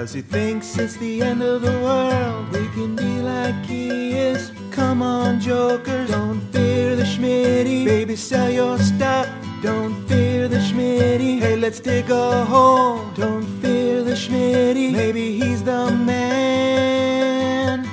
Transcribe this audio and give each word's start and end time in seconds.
Cause 0.00 0.14
he 0.14 0.22
thinks 0.22 0.78
it's 0.78 0.96
the 0.96 1.20
end 1.20 1.42
of 1.42 1.60
the 1.60 1.76
world. 1.86 2.50
We 2.52 2.66
can 2.68 2.96
be 2.96 3.20
like 3.20 3.66
he 3.66 4.12
is. 4.16 4.50
Come 4.70 5.02
on, 5.02 5.38
Joker, 5.38 6.06
don't 6.06 6.40
fear 6.52 6.96
the 6.96 7.02
Schmitty. 7.02 7.84
Baby, 7.84 8.16
sell 8.16 8.50
your 8.50 8.78
stuff. 8.78 9.28
Don't 9.62 9.94
fear 10.08 10.48
the 10.48 10.60
Schmitty. 10.68 11.38
Hey, 11.38 11.56
let's 11.56 11.80
dig 11.80 12.08
a 12.08 12.46
hole. 12.46 13.10
Don't 13.14 13.46
fear 13.60 14.02
the 14.02 14.16
Schmitty. 14.22 14.90
Maybe 14.90 15.38
he's 15.38 15.62
the 15.62 15.90
man. 15.90 17.86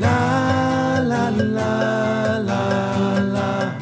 La 0.00 0.98
la 0.98 1.28
la 1.28 2.38
la 2.50 2.62
la. 3.36 3.72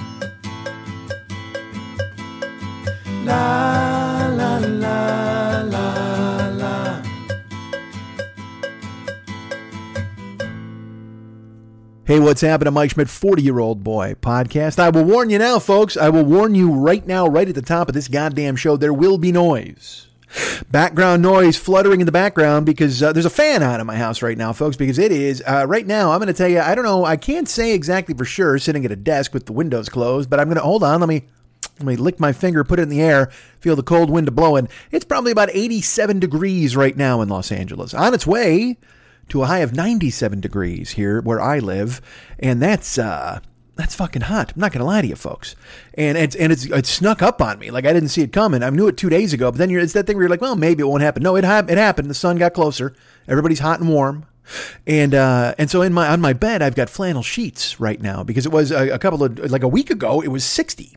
La 3.25 3.75
Hey, 12.07 12.21
what's 12.21 12.41
happening? 12.41 12.73
Mike 12.73 12.93
Schmidt, 12.93 13.09
40 13.09 13.43
year 13.43 13.59
old 13.59 13.83
boy 13.83 14.15
podcast. 14.15 14.79
I 14.79 14.91
will 14.91 15.03
warn 15.03 15.29
you 15.29 15.41
now, 15.41 15.59
folks. 15.59 15.97
I 15.97 16.09
will 16.09 16.25
warn 16.25 16.55
you 16.55 16.71
right 16.71 17.05
now, 17.05 17.27
right 17.27 17.49
at 17.49 17.57
the 17.57 17.62
top 17.62 17.89
of 17.89 17.95
this 17.95 18.07
goddamn 18.07 18.55
show, 18.55 18.77
there 18.77 18.95
will 18.95 19.19
be 19.19 19.33
noise. 19.33 20.07
Background 20.71 21.21
noise 21.21 21.57
fluttering 21.57 21.99
in 21.99 22.07
the 22.07 22.12
background 22.12 22.65
because 22.65 23.03
uh, 23.03 23.12
there's 23.12 23.27
a 23.27 23.31
fan 23.31 23.61
out 23.61 23.81
of 23.81 23.89
my 23.89 23.97
house 23.97 24.23
right 24.23 24.39
now, 24.39 24.53
folks. 24.53 24.77
Because 24.77 25.01
it 25.01 25.11
is 25.11 25.43
uh, 25.49 25.67
right 25.67 25.84
now. 25.84 26.12
I'm 26.12 26.21
going 26.21 26.29
to 26.29 26.33
tell 26.33 26.49
you. 26.49 26.61
I 26.61 26.77
don't 26.77 26.84
know. 26.84 27.05
I 27.05 27.17
can't 27.17 27.49
say 27.49 27.75
exactly 27.75 28.15
for 28.15 28.25
sure, 28.25 28.57
sitting 28.61 28.84
at 28.84 28.93
a 28.93 28.97
desk 28.97 29.34
with 29.34 29.47
the 29.47 29.53
windows 29.53 29.89
closed. 29.89 30.31
But 30.31 30.39
I'm 30.39 30.47
going 30.47 30.59
to 30.59 30.62
hold 30.62 30.84
on. 30.84 31.01
Let 31.01 31.09
me 31.09 31.25
let 31.81 31.87
me 31.87 31.97
lick 31.97 32.21
my 32.21 32.33
finger, 32.33 32.62
put 32.62 32.78
it 32.78 32.83
in 32.83 32.89
the 32.89 33.03
air, 33.03 33.33
feel 33.59 33.75
the 33.75 33.83
cold 33.83 34.11
wind 34.11 34.33
blowing. 34.33 34.69
It's 34.93 35.05
probably 35.05 35.33
about 35.33 35.50
87 35.53 36.21
degrees 36.21 36.77
right 36.77 36.97
now 36.97 37.21
in 37.21 37.28
Los 37.28 37.50
Angeles. 37.50 37.95
On 37.95 38.15
its 38.15 38.28
way 38.28 38.77
to 39.28 39.42
a 39.42 39.47
high 39.47 39.59
of 39.59 39.75
97 39.75 40.41
degrees 40.41 40.92
here 40.92 41.20
where 41.20 41.41
I 41.41 41.59
live, 41.59 42.00
and 42.38 42.60
that's 42.62 42.98
uh 42.98 43.41
that's 43.76 43.94
fucking 43.94 44.22
hot. 44.22 44.53
I'm 44.54 44.60
not 44.60 44.72
gonna 44.72 44.87
lie 44.87 45.03
to 45.03 45.06
you, 45.06 45.16
folks. 45.16 45.54
And 45.94 46.16
it's 46.16 46.34
and 46.34 46.50
it's 46.50 46.64
it 46.64 46.87
snuck 46.87 47.22
up 47.22 47.42
on 47.42 47.59
me. 47.59 47.70
Like 47.70 47.84
I 47.84 47.92
didn't 47.92 48.09
see 48.09 48.22
it 48.22 48.32
coming. 48.32 48.62
I 48.62 48.70
knew 48.70 48.88
it 48.88 48.97
two 48.97 49.10
days 49.10 49.32
ago, 49.32 49.50
but 49.50 49.59
then 49.59 49.70
it's 49.70 49.92
that 49.92 50.06
thing 50.06 50.16
where 50.16 50.25
you're 50.25 50.31
like, 50.31 50.41
well, 50.41 50.56
maybe 50.56 50.81
it 50.81 50.86
won't 50.86 51.03
happen. 51.03 51.22
No, 51.22 51.36
it 51.36 51.44
happened. 51.44 51.72
It 51.72 51.78
happened. 51.78 52.09
The 52.09 52.15
sun 52.15 52.38
got 52.38 52.54
closer. 52.54 52.94
Everybody's 53.28 53.59
hot 53.60 53.81
and 53.81 53.88
warm. 53.88 54.26
And 54.86 55.15
uh, 55.15 55.54
and 55.59 55.70
so 55.70 55.82
in 55.82 55.92
my 55.92 56.09
on 56.09 56.20
my 56.20 56.32
bed 56.32 56.62
I've 56.62 56.75
got 56.75 56.88
flannel 56.88 57.22
sheets 57.22 57.78
right 57.78 58.00
now 58.00 58.22
because 58.22 58.47
it 58.47 58.53
was 58.53 58.70
a, 58.70 58.91
a 58.91 58.98
couple 58.98 59.22
of 59.22 59.38
like 59.50 59.62
a 59.62 59.69
week 59.69 59.91
ago 59.91 60.22
it 60.22 60.28
was 60.28 60.44
60. 60.44 60.97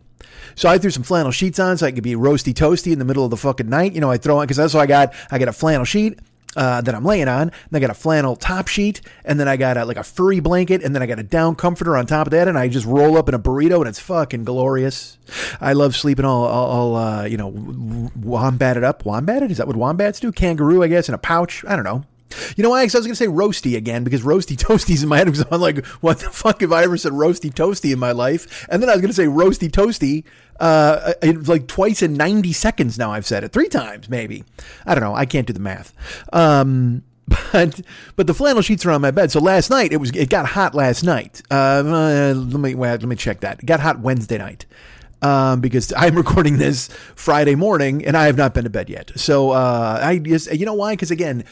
So 0.56 0.70
I 0.70 0.78
threw 0.78 0.92
some 0.92 1.04
flannel 1.04 1.32
sheets 1.32 1.60
on 1.60 1.78
so 1.78 1.86
I 1.86 1.92
could 1.92 2.04
be 2.04 2.16
roasty 2.16 2.54
toasty 2.54 2.92
in 2.92 3.00
the 3.00 3.06
middle 3.06 3.24
of 3.24 3.32
the 3.32 3.38
fucking 3.38 3.70
night. 3.70 3.94
You 3.94 4.02
know, 4.02 4.12
I 4.12 4.18
throw 4.18 4.38
on 4.38 4.44
because 4.44 4.58
that's 4.58 4.74
what 4.74 4.82
I 4.82 4.86
got. 4.86 5.14
I 5.32 5.40
got 5.40 5.48
a 5.48 5.54
flannel 5.54 5.86
sheet 5.86 6.20
uh, 6.56 6.82
that 6.82 6.96
I'm 6.96 7.04
laying 7.04 7.28
on. 7.28 7.44
And 7.44 7.74
I 7.74 7.80
got 7.80 7.90
a 7.90 7.96
flannel 7.96 8.36
top 8.36 8.68
sheet, 8.68 9.02
and 9.24 9.40
then 9.40 9.48
I 9.48 9.58
got 9.58 9.78
a, 9.78 9.86
like 9.86 9.98
a 9.98 10.04
furry 10.04 10.40
blanket, 10.40 10.84
and 10.84 10.96
then 10.96 11.02
I 11.02 11.06
got 11.06 11.20
a 11.20 11.24
down 11.24 11.56
comforter 11.56 11.96
on 11.96 12.06
top 12.06 12.28
of 12.28 12.32
that, 12.32 12.48
and 12.48 12.58
I 12.58 12.68
just 12.68 12.86
roll 12.86 13.18
up 13.18 13.30
in 13.30 13.36
a 13.36 13.40
burrito, 13.40 13.80
and 13.80 13.88
it's 13.88 14.00
fucking 14.00 14.44
glorious. 14.44 15.18
I 15.62 15.74
love 15.74 15.96
sleeping 15.96 16.26
all, 16.26 16.46
all, 16.46 16.70
all 16.70 16.96
uh, 16.96 17.26
you 17.26 17.38
know, 17.38 17.52
wombated 17.52 18.84
up. 18.84 19.04
Wombated? 19.04 19.52
Is 19.52 19.58
that 19.58 19.68
what 19.68 19.76
wombats 19.76 20.20
do? 20.20 20.32
Kangaroo, 20.32 20.84
I 20.84 20.88
guess, 20.88 21.08
in 21.08 21.16
a 21.16 21.20
pouch. 21.20 21.64
I 21.68 21.76
don't 21.76 21.86
know. 21.86 22.04
You 22.56 22.64
know 22.64 22.70
why? 22.70 22.84
Because 22.84 22.96
I 22.96 23.00
was 23.00 23.08
going 23.08 23.16
to 23.16 23.24
say 23.24 23.28
roasty 23.28 23.76
again 23.78 24.04
because 24.04 24.22
roasty 24.22 24.56
toasties 24.68 25.04
in 25.04 25.10
my 25.10 25.18
head 25.18 25.26
because 25.26 25.46
I'm 25.52 25.62
like, 25.62 25.86
what 26.02 26.20
the 26.20 26.30
fuck 26.30 26.62
have 26.62 26.72
I 26.72 26.84
ever 26.84 26.98
said 26.98 27.14
roasty 27.14 27.52
toasty 27.52 27.92
in 27.92 28.00
my 28.00 28.12
life? 28.12 28.68
And 28.70 28.82
then 28.82 28.90
I 28.90 28.94
was 28.94 29.02
going 29.02 29.10
to 29.10 29.16
say 29.16 29.26
roasty 29.26 29.70
toasty 29.70 30.24
uh, 30.60 31.14
like 31.46 31.68
twice 31.68 32.02
in 32.02 32.14
90 32.16 32.54
seconds 32.54 32.98
now. 32.98 33.12
I've 33.12 33.26
said 33.26 33.44
it 33.44 33.52
three 33.52 33.70
times, 33.70 34.10
maybe. 34.10 34.44
I 34.86 34.94
don't 34.94 35.04
know. 35.04 35.16
I 35.16 35.26
can't 35.26 35.48
do 35.48 35.54
the 35.54 35.60
math. 35.60 35.94
Um, 36.34 37.04
but 37.52 37.82
but 38.16 38.28
the 38.28 38.34
flannel 38.34 38.62
sheets 38.62 38.86
are 38.86 38.92
on 38.92 39.02
my 39.02 39.12
bed. 39.12 39.32
So 39.32 39.40
last 39.40 39.70
night 39.70 39.92
it 39.92 39.98
was 39.98 40.12
it 40.12 40.30
got 40.30 40.46
hot 40.48 40.74
last 40.74 41.04
night. 41.04 41.42
Uh, 41.52 41.84
let 42.36 42.60
me 42.60 42.74
let 42.74 43.04
me 43.04 43.16
check 43.16 43.42
that. 43.42 43.60
It 43.60 43.66
got 43.66 43.80
hot 43.80 44.00
Wednesday 44.00 44.38
night. 44.38 44.66
Um, 45.22 45.60
because 45.60 45.94
I'm 45.98 46.16
recording 46.16 46.58
this 46.58 46.88
Friday 47.16 47.56
morning 47.56 48.06
and 48.06 48.16
I 48.16 48.26
have 48.26 48.38
not 48.38 48.54
been 48.54 48.64
to 48.64 48.70
bed 48.70 48.90
yet. 48.90 49.12
So 49.16 49.52
uh, 49.52 50.00
I 50.02 50.18
just 50.18 50.52
you 50.52 50.66
know 50.66 50.74
why? 50.74 50.94
Because 50.94 51.12
again, 51.12 51.44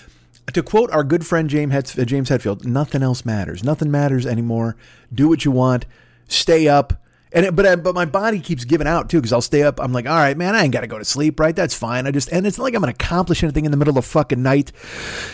to 0.54 0.64
quote 0.64 0.92
our 0.92 1.04
good 1.04 1.26
friend 1.26 1.50
James 1.50 1.74
Hetf- 1.74 2.02
uh, 2.02 2.06
James 2.06 2.30
Hetfield, 2.30 2.66
nothing 2.66 3.04
else 3.04 3.26
matters. 3.26 3.64
Nothing 3.64 3.92
matters 3.92 4.26
anymore. 4.26 4.76
Do 5.14 5.28
what 5.28 5.46
you 5.46 5.52
want. 5.52 5.86
Stay 6.28 6.68
up. 6.68 7.02
And 7.34 7.46
it, 7.46 7.56
but 7.56 7.66
uh, 7.66 7.76
but 7.76 7.94
my 7.94 8.06
body 8.06 8.40
keeps 8.40 8.64
giving 8.64 8.88
out 8.88 9.10
too 9.10 9.18
because 9.18 9.34
I'll 9.34 9.42
stay 9.42 9.62
up. 9.62 9.82
I'm 9.82 9.92
like, 9.92 10.08
all 10.08 10.16
right, 10.16 10.38
man, 10.38 10.56
I 10.56 10.64
ain't 10.64 10.72
got 10.72 10.82
to 10.82 10.88
go 10.88 10.98
to 10.98 11.04
sleep, 11.04 11.42
right? 11.42 11.54
That's 11.54 11.76
fine. 11.76 12.08
I 12.08 12.12
just 12.12 12.32
and 12.32 12.48
it's 12.48 12.58
not 12.58 12.64
like 12.64 12.74
I'm 12.74 12.80
gonna 12.80 12.92
accomplish 12.92 13.44
anything 13.44 13.66
in 13.66 13.72
the 13.72 13.78
middle 13.78 13.92
of 13.92 13.96
the 13.96 14.02
fucking 14.02 14.42
night. 14.42 14.72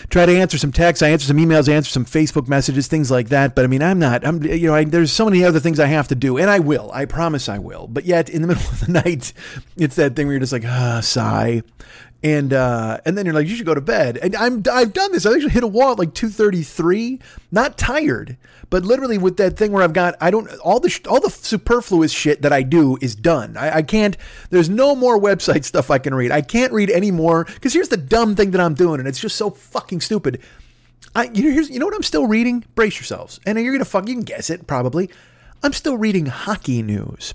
Try 0.09 0.25
to 0.25 0.35
answer 0.35 0.57
some 0.57 0.71
texts, 0.71 1.03
I 1.03 1.09
answer 1.09 1.27
some 1.27 1.37
emails, 1.37 1.69
I 1.69 1.73
answer 1.73 1.91
some 1.91 2.05
Facebook 2.05 2.47
messages, 2.47 2.87
things 2.87 3.11
like 3.11 3.29
that. 3.29 3.53
But 3.53 3.65
I 3.65 3.67
mean, 3.67 3.83
I'm 3.83 3.99
not. 3.99 4.25
I'm 4.25 4.43
you 4.43 4.67
know, 4.67 4.73
I, 4.73 4.85
there's 4.85 5.11
so 5.11 5.25
many 5.25 5.43
other 5.43 5.59
things 5.59 5.79
I 5.79 5.85
have 5.85 6.07
to 6.07 6.15
do, 6.15 6.39
and 6.39 6.49
I 6.49 6.57
will. 6.57 6.89
I 6.91 7.05
promise 7.05 7.47
I 7.47 7.59
will. 7.59 7.85
But 7.85 8.05
yet, 8.05 8.27
in 8.27 8.41
the 8.41 8.47
middle 8.49 8.63
of 8.63 8.79
the 8.79 8.91
night, 8.91 9.31
it's 9.77 9.95
that 9.95 10.15
thing 10.15 10.25
where 10.25 10.33
you're 10.33 10.39
just 10.39 10.53
like, 10.53 10.65
ah, 10.65 10.99
sigh 11.01 11.61
and 12.23 12.53
uh, 12.53 12.99
and 13.05 13.17
then 13.17 13.25
you're 13.25 13.35
like, 13.35 13.47
you 13.47 13.55
should 13.55 13.65
go 13.65 13.73
to 13.73 13.81
bed. 13.81 14.17
And 14.17 14.35
I'm 14.35 14.63
I've 14.71 14.93
done 14.93 15.11
this. 15.11 15.25
I 15.25 15.33
actually 15.33 15.49
hit 15.49 15.63
a 15.63 15.67
wall 15.67 15.91
at 15.91 15.99
like 15.99 16.13
2:33. 16.13 17.21
Not 17.51 17.77
tired, 17.77 18.37
but 18.69 18.83
literally 18.83 19.17
with 19.17 19.35
that 19.37 19.57
thing 19.57 19.73
where 19.73 19.83
I've 19.83 19.93
got 19.93 20.15
I 20.21 20.31
don't 20.31 20.49
all 20.59 20.79
the 20.79 20.97
all 21.09 21.19
the 21.19 21.29
superfluous 21.29 22.13
shit 22.13 22.41
that 22.41 22.53
I 22.53 22.63
do 22.63 22.97
is 23.01 23.13
done. 23.13 23.57
I, 23.57 23.77
I 23.77 23.81
can't. 23.81 24.15
There's 24.49 24.69
no 24.69 24.95
more 24.95 25.19
website 25.19 25.65
stuff 25.65 25.91
I 25.91 25.97
can 25.97 26.15
read. 26.15 26.31
I 26.31 26.41
can't 26.41 26.71
read 26.71 26.89
any 26.89 27.11
more 27.11 27.43
because 27.43 27.73
here's 27.73 27.89
the 27.89 27.97
dumb 27.97 28.35
thing 28.35 28.51
that 28.51 28.61
I'm 28.61 28.73
doing, 28.73 28.99
and 28.99 29.07
it's 29.07 29.19
just 29.19 29.35
so 29.35 29.49
fucking 29.49 29.99
stupid. 29.99 30.41
I 31.13 31.25
you 31.25 31.43
know 31.43 31.51
here's 31.51 31.69
you 31.69 31.79
know 31.79 31.85
what 31.85 31.95
I'm 31.95 32.03
still 32.03 32.25
reading. 32.25 32.63
Brace 32.73 32.95
yourselves, 32.95 33.41
and 33.45 33.59
you're 33.59 33.73
gonna 33.73 33.83
fuck. 33.83 34.07
You 34.07 34.15
can 34.15 34.23
guess 34.23 34.49
it 34.49 34.65
probably. 34.65 35.09
I'm 35.61 35.73
still 35.73 35.97
reading 35.97 36.27
hockey 36.27 36.81
news. 36.81 37.33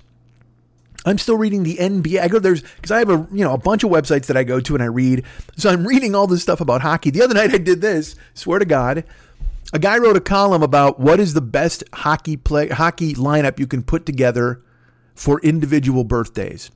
I'm 1.09 1.17
still 1.17 1.37
reading 1.37 1.63
the 1.63 1.77
NBA. 1.77 2.21
I 2.21 2.27
go 2.27 2.39
there's 2.39 2.61
because 2.61 2.91
I 2.91 2.99
have 2.99 3.09
a 3.09 3.27
you 3.31 3.43
know 3.43 3.53
a 3.53 3.57
bunch 3.57 3.83
of 3.83 3.89
websites 3.89 4.27
that 4.27 4.37
I 4.37 4.43
go 4.43 4.59
to 4.59 4.73
and 4.75 4.83
I 4.83 4.87
read. 4.87 5.25
So 5.57 5.69
I'm 5.69 5.85
reading 5.85 6.15
all 6.15 6.27
this 6.27 6.41
stuff 6.41 6.61
about 6.61 6.81
hockey. 6.81 7.09
The 7.09 7.21
other 7.21 7.33
night 7.33 7.53
I 7.53 7.57
did 7.57 7.81
this. 7.81 8.15
Swear 8.33 8.59
to 8.59 8.65
God, 8.65 9.03
a 9.73 9.79
guy 9.79 9.97
wrote 9.97 10.17
a 10.17 10.21
column 10.21 10.63
about 10.63 10.99
what 10.99 11.19
is 11.19 11.33
the 11.33 11.41
best 11.41 11.83
hockey 11.93 12.37
play 12.37 12.69
hockey 12.69 13.13
lineup 13.15 13.59
you 13.59 13.67
can 13.67 13.83
put 13.83 14.05
together 14.05 14.61
for 15.15 15.39
individual 15.41 16.03
birthdays. 16.03 16.71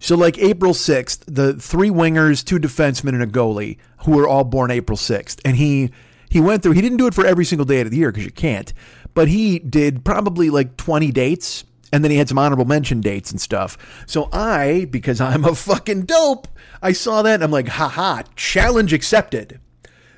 So 0.00 0.16
like 0.16 0.38
April 0.38 0.74
6th, 0.74 1.24
the 1.26 1.54
three 1.54 1.90
wingers, 1.90 2.44
two 2.44 2.58
defensemen, 2.58 3.14
and 3.14 3.22
a 3.22 3.26
goalie 3.26 3.78
who 4.04 4.12
were 4.12 4.28
all 4.28 4.44
born 4.44 4.70
April 4.70 4.96
6th, 4.96 5.40
and 5.44 5.56
he 5.56 5.90
he 6.30 6.40
went 6.40 6.62
through. 6.62 6.72
He 6.72 6.82
didn't 6.82 6.98
do 6.98 7.06
it 7.06 7.14
for 7.14 7.26
every 7.26 7.44
single 7.44 7.64
day 7.64 7.80
of 7.80 7.90
the 7.90 7.96
year 7.96 8.12
because 8.12 8.24
you 8.24 8.30
can't, 8.30 8.72
but 9.14 9.28
he 9.28 9.58
did 9.58 10.04
probably 10.04 10.50
like 10.50 10.76
20 10.76 11.10
dates 11.10 11.64
and 11.92 12.04
then 12.04 12.10
he 12.10 12.16
had 12.18 12.28
some 12.28 12.38
honorable 12.38 12.64
mention 12.64 13.00
dates 13.00 13.30
and 13.30 13.40
stuff. 13.40 14.04
So 14.06 14.28
I, 14.32 14.86
because 14.90 15.20
I'm 15.20 15.44
a 15.44 15.54
fucking 15.54 16.02
dope, 16.02 16.48
I 16.82 16.92
saw 16.92 17.22
that 17.22 17.34
and 17.34 17.44
I'm 17.44 17.50
like, 17.50 17.68
haha, 17.68 18.22
challenge 18.36 18.92
accepted. 18.92 19.60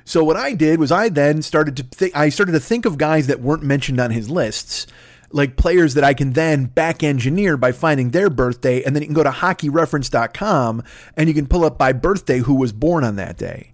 So 0.03 0.23
what 0.23 0.37
I 0.37 0.53
did 0.53 0.79
was 0.79 0.91
I 0.91 1.09
then 1.09 1.41
started 1.41 1.77
to 1.77 1.83
think 1.83 2.15
I 2.15 2.29
started 2.29 2.53
to 2.53 2.59
think 2.59 2.85
of 2.85 2.97
guys 2.97 3.27
that 3.27 3.39
weren't 3.39 3.63
mentioned 3.63 3.99
on 3.99 4.11
his 4.11 4.29
lists, 4.29 4.87
like 5.31 5.55
players 5.55 5.93
that 5.93 6.03
I 6.03 6.13
can 6.13 6.33
then 6.33 6.65
back 6.65 7.03
engineer 7.03 7.55
by 7.55 7.71
finding 7.71 8.09
their 8.09 8.29
birthday, 8.29 8.83
and 8.83 8.95
then 8.95 9.03
you 9.03 9.07
can 9.07 9.15
go 9.15 9.23
to 9.23 9.29
hockeyreference.com 9.29 10.83
and 11.15 11.29
you 11.29 11.33
can 11.33 11.47
pull 11.47 11.63
up 11.63 11.77
by 11.77 11.93
birthday 11.93 12.39
who 12.39 12.55
was 12.55 12.73
born 12.73 13.03
on 13.03 13.15
that 13.17 13.37
day. 13.37 13.71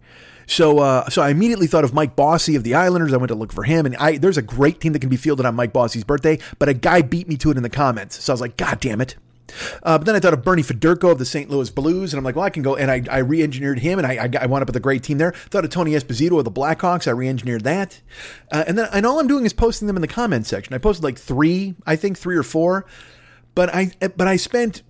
So, 0.48 0.80
uh, 0.80 1.10
so 1.10 1.22
I 1.22 1.30
immediately 1.30 1.68
thought 1.68 1.84
of 1.84 1.94
Mike 1.94 2.16
Bossy 2.16 2.56
of 2.56 2.64
the 2.64 2.74
Islanders. 2.74 3.14
I 3.14 3.18
went 3.18 3.30
to 3.30 3.36
look 3.36 3.54
for 3.54 3.64
him, 3.64 3.86
and 3.86 3.96
I 3.98 4.18
there's 4.18 4.38
a 4.38 4.42
great 4.42 4.80
team 4.80 4.94
that 4.94 5.00
can 5.00 5.10
be 5.10 5.18
fielded 5.18 5.46
on 5.46 5.56
Mike 5.56 5.74
Bossy's 5.74 6.04
birthday, 6.04 6.40
but 6.58 6.70
a 6.70 6.74
guy 6.74 7.02
beat 7.02 7.28
me 7.28 7.38
to 7.38 7.52
it 7.52 7.58
in 7.58 7.64
the 7.64 7.70
comments. 7.70 8.24
So 8.24 8.32
I 8.32 8.34
was 8.34 8.42
like, 8.42 8.58
God 8.58 8.80
damn 8.80 9.02
it! 9.02 9.16
Uh, 9.84 9.98
but 9.98 10.06
then 10.06 10.16
I 10.16 10.20
thought 10.20 10.34
of 10.34 10.44
Bernie 10.44 10.64
Federko 10.64 11.12
of 11.12 11.20
the 11.20 11.26
St. 11.26 11.50
Louis 11.50 11.70
Blues, 11.70 12.14
and 12.14 12.18
I'm 12.18 12.24
like, 12.24 12.36
well, 12.36 12.46
I 12.46 12.50
can 12.50 12.64
go. 12.64 12.76
And 12.76 12.90
I, 12.90 13.04
I 13.10 13.20
re-engineered 13.20 13.80
him, 13.80 14.00
and 14.00 14.08
I, 14.08 14.26
I, 14.26 14.44
I 14.44 14.46
wound 14.46 14.62
up 14.62 14.68
with 14.68 14.76
a 14.76 14.82
great 14.82 15.04
team 15.04 15.18
there. 15.18 15.32
Thought 15.32 15.66
of 15.66 15.70
Tony 15.70 15.92
Esposito 15.92 16.38
of 16.38 16.46
the 16.46 16.52
Blackhawks. 16.52 17.08
I 17.08 17.12
re-engineered 17.12 17.64
that, 17.64 18.02
uh, 18.52 18.64
and 18.68 18.78
then 18.78 18.90
and 18.94 19.06
all 19.06 19.20
I'm 19.20 19.28
doing 19.28 19.46
is 19.46 19.54
posting 19.54 19.88
them 19.88 19.98
in 19.98 20.02
the 20.02 20.08
comments 20.08 20.50
section. 20.50 20.74
I 20.74 20.78
posted 20.78 21.04
like 21.04 21.18
three, 21.18 21.76
I 21.86 21.96
think 21.96 22.18
three 22.18 22.38
or 22.38 22.44
four, 22.44 22.86
but 23.56 23.74
I 23.74 23.92
but 24.00 24.28
I 24.28 24.38
spent 24.38 24.84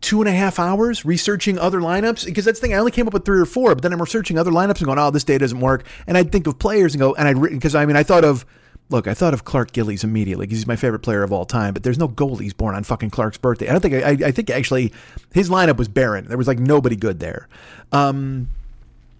two 0.00 0.20
and 0.20 0.28
a 0.28 0.32
half 0.32 0.58
hours 0.58 1.04
researching 1.04 1.58
other 1.58 1.80
lineups 1.80 2.26
because 2.26 2.44
that's 2.44 2.60
the 2.60 2.66
thing. 2.66 2.74
I 2.74 2.78
only 2.78 2.92
came 2.92 3.06
up 3.06 3.14
with 3.14 3.24
three 3.24 3.40
or 3.40 3.46
four, 3.46 3.74
but 3.74 3.82
then 3.82 3.92
I'm 3.92 4.00
researching 4.00 4.38
other 4.38 4.50
lineups 4.50 4.78
and 4.78 4.86
going, 4.86 4.98
oh, 4.98 5.10
this 5.10 5.24
day 5.24 5.38
doesn't 5.38 5.60
work. 5.60 5.86
And 6.06 6.16
I'd 6.16 6.30
think 6.30 6.46
of 6.46 6.58
players 6.58 6.94
and 6.94 7.00
go, 7.00 7.14
and 7.14 7.28
I'd 7.28 7.40
because 7.40 7.74
I 7.74 7.86
mean 7.86 7.96
I 7.96 8.02
thought 8.02 8.24
of 8.24 8.44
Look, 8.88 9.08
I 9.08 9.14
thought 9.14 9.34
of 9.34 9.44
Clark 9.44 9.72
Gillies 9.72 10.04
immediately 10.04 10.46
because 10.46 10.58
he's 10.58 10.66
my 10.66 10.76
favorite 10.76 11.00
player 11.00 11.24
of 11.24 11.32
all 11.32 11.44
time, 11.44 11.74
but 11.74 11.82
there's 11.82 11.98
no 11.98 12.08
goalies 12.08 12.56
born 12.56 12.76
on 12.76 12.84
fucking 12.84 13.10
Clark's 13.10 13.36
birthday. 13.36 13.68
I 13.68 13.72
don't 13.72 13.80
think, 13.80 13.94
I, 13.94 14.28
I 14.28 14.30
think 14.30 14.48
actually 14.48 14.92
his 15.34 15.50
lineup 15.50 15.76
was 15.76 15.88
barren. 15.88 16.26
There 16.26 16.38
was 16.38 16.46
like 16.46 16.60
nobody 16.60 16.94
good 16.94 17.18
there. 17.18 17.48
Um, 17.90 18.48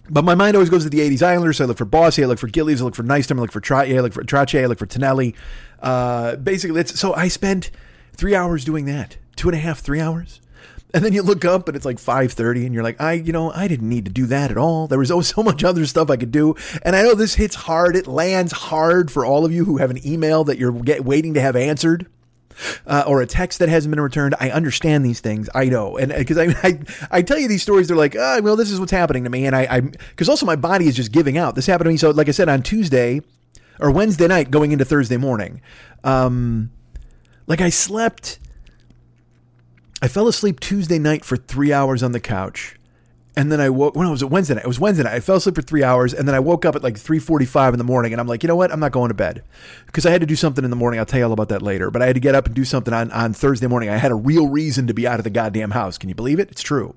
but 0.08 0.22
my 0.22 0.36
mind 0.36 0.54
always 0.54 0.70
goes 0.70 0.84
to 0.84 0.90
the 0.90 1.00
80s 1.00 1.20
Islanders. 1.20 1.56
So 1.56 1.64
I 1.64 1.66
look 1.66 1.78
for 1.78 1.84
Bossy, 1.84 2.22
I 2.22 2.26
look 2.28 2.38
for 2.38 2.46
Gillies, 2.46 2.80
I 2.80 2.84
look 2.84 2.94
for 2.94 3.02
Nystrom, 3.02 3.38
I 3.38 3.40
look 3.40 3.50
for 3.50 3.60
Trottier, 3.60 3.96
I 3.96 4.00
look 4.00 4.12
for 4.12 4.22
Trottier, 4.22 4.62
I 4.62 4.66
look 4.66 4.78
for 4.78 4.86
Tonelli. 4.86 5.34
Uh, 5.80 6.36
basically, 6.36 6.80
it's, 6.80 6.98
so 6.98 7.12
I 7.14 7.26
spent 7.26 7.72
three 8.12 8.36
hours 8.36 8.64
doing 8.64 8.84
that. 8.84 9.16
Two 9.34 9.48
and 9.48 9.56
a 9.56 9.60
half, 9.60 9.80
three 9.80 10.00
hours. 10.00 10.40
And 10.96 11.04
then 11.04 11.12
you 11.12 11.20
look 11.20 11.44
up 11.44 11.68
and 11.68 11.76
it's 11.76 11.84
like 11.84 11.98
5:30 11.98 12.64
and 12.64 12.72
you're 12.72 12.82
like, 12.82 12.98
"I, 12.98 13.12
you 13.12 13.30
know, 13.30 13.52
I 13.52 13.68
didn't 13.68 13.90
need 13.90 14.06
to 14.06 14.10
do 14.10 14.24
that 14.26 14.50
at 14.50 14.56
all. 14.56 14.86
There 14.86 14.98
was 14.98 15.10
oh, 15.10 15.20
so 15.34 15.42
much 15.42 15.62
other 15.62 15.84
stuff 15.84 16.08
I 16.08 16.16
could 16.16 16.32
do." 16.32 16.54
And 16.80 16.96
I 16.96 17.02
know 17.02 17.14
this 17.14 17.34
hits 17.34 17.54
hard. 17.54 17.96
It 17.96 18.06
lands 18.06 18.50
hard 18.50 19.10
for 19.10 19.26
all 19.26 19.44
of 19.44 19.52
you 19.52 19.66
who 19.66 19.76
have 19.76 19.90
an 19.90 20.04
email 20.06 20.42
that 20.44 20.56
you're 20.56 20.72
get, 20.72 21.04
waiting 21.04 21.34
to 21.34 21.40
have 21.42 21.54
answered. 21.54 22.06
Uh, 22.86 23.04
or 23.06 23.20
a 23.20 23.26
text 23.26 23.58
that 23.58 23.68
hasn't 23.68 23.92
been 23.92 24.00
returned. 24.00 24.34
I 24.40 24.48
understand 24.48 25.04
these 25.04 25.20
things. 25.20 25.50
I 25.54 25.66
know, 25.66 25.98
and 25.98 26.10
because 26.10 26.38
I, 26.38 26.46
I, 26.62 26.78
I 27.10 27.20
tell 27.20 27.38
you 27.38 27.48
these 27.48 27.60
stories, 27.60 27.88
they're 27.88 27.96
like, 27.98 28.16
oh, 28.18 28.40
well, 28.40 28.56
this 28.56 28.70
is 28.70 28.80
what's 28.80 28.92
happening 28.92 29.24
to 29.24 29.30
me, 29.30 29.44
and 29.44 29.54
I, 29.54 29.66
I, 29.70 29.80
because 29.80 30.30
also 30.30 30.46
my 30.46 30.56
body 30.56 30.86
is 30.88 30.96
just 30.96 31.12
giving 31.12 31.36
out. 31.36 31.54
This 31.54 31.66
happened 31.66 31.88
to 31.88 31.90
me. 31.90 31.98
So, 31.98 32.12
like 32.12 32.28
I 32.28 32.30
said, 32.30 32.48
on 32.48 32.62
Tuesday 32.62 33.20
or 33.78 33.90
Wednesday 33.90 34.26
night, 34.26 34.50
going 34.50 34.72
into 34.72 34.86
Thursday 34.86 35.18
morning, 35.18 35.60
um, 36.02 36.70
like 37.46 37.60
I 37.60 37.68
slept 37.68 38.38
I 40.02 40.08
fell 40.08 40.28
asleep 40.28 40.60
Tuesday 40.60 40.98
night 40.98 41.24
for 41.24 41.36
three 41.36 41.72
hours 41.72 42.02
on 42.02 42.12
the 42.12 42.20
couch. 42.20 42.76
And 43.38 43.52
then 43.52 43.60
I 43.60 43.68
woke 43.68 43.94
when 43.94 44.08
was 44.10 44.22
at 44.22 44.30
Wednesday 44.30 44.54
night. 44.54 44.64
It 44.64 44.68
was 44.68 44.80
Wednesday 44.80 45.04
night. 45.04 45.12
I 45.12 45.20
fell 45.20 45.36
asleep 45.36 45.56
for 45.56 45.62
three 45.62 45.82
hours, 45.82 46.14
and 46.14 46.26
then 46.26 46.34
I 46.34 46.40
woke 46.40 46.64
up 46.64 46.74
at 46.74 46.82
like 46.82 46.96
three 46.96 47.18
forty-five 47.18 47.74
in 47.74 47.78
the 47.78 47.84
morning, 47.84 48.12
and 48.12 48.20
I'm 48.20 48.26
like, 48.26 48.42
you 48.42 48.46
know 48.46 48.56
what? 48.56 48.72
I'm 48.72 48.80
not 48.80 48.92
going 48.92 49.08
to 49.08 49.14
bed 49.14 49.44
because 49.84 50.06
I 50.06 50.10
had 50.10 50.22
to 50.22 50.26
do 50.26 50.36
something 50.36 50.64
in 50.64 50.70
the 50.70 50.76
morning. 50.76 50.98
I'll 50.98 51.04
tell 51.04 51.18
you 51.18 51.26
all 51.26 51.32
about 51.32 51.50
that 51.50 51.60
later. 51.60 51.90
But 51.90 52.00
I 52.00 52.06
had 52.06 52.14
to 52.14 52.20
get 52.20 52.34
up 52.34 52.46
and 52.46 52.54
do 52.54 52.64
something 52.64 52.94
on 52.94 53.10
on 53.12 53.34
Thursday 53.34 53.66
morning. 53.66 53.90
I 53.90 53.98
had 53.98 54.10
a 54.10 54.14
real 54.14 54.48
reason 54.48 54.86
to 54.86 54.94
be 54.94 55.06
out 55.06 55.20
of 55.20 55.24
the 55.24 55.30
goddamn 55.30 55.72
house. 55.72 55.98
Can 55.98 56.08
you 56.08 56.14
believe 56.14 56.38
it? 56.38 56.50
It's 56.50 56.62
true. 56.62 56.94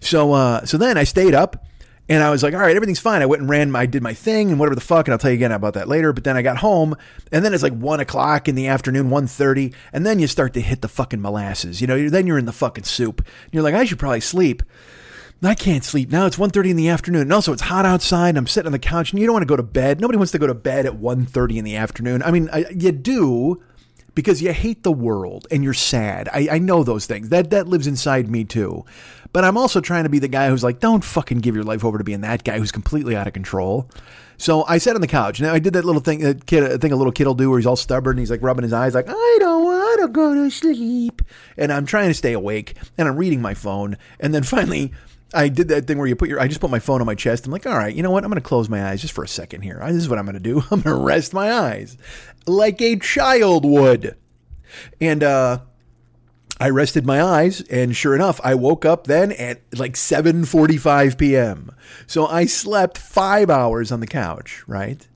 So 0.00 0.34
uh, 0.34 0.66
so 0.66 0.76
then 0.76 0.98
I 0.98 1.04
stayed 1.04 1.34
up 1.34 1.64
and 2.12 2.22
I 2.22 2.28
was 2.28 2.42
like, 2.42 2.52
all 2.52 2.60
right, 2.60 2.76
everything's 2.76 3.00
fine. 3.00 3.22
I 3.22 3.26
went 3.26 3.40
and 3.40 3.48
ran, 3.48 3.70
my, 3.70 3.80
I 3.80 3.86
did 3.86 4.02
my 4.02 4.12
thing 4.12 4.50
and 4.50 4.60
whatever 4.60 4.74
the 4.74 4.82
fuck. 4.82 5.06
And 5.06 5.14
I'll 5.14 5.18
tell 5.18 5.30
you 5.30 5.36
again 5.36 5.50
about 5.50 5.72
that 5.74 5.88
later. 5.88 6.12
But 6.12 6.24
then 6.24 6.36
I 6.36 6.42
got 6.42 6.58
home 6.58 6.94
and 7.32 7.42
then 7.42 7.54
it's 7.54 7.62
like 7.62 7.72
one 7.72 8.00
o'clock 8.00 8.48
in 8.48 8.54
the 8.54 8.66
afternoon, 8.66 9.08
1.30. 9.08 9.74
And 9.94 10.04
then 10.04 10.18
you 10.18 10.26
start 10.26 10.52
to 10.52 10.60
hit 10.60 10.82
the 10.82 10.88
fucking 10.88 11.22
molasses. 11.22 11.80
You 11.80 11.86
know, 11.86 12.10
then 12.10 12.26
you're 12.26 12.36
in 12.36 12.44
the 12.44 12.52
fucking 12.52 12.84
soup. 12.84 13.26
You're 13.50 13.62
like, 13.62 13.74
I 13.74 13.86
should 13.86 13.98
probably 13.98 14.20
sleep. 14.20 14.62
I 15.42 15.54
can't 15.54 15.82
sleep 15.82 16.12
now. 16.12 16.26
It's 16.26 16.36
1.30 16.36 16.72
in 16.72 16.76
the 16.76 16.90
afternoon. 16.90 17.22
And 17.22 17.32
also 17.32 17.54
it's 17.54 17.62
hot 17.62 17.86
outside 17.86 18.36
I'm 18.36 18.46
sitting 18.46 18.66
on 18.66 18.72
the 18.72 18.78
couch 18.78 19.10
and 19.12 19.18
you 19.18 19.26
don't 19.26 19.32
want 19.32 19.44
to 19.44 19.48
go 19.48 19.56
to 19.56 19.62
bed. 19.62 19.98
Nobody 19.98 20.18
wants 20.18 20.32
to 20.32 20.38
go 20.38 20.46
to 20.46 20.54
bed 20.54 20.84
at 20.84 21.00
1.30 21.00 21.56
in 21.56 21.64
the 21.64 21.76
afternoon. 21.76 22.22
I 22.22 22.30
mean, 22.30 22.50
I, 22.52 22.66
you 22.68 22.92
do, 22.92 23.62
because 24.14 24.42
you 24.42 24.52
hate 24.52 24.82
the 24.82 24.92
world 24.92 25.46
and 25.50 25.64
you're 25.64 25.74
sad. 25.74 26.28
I, 26.32 26.48
I 26.52 26.58
know 26.58 26.82
those 26.82 27.06
things. 27.06 27.30
That 27.30 27.50
that 27.50 27.68
lives 27.68 27.86
inside 27.86 28.28
me 28.28 28.44
too. 28.44 28.84
But 29.32 29.44
I'm 29.44 29.56
also 29.56 29.80
trying 29.80 30.04
to 30.04 30.10
be 30.10 30.18
the 30.18 30.28
guy 30.28 30.50
who's 30.50 30.62
like, 30.62 30.80
don't 30.80 31.02
fucking 31.02 31.38
give 31.38 31.54
your 31.54 31.64
life 31.64 31.84
over 31.84 31.96
to 31.96 32.04
being 32.04 32.20
that 32.20 32.44
guy 32.44 32.58
who's 32.58 32.72
completely 32.72 33.16
out 33.16 33.26
of 33.26 33.32
control. 33.32 33.88
So 34.36 34.64
I 34.66 34.78
sat 34.78 34.94
on 34.94 35.00
the 35.00 35.06
couch. 35.06 35.40
Now 35.40 35.54
I 35.54 35.58
did 35.58 35.72
that 35.72 35.84
little 35.84 36.02
thing, 36.02 36.20
that 36.20 36.46
kid, 36.46 36.64
uh, 36.64 36.74
I 36.74 36.76
think 36.76 36.92
a 36.92 36.96
little 36.96 37.12
kid 37.12 37.26
will 37.26 37.34
do, 37.34 37.48
where 37.48 37.58
he's 37.58 37.66
all 37.66 37.76
stubborn. 37.76 38.14
And 38.14 38.20
he's 38.20 38.30
like 38.30 38.42
rubbing 38.42 38.64
his 38.64 38.72
eyes, 38.72 38.94
like 38.94 39.08
I 39.08 39.36
don't 39.40 39.64
want 39.64 40.00
to 40.02 40.08
go 40.08 40.34
to 40.34 40.50
sleep. 40.50 41.22
And 41.56 41.72
I'm 41.72 41.86
trying 41.86 42.08
to 42.08 42.14
stay 42.14 42.32
awake, 42.32 42.76
and 42.98 43.08
I'm 43.08 43.16
reading 43.16 43.40
my 43.40 43.54
phone. 43.54 43.96
And 44.20 44.34
then 44.34 44.42
finally, 44.42 44.92
I 45.34 45.48
did 45.48 45.68
that 45.68 45.86
thing 45.86 45.98
where 45.98 46.06
you 46.06 46.16
put 46.16 46.28
your, 46.28 46.40
I 46.40 46.48
just 46.48 46.60
put 46.60 46.70
my 46.70 46.78
phone 46.78 47.00
on 47.00 47.06
my 47.06 47.14
chest. 47.14 47.46
I'm 47.46 47.52
like, 47.52 47.66
all 47.66 47.76
right, 47.76 47.94
you 47.94 48.02
know 48.02 48.10
what? 48.10 48.24
I'm 48.24 48.30
going 48.30 48.40
to 48.40 48.46
close 48.46 48.68
my 48.68 48.90
eyes 48.90 49.00
just 49.00 49.14
for 49.14 49.24
a 49.24 49.28
second 49.28 49.62
here. 49.62 49.80
This 49.86 49.96
is 49.96 50.08
what 50.08 50.18
I'm 50.18 50.24
going 50.24 50.34
to 50.34 50.40
do. 50.40 50.58
I'm 50.70 50.80
going 50.80 50.96
to 50.96 51.02
rest 51.02 51.32
my 51.32 51.52
eyes 51.52 51.96
like 52.46 52.80
a 52.80 52.96
child 52.96 53.64
would. 53.64 54.16
And 55.00 55.22
uh, 55.22 55.60
I 56.58 56.70
rested 56.70 57.04
my 57.04 57.22
eyes, 57.22 57.60
and 57.62 57.94
sure 57.94 58.14
enough, 58.14 58.40
I 58.42 58.54
woke 58.54 58.84
up 58.84 59.06
then 59.06 59.32
at 59.32 59.60
like 59.76 59.94
7:45 59.94 61.18
p.m. 61.18 61.74
So 62.06 62.26
I 62.26 62.46
slept 62.46 62.98
five 62.98 63.50
hours 63.50 63.92
on 63.92 64.00
the 64.00 64.06
couch, 64.06 64.62
right? 64.66 65.06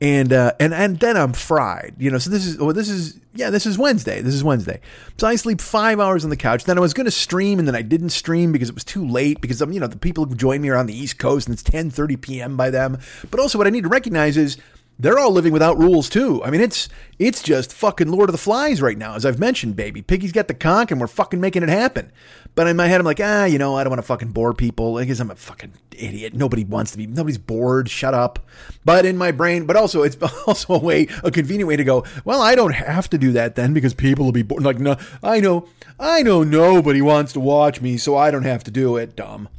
And 0.00 0.30
uh, 0.30 0.52
and 0.60 0.74
and 0.74 1.00
then 1.00 1.16
I'm 1.16 1.32
fried, 1.32 1.94
you 1.98 2.10
know. 2.10 2.18
So 2.18 2.28
this 2.28 2.44
is 2.44 2.58
well, 2.58 2.74
this 2.74 2.90
is 2.90 3.18
yeah, 3.34 3.48
this 3.48 3.64
is 3.64 3.78
Wednesday. 3.78 4.20
This 4.20 4.34
is 4.34 4.44
Wednesday. 4.44 4.80
So 5.16 5.26
I 5.26 5.36
sleep 5.36 5.58
five 5.58 6.00
hours 6.00 6.22
on 6.22 6.28
the 6.28 6.36
couch. 6.36 6.64
Then 6.64 6.76
I 6.76 6.82
was 6.82 6.92
going 6.92 7.06
to 7.06 7.10
stream, 7.10 7.58
and 7.58 7.66
then 7.66 7.74
I 7.74 7.80
didn't 7.80 8.10
stream 8.10 8.52
because 8.52 8.68
it 8.68 8.74
was 8.74 8.84
too 8.84 9.06
late. 9.06 9.40
Because 9.40 9.62
I'm, 9.62 9.72
you 9.72 9.80
know, 9.80 9.86
the 9.86 9.96
people 9.96 10.26
who 10.26 10.34
join 10.34 10.60
me 10.60 10.68
are 10.68 10.76
on 10.76 10.84
the 10.84 10.96
East 10.96 11.18
Coast, 11.18 11.48
and 11.48 11.54
it's 11.54 11.62
10:30 11.62 12.20
p.m. 12.20 12.58
by 12.58 12.68
them. 12.68 12.98
But 13.30 13.40
also, 13.40 13.56
what 13.56 13.66
I 13.66 13.70
need 13.70 13.84
to 13.84 13.88
recognize 13.88 14.36
is 14.36 14.58
they're 14.98 15.18
all 15.18 15.30
living 15.30 15.52
without 15.52 15.78
rules 15.78 16.08
too. 16.08 16.42
I 16.42 16.50
mean, 16.50 16.60
it's 16.60 16.88
it's 17.18 17.42
just 17.42 17.72
fucking 17.72 18.08
Lord 18.08 18.28
of 18.28 18.32
the 18.32 18.38
Flies 18.38 18.80
right 18.80 18.96
now, 18.96 19.14
as 19.14 19.26
I've 19.26 19.38
mentioned, 19.38 19.76
baby. 19.76 20.02
Piggy's 20.02 20.32
got 20.32 20.48
the 20.48 20.54
conch, 20.54 20.90
and 20.90 21.00
we're 21.00 21.06
fucking 21.06 21.40
making 21.40 21.62
it 21.62 21.68
happen. 21.68 22.12
But 22.56 22.68
in 22.68 22.76
my 22.76 22.86
head, 22.86 23.00
I'm 23.00 23.04
like, 23.04 23.20
ah, 23.22 23.44
you 23.44 23.58
know, 23.58 23.76
I 23.76 23.84
don't 23.84 23.90
want 23.90 23.98
to 23.98 24.06
fucking 24.06 24.32
bore 24.32 24.54
people. 24.54 25.04
Guess 25.04 25.20
I'm 25.20 25.30
a 25.30 25.36
fucking 25.36 25.74
idiot. 25.92 26.32
Nobody 26.32 26.64
wants 26.64 26.90
to 26.92 26.98
be. 26.98 27.06
Nobody's 27.06 27.36
bored. 27.36 27.90
Shut 27.90 28.14
up. 28.14 28.38
But 28.82 29.04
in 29.04 29.18
my 29.18 29.30
brain, 29.30 29.66
but 29.66 29.76
also 29.76 30.02
it's 30.02 30.16
also 30.46 30.72
a 30.72 30.78
way, 30.78 31.06
a 31.22 31.30
convenient 31.30 31.68
way 31.68 31.76
to 31.76 31.84
go. 31.84 32.04
Well, 32.24 32.40
I 32.40 32.54
don't 32.54 32.74
have 32.74 33.10
to 33.10 33.18
do 33.18 33.32
that 33.32 33.56
then 33.56 33.74
because 33.74 33.92
people 33.92 34.24
will 34.24 34.32
be 34.32 34.42
bored. 34.42 34.64
Like, 34.64 34.78
no, 34.78 34.96
I 35.22 35.38
know, 35.38 35.68
I 36.00 36.22
know 36.22 36.44
nobody 36.44 37.02
wants 37.02 37.34
to 37.34 37.40
watch 37.40 37.82
me, 37.82 37.98
so 37.98 38.16
I 38.16 38.30
don't 38.30 38.44
have 38.44 38.64
to 38.64 38.70
do 38.70 38.96
it. 38.96 39.14
Dumb. 39.14 39.50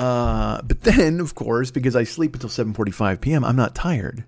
Uh, 0.00 0.60
but 0.62 0.82
then, 0.82 1.20
of 1.20 1.36
course, 1.36 1.70
because 1.70 1.94
I 1.94 2.02
sleep 2.02 2.34
until 2.34 2.50
7:45 2.50 3.20
p.m., 3.20 3.44
I'm 3.44 3.56
not 3.56 3.76
tired. 3.76 4.24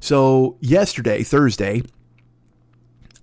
So 0.00 0.56
yesterday, 0.60 1.22
Thursday, 1.22 1.82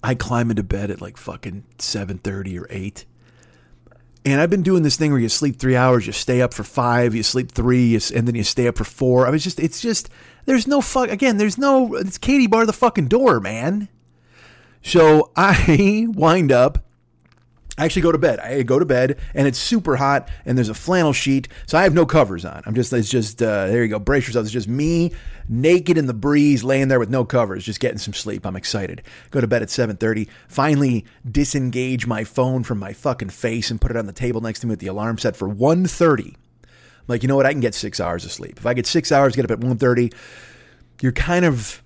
I 0.03 0.13
climb 0.13 0.51
into 0.51 0.63
bed 0.63 0.91
at 0.91 1.01
like 1.01 1.17
fucking 1.17 1.63
7:30 1.79 2.61
or 2.61 2.67
8. 2.69 3.05
And 4.25 4.39
I've 4.39 4.49
been 4.49 4.63
doing 4.63 4.83
this 4.83 4.95
thing 4.95 5.11
where 5.11 5.19
you 5.19 5.27
sleep 5.27 5.57
three 5.57 5.75
hours, 5.75 6.07
you 6.07 6.13
stay 6.13 6.41
up 6.41 6.53
for 6.53 6.63
five, 6.63 7.13
you 7.13 7.23
sleep 7.23 7.51
three, 7.51 7.95
and 7.95 8.27
then 8.27 8.35
you 8.35 8.43
stay 8.43 8.67
up 8.67 8.77
for 8.77 8.85
four. 8.85 9.27
I 9.27 9.29
was 9.29 9.43
just, 9.43 9.59
it's 9.59 9.81
just, 9.81 10.09
there's 10.45 10.67
no 10.67 10.79
fuck. 10.79 11.09
Again, 11.09 11.37
there's 11.37 11.57
no. 11.57 11.95
It's 11.95 12.17
Katie 12.17 12.47
bar 12.47 12.65
the 12.65 12.73
fucking 12.73 13.07
door, 13.07 13.39
man. 13.39 13.89
So 14.81 15.31
I 15.35 16.07
wind 16.09 16.51
up 16.51 16.85
I 17.77 17.85
actually 17.85 18.03
go 18.03 18.11
to 18.11 18.19
bed. 18.19 18.39
I 18.39 18.61
go 18.61 18.77
to 18.77 18.85
bed 18.85 19.19
and 19.33 19.47
it's 19.47 19.57
super 19.57 19.95
hot 19.95 20.29
and 20.45 20.57
there's 20.57 20.69
a 20.69 20.75
flannel 20.75 21.11
sheet, 21.11 21.47
so 21.65 21.77
I 21.77 21.83
have 21.83 21.93
no 21.93 22.05
covers 22.05 22.45
on. 22.45 22.61
I'm 22.65 22.75
just 22.75 22.93
it's 22.93 23.09
just 23.09 23.41
uh, 23.41 23.67
there 23.67 23.83
you 23.83 23.89
go. 23.89 23.99
Brace 23.99 24.27
yourself. 24.27 24.45
It's 24.45 24.53
just 24.53 24.67
me 24.67 25.11
naked 25.49 25.97
in 25.97 26.05
the 26.05 26.13
breeze, 26.13 26.63
laying 26.63 26.87
there 26.87 26.99
with 26.99 27.09
no 27.09 27.25
covers, 27.25 27.65
just 27.65 27.79
getting 27.79 27.97
some 27.97 28.13
sleep. 28.13 28.45
I'm 28.45 28.55
excited. 28.55 29.01
Go 29.31 29.41
to 29.41 29.47
bed 29.47 29.63
at 29.63 29.69
7:30. 29.69 30.29
Finally, 30.47 31.05
disengage 31.29 32.05
my 32.05 32.23
phone 32.23 32.63
from 32.63 32.77
my 32.77 32.93
fucking 32.93 33.29
face 33.29 33.71
and 33.71 33.81
put 33.81 33.89
it 33.89 33.97
on 33.97 34.05
the 34.05 34.13
table 34.13 34.41
next 34.41 34.59
to 34.59 34.67
me 34.67 34.71
with 34.71 34.79
the 34.79 34.87
alarm 34.87 35.17
set 35.17 35.35
for 35.35 35.49
1:30. 35.49 36.27
I'm 36.27 36.35
Like 37.07 37.23
you 37.23 37.27
know 37.27 37.35
what? 37.35 37.47
I 37.47 37.51
can 37.53 37.61
get 37.61 37.73
six 37.73 37.99
hours 37.99 38.23
of 38.23 38.31
sleep. 38.31 38.57
If 38.57 38.67
I 38.67 38.75
get 38.75 38.85
six 38.85 39.11
hours, 39.11 39.35
get 39.35 39.45
up 39.45 39.51
at 39.51 39.59
1:30. 39.59 40.13
You're 41.01 41.11
kind 41.11 41.43
of 41.43 41.82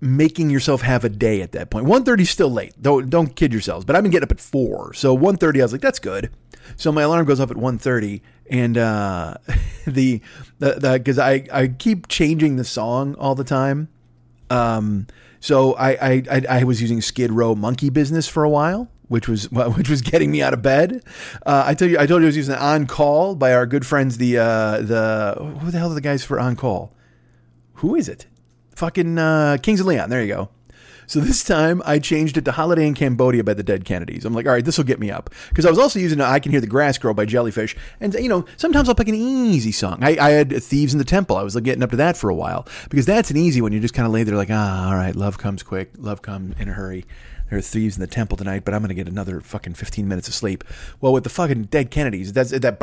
making 0.00 0.50
yourself 0.50 0.82
have 0.82 1.04
a 1.04 1.08
day 1.08 1.42
at 1.42 1.52
that 1.52 1.70
point. 1.70 1.86
1.30 1.86 2.20
is 2.20 2.30
still 2.30 2.50
late. 2.50 2.74
Don't 2.80 3.10
don't 3.10 3.36
kid 3.36 3.52
yourselves. 3.52 3.84
But 3.84 3.96
I've 3.96 4.02
been 4.02 4.12
getting 4.12 4.24
up 4.24 4.32
at 4.32 4.40
4. 4.40 4.94
So 4.94 5.16
1.30 5.16 5.60
I 5.60 5.62
was 5.62 5.72
like, 5.72 5.80
that's 5.80 5.98
good. 5.98 6.30
So 6.76 6.92
my 6.92 7.02
alarm 7.02 7.26
goes 7.26 7.40
off 7.40 7.50
at 7.50 7.56
1.30 7.56 8.20
and 8.50 8.78
uh, 8.78 9.34
the 9.86 10.20
the 10.58 10.98
because 10.98 11.18
I, 11.18 11.46
I 11.52 11.68
keep 11.68 12.08
changing 12.08 12.56
the 12.56 12.64
song 12.64 13.14
all 13.16 13.34
the 13.34 13.44
time. 13.44 13.88
Um, 14.48 15.06
so 15.38 15.74
I, 15.74 16.22
I 16.28 16.42
I 16.48 16.64
was 16.64 16.80
using 16.80 17.00
Skid 17.00 17.32
Row 17.32 17.54
Monkey 17.54 17.88
Business 17.88 18.28
for 18.28 18.44
a 18.44 18.50
while 18.50 18.90
which 19.10 19.26
was 19.26 19.50
which 19.50 19.90
was 19.90 20.00
getting 20.00 20.30
me 20.30 20.40
out 20.40 20.54
of 20.54 20.62
bed. 20.62 21.02
Uh, 21.44 21.64
I 21.66 21.74
tell 21.74 21.88
you, 21.88 21.98
I 21.98 22.06
told 22.06 22.22
you 22.22 22.26
I 22.26 22.30
was 22.30 22.36
using 22.36 22.54
on 22.54 22.86
call 22.86 23.34
by 23.34 23.52
our 23.52 23.66
good 23.66 23.84
friends. 23.84 24.16
The 24.16 24.38
uh, 24.38 24.80
the 24.80 25.34
who 25.60 25.70
the 25.70 25.78
hell 25.78 25.90
are 25.90 25.94
the 25.94 26.00
guys 26.00 26.24
for 26.24 26.40
on 26.40 26.56
call? 26.56 26.94
Who 27.74 27.94
is 27.94 28.08
it? 28.08 28.26
Fucking 28.80 29.18
uh, 29.18 29.58
Kings 29.60 29.80
of 29.80 29.86
Leon. 29.86 30.08
There 30.08 30.22
you 30.22 30.28
go. 30.28 30.48
So 31.06 31.20
this 31.20 31.44
time 31.44 31.82
I 31.84 31.98
changed 31.98 32.38
it 32.38 32.46
to 32.46 32.52
Holiday 32.52 32.86
in 32.86 32.94
Cambodia 32.94 33.44
by 33.44 33.52
the 33.52 33.62
Dead 33.62 33.84
Kennedys. 33.84 34.24
I'm 34.24 34.32
like, 34.32 34.46
all 34.46 34.52
right, 34.52 34.64
this 34.64 34.78
will 34.78 34.86
get 34.86 34.98
me 34.98 35.10
up. 35.10 35.28
Because 35.50 35.66
I 35.66 35.68
was 35.68 35.78
also 35.78 35.98
using 35.98 36.18
I 36.18 36.38
Can 36.38 36.50
Hear 36.50 36.62
the 36.62 36.66
Grass 36.66 36.96
Grow 36.96 37.12
by 37.12 37.26
Jellyfish. 37.26 37.76
And, 38.00 38.14
you 38.14 38.30
know, 38.30 38.46
sometimes 38.56 38.88
I'll 38.88 38.94
pick 38.94 39.08
an 39.08 39.14
easy 39.14 39.70
song. 39.70 39.98
I, 40.02 40.16
I 40.16 40.30
had 40.30 40.62
Thieves 40.62 40.94
in 40.94 40.98
the 40.98 41.04
Temple. 41.04 41.36
I 41.36 41.42
was 41.42 41.54
like, 41.54 41.64
getting 41.64 41.82
up 41.82 41.90
to 41.90 41.96
that 41.96 42.16
for 42.16 42.30
a 42.30 42.34
while. 42.34 42.66
Because 42.88 43.04
that's 43.04 43.30
an 43.30 43.36
easy 43.36 43.60
one. 43.60 43.72
You 43.72 43.80
just 43.80 43.92
kind 43.92 44.06
of 44.06 44.14
lay 44.14 44.22
there 44.22 44.34
like, 44.34 44.48
ah, 44.50 44.88
all 44.88 44.94
right, 44.94 45.14
love 45.14 45.36
comes 45.36 45.62
quick. 45.62 45.90
Love 45.98 46.22
comes 46.22 46.58
in 46.58 46.70
a 46.70 46.72
hurry. 46.72 47.04
There 47.50 47.58
are 47.58 47.62
thieves 47.62 47.96
in 47.96 48.00
the 48.00 48.06
temple 48.06 48.38
tonight, 48.38 48.64
but 48.64 48.72
I'm 48.72 48.80
going 48.80 48.90
to 48.90 48.94
get 48.94 49.08
another 49.08 49.40
fucking 49.40 49.74
15 49.74 50.06
minutes 50.08 50.28
of 50.28 50.34
sleep. 50.34 50.64
Well, 51.00 51.12
with 51.12 51.24
the 51.24 51.30
fucking 51.30 51.64
Dead 51.64 51.90
Kennedys, 51.90 52.32
that's 52.32 52.50
that 52.50 52.80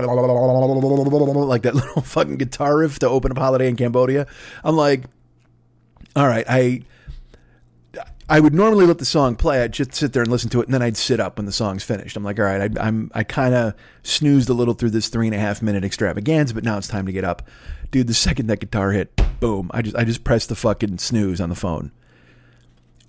like 1.47 1.61
that 1.61 1.73
little 1.73 2.01
fucking 2.03 2.37
guitar 2.37 2.77
riff 2.77 2.99
to 2.99 3.09
open 3.09 3.31
up 3.31 3.37
Holiday 3.37 3.69
in 3.69 3.77
Cambodia. 3.77 4.27
I'm 4.65 4.75
like, 4.75 5.05
all 6.17 6.27
right, 6.27 6.45
I 6.49 6.81
I 8.27 8.39
would 8.39 8.53
normally 8.53 8.87
let 8.87 8.97
the 8.97 9.05
song 9.05 9.35
play. 9.35 9.61
I'd 9.61 9.71
just 9.71 9.93
sit 9.93 10.13
there 10.13 10.23
and 10.23 10.31
listen 10.31 10.49
to 10.49 10.61
it, 10.61 10.65
and 10.65 10.73
then 10.73 10.81
I'd 10.81 10.97
sit 10.97 11.19
up 11.19 11.37
when 11.37 11.45
the 11.45 11.51
song's 11.51 11.83
finished. 11.83 12.17
I'm 12.17 12.23
like, 12.23 12.39
all 12.39 12.45
right, 12.45 12.75
I, 12.77 12.87
I'm 12.87 13.11
I 13.13 13.23
kind 13.23 13.53
of 13.53 13.75
snoozed 14.01 14.49
a 14.49 14.53
little 14.53 14.73
through 14.73 14.89
this 14.89 15.09
three 15.09 15.27
and 15.27 15.35
a 15.35 15.39
half 15.39 15.61
minute 15.61 15.85
extravaganza, 15.85 16.55
but 16.55 16.63
now 16.63 16.77
it's 16.79 16.87
time 16.87 17.05
to 17.05 17.11
get 17.11 17.23
up, 17.23 17.47
dude. 17.91 18.07
The 18.07 18.15
second 18.15 18.47
that 18.47 18.59
guitar 18.59 18.93
hit, 18.93 19.15
boom! 19.39 19.69
I 19.75 19.83
just 19.83 19.95
I 19.95 20.03
just 20.05 20.23
pressed 20.23 20.49
the 20.49 20.55
fucking 20.55 20.97
snooze 20.97 21.39
on 21.39 21.49
the 21.49 21.55
phone. 21.55 21.91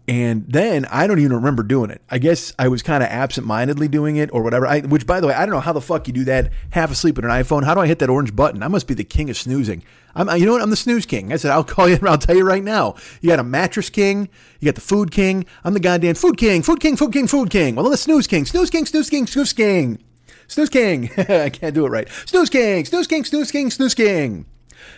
And 0.09 0.47
then 0.49 0.87
I 0.87 1.07
don't 1.07 1.19
even 1.19 1.35
remember 1.35 1.63
doing 1.63 1.91
it. 1.91 2.01
I 2.09 2.17
guess 2.17 2.55
I 2.59 2.69
was 2.69 2.83
kind 2.83 3.03
of 3.03 3.11
absent-mindedly 3.11 3.89
doing 3.89 4.17
it 4.17 4.31
or 4.33 4.43
whatever. 4.43 4.67
I, 4.67 4.81
which, 4.81 5.07
by 5.07 5.21
the 5.21 5.27
way, 5.27 5.35
I 5.35 5.45
don't 5.45 5.55
know 5.55 5.61
how 5.61 5.75
the 5.75 5.83
fuck 5.83 6.07
you 6.07 6.15
do 6.15 6.25
that 6.25 6.51
half 6.71 6.91
asleep 6.91 7.17
with 7.17 7.27
an 7.27 7.31
iPhone. 7.31 7.63
How 7.63 7.75
do 7.75 7.81
I 7.81 7.87
hit 7.87 7.99
that 7.99 8.09
orange 8.09 8.35
button? 8.35 8.63
I 8.63 8.69
must 8.69 8.87
be 8.87 8.95
the 8.95 9.05
king 9.05 9.29
of 9.29 9.37
snoozing. 9.37 9.85
I'm, 10.15 10.35
you 10.41 10.47
know 10.47 10.53
what? 10.53 10.63
I'm 10.63 10.71
the 10.71 10.77
snooze 10.77 11.05
king. 11.05 11.31
I 11.31 11.37
said 11.37 11.51
I'll 11.51 11.63
call 11.63 11.91
you. 11.91 11.99
I'll 12.09 12.17
tell 12.17 12.35
you 12.35 12.45
right 12.45 12.65
now. 12.65 12.95
You 13.21 13.29
got 13.29 13.39
a 13.39 13.45
mattress 13.45 13.91
king. 13.91 14.31
You 14.61 14.67
got 14.67 14.77
the 14.77 14.81
food 14.81 15.11
king. 15.11 15.45
I'm 15.63 15.75
the 15.75 15.81
goddamn 15.81 16.15
food 16.15 16.39
king. 16.39 16.63
Food 16.63 16.81
king. 16.81 16.97
Food 16.97 17.13
king. 17.13 17.27
Food 17.27 17.51
king. 17.51 17.75
Well, 17.75 17.85
I'm 17.85 17.93
the 17.93 17.99
snooze 17.99 18.27
king. 18.27 18.47
Snooze 18.47 18.71
king. 18.71 18.87
Snooze 18.87 19.11
king. 19.11 19.27
Snooze 19.27 19.53
king. 19.53 20.03
Snooze 20.47 20.71
king. 20.71 21.11
I 21.19 21.51
can't 21.51 21.75
do 21.75 21.85
it 21.85 21.91
right. 21.91 22.09
Snooze 22.25 22.49
king. 22.49 22.87
Snooze 22.87 23.07
king. 23.07 23.27
Snooze 23.27 23.53
king. 23.53 23.71
Snooze 23.71 23.95
king. 23.95 24.47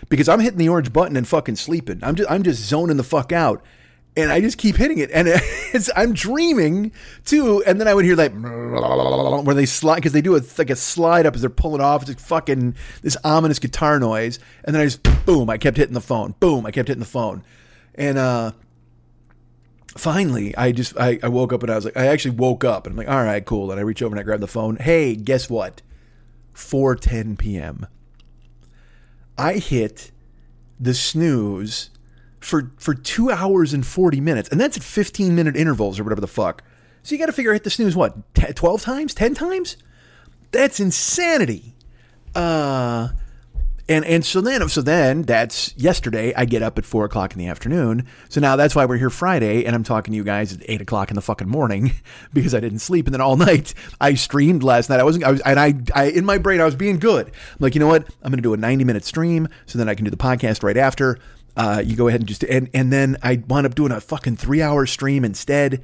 Because 0.08 0.28
I'm 0.28 0.38
hitting 0.38 0.58
the 0.58 0.68
orange 0.68 0.92
button 0.92 1.16
and 1.16 1.26
fucking 1.26 1.56
sleeping. 1.56 1.98
I'm 2.04 2.14
just 2.14 2.30
I'm 2.30 2.44
just 2.44 2.62
zoning 2.62 2.96
the 2.96 3.02
fuck 3.02 3.32
out 3.32 3.64
and 4.16 4.32
I 4.32 4.40
just 4.40 4.58
keep 4.58 4.76
hitting 4.76 4.98
it, 4.98 5.10
and 5.12 5.28
I'm 5.96 6.12
dreaming 6.12 6.92
too. 7.24 7.62
And 7.64 7.80
then 7.80 7.86
I 7.88 7.94
would 7.94 8.04
hear 8.04 8.16
like 8.16 8.32
where 8.32 9.54
they 9.54 9.66
slide 9.66 9.96
because 9.96 10.12
they 10.12 10.20
do 10.20 10.36
a 10.36 10.42
like 10.58 10.70
a 10.70 10.76
slide 10.76 11.26
up 11.26 11.34
as 11.34 11.42
they're 11.42 11.50
pulling 11.50 11.80
off. 11.80 12.02
It's 12.02 12.10
like 12.10 12.20
fucking 12.20 12.74
this 13.02 13.16
ominous 13.24 13.58
guitar 13.58 13.98
noise, 13.98 14.38
and 14.64 14.74
then 14.74 14.82
I 14.82 14.86
just 14.86 15.02
boom, 15.26 15.48
I 15.48 15.58
kept 15.58 15.76
hitting 15.76 15.94
the 15.94 16.00
phone. 16.00 16.34
Boom, 16.40 16.66
I 16.66 16.70
kept 16.70 16.88
hitting 16.88 17.00
the 17.00 17.06
phone, 17.06 17.44
and 17.94 18.18
uh, 18.18 18.52
finally 19.96 20.56
I 20.56 20.72
just 20.72 20.98
I, 20.98 21.18
I 21.22 21.28
woke 21.28 21.52
up 21.52 21.62
and 21.62 21.70
I 21.70 21.76
was 21.76 21.84
like 21.84 21.96
I 21.96 22.06
actually 22.06 22.36
woke 22.36 22.64
up 22.64 22.86
and 22.86 22.94
I'm 22.94 22.96
like 22.96 23.08
all 23.08 23.22
right 23.22 23.44
cool, 23.44 23.70
and 23.70 23.78
I 23.78 23.84
reach 23.84 24.02
over 24.02 24.14
and 24.14 24.20
I 24.20 24.24
grab 24.24 24.40
the 24.40 24.48
phone. 24.48 24.76
Hey, 24.76 25.14
guess 25.14 25.48
what? 25.48 25.82
4:10 26.54 27.38
p.m. 27.38 27.86
I 29.38 29.54
hit 29.54 30.10
the 30.78 30.94
snooze 30.94 31.90
for 32.40 32.72
for 32.78 32.94
two 32.94 33.30
hours 33.30 33.72
and 33.72 33.86
40 33.86 34.20
minutes. 34.20 34.48
And 34.48 34.60
that's 34.60 34.76
at 34.76 34.82
15 34.82 35.34
minute 35.34 35.56
intervals 35.56 35.98
or 36.00 36.04
whatever 36.04 36.20
the 36.20 36.26
fuck. 36.26 36.62
So 37.02 37.14
you 37.14 37.18
got 37.18 37.26
to 37.26 37.32
figure 37.32 37.52
hit 37.52 37.64
the 37.64 37.70
snooze 37.70 37.96
what 37.96 38.34
12 38.34 38.82
times, 38.82 39.14
10 39.14 39.34
times? 39.34 39.76
That's 40.50 40.80
insanity. 40.80 41.74
Uh, 42.34 43.08
and 43.90 44.04
and 44.04 44.24
so 44.24 44.40
then 44.40 44.68
so 44.68 44.82
then 44.82 45.22
that's 45.22 45.76
yesterday. 45.76 46.32
I 46.36 46.44
get 46.44 46.62
up 46.62 46.78
at 46.78 46.84
four 46.84 47.04
o'clock 47.04 47.32
in 47.32 47.38
the 47.38 47.48
afternoon. 47.48 48.06
So 48.28 48.40
now 48.40 48.54
that's 48.54 48.76
why 48.76 48.84
we're 48.84 48.98
here 48.98 49.10
Friday, 49.10 49.64
and 49.64 49.74
I'm 49.74 49.82
talking 49.82 50.12
to 50.12 50.16
you 50.16 50.22
guys 50.22 50.52
at 50.52 50.60
eight 50.68 50.80
o'clock 50.80 51.10
in 51.10 51.16
the 51.16 51.20
fucking 51.20 51.48
morning 51.48 51.92
because 52.32 52.54
I 52.54 52.60
didn't 52.60 52.78
sleep. 52.78 53.06
And 53.08 53.14
then 53.14 53.20
all 53.20 53.36
night 53.48 53.74
I 54.00 54.14
streamed 54.14 54.62
last 54.62 54.90
night. 54.90 55.00
I 55.00 55.02
wasn't. 55.02 55.24
I 55.24 55.32
was 55.32 55.40
and 55.40 55.58
I, 55.58 55.74
I 55.92 56.04
in 56.04 56.24
my 56.24 56.38
brain 56.38 56.60
I 56.60 56.64
was 56.64 56.76
being 56.76 57.00
good. 57.00 57.26
I'm 57.26 57.56
like 57.58 57.74
you 57.74 57.80
know 57.80 57.88
what? 57.88 58.06
I'm 58.22 58.30
going 58.30 58.38
to 58.38 58.42
do 58.42 58.54
a 58.54 58.56
90 58.56 58.84
minute 58.84 59.04
stream 59.04 59.48
so 59.66 59.76
then 59.76 59.88
I 59.88 59.96
can 59.96 60.04
do 60.04 60.10
the 60.10 60.16
podcast 60.16 60.62
right 60.62 60.76
after. 60.76 61.18
Uh, 61.56 61.82
you 61.84 61.96
go 61.96 62.08
ahead 62.08 62.20
and 62.20 62.28
just 62.28 62.42
and 62.44 62.70
and 62.72 62.92
then 62.92 63.16
I 63.22 63.42
wound 63.48 63.66
up 63.66 63.74
doing 63.74 63.92
a 63.92 64.00
fucking 64.00 64.36
three 64.36 64.62
hour 64.62 64.86
stream 64.86 65.24
instead. 65.24 65.82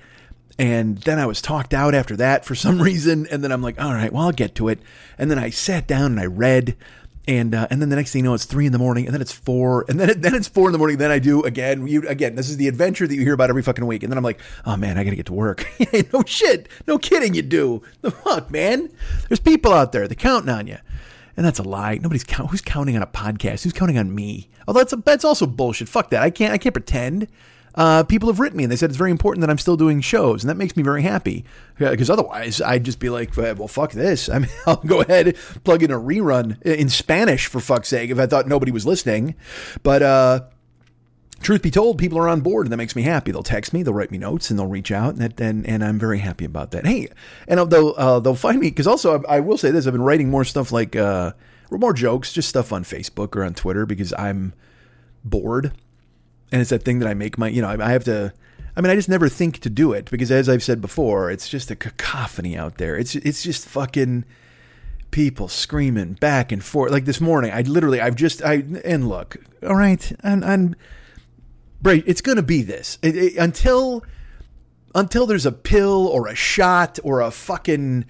And 0.59 0.99
then 0.99 1.19
I 1.19 1.27
was 1.27 1.43
talked 1.43 1.75
out 1.75 1.95
after 1.95 2.17
that 2.17 2.45
for 2.45 2.55
some 2.55 2.81
reason. 2.83 3.27
And 3.31 3.45
then 3.45 3.53
I'm 3.53 3.63
like, 3.63 3.81
all 3.81 3.93
right, 3.93 4.13
well, 4.13 4.25
I'll 4.25 4.33
get 4.33 4.55
to 4.57 4.69
it. 4.69 4.79
And 5.19 5.31
then 5.31 5.39
I 5.39 5.51
sat 5.51 5.87
down 5.87 6.13
and 6.13 6.21
I 6.21 6.27
read. 6.27 6.77
And 7.29 7.57
uh, 7.57 7.67
and 7.71 7.83
then 7.83 7.89
the 7.89 7.97
next 7.97 8.13
thing 8.13 8.21
you 8.21 8.31
know, 8.31 8.35
it's 8.35 8.45
three 8.45 8.67
in 8.67 8.73
the 8.73 8.79
morning, 8.79 9.07
and 9.07 9.13
then 9.13 9.21
it's 9.21 9.33
four, 9.33 9.85
and 9.89 9.99
then 9.99 10.11
it, 10.11 10.23
then 10.23 10.33
it's 10.33 10.47
four 10.47 10.69
in 10.69 10.73
the 10.73 10.79
morning. 10.79 10.99
Then 10.99 11.11
I 11.11 11.19
do 11.19 11.43
again. 11.43 11.85
You 11.89 12.07
again. 12.09 12.37
This 12.37 12.49
is 12.49 12.57
the 12.57 12.69
adventure 12.69 13.05
that 13.05 13.13
you 13.13 13.23
hear 13.23 13.35
about 13.35 13.51
every 13.51 13.63
fucking 13.63 13.85
week. 13.85 14.05
And 14.05 14.13
then 14.13 14.17
I'm 14.17 14.23
like, 14.23 14.41
oh 14.65 14.77
man, 14.77 14.97
I 14.97 15.03
gotta 15.03 15.17
get 15.17 15.27
to 15.27 15.33
work. 15.33 15.67
no 16.13 16.23
shit, 16.25 16.69
no 16.87 16.99
kidding. 16.99 17.35
You 17.35 17.43
do 17.43 17.83
the 18.03 18.13
fuck, 18.13 18.53
man. 18.53 18.91
There's 19.29 19.41
people 19.41 19.73
out 19.73 19.91
there. 19.91 20.07
They're 20.07 20.15
counting 20.15 20.51
on 20.51 20.69
you. 20.69 20.79
And 21.37 21.45
that's 21.45 21.59
a 21.59 21.63
lie. 21.63 21.99
Nobody's 22.01 22.25
count. 22.25 22.51
Who's 22.51 22.63
counting 22.63 22.97
on 22.97 23.03
a 23.03 23.07
podcast? 23.07 23.65
Who's 23.65 23.73
counting 23.73 23.99
on 23.99 24.15
me? 24.15 24.49
Oh, 24.67 24.73
that's 24.73 24.93
a, 24.93 24.97
that's 24.97 25.25
also 25.25 25.47
bullshit. 25.47 25.89
Fuck 25.89 26.11
that. 26.11 26.23
I 26.23 26.31
can't. 26.31 26.53
I 26.53 26.59
can't 26.59 26.75
pretend. 26.75 27.29
Uh, 27.77 28.03
people 28.05 28.31
have 28.31 28.41
written 28.41 28.57
me 28.57 28.65
and 28.65 28.73
they 28.73 28.77
said 28.77 28.89
it's 28.89 28.97
very 28.97 29.11
important 29.11 29.43
that 29.43 29.51
I'm 29.51 29.59
still 29.59 29.77
doing 29.77 30.01
shows, 30.01 30.43
and 30.43 30.49
that 30.49 30.57
makes 30.57 30.77
me 30.77 30.83
very 30.83 31.03
happy. 31.03 31.45
Because 31.79 32.09
otherwise, 32.09 32.63
I'd 32.63 32.85
just 32.85 32.99
be 32.99 33.11
like, 33.11 33.37
well, 33.37 33.69
fuck 33.69 33.93
this. 33.93 34.29
I 34.31 34.39
mean, 34.39 34.51
I'll 34.67 34.77
go 34.77 35.03
ahead 35.03 35.37
plug 35.65 35.83
in 35.83 35.91
a 35.91 35.99
rerun 35.99 36.61
in 36.63 36.89
Spanish 36.89 37.47
for 37.47 37.61
fuck's 37.61 37.89
sake 37.89 38.11
if 38.11 38.19
I 38.19 38.27
thought 38.27 38.49
nobody 38.49 38.73
was 38.73 38.87
listening. 38.87 39.35
But 39.83 40.03
uh, 40.03 40.41
truth 41.41 41.63
be 41.63 41.71
told, 41.71 41.99
people 41.99 42.19
are 42.19 42.29
on 42.29 42.41
board, 42.41 42.67
and 42.67 42.73
that 42.73 42.77
makes 42.77 42.97
me 42.97 43.03
happy. 43.03 43.33
They'll 43.33 43.43
text 43.43 43.73
me, 43.73 43.83
they'll 43.83 43.95
write 43.95 44.11
me 44.11 44.19
notes, 44.19 44.51
and 44.51 44.59
they'll 44.59 44.67
reach 44.67 44.91
out, 44.91 45.15
and 45.15 45.23
that, 45.23 45.41
and, 45.41 45.67
and 45.67 45.85
I'm 45.85 45.99
very 45.99 46.19
happy 46.19 46.45
about 46.45 46.71
that. 46.73 46.87
Hey, 46.87 47.09
and 47.47 47.59
they'll 47.71 47.95
uh, 47.97 48.21
they'll 48.21 48.35
find 48.35 48.59
me 48.59 48.71
because 48.71 48.87
also 48.87 49.23
I, 49.29 49.37
I, 49.37 49.41
will 49.41 49.59
say 49.59 49.71
this: 49.71 49.87
I've 49.87 49.93
been 49.93 50.03
writing 50.03 50.31
more 50.31 50.45
stuff 50.45 50.73
like 50.73 50.97
uh, 50.97 51.33
more 51.71 51.93
jokes, 51.93 52.33
just 52.33 52.49
stuff 52.49 52.73
on 52.73 52.85
Facebook 52.85 53.37
or 53.37 53.45
on 53.45 53.55
Twitter 53.55 53.87
because 53.87 54.13
I'm 54.19 54.55
bored, 55.25 55.73
and 56.53 56.61
it's 56.61 56.71
that 56.71 56.85
thing 56.85 56.99
that 57.01 57.09
I 57.09 57.15
make 57.15 57.39
my 57.39 57.49
you 57.49 57.63
know 57.63 57.69
I, 57.69 57.87
I 57.87 57.91
have 57.91 58.05
to. 58.05 58.33
I 58.79 58.83
mean, 58.83 58.91
I 58.91 58.95
just 58.95 59.09
never 59.09 59.31
think 59.31 59.61
to 59.61 59.71
do 59.71 59.95
it 59.95 60.11
because, 60.11 60.31
as 60.31 60.51
I've 60.51 60.63
said 60.63 60.83
before, 60.83 61.31
it's 61.31 61.49
just 61.49 61.71
a 61.71 61.77
cacophony 61.77 62.59
out 62.59 62.77
there. 62.77 62.97
It's 62.97 63.15
it's 63.15 63.43
just 63.43 63.67
fucking 63.67 64.25
people 65.11 65.49
screaming 65.49 66.13
back 66.15 66.53
and 66.53 66.63
forth. 66.63 66.93
Like 66.93 67.07
this 67.07 67.21
morning, 67.21 67.53
I 67.53 67.63
literally, 67.63 68.03
I've 68.03 68.17
just, 68.17 68.43
I 68.43 68.65
and 68.85 69.09
look, 69.09 69.37
all 69.63 69.77
right, 69.77 70.13
and 70.21 70.45
and 70.45 70.77
Right, 71.87 72.03
it's 72.05 72.21
going 72.21 72.35
to 72.35 72.43
be 72.43 72.63
this 72.63 72.99
it, 73.01 73.17
it, 73.17 73.37
until 73.37 74.03
until 74.93 75.25
there's 75.25 75.47
a 75.47 75.53
pill 75.53 76.09
or 76.09 76.27
a 76.27 76.35
shot 76.35 76.99
or 77.05 77.21
a 77.21 77.31
fucking 77.31 78.07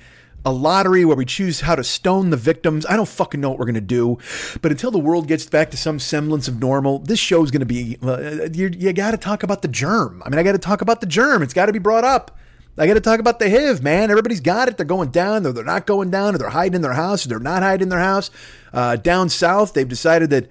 a 0.47 0.51
lottery 0.51 1.05
where 1.05 1.15
we 1.15 1.27
choose 1.27 1.61
how 1.61 1.75
to 1.75 1.85
stone 1.85 2.31
the 2.31 2.39
victims. 2.39 2.87
I 2.87 2.97
don't 2.97 3.07
fucking 3.07 3.39
know 3.39 3.51
what 3.51 3.59
we're 3.59 3.67
going 3.67 3.75
to 3.75 3.83
do. 3.83 4.17
But 4.63 4.71
until 4.71 4.91
the 4.91 4.99
world 4.99 5.29
gets 5.29 5.45
back 5.45 5.71
to 5.73 5.77
some 5.77 5.99
semblance 5.99 6.49
of 6.49 6.59
normal, 6.59 7.01
this 7.01 7.19
show 7.19 7.45
is 7.45 7.51
going 7.51 7.61
to 7.61 7.67
be, 7.67 7.99
uh, 8.03 8.49
you, 8.51 8.71
you 8.75 8.95
got 8.95 9.11
to 9.11 9.19
talk 9.19 9.43
about 9.43 9.61
the 9.61 9.69
germ. 9.69 10.23
I 10.25 10.31
mean, 10.31 10.39
I 10.39 10.43
got 10.43 10.53
to 10.53 10.59
talk 10.59 10.81
about 10.81 11.03
the 11.03 11.07
germ. 11.07 11.43
It's 11.43 11.53
got 11.53 11.67
to 11.67 11.73
be 11.73 11.79
brought 11.79 12.05
up. 12.05 12.39
I 12.79 12.87
got 12.87 12.95
to 12.95 13.01
talk 13.01 13.21
about 13.21 13.41
the 13.41 13.51
HIV, 13.51 13.83
man. 13.83 14.11
Everybody's 14.11 14.41
got 14.41 14.69
it. 14.69 14.79
They're 14.79 14.87
going 14.87 15.11
down, 15.11 15.47
or 15.47 15.53
they're 15.53 15.65
not 15.65 15.85
going 15.85 16.11
down, 16.11 16.35
or 16.35 16.39
they're 16.39 16.49
hiding 16.49 16.77
in 16.77 16.83
their 16.83 16.95
house, 16.95 17.27
or 17.27 17.29
they're 17.29 17.41
not 17.41 17.63
hiding 17.63 17.83
in 17.83 17.89
their 17.91 17.99
house. 17.99 18.31
Uh, 18.73 18.97
down 18.97 19.29
south, 19.29 19.75
they've 19.75 19.89
decided 19.89 20.31
that 20.31 20.49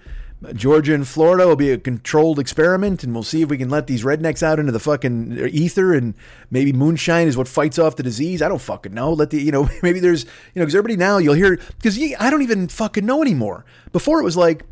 Georgia 0.53 0.93
and 0.93 1.07
Florida 1.07 1.47
will 1.47 1.55
be 1.55 1.71
a 1.71 1.77
controlled 1.77 2.39
experiment, 2.39 3.03
and 3.03 3.13
we'll 3.13 3.23
see 3.23 3.41
if 3.41 3.49
we 3.49 3.57
can 3.57 3.69
let 3.69 3.87
these 3.87 4.03
rednecks 4.03 4.43
out 4.43 4.59
into 4.59 4.71
the 4.71 4.79
fucking 4.79 5.49
ether, 5.51 5.93
and 5.93 6.13
maybe 6.51 6.73
moonshine 6.73 7.27
is 7.27 7.37
what 7.37 7.47
fights 7.47 7.79
off 7.79 7.95
the 7.95 8.03
disease. 8.03 8.41
I 8.41 8.49
don't 8.49 8.61
fucking 8.61 8.93
know. 8.93 9.13
Let 9.13 9.29
the 9.29 9.41
you 9.41 9.51
know 9.51 9.69
maybe 9.83 9.99
there's 9.99 10.23
you 10.23 10.29
know 10.55 10.63
because 10.63 10.75
everybody 10.75 10.97
now 10.97 11.17
you'll 11.17 11.33
hear 11.33 11.57
because 11.57 11.99
I 12.19 12.29
don't 12.29 12.41
even 12.41 12.67
fucking 12.67 13.05
know 13.05 13.21
anymore. 13.21 13.65
Before 13.91 14.19
it 14.19 14.23
was 14.23 14.37
like 14.37 14.65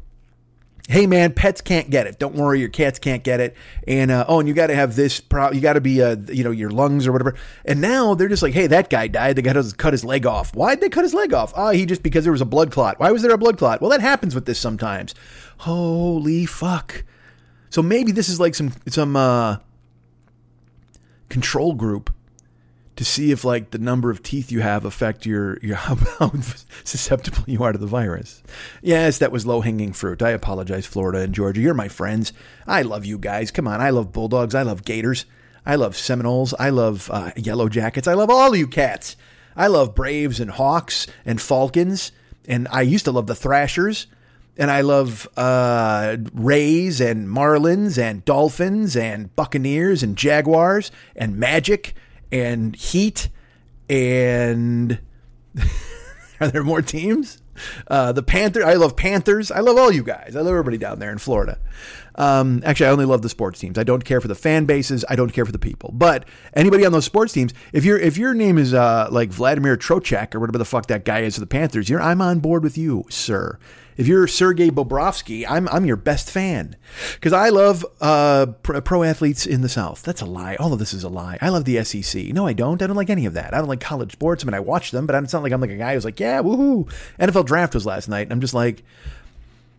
hey 0.89 1.07
man, 1.07 1.33
pets 1.33 1.61
can't 1.61 1.89
get 1.89 2.07
it. 2.07 2.19
Don't 2.19 2.35
worry, 2.35 2.59
your 2.59 2.69
cats 2.69 2.99
can't 2.99 3.23
get 3.23 3.39
it. 3.39 3.55
And 3.87 4.11
uh, 4.11 4.25
oh, 4.27 4.39
and 4.39 4.47
you 4.47 4.53
got 4.53 4.67
to 4.67 4.75
have 4.75 4.95
this. 4.95 5.19
Pro- 5.19 5.51
you 5.51 5.61
got 5.61 5.73
to 5.73 5.81
be, 5.81 6.01
uh, 6.01 6.17
you 6.27 6.43
know, 6.43 6.51
your 6.51 6.69
lungs 6.69 7.07
or 7.07 7.11
whatever. 7.11 7.35
And 7.65 7.81
now 7.81 8.13
they're 8.15 8.27
just 8.27 8.43
like, 8.43 8.53
hey, 8.53 8.67
that 8.67 8.89
guy 8.89 9.07
died. 9.07 9.35
They 9.35 9.41
got 9.41 9.53
to 9.53 9.73
cut 9.75 9.93
his 9.93 10.03
leg 10.03 10.25
off. 10.25 10.55
Why'd 10.55 10.81
they 10.81 10.89
cut 10.89 11.03
his 11.03 11.13
leg 11.13 11.33
off? 11.33 11.53
Oh, 11.55 11.69
he 11.69 11.85
just 11.85 12.03
because 12.03 12.23
there 12.23 12.33
was 12.33 12.41
a 12.41 12.45
blood 12.45 12.71
clot. 12.71 12.99
Why 12.99 13.11
was 13.11 13.21
there 13.21 13.31
a 13.31 13.37
blood 13.37 13.57
clot? 13.57 13.81
Well, 13.81 13.91
that 13.91 14.01
happens 14.01 14.35
with 14.35 14.45
this 14.45 14.59
sometimes. 14.59 15.15
Holy 15.63 16.45
fuck! 16.45 17.05
So 17.69 17.81
maybe 17.81 18.11
this 18.11 18.27
is 18.27 18.37
like 18.37 18.53
some 18.53 18.73
some 18.89 19.15
uh, 19.15 19.59
control 21.29 21.73
group 21.73 22.13
to 22.97 23.05
see 23.05 23.31
if 23.31 23.45
like 23.45 23.71
the 23.71 23.77
number 23.77 24.11
of 24.11 24.21
teeth 24.21 24.51
you 24.51 24.59
have 24.59 24.83
affect 24.83 25.25
your 25.25 25.57
your 25.61 25.75
how, 25.77 25.95
how 26.19 26.33
susceptible 26.83 27.45
you 27.47 27.63
are 27.63 27.71
to 27.71 27.77
the 27.77 27.87
virus. 27.87 28.43
Yes, 28.81 29.19
that 29.19 29.31
was 29.31 29.45
low 29.45 29.61
hanging 29.61 29.93
fruit. 29.93 30.21
I 30.21 30.31
apologize, 30.31 30.85
Florida 30.85 31.19
and 31.19 31.33
Georgia. 31.33 31.61
You're 31.61 31.73
my 31.73 31.87
friends. 31.87 32.33
I 32.67 32.81
love 32.81 33.05
you 33.05 33.17
guys. 33.17 33.49
Come 33.49 33.69
on, 33.69 33.79
I 33.79 33.91
love 33.91 34.11
bulldogs. 34.11 34.55
I 34.55 34.63
love 34.63 34.83
gators. 34.83 35.25
I 35.65 35.75
love 35.75 35.95
Seminoles. 35.95 36.53
I 36.59 36.71
love 36.71 37.09
uh, 37.09 37.31
Yellow 37.37 37.69
Jackets. 37.69 38.09
I 38.09 38.15
love 38.15 38.29
all 38.29 38.53
you 38.53 38.67
cats. 38.67 39.15
I 39.55 39.67
love 39.67 39.95
Braves 39.95 40.41
and 40.41 40.51
Hawks 40.51 41.07
and 41.25 41.39
Falcons. 41.39 42.11
And 42.49 42.67
I 42.69 42.81
used 42.81 43.05
to 43.05 43.13
love 43.13 43.27
the 43.27 43.35
Thrashers. 43.35 44.07
And 44.57 44.69
I 44.69 44.81
love 44.81 45.27
uh, 45.35 46.17
Rays 46.33 47.01
and 47.01 47.27
Marlins 47.27 47.97
and 47.97 48.23
Dolphins 48.23 48.95
and 48.95 49.35
Buccaneers 49.35 50.03
and 50.03 50.15
Jaguars 50.15 50.91
and 51.15 51.37
Magic 51.37 51.95
and 52.31 52.75
Heat. 52.75 53.29
And 53.89 54.99
are 56.39 56.47
there 56.49 56.63
more 56.63 56.81
teams? 56.81 57.41
Uh, 57.87 58.11
the 58.11 58.23
Panther. 58.23 58.65
I 58.65 58.73
love 58.73 58.95
Panthers. 58.95 59.51
I 59.51 59.59
love 59.59 59.77
all 59.77 59.91
you 59.91 60.03
guys. 60.03 60.35
I 60.35 60.39
love 60.39 60.51
everybody 60.51 60.77
down 60.77 60.99
there 60.99 61.11
in 61.11 61.17
Florida. 61.17 61.59
Um, 62.15 62.61
actually, 62.65 62.87
I 62.87 62.89
only 62.91 63.05
love 63.05 63.21
the 63.21 63.29
sports 63.29 63.59
teams. 63.59 63.77
I 63.77 63.83
don't 63.83 64.05
care 64.05 64.21
for 64.21 64.27
the 64.27 64.35
fan 64.35 64.65
bases. 64.65 65.03
I 65.09 65.15
don't 65.15 65.31
care 65.31 65.45
for 65.45 65.51
the 65.51 65.59
people. 65.59 65.91
But 65.93 66.25
anybody 66.53 66.85
on 66.85 66.91
those 66.91 67.05
sports 67.05 67.33
teams, 67.33 67.53
if 67.71 67.85
your 67.85 67.97
if 67.97 68.17
your 68.17 68.33
name 68.33 68.57
is 68.57 68.73
uh, 68.73 69.07
like 69.11 69.29
Vladimir 69.29 69.77
Trocheck 69.77 70.35
or 70.35 70.39
whatever 70.39 70.57
the 70.57 70.65
fuck 70.65 70.87
that 70.87 71.05
guy 71.05 71.21
is 71.21 71.35
for 71.35 71.39
the 71.39 71.47
Panthers, 71.47 71.89
you're 71.89 72.01
I'm 72.01 72.21
on 72.21 72.39
board 72.39 72.63
with 72.63 72.77
you, 72.77 73.05
sir. 73.09 73.57
If 73.95 74.07
you're 74.07 74.27
Sergei 74.27 74.69
Bobrovsky, 74.69 75.45
I'm 75.47 75.67
I'm 75.69 75.85
your 75.85 75.95
best 75.95 76.29
fan 76.29 76.75
because 77.13 77.33
I 77.33 77.49
love 77.49 77.85
uh, 78.01 78.47
pro, 78.63 79.03
athletes 79.03 79.45
in 79.45 79.61
the 79.61 79.69
South. 79.69 80.01
That's 80.01 80.21
a 80.21 80.25
lie. 80.25 80.55
All 80.55 80.73
of 80.73 80.79
this 80.79 80.93
is 80.93 81.03
a 81.03 81.09
lie. 81.09 81.37
I 81.41 81.49
love 81.49 81.65
the 81.65 81.83
SEC. 81.83 82.25
No, 82.27 82.47
I 82.47 82.53
don't. 82.53 82.81
I 82.81 82.87
don't 82.87 82.95
like 82.95 83.09
any 83.09 83.25
of 83.25 83.33
that. 83.33 83.53
I 83.53 83.59
don't 83.59 83.67
like 83.67 83.81
college 83.81 84.13
sports. 84.13 84.43
I 84.43 84.47
mean, 84.47 84.55
I 84.55 84.59
watch 84.59 84.91
them, 84.91 85.05
but 85.05 85.21
it's 85.23 85.33
not 85.33 85.43
like 85.43 85.51
I'm 85.51 85.61
like 85.61 85.69
a 85.69 85.77
guy 85.77 85.93
who's 85.93 86.05
like, 86.05 86.19
yeah, 86.19 86.41
woohoo. 86.41 86.91
NFL 87.19 87.45
draft 87.45 87.75
was 87.75 87.85
last 87.85 88.09
night. 88.09 88.29
I'm 88.31 88.41
just 88.41 88.53
like, 88.53 88.83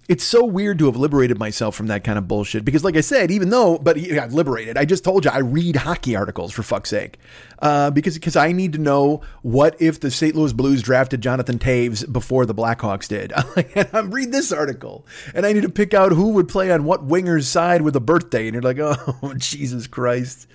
it's 0.09 0.25
so 0.25 0.45
weird 0.45 0.79
to 0.79 0.87
have 0.87 0.97
liberated 0.97 1.39
myself 1.39 1.75
from 1.75 1.87
that 1.87 2.05
kind 2.05 2.19
of 2.19 2.29
bullshit 2.29 2.65
because 2.65 2.85
like 2.85 2.97
i 2.97 3.01
said 3.01 3.31
even 3.31 3.49
though 3.49 3.79
but 3.79 3.97
yeah, 3.97 4.27
liberated 4.31 4.77
i 4.77 4.85
just 4.85 5.05
told 5.05 5.25
you 5.25 5.31
i 5.31 5.39
read 5.39 5.77
hockey 5.77 6.15
articles 6.15 6.53
for 6.53 6.63
fuck's 6.63 6.91
sake 6.91 7.19
uh, 7.61 7.91
because 7.91 8.15
because 8.15 8.37
i 8.37 8.53
need 8.53 8.73
to 8.73 8.79
know 8.79 9.23
what 9.43 9.81
if 9.81 10.01
the 10.01 10.11
st 10.11 10.35
louis 10.35 10.53
blues 10.53 10.83
drafted 10.83 11.21
jonathan 11.21 11.59
Toews 11.59 12.11
before 12.13 12.45
the 12.45 12.55
blackhawks 12.55 13.09
did 13.09 13.33
i'm 13.95 14.11
read 14.11 14.33
this 14.33 14.53
article 14.53 15.07
and 15.35 15.47
i 15.47 15.53
need 15.53 15.63
to 15.63 15.71
pick 15.71 15.95
out 15.95 16.13
who 16.13 16.31
would 16.31 16.49
play 16.49 16.71
on 16.71 16.85
what 16.85 17.05
winger's 17.05 17.49
side 17.49 17.83
with 17.83 17.97
a 17.97 18.01
birthday 18.01 18.47
and 18.47 18.55
you're 18.55 18.63
like 18.63 18.79
oh 18.81 19.35
jesus 19.37 19.87
christ 19.87 20.47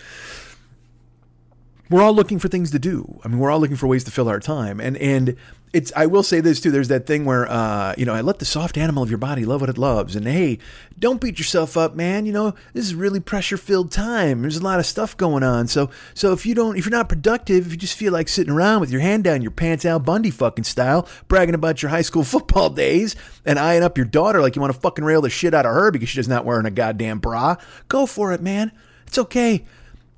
we're 1.89 2.03
all 2.03 2.13
looking 2.13 2.39
for 2.39 2.47
things 2.47 2.71
to 2.71 2.79
do. 2.79 3.19
I 3.23 3.27
mean, 3.27 3.39
we're 3.39 3.49
all 3.49 3.59
looking 3.59 3.75
for 3.75 3.87
ways 3.87 4.03
to 4.03 4.11
fill 4.11 4.29
our 4.29 4.39
time. 4.39 4.79
And 4.79 4.95
and 4.97 5.35
it's 5.71 5.91
I 5.95 6.07
will 6.07 6.23
say 6.23 6.41
this 6.41 6.59
too. 6.59 6.71
There's 6.71 6.87
that 6.87 7.05
thing 7.05 7.25
where 7.25 7.49
uh, 7.49 7.93
you 7.97 8.05
know, 8.05 8.13
I 8.13 8.21
let 8.21 8.39
the 8.39 8.45
soft 8.45 8.77
animal 8.77 9.03
of 9.03 9.09
your 9.09 9.19
body 9.19 9.45
love 9.45 9.61
what 9.61 9.69
it 9.69 9.77
loves. 9.77 10.15
And 10.15 10.27
hey, 10.27 10.57
don't 10.97 11.21
beat 11.21 11.37
yourself 11.37 11.77
up, 11.77 11.95
man. 11.95 12.25
You 12.25 12.31
know, 12.31 12.55
this 12.73 12.85
is 12.85 12.95
really 12.95 13.19
pressure 13.19 13.57
filled 13.57 13.91
time. 13.91 14.41
There's 14.41 14.57
a 14.57 14.63
lot 14.63 14.79
of 14.79 14.85
stuff 14.85 15.15
going 15.15 15.43
on. 15.43 15.67
So 15.67 15.91
so 16.13 16.33
if 16.33 16.45
you 16.45 16.55
don't 16.55 16.77
if 16.77 16.85
you're 16.85 16.91
not 16.91 17.09
productive, 17.09 17.67
if 17.67 17.71
you 17.71 17.77
just 17.77 17.97
feel 17.97 18.11
like 18.11 18.27
sitting 18.27 18.53
around 18.53 18.79
with 18.81 18.91
your 18.91 19.01
hand 19.01 19.23
down 19.23 19.41
your 19.41 19.51
pants 19.51 19.85
Al 19.85 19.99
Bundy 19.99 20.31
fucking 20.31 20.63
style, 20.63 21.07
bragging 21.27 21.55
about 21.55 21.81
your 21.81 21.89
high 21.89 22.01
school 22.01 22.23
football 22.23 22.69
days 22.69 23.15
and 23.45 23.59
eyeing 23.59 23.83
up 23.83 23.97
your 23.97 24.07
daughter 24.07 24.41
like 24.41 24.55
you 24.55 24.61
want 24.61 24.73
to 24.73 24.79
fucking 24.79 25.05
rail 25.05 25.21
the 25.21 25.29
shit 25.29 25.53
out 25.53 25.65
of 25.65 25.73
her 25.73 25.91
because 25.91 26.09
she's 26.09 26.27
not 26.27 26.45
wearing 26.45 26.65
a 26.65 26.71
goddamn 26.71 27.19
bra, 27.19 27.55
go 27.87 28.05
for 28.05 28.33
it, 28.33 28.41
man. 28.41 28.71
It's 29.05 29.17
okay. 29.17 29.65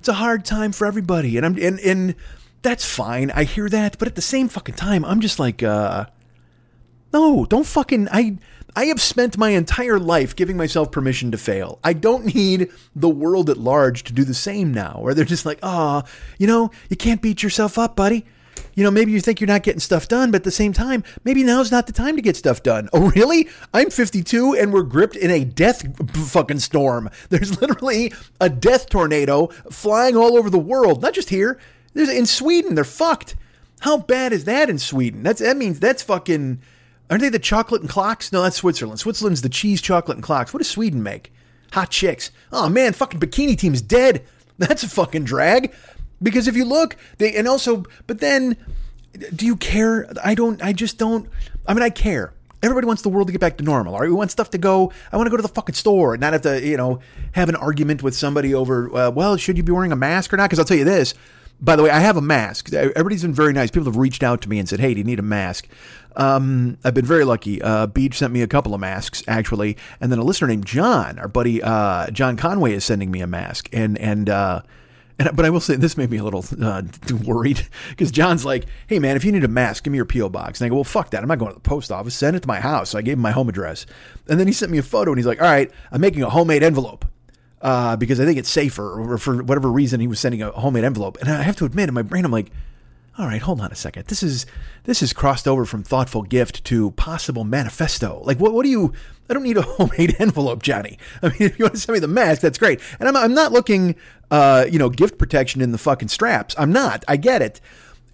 It's 0.00 0.08
a 0.08 0.14
hard 0.14 0.44
time 0.44 0.72
for 0.72 0.86
everybody. 0.86 1.36
And 1.36 1.46
I'm 1.46 1.56
and 1.58 1.78
and 1.80 2.14
that's 2.62 2.84
fine. 2.84 3.30
I 3.30 3.44
hear 3.44 3.68
that, 3.68 3.98
but 3.98 4.08
at 4.08 4.14
the 4.14 4.22
same 4.22 4.48
fucking 4.48 4.76
time, 4.76 5.04
I'm 5.04 5.20
just 5.20 5.38
like, 5.38 5.62
uh, 5.62 6.06
no, 7.12 7.44
don't 7.44 7.66
fucking. 7.66 8.08
I 8.10 8.38
I 8.74 8.86
have 8.86 9.00
spent 9.00 9.36
my 9.36 9.50
entire 9.50 9.98
life 9.98 10.34
giving 10.34 10.56
myself 10.56 10.90
permission 10.90 11.30
to 11.32 11.38
fail. 11.38 11.78
I 11.84 11.92
don't 11.92 12.34
need 12.34 12.70
the 12.96 13.08
world 13.08 13.50
at 13.50 13.58
large 13.58 14.04
to 14.04 14.12
do 14.12 14.24
the 14.24 14.34
same 14.34 14.72
now, 14.72 14.98
where 15.00 15.14
they're 15.14 15.24
just 15.24 15.44
like, 15.44 15.58
ah, 15.62 16.02
oh, 16.04 16.10
you 16.38 16.46
know, 16.46 16.70
you 16.88 16.96
can't 16.96 17.20
beat 17.20 17.42
yourself 17.42 17.78
up, 17.78 17.96
buddy. 17.96 18.24
You 18.74 18.84
know, 18.84 18.90
maybe 18.90 19.12
you 19.12 19.20
think 19.20 19.40
you're 19.40 19.48
not 19.48 19.64
getting 19.64 19.80
stuff 19.80 20.08
done, 20.08 20.30
but 20.30 20.36
at 20.36 20.44
the 20.44 20.50
same 20.50 20.72
time, 20.72 21.04
maybe 21.24 21.42
now's 21.44 21.70
not 21.70 21.86
the 21.86 21.92
time 21.92 22.16
to 22.16 22.22
get 22.22 22.36
stuff 22.36 22.62
done. 22.62 22.88
Oh, 22.94 23.10
really? 23.10 23.48
I'm 23.74 23.90
52 23.90 24.54
and 24.54 24.72
we're 24.72 24.82
gripped 24.82 25.16
in 25.16 25.30
a 25.30 25.44
death 25.44 25.82
fucking 26.30 26.60
storm. 26.60 27.10
There's 27.28 27.60
literally 27.60 28.12
a 28.40 28.48
death 28.48 28.88
tornado 28.88 29.48
flying 29.70 30.16
all 30.16 30.38
over 30.38 30.48
the 30.48 30.58
world, 30.58 31.02
not 31.02 31.12
just 31.12 31.28
here. 31.28 31.58
There's 31.94 32.08
in 32.08 32.26
Sweden, 32.26 32.74
they're 32.74 32.84
fucked. 32.84 33.36
How 33.80 33.98
bad 33.98 34.32
is 34.32 34.44
that 34.44 34.70
in 34.70 34.78
Sweden? 34.78 35.22
That's 35.22 35.40
that 35.40 35.56
means 35.56 35.80
that's 35.80 36.02
fucking 36.02 36.60
aren't 37.10 37.22
they 37.22 37.28
the 37.28 37.38
chocolate 37.38 37.82
and 37.82 37.90
clocks? 37.90 38.32
No, 38.32 38.42
that's 38.42 38.56
Switzerland. 38.56 39.00
Switzerland's 39.00 39.42
the 39.42 39.48
cheese, 39.48 39.82
chocolate, 39.82 40.16
and 40.16 40.24
clocks. 40.24 40.52
What 40.52 40.58
does 40.58 40.70
Sweden 40.70 41.02
make? 41.02 41.32
Hot 41.72 41.90
chicks. 41.90 42.30
Oh 42.52 42.68
man, 42.68 42.92
fucking 42.92 43.20
bikini 43.20 43.56
team's 43.56 43.82
dead. 43.82 44.24
That's 44.58 44.82
a 44.82 44.88
fucking 44.88 45.24
drag. 45.24 45.74
Because 46.22 46.46
if 46.46 46.56
you 46.56 46.64
look, 46.64 46.96
they 47.18 47.34
and 47.34 47.48
also, 47.48 47.84
but 48.06 48.20
then, 48.20 48.56
do 49.34 49.46
you 49.46 49.56
care? 49.56 50.06
I 50.22 50.34
don't. 50.34 50.62
I 50.62 50.72
just 50.72 50.98
don't. 50.98 51.28
I 51.66 51.74
mean, 51.74 51.82
I 51.82 51.90
care. 51.90 52.34
Everybody 52.62 52.86
wants 52.86 53.02
the 53.02 53.08
world 53.08 53.26
to 53.26 53.32
get 53.32 53.40
back 53.40 53.56
to 53.56 53.64
normal. 53.64 53.94
All 53.94 54.00
right, 54.00 54.08
we 54.08 54.14
want 54.14 54.30
stuff 54.30 54.50
to 54.50 54.58
go. 54.58 54.92
I 55.10 55.16
want 55.16 55.26
to 55.26 55.30
go 55.30 55.36
to 55.36 55.42
the 55.42 55.48
fucking 55.48 55.74
store 55.74 56.14
and 56.14 56.20
not 56.20 56.32
have 56.32 56.42
to, 56.42 56.64
you 56.64 56.76
know, 56.76 57.00
have 57.32 57.48
an 57.48 57.56
argument 57.56 58.04
with 58.04 58.14
somebody 58.14 58.54
over. 58.54 58.94
Uh, 58.94 59.10
well, 59.10 59.36
should 59.36 59.56
you 59.56 59.64
be 59.64 59.72
wearing 59.72 59.90
a 59.90 59.96
mask 59.96 60.32
or 60.32 60.36
not? 60.36 60.44
Because 60.44 60.60
I'll 60.60 60.64
tell 60.64 60.76
you 60.76 60.84
this. 60.84 61.14
By 61.60 61.76
the 61.76 61.84
way, 61.84 61.90
I 61.90 62.00
have 62.00 62.16
a 62.16 62.22
mask. 62.22 62.72
Everybody's 62.72 63.22
been 63.22 63.34
very 63.34 63.52
nice. 63.52 63.70
People 63.70 63.86
have 63.86 63.96
reached 63.96 64.22
out 64.24 64.42
to 64.42 64.48
me 64.48 64.58
and 64.58 64.68
said, 64.68 64.80
"Hey, 64.80 64.94
do 64.94 64.98
you 64.98 65.04
need 65.04 65.20
a 65.20 65.22
mask?" 65.22 65.68
Um, 66.16 66.76
I've 66.84 66.94
been 66.94 67.04
very 67.04 67.24
lucky. 67.24 67.62
Uh, 67.62 67.86
Beej 67.86 68.14
sent 68.14 68.32
me 68.32 68.42
a 68.42 68.46
couple 68.46 68.74
of 68.74 68.80
masks 68.80 69.22
actually, 69.28 69.76
and 70.00 70.10
then 70.10 70.18
a 70.18 70.24
listener 70.24 70.48
named 70.48 70.66
John, 70.66 71.18
our 71.18 71.28
buddy 71.28 71.62
uh, 71.62 72.10
John 72.10 72.36
Conway, 72.36 72.72
is 72.72 72.84
sending 72.84 73.10
me 73.10 73.20
a 73.20 73.26
mask, 73.26 73.68
and 73.72 73.96
and 73.98 74.28
uh, 74.28 74.62
and, 75.18 75.36
but 75.36 75.44
I 75.44 75.50
will 75.50 75.60
say 75.60 75.76
this 75.76 75.96
made 75.96 76.10
me 76.10 76.16
a 76.16 76.24
little 76.24 76.44
uh, 76.60 76.82
worried 77.24 77.66
because 77.90 78.10
John's 78.10 78.44
like, 78.44 78.66
"Hey 78.86 78.98
man, 78.98 79.16
if 79.16 79.24
you 79.24 79.32
need 79.32 79.44
a 79.44 79.48
mask, 79.48 79.84
give 79.84 79.92
me 79.92 79.96
your 79.98 80.04
PO 80.04 80.30
box." 80.30 80.60
And 80.60 80.66
I 80.66 80.68
go, 80.68 80.76
"Well, 80.76 80.84
fuck 80.84 81.10
that. 81.10 81.22
I'm 81.22 81.28
not 81.28 81.38
going 81.38 81.52
to 81.52 81.54
the 81.54 81.60
post 81.60 81.92
office. 81.92 82.14
Send 82.14 82.36
it 82.36 82.40
to 82.40 82.48
my 82.48 82.60
house." 82.60 82.90
So 82.90 82.98
I 82.98 83.02
gave 83.02 83.14
him 83.14 83.20
my 83.20 83.32
home 83.32 83.48
address, 83.48 83.86
and 84.28 84.40
then 84.40 84.46
he 84.46 84.52
sent 84.52 84.72
me 84.72 84.78
a 84.78 84.82
photo, 84.82 85.12
and 85.12 85.18
he's 85.18 85.26
like, 85.26 85.40
"All 85.40 85.48
right, 85.48 85.70
I'm 85.90 86.00
making 86.00 86.22
a 86.22 86.30
homemade 86.30 86.62
envelope." 86.62 87.04
Uh, 87.62 87.94
because 87.94 88.18
I 88.18 88.24
think 88.24 88.38
it's 88.38 88.50
safer, 88.50 89.00
or 89.00 89.18
for 89.18 89.40
whatever 89.40 89.70
reason, 89.70 90.00
he 90.00 90.08
was 90.08 90.18
sending 90.18 90.42
a 90.42 90.50
homemade 90.50 90.82
envelope. 90.82 91.16
And 91.20 91.30
I 91.30 91.42
have 91.42 91.54
to 91.56 91.64
admit, 91.64 91.88
in 91.88 91.94
my 91.94 92.02
brain, 92.02 92.24
I'm 92.24 92.32
like, 92.32 92.50
all 93.18 93.26
right, 93.26 93.40
hold 93.40 93.60
on 93.60 93.70
a 93.70 93.76
second. 93.76 94.06
This 94.06 94.22
is 94.22 94.46
this 94.84 95.02
is 95.02 95.12
crossed 95.12 95.46
over 95.46 95.64
from 95.64 95.82
thoughtful 95.82 96.22
gift 96.22 96.64
to 96.64 96.90
possible 96.92 97.44
manifesto. 97.44 98.22
Like, 98.24 98.38
what 98.38 98.52
what 98.52 98.64
do 98.64 98.70
you? 98.70 98.92
I 99.28 99.34
don't 99.34 99.42
need 99.42 99.58
a 99.58 99.62
homemade 99.78 100.16
envelope, 100.18 100.62
Johnny. 100.62 100.98
I 101.22 101.28
mean, 101.28 101.36
if 101.38 101.58
you 101.58 101.64
want 101.66 101.74
to 101.74 101.80
send 101.80 101.94
me 101.94 102.00
the 102.00 102.08
mask, 102.08 102.40
that's 102.40 102.58
great. 102.58 102.80
And 102.98 103.08
I'm 103.08 103.16
I'm 103.16 103.34
not 103.34 103.52
looking, 103.52 103.96
uh, 104.30 104.66
you 104.68 104.78
know, 104.78 104.88
gift 104.88 105.18
protection 105.18 105.60
in 105.60 105.72
the 105.72 105.78
fucking 105.78 106.08
straps. 106.08 106.54
I'm 106.58 106.72
not. 106.72 107.04
I 107.06 107.16
get 107.16 107.42
it. 107.42 107.60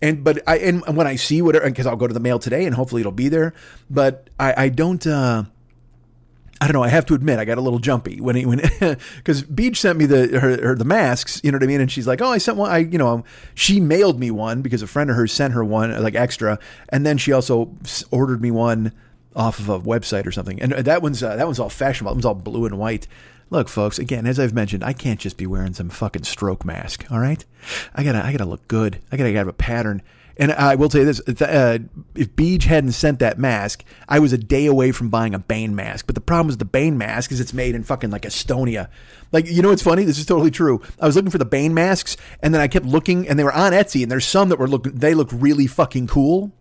And 0.03 0.23
but 0.25 0.43
I 0.47 0.59
and 0.59 0.97
when 0.97 1.07
I 1.07 1.17
see 1.17 1.43
whatever, 1.43 1.65
because 1.67 1.87
I'll 1.87 1.97
go 1.97 2.07
to 2.07 2.15
the 2.15 2.21
mail 2.21 2.39
today 2.39 2.67
and 2.67 2.75
hopefully 2.75 3.01
it'll 3.01 3.13
be 3.13 3.29
there. 3.29 3.55
But 3.89 4.29
I 4.39 4.65
I 4.65 4.69
don't. 4.69 5.07
Uh, 5.07 5.45
I 6.61 6.67
don't 6.67 6.73
know. 6.73 6.83
I 6.83 6.89
have 6.89 7.07
to 7.07 7.15
admit, 7.15 7.39
I 7.39 7.45
got 7.45 7.59
a 7.59 7.61
little 7.61 7.79
jumpy 7.79 8.21
when 8.21 8.35
he 8.35 8.45
when 8.45 8.59
because 8.81 9.43
Beej 9.45 9.77
sent 9.77 9.99
me 9.99 10.07
the 10.07 10.39
her, 10.39 10.61
her, 10.61 10.75
the 10.75 10.85
masks. 10.85 11.41
You 11.45 11.53
know 11.53 11.57
what 11.57 11.63
I 11.63 11.67
mean? 11.67 11.81
And 11.81 11.91
she's 11.91 12.07
like, 12.07 12.21
"Oh, 12.21 12.31
I 12.31 12.39
sent 12.39 12.57
one. 12.57 12.71
I 12.71 12.79
you 12.79 12.99
know 12.99 13.25
she 13.55 13.81
mailed 13.81 14.19
me 14.19 14.31
one 14.31 14.63
because 14.63 14.83
a 14.83 14.87
friend 14.87 15.09
of 15.09 15.17
hers 15.17 15.33
sent 15.33 15.55
her 15.55 15.65
one 15.65 16.03
like 16.03 16.15
extra, 16.15 16.59
and 16.89 17.07
then 17.07 17.17
she 17.17 17.33
also 17.33 17.71
ordered 18.11 18.43
me 18.43 18.51
one 18.51 18.93
off 19.37 19.61
of 19.61 19.69
a 19.69 19.79
website 19.79 20.27
or 20.27 20.33
something. 20.33 20.61
And 20.61 20.73
that 20.73 21.01
one's 21.01 21.23
uh, 21.23 21.37
that 21.37 21.47
one's 21.47 21.61
all 21.61 21.71
fashionable. 21.71 22.11
That 22.11 22.17
one's 22.17 22.25
all 22.25 22.35
blue 22.35 22.67
and 22.67 22.79
white. 22.79 23.07
Look, 23.51 23.69
folks. 23.69 23.99
Again, 23.99 24.27
as 24.27 24.39
I've 24.39 24.53
mentioned, 24.53 24.85
I 24.85 24.93
can't 24.93 25.21
just 25.21 25.37
be 25.37 25.47
wearing 25.47 25.75
some 25.75 25.89
fucking 25.89 26.25
stroke 26.25 26.65
mask. 26.65 27.07
All 27.11 27.21
right, 27.21 27.43
I 27.95 28.03
gotta 28.03 28.25
I 28.25 28.33
gotta 28.33 28.45
look 28.45 28.67
good. 28.69 29.01
I 29.13 29.17
gotta 29.17 29.33
have 29.33 29.49
a 29.49 29.53
pattern. 29.53 30.03
And 30.39 30.53
I 30.53 30.77
will 30.77 30.89
tell 30.89 31.01
you 31.01 31.07
this: 31.07 31.43
uh, 31.43 31.79
if 32.15 32.35
Beej 32.37 32.65
hadn't 32.65 32.93
sent 32.93 33.19
that 33.19 33.39
mask, 33.39 33.85
I 34.09 34.21
was 34.21 34.33
a 34.33 34.39
day 34.39 34.67
away 34.67 34.93
from 34.93 35.09
buying 35.09 35.35
a 35.35 35.39
Bane 35.39 35.75
mask. 35.75 36.07
But 36.07 36.15
the 36.15 36.21
problem 36.21 36.51
is 36.51 36.59
the 36.59 36.65
Bane 36.65 36.97
mask 36.97 37.33
is 37.33 37.41
it's 37.41 37.53
made 37.53 37.75
in 37.75 37.83
fucking 37.83 38.11
like 38.11 38.23
Estonia. 38.23 38.89
Like 39.33 39.47
you 39.47 39.63
know, 39.63 39.71
what's 39.71 39.83
funny. 39.83 40.05
This 40.05 40.19
is 40.19 40.27
totally 40.27 40.53
true. 40.53 40.81
I 41.01 41.07
was 41.07 41.17
looking 41.17 41.33
for 41.33 41.39
the 41.39 41.45
Bane 41.45 41.75
masks, 41.75 42.17
and 42.41 42.55
then 42.55 42.61
I 42.61 42.69
kept 42.69 42.87
looking, 42.87 43.29
and 43.29 43.39
they 43.39 43.45
were 43.45 43.53
on 43.53 43.73
Etsy, 43.73 44.03
and 44.03 44.13
there's 44.13 44.27
some 44.27 44.49
that 44.51 44.59
were 44.59 44.69
look 44.69 44.85
they 44.85 45.15
look 45.15 45.29
really 45.33 45.67
fucking 45.67 46.07
cool. 46.07 46.53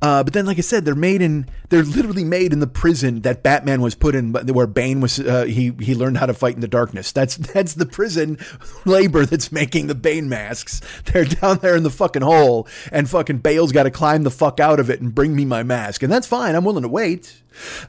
Uh, 0.00 0.22
but 0.22 0.32
then, 0.32 0.46
like 0.46 0.58
I 0.58 0.62
said, 0.62 0.84
they're 0.84 0.94
made 0.94 1.22
in 1.22 1.46
they're 1.68 1.82
literally 1.82 2.24
made 2.24 2.52
in 2.52 2.60
the 2.60 2.66
prison 2.66 3.22
that 3.22 3.42
Batman 3.42 3.80
was 3.80 3.94
put 3.94 4.14
in, 4.14 4.32
where 4.32 4.66
Bane 4.66 5.00
was 5.00 5.18
uh, 5.18 5.44
he 5.44 5.72
he 5.80 5.94
learned 5.94 6.18
how 6.18 6.26
to 6.26 6.34
fight 6.34 6.54
in 6.54 6.60
the 6.60 6.68
darkness. 6.68 7.12
That's 7.12 7.36
that's 7.54 7.74
the 7.74 7.86
prison 7.86 8.38
labor 8.84 9.24
that's 9.24 9.52
making 9.52 9.86
the 9.86 9.94
Bane 9.94 10.28
masks. 10.28 10.80
They're 11.04 11.24
down 11.24 11.58
there 11.58 11.76
in 11.76 11.82
the 11.82 11.90
fucking 11.90 12.22
hole, 12.22 12.66
and 12.90 13.08
fucking 13.08 13.38
Bale's 13.38 13.72
got 13.72 13.84
to 13.84 13.90
climb 13.90 14.22
the 14.22 14.30
fuck 14.30 14.60
out 14.60 14.80
of 14.80 14.90
it 14.90 15.00
and 15.00 15.14
bring 15.14 15.34
me 15.34 15.44
my 15.44 15.62
mask, 15.62 16.02
and 16.02 16.12
that's 16.12 16.26
fine. 16.26 16.54
I'm 16.54 16.64
willing 16.64 16.82
to 16.82 16.88
wait. 16.88 17.42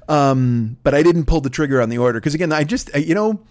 Um, 0.09 0.77
but 0.83 0.93
I 0.93 1.03
didn't 1.03 1.25
pull 1.25 1.41
the 1.41 1.49
trigger 1.49 1.81
on 1.81 1.89
the 1.89 1.97
order 1.97 2.19
because 2.19 2.35
again, 2.35 2.51
I 2.51 2.63
just 2.63 2.93
you 2.95 3.15
know, 3.15 3.41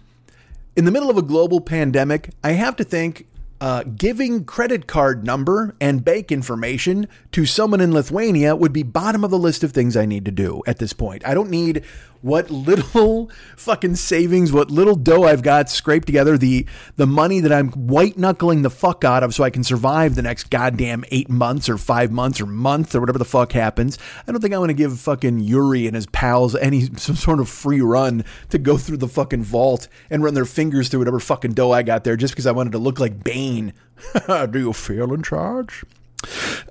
in 0.75 0.85
the 0.85 0.91
middle 0.91 1.09
of 1.09 1.17
a 1.17 1.21
global 1.21 1.61
pandemic, 1.61 2.29
I 2.43 2.51
have 2.51 2.75
to 2.77 2.83
think 2.83 3.27
uh, 3.63 3.81
giving 3.83 4.43
credit 4.43 4.87
card 4.87 5.23
number 5.23 5.73
and 5.79 6.03
bank 6.03 6.33
information 6.33 7.07
to 7.31 7.45
someone 7.45 7.79
in 7.79 7.93
Lithuania 7.93 8.57
would 8.57 8.73
be 8.73 8.83
bottom 8.83 9.23
of 9.23 9.31
the 9.31 9.39
list 9.39 9.63
of 9.63 9.71
things 9.71 9.95
I 9.95 10.05
need 10.05 10.25
to 10.25 10.31
do 10.31 10.61
at 10.67 10.79
this 10.79 10.91
point. 10.91 11.25
I 11.25 11.33
don't 11.33 11.49
need 11.49 11.81
what 12.23 12.49
little 12.49 13.29
fucking 13.57 13.95
savings, 13.95 14.51
what 14.51 14.71
little 14.71 14.95
dough 14.95 15.23
I've 15.23 15.43
got 15.43 15.69
scraped 15.69 16.07
together, 16.07 16.37
the 16.37 16.65
the 16.95 17.05
money 17.05 17.41
that 17.41 17.51
I'm 17.51 17.69
white 17.71 18.17
knuckling 18.17 18.61
the 18.61 18.69
fuck 18.69 19.03
out 19.03 19.23
of 19.23 19.35
so 19.35 19.43
I 19.43 19.49
can 19.49 19.63
survive 19.63 20.15
the 20.15 20.21
next 20.21 20.49
goddamn 20.49 21.03
eight 21.11 21.29
months 21.29 21.69
or 21.69 21.77
five 21.77 22.11
months 22.11 22.39
or 22.41 22.45
month 22.45 22.95
or 22.95 23.01
whatever 23.01 23.19
the 23.19 23.25
fuck 23.25 23.51
happens. 23.51 23.99
I 24.25 24.31
don't 24.31 24.41
think 24.41 24.53
I 24.53 24.57
want 24.57 24.69
to 24.69 24.73
give 24.73 24.97
fucking 24.97 25.41
Yuri 25.41 25.85
and 25.85 25.95
his 25.95 26.05
pals 26.07 26.55
any 26.55 26.81
some 26.95 27.15
sort 27.15 27.39
of 27.41 27.49
free 27.49 27.81
run 27.81 28.23
to 28.49 28.57
go 28.57 28.77
through 28.77 28.97
the 28.97 29.07
fucking 29.07 29.43
vault 29.43 29.89
and 30.09 30.23
run 30.23 30.33
their 30.33 30.45
fingers 30.45 30.87
through 30.87 31.01
whatever 31.01 31.19
fucking 31.19 31.53
dough 31.53 31.71
I 31.71 31.83
got 31.83 32.05
there 32.05 32.15
just 32.15 32.33
because 32.33 32.47
I 32.47 32.51
wanted 32.51 32.71
to 32.71 32.79
look 32.79 32.99
like 32.99 33.23
Bane. 33.23 33.73
Do 34.27 34.59
you 34.59 34.71
feel 34.71 35.13
in 35.13 35.23
charge? 35.23 35.83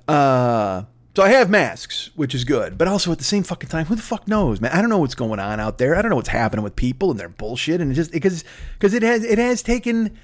Uh 0.09 0.85
so 1.15 1.23
I 1.23 1.29
have 1.29 1.51
masks, 1.51 2.11
which 2.15 2.35
is 2.35 2.45
good, 2.45 2.79
but 2.79 2.89
also 2.89 3.13
at 3.13 3.19
the 3.19 3.25
same 3.25 3.43
fucking 3.43 3.69
time, 3.69 3.85
who 3.85 3.95
the 3.95 4.03
fuck 4.03 4.27
knows, 4.27 4.63
man? 4.63 4.73
I 4.73 4.81
don't 4.81 4.89
know 4.89 4.99
what's 4.99 5.15
going 5.15 5.41
on 5.41 5.61
out 5.61 5.77
there. 5.77 5.95
I 5.95 6.01
don't 6.01 6.09
know 6.09 6.17
what's 6.17 6.31
happening 6.31 6.65
with 6.65 6.75
people 6.75 7.11
and 7.11 7.21
their 7.21 7.29
bullshit, 7.29 7.83
and 7.83 7.93
it 7.93 7.95
just 7.95 8.13
because 8.13 8.45
because 8.79 8.95
it 8.95 9.03
has 9.03 9.23
it 9.23 9.39
has 9.39 9.63
taken. 9.63 10.17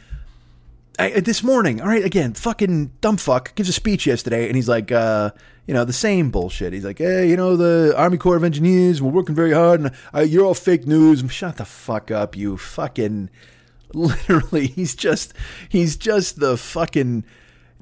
I, 1.00 1.20
this 1.20 1.44
morning, 1.44 1.80
all 1.80 1.86
right, 1.86 2.04
again, 2.04 2.34
fucking 2.34 2.90
dumb 3.00 3.18
fuck 3.18 3.54
gives 3.54 3.68
a 3.68 3.72
speech 3.72 4.04
yesterday, 4.04 4.48
and 4.48 4.56
he's 4.56 4.68
like, 4.68 4.90
uh, 4.90 5.30
you 5.64 5.72
know, 5.72 5.84
the 5.84 5.92
same 5.92 6.32
bullshit. 6.32 6.72
He's 6.72 6.84
like, 6.84 6.98
hey, 6.98 7.28
you 7.28 7.36
know, 7.36 7.56
the 7.56 7.94
Army 7.96 8.16
Corps 8.16 8.34
of 8.34 8.42
Engineers, 8.42 9.00
we're 9.00 9.12
working 9.12 9.36
very 9.36 9.52
hard, 9.52 9.80
and 9.80 9.92
uh, 10.12 10.22
you're 10.22 10.44
all 10.44 10.54
fake 10.54 10.88
news. 10.88 11.22
Shut 11.30 11.58
the 11.58 11.64
fuck 11.64 12.10
up, 12.10 12.36
you 12.36 12.56
fucking. 12.56 13.30
Literally, 13.94 14.66
he's 14.66 14.94
just 14.94 15.32
he's 15.68 15.96
just 15.96 16.40
the 16.40 16.56
fucking 16.56 17.24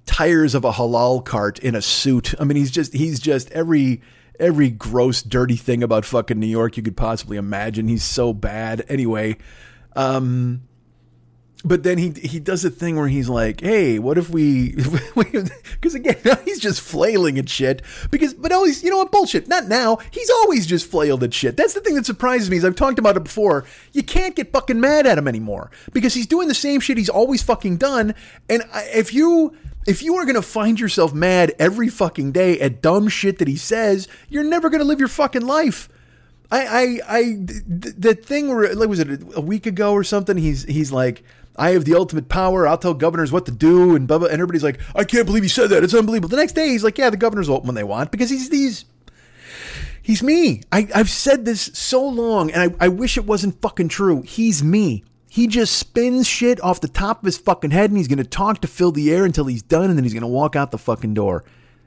tires 0.07 0.55
of 0.55 0.65
a 0.65 0.73
halal 0.73 1.25
cart 1.25 1.59
in 1.59 1.75
a 1.75 1.83
suit. 1.83 2.35
I 2.41 2.45
mean, 2.45 2.57
he's 2.57 2.71
just 2.71 2.93
he's 2.93 3.21
just 3.21 3.51
every 3.53 4.01
every 4.39 4.71
gross 4.71 5.23
dirty 5.23 5.57
thing 5.57 5.83
about 5.83 6.05
fucking 6.05 6.39
New 6.39 6.47
York 6.47 6.77
you 6.77 6.83
could 6.83 6.97
possibly 6.97 7.37
imagine. 7.37 7.89
He's 7.89 8.05
so 8.05 8.33
bad. 8.33 8.85
Anyway, 8.89 9.37
um 9.95 10.63
but 11.65 11.83
then 11.83 11.99
he 11.99 12.11
he 12.11 12.39
does 12.39 12.65
a 12.65 12.71
thing 12.71 12.97
where 12.97 13.09
he's 13.09 13.29
like, 13.29 13.61
"Hey, 13.61 13.99
what 13.99 14.19
if 14.19 14.31
we?" 14.31 14.77
Because 15.15 15.95
again, 15.95 16.17
he's 16.45 16.59
just 16.59 16.81
flailing 16.81 17.39
at 17.39 17.49
shit. 17.49 17.83
Because, 18.11 18.35
but 18.35 18.53
always, 18.53 18.83
you 18.83 18.91
know 18.91 18.99
what? 18.99 19.13
Bullshit. 19.13 19.49
Not 19.49 19.67
now. 19.67 19.99
He's 20.11 20.31
always 20.31 20.67
just 20.67 20.87
flailed 20.87 21.23
at 21.23 21.35
shit. 21.35 21.57
That's 21.57 21.75
the 21.75 21.81
thing 21.81 21.95
that 21.97 22.07
surprises 22.07 22.51
me. 22.51 22.57
Is 22.57 22.65
I've 22.65 22.77
talked 22.77 22.99
about 22.99 23.17
it 23.17 23.25
before. 23.25 23.65
You 23.93 24.03
can't 24.03 24.35
get 24.35 24.53
fucking 24.53 24.81
mad 24.81 25.07
at 25.07 25.19
him 25.19 25.29
anymore 25.29 25.71
because 25.93 26.15
he's 26.15 26.27
doing 26.27 26.49
the 26.49 26.55
same 26.55 26.81
shit 26.81 26.99
he's 26.99 27.09
always 27.09 27.43
fucking 27.43 27.77
done. 27.79 28.15
And 28.49 28.63
if 28.95 29.13
you 29.13 29.57
if 29.87 30.03
you 30.03 30.17
are 30.17 30.25
going 30.25 30.37
to 30.37 30.43
find 30.43 30.79
yourself 30.81 31.15
mad 31.15 31.55
every 31.59 31.89
fucking 31.89 32.33
day 32.33 32.59
at 32.61 32.83
dumb 32.83 33.09
shit 33.09 33.39
that 33.39 33.49
he 33.49 33.57
says, 33.57 34.09
you're 34.29 34.45
never 34.45 34.69
going 34.69 34.81
to 34.81 34.87
live 34.87 34.99
your 34.99 35.09
fucking 35.09 35.47
life. 35.47 35.89
I, 36.51 36.67
I, 36.67 37.01
I, 37.19 37.23
the 37.37 38.15
thing 38.15 38.49
where, 38.49 38.75
like, 38.75 38.89
was 38.89 39.01
it 39.01 39.23
a 39.35 39.41
week 39.41 39.67
ago 39.67 39.93
or 39.93 40.05
something? 40.05 40.37
He's, 40.37 40.65
he's 40.65 40.93
like, 40.93 41.25
I 41.57 41.71
have 41.71 41.85
the 41.85 41.95
ultimate 41.95 42.29
power. 42.29 42.69
I'll 42.69 42.79
tell 42.79 42.95
governors 42.95 43.33
what 43.33 43.47
to 43.47 43.53
do, 43.53 43.97
and 43.97 44.07
blah, 44.07 44.19
blah, 44.19 44.29
and 44.29 44.35
everybody's 44.35 44.63
like, 44.63 44.79
I 44.95 45.05
can't 45.05 45.27
believe 45.27 45.43
he 45.43 45.49
said 45.49 45.71
that. 45.71 45.83
It's 45.83 45.95
unbelievable. 45.95 46.29
The 46.29 46.37
next 46.37 46.53
day, 46.53 46.69
he's 46.69 46.85
like, 46.85 46.99
Yeah, 46.99 47.11
the 47.11 47.17
governors 47.17 47.49
vote 47.49 47.65
when 47.65 47.75
they 47.75 47.85
want 47.85 48.11
because 48.11 48.31
he's 48.31 48.51
these. 48.51 48.85
He's 50.03 50.23
me. 50.23 50.63
I, 50.71 50.87
I've 50.95 51.11
said 51.11 51.45
this 51.45 51.63
so 51.75 52.07
long, 52.07 52.53
and 52.53 52.77
I, 52.81 52.85
I 52.85 52.89
wish 52.89 53.17
it 53.17 53.25
wasn't 53.25 53.61
fucking 53.61 53.89
true. 53.89 54.23
He's 54.23 54.63
me. 54.63 55.03
He 55.37 55.47
just 55.47 55.77
spins 55.77 56.27
shit 56.27 56.63
off 56.63 56.81
the 56.81 56.89
top 56.89 57.19
of 57.21 57.27
his 57.27 57.37
fucking 57.37 57.71
head 57.71 57.91
and 57.91 57.99
he's 57.99 58.09
going 58.09 58.17
to 58.17 58.25
talk 58.25 58.63
to 58.63 58.67
fill 58.67 58.91
the 58.91 59.13
air 59.13 59.27
until 59.27 59.45
he's 59.45 59.61
done 59.61 59.91
and 59.91 59.99
then 59.99 60.03
he's 60.03 60.15
going 60.15 60.23
to 60.23 60.27
walk 60.27 60.57
out 60.57 60.71
the 60.71 60.79
fucking 60.79 61.13
door. 61.13 61.45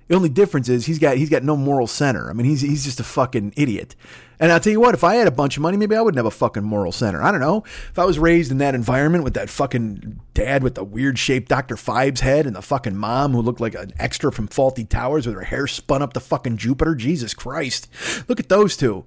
The 0.07 0.15
only 0.15 0.29
difference 0.29 0.69
is 0.69 0.85
he's 0.85 0.99
got 0.99 1.17
he's 1.17 1.31
got 1.31 1.41
no 1.41 1.57
moral 1.57 1.87
center. 1.87 2.29
I 2.29 2.33
mean, 2.33 2.45
he's 2.45 2.61
he's 2.61 2.83
just 2.83 2.99
a 2.99 3.03
fucking 3.03 3.53
idiot. 3.57 3.95
And 4.39 4.51
I'll 4.51 4.59
tell 4.59 4.71
you 4.71 4.79
what, 4.79 4.93
if 4.93 5.03
I 5.03 5.15
had 5.15 5.25
a 5.25 5.31
bunch 5.31 5.57
of 5.57 5.63
money, 5.63 5.77
maybe 5.77 5.95
I 5.95 6.01
wouldn't 6.01 6.19
have 6.19 6.27
a 6.27 6.31
fucking 6.31 6.63
moral 6.63 6.91
center. 6.91 7.23
I 7.23 7.31
don't 7.31 7.41
know. 7.41 7.63
If 7.89 7.97
I 7.97 8.05
was 8.05 8.19
raised 8.19 8.51
in 8.51 8.59
that 8.59 8.75
environment 8.75 9.23
with 9.23 9.33
that 9.33 9.49
fucking 9.49 10.19
dad 10.35 10.61
with 10.61 10.75
the 10.75 10.83
weird 10.83 11.17
shaped 11.17 11.49
Dr. 11.49 11.75
Phibes 11.75 12.19
head 12.19 12.45
and 12.45 12.55
the 12.55 12.61
fucking 12.61 12.97
mom 12.97 13.33
who 13.33 13.41
looked 13.41 13.61
like 13.61 13.73
an 13.73 13.93
extra 13.97 14.31
from 14.31 14.47
Fawlty 14.47 14.87
Towers 14.87 15.25
with 15.25 15.33
her 15.33 15.41
hair 15.41 15.65
spun 15.65 16.03
up 16.03 16.13
to 16.13 16.19
fucking 16.19 16.57
Jupiter, 16.57 16.93
Jesus 16.93 17.33
Christ. 17.33 17.87
Look 18.27 18.39
at 18.39 18.49
those 18.49 18.77
two 18.77 19.05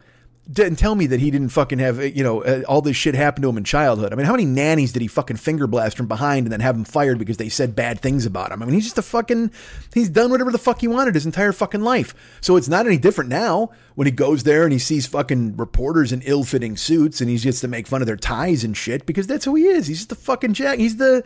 didn't 0.50 0.76
tell 0.76 0.96
me 0.96 1.06
that 1.06 1.20
he 1.20 1.30
didn't 1.30 1.50
fucking 1.50 1.78
have 1.78 2.04
you 2.16 2.24
know 2.24 2.42
uh, 2.42 2.62
all 2.68 2.82
this 2.82 2.96
shit 2.96 3.14
happen 3.14 3.42
to 3.42 3.48
him 3.48 3.56
in 3.56 3.64
childhood. 3.64 4.12
I 4.12 4.16
mean, 4.16 4.26
how 4.26 4.32
many 4.32 4.44
nannies 4.44 4.92
did 4.92 5.00
he 5.00 5.08
fucking 5.08 5.36
finger 5.36 5.68
blast 5.68 5.96
from 5.96 6.08
behind 6.08 6.46
and 6.46 6.52
then 6.52 6.60
have 6.60 6.74
him 6.74 6.84
fired 6.84 7.18
because 7.18 7.36
they 7.36 7.48
said 7.48 7.76
bad 7.76 8.00
things 8.00 8.26
about 8.26 8.50
him? 8.50 8.60
I 8.60 8.66
mean, 8.66 8.74
he's 8.74 8.84
just 8.84 8.98
a 8.98 9.02
fucking 9.02 9.52
he's 9.94 10.10
done 10.10 10.30
whatever 10.30 10.50
the 10.50 10.58
fuck 10.58 10.80
he 10.80 10.88
wanted 10.88 11.14
his 11.14 11.26
entire 11.26 11.52
fucking 11.52 11.82
life. 11.82 12.14
So 12.40 12.56
it's 12.56 12.68
not 12.68 12.86
any 12.86 12.98
different 12.98 13.30
now 13.30 13.70
when 13.94 14.06
he 14.06 14.10
goes 14.10 14.42
there 14.42 14.64
and 14.64 14.72
he 14.72 14.80
sees 14.80 15.06
fucking 15.06 15.56
reporters 15.56 16.12
in 16.12 16.22
ill-fitting 16.22 16.76
suits 16.76 17.20
and 17.20 17.30
he 17.30 17.38
gets 17.38 17.60
to 17.60 17.68
make 17.68 17.86
fun 17.86 18.02
of 18.02 18.06
their 18.06 18.16
ties 18.16 18.64
and 18.64 18.76
shit 18.76 19.06
because 19.06 19.28
that's 19.28 19.44
who 19.44 19.54
he 19.54 19.66
is. 19.66 19.86
He's 19.86 19.98
just 19.98 20.12
a 20.12 20.16
fucking 20.16 20.54
jack. 20.54 20.78
He's 20.78 20.96
the 20.96 21.24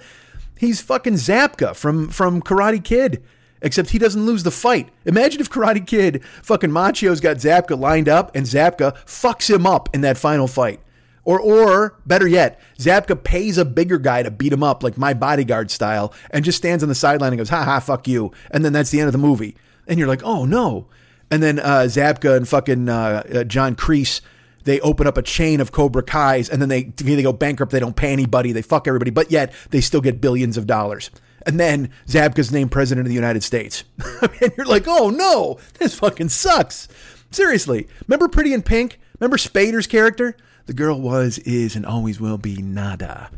he's 0.58 0.82
fucking 0.82 1.14
Zabka 1.14 1.74
from 1.74 2.10
from 2.10 2.42
Karate 2.42 2.84
Kid. 2.84 3.24
Except 3.62 3.90
he 3.90 3.98
doesn't 3.98 4.26
lose 4.26 4.42
the 4.42 4.50
fight. 4.50 4.90
Imagine 5.04 5.40
if 5.40 5.50
Karate 5.50 5.86
Kid 5.86 6.22
fucking 6.42 6.70
Macchio's 6.70 7.20
got 7.20 7.38
Zabka 7.38 7.78
lined 7.78 8.08
up 8.08 8.34
and 8.36 8.46
Zabka 8.46 8.94
fucks 9.04 9.48
him 9.48 9.66
up 9.66 9.88
in 9.94 10.02
that 10.02 10.18
final 10.18 10.46
fight. 10.46 10.80
Or, 11.24 11.40
or 11.40 11.98
better 12.06 12.28
yet, 12.28 12.60
Zabka 12.78 13.22
pays 13.22 13.58
a 13.58 13.64
bigger 13.64 13.98
guy 13.98 14.22
to 14.22 14.30
beat 14.30 14.52
him 14.52 14.62
up, 14.62 14.84
like 14.84 14.96
my 14.96 15.12
bodyguard 15.12 15.72
style, 15.72 16.14
and 16.30 16.44
just 16.44 16.58
stands 16.58 16.84
on 16.84 16.88
the 16.88 16.94
sideline 16.94 17.32
and 17.32 17.38
goes, 17.38 17.48
ha 17.48 17.64
ha, 17.64 17.80
fuck 17.80 18.06
you. 18.06 18.30
And 18.52 18.64
then 18.64 18.72
that's 18.72 18.90
the 18.90 19.00
end 19.00 19.08
of 19.08 19.12
the 19.12 19.18
movie. 19.18 19.56
And 19.88 19.98
you're 19.98 20.06
like, 20.06 20.22
oh 20.22 20.44
no. 20.44 20.86
And 21.28 21.42
then 21.42 21.58
uh, 21.58 21.86
Zabka 21.88 22.36
and 22.36 22.48
fucking 22.48 22.88
uh, 22.88 23.24
uh, 23.34 23.44
John 23.44 23.74
Kreese, 23.74 24.20
they 24.62 24.78
open 24.80 25.08
up 25.08 25.16
a 25.16 25.22
chain 25.22 25.60
of 25.60 25.72
Cobra 25.72 26.04
Kai's, 26.04 26.48
and 26.48 26.62
then 26.62 26.68
they, 26.68 26.84
they 26.84 27.22
go 27.22 27.32
bankrupt. 27.32 27.72
They 27.72 27.80
don't 27.80 27.96
pay 27.96 28.12
anybody. 28.12 28.52
They 28.52 28.62
fuck 28.62 28.86
everybody, 28.86 29.10
but 29.10 29.32
yet 29.32 29.52
they 29.70 29.80
still 29.80 30.00
get 30.00 30.20
billions 30.20 30.56
of 30.56 30.68
dollars 30.68 31.10
and 31.46 31.58
then 31.58 31.90
Zabka's 32.06 32.52
named 32.52 32.72
president 32.72 33.06
of 33.06 33.08
the 33.08 33.14
United 33.14 33.42
States. 33.42 33.84
and 34.22 34.52
you're 34.56 34.66
like, 34.66 34.84
oh 34.86 35.10
no, 35.10 35.58
this 35.78 35.98
fucking 35.98 36.28
sucks. 36.28 36.88
Seriously, 37.30 37.88
remember 38.06 38.28
Pretty 38.28 38.52
in 38.52 38.62
Pink? 38.62 38.98
Remember 39.18 39.36
Spader's 39.36 39.86
character? 39.86 40.36
The 40.66 40.74
girl 40.74 41.00
was, 41.00 41.38
is, 41.38 41.76
and 41.76 41.86
always 41.86 42.20
will 42.20 42.38
be 42.38 42.60
nada. 42.60 43.30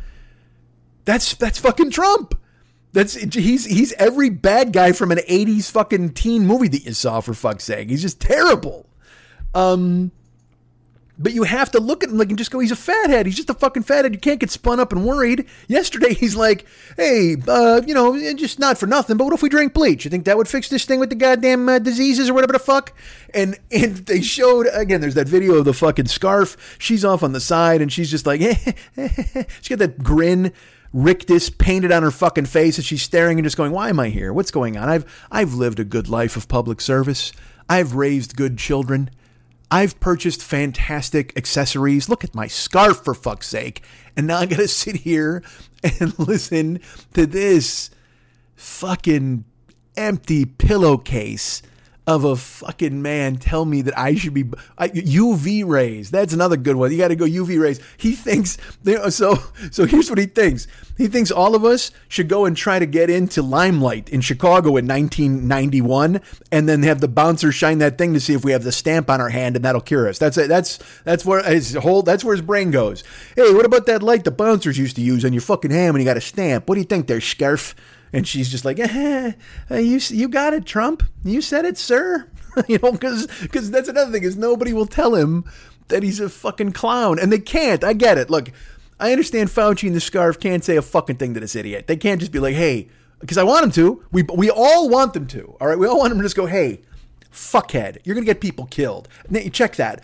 That's 1.05 1.35
that's 1.35 1.59
fucking 1.59 1.91
Trump. 1.91 2.39
That's 2.93 3.15
he's 3.15 3.67
he's 3.67 3.93
every 3.95 4.31
bad 4.31 4.73
guy 4.73 4.93
from 4.93 5.13
an 5.13 5.19
'80s 5.19 5.71
fucking 5.71 6.15
teen 6.15 6.47
movie 6.47 6.69
that 6.69 6.85
you 6.85 6.95
saw. 6.95 7.21
For 7.21 7.35
fuck's 7.35 7.65
sake, 7.65 7.91
he's 7.91 8.03
just 8.03 8.21
terrible. 8.21 8.87
Um, 9.55 10.11
but 11.19 11.33
you 11.33 11.43
have 11.43 11.71
to 11.73 11.81
look 11.81 12.05
at 12.05 12.11
him 12.11 12.19
like 12.19 12.29
and 12.29 12.39
just 12.39 12.51
go, 12.51 12.61
he's 12.61 12.71
a 12.71 12.77
fathead. 12.77 13.27
He's 13.27 13.35
just 13.37 13.51
a 13.51 13.55
fucking 13.55 13.83
fathead. 13.83 14.15
You 14.15 14.21
can't 14.21 14.39
get 14.39 14.51
spun 14.51 14.79
up 14.79 14.93
and 14.93 15.05
worried. 15.05 15.47
Yesterday, 15.67 16.15
he's 16.15 16.37
like, 16.37 16.65
hey, 16.97 17.37
uh, 17.47 17.83
you 17.87 17.95
know, 17.95 18.17
just 18.35 18.59
not 18.59 18.79
for 18.79 18.87
nothing, 18.87 19.17
but 19.17 19.25
what 19.25 19.35
if 19.35 19.43
we 19.43 19.49
drink 19.49 19.75
bleach? 19.75 20.05
You 20.05 20.11
think 20.11 20.25
that 20.27 20.37
would 20.37 20.49
fix 20.49 20.69
this 20.69 20.85
thing 20.85 21.01
with 21.01 21.09
the 21.11 21.17
goddamn 21.17 21.69
uh, 21.69 21.79
diseases 21.81 22.31
or 22.31 22.35
whatever 22.35 22.53
the 22.53 22.59
fuck? 22.59 22.93
And 23.35 23.59
and 23.73 23.97
they 24.07 24.21
showed, 24.21 24.69
again, 24.73 25.01
there's 25.01 25.15
that 25.15 25.29
video 25.29 25.55
of 25.55 25.65
the 25.65 25.75
fucking 25.75 26.07
scarf. 26.07 26.77
She's 26.79 27.05
off 27.05 27.23
on 27.23 27.33
the 27.33 27.41
side 27.41 27.83
and 27.83 27.93
she's 27.93 28.11
just 28.11 28.27
like, 28.27 28.41
she 29.61 29.75
got 29.75 29.79
that 29.81 30.03
grin. 30.03 30.53
rictus 30.93 31.51
painted 31.51 31.93
on 31.93 32.03
her 32.03 32.11
fucking 32.11 32.47
face 32.47 32.79
and 32.79 32.85
she's 32.85 33.03
staring 33.03 33.39
and 33.39 33.45
just 33.45 33.57
going, 33.57 33.73
Why 33.73 33.91
am 33.91 34.01
I 34.01 34.09
here? 34.09 34.33
What's 34.33 34.51
going 34.51 34.77
on? 34.77 34.89
I've 34.89 35.05
I've 35.31 35.53
lived 35.53 35.81
a 35.81 35.85
good 35.85 36.09
life 36.09 36.37
of 36.37 36.49
public 36.49 36.81
service. 36.81 37.33
I've 37.69 37.95
raised 37.95 38.37
good 38.37 38.57
children. 38.57 39.11
I've 39.71 40.01
purchased 40.01 40.43
fantastic 40.43 41.37
accessories. 41.37 42.09
Look 42.09 42.25
at 42.25 42.35
my 42.35 42.47
scarf, 42.47 43.05
for 43.05 43.15
fuck's 43.15 43.49
sake. 43.49 43.83
And 44.17 44.27
now 44.27 44.39
I 44.39 44.47
gotta 44.47 44.69
sit 44.69 44.97
here 44.97 45.43
and 46.01 46.19
listen 46.29 46.81
to 47.15 47.27
this 47.27 47.91
fucking 48.57 49.45
empty 49.97 50.45
pillowcase 50.45 51.63
of 52.09 52.25
a 52.25 52.37
fucking 52.37 53.03
man 53.03 53.37
tell 53.37 53.67
me 53.67 53.83
that 53.83 53.97
I 53.97 54.15
should 54.15 54.33
be 54.33 54.45
I, 54.79 54.89
UV 54.89 55.67
rays. 55.67 56.11
That's 56.11 56.33
another 56.33 56.57
good 56.57 56.75
one. 56.75 56.91
You 56.91 56.97
got 56.97 57.09
to 57.09 57.17
go 57.17 57.27
UV 57.27 57.61
rays. 57.61 57.81
He 57.99 58.13
thinks 58.13 58.57
so. 59.11 59.39
So 59.71 59.85
here's 59.85 60.09
what 60.09 60.19
he 60.19 60.25
thinks. 60.25 60.67
He 60.97 61.09
thinks 61.09 61.31
all 61.31 61.55
of 61.55 61.67
us 61.67 61.91
should 62.09 62.31
go 62.31 62.47
and 62.47 62.57
try 62.57 62.79
to 62.79 62.87
get 62.87 63.11
into 63.11 63.43
Limelight 63.43 64.09
in 64.09 64.23
Chicago 64.23 64.79
in 64.79 64.89
1991, 64.89 66.23
and 66.51 66.67
then 66.67 66.83
have 66.83 67.03
the 67.03 67.09
bouncer 67.09 67.53
shine 67.53 67.77
that 67.79 67.99
thing 67.99 68.15
to 68.15 68.21
see 68.21 68.33
if 68.33 68.43
we 68.43 68.53
have 68.53 68.65
the 68.65 68.73
stamp 68.73 69.11
on 69.11 69.21
our 69.21 69.29
hand, 69.29 69.57
and 69.57 69.65
that'll 69.67 69.83
cure 69.83 70.09
us. 70.09 70.19
That's 70.19 70.39
it. 70.39 70.49
That's 70.49 70.79
that's 71.05 71.27
where 71.27 71.43
his 71.43 71.75
whole. 71.75 72.01
That's 72.01 72.25
where 72.25 72.35
his 72.35 72.43
brain 72.43 72.71
goes. 72.71 73.05
Hey, 73.37 73.53
what 73.53 73.67
about 73.67 73.85
that 73.85 74.03
light 74.03 74.25
the 74.25 74.31
bouncers 74.31 74.79
used 74.79 74.97
to 74.97 75.03
use 75.03 75.27
on 75.27 75.35
your 75.35 75.43
fucking 75.43 75.71
hand 75.71 75.93
when 75.93 76.01
you 76.01 76.07
got 76.07 76.17
a 76.17 76.23
stamp? 76.23 76.71
What 76.71 76.77
do 76.77 76.81
you 76.81 76.87
think 76.87 77.07
there, 77.07 77.21
scarf? 77.21 77.75
And 78.13 78.27
she's 78.27 78.51
just 78.51 78.65
like, 78.65 78.79
eh, 78.79 79.33
you 79.71 80.01
you 80.09 80.29
got 80.29 80.55
it, 80.55 80.65
Trump. 80.65 81.03
You 81.25 81.41
said 81.41 81.65
it, 81.65 81.77
sir. 81.77 82.31
you 82.69 82.79
know, 82.79 82.93
because 82.93 83.27
because 83.43 83.71
that's 83.71 83.89
another 83.89 84.13
thing 84.13 84.23
is 84.23 84.37
nobody 84.37 84.73
will 84.73 84.87
tell 84.87 85.15
him 85.15 85.45
that 85.89 86.03
he's 86.03 86.21
a 86.21 86.29
fucking 86.29 86.73
clown, 86.73 87.19
and 87.19 87.33
they 87.33 87.39
can't. 87.39 87.85
I 87.85 87.93
get 87.93 88.19
it. 88.19 88.31
Look, 88.31 88.51
I 89.01 89.13
understand 89.13 89.51
Fauci 89.51 89.87
and 89.87 89.97
the 89.97 90.01
scarf 90.01 90.41
can't 90.41 90.65
say 90.65 90.77
a 90.77 90.83
fucking 90.83 91.17
thing 91.17 91.35
to 91.35 91.41
this 91.41 91.57
idiot. 91.57 91.87
They 91.87 91.97
can't 91.97 92.21
just 92.21 92.33
be 92.33 92.39
like, 92.39 92.55
hey, 92.55 92.89
because 93.21 93.39
I 93.39 93.43
want 93.43 93.63
them 93.63 93.71
to. 93.73 94.05
We 94.13 94.23
we 94.23 94.51
all 94.51 94.89
want 94.89 95.15
them 95.15 95.27
to. 95.29 95.57
All 95.61 95.69
right, 95.69 95.79
we 95.79 95.87
all 95.87 95.99
want 95.99 96.11
them 96.11 96.19
to 96.19 96.25
just 96.25 96.37
go, 96.37 96.47
hey, 96.47 96.81
fuckhead, 97.33 97.99
you're 98.05 98.15
gonna 98.15 98.27
get 98.27 98.41
people 98.41 98.67
killed. 98.67 99.09
Now, 99.29 99.41
check 99.53 99.77
that. 99.77 100.03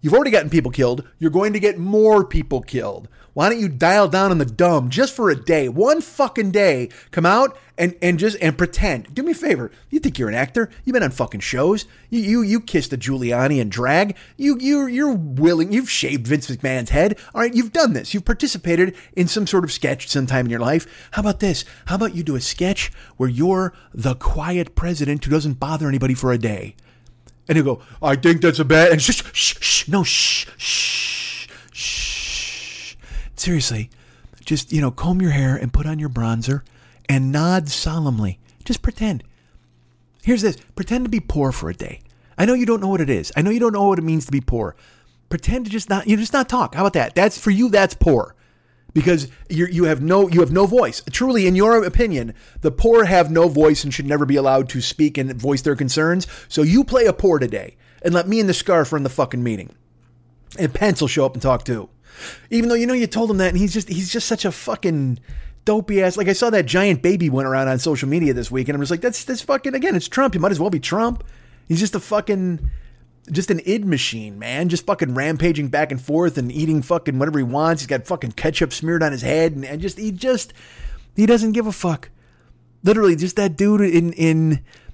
You've 0.00 0.14
already 0.14 0.30
gotten 0.30 0.50
people 0.50 0.70
killed. 0.70 1.08
You're 1.18 1.30
going 1.30 1.52
to 1.52 1.60
get 1.60 1.78
more 1.78 2.24
people 2.24 2.62
killed. 2.62 3.08
Why 3.38 3.48
don't 3.50 3.60
you 3.60 3.68
dial 3.68 4.08
down 4.08 4.32
on 4.32 4.38
the 4.38 4.44
dumb 4.44 4.90
just 4.90 5.14
for 5.14 5.30
a 5.30 5.36
day, 5.36 5.68
one 5.68 6.00
fucking 6.00 6.50
day? 6.50 6.88
Come 7.12 7.24
out 7.24 7.56
and 7.78 7.94
and 8.02 8.18
just 8.18 8.36
and 8.42 8.58
pretend. 8.58 9.14
Do 9.14 9.22
me 9.22 9.30
a 9.30 9.34
favor. 9.36 9.70
You 9.90 10.00
think 10.00 10.18
you're 10.18 10.28
an 10.28 10.34
actor? 10.34 10.70
You've 10.84 10.94
been 10.94 11.04
on 11.04 11.12
fucking 11.12 11.38
shows. 11.38 11.84
You 12.10 12.18
you 12.18 12.42
you 12.42 12.60
kissed 12.60 12.92
a 12.92 12.98
Giuliani 12.98 13.60
and 13.60 13.70
drag. 13.70 14.16
You 14.36 14.58
you 14.58 14.88
you're 14.88 15.14
willing. 15.14 15.70
You've 15.72 15.88
shaved 15.88 16.26
Vince 16.26 16.50
McMahon's 16.50 16.90
head. 16.90 17.16
All 17.32 17.40
right, 17.40 17.54
you've 17.54 17.72
done 17.72 17.92
this. 17.92 18.12
You've 18.12 18.24
participated 18.24 18.96
in 19.12 19.28
some 19.28 19.46
sort 19.46 19.62
of 19.62 19.70
sketch 19.70 20.08
sometime 20.08 20.46
in 20.46 20.50
your 20.50 20.58
life. 20.58 21.08
How 21.12 21.20
about 21.20 21.38
this? 21.38 21.64
How 21.86 21.94
about 21.94 22.16
you 22.16 22.24
do 22.24 22.34
a 22.34 22.40
sketch 22.40 22.90
where 23.18 23.28
you're 23.28 23.72
the 23.94 24.16
quiet 24.16 24.74
president 24.74 25.24
who 25.24 25.30
doesn't 25.30 25.60
bother 25.60 25.86
anybody 25.86 26.14
for 26.14 26.32
a 26.32 26.38
day? 26.38 26.74
And 27.46 27.54
he'll 27.54 27.76
go, 27.76 27.82
I 28.02 28.16
think 28.16 28.42
that's 28.42 28.58
a 28.58 28.64
bad. 28.64 28.90
And 28.90 29.00
shh, 29.00 29.22
shh, 29.32 29.54
shh, 29.60 29.88
no, 29.88 30.02
shh, 30.02 30.48
shh. 30.56 31.27
Seriously, 33.38 33.90
just, 34.44 34.72
you 34.72 34.80
know, 34.80 34.90
comb 34.90 35.22
your 35.22 35.30
hair 35.30 35.56
and 35.56 35.72
put 35.72 35.86
on 35.86 35.98
your 35.98 36.08
bronzer 36.08 36.62
and 37.08 37.32
nod 37.32 37.68
solemnly. 37.68 38.38
Just 38.64 38.82
pretend. 38.82 39.24
Here's 40.22 40.42
this 40.42 40.56
pretend 40.74 41.04
to 41.04 41.10
be 41.10 41.20
poor 41.20 41.52
for 41.52 41.70
a 41.70 41.74
day. 41.74 42.00
I 42.36 42.44
know 42.44 42.54
you 42.54 42.66
don't 42.66 42.80
know 42.80 42.88
what 42.88 43.00
it 43.00 43.10
is. 43.10 43.32
I 43.36 43.42
know 43.42 43.50
you 43.50 43.60
don't 43.60 43.72
know 43.72 43.88
what 43.88 43.98
it 43.98 44.02
means 44.02 44.26
to 44.26 44.32
be 44.32 44.40
poor. 44.40 44.76
Pretend 45.28 45.66
to 45.66 45.70
just 45.70 45.88
not, 45.88 46.06
you 46.06 46.16
just 46.16 46.32
not 46.32 46.48
talk. 46.48 46.74
How 46.74 46.82
about 46.82 46.94
that? 46.94 47.14
That's 47.14 47.38
for 47.38 47.50
you, 47.50 47.68
that's 47.68 47.94
poor 47.94 48.34
because 48.94 49.28
you 49.48 49.84
have 49.84 50.02
no 50.02 50.28
you 50.28 50.40
have 50.40 50.50
no 50.50 50.66
voice. 50.66 51.02
Truly, 51.10 51.46
in 51.46 51.54
your 51.54 51.84
opinion, 51.84 52.34
the 52.62 52.70
poor 52.70 53.04
have 53.04 53.30
no 53.30 53.48
voice 53.48 53.84
and 53.84 53.92
should 53.92 54.06
never 54.06 54.26
be 54.26 54.36
allowed 54.36 54.68
to 54.70 54.80
speak 54.80 55.18
and 55.18 55.32
voice 55.34 55.62
their 55.62 55.76
concerns. 55.76 56.26
So 56.48 56.62
you 56.62 56.84
play 56.84 57.06
a 57.06 57.12
poor 57.12 57.38
today 57.38 57.76
and 58.02 58.14
let 58.14 58.28
me 58.28 58.40
and 58.40 58.48
the 58.48 58.54
scarf 58.54 58.92
run 58.92 59.02
the 59.02 59.08
fucking 59.08 59.42
meeting. 59.42 59.70
And 60.58 60.72
Pence 60.72 61.00
will 61.00 61.08
show 61.08 61.26
up 61.26 61.34
and 61.34 61.42
talk 61.42 61.64
too, 61.64 61.90
even 62.50 62.68
though 62.68 62.74
you 62.74 62.86
know 62.86 62.94
you 62.94 63.06
told 63.06 63.30
him 63.30 63.38
that, 63.38 63.48
and 63.48 63.58
he's 63.58 63.72
just 63.72 63.88
he's 63.88 64.12
just 64.12 64.26
such 64.26 64.44
a 64.44 64.52
fucking 64.52 65.18
dopey 65.64 66.02
ass. 66.02 66.16
Like 66.16 66.28
I 66.28 66.32
saw 66.32 66.50
that 66.50 66.66
giant 66.66 67.02
baby 67.02 67.28
went 67.28 67.46
around 67.46 67.68
on 67.68 67.78
social 67.78 68.08
media 68.08 68.32
this 68.32 68.50
week, 68.50 68.68
and 68.68 68.74
I'm 68.74 68.82
just 68.82 68.90
like, 68.90 69.00
that's 69.00 69.24
that's 69.24 69.42
fucking 69.42 69.74
again. 69.74 69.94
It's 69.94 70.08
Trump. 70.08 70.34
He 70.34 70.40
might 70.40 70.52
as 70.52 70.60
well 70.60 70.70
be 70.70 70.80
Trump. 70.80 71.24
He's 71.68 71.80
just 71.80 71.94
a 71.94 72.00
fucking 72.00 72.70
just 73.30 73.50
an 73.50 73.60
id 73.66 73.84
machine, 73.84 74.38
man. 74.38 74.68
Just 74.68 74.86
fucking 74.86 75.14
rampaging 75.14 75.68
back 75.68 75.92
and 75.92 76.00
forth 76.00 76.38
and 76.38 76.50
eating 76.50 76.82
fucking 76.82 77.18
whatever 77.18 77.38
he 77.38 77.44
wants. 77.44 77.82
He's 77.82 77.86
got 77.86 78.06
fucking 78.06 78.32
ketchup 78.32 78.72
smeared 78.72 79.02
on 79.02 79.12
his 79.12 79.22
head 79.22 79.52
and, 79.52 79.64
and 79.64 79.80
just 79.80 79.98
he 79.98 80.12
just 80.12 80.52
he 81.14 81.26
doesn't 81.26 81.52
give 81.52 81.66
a 81.66 81.72
fuck. 81.72 82.10
Literally, 82.82 83.16
just 83.16 83.36
that 83.36 83.56
dude 83.56 83.80
in 83.80 84.12
in 84.14 84.64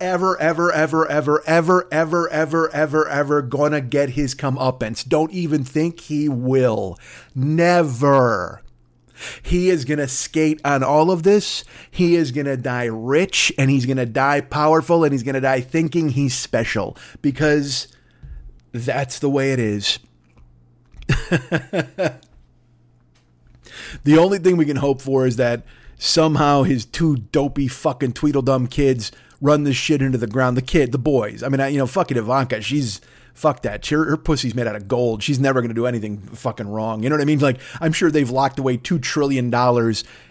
ever, 0.00 0.38
ever, 0.40 0.72
ever, 0.72 1.10
ever, 1.10 1.44
ever, 1.46 1.88
ever, 1.92 2.28
ever, 2.30 2.70
ever, 2.72 3.08
ever, 3.08 3.42
gonna 3.42 3.80
get 3.80 4.10
his 4.10 4.34
comeuppance. 4.34 5.06
Don't 5.06 5.32
even 5.32 5.64
think 5.64 6.00
he 6.00 6.28
will. 6.28 6.98
Never. 7.34 8.62
He 9.42 9.68
is 9.68 9.84
going 9.84 9.98
to 9.98 10.08
skate 10.08 10.62
on 10.64 10.82
all 10.82 11.10
of 11.10 11.24
this. 11.24 11.62
He 11.90 12.14
is 12.16 12.32
going 12.32 12.46
to 12.46 12.56
die 12.56 12.86
rich 12.86 13.52
and 13.58 13.70
he's 13.70 13.84
going 13.84 13.98
to 13.98 14.06
die 14.06 14.40
powerful 14.40 15.04
and 15.04 15.12
he's 15.12 15.22
going 15.22 15.34
to 15.34 15.42
die 15.42 15.60
thinking 15.60 16.08
he's 16.08 16.34
special 16.34 16.96
because 17.20 17.88
that's 18.72 19.18
the 19.18 19.28
way 19.28 19.52
it 19.52 19.58
is. 19.58 19.98
The 24.04 24.18
only 24.18 24.38
thing 24.38 24.56
we 24.56 24.66
can 24.66 24.76
hope 24.76 25.00
for 25.00 25.26
is 25.26 25.36
that 25.36 25.62
somehow 25.98 26.62
his 26.62 26.84
two 26.84 27.16
dopey 27.16 27.68
fucking 27.68 28.12
Tweedledum 28.12 28.66
kids 28.68 29.12
run 29.40 29.64
this 29.64 29.76
shit 29.76 30.02
into 30.02 30.18
the 30.18 30.26
ground. 30.26 30.56
The 30.56 30.62
kid, 30.62 30.92
the 30.92 30.98
boys. 30.98 31.42
I 31.42 31.48
mean, 31.48 31.60
I, 31.60 31.68
you 31.68 31.78
know, 31.78 31.86
fucking 31.86 32.16
Ivanka, 32.16 32.60
she's 32.60 33.00
fuck 33.34 33.62
that. 33.62 33.86
Her, 33.86 34.04
her 34.04 34.16
pussy's 34.16 34.54
made 34.54 34.66
out 34.66 34.76
of 34.76 34.86
gold. 34.86 35.22
She's 35.22 35.40
never 35.40 35.60
going 35.60 35.70
to 35.70 35.74
do 35.74 35.86
anything 35.86 36.18
fucking 36.18 36.68
wrong. 36.68 37.02
You 37.02 37.08
know 37.08 37.16
what 37.16 37.22
I 37.22 37.24
mean? 37.24 37.38
Like, 37.38 37.58
I'm 37.80 37.92
sure 37.92 38.10
they've 38.10 38.28
locked 38.28 38.58
away 38.58 38.76
$2 38.76 39.00
trillion 39.00 39.52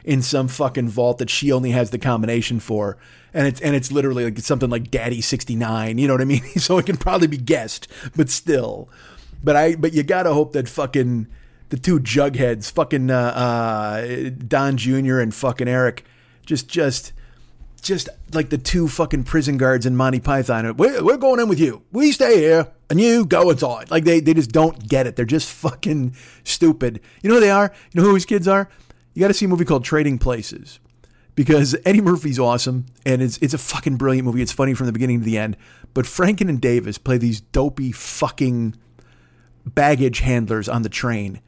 in 0.04 0.22
some 0.22 0.48
fucking 0.48 0.90
vault 0.90 1.18
that 1.18 1.30
she 1.30 1.52
only 1.52 1.72
has 1.72 1.90
the 1.90 1.98
combination 1.98 2.60
for. 2.60 2.98
And 3.34 3.48
it's, 3.48 3.62
and 3.62 3.76
it's 3.76 3.92
literally 3.92 4.26
like 4.26 4.40
something 4.40 4.70
like 4.70 4.92
Daddy 4.92 5.22
69. 5.22 5.98
You 5.98 6.08
know 6.08 6.14
what 6.14 6.22
I 6.22 6.26
mean? 6.26 6.44
so 6.58 6.78
it 6.78 6.86
can 6.86 6.98
probably 6.98 7.28
be 7.28 7.38
guessed, 7.38 7.88
but 8.16 8.30
still. 8.30 8.90
But 9.44 9.56
I, 9.56 9.76
but 9.76 9.94
you 9.94 10.04
gotta 10.04 10.34
hope 10.34 10.54
that 10.54 10.68
fucking, 10.68 11.28
the 11.70 11.78
two 11.78 12.00
jugheads, 12.00 12.72
fucking 12.72 13.10
uh, 13.10 13.16
uh, 13.16 14.30
Don 14.48 14.78
Jr. 14.78 15.20
and 15.20 15.34
fucking 15.34 15.68
Eric, 15.68 16.04
just 16.46 16.68
just 16.68 17.14
just 17.80 18.10
like 18.34 18.50
the 18.50 18.58
two 18.58 18.88
fucking 18.88 19.24
prison 19.24 19.58
guards 19.58 19.86
in 19.86 19.96
Monty 19.96 20.20
Python. 20.20 20.76
We're, 20.78 21.04
we're 21.04 21.18
going 21.18 21.40
in 21.40 21.50
with 21.50 21.60
you. 21.60 21.84
We 21.92 22.12
stay 22.12 22.38
here 22.38 22.68
and 22.90 23.00
you 23.00 23.26
go 23.26 23.50
inside. 23.50 23.92
Like 23.92 24.04
they, 24.04 24.20
they 24.20 24.34
just 24.34 24.52
don't 24.52 24.88
get 24.88 25.08
it. 25.08 25.16
They're 25.16 25.26
just 25.26 25.50
fucking 25.50 26.16
stupid. 26.44 27.02
You 27.22 27.30
know 27.30 27.36
who 27.36 27.42
they 27.42 27.52
are? 27.52 27.72
You 27.92 28.02
know 28.02 28.08
who 28.08 28.16
his 28.16 28.26
kids 28.26 28.48
are? 28.48 28.70
You 29.14 29.22
got 29.22 29.30
to 29.30 29.34
see 29.34 29.46
a 29.46 29.48
movie 29.50 29.66
called 29.66 29.84
Trading 29.84 30.18
Places 30.18 30.80
because 31.36 31.76
Eddie 31.86 32.02
Murphy's 32.02 32.40
awesome 32.40 32.86
and 33.06 33.22
it's 33.22 33.38
it's 33.38 33.54
a 33.54 33.58
fucking 33.58 33.98
brilliant 33.98 34.26
movie. 34.26 34.42
It's 34.42 34.52
funny 34.52 34.74
from 34.74 34.86
the 34.88 34.94
beginning 34.94 35.20
to 35.20 35.26
the 35.26 35.38
end. 35.38 35.58
But 35.94 36.06
Franken 36.06 36.50
and 36.50 36.62
Davis 36.62 36.98
play 36.98 37.18
these 37.18 37.42
dopey 37.42 37.92
fucking 37.92 38.76
baggage 39.66 40.20
handlers 40.20 40.70
on 40.70 40.82
the 40.82 40.90
train 40.90 41.42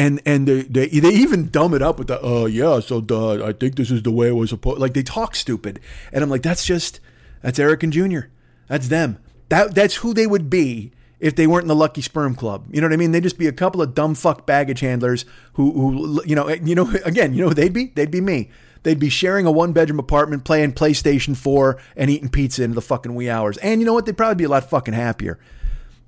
and 0.00 0.22
and 0.24 0.48
they, 0.48 0.62
they 0.62 0.88
they 0.88 1.10
even 1.10 1.50
dumb 1.50 1.74
it 1.74 1.82
up 1.82 1.98
with 1.98 2.08
the 2.08 2.24
uh 2.24 2.46
yeah 2.46 2.80
so 2.80 3.00
the, 3.00 3.44
I 3.44 3.52
think 3.52 3.76
this 3.76 3.90
is 3.90 4.02
the 4.02 4.10
way 4.10 4.28
it 4.28 4.34
was 4.34 4.48
supposed 4.48 4.80
like 4.80 4.94
they 4.94 5.02
talk 5.02 5.34
stupid. 5.34 5.78
And 6.10 6.24
I'm 6.24 6.30
like 6.30 6.42
that's 6.42 6.64
just 6.64 7.00
that's 7.42 7.58
Eric 7.58 7.82
and 7.82 7.92
Junior. 7.92 8.30
That's 8.66 8.88
them. 8.88 9.18
That 9.50 9.74
that's 9.74 9.96
who 9.96 10.14
they 10.14 10.26
would 10.26 10.48
be 10.48 10.92
if 11.18 11.36
they 11.36 11.46
weren't 11.46 11.64
in 11.64 11.68
the 11.68 11.74
Lucky 11.74 12.00
Sperm 12.00 12.34
Club. 12.34 12.66
You 12.70 12.80
know 12.80 12.86
what 12.86 12.94
I 12.94 12.96
mean? 12.96 13.12
They'd 13.12 13.22
just 13.22 13.38
be 13.38 13.46
a 13.46 13.52
couple 13.52 13.82
of 13.82 13.94
dumb 13.94 14.14
fuck 14.14 14.46
baggage 14.46 14.80
handlers 14.80 15.26
who 15.54 15.72
who 15.72 16.24
you 16.24 16.34
know 16.34 16.48
you 16.48 16.74
know 16.74 16.90
again 17.04 17.34
you 17.34 17.44
know 17.44 17.52
they'd 17.52 17.74
be? 17.74 17.92
They'd 17.94 18.10
be 18.10 18.22
me. 18.22 18.50
They'd 18.82 18.98
be 18.98 19.10
sharing 19.10 19.44
a 19.44 19.50
one 19.50 19.74
bedroom 19.74 19.98
apartment 19.98 20.44
playing 20.44 20.72
PlayStation 20.72 21.36
4 21.36 21.78
and 21.96 22.08
eating 22.08 22.30
pizza 22.30 22.62
into 22.62 22.74
the 22.74 22.80
fucking 22.80 23.14
wee 23.14 23.28
hours. 23.28 23.58
And 23.58 23.82
you 23.82 23.86
know 23.86 23.92
what? 23.92 24.06
They'd 24.06 24.16
probably 24.16 24.36
be 24.36 24.44
a 24.44 24.48
lot 24.48 24.70
fucking 24.70 24.94
happier. 24.94 25.38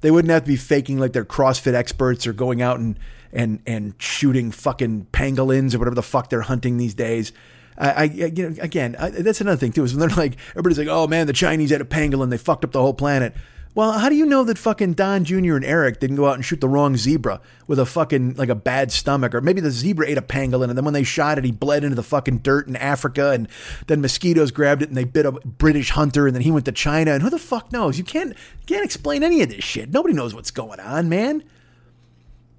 They 0.00 0.10
wouldn't 0.10 0.30
have 0.30 0.44
to 0.44 0.48
be 0.48 0.56
faking 0.56 0.98
like 0.98 1.12
they're 1.12 1.26
CrossFit 1.26 1.74
experts 1.74 2.26
or 2.26 2.32
going 2.32 2.62
out 2.62 2.80
and 2.80 2.98
and 3.32 3.60
and 3.66 3.94
shooting 3.98 4.50
fucking 4.50 5.06
pangolins 5.12 5.74
or 5.74 5.78
whatever 5.78 5.94
the 5.94 6.02
fuck 6.02 6.30
they're 6.30 6.42
hunting 6.42 6.76
these 6.76 6.94
days. 6.94 7.32
I, 7.78 7.90
I 7.90 8.02
you 8.04 8.50
know, 8.50 8.56
again, 8.60 8.96
I, 8.98 9.10
that's 9.10 9.40
another 9.40 9.56
thing 9.56 9.72
too. 9.72 9.84
Is 9.84 9.94
when 9.94 10.06
they're 10.06 10.16
like, 10.16 10.36
everybody's 10.50 10.78
like, 10.78 10.88
oh 10.88 11.06
man, 11.06 11.26
the 11.26 11.32
Chinese 11.32 11.70
had 11.70 11.80
a 11.80 11.84
pangolin, 11.84 12.30
they 12.30 12.38
fucked 12.38 12.64
up 12.64 12.72
the 12.72 12.80
whole 12.80 12.94
planet. 12.94 13.34
Well, 13.74 13.92
how 13.92 14.10
do 14.10 14.16
you 14.16 14.26
know 14.26 14.44
that 14.44 14.58
fucking 14.58 14.92
Don 14.92 15.24
Jr. 15.24 15.56
and 15.56 15.64
Eric 15.64 15.98
didn't 15.98 16.16
go 16.16 16.26
out 16.26 16.34
and 16.34 16.44
shoot 16.44 16.60
the 16.60 16.68
wrong 16.68 16.94
zebra 16.94 17.40
with 17.66 17.78
a 17.78 17.86
fucking 17.86 18.34
like 18.34 18.50
a 18.50 18.54
bad 18.54 18.92
stomach, 18.92 19.34
or 19.34 19.40
maybe 19.40 19.62
the 19.62 19.70
zebra 19.70 20.06
ate 20.06 20.18
a 20.18 20.22
pangolin 20.22 20.68
and 20.68 20.76
then 20.76 20.84
when 20.84 20.92
they 20.92 21.04
shot 21.04 21.38
it, 21.38 21.44
he 21.44 21.52
bled 21.52 21.82
into 21.82 21.96
the 21.96 22.02
fucking 22.02 22.38
dirt 22.38 22.68
in 22.68 22.76
Africa, 22.76 23.30
and 23.30 23.48
then 23.86 24.02
mosquitoes 24.02 24.50
grabbed 24.50 24.82
it 24.82 24.90
and 24.90 24.96
they 24.96 25.04
bit 25.04 25.24
a 25.24 25.32
British 25.32 25.88
hunter, 25.90 26.26
and 26.26 26.36
then 26.36 26.42
he 26.42 26.50
went 26.50 26.66
to 26.66 26.72
China, 26.72 27.12
and 27.12 27.22
who 27.22 27.30
the 27.30 27.38
fuck 27.38 27.72
knows? 27.72 27.96
You 27.96 28.04
can't 28.04 28.30
you 28.30 28.66
can't 28.66 28.84
explain 28.84 29.22
any 29.22 29.40
of 29.40 29.48
this 29.48 29.64
shit. 29.64 29.90
Nobody 29.90 30.12
knows 30.12 30.34
what's 30.34 30.50
going 30.50 30.78
on, 30.78 31.08
man. 31.08 31.42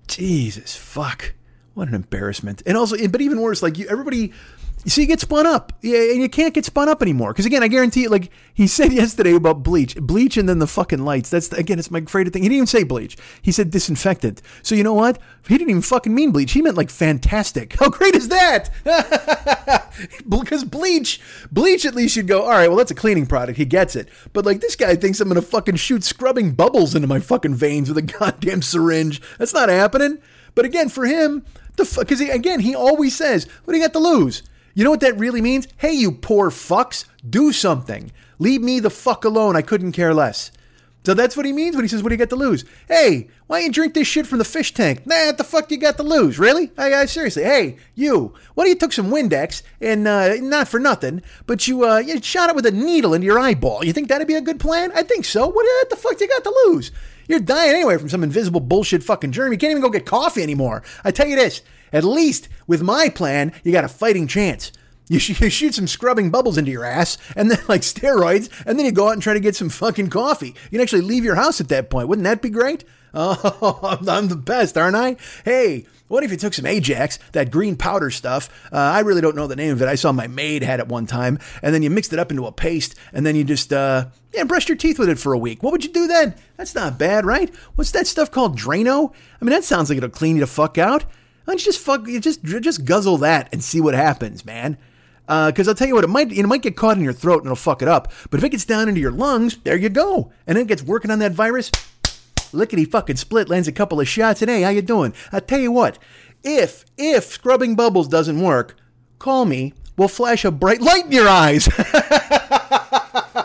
Jesus 0.07 0.75
fuck. 0.75 1.33
What 1.73 1.87
an 1.87 1.95
embarrassment. 1.95 2.61
And 2.65 2.77
also, 2.77 2.95
but 3.07 3.21
even 3.21 3.41
worse, 3.41 3.63
like 3.63 3.79
you, 3.79 3.87
everybody, 3.87 4.31
see, 4.91 5.01
you 5.01 5.07
get 5.07 5.19
spun 5.19 5.47
up. 5.47 5.73
Yeah, 5.81 6.11
and 6.11 6.21
you 6.21 6.29
can't 6.29 6.53
get 6.53 6.65
spun 6.65 6.89
up 6.89 7.01
anymore. 7.01 7.31
Because 7.31 7.45
again, 7.45 7.63
I 7.63 7.67
guarantee 7.67 8.01
you, 8.03 8.09
like 8.09 8.29
he 8.53 8.67
said 8.67 8.91
yesterday 8.93 9.33
about 9.33 9.63
bleach, 9.63 9.95
bleach, 9.95 10.37
and 10.37 10.47
then 10.47 10.59
the 10.59 10.67
fucking 10.67 11.03
lights. 11.03 11.29
That's 11.29 11.51
again, 11.53 11.79
it's 11.79 11.91
my 11.91 12.01
favorite 12.01 12.33
thing. 12.33 12.43
He 12.43 12.49
didn't 12.49 12.57
even 12.57 12.67
say 12.67 12.83
bleach. 12.83 13.17
He 13.41 13.51
said 13.51 13.71
disinfectant. 13.71 14.41
So 14.61 14.75
you 14.75 14.83
know 14.83 14.93
what? 14.93 15.19
He 15.47 15.57
didn't 15.57 15.69
even 15.69 15.81
fucking 15.81 16.13
mean 16.13 16.31
bleach. 16.31 16.51
He 16.51 16.61
meant 16.61 16.77
like 16.77 16.89
fantastic. 16.89 17.73
How 17.79 17.89
great 17.89 18.15
is 18.15 18.29
that? 18.29 18.69
because 20.27 20.63
bleach, 20.63 21.21
bleach 21.51 21.85
at 21.85 21.95
least 21.95 22.15
you'd 22.15 22.27
go, 22.27 22.43
all 22.43 22.49
right, 22.49 22.67
well 22.67 22.77
that's 22.77 22.91
a 22.91 22.95
cleaning 22.95 23.25
product. 23.25 23.57
He 23.57 23.65
gets 23.65 23.95
it. 23.95 24.09
But 24.33 24.45
like 24.45 24.61
this 24.61 24.75
guy 24.75 24.95
thinks 24.95 25.19
I'm 25.19 25.27
gonna 25.27 25.41
fucking 25.41 25.75
shoot 25.75 26.03
scrubbing 26.03 26.51
bubbles 26.51 26.95
into 26.95 27.07
my 27.07 27.19
fucking 27.19 27.55
veins 27.55 27.89
with 27.89 27.97
a 27.97 28.01
goddamn 28.01 28.61
syringe. 28.61 29.21
That's 29.37 29.53
not 29.53 29.69
happening. 29.69 30.19
But 30.55 30.65
again, 30.65 30.89
for 30.89 31.05
him, 31.05 31.45
the 31.75 31.97
because 31.99 32.21
again 32.21 32.59
he 32.59 32.75
always 32.75 33.15
says, 33.15 33.47
"What 33.63 33.73
do 33.73 33.79
you 33.79 33.83
got 33.83 33.93
to 33.93 33.99
lose?" 33.99 34.43
You 34.73 34.83
know 34.83 34.89
what 34.89 35.01
that 35.01 35.19
really 35.19 35.41
means? 35.41 35.67
Hey, 35.77 35.93
you 35.93 36.12
poor 36.12 36.49
fucks, 36.49 37.05
do 37.27 37.51
something. 37.51 38.12
Leave 38.39 38.62
me 38.62 38.79
the 38.79 38.89
fuck 38.89 39.23
alone. 39.23 39.55
I 39.55 39.62
couldn't 39.62 39.91
care 39.91 40.13
less. 40.13 40.51
So 41.05 41.13
that's 41.13 41.36
what 41.36 41.45
he 41.45 41.51
means 41.51 41.75
when 41.75 41.83
he 41.83 41.89
says, 41.89 42.01
"What 42.01 42.09
do 42.09 42.15
you 42.15 42.19
got 42.19 42.29
to 42.29 42.38
lose?" 42.38 42.63
Hey, 42.88 43.27
why 43.47 43.59
don't 43.59 43.67
you 43.67 43.71
drink 43.73 43.93
this 43.93 44.07
shit 44.07 44.25
from 44.25 44.38
the 44.38 44.45
fish 44.45 44.73
tank? 44.73 45.05
Nah, 45.05 45.25
what 45.25 45.38
the 45.38 45.43
fuck 45.43 45.67
do 45.67 45.75
you 45.75 45.81
got 45.81 45.97
to 45.97 46.03
lose? 46.03 46.39
Really? 46.39 46.71
I, 46.77 46.93
I 46.93 47.05
seriously. 47.05 47.43
Hey, 47.43 47.77
you. 47.93 48.33
What 48.53 48.63
do 48.63 48.69
you 48.69 48.75
took 48.75 48.93
some 48.93 49.12
Windex 49.12 49.63
and 49.81 50.07
uh, 50.07 50.36
not 50.36 50.69
for 50.69 50.79
nothing, 50.79 51.21
but 51.45 51.67
you 51.67 51.86
uh, 51.86 51.97
you 51.97 52.21
shot 52.21 52.49
it 52.49 52.55
with 52.55 52.65
a 52.65 52.71
needle 52.71 53.13
into 53.13 53.25
your 53.25 53.39
eyeball? 53.39 53.83
You 53.83 53.91
think 53.91 54.07
that'd 54.07 54.27
be 54.27 54.36
a 54.36 54.41
good 54.41 54.62
plan? 54.62 54.91
I 54.95 55.03
think 55.03 55.25
so. 55.25 55.47
What 55.47 55.89
the 55.89 55.97
fuck 55.97 56.17
do 56.17 56.23
you 56.23 56.29
got 56.29 56.45
to 56.45 56.63
lose? 56.67 56.91
You're 57.27 57.39
dying 57.39 57.71
anyway 57.71 57.97
from 57.97 58.09
some 58.09 58.23
invisible 58.23 58.62
bullshit 58.62 59.03
fucking 59.03 59.33
germ. 59.33 59.51
You 59.51 59.57
can't 59.57 59.71
even 59.71 59.83
go 59.83 59.89
get 59.89 60.05
coffee 60.05 60.43
anymore. 60.43 60.83
I 61.03 61.12
tell 61.12 61.27
you 61.27 61.36
this. 61.36 61.62
At 61.93 62.03
least 62.03 62.49
with 62.67 62.82
my 62.82 63.08
plan, 63.08 63.53
you 63.63 63.71
got 63.71 63.86
a 63.86 63.89
fighting 63.89 64.27
chance. 64.27 64.71
You, 65.08 65.19
sh- 65.19 65.39
you 65.39 65.49
shoot 65.49 65.75
some 65.75 65.88
scrubbing 65.88 66.32
bubbles 66.32 66.58
into 66.58 66.71
your 66.71 66.86
ass 66.86 67.17
and 67.36 67.51
then 67.51 67.60
like 67.67 67.82
steroids, 67.82 68.49
and 68.65 68.77
then 68.77 68.86
you 68.86 68.91
go 68.91 69.08
out 69.08 69.13
and 69.13 69.21
try 69.21 69.34
to 69.34 69.39
get 69.39 69.56
some 69.56 69.69
fucking 69.69 70.10
coffee. 70.10 70.47
You 70.47 70.71
can 70.71 70.82
actually 70.82 71.01
leave 71.01 71.23
your 71.23 71.36
house 71.36 71.62
at 71.62 71.69
that 71.69 71.89
point. 71.89 72.08
Wouldn't 72.08 72.25
that 72.25 72.41
be 72.41 72.49
great? 72.49 72.84
Oh, 73.15 73.99
I'm 74.08 74.27
the 74.27 74.36
best, 74.36 74.75
aren't 74.75 74.95
I? 74.95 75.17
Hey, 75.45 75.86
what 76.08 76.23
if 76.23 76.32
you 76.32 76.38
took 76.38 76.56
some 76.56 76.65
Ajax, 76.65 77.19
that 77.34 77.51
green 77.51 77.75
powder 77.75 78.10
stuff? 78.10 78.49
Uh, 78.73 78.77
I 78.77 79.01
really 79.01 79.21
don't 79.21 79.36
know 79.36 79.45
the 79.45 79.56
name 79.56 79.71
of 79.71 79.84
it. 79.84 79.88
I 79.88 79.93
saw 79.93 80.12
my 80.12 80.25
maid 80.25 80.63
had 80.63 80.79
it 80.79 80.88
one 80.88 81.06
time, 81.06 81.38
and 81.62 81.75
then 81.75 81.84
you 81.84 81.91
mixed 81.91 82.12
it 82.12 82.17
up 82.17 82.32
into 82.32 82.47
a 82.47 82.51
paste, 82.51 82.95
and 83.13 83.23
then 83.23 83.36
you 83.36 83.43
just 83.43 83.71
uh, 83.71 84.08
yeah 84.34 84.45
brushed 84.45 84.67
your 84.67 84.79
teeth 84.79 84.97
with 84.97 85.10
it 85.10 85.19
for 85.19 85.34
a 85.34 85.38
week. 85.38 85.62
What 85.62 85.71
would 85.73 85.84
you 85.84 85.91
do 85.93 86.08
then? 86.08 86.34
That's 86.58 86.73
not 86.73 86.97
bad, 86.97 87.23
right? 87.23 87.53
What's 87.75 87.91
that 87.91 88.08
stuff 88.08 88.32
called 88.32 88.58
Drano? 88.58 89.13
I 89.39 89.45
mean, 89.45 89.51
that 89.51 89.63
sounds 89.63 89.89
like 89.89 89.97
it'll 89.97 90.10
clean 90.10 90.38
you 90.38 90.41
the 90.41 90.47
fuck 90.47 90.79
out. 90.79 91.06
Why 91.45 91.51
don't 91.51 91.65
you 91.65 91.71
just 91.71 91.84
fuck, 91.84 92.06
just 92.06 92.43
just 92.43 92.86
guzzle 92.86 93.17
that 93.19 93.49
and 93.51 93.63
see 93.63 93.82
what 93.82 93.95
happens, 93.95 94.45
man? 94.45 94.77
Because 95.25 95.67
uh, 95.67 95.71
I'll 95.71 95.75
tell 95.75 95.88
you 95.88 95.95
what, 95.95 96.03
it 96.03 96.10
might 96.10 96.32
it 96.32 96.45
might 96.47 96.62
get 96.62 96.77
caught 96.77 96.97
in 96.97 97.03
your 97.03 97.13
throat 97.13 97.39
and 97.39 97.47
it'll 97.47 97.56
fuck 97.56 97.82
it 97.82 97.88
up. 97.88 98.12
But 98.29 98.39
if 98.39 98.43
it 98.43 98.49
gets 98.49 98.65
down 98.65 98.88
into 98.88 99.01
your 99.01 99.12
lungs, 99.12 99.58
there 99.58 99.75
you 99.75 99.89
go. 99.89 100.32
And 100.47 100.56
then 100.56 100.63
it 100.63 100.67
gets 100.67 100.84
working 100.84 101.12
on 101.12 101.19
that 101.19 101.34
virus. 101.34 101.69
Lickety 102.53 102.86
fucking 102.86 103.15
split 103.15 103.49
lands 103.49 103.67
a 103.67 103.71
couple 103.71 103.99
of 103.99 104.08
shots. 104.08 104.41
And 104.41 104.49
hey, 104.49 104.62
how 104.62 104.69
you 104.69 104.82
doing? 104.82 105.13
I 105.32 105.39
tell 105.39 105.60
you 105.60 105.71
what, 105.71 105.97
if 106.43 106.86
if 106.97 107.25
scrubbing 107.25 107.75
bubbles 107.75 108.08
doesn't 108.08 108.41
work, 108.41 108.75
call 109.19 109.45
me. 109.45 109.73
We'll 109.97 110.08
flash 110.08 110.43
a 110.45 110.51
bright 110.51 110.82
light 110.82 111.06
in 111.06 111.12
your 111.12 111.29
eyes. 111.29 111.67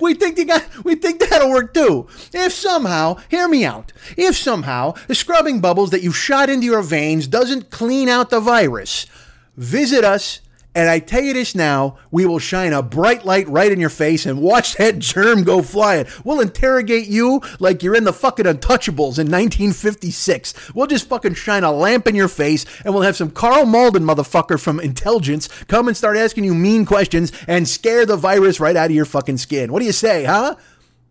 we 0.00 0.14
think 0.14 0.38
we 0.84 0.94
think 0.94 1.20
that'll 1.20 1.50
work 1.50 1.74
too. 1.74 2.06
If 2.32 2.52
somehow, 2.52 3.16
hear 3.28 3.48
me 3.48 3.64
out. 3.64 3.92
If 4.16 4.36
somehow 4.36 4.94
the 5.08 5.14
scrubbing 5.14 5.60
bubbles 5.60 5.90
that 5.90 6.02
you 6.02 6.12
shot 6.12 6.50
into 6.50 6.66
your 6.66 6.82
veins 6.82 7.26
doesn't 7.26 7.70
clean 7.70 8.08
out 8.08 8.30
the 8.30 8.40
virus, 8.40 9.06
visit 9.56 10.04
us. 10.04 10.40
And 10.76 10.90
I 10.90 10.98
tell 10.98 11.22
you 11.22 11.32
this 11.32 11.54
now, 11.54 11.96
we 12.10 12.26
will 12.26 12.38
shine 12.38 12.74
a 12.74 12.82
bright 12.82 13.24
light 13.24 13.48
right 13.48 13.72
in 13.72 13.80
your 13.80 13.88
face 13.88 14.26
and 14.26 14.42
watch 14.42 14.74
that 14.74 14.98
germ 15.00 15.42
go 15.42 15.62
flying. 15.62 16.04
We'll 16.22 16.40
interrogate 16.40 17.06
you 17.06 17.40
like 17.58 17.82
you're 17.82 17.96
in 17.96 18.04
the 18.04 18.12
fucking 18.12 18.44
Untouchables 18.44 19.18
in 19.18 19.30
1956. 19.30 20.74
We'll 20.74 20.86
just 20.86 21.08
fucking 21.08 21.32
shine 21.32 21.64
a 21.64 21.72
lamp 21.72 22.06
in 22.06 22.14
your 22.14 22.28
face 22.28 22.66
and 22.84 22.92
we'll 22.92 23.04
have 23.04 23.16
some 23.16 23.30
Karl 23.30 23.64
Malden 23.64 24.02
motherfucker 24.02 24.60
from 24.60 24.78
intelligence 24.78 25.48
come 25.64 25.88
and 25.88 25.96
start 25.96 26.18
asking 26.18 26.44
you 26.44 26.54
mean 26.54 26.84
questions 26.84 27.32
and 27.48 27.66
scare 27.66 28.04
the 28.04 28.18
virus 28.18 28.60
right 28.60 28.76
out 28.76 28.90
of 28.90 28.94
your 28.94 29.06
fucking 29.06 29.38
skin. 29.38 29.72
What 29.72 29.78
do 29.78 29.86
you 29.86 29.92
say, 29.92 30.24
huh? 30.24 30.56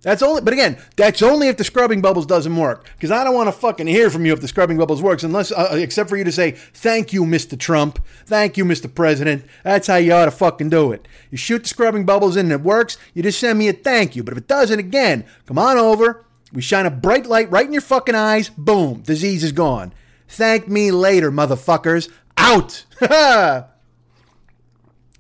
That's 0.06 0.22
only, 0.22 0.44
but 0.44 0.54
again, 0.54 0.78
that's 0.98 1.24
only 1.24 1.48
if 1.48 1.58
the 1.58 1.64
scrubbing 1.64 2.00
bubbles 2.00 2.28
doesn't 2.28 2.56
work. 2.56 2.88
Because 2.94 3.10
I 3.10 3.24
don't 3.24 3.34
want 3.34 3.48
to 3.48 3.52
fucking 3.52 3.88
hear 3.88 4.12
from 4.12 4.24
you 4.24 4.34
if 4.34 4.40
the 4.40 4.48
scrubbing 4.48 4.78
bubbles 4.78 5.02
works, 5.02 5.24
unless, 5.24 5.52
uh, 5.52 5.70
except 5.72 6.12
for 6.12 6.16
you 6.16 6.24
to 6.24 6.32
say, 6.32 6.52
"Thank 6.52 7.12
you, 7.12 7.24
Mr. 7.24 7.58
Trump. 7.58 7.98
Thank 8.28 8.56
you, 8.56 8.66
Mr. 8.66 8.94
President." 8.94 9.46
That's 9.64 9.88
how 9.88 9.96
you 9.96 10.14
ought 10.14 10.26
to 10.26 10.32
fucking 10.32 10.70
do 10.70 10.92
it. 10.92 11.08
You 11.32 11.40
shoot 11.40 11.64
the 11.64 11.70
scrubbing 11.70 12.06
bubbles 12.06 12.36
in 12.36 12.46
and 12.46 12.52
it 12.54 12.62
works. 12.62 13.00
You 13.16 13.24
just 13.24 13.40
send 13.40 13.58
me 13.58 13.68
a 13.68 13.74
thank 13.74 14.16
you. 14.16 14.22
But 14.22 14.34
if 14.34 14.38
it 14.38 14.48
doesn't, 14.48 14.78
again, 14.78 15.26
come 15.48 15.58
on 15.58 15.80
over. 15.80 16.24
We 16.54 16.62
shine 16.62 16.86
a 16.86 16.92
bright 16.92 17.26
light 17.26 17.50
right 17.50 17.66
in 17.66 17.74
your 17.74 17.82
fucking 17.82 18.14
eyes. 18.14 18.50
Boom, 18.50 19.02
disease 19.02 19.44
is 19.44 19.54
gone. 19.54 19.92
Thank 20.28 20.68
me 20.68 20.92
later, 20.92 21.32
motherfuckers. 21.32 22.10
Out. 22.38 22.86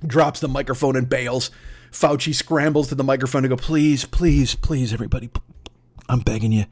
Drops 0.05 0.39
the 0.41 0.47
microphone 0.47 0.95
and 0.95 1.09
bails. 1.09 1.49
Fauci 1.95 2.35
scrambles 2.35 2.89
to 2.89 2.95
the 2.95 3.03
microphone 3.03 3.43
to 3.43 3.49
go, 3.49 3.55
please, 3.55 4.03
please, 4.03 4.53
please, 4.53 4.93
everybody, 4.93 5.29
I'm 6.09 6.19
begging 6.19 6.51
you. 6.51 6.65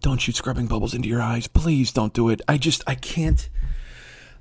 Don't 0.00 0.18
shoot 0.18 0.36
scrubbing 0.36 0.66
bubbles 0.66 0.94
into 0.94 1.08
your 1.08 1.20
eyes. 1.20 1.46
Please 1.46 1.92
don't 1.92 2.12
do 2.12 2.30
it. 2.30 2.40
I 2.48 2.56
just, 2.56 2.82
I 2.86 2.94
can't. 2.94 3.48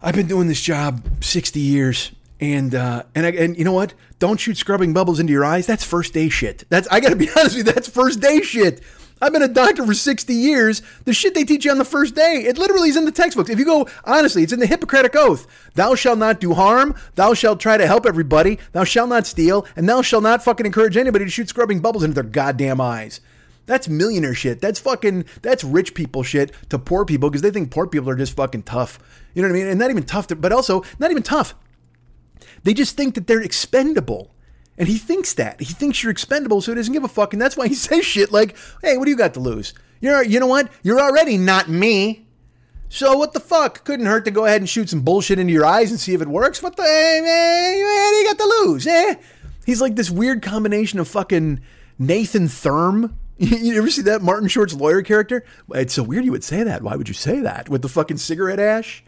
I've 0.02 0.16
been 0.16 0.28
doing 0.28 0.48
this 0.48 0.62
job 0.62 1.04
60 1.22 1.60
years. 1.60 2.12
And 2.40 2.76
uh, 2.76 3.04
and 3.16 3.26
I, 3.26 3.30
and 3.30 3.58
you 3.58 3.64
know 3.64 3.72
what? 3.72 3.94
Don't 4.20 4.38
shoot 4.38 4.58
scrubbing 4.58 4.92
bubbles 4.92 5.22
into 5.22 5.32
your 5.32 5.46
eyes. 5.46 5.66
That's 5.66 5.86
first 5.86 6.14
day 6.14 6.28
shit. 6.28 6.66
That's 6.68 6.90
I 6.90 7.00
gotta 7.00 7.16
be 7.16 7.30
honest 7.38 7.56
with 7.56 7.68
you. 7.68 7.72
That's 7.72 7.88
first 7.88 8.20
day 8.20 8.42
shit. 8.42 8.82
I've 9.24 9.32
been 9.32 9.42
a 9.42 9.48
doctor 9.48 9.86
for 9.86 9.94
60 9.94 10.34
years. 10.34 10.82
The 11.06 11.14
shit 11.14 11.34
they 11.34 11.46
teach 11.46 11.64
you 11.64 11.72
on 11.72 11.78
the 11.78 11.86
first 11.86 12.14
day, 12.14 12.44
it 12.46 12.58
literally 12.58 12.90
is 12.90 12.98
in 12.98 13.06
the 13.06 13.12
textbooks. 13.12 13.50
If 13.50 13.58
you 13.58 13.64
go, 13.64 13.88
honestly, 14.04 14.44
it's 14.44 14.52
in 14.52 14.60
the 14.60 14.68
Hippocratic 14.68 15.16
Oath. 15.16 15.48
Thou 15.76 15.96
shalt 15.96 16.18
not 16.18 16.42
do 16.42 16.54
harm. 16.54 16.94
Thou 17.16 17.34
shalt 17.34 17.62
try 17.62 17.78
to 17.78 17.88
help 17.88 18.06
everybody. 18.06 18.60
Thou 18.74 18.84
shalt 18.84 19.08
not 19.08 19.26
steal. 19.26 19.66
And 19.78 19.88
thou 19.88 20.02
shalt 20.02 20.24
not 20.24 20.44
fucking 20.44 20.66
encourage 20.66 20.98
anybody 20.98 21.24
to 21.24 21.32
shoot 21.32 21.48
scrubbing 21.48 21.80
bubbles 21.80 22.04
into 22.04 22.16
their 22.16 22.24
goddamn 22.30 22.82
eyes. 22.82 23.22
That's 23.66 23.88
millionaire 23.88 24.34
shit. 24.34 24.60
That's 24.60 24.82
fucking, 24.82 25.24
that's 25.42 25.64
rich 25.64 25.94
people 25.94 26.24
shit 26.24 26.52
to 26.68 26.78
poor 26.78 27.06
people 27.06 27.30
because 27.30 27.44
they 27.44 27.52
think 27.52 27.72
poor 27.72 27.88
people 27.88 28.10
are 28.10 28.18
just 28.18 28.36
fucking 28.36 28.64
tough. 28.64 29.00
You 29.34 29.42
know 29.42 29.48
what 29.48 29.56
I 29.56 29.58
mean? 29.60 29.68
And 29.70 29.80
not 29.80 29.90
even 29.90 30.04
tough, 30.04 30.28
to, 30.28 30.36
but 30.36 30.52
also 30.52 30.84
not 31.00 31.12
even 31.12 31.24
tough. 31.24 31.56
They 32.64 32.74
just 32.74 32.98
think 32.98 33.16
that 33.16 33.28
they're 33.28 33.42
expendable. 33.42 34.33
And 34.78 34.88
he 34.88 34.98
thinks 34.98 35.34
that. 35.36 35.62
He 35.62 35.74
thinks 35.74 36.02
you're 36.02 36.12
expendable, 36.12 36.62
so 36.62 36.72
he 36.72 36.76
doesn't 36.76 36.94
give 36.94 37.04
a 37.04 37.08
fuck. 37.08 37.34
And 37.34 37.42
that's 37.42 37.56
why 37.56 37.68
he 37.68 37.76
says 37.76 38.06
shit 38.06 38.32
like, 38.32 38.56
hey, 38.82 38.98
what 38.98 39.06
do 39.06 39.12
you 39.12 39.18
got 39.18 39.34
to 39.36 39.40
lose? 39.40 39.74
You're, 40.02 40.24
you 40.24 40.40
know 40.40 40.48
what? 40.48 40.70
You're 40.82 41.00
already 41.00 41.38
not 41.38 41.70
me. 41.70 42.26
So 42.90 43.18
what 43.18 43.34
the 43.34 43.40
fuck? 43.40 43.84
Couldn't 43.86 44.06
hurt 44.06 44.26
to 44.26 44.32
go 44.32 44.46
ahead 44.46 44.62
and 44.62 44.70
shoot 44.70 44.90
some 44.90 45.02
bullshit 45.02 45.40
into 45.40 45.54
your 45.54 45.66
eyes 45.66 45.90
and 45.90 46.00
see 46.00 46.14
if 46.14 46.22
it 46.22 46.28
works. 46.28 46.62
What 46.62 46.76
the, 46.76 46.84
eh, 46.84 46.86
eh, 46.86 47.84
what 47.84 48.12
do 48.12 48.16
you 48.18 48.28
got 48.28 48.38
to 48.38 48.64
lose? 48.66 48.86
Eh? 48.86 49.16
He's 49.66 49.82
like 49.82 49.96
this 49.96 50.12
weird 50.12 50.42
combination 50.42 51.00
of 51.00 51.08
fucking 51.08 51.62
Nathan 51.98 52.48
Thurm 52.48 53.18
You 53.44 53.78
ever 53.78 53.90
see 53.90 54.04
that 54.04 54.22
Martin 54.22 54.48
Short's 54.48 54.74
lawyer 54.74 55.02
character? 55.02 55.44
It's 55.74 55.94
so 55.94 56.04
weird 56.04 56.26
you 56.26 56.32
would 56.32 56.44
say 56.44 56.64
that. 56.64 56.82
Why 56.82 56.96
would 56.96 57.08
you 57.08 57.14
say 57.14 57.42
that 57.42 57.68
with 57.68 57.82
the 57.82 57.90
fucking 57.90 58.18
cigarette 58.18 58.60
ash? 58.60 59.04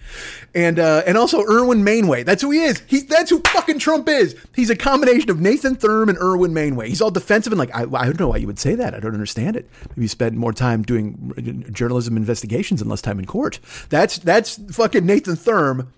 And 0.54 0.78
uh, 0.78 1.04
and 1.06 1.18
also 1.18 1.42
Irwin 1.44 1.84
Mainway. 1.84 2.26
That's 2.26 2.42
who 2.42 2.52
he 2.52 2.62
is. 2.62 2.82
He's 2.88 3.06
that's 3.06 3.30
who 3.30 3.42
fucking 3.42 3.80
Trump 3.80 4.10
is. 4.10 4.36
He's 4.54 4.70
a 4.70 4.76
combination 4.76 5.30
of 5.30 5.40
Nathan 5.40 5.76
Thurm 5.76 6.10
and 6.10 6.18
Irwin 6.18 6.54
Mainway. 6.54 6.88
He's 6.88 7.02
all 7.02 7.12
defensive 7.12 7.54
and 7.54 7.60
like 7.60 7.74
I, 7.74 7.84
I 7.84 8.06
don't 8.06 8.20
know 8.20 8.30
why 8.30 8.38
you 8.38 8.48
would 8.48 8.60
say 8.60 8.76
that. 8.76 8.94
I 8.94 9.00
don't 9.00 9.14
understand 9.14 9.56
it. 9.56 9.70
Maybe 9.90 10.02
you 10.04 10.08
spend 10.08 10.38
more 10.38 10.54
time 10.54 10.84
doing 10.84 11.70
journalism 11.72 12.18
investigations 12.18 12.82
and 12.82 12.90
less 12.90 13.02
time 13.02 13.20
in 13.20 13.26
court. 13.26 13.60
That's 13.90 14.18
that's 14.18 14.60
fucking 14.76 15.06
Nathan 15.06 15.36
Thurm. 15.36 15.92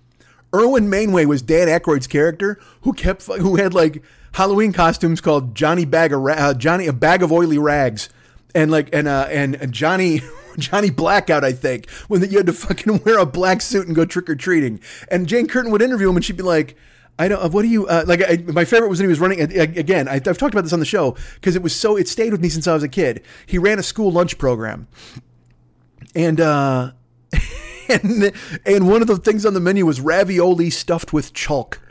Irwin 0.54 0.89
Mainway 0.89 1.26
was 1.26 1.41
Dan 1.41 1.67
Aykroyd's 1.67 2.08
character 2.08 2.60
who 2.82 2.93
kept 2.93 3.26
who 3.26 3.56
had 3.56 3.73
like 3.73 4.04
Halloween 4.34 4.73
costumes 4.73 5.21
called 5.21 5.56
Johnny 5.56 5.86
Bag 5.86 6.13
of 6.13 6.26
uh, 6.26 6.54
Johnny 6.54 6.88
a 6.88 6.93
bag 6.93 7.23
of 7.23 7.32
oily 7.32 7.58
rags 7.58 8.10
and 8.58 8.72
like 8.72 8.89
and 8.91 9.08
uh 9.08 9.28
and 9.30 9.72
Johnny 9.72 10.22
Johnny 10.58 10.89
Blackout, 10.89 11.43
I 11.43 11.52
think, 11.52 11.88
when 12.08 12.28
you 12.30 12.38
had 12.38 12.48
to 12.48 12.54
fucking 12.54 13.04
wear 13.06 13.20
a 13.20 13.26
black 13.26 13.62
suit 13.62 13.86
and 13.86 13.96
go 13.96 14.06
trick 14.06 14.28
or 14.28 14.36
treating. 14.36 14.80
And 15.10 15.28
Jane 15.28 15.48
Curtin 15.48 15.72
would 15.72 15.84
interview 15.84 16.10
him, 16.10 16.15
and 16.17 16.26
she'd 16.26 16.38
be 16.38 16.43
like. 16.43 16.76
I 17.20 17.28
don't. 17.28 17.52
What 17.52 17.63
do 17.63 17.67
you 17.67 17.88
uh, 17.88 18.04
like? 18.06 18.22
I, 18.22 18.38
my 18.52 18.63
favorite 18.63 18.89
was 18.89 19.00
when 19.00 19.06
he 19.06 19.10
was 19.10 19.20
running. 19.20 19.41
Again, 19.41 20.08
I, 20.08 20.22
have 20.24 20.38
talked 20.38 20.54
about 20.54 20.62
this 20.62 20.72
on 20.72 20.80
the 20.80 20.86
show 20.86 21.17
because 21.34 21.56
it 21.56 21.63
was 21.63 21.76
so. 21.76 21.98
It 21.98 22.08
stayed 22.08 22.32
with 22.32 22.41
me 22.41 22.48
since 22.48 22.67
I 22.67 22.76
was 22.76 22.84
a 22.84 22.88
kid. 22.88 23.24
He 23.48 23.58
ran 23.58 23.80
a 23.80 23.82
school 23.82 24.12
lunch 24.12 24.38
program, 24.38 24.88
and 26.13 26.39
uh, 26.39 26.91
and 27.89 28.32
and 28.67 28.88
one 28.88 29.02
of 29.02 29.08
the 29.08 29.17
things 29.17 29.48
on 29.48 29.56
the 29.56 29.60
menu 29.60 29.84
was 29.84 30.00
ravioli 30.00 30.70
stuffed 30.70 31.12
with 31.12 31.34
chalk. 31.34 31.82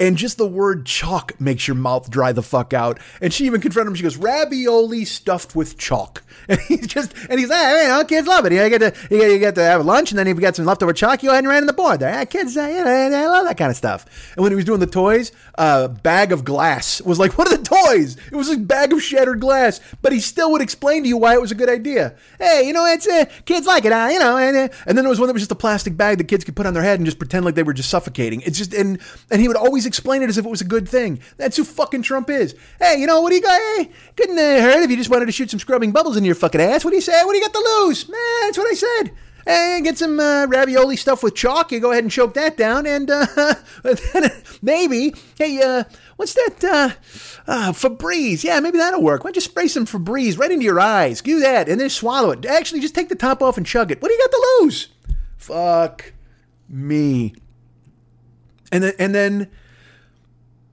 And 0.00 0.16
just 0.16 0.38
the 0.38 0.46
word 0.46 0.86
chalk 0.86 1.40
makes 1.40 1.68
your 1.68 1.76
mouth 1.76 2.10
dry 2.10 2.32
the 2.32 2.42
fuck 2.42 2.74
out. 2.74 2.98
And 3.20 3.32
she 3.32 3.46
even 3.46 3.60
confronted 3.60 3.92
him. 3.92 3.94
She 3.94 4.02
goes, 4.02 4.16
ravioli 4.16 5.04
stuffed 5.04 5.54
with 5.54 5.78
chalk. 5.78 6.22
And 6.46 6.60
he's 6.60 6.86
just, 6.86 7.14
and 7.30 7.40
he's 7.40 7.48
like, 7.48 7.58
hey, 7.58 7.84
you 7.84 7.88
know, 7.88 8.04
kids 8.04 8.28
love 8.28 8.44
it. 8.44 8.52
You 8.52 8.68
get 8.68 8.78
to, 8.80 8.92
you 9.10 9.18
get, 9.18 9.30
you 9.30 9.38
get 9.38 9.54
to 9.54 9.62
have 9.62 9.84
lunch, 9.86 10.10
and 10.12 10.18
then 10.18 10.26
if 10.26 10.36
you 10.36 10.42
got 10.42 10.54
some 10.54 10.66
leftover 10.66 10.92
chalk, 10.92 11.22
you 11.22 11.28
go 11.28 11.32
ahead 11.32 11.44
and 11.44 11.48
ran 11.48 11.62
in 11.62 11.66
the 11.66 11.72
board 11.72 12.00
there. 12.00 12.26
Kids, 12.26 12.54
uh, 12.54 12.66
you 12.66 12.84
know, 12.84 12.90
I 12.90 13.26
love 13.26 13.46
that 13.46 13.56
kind 13.56 13.70
of 13.70 13.76
stuff. 13.76 14.32
And 14.36 14.42
when 14.42 14.52
he 14.52 14.56
was 14.56 14.66
doing 14.66 14.80
the 14.80 14.86
toys, 14.86 15.32
a 15.56 15.60
uh, 15.60 15.88
bag 15.88 16.32
of 16.32 16.44
glass 16.44 17.00
was 17.00 17.18
like, 17.18 17.38
what 17.38 17.50
are 17.50 17.56
the 17.56 17.62
toys? 17.62 18.18
It 18.30 18.36
was 18.36 18.50
a 18.50 18.58
bag 18.58 18.92
of 18.92 19.02
shattered 19.02 19.40
glass. 19.40 19.80
But 20.02 20.12
he 20.12 20.20
still 20.20 20.52
would 20.52 20.60
explain 20.60 21.02
to 21.04 21.08
you 21.08 21.16
why 21.16 21.32
it 21.34 21.40
was 21.40 21.50
a 21.50 21.54
good 21.54 21.70
idea. 21.70 22.14
Hey, 22.38 22.64
you 22.66 22.74
know, 22.74 22.84
it's, 22.84 23.06
uh, 23.06 23.24
kids 23.46 23.66
like 23.66 23.86
it, 23.86 23.92
uh, 23.92 24.08
you 24.12 24.18
know. 24.18 24.36
And, 24.36 24.56
uh, 24.56 24.68
and 24.86 24.98
then 24.98 25.04
there 25.04 25.08
was 25.10 25.18
one 25.18 25.28
that 25.28 25.34
was 25.34 25.42
just 25.42 25.52
a 25.52 25.56
plastic 25.56 25.96
bag 25.96 26.18
that 26.18 26.28
kids 26.28 26.44
could 26.44 26.56
put 26.56 26.66
on 26.66 26.74
their 26.74 26.82
head 26.82 26.98
and 26.98 27.06
just 27.06 27.18
pretend 27.18 27.46
like 27.46 27.54
they 27.54 27.62
were 27.62 27.72
just 27.72 27.88
suffocating. 27.88 28.42
It's 28.42 28.58
just, 28.58 28.74
and, 28.74 28.98
and 29.30 29.40
he 29.40 29.48
would 29.48 29.56
always 29.56 29.83
explain 29.86 30.22
it 30.22 30.28
as 30.28 30.38
if 30.38 30.44
it 30.44 30.50
was 30.50 30.60
a 30.60 30.64
good 30.66 30.88
thing. 30.88 31.20
That's 31.36 31.56
who 31.56 31.64
fucking 31.64 32.02
Trump 32.02 32.30
is. 32.30 32.54
Hey, 32.78 32.98
you 32.98 33.06
know, 33.06 33.20
what 33.20 33.30
do 33.30 33.36
you 33.36 33.42
got? 33.42 33.60
Hey, 33.60 33.90
couldn't 34.16 34.38
uh, 34.38 34.60
hurt 34.60 34.82
if 34.82 34.90
you 34.90 34.96
just 34.96 35.10
wanted 35.10 35.26
to 35.26 35.32
shoot 35.32 35.50
some 35.50 35.60
scrubbing 35.60 35.92
bubbles 35.92 36.16
in 36.16 36.24
your 36.24 36.34
fucking 36.34 36.60
ass. 36.60 36.84
What 36.84 36.90
do 36.90 36.96
you 36.96 37.02
say? 37.02 37.24
What 37.24 37.32
do 37.32 37.38
you 37.38 37.44
got 37.44 37.52
to 37.52 37.82
lose? 37.82 38.08
Man, 38.08 38.18
that's 38.42 38.58
what 38.58 38.70
I 38.70 38.74
said. 38.74 39.14
Hey, 39.46 39.80
get 39.84 39.98
some 39.98 40.18
uh, 40.18 40.46
ravioli 40.46 40.96
stuff 40.96 41.22
with 41.22 41.34
chalk. 41.34 41.70
You 41.70 41.78
go 41.78 41.92
ahead 41.92 42.02
and 42.04 42.10
choke 42.10 42.32
that 42.34 42.56
down, 42.56 42.86
and 42.86 43.10
uh, 43.10 43.54
maybe, 44.62 45.14
hey, 45.36 45.60
uh, 45.60 45.84
what's 46.16 46.32
that? 46.32 46.64
Uh, 46.64 46.90
uh, 47.46 47.72
Febreze. 47.72 48.42
Yeah, 48.42 48.60
maybe 48.60 48.78
that'll 48.78 49.02
work. 49.02 49.22
Why 49.22 49.28
don't 49.28 49.36
you 49.36 49.42
spray 49.42 49.68
some 49.68 49.84
Febreze 49.84 50.38
right 50.38 50.50
into 50.50 50.64
your 50.64 50.80
eyes? 50.80 51.20
Do 51.20 51.40
that 51.40 51.68
and 51.68 51.78
then 51.78 51.90
swallow 51.90 52.30
it. 52.30 52.46
Actually, 52.46 52.80
just 52.80 52.94
take 52.94 53.10
the 53.10 53.14
top 53.14 53.42
off 53.42 53.58
and 53.58 53.66
chug 53.66 53.90
it. 53.90 54.00
What 54.00 54.08
do 54.08 54.14
you 54.14 54.20
got 54.20 54.30
to 54.30 54.58
lose? 54.60 54.88
Fuck 55.36 56.14
me. 56.66 57.34
And 58.72 58.82
then, 58.82 58.94
and 58.98 59.14
then 59.14 59.50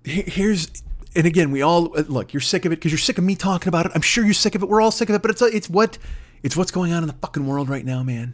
here's, 0.04 0.70
and 1.16 1.26
again, 1.26 1.52
we 1.52 1.62
all 1.62 1.98
uh, 1.98 2.04
look. 2.08 2.34
You're 2.34 2.42
sick 2.42 2.66
of 2.66 2.72
it 2.72 2.78
because 2.78 2.92
you're 2.92 3.00
sick 3.00 3.18
of 3.18 3.24
me 3.24 3.36
talking 3.36 3.68
about 3.68 3.86
it. 3.86 3.92
I'm 3.96 4.02
sure 4.02 4.24
you're 4.24 4.34
sick 4.34 4.56
of 4.56 4.64
it. 4.64 4.70
We're 4.70 4.82
all 4.82 4.92
sick 4.92 5.10
of 5.10 5.16
it. 5.16 5.22
But 5.22 5.32
it's 5.32 5.42
uh, 5.42 5.50
it's 5.52 5.70
what 5.70 5.98
it's 6.44 6.56
what's 6.56 6.72
going 6.72 6.94
on 6.94 7.04
in 7.04 7.08
the 7.08 7.16
fucking 7.16 7.46
world 7.46 7.70
right 7.70 7.86
now, 7.86 8.04
man. 8.04 8.34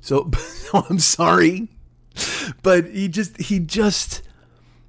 So 0.00 0.30
I'm 0.72 0.98
sorry, 0.98 1.68
but 2.62 2.86
he 2.86 3.08
just 3.08 3.36
he 3.38 3.58
just 3.58 4.22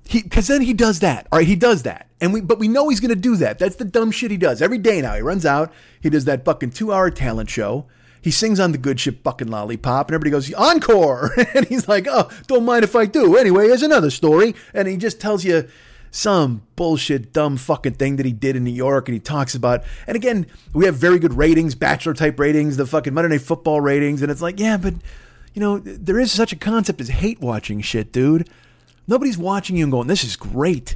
he 0.08 0.24
because 0.24 0.48
then 0.48 0.62
he 0.62 0.74
does 0.74 1.00
that. 1.00 1.28
All 1.32 1.40
right, 1.40 1.48
he 1.48 1.56
does 1.56 1.84
that, 1.84 2.08
and 2.22 2.34
we 2.34 2.42
but 2.42 2.60
we 2.60 2.68
know 2.68 2.90
he's 2.90 3.00
gonna 3.00 3.16
do 3.16 3.36
that. 3.38 3.60
That's 3.60 3.76
the 3.76 3.86
dumb 3.86 4.12
shit 4.12 4.32
he 4.32 4.38
does 4.38 4.62
every 4.62 4.78
day 4.78 5.02
now. 5.02 5.16
He 5.16 5.22
runs 5.22 5.46
out. 5.46 5.74
He 6.02 6.10
does 6.10 6.26
that 6.26 6.46
fucking 6.46 6.72
two 6.72 6.94
hour 6.94 7.10
talent 7.12 7.50
show. 7.50 7.88
He 8.22 8.32
sings 8.32 8.60
on 8.60 8.72
the 8.72 8.78
good 8.78 9.00
ship 9.00 9.24
fucking 9.24 9.48
lollipop, 9.48 10.08
and 10.08 10.16
everybody 10.16 10.32
goes 10.32 10.54
encore, 10.54 11.32
and 11.54 11.66
he's 11.66 11.88
like, 11.88 12.08
"Oh, 12.10 12.30
don't 12.48 12.66
mind 12.66 12.84
if 12.84 12.96
I 12.96 13.06
do." 13.06 13.38
Anyway, 13.38 13.68
here's 13.68 13.84
another 13.84 14.10
story, 14.10 14.56
and 14.74 14.88
he 14.88 14.98
just 14.98 15.20
tells 15.20 15.44
you 15.46 15.68
some 16.12 16.64
bullshit, 16.76 17.34
dumb 17.34 17.58
fucking 17.58 17.94
thing 17.94 18.16
that 18.18 18.26
he 18.26 18.32
did 18.32 18.56
in 18.56 18.64
New 18.64 18.72
York, 18.72 19.08
and 19.08 19.14
he 19.14 19.20
talks 19.20 19.56
about. 19.56 19.84
And 20.06 20.16
again, 20.16 20.48
we 20.74 20.86
have 20.86 20.96
very 20.96 21.20
good 21.20 21.34
ratings, 21.34 21.76
bachelor 21.76 22.14
type 22.14 22.40
ratings, 22.40 22.78
the 22.78 22.86
fucking 22.86 23.14
Monday 23.14 23.30
Night 23.30 23.42
Football 23.42 23.82
ratings, 23.82 24.22
and 24.22 24.32
it's 24.32 24.42
like, 24.42 24.60
yeah, 24.60 24.78
but 24.78 24.96
you 25.54 25.62
know, 25.62 25.80
there 25.80 26.20
is 26.20 26.32
such 26.32 26.52
a 26.52 26.56
concept 26.56 27.02
as 27.02 27.10
hate 27.10 27.42
watching 27.42 27.82
shit, 27.82 28.12
dude. 28.12 28.50
Nobody's 29.08 29.38
watching 29.38 29.78
you 29.78 29.86
and 29.86 29.92
going, 29.92 30.08
this 30.08 30.24
is 30.24 30.36
great. 30.36 30.96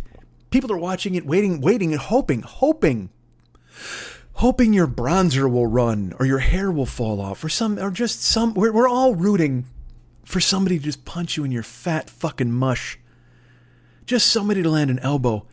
People 0.51 0.71
are 0.71 0.77
watching 0.77 1.15
it, 1.15 1.25
waiting, 1.25 1.61
waiting, 1.61 1.93
and 1.93 2.01
hoping, 2.01 2.41
hoping, 2.41 3.09
hoping 4.33 4.73
your 4.73 4.87
bronzer 4.87 5.49
will 5.49 5.65
run 5.65 6.13
or 6.19 6.25
your 6.25 6.39
hair 6.39 6.71
will 6.71 6.85
fall 6.85 7.21
off 7.21 7.43
or 7.43 7.49
some, 7.49 7.79
or 7.79 7.89
just 7.89 8.21
some. 8.21 8.53
We're, 8.53 8.71
we're 8.71 8.87
all 8.87 9.15
rooting 9.15 9.65
for 10.25 10.39
somebody 10.39 10.77
to 10.77 10.83
just 10.83 11.05
punch 11.05 11.37
you 11.37 11.43
in 11.43 11.51
your 11.51 11.63
fat 11.63 12.09
fucking 12.09 12.51
mush 12.51 12.99
just 14.05 14.31
somebody 14.31 14.63
to 14.63 14.69
land 14.69 14.89
an 14.89 14.99
elbow. 14.99 15.45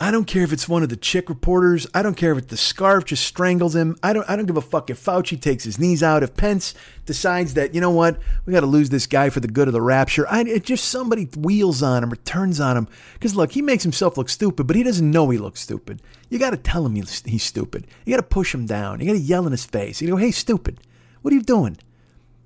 I 0.00 0.12
don't 0.12 0.26
care 0.26 0.44
if 0.44 0.52
it's 0.52 0.68
one 0.68 0.84
of 0.84 0.90
the 0.90 0.96
chick 0.96 1.28
reporters. 1.28 1.84
I 1.92 2.02
don't 2.02 2.16
care 2.16 2.30
if 2.38 2.46
the 2.46 2.56
scarf 2.56 3.04
just 3.04 3.26
strangles 3.26 3.74
him. 3.74 3.96
I 4.00 4.12
don't 4.12 4.30
I 4.30 4.36
don't 4.36 4.46
give 4.46 4.56
a 4.56 4.60
fuck 4.60 4.90
if 4.90 5.04
Fauci 5.04 5.40
takes 5.40 5.64
his 5.64 5.76
knees 5.76 6.04
out. 6.04 6.22
If 6.22 6.36
Pence 6.36 6.72
decides 7.04 7.54
that, 7.54 7.74
you 7.74 7.80
know 7.80 7.90
what, 7.90 8.20
we 8.46 8.52
got 8.52 8.60
to 8.60 8.66
lose 8.66 8.90
this 8.90 9.08
guy 9.08 9.28
for 9.28 9.40
the 9.40 9.48
good 9.48 9.66
of 9.66 9.74
the 9.74 9.82
rapture. 9.82 10.24
I 10.28 10.42
it 10.42 10.62
just 10.62 10.84
somebody 10.84 11.24
wheels 11.36 11.82
on 11.82 12.04
him 12.04 12.12
or 12.12 12.16
turns 12.16 12.60
on 12.60 12.76
him. 12.76 12.86
Because 13.14 13.34
look, 13.34 13.50
he 13.50 13.60
makes 13.60 13.82
himself 13.82 14.16
look 14.16 14.28
stupid, 14.28 14.68
but 14.68 14.76
he 14.76 14.84
doesn't 14.84 15.10
know 15.10 15.30
he 15.30 15.38
looks 15.38 15.60
stupid. 15.60 16.00
You 16.28 16.38
got 16.38 16.50
to 16.50 16.56
tell 16.56 16.86
him 16.86 16.94
he's, 16.94 17.22
he's 17.24 17.42
stupid. 17.42 17.88
You 18.04 18.14
got 18.14 18.22
to 18.22 18.34
push 18.34 18.54
him 18.54 18.66
down. 18.66 19.00
You 19.00 19.06
got 19.06 19.14
to 19.14 19.18
yell 19.18 19.46
in 19.46 19.52
his 19.52 19.66
face. 19.66 20.00
You 20.00 20.08
go, 20.08 20.16
hey, 20.16 20.30
stupid, 20.30 20.78
what 21.22 21.32
are 21.32 21.36
you 21.36 21.42
doing? 21.42 21.76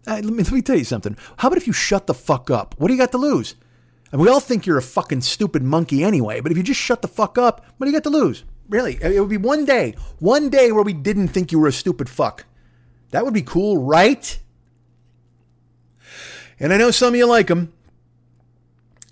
Uh, 0.07 0.15
let, 0.15 0.25
me, 0.25 0.43
let 0.43 0.53
me 0.53 0.63
tell 0.63 0.79
you 0.79 0.85
something. 0.85 1.19
How 1.37 1.49
about 1.49 1.59
if 1.59 1.67
you 1.67 1.75
shut 1.75 2.07
the 2.07 2.15
fuck 2.15 2.51
up? 2.51 2.75
What 2.79 2.89
do 2.89 2.95
you 2.95 2.99
got 2.99 3.13
to 3.13 3.19
lose? 3.19 3.57
And 4.13 4.21
we 4.21 4.29
all 4.29 4.41
think 4.41 4.67
you're 4.67 4.79
a 4.79 4.83
fucking 4.83 5.23
stupid 5.23 5.63
monkey 5.63 6.05
anyway, 6.05 6.41
but 6.41 6.53
if 6.53 6.59
you 6.59 6.63
just 6.63 6.81
shut 6.81 7.01
the 7.01 7.09
fuck 7.09 7.39
up, 7.39 7.65
what 7.77 7.87
do 7.87 7.91
you 7.91 7.97
got 7.97 8.05
to 8.05 8.11
lose? 8.11 8.45
Really, 8.69 8.99
it 9.03 9.19
would 9.19 9.31
be 9.31 9.39
one 9.39 9.65
day, 9.65 9.97
one 10.19 10.51
day 10.51 10.71
where 10.71 10.85
we 10.85 10.93
didn't 10.93 11.29
think 11.29 11.51
you 11.51 11.59
were 11.59 11.69
a 11.69 11.73
stupid 11.73 12.09
fuck. 12.09 12.45
That 13.11 13.25
would 13.25 13.35
be 13.35 13.43
cool, 13.43 13.79
right? 13.79 14.39
And 16.61 16.73
I 16.73 16.77
know 16.77 16.91
some 16.91 17.15
of 17.15 17.17
you 17.17 17.27
like 17.27 17.49
them. 17.49 17.73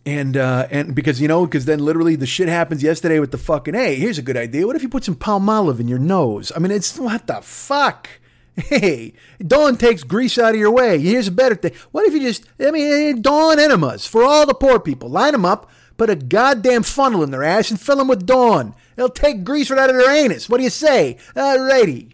And 0.06 0.36
uh, 0.36 0.66
and 0.70 0.94
because 0.94 1.20
you 1.20 1.28
know, 1.28 1.44
because 1.44 1.66
then 1.66 1.78
literally 1.78 2.16
the 2.16 2.26
shit 2.26 2.48
happens 2.48 2.82
yesterday 2.82 3.20
with 3.20 3.32
the 3.32 3.38
fucking 3.38 3.74
hey, 3.74 3.96
here's 3.96 4.16
a 4.16 4.22
good 4.22 4.36
idea. 4.36 4.66
What 4.66 4.76
if 4.76 4.82
you 4.82 4.88
put 4.88 5.04
some 5.04 5.14
Palmolive 5.14 5.78
in 5.78 5.88
your 5.88 5.98
nose? 5.98 6.50
I 6.56 6.58
mean, 6.58 6.70
it's 6.70 6.98
what 6.98 7.26
the 7.26 7.42
fuck? 7.42 8.08
Hey, 8.56 9.14
Dawn 9.44 9.76
takes 9.76 10.02
grease 10.02 10.38
out 10.38 10.54
of 10.54 10.60
your 10.60 10.70
way. 10.70 10.98
Here's 10.98 11.28
a 11.28 11.32
better 11.32 11.54
thing. 11.54 11.72
What 11.92 12.06
if 12.06 12.12
you 12.12 12.20
just, 12.20 12.44
I 12.58 12.70
mean, 12.70 12.92
eh, 12.92 13.20
Dawn 13.20 13.58
enemas 13.58 14.06
for 14.06 14.22
all 14.22 14.46
the 14.46 14.54
poor 14.54 14.78
people. 14.78 15.08
Line 15.08 15.32
them 15.32 15.44
up, 15.44 15.70
put 15.96 16.10
a 16.10 16.16
goddamn 16.16 16.82
funnel 16.82 17.22
in 17.22 17.30
their 17.30 17.44
ass 17.44 17.70
and 17.70 17.80
fill 17.80 17.96
them 17.96 18.08
with 18.08 18.26
Dawn. 18.26 18.74
They'll 18.96 19.08
take 19.08 19.44
grease 19.44 19.70
right 19.70 19.78
out 19.78 19.90
of 19.90 19.96
their 19.96 20.14
anus. 20.14 20.48
What 20.48 20.58
do 20.58 20.64
you 20.64 20.70
say? 20.70 21.16
Alrighty. 21.34 22.12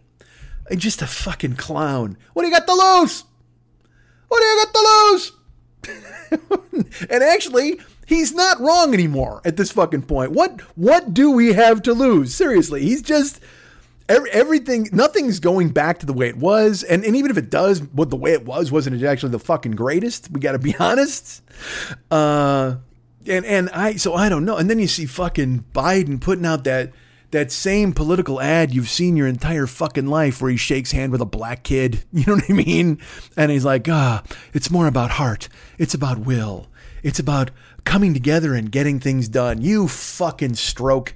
Just 0.76 1.02
a 1.02 1.06
fucking 1.06 1.56
clown. 1.56 2.16
What 2.32 2.42
do 2.42 2.48
you 2.48 2.54
got 2.54 2.66
to 2.66 2.74
lose? 2.74 3.24
What 4.28 4.40
do 4.40 4.44
you 4.44 4.64
got 4.64 4.74
to 4.74 5.10
lose? 5.10 5.32
and 7.10 7.22
actually, 7.22 7.80
he's 8.06 8.32
not 8.32 8.60
wrong 8.60 8.92
anymore 8.92 9.40
at 9.44 9.56
this 9.56 9.72
fucking 9.72 10.02
point. 10.02 10.32
What 10.32 10.60
what 10.76 11.14
do 11.14 11.30
we 11.30 11.52
have 11.52 11.82
to 11.82 11.92
lose? 11.92 12.34
Seriously, 12.34 12.82
he's 12.82 13.02
just 13.02 13.40
every, 14.08 14.30
everything, 14.30 14.88
nothing's 14.92 15.40
going 15.40 15.70
back 15.70 15.98
to 16.00 16.06
the 16.06 16.12
way 16.12 16.28
it 16.28 16.36
was. 16.36 16.82
And, 16.82 17.04
and 17.04 17.16
even 17.16 17.30
if 17.30 17.36
it 17.36 17.50
does, 17.50 17.82
what 17.82 18.10
the 18.10 18.16
way 18.16 18.32
it 18.32 18.44
was 18.44 18.70
wasn't 18.72 19.02
actually 19.02 19.32
the 19.32 19.38
fucking 19.38 19.72
greatest. 19.72 20.30
We 20.30 20.40
got 20.40 20.52
to 20.52 20.58
be 20.58 20.76
honest. 20.80 21.42
Uh, 22.10 22.76
and 23.28 23.44
and 23.44 23.70
I 23.70 23.96
so 23.96 24.14
I 24.14 24.28
don't 24.28 24.44
know. 24.44 24.56
And 24.56 24.70
then 24.70 24.78
you 24.78 24.86
see 24.86 25.06
fucking 25.06 25.64
Biden 25.72 26.20
putting 26.20 26.46
out 26.46 26.64
that 26.64 26.92
that 27.32 27.50
same 27.50 27.92
political 27.92 28.40
ad 28.40 28.72
you've 28.72 28.88
seen 28.88 29.16
your 29.16 29.26
entire 29.26 29.66
fucking 29.66 30.06
life 30.06 30.40
where 30.40 30.50
he 30.50 30.56
shakes 30.56 30.92
hand 30.92 31.12
with 31.12 31.20
a 31.20 31.26
black 31.26 31.62
kid. 31.64 32.04
You 32.12 32.24
know 32.26 32.34
what 32.34 32.50
I 32.50 32.52
mean? 32.52 32.98
And 33.36 33.50
he's 33.50 33.64
like, 33.64 33.88
ah, 33.88 34.22
it's 34.54 34.70
more 34.70 34.86
about 34.86 35.10
heart. 35.12 35.48
It's 35.78 35.94
about 35.94 36.18
will. 36.18 36.68
It's 37.02 37.18
about 37.18 37.50
coming 37.84 38.14
together 38.14 38.54
and 38.54 38.72
getting 38.72 39.00
things 39.00 39.28
done. 39.28 39.60
You 39.60 39.86
fucking 39.88 40.54
stroke. 40.54 41.14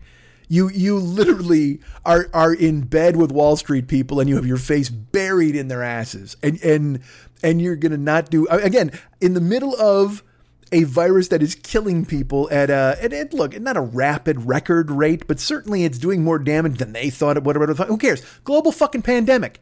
You 0.51 0.69
you 0.69 0.99
literally 0.99 1.79
are 2.05 2.29
are 2.35 2.53
in 2.53 2.81
bed 2.81 3.17
with 3.17 3.31
Wall 3.31 3.55
Street 3.55 3.87
people 3.87 4.19
and 4.19 4.29
you 4.29 4.35
have 4.35 4.45
your 4.45 4.57
face 4.57 4.89
buried 4.89 5.55
in 5.55 5.69
their 5.69 5.85
asses. 5.85 6.37
And 6.43 6.61
and 6.65 7.01
and 7.41 7.63
you're 7.63 7.77
to 7.77 7.97
not 7.97 8.31
do 8.31 8.49
again 8.49 8.91
in 9.21 9.35
the 9.35 9.41
middle 9.41 9.81
of 9.81 10.25
a 10.73 10.83
virus 10.83 11.29
that 11.29 11.41
is 11.41 11.55
killing 11.55 12.05
people 12.05 12.49
at 12.51 12.69
a 12.69 12.99
at, 13.01 13.13
at, 13.13 13.33
look 13.33 13.59
not 13.61 13.77
a 13.77 13.81
rapid 13.81 14.45
record 14.47 14.91
rate, 14.91 15.29
but 15.29 15.39
certainly 15.39 15.85
it's 15.85 15.99
doing 15.99 16.25
more 16.25 16.41
damage 16.41 16.79
than 16.79 16.95
they 16.95 17.11
thought 17.11 17.37
it 17.37 17.45
would. 17.45 17.57
Who 17.57 17.97
cares? 17.97 18.21
Global 18.43 18.73
fucking 18.73 19.03
pandemic 19.03 19.61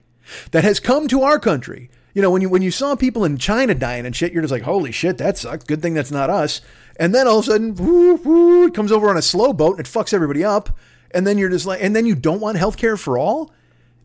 that 0.52 0.64
has 0.64 0.80
come 0.80 1.06
to 1.08 1.22
our 1.22 1.38
country. 1.38 1.90
You 2.14 2.22
know, 2.22 2.30
when 2.30 2.42
you 2.42 2.48
when 2.48 2.62
you 2.62 2.70
saw 2.70 2.96
people 2.96 3.26
in 3.26 3.36
China 3.36 3.74
dying 3.74 4.06
and 4.06 4.16
shit, 4.16 4.32
you're 4.32 4.42
just 4.42 4.52
like, 4.52 4.62
holy 4.62 4.90
shit, 4.90 5.18
that 5.18 5.36
sucks. 5.36 5.64
Good 5.64 5.82
thing 5.82 5.92
that's 5.92 6.10
not 6.10 6.30
us. 6.30 6.62
And 6.98 7.14
then 7.14 7.28
all 7.28 7.38
of 7.38 7.44
a 7.44 7.50
sudden, 7.50 7.74
whoo, 7.74 8.16
whoo, 8.16 8.66
it 8.66 8.74
comes 8.74 8.90
over 8.90 9.08
on 9.08 9.16
a 9.16 9.22
slow 9.22 9.52
boat 9.52 9.78
and 9.78 9.86
it 9.86 9.90
fucks 9.90 10.12
everybody 10.12 10.44
up. 10.44 10.76
And 11.12 11.26
then 11.26 11.38
you're 11.38 11.48
just 11.48 11.64
like, 11.66 11.82
and 11.82 11.94
then 11.94 12.06
you 12.06 12.14
don't 12.14 12.40
want 12.40 12.58
healthcare 12.58 12.98
for 12.98 13.16
all, 13.16 13.52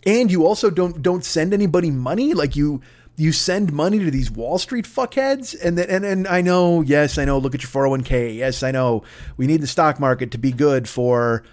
and 0.06 0.32
you 0.32 0.46
also 0.46 0.70
don't 0.70 1.02
don't 1.02 1.26
send 1.26 1.54
anybody 1.54 1.92
money. 1.92 2.34
Like 2.34 2.56
you 2.56 2.82
you 3.16 3.32
send 3.32 3.72
money 3.74 4.00
to 4.00 4.10
these 4.10 4.32
Wall 4.32 4.58
Street 4.58 4.86
fuckheads, 4.86 5.56
and 5.62 5.78
then 5.78 5.90
and 5.90 6.06
and 6.06 6.28
I 6.28 6.42
know, 6.42 6.82
yes, 6.82 7.18
I 7.18 7.26
know. 7.26 7.38
Look 7.40 7.56
at 7.56 7.62
your 7.62 7.70
401k. 7.70 8.38
Yes, 8.38 8.64
I 8.64 8.72
know. 8.72 9.04
We 9.38 9.48
need 9.48 9.62
the 9.62 9.68
stock 9.68 10.00
market 10.00 10.32
to 10.32 10.38
be 10.38 10.52
good 10.52 10.88
for 10.88 11.44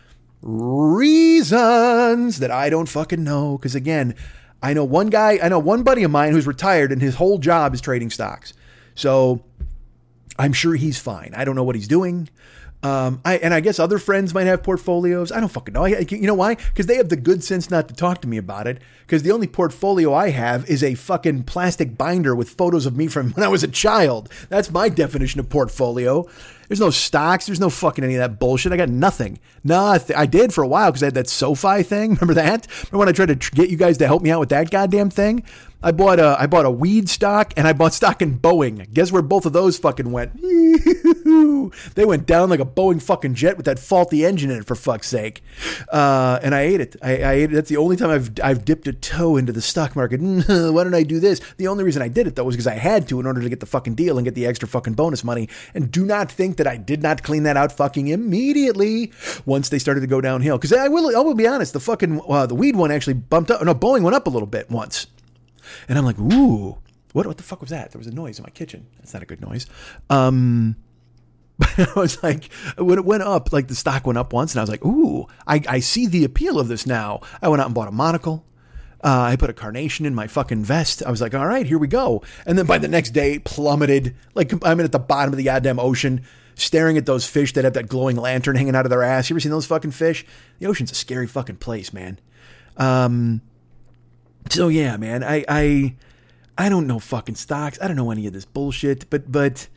reasons 0.42 2.38
that 2.38 2.50
I 2.50 2.70
don't 2.70 2.88
fucking 2.88 3.24
know. 3.24 3.58
Because 3.58 3.74
again, 3.74 4.14
I 4.62 4.72
know 4.72 4.84
one 4.84 5.08
guy, 5.08 5.38
I 5.42 5.48
know 5.48 5.58
one 5.58 5.82
buddy 5.82 6.04
of 6.04 6.10
mine 6.10 6.32
who's 6.32 6.46
retired, 6.46 6.92
and 6.92 7.02
his 7.02 7.16
whole 7.16 7.38
job 7.38 7.74
is 7.74 7.80
trading 7.80 8.10
stocks. 8.10 8.52
So 8.94 9.42
I'm 10.38 10.52
sure 10.52 10.74
he's 10.74 10.98
fine. 10.98 11.32
I 11.36 11.44
don't 11.44 11.56
know 11.56 11.64
what 11.64 11.76
he's 11.76 11.88
doing. 11.88 12.28
Um, 12.82 13.20
I 13.26 13.36
and 13.36 13.52
I 13.52 13.60
guess 13.60 13.78
other 13.78 13.98
friends 13.98 14.32
might 14.32 14.46
have 14.46 14.62
portfolios. 14.62 15.30
I 15.30 15.40
don't 15.40 15.50
fucking 15.50 15.74
know. 15.74 15.84
I, 15.84 16.06
you 16.08 16.22
know 16.22 16.34
why? 16.34 16.54
Because 16.54 16.86
they 16.86 16.96
have 16.96 17.10
the 17.10 17.16
good 17.16 17.44
sense 17.44 17.70
not 17.70 17.88
to 17.88 17.94
talk 17.94 18.22
to 18.22 18.28
me 18.28 18.38
about 18.38 18.66
it. 18.66 18.80
Because 19.02 19.22
the 19.22 19.32
only 19.32 19.46
portfolio 19.46 20.14
I 20.14 20.30
have 20.30 20.68
is 20.70 20.82
a 20.82 20.94
fucking 20.94 21.42
plastic 21.42 21.98
binder 21.98 22.34
with 22.34 22.48
photos 22.48 22.86
of 22.86 22.96
me 22.96 23.06
from 23.06 23.30
when 23.34 23.44
I 23.44 23.48
was 23.48 23.62
a 23.62 23.68
child. 23.68 24.30
That's 24.48 24.70
my 24.70 24.88
definition 24.88 25.40
of 25.40 25.50
portfolio. 25.50 26.26
There's 26.68 26.80
no 26.80 26.90
stocks. 26.90 27.46
There's 27.46 27.60
no 27.60 27.68
fucking 27.68 28.02
any 28.04 28.14
of 28.14 28.20
that 28.20 28.38
bullshit. 28.38 28.72
I 28.72 28.76
got 28.76 28.88
nothing. 28.88 29.40
No, 29.62 29.80
I, 29.80 30.00
I 30.16 30.24
did 30.24 30.54
for 30.54 30.62
a 30.62 30.68
while 30.68 30.90
because 30.90 31.02
I 31.02 31.06
had 31.06 31.14
that 31.14 31.28
SoFi 31.28 31.82
thing. 31.82 32.10
Remember 32.20 32.34
that? 32.34 32.66
Remember 32.84 32.98
when 32.98 33.08
I 33.08 33.12
tried 33.12 33.26
to 33.26 33.36
tr- 33.36 33.54
get 33.56 33.68
you 33.68 33.76
guys 33.76 33.98
to 33.98 34.06
help 34.06 34.22
me 34.22 34.30
out 34.30 34.40
with 34.40 34.50
that 34.50 34.70
goddamn 34.70 35.10
thing? 35.10 35.42
I 35.82 35.92
bought 35.92 36.18
a 36.18 36.36
I 36.38 36.46
bought 36.46 36.66
a 36.66 36.70
weed 36.70 37.08
stock 37.08 37.54
and 37.56 37.66
I 37.66 37.72
bought 37.72 37.94
stock 37.94 38.20
in 38.20 38.38
Boeing. 38.38 38.92
Guess 38.92 39.12
where 39.12 39.22
both 39.22 39.46
of 39.46 39.54
those 39.54 39.78
fucking 39.78 40.12
went? 40.12 40.34
they 41.94 42.04
went 42.04 42.26
down 42.26 42.50
like 42.50 42.60
a 42.60 42.66
Boeing 42.66 43.00
fucking 43.00 43.34
jet 43.34 43.56
with 43.56 43.64
that 43.64 43.78
faulty 43.78 44.24
engine 44.24 44.50
in 44.50 44.58
it 44.58 44.66
for 44.66 44.74
fuck's 44.74 45.06
sake. 45.06 45.42
Uh, 45.90 46.38
and 46.42 46.54
I 46.54 46.62
ate 46.62 46.82
it. 46.82 46.96
I, 47.02 47.22
I, 47.22 47.32
ate 47.32 47.52
it. 47.52 47.54
That's 47.54 47.70
the 47.70 47.78
only 47.78 47.96
time 47.96 48.10
I've 48.10 48.30
I've 48.42 48.64
dipped 48.66 48.88
a 48.88 48.92
toe 48.92 49.36
into 49.38 49.52
the 49.52 49.62
stock 49.62 49.96
market. 49.96 50.20
Why 50.48 50.84
did 50.84 50.94
I 50.94 51.02
do 51.02 51.18
this? 51.18 51.40
The 51.56 51.68
only 51.68 51.84
reason 51.84 52.02
I 52.02 52.08
did 52.08 52.26
it 52.26 52.36
though 52.36 52.44
was 52.44 52.56
because 52.56 52.66
I 52.66 52.74
had 52.74 53.08
to 53.08 53.18
in 53.18 53.24
order 53.24 53.40
to 53.40 53.48
get 53.48 53.60
the 53.60 53.66
fucking 53.66 53.94
deal 53.94 54.18
and 54.18 54.24
get 54.26 54.34
the 54.34 54.44
extra 54.46 54.68
fucking 54.68 54.94
bonus 54.94 55.24
money. 55.24 55.48
And 55.72 55.90
do 55.90 56.04
not 56.04 56.30
think 56.30 56.58
that 56.58 56.66
I 56.66 56.76
did 56.76 57.02
not 57.02 57.22
clean 57.22 57.44
that 57.44 57.56
out 57.56 57.72
fucking 57.72 58.08
immediately 58.08 59.12
once 59.46 59.70
they 59.70 59.78
started 59.78 60.02
to 60.02 60.06
go 60.06 60.20
downhill. 60.20 60.58
Because 60.58 60.74
I 60.74 60.88
will 60.88 61.16
I 61.16 61.20
will 61.20 61.34
be 61.34 61.46
honest, 61.46 61.72
the 61.72 61.80
fucking 61.80 62.20
uh, 62.28 62.44
the 62.44 62.54
weed 62.54 62.76
one 62.76 62.90
actually 62.90 63.14
bumped 63.14 63.50
up. 63.50 63.62
No, 63.62 63.74
Boeing 63.74 64.02
went 64.02 64.14
up 64.14 64.26
a 64.26 64.30
little 64.30 64.46
bit 64.46 64.70
once. 64.70 65.06
And 65.88 65.98
I'm 65.98 66.04
like, 66.04 66.18
ooh, 66.18 66.78
what, 67.12 67.26
what 67.26 67.36
the 67.36 67.42
fuck 67.42 67.60
was 67.60 67.70
that? 67.70 67.92
There 67.92 67.98
was 67.98 68.06
a 68.06 68.14
noise 68.14 68.38
in 68.38 68.42
my 68.44 68.50
kitchen. 68.50 68.86
That's 68.98 69.12
not 69.14 69.22
a 69.22 69.26
good 69.26 69.40
noise. 69.40 69.66
Um, 70.08 70.76
But 71.76 71.94
I 71.94 72.00
was 72.00 72.22
like, 72.22 72.50
when 72.78 72.98
it 72.98 73.04
went 73.04 73.22
up, 73.22 73.52
like 73.52 73.68
the 73.68 73.74
stock 73.74 74.06
went 74.06 74.18
up 74.18 74.32
once, 74.32 74.54
and 74.54 74.60
I 74.60 74.62
was 74.62 74.70
like, 74.70 74.84
ooh, 74.84 75.26
I, 75.46 75.60
I 75.68 75.80
see 75.80 76.06
the 76.06 76.24
appeal 76.24 76.58
of 76.58 76.68
this 76.68 76.86
now. 76.86 77.20
I 77.42 77.48
went 77.48 77.60
out 77.60 77.66
and 77.66 77.74
bought 77.74 77.88
a 77.88 77.92
monocle. 77.92 78.46
Uh, 79.04 79.28
I 79.32 79.36
put 79.36 79.50
a 79.50 79.54
carnation 79.54 80.06
in 80.06 80.14
my 80.14 80.26
fucking 80.26 80.64
vest. 80.64 81.02
I 81.04 81.10
was 81.10 81.20
like, 81.20 81.34
all 81.34 81.46
right, 81.46 81.66
here 81.66 81.78
we 81.78 81.86
go. 81.86 82.22
And 82.46 82.56
then 82.56 82.64
by 82.66 82.78
the 82.78 82.88
next 82.88 83.10
day, 83.10 83.38
plummeted. 83.38 84.14
Like 84.34 84.52
I'm 84.64 84.80
at 84.80 84.92
the 84.92 84.98
bottom 84.98 85.32
of 85.34 85.38
the 85.38 85.44
goddamn 85.44 85.78
ocean, 85.78 86.22
staring 86.54 86.96
at 86.96 87.06
those 87.06 87.26
fish 87.26 87.52
that 87.54 87.64
have 87.64 87.74
that 87.74 87.88
glowing 87.88 88.16
lantern 88.16 88.56
hanging 88.56 88.74
out 88.74 88.86
of 88.86 88.90
their 88.90 89.02
ass. 89.02 89.28
You 89.28 89.34
ever 89.34 89.40
seen 89.40 89.52
those 89.52 89.66
fucking 89.66 89.90
fish? 89.90 90.24
The 90.60 90.66
ocean's 90.66 90.92
a 90.92 90.94
scary 90.94 91.26
fucking 91.26 91.56
place, 91.56 91.92
man. 91.92 92.18
Um, 92.76 93.42
so 94.48 94.68
yeah, 94.68 94.96
man, 94.96 95.22
I, 95.22 95.44
I, 95.48 95.94
I 96.56 96.68
don't 96.68 96.86
know 96.86 96.98
fucking 96.98 97.36
stocks. 97.36 97.78
I 97.80 97.86
don't 97.86 97.96
know 97.96 98.10
any 98.10 98.26
of 98.26 98.32
this 98.32 98.44
bullshit, 98.44 99.08
but, 99.10 99.30
but, 99.30 99.68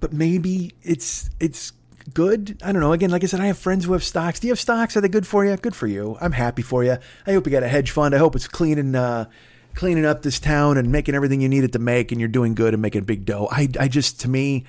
but 0.00 0.12
maybe 0.12 0.72
it's, 0.82 1.30
it's 1.40 1.72
good. 2.14 2.58
I 2.62 2.72
don't 2.72 2.80
know. 2.80 2.92
Again, 2.92 3.10
like 3.10 3.22
I 3.22 3.26
said, 3.26 3.40
I 3.40 3.46
have 3.46 3.58
friends 3.58 3.84
who 3.84 3.92
have 3.92 4.04
stocks. 4.04 4.40
Do 4.40 4.48
you 4.48 4.52
have 4.52 4.60
stocks? 4.60 4.96
Are 4.96 5.00
they 5.00 5.08
good 5.08 5.26
for 5.26 5.44
you? 5.44 5.56
Good 5.56 5.74
for 5.74 5.86
you. 5.86 6.16
I'm 6.20 6.32
happy 6.32 6.62
for 6.62 6.82
you. 6.84 6.98
I 7.26 7.32
hope 7.32 7.46
you 7.46 7.52
got 7.52 7.62
a 7.62 7.68
hedge 7.68 7.90
fund. 7.90 8.14
I 8.14 8.18
hope 8.18 8.34
it's 8.34 8.48
cleaning, 8.48 8.94
uh, 8.94 9.26
cleaning 9.74 10.04
up 10.04 10.22
this 10.22 10.38
town 10.40 10.76
and 10.78 10.90
making 10.90 11.14
everything 11.14 11.40
you 11.40 11.48
need 11.48 11.64
it 11.64 11.72
to 11.72 11.78
make, 11.78 12.12
and 12.12 12.20
you're 12.20 12.28
doing 12.28 12.54
good 12.54 12.74
and 12.74 12.82
making 12.82 13.04
big 13.04 13.24
dough. 13.24 13.48
I, 13.50 13.68
I 13.78 13.88
just, 13.88 14.20
to 14.20 14.28
me, 14.28 14.64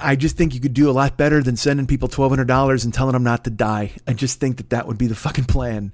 I, 0.00 0.16
just 0.16 0.36
think 0.36 0.54
you 0.54 0.60
could 0.60 0.74
do 0.74 0.88
a 0.88 0.92
lot 0.92 1.16
better 1.16 1.42
than 1.42 1.56
sending 1.56 1.86
people 1.86 2.08
twelve 2.08 2.30
hundred 2.30 2.46
dollars 2.46 2.84
and 2.84 2.94
telling 2.94 3.14
them 3.14 3.24
not 3.24 3.44
to 3.44 3.50
die. 3.50 3.92
I 4.06 4.12
just 4.12 4.38
think 4.38 4.58
that 4.58 4.70
that 4.70 4.86
would 4.86 4.98
be 4.98 5.08
the 5.08 5.14
fucking 5.14 5.44
plan. 5.46 5.92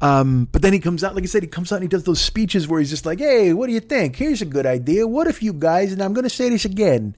Um, 0.00 0.48
but 0.50 0.62
then 0.62 0.72
he 0.72 0.80
comes 0.80 1.02
out, 1.02 1.14
like 1.14 1.24
I 1.24 1.26
said, 1.26 1.42
he 1.42 1.48
comes 1.48 1.72
out 1.72 1.76
and 1.76 1.84
he 1.84 1.88
does 1.88 2.04
those 2.04 2.20
speeches 2.20 2.68
where 2.68 2.80
he's 2.80 2.90
just 2.90 3.06
like, 3.06 3.20
"Hey, 3.20 3.52
what 3.52 3.68
do 3.68 3.72
you 3.72 3.80
think? 3.80 4.16
Here's 4.16 4.42
a 4.42 4.46
good 4.46 4.66
idea. 4.66 5.06
What 5.06 5.26
if 5.26 5.42
you 5.42 5.52
guys?" 5.52 5.92
And 5.92 6.02
I'm 6.02 6.12
going 6.12 6.24
to 6.24 6.30
say 6.30 6.48
this 6.50 6.64
again. 6.64 7.16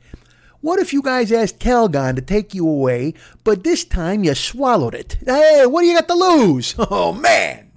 What 0.61 0.79
if 0.79 0.93
you 0.93 1.03
guys 1.03 1.33
asked 1.33 1.59
Calgon 1.59 2.16
to 2.16 2.22
take 2.22 2.55
you 2.55 2.68
away, 2.68 3.14
but 3.45 3.62
this 3.64 3.85
time 3.85 4.24
you 4.24 4.35
swallowed 4.35 4.95
it? 4.95 5.16
Hey, 5.24 5.64
what 5.66 5.83
do 5.83 5.87
you 5.87 5.95
got 5.95 6.09
to 6.09 6.14
lose? 6.14 6.74
Oh 6.91 7.12
man. 7.12 7.70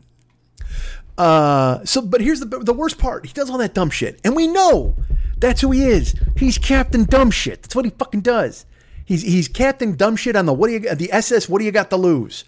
Uh, 1.17 1.83
so, 1.83 2.01
but 2.01 2.21
here's 2.21 2.39
the 2.39 2.45
the 2.45 2.73
worst 2.73 2.97
part. 2.97 3.25
He 3.25 3.33
does 3.33 3.49
all 3.49 3.57
that 3.57 3.73
dumb 3.73 3.89
shit, 3.89 4.19
and 4.23 4.35
we 4.35 4.47
know 4.47 4.95
that's 5.37 5.61
who 5.61 5.71
he 5.71 5.83
is. 5.85 6.15
He's 6.37 6.57
Captain 6.57 7.03
Dumb 7.05 7.31
Shit. 7.31 7.61
That's 7.63 7.75
what 7.75 7.85
he 7.85 7.91
fucking 7.91 8.21
does. 8.21 8.65
He's 9.05 9.21
he's 9.21 9.47
Captain 9.47 9.95
Dumb 9.95 10.15
Shit 10.15 10.35
on 10.35 10.45
the 10.45 10.53
what 10.53 10.67
do 10.67 10.73
you 10.73 10.95
the 10.95 11.11
SS? 11.11 11.49
What 11.49 11.59
do 11.59 11.65
you 11.65 11.71
got 11.71 11.89
to 11.89 11.97
lose? 11.97 12.45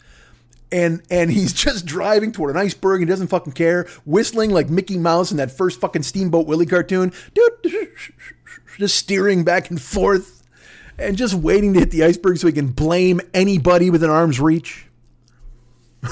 And 0.71 1.01
and 1.09 1.31
he's 1.31 1.53
just 1.53 1.85
driving 1.85 2.31
toward 2.31 2.55
an 2.55 2.61
iceberg 2.61 3.01
and 3.01 3.09
doesn't 3.09 3.27
fucking 3.27 3.53
care, 3.53 3.87
whistling 4.05 4.51
like 4.51 4.69
Mickey 4.69 4.97
Mouse 4.97 5.31
in 5.31 5.37
that 5.37 5.51
first 5.51 5.79
fucking 5.79 6.03
Steamboat 6.03 6.47
Willie 6.47 6.65
cartoon, 6.65 7.11
just 8.77 8.95
steering 8.95 9.43
back 9.43 9.69
and 9.69 9.81
forth, 9.81 10.43
and 10.97 11.17
just 11.17 11.33
waiting 11.33 11.73
to 11.73 11.79
hit 11.79 11.91
the 11.91 12.03
iceberg 12.03 12.37
so 12.37 12.47
he 12.47 12.53
can 12.53 12.67
blame 12.67 13.19
anybody 13.33 13.89
within 13.89 14.09
arm's 14.09 14.39
reach. 14.39 14.87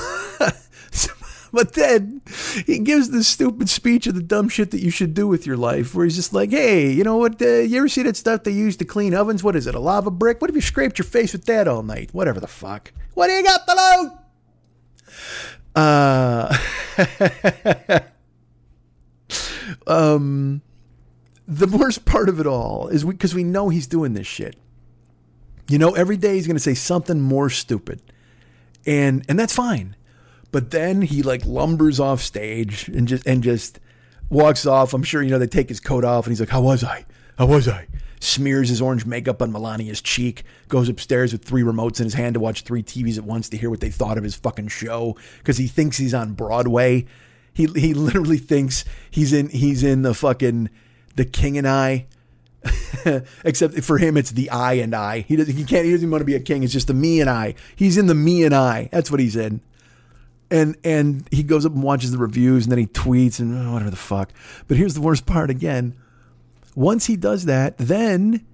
But 1.52 1.74
then 1.74 2.22
he 2.66 2.80
gives 2.80 3.10
this 3.10 3.28
stupid 3.28 3.70
speech 3.70 4.08
of 4.08 4.16
the 4.16 4.22
dumb 4.22 4.50
shit 4.50 4.72
that 4.72 4.82
you 4.82 4.92
should 4.92 5.14
do 5.14 5.28
with 5.28 5.46
your 5.46 5.58
life, 5.58 5.96
where 5.96 6.06
he's 6.06 6.16
just 6.16 6.34
like, 6.34 6.52
"Hey, 6.52 6.92
you 6.92 7.04
know 7.04 7.18
what? 7.18 7.42
Uh, 7.42 7.60
you 7.60 7.78
ever 7.80 7.88
see 7.88 8.04
that 8.04 8.16
stuff 8.16 8.44
they 8.44 8.52
use 8.52 8.78
to 8.78 8.86
clean 8.86 9.14
ovens? 9.14 9.44
What 9.44 9.56
is 9.56 9.68
it? 9.68 9.76
A 9.76 9.80
lava 9.80 10.12
brick? 10.12 10.42
What 10.42 10.50
if 10.50 10.56
you 10.56 10.62
scraped 10.62 10.98
your 10.98 11.06
face 11.06 11.34
with 11.34 11.46
that 11.46 11.68
all 11.68 11.84
night? 11.84 12.10
Whatever 12.14 12.40
the 12.40 12.48
fuck. 12.48 12.92
What 13.16 13.28
do 13.28 13.34
you 13.34 13.44
got 13.44 13.68
to 13.68 13.74
lose?" 14.04 14.12
Uh, 15.80 16.58
um, 19.88 20.62
the 21.48 21.68
worst 21.68 22.04
part 22.04 22.28
of 22.28 22.40
it 22.42 22.46
all 22.46 22.90
is 22.90 23.06
because 23.06 23.34
we, 23.34 23.44
we 23.44 23.50
know 23.50 23.70
he's 23.70 23.88
doing 23.88 24.14
this 24.14 24.28
shit. 24.28 24.58
You 25.70 25.78
know, 25.78 25.92
every 25.92 26.18
day 26.18 26.36
he's 26.36 26.48
going 26.48 26.58
to 26.58 26.62
say 26.62 26.74
something 26.74 27.22
more 27.22 27.50
stupid, 27.50 28.02
and 28.86 29.24
and 29.30 29.40
that's 29.40 29.56
fine. 29.56 29.96
But 30.52 30.72
then 30.72 31.02
he 31.02 31.24
like 31.24 31.46
lumbers 31.46 32.00
off 32.00 32.22
stage 32.22 32.90
and 32.90 33.08
just 33.08 33.26
and 33.26 33.42
just 33.42 33.80
walks 34.30 34.66
off. 34.66 34.94
I'm 34.94 35.04
sure 35.04 35.22
you 35.22 35.30
know 35.30 35.40
they 35.40 35.48
take 35.48 35.70
his 35.70 35.80
coat 35.80 36.04
off 36.04 36.26
and 36.26 36.32
he's 36.32 36.42
like, 36.42 36.50
"How 36.50 36.62
was 36.62 36.84
I? 36.84 37.06
How 37.38 37.46
was 37.46 37.70
I?" 37.70 37.88
Smears 38.20 38.70
his 38.70 38.82
orange 38.82 39.06
makeup 39.06 39.42
on 39.42 39.52
Melania's 39.52 40.02
cheek. 40.02 40.44
Goes 40.68 40.90
upstairs 40.90 41.32
with 41.32 41.44
three 41.44 41.64
remotes 41.64 42.00
in 42.00 42.06
his 42.06 42.14
hand 42.14 42.34
to 42.34 42.40
watch 42.40 42.64
three 42.64 42.84
TVs 42.84 43.18
at 43.18 43.24
once 43.24 43.50
to 43.50 43.58
hear 43.58 43.70
what 43.70 43.80
they 43.80 43.90
thought 43.90 44.18
of 44.18 44.24
his 44.24 44.36
fucking 44.36 44.68
show 44.68 45.16
because 45.38 45.58
he 45.58 45.68
thinks 45.68 45.98
he's 45.98 46.14
on 46.14 46.34
Broadway. 46.34 47.06
He 47.54 47.66
he 47.68 47.94
literally 47.96 48.38
thinks 48.38 48.86
he's 49.10 49.34
in 49.34 49.50
he's 49.50 49.84
in 49.84 50.02
the 50.02 50.14
fucking 50.14 50.70
The 51.16 51.26
King 51.26 51.58
and 51.58 51.68
I. 51.68 52.08
Except 53.46 53.74
for 53.84 53.98
him, 53.98 54.18
it's 54.18 54.32
the 54.32 54.50
I 54.50 54.74
and 54.74 54.94
I. 54.94 55.22
He 55.22 55.38
doesn't. 55.38 55.56
He 55.56 55.64
can't. 55.64 55.86
He 55.86 55.92
doesn't 55.92 56.12
want 56.12 56.22
to 56.22 56.26
be 56.26 56.36
a 56.36 56.42
king. 56.42 56.64
It's 56.64 56.74
just 56.74 56.88
the 56.88 56.94
me 56.94 57.22
and 57.22 57.30
I. 57.30 57.56
He's 57.76 57.98
in 57.98 58.08
the 58.08 58.16
me 58.16 58.44
and 58.44 58.54
I. 58.54 58.90
That's 58.92 59.10
what 59.10 59.22
he's 59.22 59.38
in 59.38 59.62
and 60.52 60.76
and 60.84 61.28
he 61.32 61.44
goes 61.44 61.66
up 61.66 61.74
and 61.74 61.84
watches 61.84 62.12
the 62.12 62.18
reviews 62.18 62.66
and 62.66 62.72
then 62.72 62.80
he 62.80 62.88
tweets 62.88 63.40
and 63.40 63.56
oh, 63.56 63.74
whatever 63.74 63.92
the 63.92 63.96
fuck. 63.96 64.32
But 64.68 64.78
here's 64.78 64.94
the 64.94 65.02
worst 65.02 65.26
part 65.26 65.50
again. 65.50 65.96
Once 66.80 67.08
he 67.08 67.18
does 67.18 67.44
that, 67.44 67.78
then 67.78 68.46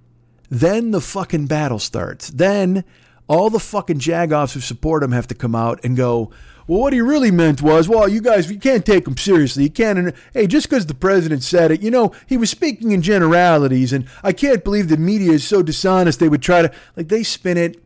then 0.50 0.90
the 0.90 1.00
fucking 1.00 1.46
battle 1.46 1.78
starts. 1.78 2.28
Then 2.28 2.82
all 3.28 3.50
the 3.50 3.60
fucking 3.60 4.00
jagoffs 4.00 4.52
who 4.52 4.58
support 4.58 5.04
him 5.04 5.12
have 5.12 5.28
to 5.28 5.34
come 5.36 5.54
out 5.54 5.78
and 5.84 5.96
go, 5.96 6.32
well, 6.66 6.80
what 6.80 6.92
he 6.92 7.00
really 7.00 7.30
meant 7.30 7.62
was, 7.62 7.88
well, 7.88 8.08
you 8.08 8.20
guys, 8.20 8.50
you 8.50 8.58
can't 8.58 8.84
take 8.84 9.06
him 9.06 9.16
seriously. 9.16 9.62
You 9.62 9.70
can't. 9.70 10.12
Hey, 10.34 10.48
just 10.48 10.68
because 10.68 10.86
the 10.86 10.94
president 10.94 11.44
said 11.44 11.70
it, 11.70 11.82
you 11.82 11.92
know, 11.92 12.12
he 12.26 12.36
was 12.36 12.50
speaking 12.50 12.90
in 12.90 13.00
generalities, 13.00 13.92
and 13.92 14.08
I 14.24 14.32
can't 14.32 14.64
believe 14.64 14.88
the 14.88 14.96
media 14.96 15.30
is 15.30 15.46
so 15.46 15.62
dishonest. 15.62 16.18
They 16.18 16.28
would 16.28 16.42
try 16.42 16.62
to 16.62 16.72
like 16.96 17.06
they 17.06 17.22
spin 17.22 17.56
it 17.56 17.80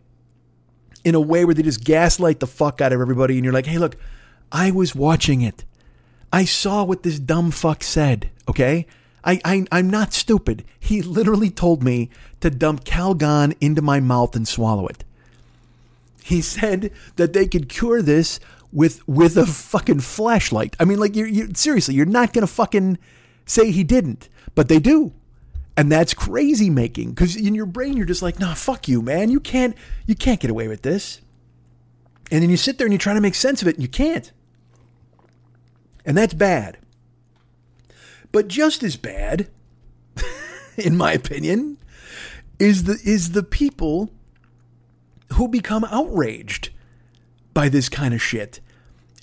in 1.05 1.15
a 1.15 1.21
way 1.21 1.45
where 1.45 1.55
they 1.55 1.63
just 1.63 1.85
gaslight 1.85 2.41
the 2.41 2.47
fuck 2.47 2.81
out 2.81 2.95
of 2.95 3.01
everybody. 3.03 3.35
And 3.35 3.45
you're 3.45 3.53
like, 3.53 3.67
hey, 3.67 3.77
look, 3.77 3.97
I 4.51 4.71
was 4.71 4.95
watching 4.95 5.43
it. 5.43 5.67
I 6.33 6.47
saw 6.47 6.83
what 6.83 7.03
this 7.03 7.19
dumb 7.19 7.51
fuck 7.51 7.83
said, 7.83 8.31
okay? 8.49 8.87
I, 9.25 9.41
I, 9.45 9.67
I'm 9.71 9.91
not 9.91 10.13
stupid. 10.13 10.65
He 10.79 11.03
literally 11.03 11.51
told 11.51 11.83
me 11.83 12.11
to 12.41 12.51
dump 12.51 12.85
Calgon 12.85 13.57
into 13.61 13.83
my 13.83 14.01
mouth 14.01 14.35
and 14.35 14.47
swallow 14.49 14.87
it. 14.87 15.05
He 16.23 16.41
said 16.41 16.93
that 17.17 17.33
they 17.33 17.47
could 17.47 17.69
cure 17.69 18.03
this 18.03 18.41
with 18.73 19.07
with 19.09 19.37
a 19.37 19.47
fucking 19.47 20.01
flashlight. 20.01 20.77
I 20.79 20.85
mean, 20.85 20.99
like, 20.99 21.17
you 21.17 21.25
you 21.27 21.49
seriously, 21.55 21.95
you're 21.95 22.07
not 22.07 22.33
gonna 22.33 22.47
fucking 22.47 22.99
say 23.47 23.71
he 23.71 23.85
didn't, 23.85 24.29
but 24.55 24.69
they 24.69 24.79
do. 24.79 25.13
And 25.77 25.91
that's 25.91 26.15
crazy 26.15 26.69
making 26.69 27.11
because 27.11 27.37
in 27.37 27.55
your 27.55 27.67
brain 27.67 27.97
you're 27.97 28.07
just 28.07 28.23
like, 28.23 28.39
nah, 28.39 28.55
fuck 28.55 28.87
you, 28.87 29.03
man. 29.03 29.31
You 29.31 29.41
can't 29.41 29.75
you 30.07 30.15
can't 30.15 30.41
get 30.41 30.51
away 30.51 30.69
with 30.69 30.83
this. 30.83 31.21
And 32.31 32.43
then 32.43 32.51
you 32.51 32.57
sit 32.57 32.79
there 32.79 32.87
and 32.87 32.93
you 32.93 32.99
try 32.99 33.15
to 33.15 33.21
make 33.21 33.35
sense 33.35 33.63
of 33.63 33.69
it 33.69 33.75
and 33.75 33.83
you 33.83 33.89
can't. 33.89 34.31
And 36.05 36.17
that's 36.17 36.35
bad. 36.35 36.79
But 38.33 38.49
just 38.49 38.83
as 38.83 38.97
bad, 38.97 39.49
in 40.77 40.97
my 40.97 41.13
opinion, 41.13 41.79
is 42.59 42.85
the 42.85 42.99
is 43.05 43.33
the 43.33 43.43
people 43.43 44.11
who 45.35 45.49
become 45.49 45.85
outraged 45.85 46.71
by 47.55 47.69
this 47.69 47.89
kind 47.89 48.15
of 48.15 48.23
shit 48.23 48.61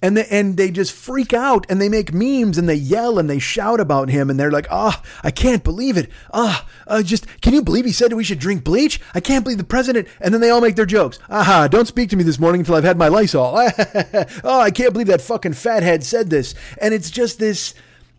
and 0.01 0.15
they, 0.15 0.25
and 0.29 0.57
they 0.57 0.69
just 0.69 0.91
freak 0.91 1.33
out 1.33 1.65
and 1.69 1.81
they 1.81 1.89
make 1.89 2.13
memes 2.13 2.57
and 2.57 2.69
they 2.69 2.75
yell 2.75 3.17
and 3.17 3.29
they 3.29 3.39
shout 3.39 3.79
about 3.79 4.09
him 4.09 4.29
and 4.29 4.39
they're 4.39 4.51
like, 4.51 4.67
ah, 4.69 5.01
oh, 5.03 5.09
I 5.23 5.31
can't 5.31 5.63
believe 5.63 5.97
it. 5.97 6.09
Ah, 6.33 6.67
oh, 6.87 6.97
uh, 6.99 7.03
just 7.03 7.25
can 7.41 7.53
you 7.53 7.63
believe 7.63 7.85
he 7.85 7.91
said 7.91 8.13
we 8.13 8.23
should 8.23 8.39
drink 8.39 8.63
bleach? 8.63 8.99
I 9.15 9.19
can't 9.19 9.43
believe 9.43 9.57
the 9.57 9.63
president. 9.63 10.07
And 10.21 10.33
then 10.33 10.41
they 10.41 10.49
all 10.49 10.61
make 10.61 10.75
their 10.75 10.85
jokes. 10.85 11.17
Aha, 11.29 11.67
don't 11.67 11.87
speak 11.87 12.09
to 12.11 12.15
me 12.15 12.23
this 12.23 12.39
morning 12.39 12.61
until 12.61 12.75
I've 12.75 12.83
had 12.83 12.97
my 12.97 13.07
Lysol. 13.07 13.55
oh, 14.43 14.59
I 14.59 14.71
can't 14.71 14.93
believe 14.93 15.07
that 15.07 15.21
fucking 15.21 15.53
fathead 15.53 16.03
said 16.03 16.29
this. 16.29 16.53
And 16.79 16.93
it's 16.93 17.09
just 17.09 17.39
this 17.39 17.73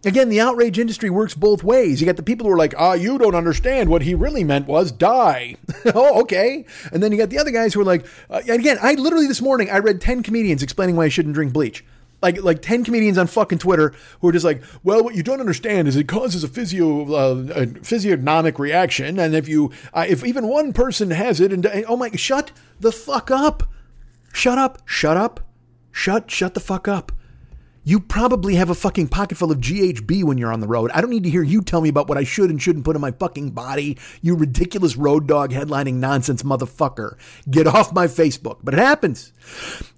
Again, 0.05 0.29
the 0.29 0.41
outrage 0.41 0.79
industry 0.79 1.11
works 1.11 1.35
both 1.35 1.65
ways. 1.65 2.01
You 2.01 2.07
got 2.07 2.17
the 2.17 2.23
people 2.23 2.47
who 2.47 2.53
are 2.53 2.59
like, 2.59 2.75
ah, 2.79 2.93
you 2.93 3.19
don't 3.19 3.35
understand. 3.35 3.89
What 3.89 4.03
he 4.03 4.15
really 4.15 4.45
meant 4.45 4.69
was 4.69 4.93
die. 4.93 5.57
oh, 5.87 6.21
okay. 6.23 6.65
And 6.93 7.03
then 7.03 7.11
you 7.11 7.19
got 7.19 7.31
the 7.31 7.39
other 7.39 7.51
guys 7.51 7.75
who 7.75 7.81
are 7.81 7.85
like, 7.85 8.07
uh, 8.31 8.41
and 8.49 8.61
again, 8.61 8.79
I 8.81 8.95
literally 8.95 9.27
this 9.27 9.43
morning, 9.43 9.71
I 9.71 9.79
read 9.79 10.01
10 10.01 10.23
comedians 10.23 10.63
explaining 10.63 10.95
why 10.95 11.07
I 11.07 11.09
shouldn't 11.09 11.35
drink 11.35 11.53
bleach. 11.53 11.85
Like, 12.23 12.43
like 12.43 12.63
10 12.63 12.85
comedians 12.85 13.19
on 13.19 13.27
fucking 13.27 13.59
Twitter 13.59 13.93
who 14.21 14.29
are 14.29 14.33
just 14.33 14.45
like, 14.45 14.63
well, 14.85 15.03
what 15.03 15.17
you 15.17 15.25
don't 15.25 15.41
understand 15.41 15.89
is 15.89 15.97
it 15.97 16.07
causes 16.07 16.45
a 16.45 16.49
physio, 16.49 17.13
uh, 17.13 17.53
a 17.55 17.67
physiognomic 17.67 18.61
reaction. 18.61 19.19
And 19.19 19.35
if 19.35 19.49
you, 19.49 19.73
uh, 19.93 20.07
if 20.09 20.25
even 20.25 20.47
one 20.47 20.73
person 20.73 21.11
has 21.11 21.41
it 21.41 21.53
and, 21.53 21.67
oh 21.89 21.97
my, 21.97 22.11
shut 22.13 22.53
the 22.79 22.93
fuck 22.93 23.33
up. 23.33 23.65
Shut 24.33 24.59
up. 24.59 24.81
Shut 24.85 25.17
up. 25.17 25.41
Shut, 25.91 26.31
shut 26.31 26.55
the 26.55 26.61
fuck 26.61 26.87
up. 26.87 27.11
You 27.89 28.01
probably 28.01 28.57
have 28.57 28.69
a 28.69 28.75
fucking 28.75 29.09
pocket 29.09 29.39
full 29.39 29.51
of 29.51 29.61
GHB 29.61 30.23
when 30.23 30.37
you're 30.37 30.53
on 30.53 30.61
the 30.61 30.67
road. 30.67 30.91
I 30.93 31.01
don't 31.01 31.09
need 31.09 31.23
to 31.23 31.31
hear 31.31 31.43
you 31.43 31.63
tell 31.63 31.81
me 31.81 31.89
about 31.89 32.07
what 32.07 32.19
I 32.19 32.23
should 32.23 32.51
and 32.51 32.61
shouldn't 32.61 32.85
put 32.85 32.95
in 32.95 33.01
my 33.01 33.13
fucking 33.13 33.53
body, 33.53 33.97
you 34.21 34.37
ridiculous 34.37 34.95
road 34.95 35.27
dog 35.27 35.53
headlining 35.53 35.95
nonsense 35.95 36.43
motherfucker. 36.43 37.17
Get 37.51 37.67
off 37.67 37.95
my 37.95 38.07
Facebook. 38.07 38.59
But 38.63 38.75
it 38.75 38.81
happens. 38.81 39.33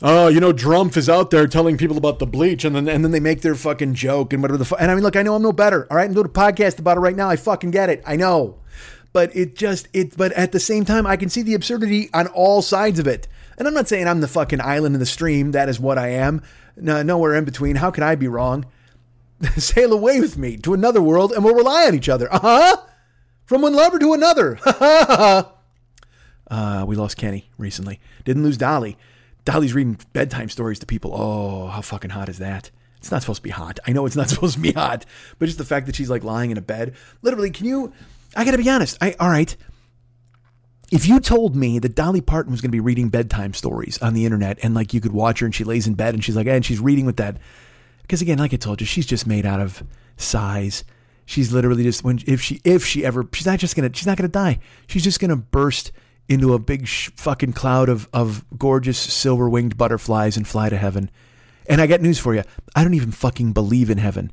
Oh, 0.01 0.29
you 0.29 0.39
know, 0.39 0.53
Drumpf 0.53 0.97
is 0.97 1.09
out 1.09 1.33
there 1.33 1.49
telling 1.49 1.77
people 1.77 1.99
about 1.99 2.21
the 2.21 2.29
bleach 2.29 2.65
and 2.65 2.77
then 2.77 2.87
and 2.87 3.03
then 3.05 3.11
they 3.11 3.19
make 3.19 3.41
their 3.41 3.57
fucking 3.57 3.95
joke 3.95 4.33
and 4.33 4.41
whatever 4.41 4.59
the 4.59 4.65
fuck. 4.67 4.81
And 4.81 4.89
I 4.89 4.95
mean, 4.95 5.03
look, 5.03 5.17
I 5.17 5.23
know 5.23 5.35
I'm 5.35 5.43
no 5.43 5.51
better. 5.51 5.89
All 5.91 5.97
right, 5.97 6.05
I'm 6.05 6.15
doing 6.15 6.27
a 6.27 6.29
podcast 6.29 6.79
about 6.79 6.97
it 6.97 7.01
right 7.01 7.17
now. 7.17 7.29
I 7.29 7.35
fucking 7.35 7.73
get 7.73 7.91
it. 7.91 8.05
I 8.07 8.15
know. 8.15 8.61
but 9.13 9.35
it 9.35 9.57
just 9.57 9.89
it 9.93 10.17
but 10.17 10.31
at 10.35 10.53
the 10.53 10.61
same 10.61 10.85
time 10.85 11.09
I 11.09 11.17
can 11.17 11.29
see 11.29 11.43
the 11.43 11.55
absurdity 11.55 12.09
on 12.15 12.29
all 12.29 12.63
sides 12.63 13.01
of 13.01 13.09
it. 13.09 13.27
And 13.59 13.67
I'm 13.67 13.75
not 13.75 13.89
saying 13.89 14.07
I'm 14.07 14.21
the 14.21 14.29
fucking 14.29 14.61
island 14.61 14.95
in 14.95 15.01
the 15.01 15.07
stream. 15.07 15.51
That 15.51 15.69
is 15.69 15.79
what 15.79 15.99
I 15.99 16.11
am. 16.11 16.43
No, 16.77 17.03
nowhere 17.03 17.35
in 17.35 17.45
between. 17.45 17.77
How 17.77 17.91
can 17.91 18.03
I 18.03 18.15
be 18.15 18.29
wrong? 18.29 18.67
Sail 19.57 19.93
away 19.93 20.21
with 20.21 20.37
me 20.37 20.57
to 20.59 20.75
another 20.75 21.01
world 21.01 21.33
and 21.33 21.45
we'll 21.45 21.55
rely 21.55 21.87
on 21.87 21.95
each 21.95 22.09
other. 22.09 22.33
Uh 22.33 22.41
huh. 22.41 22.77
From 23.45 23.63
one 23.63 23.75
lover 23.75 23.99
to 23.99 24.13
another. 24.13 24.57
Ha 24.57 24.77
ha. 24.79 25.53
Uh, 26.51 26.85
we 26.87 26.97
lost 26.97 27.17
Kenny 27.17 27.51
recently. 27.59 28.01
Didn't 28.25 28.43
lose 28.43 28.57
Dolly. 28.59 28.97
Dolly's 29.45 29.73
reading 29.75 29.99
bedtime 30.13 30.49
stories 30.49 30.79
to 30.81 30.87
people. 30.87 31.13
Oh, 31.15 31.69
how 31.69 31.81
fucking 31.81 32.11
hot 32.11 32.29
is 32.29 32.39
that? 32.39 32.71
It's 32.99 33.11
not 33.11 33.23
supposed 33.23 33.39
to 33.39 33.43
be 33.43 33.51
hot. 33.51 33.79
I 33.87 33.93
know 33.93 34.05
it's 34.07 34.17
not 34.17 34.29
supposed 34.31 34.57
to 34.57 34.61
be 34.61 34.73
hot, 34.73 35.07
but 35.39 35.47
just 35.47 35.59
the 35.59 35.65
fact 35.65 35.87
that 35.87 35.97
she's 35.97 36.11
like 36.11 36.25
lying 36.25 36.51
in 36.51 36.59
a 36.59 36.63
bed. 36.63 36.95
Literally, 37.23 37.51
can 37.51 37.67
you? 37.67 37.93
I 38.37 38.45
got 38.45 38.53
to 38.53 38.59
be 38.59 38.69
honest. 38.69 38.99
I 39.01 39.15
all 39.19 39.31
right. 39.31 39.57
If 40.91 41.07
you 41.07 41.21
told 41.21 41.55
me 41.55 41.79
that 41.79 41.95
Dolly 41.95 42.21
Parton 42.21 42.51
was 42.51 42.61
going 42.61 42.71
to 42.71 42.77
be 42.77 42.81
reading 42.81 43.11
bedtime 43.11 43.55
stories 43.55 43.97
on 44.03 44.13
the 44.13 44.25
internet 44.25 44.59
and 44.63 44.75
like 44.75 44.93
you 44.93 45.01
could 45.01 45.13
watch 45.13 45.39
her 45.39 45.47
and 45.47 45.55
she 45.55 45.63
lays 45.63 45.87
in 45.87 45.95
bed 45.95 46.15
and 46.15 46.25
she's 46.25 46.35
like, 46.35 46.49
and 46.49 46.65
she's 46.65 46.81
reading 46.81 47.07
with 47.07 47.17
that, 47.19 47.37
because 48.03 48.21
again, 48.21 48.39
like 48.39 48.53
I 48.53 48.57
told 48.57 48.81
you, 48.81 48.87
she's 48.87 49.07
just 49.07 49.27
made 49.27 49.47
out 49.47 49.61
of 49.61 49.85
size. 50.17 50.83
She's 51.27 51.53
literally 51.53 51.85
just 51.85 52.03
when 52.03 52.19
if 52.27 52.43
she 52.43 52.61
if 52.65 52.85
she 52.85 53.05
ever 53.05 53.25
she's 53.33 53.47
not 53.47 53.61
just 53.61 53.77
gonna 53.77 53.91
she's 53.95 54.07
not 54.07 54.17
gonna 54.17 54.29
die. 54.29 54.59
She's 54.89 55.05
just 55.05 55.21
gonna 55.21 55.37
burst 55.37 55.93
into 56.29 56.55
a 56.55 56.59
big 56.59 56.89
sh- 56.89 57.11
fucking 57.15 57.53
cloud 57.53 57.89
of 57.89 58.09
of 58.13 58.45
gorgeous 58.59 58.99
silver 58.99 59.49
winged 59.49 59.77
butterflies 59.77 60.37
and 60.37 60.47
fly 60.47 60.69
to 60.71 60.77
heaven. 60.77 61.09
And 61.69 61.81
I 61.81 61.87
got 61.87 62.01
news 62.01 62.19
for 62.19 62.35
you. 62.35 62.43
I 62.75 62.83
don't 62.83 62.95
even 62.95 63.13
fucking 63.13 63.53
believe 63.53 63.91
in 63.91 63.99
heaven. 63.99 64.33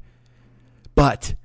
But 0.96 1.36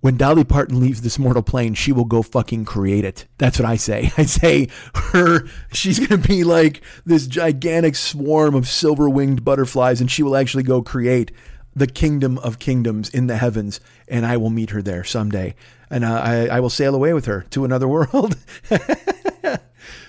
when 0.00 0.16
Dolly 0.16 0.44
Parton 0.44 0.78
leaves 0.78 1.00
this 1.00 1.18
mortal 1.18 1.42
plane, 1.42 1.74
she 1.74 1.92
will 1.92 2.04
go 2.04 2.22
fucking 2.22 2.64
create 2.64 3.04
it. 3.04 3.26
That's 3.38 3.58
what 3.58 3.66
I 3.66 3.76
say. 3.76 4.12
I 4.16 4.24
say 4.24 4.68
her, 4.94 5.46
she's 5.72 5.98
going 5.98 6.22
to 6.22 6.28
be 6.28 6.44
like 6.44 6.82
this 7.04 7.26
gigantic 7.26 7.96
swarm 7.96 8.54
of 8.54 8.68
silver 8.68 9.10
winged 9.10 9.44
butterflies, 9.44 10.00
and 10.00 10.10
she 10.10 10.22
will 10.22 10.36
actually 10.36 10.62
go 10.62 10.82
create 10.82 11.32
the 11.74 11.86
kingdom 11.86 12.38
of 12.38 12.58
kingdoms 12.58 13.08
in 13.10 13.26
the 13.26 13.36
heavens, 13.36 13.80
and 14.06 14.24
I 14.24 14.36
will 14.36 14.50
meet 14.50 14.70
her 14.70 14.82
there 14.82 15.04
someday. 15.04 15.54
And 15.90 16.04
uh, 16.04 16.20
I, 16.24 16.46
I 16.48 16.60
will 16.60 16.70
sail 16.70 16.94
away 16.94 17.12
with 17.12 17.26
her 17.26 17.42
to 17.50 17.64
another 17.64 17.88
world. 17.88 18.36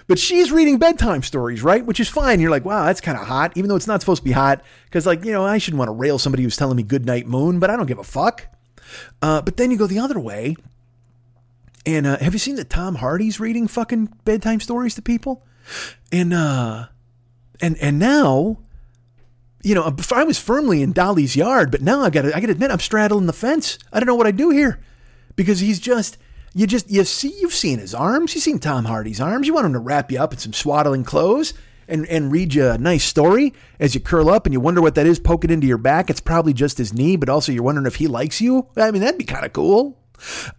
but 0.07 0.19
she's 0.19 0.51
reading 0.51 0.77
bedtime 0.77 1.23
stories, 1.23 1.63
right? 1.63 1.85
Which 1.85 1.99
is 1.99 2.09
fine. 2.09 2.39
You're 2.39 2.51
like, 2.51 2.65
wow, 2.65 2.85
that's 2.85 3.01
kind 3.01 3.17
of 3.17 3.25
hot, 3.25 3.53
even 3.55 3.69
though 3.69 3.75
it's 3.75 3.87
not 3.87 4.01
supposed 4.01 4.21
to 4.21 4.25
be 4.25 4.33
hot. 4.33 4.63
Because, 4.85 5.07
like, 5.07 5.25
you 5.25 5.31
know, 5.31 5.45
I 5.45 5.57
shouldn't 5.57 5.79
want 5.79 5.89
to 5.89 5.93
rail 5.93 6.19
somebody 6.19 6.43
who's 6.43 6.57
telling 6.57 6.77
me 6.77 6.83
good 6.83 7.05
night 7.05 7.25
moon, 7.27 7.59
but 7.59 7.69
I 7.69 7.75
don't 7.75 7.87
give 7.87 7.99
a 7.99 8.03
fuck. 8.03 8.47
Uh, 9.21 9.41
but 9.41 9.57
then 9.57 9.71
you 9.71 9.77
go 9.77 9.87
the 9.87 9.99
other 9.99 10.19
way. 10.19 10.55
And 11.85 12.05
uh, 12.05 12.17
have 12.17 12.33
you 12.33 12.39
seen 12.39 12.55
that 12.55 12.69
Tom 12.69 12.95
Hardy's 12.95 13.39
reading 13.39 13.67
fucking 13.67 14.13
bedtime 14.25 14.59
stories 14.59 14.95
to 14.95 15.01
people? 15.01 15.45
And 16.11 16.33
uh, 16.33 16.87
and 17.61 17.77
and 17.77 17.99
now, 17.99 18.59
you 19.63 19.75
know, 19.75 19.95
I 20.13 20.23
was 20.23 20.39
firmly 20.39 20.81
in 20.81 20.91
Dolly's 20.91 21.35
yard, 21.35 21.71
but 21.71 21.81
now 21.81 22.01
I 22.01 22.09
got 22.09 22.25
I 22.25 22.39
got 22.39 22.47
to 22.47 22.51
admit 22.51 22.71
I'm 22.71 22.79
straddling 22.79 23.27
the 23.27 23.33
fence. 23.33 23.77
I 23.93 23.99
don't 23.99 24.07
know 24.07 24.15
what 24.15 24.27
I 24.27 24.31
do 24.31 24.49
here 24.49 24.79
because 25.35 25.59
he's 25.59 25.79
just 25.79 26.17
you 26.53 26.67
just 26.67 26.89
you 26.89 27.03
see 27.05 27.33
you've 27.39 27.53
seen 27.53 27.79
his 27.79 27.93
arms, 27.93 28.35
you've 28.35 28.43
seen 28.43 28.59
Tom 28.59 28.85
Hardy's 28.85 29.21
arms. 29.21 29.47
You 29.47 29.53
want 29.53 29.67
him 29.67 29.73
to 29.73 29.79
wrap 29.79 30.11
you 30.11 30.19
up 30.19 30.33
in 30.33 30.39
some 30.39 30.53
swaddling 30.53 31.03
clothes 31.03 31.53
and 31.89 32.05
and 32.07 32.31
read 32.31 32.53
you 32.53 32.69
a 32.69 32.77
nice 32.77 33.03
story 33.03 33.53
as 33.79 33.93
you 33.93 34.01
curl 34.01 34.29
up 34.29 34.45
and 34.45 34.53
you 34.53 34.59
wonder 34.59 34.81
what 34.81 34.95
that 34.95 35.05
is 35.05 35.19
poking 35.19 35.51
into 35.51 35.67
your 35.67 35.77
back. 35.77 36.09
It's 36.09 36.21
probably 36.21 36.53
just 36.53 36.77
his 36.77 36.93
knee, 36.93 37.15
but 37.15 37.29
also 37.29 37.51
you're 37.51 37.63
wondering 37.63 37.87
if 37.87 37.95
he 37.95 38.07
likes 38.07 38.39
you. 38.39 38.67
I 38.77 38.91
mean, 38.91 39.01
that'd 39.01 39.17
be 39.17 39.25
kind 39.25 39.45
of 39.45 39.53
cool. 39.53 39.97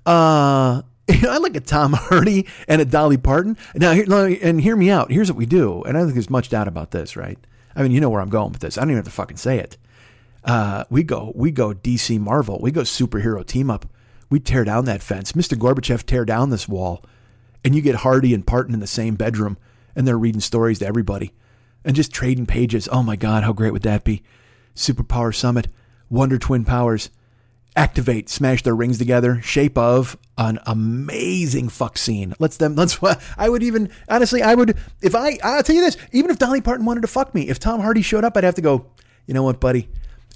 Uh 0.05 0.83
I 1.29 1.39
like 1.39 1.57
a 1.57 1.61
Tom 1.61 1.93
Hardy 1.93 2.47
and 2.69 2.81
a 2.81 2.85
Dolly 2.85 3.17
Parton. 3.17 3.57
Now, 3.75 3.93
and 3.93 4.61
hear 4.61 4.77
me 4.77 4.91
out. 4.91 5.11
Here's 5.11 5.31
what 5.31 5.39
we 5.39 5.47
do, 5.47 5.83
and 5.83 5.97
I 5.97 6.01
don't 6.01 6.09
think 6.09 6.15
there's 6.15 6.31
much 6.31 6.51
doubt 6.51 6.69
about 6.69 6.91
this, 6.93 7.17
right? 7.17 7.39
I 7.75 7.83
mean, 7.83 7.93
you 7.93 8.01
know 8.01 8.11
where 8.11 8.21
I'm 8.21 8.31
going 8.31 8.53
with 8.53 8.61
this. 8.61 8.79
I 8.79 8.83
don't 8.83 8.91
even 8.91 8.99
have 8.99 9.05
to 9.07 9.11
fucking 9.11 9.37
say 9.37 9.59
it. 9.59 9.77
Uh, 10.45 10.85
we 10.91 11.03
go, 11.03 11.33
we 11.35 11.51
go 11.51 11.73
DC 11.73 12.19
Marvel. 12.19 12.59
We 12.61 12.71
go 12.71 12.83
superhero 12.83 13.45
team 13.45 13.71
up. 13.71 13.87
We 14.29 14.41
tear 14.41 14.65
down 14.65 14.85
that 14.87 15.03
fence. 15.03 15.33
Mr. 15.33 15.57
Gorbachev 15.59 16.05
tear 16.05 16.25
down 16.25 16.51
this 16.51 16.69
wall, 16.69 17.05
and 17.65 17.75
you 17.75 17.83
get 17.83 17.97
Hardy 17.97 18.33
and 18.33 18.47
Parton 18.47 18.75
in 18.75 18.81
the 18.81 18.87
same 18.87 19.17
bedroom, 19.17 19.59
and 19.95 20.07
they're 20.07 20.19
reading 20.19 20.41
stories 20.41 20.79
to 20.81 20.87
everybody, 20.87 21.33
and 21.85 21.97
just 21.97 22.13
trading 22.13 22.47
pages. 22.47 22.89
Oh 22.91 23.03
my 23.03 23.17
God, 23.17 23.43
how 23.43 23.53
great 23.53 23.73
would 23.73 23.83
that 23.83 24.05
be? 24.05 24.23
Superpower 24.75 25.35
Summit, 25.35 25.69
Wonder 26.09 26.39
Twin 26.39 26.65
Powers 26.65 27.11
activate, 27.77 28.29
smash 28.29 28.63
their 28.63 28.75
rings 28.75 28.99
together, 28.99 29.41
shape 29.43 29.79
of 29.79 30.17
an 30.37 30.59
amazing 30.67 31.69
fuck 31.69 31.97
scene. 31.97 32.35
Let's 32.39 32.57
them. 32.57 32.75
Let's. 32.75 32.99
I 33.39 33.49
would 33.49 33.63
even 33.63 33.91
honestly, 34.09 34.43
I 34.43 34.55
would 34.55 34.77
if 35.03 35.15
I. 35.15 35.39
I'll 35.43 35.63
tell 35.63 35.77
you 35.77 35.83
this. 35.83 35.97
Even 36.13 36.31
if 36.31 36.39
Dolly 36.39 36.61
Parton 36.61 36.87
wanted 36.87 37.03
to 37.03 37.09
fuck 37.09 37.35
me, 37.35 37.49
if 37.49 37.59
Tom 37.59 37.81
Hardy 37.81 38.03
showed 38.03 38.25
up, 38.25 38.37
I'd 38.37 38.45
have 38.45 38.55
to 38.57 38.63
go. 38.63 38.87
You 39.27 39.35
know 39.35 39.43
what, 39.43 39.61
buddy? 39.61 39.89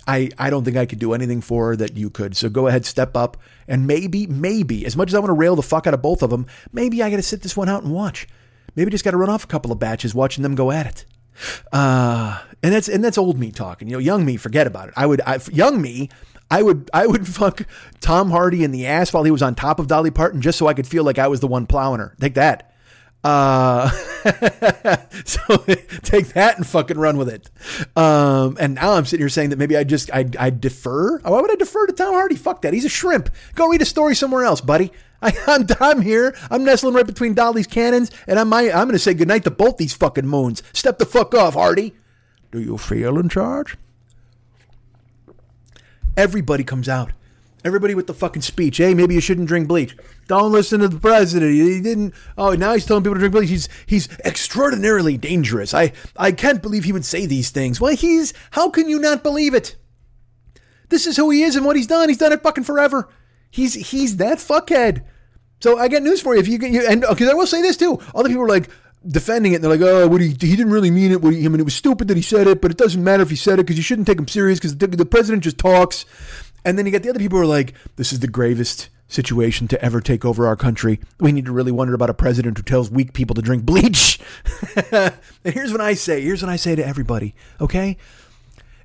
I, 0.07 0.30
I 0.38 0.50
don't 0.50 0.64
think 0.64 0.76
I 0.76 0.84
could 0.84 0.98
do 0.98 1.14
anything 1.14 1.40
for 1.40 1.68
her 1.68 1.76
that 1.76 1.96
you 1.96 2.11
could. 2.11 2.36
So 2.36 2.50
go 2.50 2.66
ahead, 2.66 2.84
step 2.84 3.16
up, 3.16 3.38
and 3.66 3.86
maybe, 3.86 4.26
maybe, 4.26 4.84
as 4.84 4.96
much 4.96 5.09
as 5.09 5.14
I 5.14 5.18
want 5.18 5.30
to 5.30 5.34
rail 5.34 5.57
the 5.57 5.62
fuck 5.62 5.86
out 5.86 5.94
of 5.94 6.02
both 6.02 6.22
of 6.22 6.28
them, 6.28 6.46
maybe 6.72 7.02
I 7.02 7.09
got 7.09 7.16
to 7.16 7.22
sit 7.22 7.40
this 7.40 7.57
one 7.57 7.70
out 7.70 7.84
and 7.84 7.92
watch. 7.92 8.28
Maybe 8.77 8.91
just 8.91 9.05
got 9.05 9.12
to 9.12 9.16
run 9.16 9.31
off 9.31 9.45
a 9.45 9.49
couple 9.49 9.72
of 9.72 9.79
batches 9.79 10.14
watching 10.14 10.43
them 10.43 10.55
go 10.55 10.70
at 10.70 10.87
it. 10.87 11.05
Uh, 11.72 12.41
and 12.62 12.72
that's 12.72 12.89
and 12.89 13.03
that's 13.03 13.18
old 13.18 13.39
me 13.39 13.51
talking. 13.51 13.89
You 13.89 13.95
know, 13.95 14.01
young 14.01 14.25
me, 14.25 14.37
forget 14.37 14.66
about 14.66 14.89
it. 14.89 14.95
I 14.97 15.07
would, 15.07 15.20
I, 15.27 15.39
young 15.53 15.83
me, 15.83 16.11
I 16.51 16.62
would 16.62 16.91
I 16.93 17.07
would 17.07 17.27
fuck 17.41 17.66
Tom 18.01 18.31
Hardy 18.31 18.64
in 18.64 18.70
the 18.70 18.87
ass 18.87 19.12
while 19.12 19.25
he 19.25 19.31
was 19.31 19.43
on 19.43 19.55
top 19.55 19.79
of 19.79 19.87
Dolly 19.87 20.11
Parton 20.11 20.41
just 20.41 20.59
so 20.59 20.66
I 20.66 20.75
could 20.75 20.87
feel 20.87 21.05
like 21.05 21.18
I 21.18 21.29
was 21.29 21.41
the 21.41 21.49
one 21.49 21.66
plowing 21.66 22.01
her. 22.01 22.14
Take 22.20 22.35
that. 22.35 22.74
Uh, 23.25 23.89
so 25.25 25.57
take 26.03 26.29
that 26.35 26.55
and 26.59 26.66
fucking 26.66 26.99
run 26.99 27.16
with 27.16 27.31
it. 27.31 27.51
Um, 27.97 28.59
and 28.61 28.75
now 28.75 28.93
I'm 28.93 29.07
sitting 29.07 29.22
here 29.22 29.31
saying 29.31 29.51
that 29.51 29.59
maybe 29.59 29.77
I 29.77 29.85
just 29.85 30.11
I 30.12 30.29
I 30.39 30.51
defer. 30.51 31.18
Why 31.20 31.41
would 31.41 31.51
I 31.51 31.57
defer 31.57 31.87
to 31.87 31.93
Tom 31.95 32.12
Hardy? 32.12 32.37
Fuck 32.37 32.62
that. 32.62 32.75
He's 32.75 32.85
a 32.85 32.91
shrimp. 32.91 33.31
Go 33.55 33.68
read 33.68 33.81
a 33.81 33.87
story 33.87 34.14
somewhere 34.14 34.45
else, 34.45 34.61
buddy. 34.61 34.93
I, 35.22 35.31
am 35.47 35.62
I'm, 35.62 35.66
I'm 35.81 36.01
here. 36.03 36.37
I'm 36.51 36.64
nestling 36.64 36.93
right 36.93 37.07
between 37.07 37.33
Dolly's 37.33 37.66
cannons, 37.66 38.11
and 38.27 38.39
I'm 38.39 38.53
I'm 38.53 38.70
going 38.70 38.93
to 38.93 38.99
say 38.99 39.14
goodnight 39.14 39.45
to 39.45 39.51
both 39.51 39.79
these 39.79 39.95
fucking 39.95 40.27
moons. 40.27 40.62
Step 40.75 40.99
the 40.99 41.07
fuck 41.07 41.35
off, 41.35 41.55
Hardy. 41.55 41.95
Do 42.53 42.61
you 42.61 42.77
feel 42.77 43.18
in 43.18 43.31
charge? 43.31 43.79
Everybody 46.14 46.62
comes 46.62 46.91
out. 46.91 47.12
Everybody 47.65 47.95
with 47.95 48.07
the 48.07 48.15
fucking 48.15 48.43
speech. 48.43 48.77
Hey, 48.77 48.93
maybe 48.93 49.15
you 49.15 49.21
shouldn't 49.21 49.49
drink 49.49 49.69
bleach. 49.69 49.97
Don't 50.27 50.53
listen 50.53 50.81
to 50.81 50.89
the 50.89 51.01
president. 51.01 51.53
He 51.53 51.81
didn't. 51.81 52.15
Oh, 52.37 52.53
now 52.53 52.75
he's 52.75 52.85
telling 52.85 53.03
people 53.03 53.15
to 53.15 53.21
drink 53.21 53.33
bleach. 53.33 53.49
He's 53.49 53.69
he's 53.87 54.09
extraordinarily 54.25 55.17
dangerous. 55.17 55.73
I 55.73 55.93
I 56.17 56.33
can't 56.33 56.61
believe 56.61 56.85
he 56.85 56.93
would 56.93 57.05
say 57.05 57.27
these 57.27 57.51
things. 57.51 57.81
Well, 57.81 57.97
he's. 57.97 58.35
How 58.51 58.69
can 58.69 58.89
you 58.89 58.99
not 58.99 59.23
believe 59.23 59.55
it? 59.55 59.77
This 60.91 61.07
is 61.07 61.17
who 61.17 61.31
he 61.31 61.43
is 61.43 61.57
and 61.57 61.65
what 61.65 61.77
he's 61.77 61.87
done. 61.87 62.09
He's 62.09 62.19
done 62.19 62.33
it 62.33 62.43
fucking 62.43 62.65
forever. 62.65 63.09
He's 63.51 63.75
he's 63.75 64.19
that 64.19 64.39
fuckhead. 64.39 65.05
So 65.61 65.79
I 65.79 65.89
got 65.89 66.03
news 66.03 66.21
for 66.21 66.35
you. 66.35 66.41
If 66.41 66.49
you 66.49 66.59
can, 66.59 66.75
you, 66.75 66.87
and 66.87 67.01
because 67.01 67.29
I 67.29 67.35
will 67.35 67.47
say 67.47 67.62
this 67.62 67.79
too. 67.79 67.99
Other 68.15 68.29
people 68.29 68.45
are 68.45 68.49
like, 68.49 68.69
defending 69.07 69.53
it. 69.53 69.57
And 69.57 69.65
they're 69.65 69.71
like, 69.71 69.81
oh, 69.81 70.09
what 70.09 70.21
he, 70.21 70.29
he 70.29 70.35
didn't 70.35 70.71
really 70.71 70.91
mean 70.91 71.12
it. 71.12 71.21
What 71.21 71.35
he, 71.35 71.45
I 71.45 71.49
mean, 71.49 71.61
it 71.61 71.65
was 71.65 71.75
stupid 71.75 72.09
that 72.09 72.17
he 72.17 72.23
said 72.23 72.47
it, 72.47 72.61
but 72.61 72.71
it 72.71 72.77
doesn't 72.77 73.03
matter 73.03 73.23
if 73.23 73.31
he 73.31 73.37
said 73.37 73.59
it 73.59 73.65
because 73.65 73.77
you 73.77 73.83
shouldn't 73.83 74.07
take 74.07 74.19
him 74.19 74.29
serious 74.29 74.59
because 74.59 74.77
the, 74.77 74.87
the, 74.87 75.05
president 75.05 75.45
just 75.45 75.59
talks. 75.59 76.05
And 76.65 76.79
then 76.79 76.87
you 76.87 76.93
get 76.93 77.03
the 77.03 77.11
other 77.11 77.19
people 77.19 77.39
who 77.39 77.45
are 77.45 77.47
like, 77.47 77.75
this 77.97 78.12
is 78.12 78.21
the 78.21 78.29
gravest 78.29 78.89
situation 79.09 79.69
to 79.69 79.83
ever 79.85 80.01
take 80.01 80.25
over 80.25 80.47
our 80.47 80.57
country. 80.57 81.01
We 81.21 81.33
need 81.33 81.45
to 81.47 81.53
really 81.53 81.73
wonder 81.73 81.95
about 81.95 82.11
a 82.11 82.15
president 82.15 82.57
who 82.57 82.65
tells 82.65 82.91
weak 82.91 83.12
people 83.12 83.35
to 83.35 83.43
drink 83.43 83.65
bleach. 83.65 84.19
and 84.93 85.15
here's 85.45 85.73
what 85.73 85.81
I 85.81 85.95
say. 85.95 86.21
Here's 86.23 86.43
what 86.43 86.51
I 86.51 86.57
say 86.57 86.75
to 86.75 86.87
everybody. 86.87 87.35
Okay. 87.61 87.97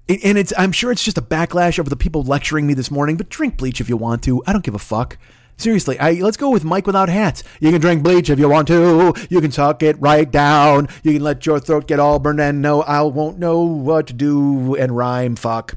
And 0.08 0.38
it's, 0.38 0.52
I'm 0.58 0.72
sure 0.72 0.92
it's 0.92 1.04
just 1.04 1.18
a 1.20 1.22
backlash 1.22 1.80
over 1.80 1.90
the 1.90 1.96
people 1.96 2.24
lecturing 2.24 2.66
me 2.66 2.74
this 2.74 2.90
morning, 2.90 3.16
but 3.16 3.30
drink 3.30 3.58
bleach 3.58 3.80
if 3.80 3.90
you 3.90 3.96
want 3.96 4.24
to. 4.24 4.44
I 4.48 4.54
don't 4.54 4.64
give 4.64 4.76
a 4.76 4.80
fuck. 4.80 5.18
Seriously, 5.56 6.00
I, 6.00 6.14
let's 6.14 6.38
go 6.38 6.50
with 6.50 6.64
Mike 6.64 6.88
without 6.88 7.10
hats. 7.10 7.44
You 7.60 7.70
can 7.72 7.82
drink 7.82 8.02
bleach 8.02 8.30
if 8.30 8.40
you 8.40 8.48
want 8.48 8.70
to. 8.70 9.14
You 9.30 9.42
can 9.42 9.52
suck 9.52 9.84
it 9.84 10.00
right 10.00 10.30
down. 10.30 10.88
You 11.04 11.14
can 11.14 11.22
let 11.22 11.46
your 11.46 11.60
throat 11.60 11.86
get 11.86 12.00
all 12.00 12.18
burned 12.18 12.40
and 12.40 12.62
no, 12.62 12.82
I 12.82 13.02
won't 13.02 13.40
know 13.40 13.62
what 13.64 14.08
to 14.08 14.14
do 14.14 14.76
and 14.76 14.96
rhyme. 14.96 15.36
Fuck. 15.36 15.76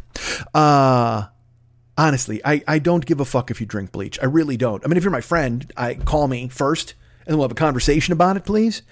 Uh, 0.54 1.24
honestly, 1.96 2.40
I, 2.44 2.62
I 2.66 2.78
don't 2.78 3.06
give 3.06 3.20
a 3.20 3.24
fuck 3.24 3.50
if 3.50 3.60
you 3.60 3.66
drink 3.66 3.92
bleach. 3.92 4.18
I 4.20 4.26
really 4.26 4.56
don't. 4.56 4.84
I 4.84 4.88
mean, 4.88 4.96
if 4.96 5.04
you're 5.04 5.10
my 5.10 5.20
friend, 5.20 5.70
I 5.76 5.94
call 5.94 6.28
me 6.28 6.48
first 6.48 6.94
and 7.26 7.36
we'll 7.36 7.44
have 7.44 7.52
a 7.52 7.56
conversation 7.56 8.12
about 8.12 8.36
it, 8.36 8.44
please. 8.44 8.82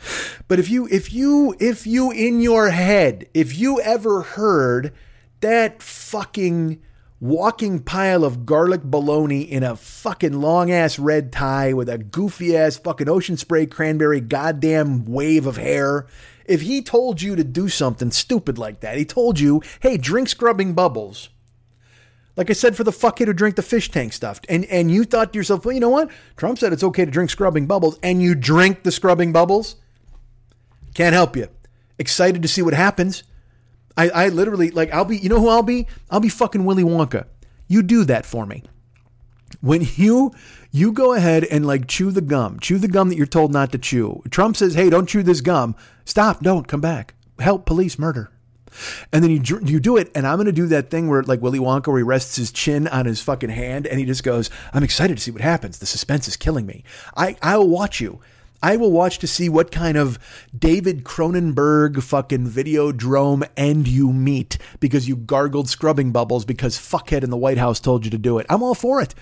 But 0.48 0.58
if 0.58 0.70
you, 0.70 0.86
if 0.90 1.12
you, 1.12 1.56
if 1.58 1.86
you 1.86 2.10
in 2.10 2.40
your 2.40 2.70
head, 2.70 3.28
if 3.34 3.58
you 3.58 3.80
ever 3.80 4.22
heard 4.22 4.92
that 5.40 5.82
fucking 5.82 6.80
walking 7.18 7.78
pile 7.80 8.24
of 8.24 8.46
garlic 8.46 8.82
bologna 8.82 9.42
in 9.42 9.62
a 9.62 9.76
fucking 9.76 10.40
long 10.40 10.70
ass 10.70 10.98
red 10.98 11.30
tie 11.30 11.70
with 11.70 11.86
a 11.86 11.98
goofy 11.98 12.56
ass 12.56 12.78
fucking 12.78 13.10
ocean 13.10 13.36
spray 13.36 13.66
cranberry 13.66 14.20
goddamn 14.20 15.04
wave 15.04 15.46
of 15.46 15.58
hair. 15.58 16.06
If 16.46 16.62
he 16.62 16.82
told 16.82 17.20
you 17.20 17.36
to 17.36 17.44
do 17.44 17.68
something 17.68 18.10
stupid 18.10 18.58
like 18.58 18.80
that, 18.80 18.96
he 18.96 19.04
told 19.04 19.38
you, 19.38 19.62
hey, 19.80 19.98
drink 19.98 20.28
scrubbing 20.28 20.72
bubbles. 20.72 21.28
Like 22.40 22.48
I 22.48 22.54
said, 22.54 22.74
for 22.74 22.84
the 22.84 22.90
fuckhead 22.90 23.26
who 23.26 23.34
drink 23.34 23.56
the 23.56 23.62
fish 23.62 23.90
tank 23.90 24.14
stuff, 24.14 24.40
and 24.48 24.64
and 24.64 24.90
you 24.90 25.04
thought 25.04 25.34
to 25.34 25.38
yourself, 25.38 25.66
well, 25.66 25.74
you 25.74 25.80
know 25.80 25.90
what? 25.90 26.10
Trump 26.38 26.58
said 26.58 26.72
it's 26.72 26.82
okay 26.82 27.04
to 27.04 27.10
drink 27.10 27.28
scrubbing 27.28 27.66
bubbles, 27.66 27.98
and 28.02 28.22
you 28.22 28.34
drink 28.34 28.82
the 28.82 28.90
scrubbing 28.90 29.30
bubbles. 29.30 29.76
Can't 30.94 31.12
help 31.12 31.36
you. 31.36 31.48
Excited 31.98 32.40
to 32.40 32.48
see 32.48 32.62
what 32.62 32.72
happens. 32.72 33.24
I, 33.94 34.08
I 34.08 34.28
literally 34.28 34.70
like 34.70 34.90
I'll 34.90 35.04
be. 35.04 35.18
You 35.18 35.28
know 35.28 35.38
who 35.38 35.50
I'll 35.50 35.62
be? 35.62 35.86
I'll 36.10 36.20
be 36.20 36.30
fucking 36.30 36.64
Willy 36.64 36.82
Wonka. 36.82 37.26
You 37.68 37.82
do 37.82 38.04
that 38.04 38.24
for 38.24 38.46
me. 38.46 38.62
When 39.60 39.86
you 39.96 40.32
you 40.70 40.92
go 40.92 41.12
ahead 41.12 41.44
and 41.44 41.66
like 41.66 41.88
chew 41.88 42.10
the 42.10 42.22
gum, 42.22 42.58
chew 42.58 42.78
the 42.78 42.88
gum 42.88 43.10
that 43.10 43.18
you're 43.18 43.26
told 43.26 43.52
not 43.52 43.70
to 43.72 43.78
chew. 43.78 44.22
Trump 44.30 44.56
says, 44.56 44.72
"Hey, 44.72 44.88
don't 44.88 45.10
chew 45.10 45.22
this 45.22 45.42
gum." 45.42 45.76
Stop! 46.06 46.42
Don't 46.42 46.66
come 46.66 46.80
back. 46.80 47.12
Help 47.38 47.66
police 47.66 47.98
murder. 47.98 48.30
And 49.12 49.22
then 49.22 49.30
you 49.30 49.60
you 49.64 49.80
do 49.80 49.96
it, 49.96 50.10
and 50.14 50.26
I'm 50.26 50.36
going 50.36 50.46
to 50.46 50.52
do 50.52 50.66
that 50.68 50.90
thing 50.90 51.08
where 51.08 51.22
like 51.22 51.42
Willy 51.42 51.58
Wonka, 51.58 51.88
where 51.88 51.98
he 51.98 52.02
rests 52.02 52.36
his 52.36 52.52
chin 52.52 52.88
on 52.88 53.06
his 53.06 53.20
fucking 53.20 53.50
hand, 53.50 53.86
and 53.86 53.98
he 53.98 54.04
just 54.04 54.24
goes, 54.24 54.50
"I'm 54.72 54.82
excited 54.82 55.16
to 55.16 55.22
see 55.22 55.30
what 55.30 55.42
happens. 55.42 55.78
The 55.78 55.86
suspense 55.86 56.28
is 56.28 56.36
killing 56.36 56.66
me. 56.66 56.84
I 57.16 57.36
I 57.42 57.56
will 57.56 57.68
watch 57.68 58.00
you. 58.00 58.20
I 58.62 58.76
will 58.76 58.92
watch 58.92 59.18
to 59.20 59.26
see 59.26 59.48
what 59.48 59.70
kind 59.70 59.96
of 59.96 60.18
David 60.56 61.02
Cronenberg 61.02 62.02
fucking 62.02 62.48
videodrome 62.48 63.48
end 63.56 63.88
you 63.88 64.12
meet 64.12 64.58
because 64.80 65.08
you 65.08 65.16
gargled 65.16 65.70
scrubbing 65.70 66.12
bubbles 66.12 66.44
because 66.44 66.76
fuckhead 66.76 67.24
in 67.24 67.30
the 67.30 67.38
White 67.38 67.56
House 67.56 67.80
told 67.80 68.04
you 68.04 68.10
to 68.10 68.18
do 68.18 68.38
it. 68.38 68.44
I'm 68.50 68.62
all 68.62 68.74
for 68.74 69.00
it. 69.00 69.14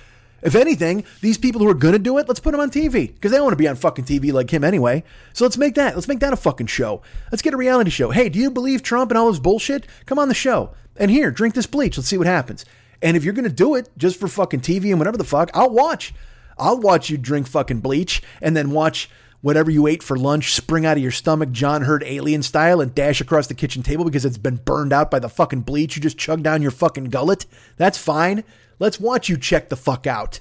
If 0.43 0.55
anything, 0.55 1.05
these 1.21 1.39
people 1.39 1.61
who 1.61 1.69
are 1.69 1.75
going 1.75 1.93
to 1.93 1.99
do 1.99 2.19
it, 2.19 2.29
let's 2.29 2.41
put 2.41 2.53
them 2.53 2.61
on 2.61 2.71
TV 2.71 3.13
because 3.13 3.31
they 3.31 3.37
don't 3.37 3.47
want 3.47 3.55
to 3.55 3.63
be 3.63 3.69
on 3.69 3.77
fucking 3.77 4.05
TV 4.05 4.33
like 4.33 4.51
him 4.51 4.63
anyway. 4.63 5.03
So 5.33 5.45
let's 5.45 5.59
make 5.59 5.75
that. 5.75 5.95
Let's 5.95 6.09
make 6.09 6.21
that 6.21 6.33
a 6.33 6.37
fucking 6.37 6.69
show. 6.69 7.03
Let's 7.33 7.43
get 7.43 7.55
a 7.55 7.59
reality 7.59 7.91
show. 7.91 8.11
Hey, 8.11 8.29
do 8.29 8.39
you 8.39 8.51
believe 8.51 8.83
Trump 8.83 9.11
and 9.11 9.19
all 9.19 9.29
his 9.29 9.41
bullshit? 9.41 9.87
Come 10.07 10.19
on 10.19 10.29
the 10.29 10.35
show. 10.35 10.71
And 10.97 11.11
here, 11.11 11.31
drink 11.31 11.55
this 11.55 11.67
bleach. 11.67 11.97
Let's 11.97 12.09
see 12.09 12.19
what 12.19 12.27
happens. 12.27 12.65
And 13.03 13.17
if 13.17 13.25
you're 13.25 13.35
going 13.35 13.45
to 13.45 13.51
do 13.51 13.75
it 13.75 13.89
just 13.97 14.19
for 14.19 14.29
fucking 14.29 14.61
TV 14.61 14.91
and 14.91 14.99
whatever 14.99 15.17
the 15.17 15.25
fuck, 15.25 15.51
I'll 15.55 15.71
watch. 15.71 16.15
I'll 16.57 16.79
watch 16.79 17.11
you 17.11 17.17
drink 17.17 17.47
fucking 17.47 17.81
bleach 17.81 18.23
and 18.43 18.57
then 18.57 18.71
watch 18.71 19.09
whatever 19.41 19.71
you 19.71 19.87
ate 19.87 20.03
for 20.03 20.17
lunch 20.17 20.53
spring 20.53 20.85
out 20.85 20.97
of 20.97 21.03
your 21.03 21.13
stomach, 21.13 21.53
John 21.53 21.83
Hurt 21.83 22.03
alien 22.05 22.43
style, 22.43 22.81
and 22.81 22.95
dash 22.95 23.21
across 23.21 23.47
the 23.47 23.55
kitchen 23.55 23.83
table 23.83 24.05
because 24.05 24.25
it's 24.25 24.39
been 24.39 24.57
burned 24.57 24.93
out 24.93 25.11
by 25.11 25.21
the 25.21 25.29
fucking 25.29 25.61
bleach 25.61 25.95
you 25.95 26.03
just 26.03 26.19
chugged 26.19 26.43
down 26.43 26.63
your 26.63 26.73
fucking 26.73 27.07
gullet. 27.07 27.47
That's 27.77 27.99
fine. 27.99 28.43
Let's 28.79 29.01
watch 29.01 29.29
you 29.29 29.37
check 29.37 29.69
the 29.69 29.77
fuck 29.77 30.07
out. 30.07 30.41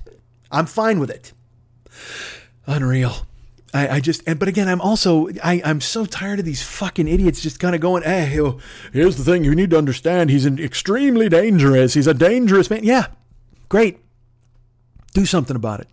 I'm 0.51 0.65
fine 0.65 0.99
with 0.99 1.09
it. 1.09 1.33
Unreal. 2.65 3.27
I, 3.73 3.95
I 3.95 3.99
just, 3.99 4.23
but 4.25 4.47
again, 4.47 4.67
I'm 4.67 4.81
also, 4.81 5.27
I, 5.43 5.61
I'm 5.63 5.81
so 5.81 6.05
tired 6.05 6.39
of 6.39 6.45
these 6.45 6.63
fucking 6.63 7.07
idiots 7.07 7.41
just 7.41 7.59
kind 7.59 7.75
of 7.75 7.81
going, 7.81 8.03
eh, 8.03 8.25
hey, 8.25 8.53
here's 8.93 9.17
the 9.17 9.23
thing 9.23 9.43
you 9.43 9.55
need 9.55 9.71
to 9.71 9.77
understand. 9.77 10.29
He's 10.29 10.45
an 10.45 10.57
extremely 10.57 11.27
dangerous. 11.29 11.93
He's 11.93 12.07
a 12.07 12.13
dangerous 12.13 12.69
man. 12.69 12.83
Yeah, 12.83 13.07
great. 13.69 13.99
Do 15.13 15.25
something 15.25 15.55
about 15.55 15.81
it. 15.81 15.87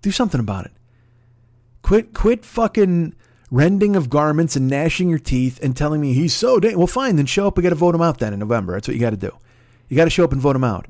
Do 0.00 0.10
something 0.10 0.40
about 0.40 0.66
it. 0.66 0.72
Quit, 1.82 2.14
quit 2.14 2.44
fucking 2.44 3.14
rending 3.50 3.96
of 3.96 4.08
garments 4.08 4.56
and 4.56 4.68
gnashing 4.68 5.08
your 5.08 5.18
teeth 5.18 5.58
and 5.62 5.76
telling 5.76 6.00
me 6.00 6.14
he's 6.14 6.34
so 6.34 6.60
dangerous. 6.60 6.78
Well, 6.78 6.86
fine, 6.86 7.16
then 7.16 7.26
show 7.26 7.48
up. 7.48 7.56
We 7.56 7.62
got 7.62 7.70
to 7.70 7.74
vote 7.74 7.94
him 7.94 8.02
out 8.02 8.18
then 8.18 8.32
in 8.32 8.38
November. 8.38 8.74
That's 8.74 8.88
what 8.88 8.94
you 8.94 9.00
got 9.00 9.10
to 9.10 9.16
do. 9.16 9.36
You 9.88 9.96
got 9.96 10.04
to 10.04 10.10
show 10.10 10.24
up 10.24 10.32
and 10.32 10.40
vote 10.40 10.56
him 10.56 10.64
out. 10.64 10.86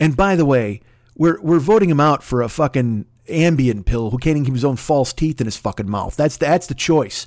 And 0.00 0.16
by 0.16 0.34
the 0.34 0.46
way, 0.46 0.80
we're 1.14 1.40
we're 1.42 1.60
voting 1.60 1.90
him 1.90 2.00
out 2.00 2.22
for 2.22 2.42
a 2.42 2.48
fucking 2.48 3.04
Ambien 3.28 3.84
pill 3.84 4.10
who 4.10 4.18
can't 4.18 4.36
even 4.36 4.46
keep 4.46 4.54
his 4.54 4.64
own 4.64 4.76
false 4.76 5.12
teeth 5.12 5.40
in 5.40 5.46
his 5.46 5.56
fucking 5.56 5.88
mouth. 5.88 6.16
That's 6.16 6.38
the, 6.38 6.46
that's 6.46 6.66
the 6.66 6.74
choice. 6.74 7.26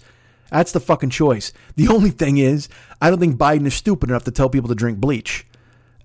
That's 0.51 0.71
the 0.71 0.79
fucking 0.79 1.11
choice. 1.11 1.53
The 1.75 1.87
only 1.87 2.09
thing 2.09 2.37
is, 2.37 2.69
I 3.01 3.09
don't 3.09 3.19
think 3.19 3.37
Biden 3.37 3.65
is 3.65 3.73
stupid 3.73 4.09
enough 4.09 4.23
to 4.25 4.31
tell 4.31 4.49
people 4.49 4.69
to 4.69 4.75
drink 4.75 4.99
bleach. 4.99 5.47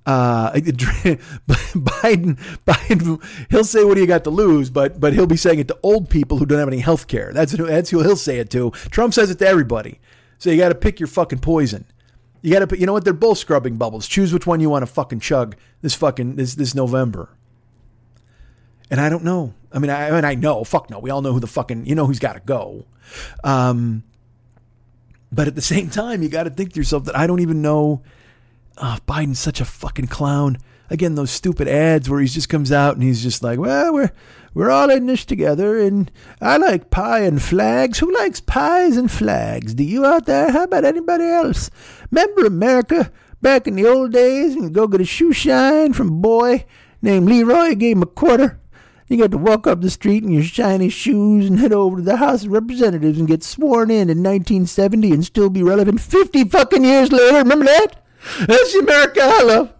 Uh, 0.07 0.53
Biden, 0.53 2.39
Biden, 2.65 3.23
he'll 3.51 3.65
say 3.65 3.85
what 3.85 3.95
do 3.95 4.01
you 4.01 4.07
got 4.07 4.25
to 4.25 4.31
lose, 4.31 4.71
but 4.71 4.99
but 5.01 5.13
he'll 5.13 5.27
be 5.27 5.37
saying 5.37 5.59
it 5.59 5.69
to 5.69 5.79
old 5.83 6.09
people 6.09 6.39
who 6.39 6.47
don't 6.47 6.59
have 6.59 6.69
any 6.69 6.79
health 6.79 7.09
care. 7.09 7.33
That's 7.33 7.53
that's 7.53 7.91
who 7.91 8.03
he'll 8.03 8.17
say 8.17 8.39
it 8.39 8.51
to. 8.51 8.71
Trump 8.91 9.13
says 9.13 9.31
it 9.31 9.39
to 9.41 9.47
everybody. 9.47 10.01
So 10.39 10.51
you 10.51 10.57
got 10.57 10.71
to 10.71 10.75
pick 10.75 11.01
your 11.01 11.09
fucking 11.09 11.41
poison. 11.41 11.85
You 12.43 12.53
got 12.53 12.61
to 12.61 12.67
put. 12.67 12.79
You 12.79 12.87
know 12.87 12.93
what? 12.93 13.05
They're 13.05 13.13
both 13.13 13.39
scrubbing 13.39 13.77
bubbles. 13.77 14.07
Choose 14.07 14.33
which 14.33 14.47
one 14.47 14.61
you 14.61 14.71
want 14.71 14.83
to 14.83 14.87
fucking 14.87 15.21
chug 15.21 15.57
this 15.83 15.95
fucking 15.95 16.37
this 16.37 16.55
this 16.55 16.75
November. 16.75 17.31
And 18.91 19.01
I 19.01 19.09
don't 19.09 19.25
know. 19.25 19.55
I 19.73 19.79
mean, 19.79 19.91
I, 19.91 20.09
I 20.09 20.11
mean, 20.13 20.25
I 20.25 20.35
know. 20.35 20.65
Fuck 20.65 20.89
no. 20.89 20.99
We 20.99 21.11
all 21.11 21.21
know 21.21 21.33
who 21.33 21.41
the 21.41 21.47
fucking. 21.47 21.87
You 21.87 21.95
know 21.95 22.07
who's 22.07 22.19
got 22.19 22.35
to 22.35 22.41
go. 22.41 22.85
Um, 23.45 24.05
but 25.31 25.47
at 25.47 25.55
the 25.55 25.63
same 25.63 25.91
time, 25.91 26.23
you 26.23 26.29
got 26.29 26.45
to 26.45 26.51
think 26.51 26.73
to 26.73 26.81
yourself 26.81 27.05
that 27.05 27.17
I 27.17 27.27
don't 27.27 27.41
even 27.41 27.61
know. 27.61 28.03
Oh, 28.79 28.99
Biden's 29.07 29.41
such 29.41 29.61
a 29.61 29.65
fucking 29.65 30.07
clown. 30.07 30.59
Again, 30.91 31.15
those 31.15 31.31
stupid 31.31 31.69
ads 31.69 32.09
where 32.09 32.21
he 32.21 32.27
just 32.27 32.49
comes 32.49 32.73
out 32.73 32.95
and 32.95 33.03
he's 33.03 33.23
just 33.23 33.43
like, 33.43 33.59
"Well, 33.59 33.93
we're 33.93 34.13
we're 34.55 34.71
all 34.71 34.91
in 34.91 35.07
this 35.07 35.25
together, 35.25 35.79
and 35.79 36.11
I 36.41 36.57
like 36.57 36.91
pie 36.91 37.21
and 37.21 37.41
flags. 37.41 37.99
Who 37.99 38.13
likes 38.15 38.41
pies 38.41 38.97
and 38.97 39.11
flags? 39.11 39.75
Do 39.75 39.85
you 39.85 40.05
out 40.05 40.27
there? 40.27 40.51
How 40.51 40.65
about 40.65 40.85
anybody 40.85 41.25
else? 41.25 41.71
Remember 42.11 42.47
America 42.47 43.13
back 43.43 43.67
in 43.67 43.77
the 43.77 43.87
old 43.87 44.13
days? 44.13 44.55
And 44.55 44.75
go 44.75 44.87
get 44.87 45.01
a 45.01 45.05
shoe 45.05 45.33
shine 45.33 45.93
from 45.93 46.09
a 46.09 46.21
boy 46.21 46.65
named 47.03 47.29
Leroy. 47.29 47.75
Gave 47.75 47.97
him 47.97 48.03
a 48.03 48.07
quarter. 48.07 48.59
You 49.07 49.17
got 49.17 49.31
to 49.31 49.39
walk 49.39 49.67
up 49.67 49.81
the 49.81 49.91
street 49.91 50.23
in 50.23 50.31
your 50.31 50.43
shiny 50.43 50.89
shoes 50.89 51.49
and 51.49 51.59
head 51.59 51.73
over 51.73 51.97
to 51.97 52.03
the 52.03 52.17
House 52.17 52.45
of 52.45 52.53
Representatives 52.53 53.19
and 53.19 53.29
get 53.29 53.43
sworn 53.43 53.91
in 53.91 54.11
in 54.11 54.23
1970 54.23 55.13
and 55.13 55.25
still 55.25 55.49
be 55.49 55.63
relevant 55.63 56.01
50 56.01 56.45
fucking 56.45 56.85
years 56.85 57.11
later. 57.11 57.39
Remember 57.39 57.65
that? 57.65 58.05
That's 58.41 58.73
the 58.73 58.81
America 58.81 59.21
I 59.23 59.43
love. 59.45 59.75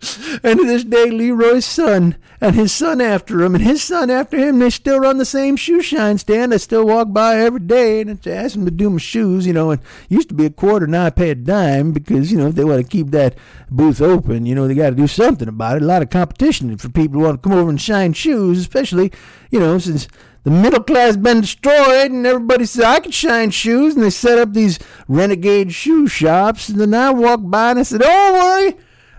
And 0.42 0.58
to 0.58 0.64
this 0.64 0.84
day, 0.84 1.10
Leroy's 1.10 1.66
son 1.66 2.16
and 2.40 2.54
his 2.54 2.72
son 2.72 3.00
after 3.00 3.42
him 3.42 3.54
and 3.54 3.62
his 3.62 3.82
son 3.82 4.08
after 4.08 4.38
him, 4.38 4.58
they 4.58 4.70
still 4.70 5.00
run 5.00 5.18
the 5.18 5.24
same 5.26 5.56
shoe 5.56 5.82
shine 5.82 6.16
stand. 6.16 6.54
I 6.54 6.56
still 6.56 6.86
walk 6.86 7.12
by 7.12 7.36
every 7.36 7.60
day 7.60 8.00
and 8.00 8.26
ask 8.26 8.54
them 8.54 8.64
to 8.64 8.70
do 8.70 8.88
my 8.88 8.98
shoes, 8.98 9.46
you 9.46 9.52
know. 9.52 9.70
And 9.70 9.82
used 10.08 10.30
to 10.30 10.34
be 10.34 10.46
a 10.46 10.50
quarter, 10.50 10.86
now 10.86 11.04
I 11.04 11.10
pay 11.10 11.30
a 11.30 11.34
dime 11.34 11.92
because, 11.92 12.32
you 12.32 12.38
know, 12.38 12.46
if 12.46 12.54
they 12.54 12.64
want 12.64 12.82
to 12.82 12.88
keep 12.88 13.08
that 13.08 13.36
booth 13.70 14.00
open, 14.00 14.46
you 14.46 14.54
know, 14.54 14.66
they 14.66 14.74
got 14.74 14.90
to 14.90 14.96
do 14.96 15.06
something 15.06 15.48
about 15.48 15.76
it. 15.76 15.82
A 15.82 15.86
lot 15.86 16.02
of 16.02 16.08
competition 16.08 16.76
for 16.78 16.88
people 16.88 17.20
who 17.20 17.26
want 17.26 17.42
to 17.42 17.48
come 17.48 17.58
over 17.58 17.68
and 17.68 17.80
shine 17.80 18.14
shoes, 18.14 18.58
especially, 18.58 19.12
you 19.50 19.60
know, 19.60 19.76
since 19.78 20.08
the 20.44 20.50
middle 20.50 20.82
class 20.82 21.16
been 21.16 21.42
destroyed 21.42 22.10
and 22.10 22.26
everybody 22.26 22.64
said 22.64 22.84
I 22.84 23.00
could 23.00 23.12
shine 23.12 23.50
shoes 23.50 23.94
and 23.94 24.02
they 24.02 24.10
set 24.10 24.38
up 24.38 24.54
these 24.54 24.78
renegade 25.06 25.72
shoe 25.74 26.08
shops 26.08 26.70
and 26.70 26.80
then 26.80 26.94
I 26.94 27.10
walked 27.10 27.50
by 27.50 27.72
and 27.72 27.80
I 27.80 27.82
said, 27.82 28.00
Don't 28.00 28.32
worry, 28.32 28.76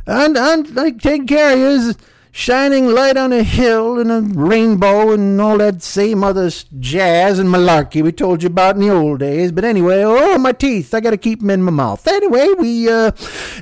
I'm, 0.07 0.35
I'm, 0.37 0.79
I 0.79 0.91
take 0.91 1.27
care 1.27 1.53
of 1.53 1.59
you 1.59 1.93
shining 2.31 2.87
light 2.87 3.17
on 3.17 3.33
a 3.33 3.43
hill 3.43 3.99
and 3.99 4.11
a 4.11 4.21
rainbow 4.21 5.11
and 5.11 5.39
all 5.41 5.57
that 5.57 5.81
same 5.81 6.23
other 6.23 6.49
jazz 6.79 7.37
and 7.37 7.49
malarkey 7.49 8.01
we 8.01 8.11
told 8.11 8.41
you 8.41 8.47
about 8.47 8.75
in 8.75 8.81
the 8.81 8.89
old 8.89 9.19
days. 9.19 9.51
But 9.51 9.65
anyway, 9.65 10.01
oh, 10.03 10.37
my 10.37 10.53
teeth, 10.53 10.93
I 10.93 11.01
got 11.01 11.11
to 11.11 11.17
keep 11.17 11.41
them 11.41 11.49
in 11.49 11.61
my 11.61 11.71
mouth. 11.71 12.07
Anyway, 12.07 12.47
we 12.57 12.89
uh, 12.89 13.11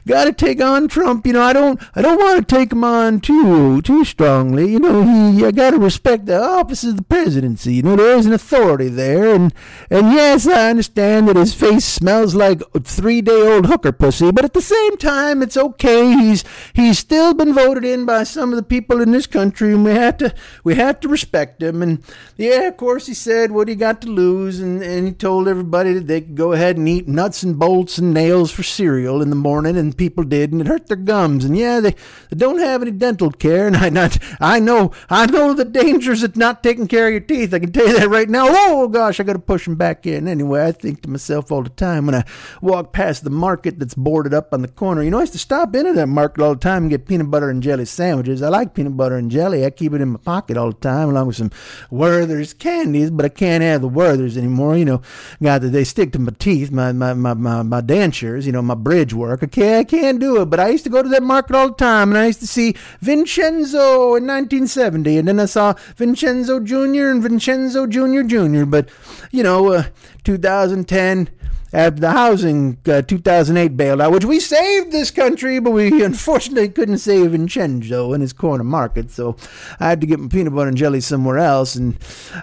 got 0.07 0.25
to 0.25 0.33
take 0.33 0.61
on 0.61 0.87
Trump. 0.87 1.25
You 1.25 1.33
know, 1.33 1.41
I 1.41 1.53
don't, 1.53 1.81
I 1.95 2.01
don't 2.01 2.19
want 2.19 2.47
to 2.47 2.55
take 2.55 2.71
him 2.71 2.83
on 2.83 3.19
too, 3.21 3.81
too 3.81 4.05
strongly. 4.05 4.71
You 4.71 4.79
know, 4.79 5.03
he, 5.03 5.45
I 5.45 5.51
got 5.51 5.71
to 5.71 5.79
respect 5.79 6.27
the 6.27 6.39
office 6.39 6.83
of 6.83 6.95
the 6.95 7.03
presidency. 7.03 7.75
You 7.75 7.83
know, 7.83 7.95
there 7.95 8.17
is 8.17 8.25
an 8.25 8.33
authority 8.33 8.89
there, 8.89 9.33
and 9.33 9.53
and 9.89 10.11
yes, 10.11 10.47
I 10.47 10.69
understand 10.69 11.27
that 11.27 11.35
his 11.35 11.53
face 11.53 11.85
smells 11.85 12.35
like 12.35 12.61
three-day-old 12.83 13.65
hooker 13.65 13.91
pussy, 13.91 14.31
but 14.31 14.45
at 14.45 14.53
the 14.53 14.61
same 14.61 14.97
time, 14.97 15.41
it's 15.41 15.57
okay. 15.57 16.11
He's 16.11 16.43
he's 16.73 16.99
still 16.99 17.33
been 17.33 17.53
voted 17.53 17.83
in 17.83 18.05
by 18.05 18.23
some 18.23 18.53
of 18.53 18.58
the 18.59 18.63
people 18.63 19.01
in 19.01 19.11
this 19.11 19.27
country, 19.27 19.73
and 19.73 19.85
we 19.85 19.91
have 19.91 20.17
to 20.17 20.33
we 20.63 20.75
have 20.75 20.99
to 20.99 21.07
respect 21.07 21.59
them. 21.59 21.81
And 21.81 22.03
yeah, 22.37 22.67
of 22.67 22.77
course, 22.77 23.07
he 23.07 23.13
said 23.13 23.51
what 23.51 23.67
he 23.67 23.75
got 23.75 24.01
to 24.01 24.07
lose, 24.07 24.59
and, 24.59 24.83
and 24.83 25.07
he 25.07 25.13
told 25.13 25.47
everybody 25.47 25.93
that 25.93 26.07
they 26.07 26.21
could 26.21 26.35
go 26.35 26.51
ahead 26.51 26.77
and 26.77 26.87
eat 26.87 27.07
nuts 27.07 27.41
and 27.43 27.57
bolts 27.57 27.97
and 27.97 28.13
nails 28.13 28.51
for 28.51 28.63
cereal 28.63 29.21
in 29.21 29.29
the 29.29 29.35
morning, 29.35 29.77
and 29.77 29.97
people 29.97 30.23
did, 30.23 30.51
and 30.51 30.61
it 30.61 30.67
hurt 30.67 30.87
their 30.87 30.97
gums. 30.97 31.45
And 31.45 31.57
yeah, 31.57 31.79
they, 31.79 31.95
they 32.29 32.37
don't 32.37 32.59
have 32.59 32.81
any 32.81 32.91
dental 32.91 33.31
care, 33.31 33.67
and 33.67 33.77
I 33.85 33.89
not 33.89 34.17
I 34.39 34.59
know 34.59 34.91
I 35.09 35.25
know 35.25 35.53
the 35.53 35.65
dangers 35.65 36.23
of 36.23 36.35
not 36.35 36.63
taking 36.63 36.87
care 36.87 37.07
of 37.07 37.11
your 37.11 37.21
teeth. 37.21 37.53
I 37.53 37.59
can 37.59 37.71
tell 37.71 37.87
you 37.87 37.97
that 37.97 38.09
right 38.09 38.29
now. 38.29 38.47
Oh 38.49 38.87
gosh, 38.87 39.19
I 39.19 39.23
got 39.23 39.33
to 39.33 39.39
push 39.39 39.65
them 39.65 39.75
back 39.75 40.05
in. 40.05 40.27
Anyway, 40.27 40.65
I 40.65 40.71
think 40.71 41.01
to 41.03 41.09
myself 41.09 41.51
all 41.51 41.63
the 41.63 41.69
time 41.69 42.05
when 42.05 42.15
I 42.15 42.25
walk 42.61 42.93
past 42.93 43.23
the 43.23 43.29
market 43.29 43.79
that's 43.79 43.95
boarded 43.95 44.33
up 44.33 44.53
on 44.53 44.61
the 44.61 44.67
corner. 44.67 45.01
You 45.01 45.11
know, 45.11 45.17
I 45.17 45.21
used 45.21 45.33
to 45.33 45.39
stop 45.39 45.75
into 45.75 45.93
that 45.93 46.07
market 46.07 46.41
all 46.41 46.53
the 46.53 46.59
time 46.59 46.83
and 46.83 46.89
get 46.89 47.07
peanut 47.07 47.31
butter 47.31 47.49
and 47.49 47.63
jelly 47.63 47.85
sandwiches. 47.85 48.41
Like 48.49 48.73
peanut 48.73 48.97
butter 48.97 49.15
and 49.15 49.31
jelly. 49.31 49.65
I 49.65 49.69
keep 49.69 49.93
it 49.93 50.01
in 50.01 50.09
my 50.09 50.19
pocket 50.19 50.57
all 50.57 50.71
the 50.71 50.77
time, 50.79 51.09
along 51.09 51.27
with 51.27 51.37
some 51.37 51.51
Werther's 51.89 52.53
candies, 52.53 53.09
but 53.11 53.25
I 53.25 53.29
can't 53.29 53.63
have 53.63 53.81
the 53.81 53.87
Werther's 53.87 54.37
anymore. 54.37 54.77
You 54.77 54.85
know, 54.85 55.01
that 55.39 55.59
they 55.59 55.83
stick 55.83 56.11
to 56.13 56.19
my 56.19 56.33
teeth, 56.39 56.71
my, 56.71 56.91
my, 56.91 57.13
my, 57.13 57.33
my, 57.33 57.63
my 57.63 57.81
dentures, 57.81 58.45
you 58.45 58.51
know, 58.51 58.61
my 58.61 58.75
bridge 58.75 59.13
work. 59.13 59.43
I 59.43 59.47
can't, 59.47 59.79
I 59.79 59.83
can't 59.83 60.19
do 60.19 60.41
it. 60.41 60.45
But 60.45 60.59
I 60.59 60.69
used 60.69 60.83
to 60.83 60.89
go 60.89 61.01
to 61.01 61.09
that 61.09 61.23
market 61.23 61.55
all 61.55 61.69
the 61.69 61.75
time, 61.75 62.09
and 62.09 62.17
I 62.17 62.27
used 62.27 62.39
to 62.41 62.47
see 62.47 62.75
Vincenzo 63.01 64.15
in 64.15 64.27
1970, 64.27 65.17
and 65.17 65.27
then 65.27 65.39
I 65.39 65.45
saw 65.45 65.73
Vincenzo 65.95 66.59
Jr. 66.59 67.09
and 67.09 67.23
Vincenzo 67.23 67.87
Jr. 67.87 68.23
Jr. 68.23 68.65
But, 68.65 68.89
you 69.31 69.43
know, 69.43 69.71
uh, 69.71 69.83
2010, 70.23 71.29
after 71.71 72.01
the 72.01 72.11
housing 72.11 72.77
uh, 72.87 73.01
2008 73.03 73.77
bailout, 73.77 74.11
which 74.11 74.25
we 74.25 74.39
saved 74.39 74.91
this 74.91 75.11
country, 75.11 75.59
but 75.59 75.71
we 75.71 76.03
unfortunately 76.09 76.69
couldn't 76.69 76.97
save 76.97 77.31
Vincenzo 77.31 78.13
in 78.13 78.21
his 78.21 78.33
corner 78.33 78.63
market. 78.63 79.11
So 79.11 79.35
I 79.79 79.89
had 79.89 80.01
to 80.01 80.07
get 80.07 80.19
my 80.19 80.27
peanut 80.27 80.55
butter 80.55 80.69
and 80.69 80.77
jelly 80.77 81.01
somewhere 81.01 81.37
else. 81.37 81.75
And 81.75 81.97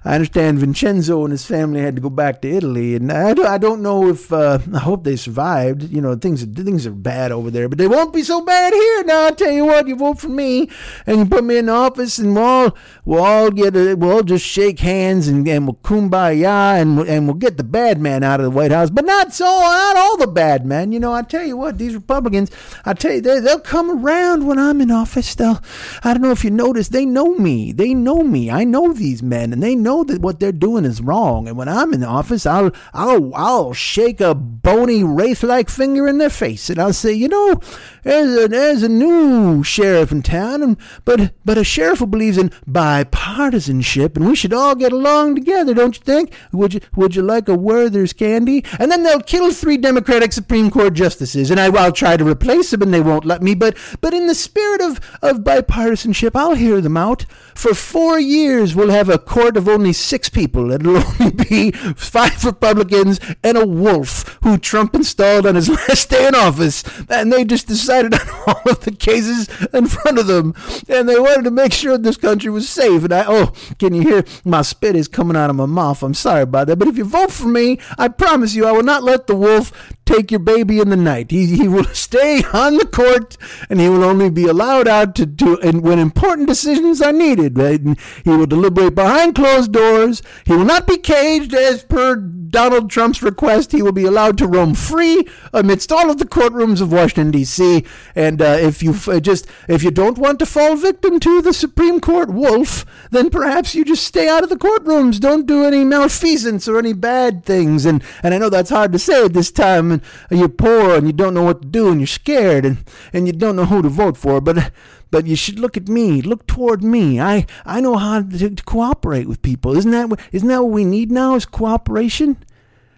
I 0.05 0.15
understand 0.15 0.59
Vincenzo 0.59 1.25
and 1.25 1.33
his 1.33 1.45
family 1.45 1.81
had 1.81 1.97
to 1.97 2.03
go 2.03 2.11
back 2.11 2.43
to 2.43 2.49
Italy. 2.49 2.95
And 2.95 3.11
I, 3.11 3.31
I 3.31 3.59
don't 3.59 3.83
know 3.83 4.09
if 4.09 4.33
uh, 4.33 4.59
I 4.75 4.79
hope 4.79 5.05
they 5.05 5.17
survived. 5.17 5.83
You 5.91 6.01
know, 6.01 6.15
things 6.15 6.45
things 6.45 6.87
are 6.87 6.93
bad 6.93 7.33
over 7.33 7.51
there, 7.51 7.69
but 7.69 7.79
they 7.79 7.89
won't 7.89 8.13
be 8.13 8.23
so 8.23 8.41
bad 8.41 8.73
here. 8.73 9.05
Now 9.05 9.27
I 9.27 9.31
tell 9.31 9.53
you 9.53 9.65
what, 9.65 9.89
you 9.89 9.97
vote 9.97 10.21
for 10.21 10.29
me 10.29 10.71
and 11.07 11.19
you 11.19 11.27
put 11.27 11.45
me 11.45 11.59
in 11.59 11.69
office, 11.69 12.19
and 12.19 12.35
we'll 12.35 12.45
all 12.45 12.77
we'll 13.05 13.25
all 13.25 13.51
get 13.51 13.77
a, 13.77 13.95
we'll 13.95 14.13
all 14.13 14.23
just 14.23 14.47
shake 14.47 14.81
hands 14.81 15.29
and, 15.29 15.47
and 15.49 15.67
we'll 15.67 15.75
kumbaya 15.75 16.81
and 16.81 17.01
and 17.01 17.27
we'll 17.27 17.35
get 17.35 17.57
the 17.57 17.65
bad 17.65 18.01
man 18.01 18.23
out 18.23 18.41
of 18.41 18.45
the 18.45 18.51
White 18.51 18.73
House, 18.73 18.91
but 18.91 19.05
not 19.17 19.33
so 19.33 19.45
not 19.45 19.97
all 19.97 20.17
the 20.17 20.27
bad 20.27 20.67
men. 20.67 20.93
You 20.93 21.01
know, 21.01 21.13
I 21.13 21.23
tell 21.23 21.45
you 21.45 21.57
what, 21.57 21.79
these 21.79 21.95
Republicans, 21.95 22.51
I 22.85 22.93
tell 22.95 23.13
you, 23.13 23.21
they, 23.21 23.41
they'll 23.41 23.61
come 23.61 24.05
around 24.05 24.47
when 24.47 24.59
I'm 24.59 24.81
in 24.81 24.91
office. 24.91 25.35
They'll, 25.35 25.63
I 26.03 26.13
don't 26.13 26.23
know 26.23 26.33
if 26.33 26.45
you 26.45 26.51
noticed, 26.51 26.93
they 26.93 27.07
know 27.07 27.35
me. 27.35 27.73
They 27.73 27.95
know 27.95 28.23
me. 28.23 28.51
I 28.51 28.65
know 28.65 28.93
these 28.93 29.23
men, 29.23 29.53
and 29.53 29.63
they 29.63 29.75
know 29.75 30.05
that 30.05 30.21
what 30.21 30.41
they're 30.41 30.53
doing 30.53 30.85
is 30.85 31.01
wrong. 31.01 31.49
And 31.49 31.57
when 31.57 31.69
I'm 31.69 31.93
in 31.93 32.05
office, 32.05 32.47
I'll 32.47 32.73
I'll 32.93 33.35
I'll 33.35 33.73
shake 33.73 34.21
a 34.21 34.35
bony 34.35 35.03
wraith-like 35.03 35.69
finger 35.69 36.07
in 36.07 36.19
their 36.19 36.31
face, 36.31 36.69
and 36.71 36.79
I'll 36.79 36.93
say, 36.93 37.13
you 37.13 37.29
know, 37.29 37.61
there's 38.07 38.83
a 38.83 38.87
a 38.87 38.89
new 38.89 39.65
sheriff 39.65 40.13
in 40.13 40.23
town, 40.23 40.63
and 40.63 40.77
but 41.05 41.33
but 41.45 41.59
a 41.59 41.65
sheriff 41.65 41.99
who 41.99 42.07
believes 42.07 42.39
in 42.39 42.51
bipartisanship, 42.71 44.17
and 44.17 44.27
we 44.27 44.37
should 44.37 44.53
all 44.53 44.75
get 44.75 44.93
along 44.93 45.35
together, 45.35 45.75
don't 45.75 45.97
you 45.97 46.03
think? 46.03 46.33
Would 46.53 46.75
you 46.75 46.81
would 46.95 47.17
you 47.17 47.23
like 47.23 47.49
a 47.49 47.55
Werther's 47.55 48.13
candy? 48.13 48.65
And 48.79 48.91
then 48.91 49.03
they'll 49.03 49.21
kill 49.21 49.53
three 49.53 49.77
Democratic 49.77 50.33
Supreme 50.33 50.71
Court 50.71 50.95
justices, 50.95 51.51
and 51.51 51.59
I, 51.59 51.69
will 51.69 51.93
try 51.93 52.17
to 52.17 52.25
replace 52.25 52.71
them, 52.71 52.83
and 52.83 52.95
they 52.95 53.01
won't 53.01 53.25
let 53.25 53.43
me. 53.43 53.55
But 53.55 53.77
but 54.01 54.15
in 54.15 54.29
the 54.29 54.35
spirit 54.35 54.81
of 54.81 55.01
of 55.21 55.39
bipartisanship, 55.39 56.37
I'll 56.37 56.55
hear 56.55 56.81
them 56.81 56.97
out. 56.97 57.27
For 57.55 57.75
four 57.75 58.21
years, 58.21 58.75
we'll 58.75 58.91
have 58.91 59.09
a 59.09 59.19
court 59.19 59.57
of 59.57 59.69
only 59.69 59.93
six 59.93 60.29
people. 60.29 60.71
It'll 60.71 60.97
only 61.21 61.31
be 61.33 61.71
five 61.73 62.45
Republicans 62.45 63.19
and 63.43 63.57
a 63.57 63.67
wolf 63.67 64.39
who 64.43 64.59
Trump 64.59 64.95
installed 64.95 65.47
on 65.47 65.57
his 65.57 65.69
last 65.89 66.11
day 66.11 66.29
in 66.29 66.35
office, 66.35 66.85
and 67.09 67.33
they 67.33 67.45
just 67.45 67.67
decided 68.03 68.15
on 68.15 68.45
all 68.47 68.73
of 68.73 68.81
the 68.81 68.91
cases 68.93 69.49
in 69.73 69.87
front 69.87 70.19
of 70.19 70.27
them, 70.27 70.55
and 70.89 71.09
they 71.09 71.19
wanted 71.19 71.45
to 71.45 71.51
make 71.51 71.73
sure 71.73 71.99
this 71.99 72.17
country 72.17 72.51
was 72.51 72.69
safe. 72.69 73.05
And 73.05 73.13
I, 73.13 73.25
oh, 73.27 73.53
can 73.79 73.95
you 73.95 74.03
hear 74.03 74.25
my 74.45 74.63
spit 74.63 74.97
is 74.97 75.09
coming 75.09 75.37
out 75.37 75.51
of 75.51 75.57
my 75.57 75.67
mouth? 75.67 76.03
I'm 76.03 76.15
sorry 76.15 76.43
about 76.43 76.67
that, 76.69 76.77
but 76.77 76.89
if 76.89 76.97
you 76.97 77.05
vote 77.05 77.33
for 77.33 77.49
me, 77.49 77.79
I 77.99 78.09
promise 78.09 78.55
you, 78.55 78.67
I 78.67 78.73
will 78.73 78.83
not 78.83 79.03
let 79.03 79.27
the 79.27 79.37
wolf 79.37 79.95
take 80.07 80.31
your 80.31 80.41
baby 80.41 80.81
in 80.81 80.89
the 80.89 80.97
night. 80.97 81.31
He, 81.31 81.57
he 81.57 81.69
will 81.69 81.85
stay 81.93 82.43
on 82.53 82.79
the 82.79 82.87
court 82.87 83.37
and 83.69 83.81
he 83.81 83.89
will 83.89 84.05
only 84.05 84.31
be 84.31 84.47
allowed 84.47 84.89
out 84.89 85.15
to 85.17 85.27
do 85.27 85.59
and 85.61 85.83
when 85.83 85.99
important 85.99 86.49
decisions 86.49 87.03
are 87.03 87.13
needed. 87.13 87.59
Right? 87.59 87.81
he 88.25 88.31
will 88.31 88.47
deliberate 88.47 88.95
behind 88.95 89.35
closed 89.35 89.73
doors. 89.73 90.23
He 90.45 90.53
will 90.55 90.65
not 90.65 90.87
be 90.87 90.97
caged 90.97 91.53
as 91.53 91.83
per 91.85 92.17
Donald 92.17 92.91
Trump's 92.91 93.23
request. 93.23 93.73
He 93.73 93.83
will 93.83 93.93
be 93.93 94.05
allowed 94.05 94.39
to 94.39 94.47
roam 94.47 94.75
free 94.75 95.27
amidst 95.53 95.93
all 95.93 96.11
of 96.11 96.19
the 96.19 96.25
courtrooms 96.25 96.81
of 96.81 96.93
Washington 96.93 97.31
D.C. 97.31 97.85
And 98.15 98.41
uh, 98.41 98.57
if 98.61 98.83
you 98.83 98.95
uh, 99.09 99.21
just 99.21 99.47
if 99.69 99.83
you 99.83 99.91
don't 99.91 100.19
want 100.19 100.39
to 100.39 100.47
fall 100.47 100.77
victim 100.77 101.21
to 101.21 101.43
the 101.43 101.53
Supreme 101.53 102.01
Court 102.01 102.31
wolf, 102.31 102.87
then 103.11 103.31
perhaps 103.31 103.75
you 103.75 103.85
just 103.85 104.05
stay 104.05 104.29
out 104.29 104.43
of 104.43 104.49
the 104.49 104.57
courtrooms. 104.57 105.21
Don't 105.21 105.47
do 105.47 105.65
any 105.65 105.85
malfeasance 105.85 106.69
or 106.69 106.79
any 106.79 106.93
bad 106.93 107.45
things. 107.45 107.85
And 107.85 108.03
and 108.23 108.33
I 108.33 108.39
know 108.39 108.49
that's 108.49 108.71
hard 108.71 108.93
to 108.93 108.99
say 108.99 109.25
at 109.25 109.35
this 109.35 109.51
time 109.51 109.96
and 110.31 110.39
you're 110.39 110.49
poor 110.49 110.97
and 110.97 111.07
you 111.07 111.13
don't 111.13 111.35
know 111.35 111.43
what 111.43 111.63
to 111.63 111.69
do 111.69 111.89
and 111.89 112.01
you're 112.01 112.07
scared 112.07 112.65
and, 112.65 112.85
and 113.13 113.27
you 113.27 113.33
don't 113.33 113.57
know 113.57 113.67
who 113.67 113.83
to 113.83 113.89
vote 113.89 114.17
for. 114.17 114.41
But 114.41 114.73
but 115.11 115.27
you 115.27 115.37
should 115.37 115.59
look 115.59 115.77
at 115.77 115.89
me. 115.89 116.21
Look 116.21 116.47
toward 116.47 116.83
me. 116.83 117.21
I, 117.21 117.47
I 117.65 117.81
know 117.81 117.97
how 117.97 118.23
to, 118.23 118.51
to 118.51 118.65
cooperate 118.65 119.29
with 119.29 119.43
people. 119.43 119.77
Isn't 119.77 119.93
that 119.93 120.09
what, 120.09 120.21
isn't 120.33 120.49
that 120.49 120.63
what 120.63 120.73
we 120.73 120.85
need 120.85 121.11
now? 121.11 121.35
Is 121.37 121.47
cooperation? 121.47 122.37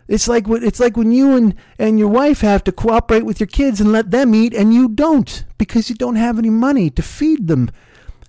It's 0.08 0.26
like 0.26 0.46
it's 0.48 0.80
like 0.80 0.96
when 0.96 1.12
you 1.12 1.36
and, 1.36 1.54
and 1.78 1.98
your 1.98 2.08
wife 2.08 2.40
have 2.40 2.64
to 2.64 2.72
cooperate 2.72 3.24
with 3.26 3.40
your 3.40 3.46
kids 3.46 3.78
and 3.80 3.92
let 3.92 4.10
them 4.10 4.34
eat, 4.34 4.54
and 4.54 4.72
you 4.72 4.88
don't 4.88 5.44
because 5.58 5.90
you 5.90 5.96
don't 5.96 6.16
have 6.16 6.38
any 6.38 6.50
money 6.50 6.88
to 6.90 7.02
feed 7.02 7.46
them 7.46 7.70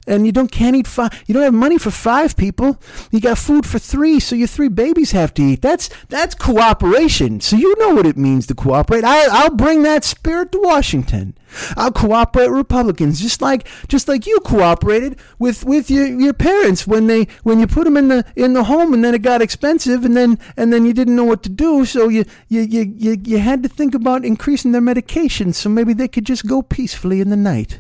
and 0.10 0.26
you 0.26 0.32
don't 0.32 0.52
can't 0.52 0.76
eat 0.76 0.88
five. 0.88 1.24
You 1.28 1.34
don't 1.34 1.44
have 1.44 1.54
money 1.54 1.78
for 1.78 1.92
five 1.92 2.36
people. 2.36 2.82
You 3.12 3.22
got 3.22 3.38
food 3.38 3.66
for 3.66 3.80
three, 3.80 4.20
so 4.20 4.36
your 4.36 4.48
three 4.48 4.68
babies 4.68 5.12
have 5.12 5.34
to 5.36 5.42
eat. 5.42 5.62
That's 5.62 5.90
that's 6.10 6.36
cooperation. 6.36 7.40
So 7.40 7.56
you 7.56 7.76
know 7.78 7.94
what 7.96 8.06
it 8.06 8.18
means 8.18 8.48
to 8.48 8.56
cooperate. 8.56 9.04
I, 9.04 9.28
I'll 9.32 9.56
bring 9.56 9.84
that 9.84 10.04
spirit 10.04 10.52
to 10.52 10.60
Washington. 10.62 11.36
I'll 11.78 11.92
cooperate 11.92 12.50
with 12.50 12.58
Republicans, 12.58 13.20
just 13.20 13.42
like 13.42 13.68
just 13.88 14.08
like 14.08 14.28
you 14.28 14.40
cooperated 14.40 15.20
with, 15.40 15.64
with 15.66 15.90
your, 15.90 16.08
your 16.08 16.34
parents 16.34 16.86
when 16.86 17.08
they 17.08 17.28
when 17.44 17.60
you 17.60 17.68
put 17.68 17.86
them 17.86 17.98
in 17.98 18.08
the 18.08 18.26
in 18.36 18.54
the 18.54 18.66
home, 18.66 18.94
and 18.94 19.04
then 19.04 19.16
it 19.16 19.22
got 19.22 19.42
expensive, 19.42 20.06
and 20.06 20.16
then 20.16 20.38
and 20.58 20.72
then 20.72 20.86
you 20.86 20.94
didn't 20.94 21.16
know 21.16 21.24
what 21.24 21.44
to 21.44 21.50
do, 21.50 21.86
so 21.86 22.08
you 22.08 22.26
you 22.48 22.62
you 22.62 22.94
you, 22.98 23.18
you 23.24 23.40
had 23.40 23.64
to 23.64 23.70
think 23.70 23.96
about 23.96 24.26
increasing 24.26 24.72
their 24.72 24.82
medication, 24.82 25.54
so 25.54 25.70
maybe 25.70 25.94
they 25.94 26.08
could 26.08 26.26
just 26.26 26.48
go 26.48 26.62
peacefully 26.62 27.22
in 27.22 27.30
the 27.30 27.38
night. 27.38 27.80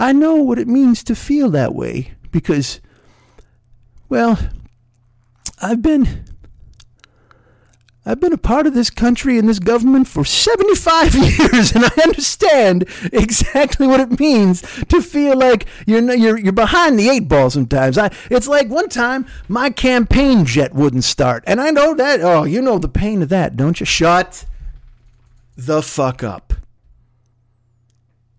I 0.00 0.12
know 0.12 0.36
what 0.36 0.58
it 0.58 0.66
means 0.66 1.04
to 1.04 1.14
feel 1.14 1.50
that 1.50 1.74
way 1.74 2.14
because, 2.32 2.80
well, 4.08 4.38
I've 5.60 5.82
been. 5.82 6.24
I've 8.06 8.18
been 8.18 8.32
a 8.32 8.38
part 8.38 8.66
of 8.66 8.72
this 8.72 8.88
country 8.88 9.38
and 9.38 9.46
this 9.46 9.58
government 9.58 10.08
for 10.08 10.24
75 10.24 11.14
years, 11.38 11.72
and 11.72 11.84
I 11.84 11.90
understand 12.02 12.88
exactly 13.12 13.86
what 13.86 14.00
it 14.00 14.18
means 14.18 14.62
to 14.86 15.02
feel 15.02 15.36
like 15.36 15.66
you're 15.86 16.10
you're 16.14 16.38
you're 16.38 16.52
behind 16.52 16.98
the 16.98 17.10
eight 17.10 17.28
ball. 17.28 17.50
Sometimes 17.50 17.98
I, 17.98 18.10
it's 18.30 18.48
like 18.48 18.68
one 18.68 18.88
time 18.88 19.26
my 19.48 19.68
campaign 19.68 20.46
jet 20.46 20.74
wouldn't 20.74 21.04
start, 21.04 21.44
and 21.46 21.60
I 21.60 21.70
know 21.70 21.92
that. 21.94 22.22
Oh, 22.22 22.44
you 22.44 22.62
know 22.62 22.78
the 22.78 22.88
pain 22.88 23.20
of 23.20 23.28
that, 23.28 23.54
don't 23.54 23.78
you? 23.78 23.86
Shut 23.86 24.46
the 25.58 25.82
fuck 25.82 26.24
up. 26.24 26.54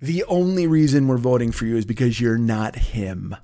The 0.01 0.23
only 0.25 0.65
reason 0.65 1.07
we're 1.07 1.17
voting 1.17 1.51
for 1.51 1.65
you 1.65 1.77
is 1.77 1.85
because 1.85 2.19
you're 2.19 2.37
not 2.37 2.75
him. 2.75 3.35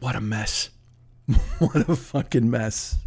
What 0.00 0.14
a 0.14 0.20
mess. 0.20 0.70
what 1.58 1.88
a 1.88 1.96
fucking 1.96 2.50
mess. 2.50 2.98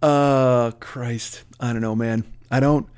Uh 0.00 0.70
Christ. 0.80 1.44
I 1.60 1.72
don't 1.72 1.82
know, 1.82 1.94
man. 1.94 2.24
I 2.50 2.60
don't 2.60 2.88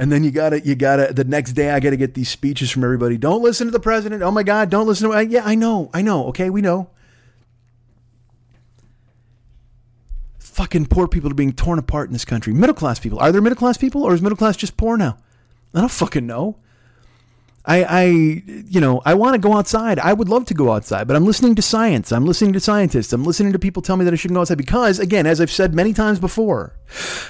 and 0.00 0.10
then 0.10 0.24
you 0.24 0.30
gotta 0.30 0.60
you 0.60 0.74
gotta 0.74 1.12
the 1.12 1.24
next 1.24 1.52
day 1.52 1.70
I 1.70 1.78
gotta 1.78 1.98
get 1.98 2.14
these 2.14 2.30
speeches 2.30 2.70
from 2.70 2.82
everybody. 2.82 3.18
Don't 3.18 3.42
listen 3.42 3.66
to 3.66 3.70
the 3.70 3.78
president. 3.78 4.22
Oh 4.22 4.30
my 4.30 4.42
god, 4.42 4.70
don't 4.70 4.86
listen 4.86 5.10
to 5.10 5.24
yeah, 5.26 5.42
I 5.44 5.54
know, 5.54 5.90
I 5.92 6.00
know, 6.00 6.26
okay, 6.28 6.48
we 6.48 6.62
know. 6.62 6.88
Fucking 10.60 10.84
poor 10.84 11.08
people 11.08 11.30
are 11.30 11.34
being 11.34 11.54
torn 11.54 11.78
apart 11.78 12.10
in 12.10 12.12
this 12.12 12.26
country. 12.26 12.52
Middle 12.52 12.74
class 12.74 12.98
people. 12.98 13.18
Are 13.18 13.32
there 13.32 13.40
middle 13.40 13.56
class 13.56 13.78
people 13.78 14.02
or 14.02 14.12
is 14.12 14.20
middle 14.20 14.36
class 14.36 14.58
just 14.58 14.76
poor 14.76 14.98
now? 14.98 15.16
I 15.74 15.80
don't 15.80 15.90
fucking 15.90 16.26
know. 16.26 16.58
I, 17.64 17.84
I, 17.84 18.04
you 18.04 18.78
know, 18.78 19.00
I 19.06 19.14
want 19.14 19.34
to 19.34 19.40
go 19.40 19.56
outside. 19.56 19.98
I 19.98 20.12
would 20.12 20.28
love 20.28 20.44
to 20.46 20.54
go 20.54 20.72
outside, 20.72 21.06
but 21.06 21.16
I'm 21.16 21.24
listening 21.24 21.54
to 21.54 21.62
science. 21.62 22.12
I'm 22.12 22.26
listening 22.26 22.52
to 22.52 22.60
scientists. 22.60 23.14
I'm 23.14 23.24
listening 23.24 23.54
to 23.54 23.58
people 23.58 23.80
tell 23.80 23.96
me 23.96 24.04
that 24.04 24.12
I 24.12 24.18
shouldn't 24.18 24.36
go 24.36 24.42
outside 24.42 24.58
because, 24.58 24.98
again, 24.98 25.26
as 25.26 25.40
I've 25.40 25.50
said 25.50 25.74
many 25.74 25.94
times 25.94 26.18
before, 26.18 26.76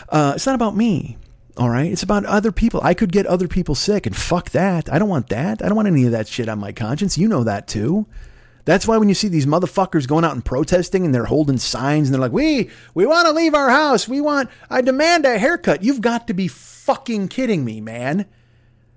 uh, 0.09 0.33
it's 0.35 0.47
not 0.47 0.57
about 0.57 0.75
me. 0.77 1.17
All 1.57 1.71
right. 1.71 1.93
It's 1.93 2.03
about 2.03 2.25
other 2.25 2.51
people. 2.51 2.81
I 2.83 2.95
could 2.95 3.13
get 3.13 3.27
other 3.27 3.47
people 3.47 3.77
sick 3.77 4.07
and 4.07 4.17
fuck 4.17 4.51
that. 4.51 4.93
I 4.93 4.99
don't 4.99 5.09
want 5.09 5.29
that. 5.29 5.63
I 5.63 5.69
don't 5.69 5.77
want 5.77 5.87
any 5.87 6.05
of 6.05 6.11
that 6.11 6.27
shit 6.27 6.49
on 6.49 6.59
my 6.59 6.73
conscience. 6.73 7.17
You 7.17 7.29
know 7.29 7.45
that 7.45 7.69
too. 7.69 8.07
That's 8.65 8.87
why 8.87 8.99
when 8.99 9.09
you 9.09 9.15
see 9.15 9.29
these 9.29 9.47
motherfuckers 9.47 10.07
going 10.07 10.25
out 10.25 10.35
and 10.35 10.45
protesting 10.45 11.05
and 11.05 11.15
they're 11.15 11.25
holding 11.25 11.59
signs 11.59 12.09
and 12.09 12.15
they're 12.15 12.21
like, 12.21 12.33
"We 12.33 12.71
we 12.95 13.07
want 13.07 13.27
to 13.27 13.33
leave 13.33 13.55
our 13.55 13.71
house. 13.71 14.07
We 14.07 14.21
want 14.21 14.51
I 14.69 14.81
demand 14.83 15.25
a 15.25 15.39
haircut." 15.39 15.83
You've 15.83 16.01
got 16.01 16.27
to 16.27 16.35
be 16.35 16.49
fucking 16.49 17.29
kidding 17.29 17.65
me, 17.65 17.81
man. 17.81 18.27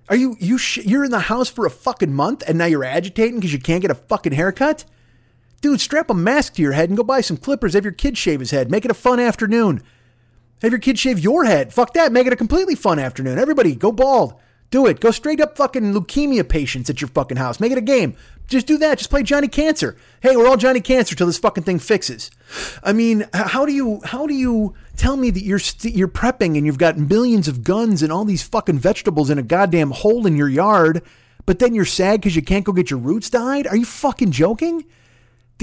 Are 0.09 0.15
you 0.15 0.35
you 0.39 0.57
sh- 0.57 0.85
you're 0.85 1.05
in 1.05 1.11
the 1.11 1.19
house 1.19 1.49
for 1.49 1.65
a 1.65 1.71
fucking 1.71 2.13
month 2.13 2.43
and 2.47 2.57
now 2.57 2.65
you're 2.65 2.83
agitating 2.83 3.35
because 3.35 3.53
you 3.53 3.59
can't 3.59 3.81
get 3.81 3.91
a 3.91 3.95
fucking 3.95 4.33
haircut? 4.33 4.85
Dude, 5.61 5.79
strap 5.79 6.09
a 6.09 6.13
mask 6.13 6.55
to 6.55 6.61
your 6.61 6.73
head 6.73 6.89
and 6.89 6.97
go 6.97 7.03
buy 7.03 7.21
some 7.21 7.37
clippers. 7.37 7.73
Have 7.73 7.85
your 7.85 7.93
kid 7.93 8.17
shave 8.17 8.41
his 8.41 8.51
head. 8.51 8.69
Make 8.69 8.83
it 8.83 8.91
a 8.91 8.95
fun 8.95 9.19
afternoon. 9.19 9.81
Have 10.61 10.71
your 10.71 10.79
kid 10.79 10.99
shave 10.99 11.19
your 11.19 11.45
head. 11.45 11.73
Fuck 11.73 11.93
that. 11.93 12.11
Make 12.11 12.27
it 12.27 12.33
a 12.33 12.37
completely 12.37 12.75
fun 12.75 12.99
afternoon. 12.99 13.37
Everybody, 13.37 13.75
go 13.75 13.91
bald. 13.91 14.35
Do 14.71 14.87
it. 14.87 14.99
Go 14.99 15.11
straight 15.11 15.39
up 15.39 15.55
fucking 15.55 15.93
leukemia 15.93 16.47
patients 16.47 16.89
at 16.89 16.99
your 16.99 17.07
fucking 17.09 17.37
house. 17.37 17.59
Make 17.59 17.71
it 17.71 17.77
a 17.77 17.81
game. 17.81 18.15
Just 18.47 18.67
do 18.67 18.77
that. 18.77 18.97
Just 18.97 19.09
play 19.09 19.23
Johnny 19.23 19.47
Cancer. 19.47 19.95
Hey, 20.21 20.35
we're 20.35 20.47
all 20.47 20.57
Johnny 20.57 20.81
Cancer 20.81 21.15
till 21.15 21.27
this 21.27 21.37
fucking 21.37 21.63
thing 21.63 21.79
fixes. 21.79 22.29
I 22.83 22.93
mean, 22.93 23.27
how 23.33 23.65
do 23.65 23.73
you 23.73 24.01
how 24.03 24.27
do 24.27 24.33
you 24.33 24.73
tell 24.95 25.17
me 25.17 25.29
that 25.31 25.43
you're 25.43 25.59
st- 25.59 25.95
you're 25.95 26.07
prepping 26.07 26.57
and 26.57 26.65
you've 26.65 26.77
got 26.77 26.97
millions 26.97 27.47
of 27.47 27.63
guns 27.63 28.03
and 28.03 28.11
all 28.11 28.25
these 28.25 28.43
fucking 28.43 28.79
vegetables 28.79 29.29
in 29.29 29.37
a 29.37 29.43
goddamn 29.43 29.91
hole 29.91 30.27
in 30.27 30.35
your 30.35 30.49
yard, 30.49 31.01
but 31.45 31.59
then 31.59 31.73
you're 31.73 31.85
sad 31.85 32.21
because 32.21 32.35
you 32.35 32.41
can't 32.41 32.65
go 32.65 32.73
get 32.73 32.89
your 32.91 32.99
roots 32.99 33.29
dyed? 33.29 33.65
Are 33.65 33.75
you 33.75 33.85
fucking 33.85 34.31
joking? 34.31 34.85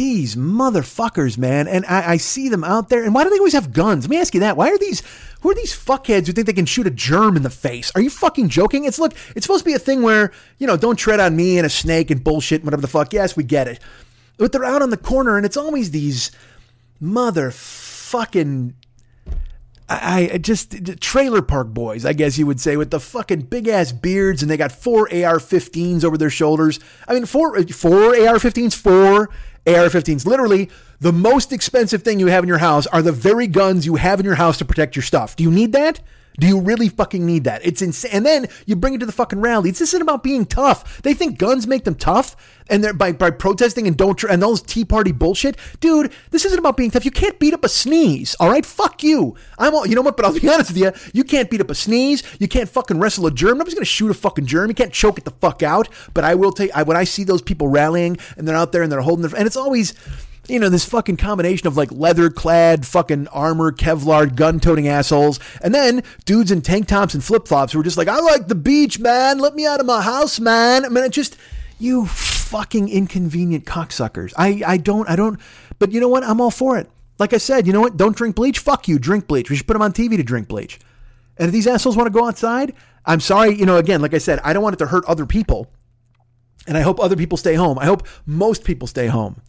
These 0.00 0.34
motherfuckers, 0.34 1.36
man. 1.36 1.68
And 1.68 1.84
I, 1.84 2.12
I 2.12 2.16
see 2.16 2.48
them 2.48 2.64
out 2.64 2.88
there. 2.88 3.04
And 3.04 3.14
why 3.14 3.22
do 3.22 3.28
they 3.28 3.36
always 3.36 3.52
have 3.52 3.70
guns? 3.70 4.04
Let 4.04 4.10
me 4.10 4.16
ask 4.16 4.32
you 4.32 4.40
that. 4.40 4.56
Why 4.56 4.70
are 4.70 4.78
these 4.78 5.02
who 5.42 5.50
are 5.50 5.54
these 5.54 5.74
fuckheads 5.74 6.26
who 6.26 6.32
think 6.32 6.46
they 6.46 6.54
can 6.54 6.64
shoot 6.64 6.86
a 6.86 6.90
germ 6.90 7.36
in 7.36 7.42
the 7.42 7.50
face? 7.50 7.92
Are 7.94 8.00
you 8.00 8.08
fucking 8.08 8.48
joking? 8.48 8.86
It's 8.86 8.98
look, 8.98 9.12
it's 9.36 9.44
supposed 9.44 9.62
to 9.62 9.68
be 9.68 9.74
a 9.74 9.78
thing 9.78 10.00
where, 10.00 10.32
you 10.56 10.66
know, 10.66 10.78
don't 10.78 10.96
tread 10.96 11.20
on 11.20 11.36
me 11.36 11.58
and 11.58 11.66
a 11.66 11.70
snake 11.70 12.10
and 12.10 12.24
bullshit 12.24 12.62
and 12.62 12.64
whatever 12.64 12.80
the 12.80 12.88
fuck. 12.88 13.12
Yes, 13.12 13.36
we 13.36 13.44
get 13.44 13.68
it. 13.68 13.78
But 14.38 14.52
they're 14.52 14.64
out 14.64 14.80
on 14.80 14.88
the 14.88 14.96
corner 14.96 15.36
and 15.36 15.44
it's 15.44 15.58
always 15.58 15.90
these 15.90 16.30
motherfucking 17.02 18.72
I, 19.90 20.30
I 20.34 20.38
just 20.38 21.00
trailer 21.00 21.42
park 21.42 21.68
boys, 21.68 22.06
I 22.06 22.12
guess 22.12 22.38
you 22.38 22.46
would 22.46 22.60
say, 22.60 22.76
with 22.76 22.90
the 22.90 23.00
fucking 23.00 23.42
big 23.42 23.66
ass 23.66 23.90
beards, 23.90 24.40
and 24.40 24.48
they 24.48 24.56
got 24.56 24.70
four 24.70 25.08
AR-15s 25.12 26.04
over 26.04 26.16
their 26.16 26.30
shoulders. 26.30 26.78
I 27.08 27.14
mean, 27.14 27.26
four 27.26 27.60
four 27.64 28.14
AR-15s, 28.14 28.72
four 28.72 29.30
AR-15s. 29.74 30.26
Literally, 30.26 30.70
the 31.00 31.12
most 31.12 31.52
expensive 31.52 32.02
thing 32.02 32.20
you 32.20 32.26
have 32.26 32.44
in 32.44 32.48
your 32.48 32.58
house 32.58 32.86
are 32.88 33.02
the 33.02 33.12
very 33.12 33.46
guns 33.46 33.86
you 33.86 33.96
have 33.96 34.20
in 34.20 34.26
your 34.26 34.34
house 34.34 34.58
to 34.58 34.64
protect 34.64 34.96
your 34.96 35.02
stuff. 35.02 35.36
Do 35.36 35.44
you 35.44 35.50
need 35.50 35.72
that? 35.72 36.00
Do 36.38 36.46
you 36.46 36.60
really 36.60 36.88
fucking 36.88 37.24
need 37.24 37.44
that? 37.44 37.64
It's 37.64 37.82
insane. 37.82 38.10
And 38.12 38.26
then 38.26 38.46
you 38.66 38.76
bring 38.76 38.94
it 38.94 38.98
to 38.98 39.06
the 39.06 39.12
fucking 39.12 39.40
rally. 39.40 39.70
This 39.70 39.80
isn't 39.80 40.02
about 40.02 40.22
being 40.22 40.46
tough. 40.46 41.02
They 41.02 41.14
think 41.14 41.38
guns 41.38 41.66
make 41.66 41.84
them 41.84 41.94
tough, 41.94 42.36
and 42.68 42.82
they're 42.82 42.94
by, 42.94 43.12
by 43.12 43.30
protesting 43.30 43.86
and 43.86 43.96
don't 43.96 44.22
and 44.24 44.42
those 44.42 44.62
Tea 44.62 44.84
Party 44.84 45.12
bullshit, 45.12 45.56
dude. 45.80 46.12
This 46.30 46.44
isn't 46.44 46.58
about 46.58 46.76
being 46.76 46.90
tough. 46.90 47.04
You 47.04 47.10
can't 47.10 47.38
beat 47.38 47.54
up 47.54 47.64
a 47.64 47.68
sneeze. 47.68 48.34
All 48.40 48.48
right, 48.48 48.64
fuck 48.64 49.02
you. 49.02 49.34
I'm 49.58 49.74
all, 49.74 49.86
you 49.86 49.94
know 49.94 50.02
what? 50.02 50.16
But 50.16 50.26
I'll 50.26 50.38
be 50.38 50.48
honest 50.52 50.70
with 50.70 50.78
you. 50.78 50.92
You 51.12 51.24
can't 51.24 51.50
beat 51.50 51.60
up 51.60 51.70
a 51.70 51.74
sneeze. 51.74 52.22
You 52.38 52.48
can't 52.48 52.68
fucking 52.68 52.98
wrestle 52.98 53.26
a 53.26 53.30
germ. 53.30 53.58
Nobody's 53.58 53.74
gonna 53.74 53.84
shoot 53.84 54.10
a 54.10 54.14
fucking 54.14 54.46
germ. 54.46 54.70
You 54.70 54.74
can't 54.74 54.92
choke 54.92 55.18
it 55.18 55.24
the 55.24 55.32
fuck 55.32 55.62
out. 55.62 55.88
But 56.14 56.24
I 56.24 56.34
will 56.34 56.52
take. 56.52 56.70
I, 56.74 56.82
when 56.82 56.96
I 56.96 57.04
see 57.04 57.24
those 57.24 57.42
people 57.42 57.68
rallying 57.68 58.16
and 58.36 58.46
they're 58.46 58.56
out 58.56 58.72
there 58.72 58.82
and 58.82 58.90
they're 58.90 59.00
holding 59.00 59.26
their 59.26 59.36
and 59.36 59.46
it's 59.46 59.56
always 59.56 59.94
you 60.50 60.58
know, 60.58 60.68
this 60.68 60.84
fucking 60.84 61.16
combination 61.16 61.66
of 61.66 61.76
like 61.76 61.92
leather 61.92 62.30
clad, 62.30 62.86
fucking 62.86 63.28
armor, 63.28 63.72
Kevlar, 63.72 64.34
gun 64.34 64.60
toting 64.60 64.88
assholes. 64.88 65.40
And 65.62 65.74
then 65.74 66.02
dudes 66.24 66.50
in 66.50 66.62
tank 66.62 66.88
tops 66.88 67.14
and 67.14 67.22
flip 67.22 67.46
flops 67.46 67.72
who 67.72 67.80
are 67.80 67.84
just 67.84 67.96
like, 67.96 68.08
I 68.08 68.20
like 68.20 68.48
the 68.48 68.54
beach, 68.54 68.98
man. 68.98 69.38
Let 69.38 69.54
me 69.54 69.66
out 69.66 69.80
of 69.80 69.86
my 69.86 70.02
house, 70.02 70.40
man. 70.40 70.84
I 70.84 70.88
mean, 70.88 71.04
it 71.04 71.12
just, 71.12 71.36
you 71.78 72.06
fucking 72.06 72.88
inconvenient 72.88 73.64
cocksuckers. 73.64 74.32
I, 74.36 74.62
I 74.66 74.76
don't, 74.76 75.08
I 75.08 75.16
don't, 75.16 75.40
but 75.78 75.92
you 75.92 76.00
know 76.00 76.08
what? 76.08 76.24
I'm 76.24 76.40
all 76.40 76.50
for 76.50 76.78
it. 76.78 76.90
Like 77.18 77.32
I 77.32 77.38
said, 77.38 77.66
you 77.66 77.72
know 77.72 77.80
what? 77.80 77.96
Don't 77.96 78.16
drink 78.16 78.34
bleach. 78.34 78.58
Fuck 78.58 78.88
you. 78.88 78.98
Drink 78.98 79.26
bleach. 79.26 79.50
We 79.50 79.56
should 79.56 79.66
put 79.66 79.74
them 79.74 79.82
on 79.82 79.92
TV 79.92 80.16
to 80.16 80.22
drink 80.22 80.48
bleach. 80.48 80.80
And 81.36 81.46
if 81.46 81.52
these 81.52 81.66
assholes 81.66 81.96
want 81.96 82.06
to 82.06 82.18
go 82.18 82.26
outside, 82.26 82.74
I'm 83.04 83.20
sorry. 83.20 83.54
You 83.54 83.66
know, 83.66 83.76
again, 83.76 84.00
like 84.00 84.14
I 84.14 84.18
said, 84.18 84.40
I 84.42 84.52
don't 84.52 84.62
want 84.62 84.74
it 84.74 84.78
to 84.78 84.86
hurt 84.86 85.04
other 85.06 85.26
people. 85.26 85.70
And 86.66 86.76
I 86.76 86.80
hope 86.80 87.00
other 87.00 87.16
people 87.16 87.38
stay 87.38 87.54
home. 87.54 87.78
I 87.78 87.86
hope 87.86 88.06
most 88.26 88.64
people 88.64 88.86
stay 88.88 89.06
home. 89.06 89.40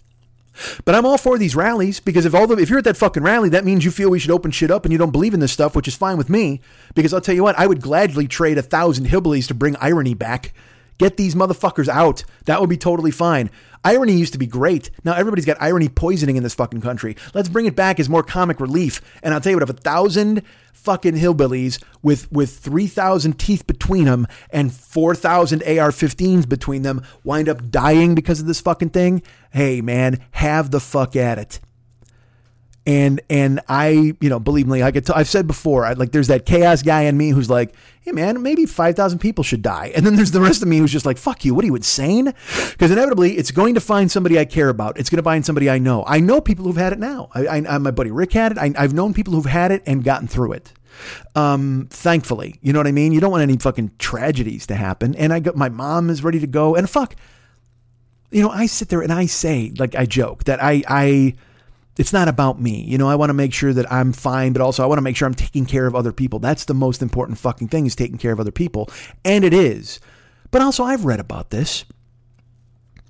But 0.85 0.95
I'm 0.95 1.05
all 1.05 1.17
for 1.17 1.37
these 1.37 1.55
rallies 1.55 1.99
because 1.99 2.25
if 2.25 2.35
all 2.35 2.47
the 2.47 2.57
if 2.57 2.69
you're 2.69 2.79
at 2.79 2.85
that 2.85 2.97
fucking 2.97 3.23
rally, 3.23 3.49
that 3.49 3.65
means 3.65 3.85
you 3.85 3.91
feel 3.91 4.09
we 4.09 4.19
should 4.19 4.31
open 4.31 4.51
shit 4.51 4.71
up 4.71 4.85
and 4.85 4.91
you 4.91 4.97
don't 4.97 5.11
believe 5.11 5.33
in 5.33 5.39
this 5.39 5.51
stuff, 5.51 5.75
which 5.75 5.87
is 5.87 5.95
fine 5.95 6.17
with 6.17 6.29
me. 6.29 6.61
Because 6.93 7.13
I'll 7.13 7.21
tell 7.21 7.35
you 7.35 7.43
what, 7.43 7.57
I 7.57 7.67
would 7.67 7.81
gladly 7.81 8.27
trade 8.27 8.57
a 8.57 8.61
thousand 8.61 9.07
hillbillies 9.07 9.47
to 9.47 9.53
bring 9.53 9.75
irony 9.77 10.13
back. 10.13 10.53
Get 11.01 11.17
these 11.17 11.33
motherfuckers 11.33 11.87
out. 11.87 12.23
That 12.45 12.61
would 12.61 12.69
be 12.69 12.77
totally 12.77 13.09
fine. 13.09 13.49
Irony 13.83 14.13
used 14.13 14.33
to 14.33 14.37
be 14.37 14.45
great. 14.45 14.91
Now 15.03 15.15
everybody's 15.15 15.47
got 15.47 15.57
irony 15.59 15.89
poisoning 15.89 16.35
in 16.35 16.43
this 16.43 16.53
fucking 16.53 16.81
country. 16.81 17.17
Let's 17.33 17.49
bring 17.49 17.65
it 17.65 17.75
back 17.75 17.99
as 17.99 18.07
more 18.07 18.21
comic 18.21 18.59
relief. 18.59 19.01
And 19.23 19.33
I'll 19.33 19.41
tell 19.41 19.49
you 19.49 19.55
what, 19.55 19.67
if 19.67 19.71
a 19.71 19.81
thousand 19.81 20.43
fucking 20.73 21.15
hillbillies 21.15 21.83
with 22.03 22.31
with 22.31 22.55
3000 22.55 23.39
teeth 23.39 23.65
between 23.65 24.05
them 24.05 24.27
and 24.51 24.71
4000 24.71 25.61
AR15s 25.63 26.47
between 26.47 26.83
them 26.83 27.01
wind 27.23 27.49
up 27.49 27.71
dying 27.71 28.13
because 28.13 28.39
of 28.39 28.45
this 28.45 28.61
fucking 28.61 28.91
thing, 28.91 29.23
hey 29.49 29.81
man, 29.81 30.23
have 30.33 30.69
the 30.69 30.79
fuck 30.79 31.15
at 31.15 31.39
it. 31.39 31.59
And 32.85 33.21
and 33.29 33.59
I, 33.67 34.15
you 34.19 34.29
know, 34.29 34.39
believe 34.39 34.67
me, 34.67 34.81
I 34.81 34.91
could 34.91 35.05
t- 35.05 35.13
I've 35.15 35.29
said 35.29 35.45
before, 35.45 35.85
I, 35.85 35.93
like 35.93 36.11
there's 36.11 36.27
that 36.27 36.47
chaos 36.47 36.81
guy 36.81 37.03
in 37.03 37.15
me 37.15 37.29
who's 37.29 37.49
like, 37.49 37.75
hey 38.01 38.11
man, 38.11 38.41
maybe 38.41 38.65
5,000 38.65 39.19
people 39.19 39.43
should 39.43 39.61
die. 39.61 39.91
And 39.95 40.03
then 40.03 40.15
there's 40.15 40.31
the 40.31 40.41
rest 40.41 40.63
of 40.63 40.67
me 40.67 40.79
who's 40.79 40.91
just 40.91 41.05
like, 41.05 41.19
fuck 41.19 41.45
you, 41.45 41.53
what 41.53 41.63
are 41.63 41.67
you 41.67 41.75
insane? 41.75 42.33
Because 42.71 42.89
inevitably 42.89 43.37
it's 43.37 43.51
going 43.51 43.75
to 43.75 43.81
find 43.81 44.11
somebody 44.11 44.39
I 44.39 44.45
care 44.45 44.69
about. 44.69 44.97
It's 44.97 45.11
going 45.11 45.17
to 45.17 45.23
find 45.23 45.45
somebody 45.45 45.69
I 45.69 45.77
know. 45.77 46.03
I 46.07 46.19
know 46.19 46.41
people 46.41 46.65
who've 46.65 46.75
had 46.75 46.91
it 46.93 46.97
now. 46.97 47.29
I, 47.35 47.63
I, 47.67 47.77
my 47.77 47.91
buddy 47.91 48.09
Rick 48.09 48.33
had 48.33 48.53
it. 48.53 48.57
I, 48.57 48.73
I've 48.75 48.93
known 48.93 49.13
people 49.13 49.33
who've 49.33 49.45
had 49.45 49.71
it 49.71 49.83
and 49.85 50.03
gotten 50.03 50.27
through 50.27 50.53
it. 50.53 50.73
Um, 51.35 51.87
thankfully, 51.91 52.55
you 52.61 52.73
know 52.73 52.79
what 52.79 52.87
I 52.87 52.91
mean? 52.91 53.11
You 53.11 53.19
don't 53.19 53.31
want 53.31 53.43
any 53.43 53.57
fucking 53.57 53.91
tragedies 53.99 54.65
to 54.67 54.75
happen. 54.75 55.15
And 55.15 55.31
I 55.31 55.39
got 55.39 55.55
my 55.55 55.69
mom 55.69 56.09
is 56.09 56.23
ready 56.23 56.39
to 56.39 56.47
go. 56.47 56.75
And 56.75 56.89
fuck, 56.89 57.15
you 58.31 58.41
know, 58.41 58.49
I 58.49 58.65
sit 58.65 58.89
there 58.89 59.01
and 59.01 59.13
I 59.13 59.27
say, 59.27 59.71
like 59.77 59.93
I 59.93 60.05
joke 60.05 60.45
that 60.45 60.61
I, 60.63 60.83
I, 60.87 61.35
it's 61.97 62.13
not 62.13 62.27
about 62.27 62.59
me. 62.59 62.83
You 62.83 62.97
know, 62.97 63.09
I 63.09 63.15
want 63.15 63.29
to 63.29 63.33
make 63.33 63.53
sure 63.53 63.73
that 63.73 63.91
I'm 63.91 64.13
fine, 64.13 64.53
but 64.53 64.61
also 64.61 64.83
I 64.83 64.85
want 64.85 64.97
to 64.97 65.03
make 65.03 65.15
sure 65.15 65.27
I'm 65.27 65.33
taking 65.33 65.65
care 65.65 65.87
of 65.87 65.95
other 65.95 66.13
people. 66.13 66.39
That's 66.39 66.65
the 66.65 66.73
most 66.73 67.01
important 67.01 67.37
fucking 67.37 67.67
thing 67.67 67.85
is 67.85 67.95
taking 67.95 68.17
care 68.17 68.31
of 68.31 68.39
other 68.39 68.51
people. 68.51 68.89
And 69.25 69.43
it 69.43 69.53
is. 69.53 69.99
But 70.51 70.61
also 70.61 70.83
I've 70.83 71.05
read 71.05 71.19
about 71.19 71.49
this. 71.49 71.85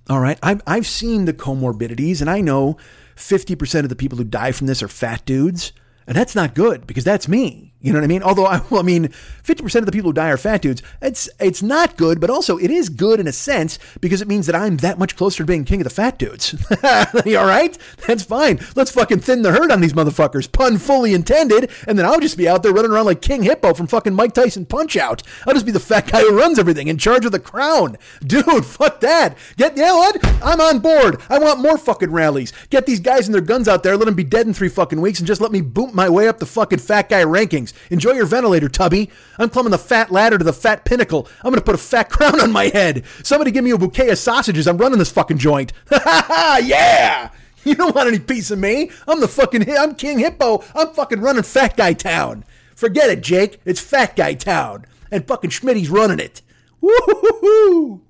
All 0.09 0.19
right. 0.19 0.39
I've, 0.41 0.61
I've 0.65 0.87
seen 0.87 1.25
the 1.25 1.33
comorbidities 1.33 2.21
and 2.21 2.29
I 2.29 2.41
know 2.41 2.77
50% 3.15 3.83
of 3.83 3.89
the 3.89 3.95
people 3.95 4.17
who 4.17 4.23
die 4.23 4.51
from 4.51 4.67
this 4.67 4.81
are 4.81 4.87
fat 4.87 5.25
dudes. 5.25 5.73
And 6.07 6.17
that's 6.17 6.35
not 6.35 6.55
good 6.55 6.87
because 6.87 7.03
that's 7.03 7.27
me. 7.27 7.70
You 7.81 7.91
know 7.91 7.99
what 7.99 8.03
I 8.03 8.07
mean? 8.07 8.23
Although 8.23 8.45
I, 8.45 8.61
well, 8.69 8.81
I 8.81 8.83
mean, 8.83 9.09
50% 9.43 9.79
of 9.79 9.85
the 9.85 9.91
people 9.91 10.09
who 10.09 10.13
die 10.13 10.29
are 10.29 10.37
fat 10.37 10.61
dudes. 10.61 10.83
It's 11.01 11.29
it's 11.39 11.63
not 11.63 11.97
good, 11.97 12.19
but 12.19 12.29
also 12.29 12.57
it 12.57 12.69
is 12.69 12.89
good 12.89 13.19
in 13.19 13.27
a 13.27 13.31
sense 13.31 13.79
because 13.99 14.21
it 14.21 14.27
means 14.27 14.45
that 14.45 14.55
I'm 14.55 14.77
that 14.77 14.99
much 14.99 15.15
closer 15.15 15.43
to 15.43 15.47
being 15.47 15.65
king 15.65 15.81
of 15.81 15.85
the 15.85 15.89
fat 15.89 16.19
dudes. 16.19 16.55
All 16.83 17.47
right? 17.47 17.77
That's 18.05 18.23
fine. 18.23 18.59
Let's 18.75 18.91
fucking 18.91 19.21
thin 19.21 19.41
the 19.41 19.51
herd 19.51 19.71
on 19.71 19.81
these 19.81 19.93
motherfuckers. 19.93 20.51
Pun 20.51 20.77
fully 20.77 21.13
intended. 21.13 21.71
And 21.87 21.97
then 21.97 22.05
I'll 22.05 22.19
just 22.19 22.37
be 22.37 22.47
out 22.47 22.63
there 22.63 22.73
running 22.73 22.91
around 22.91 23.05
like 23.05 23.21
King 23.21 23.43
Hippo 23.43 23.73
from 23.73 23.87
fucking 23.87 24.13
Mike 24.13 24.33
Tyson 24.33 24.65
Punch 24.65 24.95
Out. 24.95 25.23
I'll 25.47 25.53
just 25.53 25.65
be 25.65 25.71
the 25.71 25.79
fat 25.79 26.11
guy 26.11 26.21
who 26.21 26.37
runs 26.37 26.59
everything 26.59 26.87
in 26.87 26.97
charge 26.97 27.25
of 27.25 27.31
the 27.31 27.39
crown. 27.39 27.97
Dude, 28.21 28.45
fuck 28.65 28.99
that. 29.01 29.37
Get, 29.57 29.75
you 29.75 29.83
know 29.83 29.97
what? 29.97 30.17
I'm 30.43 30.61
on 30.61 30.79
board. 30.79 31.19
I 31.29 31.39
want 31.39 31.59
more 31.59 31.77
fucking 31.77 32.11
rallies. 32.11 32.53
Get 32.69 32.85
these 32.85 32.99
guys 32.99 33.27
and 33.27 33.33
their 33.33 33.41
guns 33.41 33.67
out 33.67 33.83
there, 33.83 33.97
let 33.97 34.05
them 34.05 34.15
be 34.15 34.23
dead 34.23 34.47
in 34.47 34.53
three 34.53 34.69
fucking 34.69 35.01
weeks, 35.01 35.19
and 35.19 35.27
just 35.27 35.41
let 35.41 35.51
me 35.51 35.61
boot 35.61 35.93
my 35.93 36.09
way 36.09 36.27
up 36.27 36.39
the 36.39 36.45
fucking 36.45 36.79
fat 36.79 37.09
guy 37.09 37.23
rankings. 37.23 37.70
Enjoy 37.89 38.11
your 38.11 38.25
ventilator, 38.25 38.69
Tubby. 38.69 39.09
I'm 39.37 39.49
climbing 39.49 39.71
the 39.71 39.77
fat 39.77 40.11
ladder 40.11 40.37
to 40.37 40.43
the 40.43 40.53
fat 40.53 40.85
pinnacle. 40.85 41.27
I'm 41.43 41.51
gonna 41.51 41.61
put 41.61 41.75
a 41.75 41.79
fat 41.79 42.09
crown 42.09 42.39
on 42.39 42.51
my 42.51 42.65
head. 42.65 43.03
Somebody 43.23 43.51
give 43.51 43.63
me 43.63 43.71
a 43.71 43.77
bouquet 43.77 44.09
of 44.09 44.17
sausages. 44.17 44.67
I'm 44.67 44.77
running 44.77 44.99
this 44.99 45.11
fucking 45.11 45.37
joint. 45.37 45.73
Ha 45.89 46.01
ha 46.03 46.25
ha! 46.27 46.61
yeah! 46.63 47.29
You 47.63 47.75
don't 47.75 47.95
want 47.95 48.07
any 48.07 48.19
piece 48.19 48.49
of 48.51 48.59
me. 48.59 48.89
I'm 49.07 49.19
the 49.19 49.27
fucking 49.27 49.69
I'm 49.77 49.95
King 49.95 50.19
Hippo. 50.19 50.63
I'm 50.73 50.93
fucking 50.93 51.21
running 51.21 51.43
Fat 51.43 51.77
Guy 51.77 51.93
Town. 51.93 52.43
Forget 52.75 53.09
it, 53.09 53.21
Jake. 53.21 53.59
It's 53.65 53.79
Fat 53.79 54.15
Guy 54.15 54.33
Town. 54.33 54.85
And 55.11 55.27
fucking 55.27 55.51
Schmitty's 55.51 55.89
running 55.89 56.19
it. 56.19 56.41
Woo-hoo-hoo! 56.79 58.01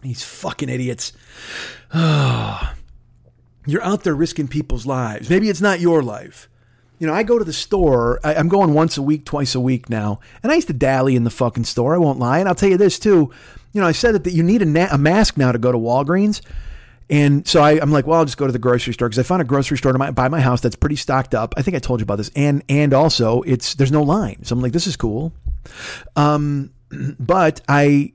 These 0.00 0.22
fucking 0.22 0.68
idiots. 0.68 1.12
You're 1.94 3.82
out 3.82 4.04
there 4.04 4.14
risking 4.14 4.48
people's 4.48 4.86
lives. 4.86 5.28
Maybe 5.28 5.48
it's 5.48 5.60
not 5.60 5.80
your 5.80 6.02
life. 6.02 6.48
You 6.98 7.06
know, 7.06 7.14
I 7.14 7.22
go 7.22 7.38
to 7.38 7.44
the 7.44 7.52
store. 7.52 8.20
I, 8.22 8.34
am 8.34 8.48
going 8.48 8.72
once 8.72 8.96
a 8.96 9.02
week, 9.02 9.24
twice 9.24 9.54
a 9.54 9.60
week 9.60 9.90
now, 9.90 10.20
and 10.42 10.52
I 10.52 10.54
used 10.54 10.68
to 10.68 10.74
dally 10.74 11.16
in 11.16 11.24
the 11.24 11.30
fucking 11.30 11.64
store. 11.64 11.94
I 11.94 11.98
won't 11.98 12.18
lie, 12.18 12.38
and 12.38 12.48
I'll 12.48 12.54
tell 12.54 12.68
you 12.68 12.76
this 12.76 12.98
too. 12.98 13.32
You 13.72 13.80
know, 13.80 13.86
I 13.86 13.92
said 13.92 14.14
that, 14.14 14.24
that 14.24 14.32
you 14.32 14.42
need 14.42 14.62
a, 14.62 14.66
na- 14.66 14.88
a 14.90 14.98
mask 14.98 15.36
now 15.36 15.50
to 15.52 15.58
go 15.58 15.72
to 15.72 15.78
Walgreens, 15.78 16.40
and 17.10 17.46
so 17.46 17.60
I, 17.60 17.72
am 17.72 17.90
like, 17.90 18.06
well, 18.06 18.20
I'll 18.20 18.24
just 18.24 18.38
go 18.38 18.46
to 18.46 18.52
the 18.52 18.58
grocery 18.58 18.94
store 18.94 19.08
because 19.08 19.18
I 19.18 19.24
found 19.24 19.42
a 19.42 19.44
grocery 19.44 19.76
store 19.76 19.92
my, 19.94 20.10
by 20.10 20.28
my 20.28 20.40
house 20.40 20.60
that's 20.60 20.76
pretty 20.76 20.96
stocked 20.96 21.34
up. 21.34 21.54
I 21.56 21.62
think 21.62 21.76
I 21.76 21.80
told 21.80 22.00
you 22.00 22.04
about 22.04 22.16
this, 22.16 22.30
and 22.36 22.62
and 22.68 22.94
also 22.94 23.42
it's 23.42 23.74
there's 23.74 23.92
no 23.92 24.02
line, 24.02 24.44
so 24.44 24.54
I'm 24.54 24.62
like, 24.62 24.72
this 24.72 24.86
is 24.86 24.96
cool. 24.96 25.32
Um, 26.16 26.72
but 27.18 27.60
I, 27.68 28.12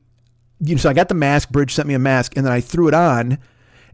you 0.61 0.75
know, 0.75 0.77
so 0.77 0.89
I 0.89 0.93
got 0.93 1.09
the 1.09 1.15
mask. 1.15 1.49
Bridge 1.49 1.73
sent 1.73 1.87
me 1.87 1.93
a 1.93 1.99
mask, 1.99 2.37
and 2.37 2.45
then 2.45 2.53
I 2.53 2.61
threw 2.61 2.87
it 2.87 2.93
on 2.93 3.39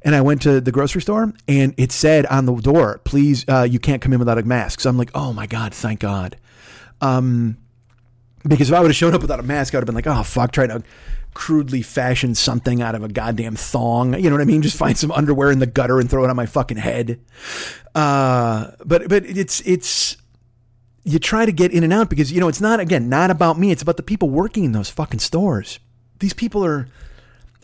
and 0.06 0.16
I 0.16 0.22
went 0.22 0.44
to 0.44 0.62
the 0.62 0.72
grocery 0.72 1.02
store 1.02 1.34
and 1.48 1.74
it 1.78 1.92
said 1.92 2.28
on 2.28 2.46
the 2.46 2.56
door, 2.56 3.02
please, 3.04 3.44
uh, 3.50 3.64
you 3.64 3.80
can't 3.80 4.02
come 4.02 4.14
in 4.14 4.20
without 4.20 4.38
a 4.38 4.44
mask. 4.44 4.80
So 4.80 4.90
I'm 4.90 4.98
like, 4.98 5.10
oh 5.16 5.34
my 5.34 5.48
God, 5.48 5.74
thank 5.74 6.00
God. 6.00 6.38
Um, 7.02 7.58
because 8.48 8.70
if 8.70 8.76
I 8.76 8.80
would 8.80 8.90
have 8.90 8.96
shown 8.96 9.16
up 9.16 9.22
without 9.22 9.40
a 9.40 9.44
mask, 9.44 9.74
I 9.74 9.78
would 9.80 9.82
have 9.82 9.88
been 9.88 9.96
like, 9.96 10.06
oh, 10.06 10.22
fuck, 10.22 10.52
try 10.52 10.68
to 10.68 10.84
crudely 11.34 11.82
fashion 11.82 12.36
something 12.36 12.84
out 12.84 12.94
of 12.94 13.04
a 13.04 13.08
goddamn 13.08 13.56
thong. 13.56 14.14
You 14.14 14.30
know 14.30 14.36
what 14.36 14.42
I 14.44 14.46
mean? 14.46 14.62
Just 14.62 14.78
find 14.78 14.96
some 14.96 15.12
underwear 15.12 15.50
in 15.52 15.58
the 15.58 15.66
gutter 15.66 16.00
and 16.00 16.08
throw 16.08 16.24
it 16.24 16.30
on 16.30 16.36
my 16.36 16.46
fucking 16.46 16.78
head. 16.78 17.20
Uh, 17.96 18.72
but, 18.86 19.10
but 19.10 19.26
it's, 19.26 19.62
it's, 19.66 20.18
you 21.04 21.18
try 21.18 21.46
to 21.46 21.52
get 21.52 21.72
in 21.72 21.84
and 21.84 21.92
out 21.92 22.10
because, 22.12 22.32
you 22.32 22.40
know, 22.40 22.48
it's 22.48 22.62
not, 22.62 22.80
again, 22.80 23.10
not 23.10 23.32
about 23.32 23.58
me. 23.58 23.72
It's 23.72 23.82
about 23.82 23.98
the 23.98 24.04
people 24.04 24.30
working 24.30 24.64
in 24.64 24.72
those 24.72 24.90
fucking 24.90 25.20
stores. 25.20 25.80
These 26.20 26.34
people 26.34 26.64
are, 26.64 26.88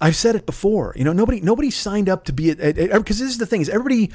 I've 0.02 0.16
said 0.16 0.36
it 0.36 0.46
before. 0.46 0.94
You 0.98 1.04
know, 1.04 1.14
nobody 1.14 1.40
nobody 1.40 1.70
signed 1.70 2.10
up 2.10 2.26
to 2.26 2.34
be 2.34 2.54
because 2.54 3.20
this 3.20 3.30
is 3.30 3.38
the 3.38 3.46
thing 3.46 3.62
is 3.62 3.70
everybody 3.70 4.12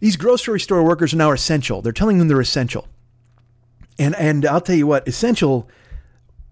these 0.00 0.16
grocery 0.16 0.60
store 0.60 0.82
workers 0.84 1.12
are 1.12 1.18
now 1.18 1.32
essential. 1.32 1.82
They're 1.82 1.92
telling 1.92 2.18
them 2.18 2.28
they're 2.28 2.40
essential. 2.40 2.88
And 3.98 4.14
and 4.14 4.46
I'll 4.46 4.60
tell 4.60 4.76
you 4.76 4.86
what, 4.86 5.06
essential 5.08 5.68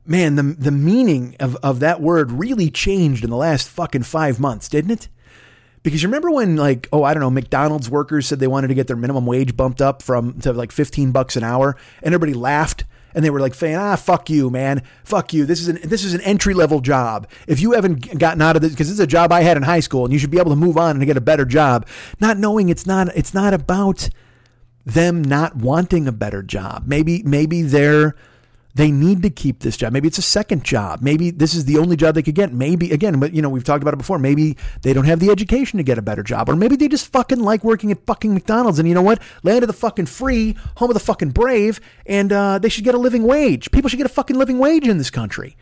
man, 0.04 0.34
the 0.34 0.42
the 0.42 0.72
meaning 0.72 1.36
of, 1.38 1.56
of 1.56 1.80
that 1.80 2.00
word 2.00 2.32
really 2.32 2.70
changed 2.70 3.24
in 3.24 3.30
the 3.30 3.36
last 3.36 3.68
fucking 3.68 4.02
five 4.02 4.40
months, 4.40 4.68
didn't 4.68 4.90
it? 4.90 5.08
Because 5.82 6.02
you 6.02 6.08
remember 6.08 6.30
when 6.30 6.56
like, 6.56 6.88
oh, 6.92 7.02
I 7.02 7.14
don't 7.14 7.20
know, 7.20 7.30
McDonald's 7.30 7.90
workers 7.90 8.26
said 8.26 8.38
they 8.38 8.46
wanted 8.46 8.68
to 8.68 8.74
get 8.74 8.86
their 8.86 8.96
minimum 8.96 9.26
wage 9.26 9.56
bumped 9.56 9.82
up 9.82 10.02
from 10.02 10.40
to 10.40 10.52
like 10.52 10.70
15 10.70 11.10
bucks 11.10 11.36
an 11.36 11.42
hour 11.42 11.76
and 12.02 12.14
everybody 12.14 12.34
laughed 12.34 12.84
and 13.14 13.24
they 13.24 13.30
were 13.30 13.40
like 13.40 13.54
saying, 13.54 13.76
"Ah, 13.76 13.96
fuck 13.96 14.30
you, 14.30 14.50
man, 14.50 14.82
fuck 15.04 15.32
you. 15.32 15.44
This 15.46 15.60
is 15.60 15.68
an 15.68 15.78
this 15.84 16.04
is 16.04 16.14
an 16.14 16.20
entry 16.22 16.54
level 16.54 16.80
job. 16.80 17.28
If 17.46 17.60
you 17.60 17.72
haven't 17.72 18.18
gotten 18.18 18.42
out 18.42 18.56
of 18.56 18.62
this, 18.62 18.72
because 18.72 18.88
this 18.88 18.94
is 18.94 19.00
a 19.00 19.06
job 19.06 19.32
I 19.32 19.42
had 19.42 19.56
in 19.56 19.62
high 19.62 19.80
school, 19.80 20.04
and 20.04 20.12
you 20.12 20.18
should 20.18 20.30
be 20.30 20.38
able 20.38 20.50
to 20.50 20.56
move 20.56 20.76
on 20.76 20.96
and 20.96 21.06
get 21.06 21.16
a 21.16 21.20
better 21.20 21.44
job." 21.44 21.86
Not 22.20 22.38
knowing 22.38 22.68
it's 22.68 22.86
not 22.86 23.08
it's 23.16 23.34
not 23.34 23.54
about 23.54 24.08
them 24.84 25.22
not 25.22 25.56
wanting 25.56 26.08
a 26.08 26.12
better 26.12 26.42
job. 26.42 26.84
Maybe 26.86 27.22
maybe 27.24 27.62
they're 27.62 28.14
they 28.74 28.90
need 28.90 29.22
to 29.22 29.30
keep 29.30 29.60
this 29.60 29.76
job. 29.76 29.92
Maybe 29.92 30.08
it's 30.08 30.18
a 30.18 30.22
second 30.22 30.64
job. 30.64 31.02
Maybe 31.02 31.30
this 31.30 31.54
is 31.54 31.66
the 31.66 31.78
only 31.78 31.96
job 31.96 32.14
they 32.14 32.22
could 32.22 32.34
get. 32.34 32.52
Maybe 32.52 32.90
again, 32.90 33.20
but 33.20 33.34
you 33.34 33.42
know, 33.42 33.48
we've 33.48 33.64
talked 33.64 33.82
about 33.82 33.94
it 33.94 33.98
before. 33.98 34.18
Maybe 34.18 34.56
they 34.82 34.92
don't 34.92 35.04
have 35.04 35.20
the 35.20 35.30
education 35.30 35.76
to 35.76 35.82
get 35.82 35.98
a 35.98 36.02
better 36.02 36.22
job, 36.22 36.48
or 36.48 36.56
maybe 36.56 36.76
they 36.76 36.88
just 36.88 37.12
fucking 37.12 37.40
like 37.40 37.64
working 37.64 37.90
at 37.90 38.04
fucking 38.06 38.32
McDonald's. 38.32 38.78
And 38.78 38.88
you 38.88 38.94
know 38.94 39.02
what? 39.02 39.20
Land 39.42 39.62
of 39.62 39.66
the 39.66 39.74
fucking 39.74 40.06
free, 40.06 40.56
home 40.76 40.90
of 40.90 40.94
the 40.94 41.00
fucking 41.00 41.30
brave, 41.30 41.80
and 42.06 42.32
uh, 42.32 42.58
they 42.58 42.68
should 42.68 42.84
get 42.84 42.94
a 42.94 42.98
living 42.98 43.24
wage. 43.24 43.70
People 43.70 43.90
should 43.90 43.98
get 43.98 44.06
a 44.06 44.10
fucking 44.10 44.36
living 44.36 44.58
wage 44.58 44.88
in 44.88 44.98
this 44.98 45.10
country. 45.10 45.56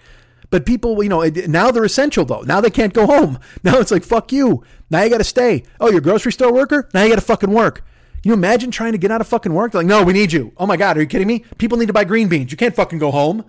But 0.51 0.67
people, 0.67 1.01
you 1.03 1.09
know, 1.09 1.23
now 1.23 1.71
they're 1.71 1.85
essential 1.85 2.25
though. 2.25 2.43
Now 2.43 2.61
they 2.61 2.71
can't 2.71 2.93
go 2.93 3.07
home. 3.07 3.39
Now 3.63 3.79
it's 3.79 3.91
like 3.91 4.05
fuck 4.05 4.33
you. 4.33 4.65
Now 4.89 5.03
you 5.03 5.11
got 5.11 5.19
to 5.19 5.25
stay. 5.25 5.65
Oh, 5.81 5.89
you're 5.89 5.99
a 5.99 6.03
grocery 6.03 6.33
store 6.33 6.53
worker. 6.53 6.89
Now 6.93 7.03
you 7.03 7.09
got 7.11 7.17
to 7.17 7.21
fucking 7.21 7.51
work. 7.51 7.85
You 8.23 8.33
imagine 8.35 8.71
trying 8.71 8.93
to 8.93 8.99
get 8.99 9.11
out 9.11 9.21
of 9.21 9.29
fucking 9.29 9.53
work? 9.53 9.73
They're 9.73 9.81
like, 9.81 9.89
no, 9.89 10.03
we 10.03 10.13
need 10.13 10.33
you. 10.33 10.53
Oh 10.59 10.67
my 10.67 10.77
God, 10.77 10.99
are 10.99 11.01
you 11.01 11.07
kidding 11.07 11.27
me? 11.27 11.45
People 11.59 11.79
need 11.79 11.87
to 11.87 11.93
buy 11.93 12.05
green 12.05 12.29
beans. 12.29 12.51
You 12.51 12.59
can't 12.59 12.75
fucking 12.75 12.99
go 12.99 13.11
home. 13.11 13.45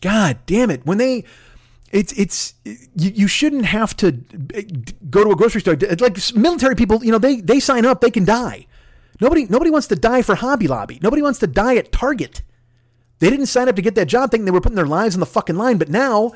God 0.00 0.38
damn 0.46 0.70
it. 0.70 0.86
When 0.86 0.98
they, 0.98 1.24
it's, 1.90 2.12
it's, 2.14 2.54
you, 2.64 2.80
you 2.94 3.28
shouldn't 3.28 3.66
have 3.66 3.94
to 3.98 4.24
eh, 4.54 4.62
go 5.10 5.24
to 5.24 5.30
a 5.30 5.36
grocery 5.36 5.60
store. 5.60 5.76
Like 5.76 6.16
military 6.34 6.76
people, 6.76 7.04
you 7.04 7.12
know, 7.12 7.18
they, 7.18 7.40
they 7.40 7.60
sign 7.60 7.84
up, 7.84 8.00
they 8.00 8.10
can 8.10 8.24
die. 8.24 8.66
Nobody, 9.20 9.44
nobody 9.46 9.70
wants 9.70 9.88
to 9.88 9.96
die 9.96 10.22
for 10.22 10.34
Hobby 10.34 10.66
Lobby. 10.66 10.98
Nobody 11.02 11.20
wants 11.20 11.38
to 11.40 11.46
die 11.46 11.76
at 11.76 11.92
Target. 11.92 12.42
They 13.18 13.28
didn't 13.28 13.46
sign 13.46 13.68
up 13.68 13.76
to 13.76 13.82
get 13.82 13.96
that 13.96 14.06
job 14.06 14.30
thinking 14.30 14.46
they 14.46 14.50
were 14.50 14.62
putting 14.62 14.76
their 14.76 14.86
lives 14.86 15.14
on 15.14 15.20
the 15.20 15.26
fucking 15.26 15.56
line, 15.56 15.76
but 15.76 15.90
now 15.90 16.32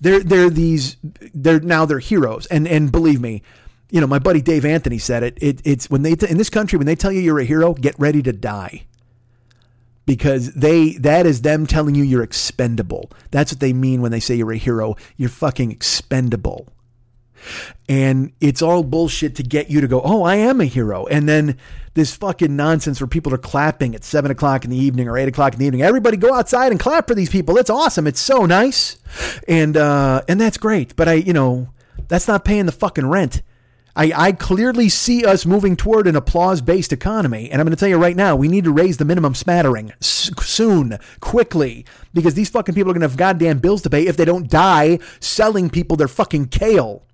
they're, 0.00 0.24
they're 0.24 0.50
these, 0.50 0.96
they're 1.32 1.60
now 1.60 1.86
they're 1.86 2.00
heroes. 2.00 2.46
And, 2.46 2.66
and 2.66 2.90
believe 2.90 3.20
me, 3.20 3.42
you 3.90 4.00
know, 4.00 4.06
my 4.06 4.18
buddy 4.18 4.40
Dave 4.42 4.64
Anthony 4.64 4.98
said 4.98 5.22
it. 5.22 5.38
it 5.40 5.60
it's 5.64 5.88
when 5.88 6.02
they 6.02 6.12
in 6.12 6.38
this 6.38 6.50
country 6.50 6.76
when 6.76 6.86
they 6.86 6.96
tell 6.96 7.12
you 7.12 7.20
you're 7.20 7.38
a 7.38 7.44
hero, 7.44 7.74
get 7.74 7.94
ready 7.98 8.22
to 8.22 8.32
die. 8.32 8.86
Because 10.04 10.52
they 10.52 10.92
that 10.98 11.26
is 11.26 11.42
them 11.42 11.66
telling 11.66 11.94
you 11.94 12.04
you're 12.04 12.22
expendable. 12.22 13.10
That's 13.30 13.52
what 13.52 13.60
they 13.60 13.72
mean 13.72 14.02
when 14.02 14.12
they 14.12 14.20
say 14.20 14.34
you're 14.34 14.52
a 14.52 14.56
hero. 14.56 14.96
You're 15.16 15.28
fucking 15.28 15.70
expendable. 15.72 16.68
And 17.88 18.32
it's 18.40 18.62
all 18.62 18.82
bullshit 18.82 19.36
to 19.36 19.42
get 19.42 19.70
you 19.70 19.80
to 19.80 19.88
go, 19.88 20.00
oh, 20.02 20.24
I 20.24 20.36
am 20.36 20.60
a 20.60 20.64
hero. 20.64 21.06
And 21.06 21.28
then 21.28 21.56
this 21.94 22.14
fucking 22.16 22.54
nonsense 22.54 23.00
where 23.00 23.06
people 23.06 23.32
are 23.32 23.38
clapping 23.38 23.94
at 23.94 24.04
seven 24.04 24.30
o'clock 24.30 24.64
in 24.64 24.70
the 24.70 24.76
evening 24.76 25.08
or 25.08 25.16
eight 25.16 25.28
o'clock 25.28 25.52
in 25.52 25.58
the 25.60 25.66
evening. 25.66 25.82
Everybody 25.82 26.16
go 26.16 26.34
outside 26.34 26.72
and 26.72 26.80
clap 26.80 27.08
for 27.08 27.14
these 27.14 27.30
people. 27.30 27.56
It's 27.56 27.70
awesome. 27.70 28.06
It's 28.06 28.20
so 28.20 28.46
nice. 28.46 28.98
And 29.48 29.76
uh 29.76 30.22
and 30.28 30.40
that's 30.40 30.56
great. 30.56 30.96
But 30.96 31.08
I, 31.08 31.14
you 31.14 31.32
know, 31.32 31.68
that's 32.08 32.28
not 32.28 32.44
paying 32.44 32.66
the 32.66 32.72
fucking 32.72 33.06
rent. 33.06 33.42
I, 33.96 34.12
I 34.14 34.32
clearly 34.32 34.90
see 34.90 35.24
us 35.24 35.46
moving 35.46 35.74
toward 35.74 36.06
an 36.06 36.16
applause 36.16 36.60
based 36.60 36.92
economy. 36.92 37.50
And 37.50 37.60
I'm 37.60 37.66
going 37.66 37.74
to 37.74 37.80
tell 37.80 37.88
you 37.88 37.96
right 37.96 38.14
now, 38.14 38.36
we 38.36 38.46
need 38.46 38.64
to 38.64 38.72
raise 38.72 38.98
the 38.98 39.06
minimum 39.06 39.34
smattering 39.34 39.92
soon, 40.00 40.98
quickly, 41.20 41.86
because 42.12 42.34
these 42.34 42.50
fucking 42.50 42.74
people 42.74 42.90
are 42.90 42.94
going 42.94 43.00
to 43.00 43.08
have 43.08 43.16
goddamn 43.16 43.58
bills 43.58 43.82
to 43.82 43.90
pay 43.90 44.06
if 44.06 44.16
they 44.16 44.26
don't 44.26 44.50
die 44.50 44.98
selling 45.18 45.70
people 45.70 45.96
their 45.96 46.08
fucking 46.08 46.48
kale. 46.48 47.04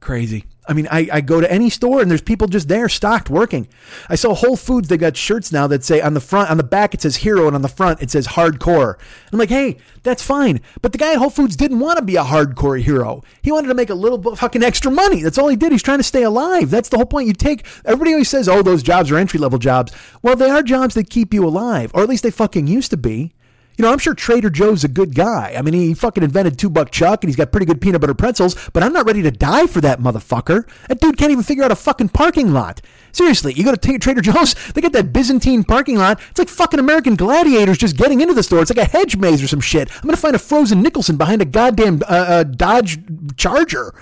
Crazy. 0.00 0.46
I 0.70 0.72
mean, 0.72 0.86
I, 0.88 1.08
I 1.12 1.20
go 1.20 1.40
to 1.40 1.50
any 1.50 1.68
store 1.68 2.00
and 2.00 2.08
there's 2.08 2.22
people 2.22 2.46
just 2.46 2.68
there 2.68 2.88
stocked 2.88 3.28
working. 3.28 3.66
I 4.08 4.14
saw 4.14 4.34
Whole 4.34 4.56
Foods, 4.56 4.86
they 4.86 4.96
got 4.96 5.16
shirts 5.16 5.50
now 5.50 5.66
that 5.66 5.82
say 5.82 6.00
on 6.00 6.14
the 6.14 6.20
front, 6.20 6.48
on 6.48 6.58
the 6.58 6.62
back 6.62 6.94
it 6.94 7.02
says 7.02 7.16
hero 7.16 7.48
and 7.48 7.56
on 7.56 7.62
the 7.62 7.68
front 7.68 8.00
it 8.00 8.08
says 8.12 8.28
hardcore. 8.28 8.96
I'm 9.32 9.38
like, 9.40 9.48
hey, 9.48 9.78
that's 10.04 10.22
fine. 10.22 10.60
But 10.80 10.92
the 10.92 10.98
guy 10.98 11.14
at 11.14 11.18
Whole 11.18 11.28
Foods 11.28 11.56
didn't 11.56 11.80
want 11.80 11.98
to 11.98 12.04
be 12.04 12.14
a 12.14 12.22
hardcore 12.22 12.80
hero. 12.80 13.24
He 13.42 13.50
wanted 13.50 13.66
to 13.66 13.74
make 13.74 13.90
a 13.90 13.94
little 13.94 14.36
fucking 14.36 14.62
extra 14.62 14.92
money. 14.92 15.22
That's 15.24 15.38
all 15.38 15.48
he 15.48 15.56
did. 15.56 15.72
He's 15.72 15.82
trying 15.82 15.98
to 15.98 16.04
stay 16.04 16.22
alive. 16.22 16.70
That's 16.70 16.88
the 16.88 16.98
whole 16.98 17.06
point. 17.06 17.26
You 17.26 17.32
take, 17.32 17.66
everybody 17.84 18.12
always 18.12 18.28
says, 18.28 18.48
oh, 18.48 18.62
those 18.62 18.84
jobs 18.84 19.10
are 19.10 19.16
entry 19.16 19.40
level 19.40 19.58
jobs. 19.58 19.92
Well, 20.22 20.36
they 20.36 20.50
are 20.50 20.62
jobs 20.62 20.94
that 20.94 21.10
keep 21.10 21.34
you 21.34 21.44
alive, 21.44 21.90
or 21.94 22.04
at 22.04 22.08
least 22.08 22.22
they 22.22 22.30
fucking 22.30 22.68
used 22.68 22.90
to 22.90 22.96
be. 22.96 23.32
You 23.80 23.86
know, 23.86 23.92
I'm 23.92 23.98
sure 23.98 24.12
Trader 24.12 24.50
Joe's 24.50 24.84
a 24.84 24.88
good 24.88 25.14
guy. 25.14 25.54
I 25.56 25.62
mean, 25.62 25.72
he 25.72 25.94
fucking 25.94 26.22
invented 26.22 26.58
two 26.58 26.68
buck 26.68 26.90
chuck 26.90 27.24
and 27.24 27.30
he's 27.30 27.36
got 27.36 27.50
pretty 27.50 27.64
good 27.64 27.80
peanut 27.80 28.02
butter 28.02 28.12
pretzels, 28.12 28.54
but 28.74 28.82
I'm 28.82 28.92
not 28.92 29.06
ready 29.06 29.22
to 29.22 29.30
die 29.30 29.66
for 29.66 29.80
that 29.80 30.00
motherfucker. 30.00 30.68
That 30.88 31.00
dude 31.00 31.16
can't 31.16 31.32
even 31.32 31.44
figure 31.44 31.64
out 31.64 31.72
a 31.72 31.76
fucking 31.76 32.10
parking 32.10 32.52
lot. 32.52 32.82
Seriously, 33.12 33.54
you 33.54 33.64
go 33.64 33.74
to 33.74 33.98
Trader 33.98 34.20
Joe's, 34.20 34.52
they 34.74 34.82
get 34.82 34.92
that 34.92 35.14
Byzantine 35.14 35.64
parking 35.64 35.96
lot. 35.96 36.20
It's 36.28 36.38
like 36.38 36.50
fucking 36.50 36.78
American 36.78 37.16
gladiators 37.16 37.78
just 37.78 37.96
getting 37.96 38.20
into 38.20 38.34
the 38.34 38.42
store. 38.42 38.60
It's 38.60 38.70
like 38.70 38.86
a 38.86 38.90
hedge 38.90 39.16
maze 39.16 39.42
or 39.42 39.48
some 39.48 39.60
shit. 39.60 39.90
I'm 39.90 40.02
going 40.02 40.14
to 40.14 40.20
find 40.20 40.36
a 40.36 40.38
frozen 40.38 40.82
Nicholson 40.82 41.16
behind 41.16 41.40
a 41.40 41.46
goddamn 41.46 42.02
uh, 42.02 42.04
uh, 42.06 42.42
Dodge 42.42 42.98
Charger. 43.38 43.94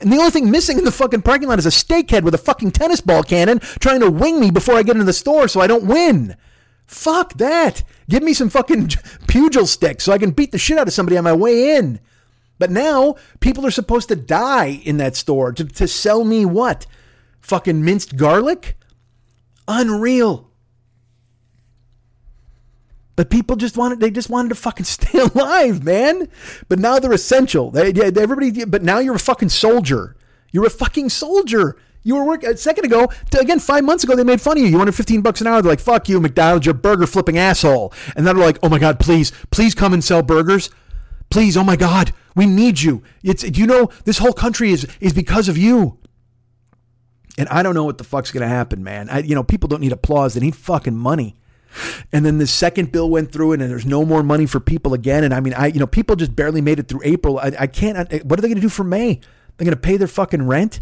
And 0.00 0.10
the 0.10 0.16
only 0.16 0.30
thing 0.30 0.50
missing 0.50 0.78
in 0.78 0.86
the 0.86 0.90
fucking 0.90 1.20
parking 1.20 1.50
lot 1.50 1.58
is 1.58 1.66
a 1.66 1.68
steakhead 1.68 2.22
with 2.22 2.34
a 2.34 2.38
fucking 2.38 2.70
tennis 2.70 3.02
ball 3.02 3.24
cannon 3.24 3.58
trying 3.58 4.00
to 4.00 4.10
wing 4.10 4.40
me 4.40 4.50
before 4.50 4.76
I 4.76 4.82
get 4.82 4.96
into 4.96 5.04
the 5.04 5.12
store 5.12 5.48
so 5.48 5.60
I 5.60 5.66
don't 5.66 5.84
win. 5.84 6.34
Fuck 6.86 7.34
that. 7.34 7.82
Give 8.12 8.22
me 8.22 8.34
some 8.34 8.50
fucking 8.50 8.88
pugil 9.26 9.66
sticks 9.66 10.04
so 10.04 10.12
I 10.12 10.18
can 10.18 10.32
beat 10.32 10.52
the 10.52 10.58
shit 10.58 10.76
out 10.76 10.86
of 10.86 10.92
somebody 10.92 11.16
on 11.16 11.24
my 11.24 11.32
way 11.32 11.76
in. 11.76 11.98
But 12.58 12.70
now 12.70 13.14
people 13.40 13.64
are 13.64 13.70
supposed 13.70 14.08
to 14.08 14.16
die 14.16 14.82
in 14.84 14.98
that 14.98 15.16
store 15.16 15.50
to, 15.52 15.64
to 15.64 15.88
sell 15.88 16.22
me 16.22 16.44
what? 16.44 16.84
Fucking 17.40 17.82
minced 17.82 18.18
garlic? 18.18 18.76
Unreal. 19.66 20.50
But 23.16 23.30
people 23.30 23.56
just 23.56 23.78
wanted, 23.78 24.00
they 24.00 24.10
just 24.10 24.28
wanted 24.28 24.50
to 24.50 24.56
fucking 24.56 24.84
stay 24.98 25.18
alive, 25.18 25.82
man. 25.82 26.28
But 26.68 26.80
now 26.80 26.98
they're 26.98 27.14
essential. 27.14 27.70
They, 27.70 27.94
everybody, 27.94 28.66
but 28.66 28.82
now 28.82 28.98
you're 28.98 29.14
a 29.14 29.18
fucking 29.18 29.48
soldier. 29.48 30.16
You're 30.50 30.66
a 30.66 30.70
fucking 30.70 31.08
soldier. 31.08 31.78
You 32.02 32.16
were 32.16 32.24
working 32.24 32.50
a 32.50 32.56
second 32.56 32.84
ago. 32.84 33.08
Again, 33.38 33.60
five 33.60 33.84
months 33.84 34.04
ago, 34.04 34.16
they 34.16 34.24
made 34.24 34.40
fun 34.40 34.58
of 34.58 34.64
you. 34.64 34.68
You 34.68 34.78
wanted 34.78 34.94
15 34.94 35.22
bucks 35.22 35.40
an 35.40 35.46
hour. 35.46 35.62
They're 35.62 35.70
like, 35.70 35.80
fuck 35.80 36.08
you, 36.08 36.20
McDonald's, 36.20 36.66
you're 36.66 36.74
burger 36.74 37.06
flipping 37.06 37.38
asshole. 37.38 37.92
And 38.16 38.26
then 38.26 38.36
they're 38.36 38.44
like, 38.44 38.58
oh 38.62 38.68
my 38.68 38.78
God, 38.78 38.98
please, 38.98 39.32
please 39.50 39.74
come 39.74 39.92
and 39.92 40.02
sell 40.02 40.22
burgers. 40.22 40.70
Please, 41.30 41.56
oh 41.56 41.64
my 41.64 41.76
God, 41.76 42.12
we 42.34 42.46
need 42.46 42.80
you. 42.80 43.02
It's, 43.22 43.44
you 43.56 43.66
know 43.66 43.90
this 44.04 44.18
whole 44.18 44.32
country 44.32 44.70
is, 44.70 44.86
is 45.00 45.12
because 45.12 45.48
of 45.48 45.56
you. 45.56 45.98
And 47.38 47.48
I 47.48 47.62
don't 47.62 47.74
know 47.74 47.84
what 47.84 47.98
the 47.98 48.04
fuck's 48.04 48.30
to 48.32 48.46
happen, 48.46 48.84
man. 48.84 49.08
I, 49.08 49.20
you 49.20 49.34
know, 49.34 49.42
people 49.42 49.68
don't 49.68 49.80
need 49.80 49.92
applause. 49.92 50.34
They 50.34 50.40
need 50.40 50.56
fucking 50.56 50.96
money. 50.96 51.36
And 52.12 52.26
then 52.26 52.36
the 52.36 52.46
second 52.46 52.92
bill 52.92 53.08
went 53.08 53.32
through 53.32 53.52
and 53.52 53.62
there's 53.62 53.86
no 53.86 54.04
more 54.04 54.22
money 54.22 54.44
for 54.44 54.60
people 54.60 54.92
again. 54.92 55.24
And 55.24 55.32
I 55.32 55.40
mean, 55.40 55.54
I, 55.54 55.68
you 55.68 55.80
know, 55.80 55.86
people 55.86 56.16
just 56.16 56.36
barely 56.36 56.60
made 56.60 56.78
it 56.78 56.88
through 56.88 57.00
April. 57.04 57.38
I, 57.38 57.52
I 57.60 57.66
can't, 57.66 57.96
what 58.24 58.38
are 58.38 58.42
they 58.42 58.48
to 58.56 58.60
do 58.60 58.68
for 58.68 58.84
May? 58.84 59.20
They're 59.56 59.64
to 59.74 59.80
pay 59.80 59.96
their 59.96 60.08
fucking 60.08 60.46
rent 60.46 60.80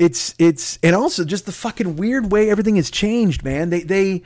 it's 0.00 0.34
it's 0.38 0.78
and 0.82 0.96
also 0.96 1.24
just 1.24 1.44
the 1.44 1.52
fucking 1.52 1.96
weird 1.96 2.32
way 2.32 2.48
everything 2.48 2.76
has 2.76 2.90
changed, 2.90 3.44
man. 3.44 3.68
They 3.68 3.82
they 3.82 4.22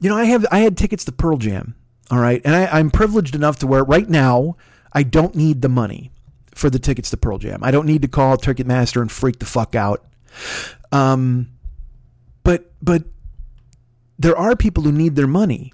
you 0.00 0.10
know, 0.10 0.16
I 0.16 0.24
have 0.24 0.44
I 0.52 0.58
had 0.58 0.76
tickets 0.76 1.04
to 1.06 1.12
Pearl 1.12 1.38
Jam, 1.38 1.74
all 2.10 2.18
right, 2.18 2.42
and 2.44 2.54
I, 2.54 2.66
I'm 2.66 2.90
privileged 2.90 3.34
enough 3.34 3.58
to 3.60 3.66
where 3.66 3.84
right 3.84 4.08
now 4.08 4.56
I 4.92 5.02
don't 5.02 5.34
need 5.34 5.62
the 5.62 5.70
money 5.70 6.10
for 6.54 6.68
the 6.68 6.78
tickets 6.78 7.08
to 7.10 7.16
Pearl 7.16 7.38
Jam. 7.38 7.60
I 7.62 7.70
don't 7.70 7.86
need 7.86 8.02
to 8.02 8.08
call 8.08 8.36
Ticketmaster 8.36 9.00
and 9.00 9.10
freak 9.10 9.38
the 9.38 9.46
fuck 9.46 9.74
out. 9.74 10.04
Um, 10.90 11.52
but 12.42 12.70
but 12.82 13.04
there 14.18 14.36
are 14.36 14.56
people 14.56 14.82
who 14.82 14.92
need 14.92 15.16
their 15.16 15.26
money. 15.26 15.72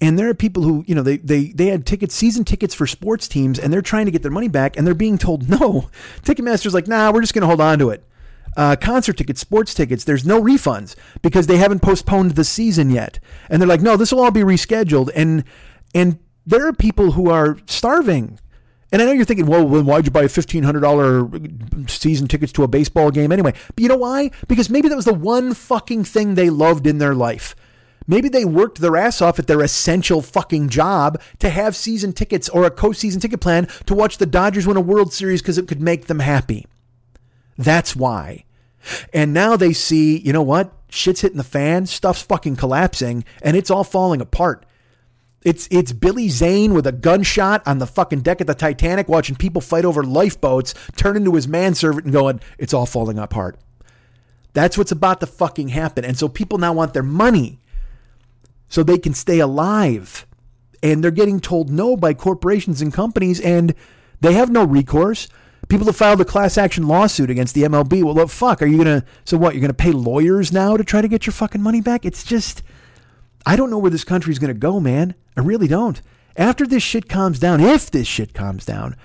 And 0.00 0.18
there 0.18 0.28
are 0.30 0.34
people 0.34 0.62
who, 0.62 0.84
you 0.86 0.94
know, 0.94 1.02
they, 1.02 1.18
they, 1.18 1.48
they 1.48 1.66
had 1.66 1.84
tickets, 1.84 2.14
season 2.14 2.44
tickets 2.44 2.74
for 2.74 2.86
sports 2.86 3.28
teams, 3.28 3.58
and 3.58 3.72
they're 3.72 3.82
trying 3.82 4.06
to 4.06 4.10
get 4.10 4.22
their 4.22 4.30
money 4.30 4.48
back, 4.48 4.76
and 4.76 4.86
they're 4.86 4.94
being 4.94 5.18
told 5.18 5.48
no. 5.48 5.90
Ticketmaster's 6.22 6.74
like, 6.74 6.88
nah, 6.88 7.10
we're 7.12 7.20
just 7.20 7.34
going 7.34 7.42
to 7.42 7.48
hold 7.48 7.60
on 7.60 7.78
to 7.78 7.90
it. 7.90 8.04
Uh, 8.56 8.76
concert 8.76 9.16
tickets, 9.16 9.40
sports 9.40 9.74
tickets, 9.74 10.04
there's 10.04 10.26
no 10.26 10.42
refunds 10.42 10.96
because 11.22 11.46
they 11.46 11.56
haven't 11.56 11.80
postponed 11.80 12.32
the 12.32 12.44
season 12.44 12.90
yet. 12.90 13.20
And 13.48 13.60
they're 13.60 13.68
like, 13.68 13.82
no, 13.82 13.96
this 13.96 14.12
will 14.12 14.20
all 14.20 14.32
be 14.32 14.40
rescheduled. 14.40 15.10
And 15.14 15.44
and 15.94 16.18
there 16.46 16.66
are 16.66 16.72
people 16.72 17.12
who 17.12 17.30
are 17.30 17.58
starving. 17.66 18.38
And 18.92 19.00
I 19.00 19.04
know 19.04 19.12
you're 19.12 19.24
thinking, 19.24 19.46
well, 19.46 19.64
why'd 19.64 20.04
you 20.04 20.10
buy 20.10 20.24
$1,500 20.24 21.88
season 21.88 22.26
tickets 22.26 22.50
to 22.54 22.64
a 22.64 22.68
baseball 22.68 23.12
game 23.12 23.30
anyway? 23.30 23.52
But 23.52 23.82
you 23.82 23.88
know 23.88 23.96
why? 23.96 24.32
Because 24.48 24.68
maybe 24.68 24.88
that 24.88 24.96
was 24.96 25.04
the 25.04 25.14
one 25.14 25.54
fucking 25.54 26.02
thing 26.02 26.34
they 26.34 26.50
loved 26.50 26.88
in 26.88 26.98
their 26.98 27.14
life. 27.14 27.54
Maybe 28.10 28.28
they 28.28 28.44
worked 28.44 28.80
their 28.80 28.96
ass 28.96 29.22
off 29.22 29.38
at 29.38 29.46
their 29.46 29.62
essential 29.62 30.20
fucking 30.20 30.68
job 30.68 31.22
to 31.38 31.48
have 31.48 31.76
season 31.76 32.12
tickets 32.12 32.48
or 32.48 32.64
a 32.64 32.70
co-season 32.70 33.20
ticket 33.20 33.40
plan 33.40 33.68
to 33.86 33.94
watch 33.94 34.18
the 34.18 34.26
Dodgers 34.26 34.66
win 34.66 34.76
a 34.76 34.80
World 34.80 35.12
Series 35.12 35.40
because 35.40 35.58
it 35.58 35.68
could 35.68 35.80
make 35.80 36.06
them 36.06 36.18
happy. 36.18 36.66
That's 37.56 37.94
why. 37.94 38.46
And 39.14 39.32
now 39.32 39.56
they 39.56 39.72
see, 39.72 40.18
you 40.18 40.32
know 40.32 40.42
what? 40.42 40.72
Shit's 40.88 41.20
hitting 41.20 41.36
the 41.36 41.44
fan, 41.44 41.86
stuff's 41.86 42.20
fucking 42.22 42.56
collapsing, 42.56 43.24
and 43.42 43.56
it's 43.56 43.70
all 43.70 43.84
falling 43.84 44.20
apart. 44.20 44.66
It's 45.44 45.68
it's 45.70 45.92
Billy 45.92 46.28
Zane 46.30 46.74
with 46.74 46.88
a 46.88 46.92
gunshot 46.92 47.62
on 47.64 47.78
the 47.78 47.86
fucking 47.86 48.22
deck 48.22 48.40
of 48.40 48.48
the 48.48 48.56
Titanic 48.56 49.08
watching 49.08 49.36
people 49.36 49.62
fight 49.62 49.84
over 49.84 50.02
lifeboats, 50.02 50.74
turn 50.96 51.16
into 51.16 51.36
his 51.36 51.46
manservant 51.46 52.06
and 52.06 52.12
going, 52.12 52.40
it's 52.58 52.74
all 52.74 52.86
falling 52.86 53.20
apart. 53.20 53.56
That's 54.52 54.76
what's 54.76 54.90
about 54.90 55.20
to 55.20 55.28
fucking 55.28 55.68
happen. 55.68 56.04
And 56.04 56.18
so 56.18 56.28
people 56.28 56.58
now 56.58 56.72
want 56.72 56.92
their 56.92 57.04
money 57.04 57.60
so 58.70 58.82
they 58.82 58.96
can 58.96 59.12
stay 59.12 59.40
alive. 59.40 60.26
And 60.82 61.04
they're 61.04 61.10
getting 61.10 61.40
told 61.40 61.68
no 61.68 61.94
by 61.94 62.14
corporations 62.14 62.80
and 62.80 62.94
companies, 62.94 63.38
and 63.38 63.74
they 64.22 64.32
have 64.32 64.48
no 64.48 64.64
recourse. 64.64 65.28
People 65.68 65.86
have 65.86 65.96
filed 65.96 66.22
a 66.22 66.24
class 66.24 66.56
action 66.56 66.88
lawsuit 66.88 67.28
against 67.28 67.54
the 67.54 67.64
MLB. 67.64 68.02
Well, 68.02 68.14
what 68.14 68.30
fuck? 68.30 68.62
Are 68.62 68.66
you 68.66 68.82
going 68.82 69.00
to, 69.00 69.06
so 69.24 69.36
what? 69.36 69.54
You're 69.54 69.60
going 69.60 69.68
to 69.68 69.74
pay 69.74 69.92
lawyers 69.92 70.52
now 70.52 70.78
to 70.78 70.84
try 70.84 71.02
to 71.02 71.08
get 71.08 71.26
your 71.26 71.34
fucking 71.34 71.60
money 71.60 71.82
back? 71.82 72.06
It's 72.06 72.24
just, 72.24 72.62
I 73.44 73.56
don't 73.56 73.68
know 73.68 73.78
where 73.78 73.90
this 73.90 74.04
country's 74.04 74.38
going 74.38 74.54
to 74.54 74.58
go, 74.58 74.80
man. 74.80 75.14
I 75.36 75.42
really 75.42 75.68
don't. 75.68 76.00
After 76.36 76.66
this 76.66 76.82
shit 76.82 77.08
calms 77.08 77.38
down, 77.38 77.60
if 77.60 77.90
this 77.90 78.06
shit 78.06 78.32
calms 78.32 78.64
down, 78.64 78.96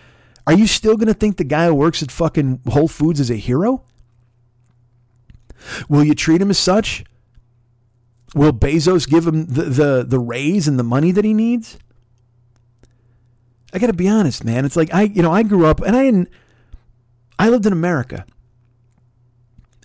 are 0.48 0.54
you 0.54 0.68
still 0.68 0.96
going 0.96 1.08
to 1.08 1.14
think 1.14 1.38
the 1.38 1.44
guy 1.44 1.66
who 1.66 1.74
works 1.74 2.02
at 2.02 2.12
fucking 2.12 2.62
Whole 2.68 2.88
Foods 2.88 3.20
is 3.20 3.32
a 3.32 3.36
hero? 3.36 3.84
Will 5.90 6.04
you 6.04 6.16
treat 6.16 6.42
him 6.42 6.50
as 6.50 6.60
such? 6.60 7.04
Will 8.36 8.52
Bezos 8.52 9.10
give 9.10 9.26
him 9.26 9.46
the, 9.46 9.64
the, 9.64 10.06
the 10.08 10.20
raise 10.20 10.68
and 10.68 10.78
the 10.78 10.84
money 10.84 11.12
that 11.12 11.24
he 11.24 11.34
needs? 11.34 11.80
I 13.74 13.80
got 13.80 13.88
to 13.88 13.94
be 13.94 14.10
honest, 14.10 14.44
man. 14.44 14.66
It's 14.66 14.76
like 14.76 14.94
I, 14.94 15.04
you 15.04 15.24
know, 15.24 15.32
I 15.32 15.42
grew 15.44 15.66
up 15.66 15.80
and 15.80 15.96
I 15.96 16.04
didn't, 16.04 16.30
I 17.40 17.50
lived 17.50 17.66
in 17.66 17.72
America. 17.72 18.26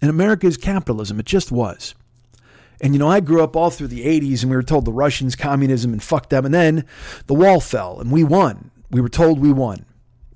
And 0.02 0.10
America 0.10 0.48
is 0.48 0.56
capitalism. 0.56 1.20
It 1.20 1.26
just 1.26 1.52
was. 1.52 1.94
And, 2.80 2.92
you 2.92 2.98
know, 2.98 3.08
I 3.08 3.20
grew 3.20 3.44
up 3.44 3.54
all 3.54 3.70
through 3.70 3.88
the 3.88 4.04
80s 4.04 4.42
and 4.42 4.50
we 4.50 4.56
were 4.56 4.62
told 4.62 4.84
the 4.84 4.92
Russians, 4.92 5.36
communism, 5.36 5.92
and 5.92 6.02
fuck 6.02 6.28
them. 6.30 6.44
And 6.44 6.52
then 6.52 6.86
the 7.26 7.34
wall 7.34 7.60
fell 7.60 8.00
and 8.00 8.10
we 8.10 8.24
won. 8.24 8.72
We 8.90 9.00
were 9.00 9.08
told 9.08 9.38
we 9.38 9.52
won, 9.52 9.84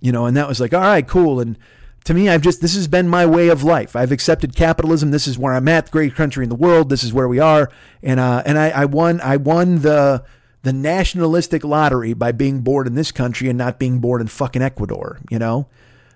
you 0.01 0.13
know, 0.13 0.27
and 0.27 0.37
that 0.37 0.47
was 0.47 0.61
like, 0.61 0.73
all 0.73 0.81
right, 0.81 1.07
cool. 1.07 1.41
And 1.41 1.59
to 2.05 2.15
me, 2.15 2.29
I've 2.29 2.43
just, 2.43 2.61
this 2.61 2.75
has 2.75 2.87
been 2.87 3.09
my 3.09 3.25
way 3.25 3.49
of 3.49 3.63
life. 3.63 3.97
I've 3.97 4.13
accepted 4.13 4.55
capitalism. 4.55 5.11
This 5.11 5.27
is 5.27 5.39
where 5.39 5.55
I'm 5.55 5.69
at, 5.69 5.91
great 5.91 6.15
country 6.15 6.45
in 6.45 6.51
the 6.51 6.55
world. 6.55 6.91
This 6.91 7.03
is 7.03 7.13
where 7.13 7.29
we 7.29 7.39
are. 7.39 7.71
And, 8.03 8.21
uh, 8.21 8.43
and 8.45 8.59
I, 8.59 8.71
I 8.71 8.85
won, 8.85 9.21
I 9.23 9.39
won 9.39 9.81
the, 9.81 10.23
the 10.63 10.73
nationalistic 10.73 11.65
lottery 11.65 12.13
by 12.13 12.33
being 12.33 12.61
born 12.61 12.87
in 12.87 12.95
this 12.95 13.11
country 13.11 13.49
and 13.49 13.57
not 13.57 13.79
being 13.79 14.01
born 14.01 14.21
in 14.21 14.27
fucking 14.27 14.63
Ecuador, 14.63 15.19
you 15.31 15.39
know? 15.39 15.69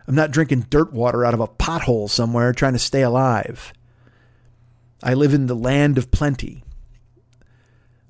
I'm 0.06 0.14
not 0.14 0.30
drinking 0.30 0.66
dirt 0.70 0.92
water 0.92 1.24
out 1.24 1.34
of 1.34 1.40
a 1.40 1.48
pothole 1.48 2.08
somewhere 2.08 2.52
trying 2.52 2.72
to 2.72 2.78
stay 2.78 3.02
alive. 3.02 3.74
I 5.02 5.14
live 5.14 5.34
in 5.34 5.46
the 5.46 5.54
land 5.54 5.98
of 5.98 6.10
plenty. 6.10 6.64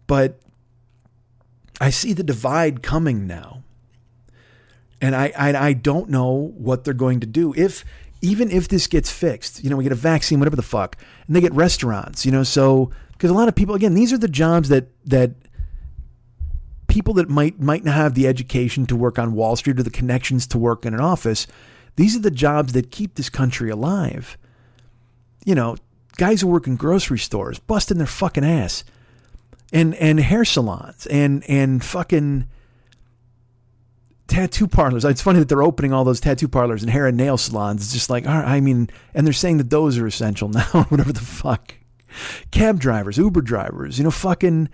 But 0.07 0.41
I 1.81 1.91
see 1.91 2.13
the 2.13 2.23
divide 2.23 2.83
coming 2.83 3.27
now. 3.27 3.57
And 5.01 5.15
I, 5.15 5.33
I, 5.39 5.55
I 5.69 5.73
don't 5.73 6.11
know 6.11 6.53
what 6.57 6.85
they're 6.85 6.95
going 6.95 7.20
to 7.20 7.27
do. 7.27 7.55
If 7.57 7.85
even 8.20 8.51
if 8.51 8.69
this 8.69 8.87
gets 8.87 9.11
fixed, 9.11 9.62
you 9.62 9.70
know, 9.70 9.77
we 9.77 9.85
get 9.85 9.93
a 9.93 9.97
vaccine, 9.97 10.41
whatever 10.41 10.57
the 10.57 10.62
fuck, 10.62 10.97
and 11.27 11.37
they 11.37 11.41
get 11.41 11.53
restaurants, 11.53 12.27
you 12.27 12.33
know, 12.33 12.43
so 12.43 12.91
because 13.12 13.31
a 13.31 13.35
lot 13.35 13.49
of 13.49 13.55
people 13.55 13.75
again, 13.75 13.95
these 13.95 14.12
are 14.12 14.19
the 14.19 14.29
jobs 14.29 14.69
that 14.70 14.89
that 15.07 15.33
people 16.89 17.15
that 17.15 17.29
might 17.29 17.61
might 17.61 17.85
not 17.85 17.95
have 17.95 18.15
the 18.15 18.27
education 18.27 18.87
to 18.87 18.97
work 18.97 19.19
on 19.19 19.35
Wall 19.35 19.55
Street 19.55 19.79
or 19.79 19.83
the 19.83 19.91
connections 19.91 20.47
to 20.49 20.59
work 20.59 20.85
in 20.85 20.95
an 20.95 21.01
office, 21.01 21.47
these 21.97 22.16
are 22.16 22.20
the 22.20 22.31
jobs 22.31 22.73
that 22.73 22.91
keep 22.91 23.15
this 23.15 23.31
country 23.31 23.70
alive. 23.70 24.37
You 25.45 25.55
know, 25.55 25.77
guys 26.16 26.41
who 26.41 26.49
work 26.49 26.66
in 26.66 26.77
grocery 26.77 27.19
stores, 27.19 27.59
busting 27.59 27.99
their 27.99 28.07
fucking 28.07 28.45
ass, 28.45 28.85
and 29.73 29.95
and 29.97 30.19
hair 30.19 30.45
salons, 30.45 31.07
and 31.07 31.45
and 31.49 31.85
fucking 31.85 32.49
tattoo 34.29 34.69
parlors. 34.69 35.05
It's 35.05 35.23
funny 35.23 35.41
that 35.41 35.49
they're 35.49 35.63
opening 35.63 35.93
all 35.93 36.05
those 36.05 36.21
tattoo 36.21 36.49
parlors 36.49 36.83
and 36.83 36.93
hair 36.93 37.07
and 37.07 37.17
nail 37.17 37.37
salons. 37.37 37.83
It's 37.83 37.93
just 37.93 38.11
like, 38.11 38.27
I 38.27 38.61
mean, 38.61 38.89
and 39.15 39.27
they're 39.27 39.33
saying 39.33 39.59
that 39.59 39.71
those 39.71 39.99
are 39.99 40.07
essential 40.07 40.49
now, 40.51 40.87
whatever 40.89 41.13
the 41.13 41.21
fuck. 41.21 41.75
Cab 42.51 42.79
drivers, 42.79 43.19
Uber 43.19 43.43
drivers, 43.43 43.99
you 43.99 44.05
know, 44.05 44.11
fucking 44.11 44.69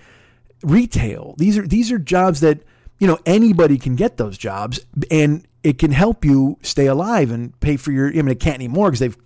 retail. 0.63 1.35
These 1.39 1.59
are 1.59 1.67
these 1.67 1.91
are 1.91 1.99
jobs 1.99 2.41
that 2.41 2.61
you 2.99 3.07
know 3.07 3.19
anybody 3.27 3.77
can 3.79 3.97
get 3.97 4.17
those 4.17 4.39
jobs, 4.39 4.81
and 5.11 5.47
it 5.63 5.79
can 5.79 5.93
help 5.93 6.25
you 6.25 6.59
stay 6.63 6.87
alive 6.87 7.31
and 7.31 7.59
pay 7.61 7.77
for 7.77 7.91
your. 7.91 8.09
I 8.09 8.13
mean, 8.13 8.29
it 8.29 8.41
can't 8.41 8.55
anymore 8.55 8.91
because 8.91 9.01
they've 9.01 9.17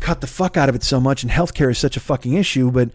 cut 0.00 0.22
the 0.22 0.26
fuck 0.26 0.56
out 0.56 0.68
of 0.68 0.74
it 0.74 0.82
so 0.82 0.98
much, 0.98 1.22
and 1.22 1.30
healthcare 1.30 1.70
is 1.70 1.78
such 1.78 1.96
a 1.96 2.00
fucking 2.00 2.32
issue. 2.32 2.70
But 2.70 2.90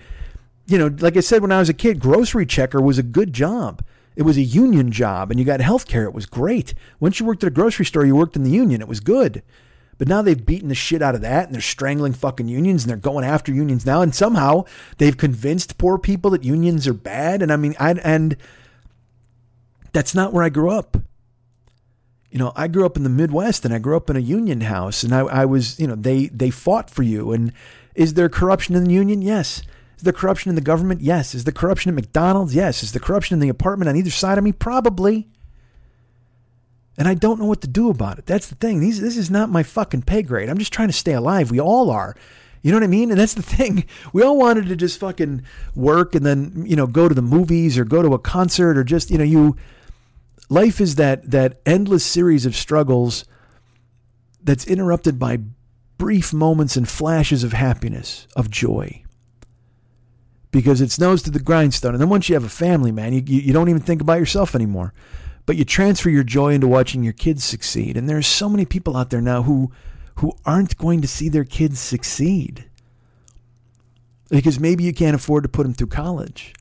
you 0.66 0.78
know, 0.78 0.94
like 1.00 1.18
I 1.18 1.22
said 1.22 1.42
when 1.42 1.52
I 1.52 1.60
was 1.60 1.70
a 1.70 1.74
kid, 1.74 2.00
grocery 2.00 2.46
checker 2.46 2.82
was 2.82 2.98
a 2.98 3.04
good 3.04 3.32
job. 3.32 3.84
It 4.16 4.24
was 4.24 4.38
a 4.38 4.42
union 4.42 4.92
job, 4.92 5.32
and 5.32 5.40
you 5.40 5.46
got 5.46 5.62
health 5.62 5.88
care. 5.88 6.06
It 6.06 6.14
was 6.14 6.26
great. 6.26 6.74
Once 7.00 7.20
you 7.20 7.26
worked 7.26 7.44
at 7.44 7.48
a 7.48 7.52
grocery 7.52 7.86
store, 7.86 8.06
you 8.06 8.16
worked 8.16 8.36
in 8.36 8.44
the 8.44 8.52
union. 8.52 8.82
It 8.82 8.88
was 8.88 9.00
good. 9.00 9.42
But 9.98 10.08
now 10.08 10.22
they've 10.22 10.46
beaten 10.46 10.70
the 10.70 10.76
shit 10.76 11.02
out 11.02 11.16
of 11.16 11.22
that, 11.22 11.46
and 11.46 11.54
they're 11.54 11.62
strangling 11.62 12.14
fucking 12.14 12.48
unions, 12.48 12.84
and 12.84 12.90
they're 12.90 12.98
going 12.98 13.24
after 13.24 13.54
unions 13.54 13.86
now. 13.86 14.02
And 14.02 14.14
somehow 14.14 14.66
they've 14.98 15.16
convinced 15.16 15.78
poor 15.78 15.98
people 15.98 16.32
that 16.32 16.44
unions 16.44 16.88
are 16.88 16.94
bad. 16.94 17.42
And 17.42 17.54
I 17.54 17.56
mean, 17.56 17.76
I 17.80 17.92
and 18.04 18.36
that's 19.94 20.16
not 20.16 20.34
where 20.34 20.44
I 20.44 20.50
grew 20.50 20.72
up 20.72 20.98
you 22.32 22.40
know, 22.40 22.54
I 22.56 22.68
grew 22.70 22.86
up 22.86 22.96
in 22.96 23.04
the 23.04 23.10
Midwest 23.10 23.66
and 23.66 23.74
I 23.74 23.80
grew 23.80 23.98
up 23.98 24.10
in 24.10 24.16
a 24.16 24.22
union 24.22 24.62
house 24.62 25.04
and 25.04 25.14
I, 25.14 25.20
I 25.20 25.46
was, 25.46 25.80
you 25.80 25.86
know, 25.86 25.96
they, 25.96 26.28
they 26.28 26.50
fought 26.50 26.90
for 26.90 27.04
you. 27.04 27.34
And 27.34 27.52
is 27.94 28.14
there 28.14 28.30
corruption 28.30 28.74
in 28.74 28.86
the 28.86 28.94
union? 28.94 29.22
Yes. 29.22 29.64
Is 30.02 30.06
there 30.06 30.14
corruption 30.14 30.50
in 30.50 30.56
the 30.56 30.62
government? 30.62 31.02
Yes. 31.02 31.36
Is 31.36 31.44
there 31.44 31.54
corruption 31.54 31.90
at 31.90 31.96
McDonald's? 31.96 32.56
Yes. 32.56 32.82
Is 32.82 32.92
there 32.92 33.00
corruption 33.00 33.36
in 33.36 33.40
the 33.40 33.50
apartment 33.50 33.88
on 33.88 33.96
either 33.96 34.10
side 34.10 34.40
of 34.40 34.44
me? 34.44 34.52
Probably. 34.52 35.28
And 36.98 37.08
I 37.08 37.14
don't 37.14 37.40
know 37.40 37.46
what 37.46 37.62
to 37.62 37.68
do 37.68 37.92
about 37.92 38.18
it. 38.18 38.26
That's 38.26 38.48
the 38.48 38.56
thing. 38.56 38.80
These, 38.80 39.00
this 39.00 39.16
is 39.16 39.30
not 39.30 39.52
my 39.52 39.62
fucking 39.62 40.02
pay 40.02 40.24
grade. 40.24 40.50
I'm 40.50 40.58
just 40.58 40.74
trying 40.74 40.90
to 40.90 40.94
stay 40.94 41.14
alive. 41.14 41.52
We 41.52 41.60
all 41.60 41.92
are. 41.92 42.16
You 42.64 42.72
know 42.72 42.78
what 42.78 42.84
I 42.84 42.88
mean? 42.88 43.12
And 43.12 43.20
that's 43.20 43.36
the 43.36 43.42
thing. 43.58 43.86
We 44.12 44.24
all 44.24 44.38
wanted 44.38 44.66
to 44.70 44.76
just 44.76 45.00
fucking 45.00 45.44
work 45.76 46.16
and 46.16 46.26
then, 46.26 46.66
you 46.66 46.76
know, 46.76 46.88
go 46.88 47.08
to 47.08 47.14
the 47.14 47.22
movies 47.22 47.78
or 47.78 47.86
go 47.86 48.02
to 48.02 48.16
a 48.16 48.20
concert 48.20 48.78
or 48.78 48.84
just, 48.84 49.12
you 49.12 49.20
know, 49.20 49.24
you 49.24 49.56
Life 50.52 50.82
is 50.82 50.96
that 50.96 51.32
that 51.32 51.62
endless 51.66 52.04
series 52.04 52.46
of 52.46 52.58
struggles 52.58 53.24
that's 54.44 54.66
interrupted 54.66 55.18
by 55.18 55.38
brief 55.98 56.34
moments 56.34 56.76
and 56.76 56.90
flashes 56.90 57.46
of 57.46 57.54
happiness, 57.54 58.28
of 58.36 58.50
joy. 58.50 59.04
Because 60.52 60.82
it's 60.82 61.00
nose 61.00 61.22
to 61.24 61.32
the 61.32 61.40
grindstone. 61.40 61.94
And 61.94 62.02
then 62.02 62.10
once 62.10 62.28
you 62.28 62.36
have 62.36 62.44
a 62.44 62.50
family, 62.50 62.92
man, 62.92 63.14
you, 63.14 63.22
you 63.26 63.54
don't 63.54 63.70
even 63.70 63.82
think 63.82 64.02
about 64.02 64.20
yourself 64.20 64.54
anymore. 64.54 64.94
But 65.46 65.56
you 65.56 65.66
transfer 65.66 66.10
your 66.10 66.24
joy 66.24 66.54
into 66.54 66.68
watching 66.68 67.04
your 67.04 67.14
kids 67.14 67.44
succeed. 67.44 67.98
And 67.98 68.08
there's 68.08 68.28
so 68.28 68.50
many 68.50 68.66
people 68.66 68.98
out 68.98 69.10
there 69.10 69.22
now 69.22 69.44
who 69.44 69.72
who 70.16 70.34
aren't 70.46 70.78
going 70.78 71.02
to 71.02 71.08
see 71.08 71.30
their 71.30 71.46
kids 71.46 71.80
succeed. 71.80 72.66
Because 74.30 74.60
maybe 74.60 74.84
you 74.84 74.94
can't 74.94 75.16
afford 75.16 75.44
to 75.44 75.50
put 75.50 75.64
them 75.64 75.74
through 75.74 75.88
college. 75.88 76.54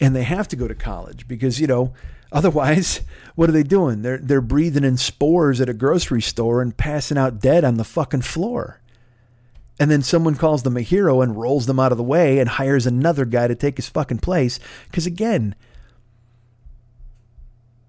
And 0.00 0.14
they 0.14 0.22
have 0.22 0.46
to 0.48 0.56
go 0.56 0.68
to 0.68 0.74
college 0.74 1.26
because, 1.26 1.60
you 1.60 1.66
know, 1.66 1.92
Otherwise, 2.32 3.00
what 3.36 3.48
are 3.48 3.52
they 3.52 3.62
doing? 3.62 4.02
They're 4.02 4.18
they're 4.18 4.42
breathing 4.42 4.84
in 4.84 4.98
spores 4.98 5.60
at 5.60 5.70
a 5.70 5.74
grocery 5.74 6.20
store 6.20 6.60
and 6.60 6.76
passing 6.76 7.16
out 7.16 7.40
dead 7.40 7.64
on 7.64 7.76
the 7.76 7.84
fucking 7.84 8.22
floor. 8.22 8.80
And 9.80 9.90
then 9.90 10.02
someone 10.02 10.34
calls 10.34 10.64
them 10.64 10.76
a 10.76 10.80
hero 10.80 11.20
and 11.20 11.38
rolls 11.38 11.66
them 11.66 11.78
out 11.78 11.92
of 11.92 11.98
the 11.98 12.04
way 12.04 12.38
and 12.38 12.48
hires 12.48 12.86
another 12.86 13.24
guy 13.24 13.46
to 13.46 13.54
take 13.54 13.76
his 13.76 13.88
fucking 13.88 14.18
place. 14.18 14.58
Because 14.86 15.06
again, 15.06 15.54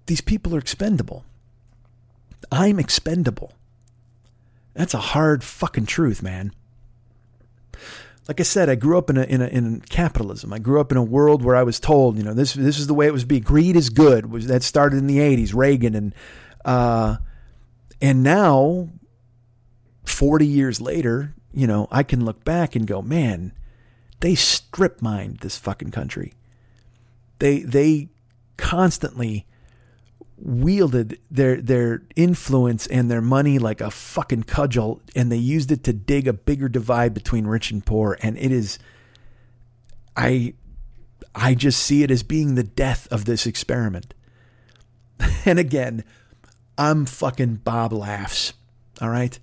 these 0.06 0.20
people 0.20 0.54
are 0.54 0.60
expendable. 0.60 1.24
I'm 2.52 2.78
expendable. 2.78 3.52
That's 4.74 4.94
a 4.94 4.98
hard 4.98 5.42
fucking 5.42 5.86
truth, 5.86 6.22
man 6.22 6.52
like 8.30 8.38
I 8.38 8.44
said, 8.44 8.68
I 8.68 8.76
grew 8.76 8.96
up 8.96 9.10
in 9.10 9.16
a, 9.16 9.24
in 9.24 9.42
a, 9.42 9.46
in 9.48 9.80
capitalism. 9.80 10.52
I 10.52 10.60
grew 10.60 10.80
up 10.80 10.92
in 10.92 10.98
a 10.98 11.02
world 11.02 11.42
where 11.44 11.56
I 11.56 11.64
was 11.64 11.80
told, 11.80 12.16
you 12.16 12.22
know, 12.22 12.32
this 12.32 12.54
this 12.54 12.78
is 12.78 12.86
the 12.86 12.94
way 12.94 13.08
it 13.08 13.12
was 13.12 13.24
be. 13.24 13.40
Greed 13.40 13.74
is 13.74 13.90
good. 13.90 14.30
Was 14.30 14.46
that 14.46 14.62
started 14.62 14.98
in 14.98 15.08
the 15.08 15.18
'80s, 15.18 15.52
Reagan, 15.52 15.96
and 15.96 16.14
uh, 16.64 17.16
and 18.00 18.22
now, 18.22 18.88
forty 20.04 20.46
years 20.46 20.80
later, 20.80 21.34
you 21.52 21.66
know, 21.66 21.88
I 21.90 22.02
can 22.02 22.24
look 22.24 22.44
back 22.44 22.76
and 22.76 22.86
go, 22.86 23.02
man, 23.02 23.52
they 24.20 24.34
strip 24.34 25.02
mined 25.02 25.38
this 25.38 25.58
fucking 25.58 25.90
country. 25.90 26.32
They 27.38 27.60
they 27.60 28.08
constantly 28.56 29.46
wielded 30.36 31.18
their 31.30 31.60
their 31.60 32.02
influence 32.16 32.86
and 32.86 33.10
their 33.10 33.20
money 33.20 33.58
like 33.58 33.80
a 33.80 33.90
fucking 33.90 34.42
cudgel 34.44 35.00
and 35.14 35.30
they 35.30 35.36
used 35.36 35.70
it 35.70 35.84
to 35.84 35.92
dig 35.92 36.26
a 36.26 36.32
bigger 36.32 36.68
divide 36.68 37.12
between 37.12 37.46
rich 37.46 37.70
and 37.70 37.84
poor 37.84 38.16
and 38.22 38.38
it 38.38 38.50
is 38.50 38.78
I 40.16 40.54
I 41.34 41.54
just 41.54 41.82
see 41.82 42.02
it 42.02 42.10
as 42.10 42.22
being 42.22 42.54
the 42.54 42.62
death 42.64 43.06
of 43.10 43.24
this 43.24 43.46
experiment. 43.46 44.14
and 45.44 45.58
again, 45.58 46.04
I'm 46.76 47.06
fucking 47.06 47.56
Bob 47.56 47.92
laughs. 47.92 48.52
All 49.00 49.10
right? 49.10 49.38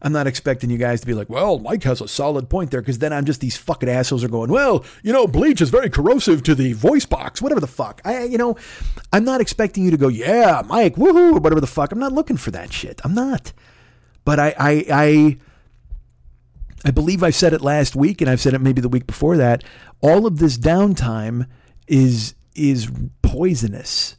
I'm 0.00 0.12
not 0.12 0.26
expecting 0.26 0.70
you 0.70 0.78
guys 0.78 1.00
to 1.00 1.06
be 1.06 1.14
like, 1.14 1.28
well, 1.28 1.58
Mike 1.58 1.82
has 1.82 2.00
a 2.00 2.08
solid 2.08 2.48
point 2.48 2.70
there, 2.70 2.80
because 2.80 2.98
then 2.98 3.12
I'm 3.12 3.24
just 3.24 3.40
these 3.40 3.56
fucking 3.56 3.88
assholes 3.88 4.22
are 4.22 4.28
going, 4.28 4.50
well, 4.50 4.84
you 5.02 5.12
know, 5.12 5.26
bleach 5.26 5.60
is 5.60 5.70
very 5.70 5.90
corrosive 5.90 6.42
to 6.44 6.54
the 6.54 6.72
voice 6.74 7.04
box, 7.04 7.42
whatever 7.42 7.60
the 7.60 7.66
fuck. 7.66 8.00
I, 8.04 8.24
you 8.24 8.38
know, 8.38 8.56
I'm 9.12 9.24
not 9.24 9.40
expecting 9.40 9.84
you 9.84 9.90
to 9.90 9.96
go, 9.96 10.08
yeah, 10.08 10.62
Mike, 10.66 10.96
woohoo, 10.96 11.34
or 11.34 11.40
whatever 11.40 11.60
the 11.60 11.66
fuck. 11.66 11.92
I'm 11.92 11.98
not 11.98 12.12
looking 12.12 12.36
for 12.36 12.50
that 12.52 12.72
shit. 12.72 13.00
I'm 13.04 13.14
not. 13.14 13.52
But 14.24 14.38
I, 14.38 14.54
I, 14.58 14.84
I, 14.92 15.38
I 16.84 16.90
believe 16.90 17.22
I 17.22 17.30
said 17.30 17.52
it 17.52 17.60
last 17.60 17.96
week, 17.96 18.20
and 18.20 18.30
I've 18.30 18.40
said 18.40 18.54
it 18.54 18.60
maybe 18.60 18.80
the 18.80 18.88
week 18.88 19.06
before 19.06 19.36
that. 19.36 19.64
All 20.00 20.26
of 20.26 20.38
this 20.38 20.58
downtime 20.58 21.46
is 21.86 22.34
is 22.54 22.90
poisonous 23.22 24.16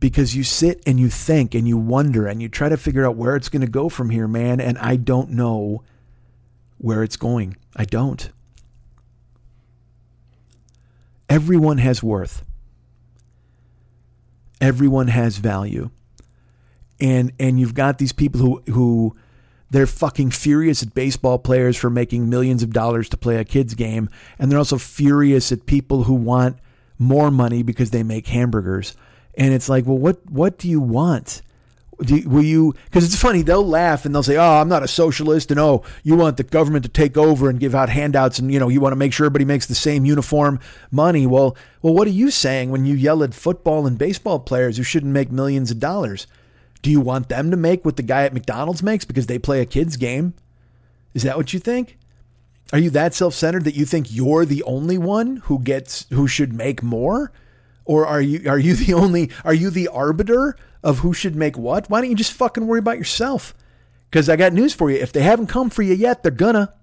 because 0.00 0.36
you 0.36 0.44
sit 0.44 0.82
and 0.86 1.00
you 1.00 1.08
think 1.08 1.54
and 1.54 1.66
you 1.66 1.76
wonder 1.76 2.26
and 2.26 2.40
you 2.40 2.48
try 2.48 2.68
to 2.68 2.76
figure 2.76 3.06
out 3.06 3.16
where 3.16 3.34
it's 3.34 3.48
going 3.48 3.62
to 3.62 3.68
go 3.68 3.88
from 3.88 4.10
here, 4.10 4.28
man. 4.28 4.60
And 4.60 4.78
I 4.78 4.96
don't 4.96 5.30
know 5.30 5.82
where 6.78 7.02
it's 7.02 7.16
going. 7.16 7.56
I 7.74 7.84
don't. 7.84 8.30
Everyone 11.28 11.78
has 11.78 12.02
worth. 12.02 12.44
Everyone 14.60 15.08
has 15.08 15.38
value. 15.38 15.90
And 17.00 17.32
and 17.38 17.60
you've 17.60 17.74
got 17.74 17.98
these 17.98 18.12
people 18.12 18.40
who 18.40 18.62
who 18.72 19.16
they're 19.70 19.86
fucking 19.86 20.30
furious 20.30 20.82
at 20.82 20.94
baseball 20.94 21.38
players 21.38 21.76
for 21.76 21.90
making 21.90 22.28
millions 22.28 22.62
of 22.62 22.72
dollars 22.72 23.08
to 23.10 23.16
play 23.16 23.36
a 23.36 23.44
kids 23.44 23.74
game 23.74 24.08
and 24.38 24.50
they're 24.50 24.58
also 24.58 24.78
furious 24.78 25.52
at 25.52 25.66
people 25.66 26.04
who 26.04 26.14
want 26.14 26.56
more 26.98 27.30
money 27.30 27.62
because 27.62 27.90
they 27.90 28.02
make 28.02 28.26
hamburgers 28.26 28.96
and 29.38 29.54
it's 29.54 29.68
like, 29.68 29.86
well, 29.86 29.96
what 29.96 30.18
what 30.30 30.58
do 30.58 30.68
you 30.68 30.80
want? 30.80 31.42
Do 32.02 32.28
will 32.28 32.44
you? 32.44 32.74
Because 32.84 33.04
it's 33.04 33.20
funny. 33.20 33.42
They'll 33.42 33.66
laugh 33.66 34.04
and 34.04 34.14
they'll 34.14 34.22
say, 34.22 34.36
"Oh, 34.36 34.60
I'm 34.60 34.68
not 34.68 34.84
a 34.84 34.88
socialist," 34.88 35.50
and 35.50 35.58
"Oh, 35.58 35.82
you 36.04 36.14
want 36.14 36.36
the 36.36 36.44
government 36.44 36.84
to 36.84 36.88
take 36.88 37.16
over 37.16 37.48
and 37.50 37.58
give 37.58 37.74
out 37.74 37.88
handouts, 37.88 38.38
and 38.38 38.52
you 38.52 38.60
know, 38.60 38.68
you 38.68 38.80
want 38.80 38.92
to 38.92 38.96
make 38.96 39.12
sure 39.12 39.26
everybody 39.26 39.44
makes 39.44 39.66
the 39.66 39.74
same 39.74 40.04
uniform 40.04 40.60
money." 40.92 41.26
Well, 41.26 41.56
well, 41.82 41.94
what 41.94 42.06
are 42.06 42.12
you 42.12 42.30
saying 42.30 42.70
when 42.70 42.84
you 42.84 42.94
yell 42.94 43.24
at 43.24 43.34
football 43.34 43.84
and 43.84 43.98
baseball 43.98 44.38
players 44.38 44.76
who 44.76 44.84
shouldn't 44.84 45.12
make 45.12 45.32
millions 45.32 45.72
of 45.72 45.80
dollars? 45.80 46.28
Do 46.82 46.90
you 46.90 47.00
want 47.00 47.28
them 47.28 47.50
to 47.50 47.56
make 47.56 47.84
what 47.84 47.96
the 47.96 48.04
guy 48.04 48.24
at 48.24 48.34
McDonald's 48.34 48.82
makes 48.82 49.04
because 49.04 49.26
they 49.26 49.38
play 49.38 49.60
a 49.60 49.66
kids 49.66 49.96
game? 49.96 50.34
Is 51.14 51.24
that 51.24 51.36
what 51.36 51.52
you 51.52 51.58
think? 51.58 51.98
Are 52.72 52.78
you 52.78 52.90
that 52.90 53.14
self-centered 53.14 53.64
that 53.64 53.74
you 53.74 53.84
think 53.84 54.06
you're 54.10 54.44
the 54.44 54.62
only 54.64 54.98
one 54.98 55.38
who 55.44 55.58
gets 55.58 56.06
who 56.10 56.28
should 56.28 56.52
make 56.52 56.80
more? 56.82 57.32
Or 57.88 58.06
are 58.06 58.20
you 58.20 58.48
are 58.48 58.58
you 58.58 58.74
the 58.74 58.92
only 58.92 59.30
are 59.44 59.54
you 59.54 59.70
the 59.70 59.88
arbiter 59.88 60.56
of 60.84 60.98
who 60.98 61.14
should 61.14 61.34
make 61.34 61.56
what? 61.56 61.88
Why 61.88 62.02
don't 62.02 62.10
you 62.10 62.16
just 62.16 62.34
fucking 62.34 62.66
worry 62.66 62.80
about 62.80 62.98
yourself? 62.98 63.54
Because 64.10 64.28
I 64.28 64.36
got 64.36 64.52
news 64.52 64.74
for 64.74 64.90
you. 64.90 64.98
If 64.98 65.10
they 65.12 65.22
haven't 65.22 65.46
come 65.48 65.70
for 65.70 65.82
you 65.82 65.94
yet, 65.94 66.22
they're 66.22 66.30
gonna. 66.30 66.74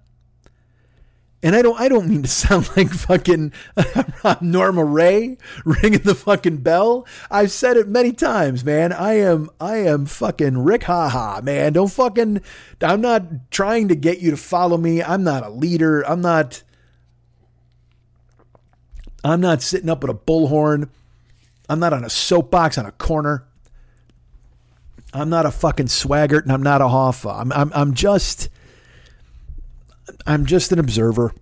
And 1.44 1.54
I 1.54 1.62
don't 1.62 1.80
I 1.80 1.88
don't 1.88 2.08
mean 2.08 2.22
to 2.22 2.28
sound 2.28 2.68
like 2.76 2.90
fucking 2.90 3.52
Norma 4.40 4.84
Rae 4.84 5.38
ringing 5.64 6.00
the 6.00 6.16
fucking 6.16 6.58
bell. 6.58 7.06
I've 7.30 7.52
said 7.52 7.76
it 7.76 7.86
many 7.86 8.12
times, 8.12 8.64
man. 8.64 8.92
I 8.92 9.12
am 9.12 9.48
I 9.60 9.76
am 9.76 10.06
fucking 10.06 10.58
Rick 10.58 10.82
Haha, 10.82 11.40
man. 11.40 11.72
Don't 11.74 11.92
fucking 11.92 12.40
I'm 12.82 13.00
not 13.00 13.52
trying 13.52 13.86
to 13.88 13.94
get 13.94 14.18
you 14.18 14.32
to 14.32 14.36
follow 14.36 14.76
me. 14.76 15.04
I'm 15.04 15.22
not 15.22 15.46
a 15.46 15.50
leader. 15.50 16.02
I'm 16.02 16.20
not 16.20 16.64
I'm 19.22 19.40
not 19.40 19.62
sitting 19.62 19.88
up 19.88 20.02
with 20.02 20.10
a 20.10 20.14
bullhorn. 20.14 20.88
I'm 21.68 21.80
not 21.80 21.92
on 21.92 22.04
a 22.04 22.10
soapbox 22.10 22.78
on 22.78 22.86
a 22.86 22.92
corner. 22.92 23.46
I'm 25.12 25.28
not 25.28 25.46
a 25.46 25.50
fucking 25.50 25.86
swaggart 25.86 26.42
and 26.42 26.52
I'm 26.52 26.62
not 26.62 26.80
a 26.80 26.84
hoffa. 26.84 27.40
I'm, 27.40 27.52
I'm, 27.52 27.72
I'm 27.74 27.94
just, 27.94 28.48
I'm 30.26 30.46
just 30.46 30.72
an 30.72 30.78
observer. 30.78 31.32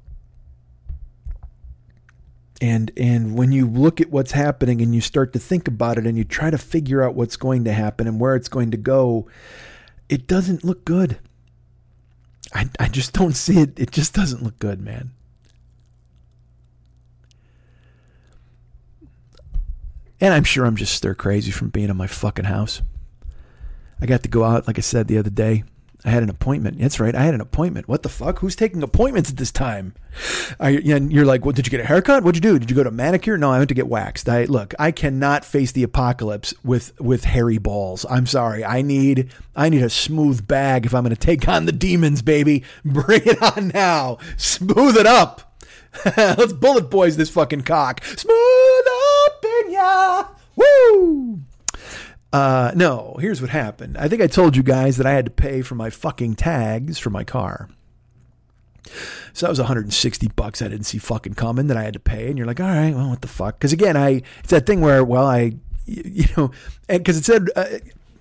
And, 2.60 2.92
and 2.96 3.36
when 3.36 3.52
you 3.52 3.66
look 3.66 4.00
at 4.00 4.10
what's 4.10 4.32
happening 4.32 4.80
and 4.80 4.94
you 4.94 5.00
start 5.00 5.32
to 5.32 5.38
think 5.38 5.68
about 5.68 5.98
it 5.98 6.06
and 6.06 6.16
you 6.16 6.24
try 6.24 6.50
to 6.50 6.58
figure 6.58 7.02
out 7.02 7.14
what's 7.14 7.36
going 7.36 7.64
to 7.64 7.72
happen 7.72 8.06
and 8.06 8.20
where 8.20 8.36
it's 8.36 8.48
going 8.48 8.70
to 8.70 8.76
go, 8.76 9.28
it 10.08 10.26
doesn't 10.26 10.64
look 10.64 10.84
good. 10.84 11.18
I, 12.54 12.68
I 12.78 12.88
just 12.88 13.12
don't 13.12 13.34
see 13.34 13.58
it. 13.58 13.78
It 13.78 13.90
just 13.90 14.14
doesn't 14.14 14.42
look 14.42 14.58
good, 14.58 14.80
man. 14.80 15.10
And 20.20 20.32
I'm 20.32 20.44
sure 20.44 20.64
I'm 20.64 20.76
just 20.76 20.94
stir 20.94 21.14
crazy 21.14 21.50
from 21.50 21.70
being 21.70 21.90
in 21.90 21.96
my 21.96 22.06
fucking 22.06 22.46
house. 22.46 22.82
I 24.00 24.06
got 24.06 24.22
to 24.22 24.28
go 24.28 24.44
out, 24.44 24.66
like 24.66 24.78
I 24.78 24.82
said 24.82 25.08
the 25.08 25.18
other 25.18 25.30
day. 25.30 25.64
I 26.06 26.10
had 26.10 26.22
an 26.22 26.28
appointment. 26.28 26.78
That's 26.78 27.00
right. 27.00 27.14
I 27.14 27.22
had 27.22 27.32
an 27.32 27.40
appointment. 27.40 27.88
What 27.88 28.02
the 28.02 28.10
fuck? 28.10 28.40
Who's 28.40 28.54
taking 28.54 28.82
appointments 28.82 29.30
at 29.30 29.38
this 29.38 29.50
time? 29.50 29.94
and 30.60 31.10
you're 31.10 31.24
like, 31.24 31.44
well, 31.46 31.52
did 31.52 31.66
you 31.66 31.70
get 31.70 31.80
a 31.80 31.86
haircut? 31.86 32.22
What'd 32.22 32.36
you 32.36 32.52
do? 32.52 32.58
Did 32.58 32.68
you 32.68 32.76
go 32.76 32.84
to 32.84 32.90
manicure? 32.90 33.38
No, 33.38 33.50
I 33.50 33.56
went 33.56 33.68
to 33.70 33.74
get 33.74 33.88
waxed. 33.88 34.28
I 34.28 34.44
look, 34.44 34.74
I 34.78 34.90
cannot 34.90 35.46
face 35.46 35.72
the 35.72 35.82
apocalypse 35.82 36.52
with 36.62 37.00
with 37.00 37.24
hairy 37.24 37.56
balls. 37.56 38.04
I'm 38.10 38.26
sorry. 38.26 38.62
I 38.62 38.82
need 38.82 39.30
I 39.56 39.70
need 39.70 39.82
a 39.82 39.88
smooth 39.88 40.46
bag 40.46 40.84
if 40.84 40.94
I'm 40.94 41.04
going 41.04 41.16
to 41.16 41.20
take 41.20 41.48
on 41.48 41.64
the 41.64 41.72
demons, 41.72 42.20
baby. 42.20 42.64
Bring 42.84 43.22
it 43.24 43.42
on 43.42 43.68
now. 43.68 44.18
Smooth 44.36 44.98
it 44.98 45.06
up. 45.06 45.58
Let's 46.16 46.52
bullet 46.52 46.90
boys 46.90 47.16
this 47.16 47.30
fucking 47.30 47.62
cock. 47.62 48.04
Smooth 48.04 48.84
up 48.86 49.03
in 49.44 49.72
ya. 49.72 50.24
Woo! 50.56 51.40
Uh, 52.32 52.72
no, 52.74 53.16
here's 53.20 53.40
what 53.40 53.50
happened. 53.50 53.96
I 53.96 54.08
think 54.08 54.20
I 54.20 54.26
told 54.26 54.56
you 54.56 54.62
guys 54.62 54.96
that 54.96 55.06
I 55.06 55.12
had 55.12 55.24
to 55.26 55.30
pay 55.30 55.62
for 55.62 55.76
my 55.76 55.90
fucking 55.90 56.34
tags 56.34 56.98
for 56.98 57.10
my 57.10 57.22
car. 57.22 57.68
So 59.32 59.46
that 59.46 59.50
was 59.50 59.58
160 59.58 60.28
bucks 60.34 60.60
I 60.60 60.68
didn't 60.68 60.86
see 60.86 60.98
fucking 60.98 61.34
coming 61.34 61.68
that 61.68 61.76
I 61.76 61.84
had 61.84 61.94
to 61.94 62.00
pay. 62.00 62.28
And 62.28 62.36
you're 62.36 62.46
like, 62.46 62.60
all 62.60 62.66
right, 62.66 62.94
well, 62.94 63.10
what 63.10 63.22
the 63.22 63.28
fuck? 63.28 63.58
Because 63.58 63.72
again, 63.72 63.96
I 63.96 64.22
it's 64.40 64.50
that 64.50 64.66
thing 64.66 64.80
where, 64.80 65.04
well, 65.04 65.26
I, 65.26 65.54
you 65.86 66.26
know, 66.36 66.50
because 66.88 67.16
it 67.16 67.24
said, 67.24 67.50
uh, 67.56 67.66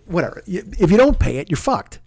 whatever. 0.06 0.44
If 0.46 0.92
you 0.92 0.98
don't 0.98 1.20
pay 1.20 1.38
it, 1.38 1.50
you're 1.50 1.58
fucked. 1.58 2.00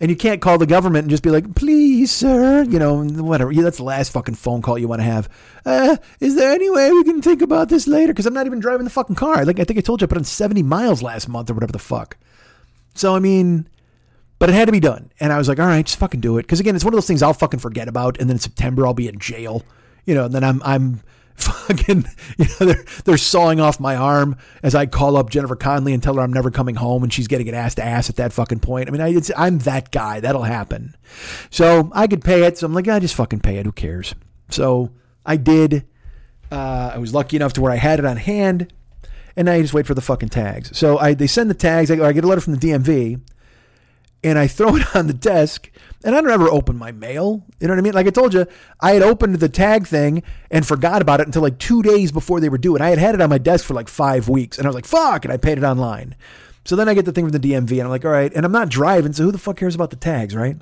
And 0.00 0.10
you 0.10 0.16
can't 0.16 0.40
call 0.40 0.56
the 0.56 0.66
government 0.66 1.04
and 1.04 1.10
just 1.10 1.22
be 1.22 1.30
like, 1.30 1.54
please, 1.54 2.10
sir, 2.10 2.62
you 2.62 2.78
know, 2.78 3.04
whatever. 3.04 3.52
Yeah, 3.52 3.62
that's 3.62 3.76
the 3.76 3.84
last 3.84 4.12
fucking 4.12 4.34
phone 4.34 4.62
call 4.62 4.78
you 4.78 4.88
want 4.88 5.00
to 5.00 5.04
have. 5.04 5.28
Uh, 5.66 5.98
is 6.20 6.36
there 6.36 6.52
any 6.52 6.70
way 6.70 6.90
we 6.90 7.04
can 7.04 7.20
think 7.20 7.42
about 7.42 7.68
this 7.68 7.86
later? 7.86 8.12
Because 8.12 8.24
I'm 8.24 8.32
not 8.32 8.46
even 8.46 8.60
driving 8.60 8.84
the 8.84 8.90
fucking 8.90 9.16
car. 9.16 9.44
Like 9.44 9.60
I 9.60 9.64
think 9.64 9.78
I 9.78 9.82
told 9.82 10.00
you 10.00 10.06
I 10.06 10.08
put 10.08 10.16
on 10.16 10.24
70 10.24 10.62
miles 10.62 11.02
last 11.02 11.28
month 11.28 11.50
or 11.50 11.54
whatever 11.54 11.72
the 11.72 11.78
fuck. 11.78 12.16
So, 12.94 13.14
I 13.14 13.18
mean, 13.18 13.68
but 14.38 14.48
it 14.48 14.54
had 14.54 14.66
to 14.66 14.72
be 14.72 14.80
done. 14.80 15.12
And 15.20 15.34
I 15.34 15.38
was 15.38 15.48
like, 15.48 15.60
all 15.60 15.66
right, 15.66 15.84
just 15.84 15.98
fucking 15.98 16.20
do 16.20 16.38
it. 16.38 16.42
Because 16.42 16.60
again, 16.60 16.74
it's 16.74 16.84
one 16.84 16.94
of 16.94 16.96
those 16.96 17.06
things 17.06 17.22
I'll 17.22 17.34
fucking 17.34 17.60
forget 17.60 17.86
about. 17.86 18.18
And 18.18 18.28
then 18.30 18.36
in 18.36 18.40
September, 18.40 18.86
I'll 18.86 18.94
be 18.94 19.06
in 19.06 19.18
jail. 19.18 19.62
You 20.06 20.14
know, 20.14 20.24
and 20.24 20.34
then 20.34 20.42
I'm, 20.42 20.62
I'm, 20.64 21.02
fucking, 21.40 22.04
you 22.36 22.44
know, 22.44 22.66
they're, 22.66 22.84
they're 23.04 23.16
sawing 23.16 23.60
off 23.60 23.80
my 23.80 23.96
arm 23.96 24.36
as 24.62 24.74
I 24.74 24.86
call 24.86 25.16
up 25.16 25.30
Jennifer 25.30 25.56
Connelly 25.56 25.92
and 25.92 26.02
tell 26.02 26.14
her 26.14 26.20
I'm 26.20 26.32
never 26.32 26.50
coming 26.50 26.74
home 26.74 27.02
and 27.02 27.12
she's 27.12 27.28
getting 27.28 27.48
an 27.48 27.54
ass 27.54 27.74
to 27.76 27.84
ass 27.84 28.10
at 28.10 28.16
that 28.16 28.32
fucking 28.32 28.60
point. 28.60 28.88
I 28.88 28.92
mean, 28.92 29.00
I, 29.00 29.20
I'm 29.36 29.58
that 29.60 29.90
guy. 29.90 30.20
That'll 30.20 30.42
happen. 30.42 30.96
So 31.50 31.90
I 31.94 32.06
could 32.06 32.22
pay 32.22 32.44
it. 32.44 32.58
So 32.58 32.66
I'm 32.66 32.74
like, 32.74 32.88
I 32.88 32.98
just 32.98 33.14
fucking 33.14 33.40
pay 33.40 33.56
it. 33.56 33.66
Who 33.66 33.72
cares? 33.72 34.14
So 34.50 34.92
I 35.24 35.36
did. 35.36 35.86
Uh, 36.52 36.92
I 36.94 36.98
was 36.98 37.14
lucky 37.14 37.36
enough 37.36 37.52
to 37.54 37.60
where 37.60 37.72
I 37.72 37.76
had 37.76 37.98
it 37.98 38.04
on 38.04 38.16
hand 38.16 38.72
and 39.36 39.46
now 39.46 39.54
you 39.54 39.62
just 39.62 39.74
wait 39.74 39.86
for 39.86 39.94
the 39.94 40.00
fucking 40.00 40.28
tags. 40.28 40.76
So 40.76 40.98
I, 40.98 41.14
they 41.14 41.26
send 41.26 41.48
the 41.48 41.54
tags. 41.54 41.90
I, 41.90 41.94
I 42.04 42.12
get 42.12 42.24
a 42.24 42.26
letter 42.26 42.40
from 42.40 42.56
the 42.56 42.58
DMV 42.58 43.20
and 44.22 44.38
I 44.38 44.46
throw 44.46 44.76
it 44.76 44.84
on 44.96 45.06
the 45.06 45.14
desk 45.14 45.70
and 46.02 46.14
I 46.14 46.20
don't 46.20 46.30
ever 46.30 46.48
open 46.48 46.78
my 46.78 46.92
mail. 46.92 47.44
You 47.60 47.68
know 47.68 47.74
what 47.74 47.78
I 47.78 47.82
mean? 47.82 47.92
Like 47.92 48.06
I 48.06 48.10
told 48.10 48.32
you, 48.32 48.46
I 48.80 48.92
had 48.92 49.02
opened 49.02 49.36
the 49.36 49.48
tag 49.48 49.86
thing 49.86 50.22
and 50.50 50.66
forgot 50.66 51.02
about 51.02 51.20
it 51.20 51.26
until 51.26 51.42
like 51.42 51.58
two 51.58 51.82
days 51.82 52.10
before 52.10 52.40
they 52.40 52.48
were 52.48 52.58
due. 52.58 52.74
And 52.74 52.82
I 52.82 52.88
had 52.90 52.98
had 52.98 53.14
it 53.14 53.20
on 53.20 53.28
my 53.28 53.38
desk 53.38 53.64
for 53.64 53.74
like 53.74 53.88
five 53.88 54.28
weeks. 54.28 54.56
And 54.56 54.66
I 54.66 54.68
was 54.68 54.74
like, 54.74 54.86
fuck. 54.86 55.24
And 55.24 55.32
I 55.32 55.36
paid 55.36 55.58
it 55.58 55.64
online. 55.64 56.16
So 56.64 56.76
then 56.76 56.88
I 56.88 56.94
get 56.94 57.04
the 57.04 57.12
thing 57.12 57.28
from 57.28 57.38
the 57.38 57.52
DMV 57.52 57.72
and 57.72 57.82
I'm 57.82 57.90
like, 57.90 58.04
all 58.04 58.10
right. 58.10 58.32
And 58.34 58.44
I'm 58.44 58.52
not 58.52 58.68
driving. 58.68 59.12
So 59.12 59.24
who 59.24 59.32
the 59.32 59.38
fuck 59.38 59.56
cares 59.56 59.74
about 59.74 59.90
the 59.90 59.96
tags, 59.96 60.34
right? 60.34 60.56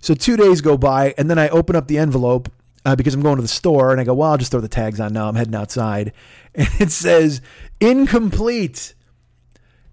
So 0.00 0.14
two 0.14 0.36
days 0.36 0.60
go 0.60 0.76
by 0.76 1.14
and 1.18 1.30
then 1.30 1.38
I 1.38 1.48
open 1.50 1.76
up 1.76 1.86
the 1.86 1.98
envelope 1.98 2.50
uh, 2.84 2.96
because 2.96 3.14
I'm 3.14 3.22
going 3.22 3.36
to 3.36 3.42
the 3.42 3.48
store 3.48 3.92
and 3.92 4.00
I 4.00 4.04
go, 4.04 4.14
well, 4.14 4.32
I'll 4.32 4.38
just 4.38 4.50
throw 4.50 4.60
the 4.60 4.68
tags 4.68 5.00
on 5.00 5.12
now. 5.12 5.28
I'm 5.28 5.34
heading 5.34 5.54
outside. 5.54 6.12
And 6.54 6.68
it 6.80 6.90
says 6.90 7.40
incomplete. 7.80 8.92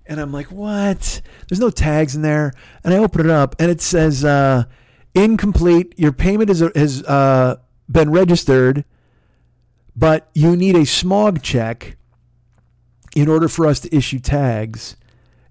And 0.09 0.19
I'm 0.19 0.33
like, 0.33 0.47
what? 0.47 1.21
There's 1.47 1.59
no 1.59 1.69
tags 1.69 2.15
in 2.15 2.23
there. 2.23 2.51
And 2.83 2.93
I 2.93 2.97
open 2.97 3.21
it 3.21 3.31
up 3.31 3.55
and 3.59 3.69
it 3.69 3.79
says, 3.79 4.25
uh, 4.25 4.63
incomplete. 5.13 5.93
Your 5.97 6.11
payment 6.11 6.49
is, 6.49 6.63
has 6.75 7.03
uh, 7.03 7.57
been 7.87 8.09
registered, 8.09 8.85
but 9.95 10.29
you 10.33 10.55
need 10.55 10.75
a 10.75 10.85
smog 10.85 11.43
check 11.43 11.95
in 13.15 13.27
order 13.27 13.47
for 13.47 13.67
us 13.67 13.79
to 13.81 13.95
issue 13.95 14.17
tags 14.17 14.95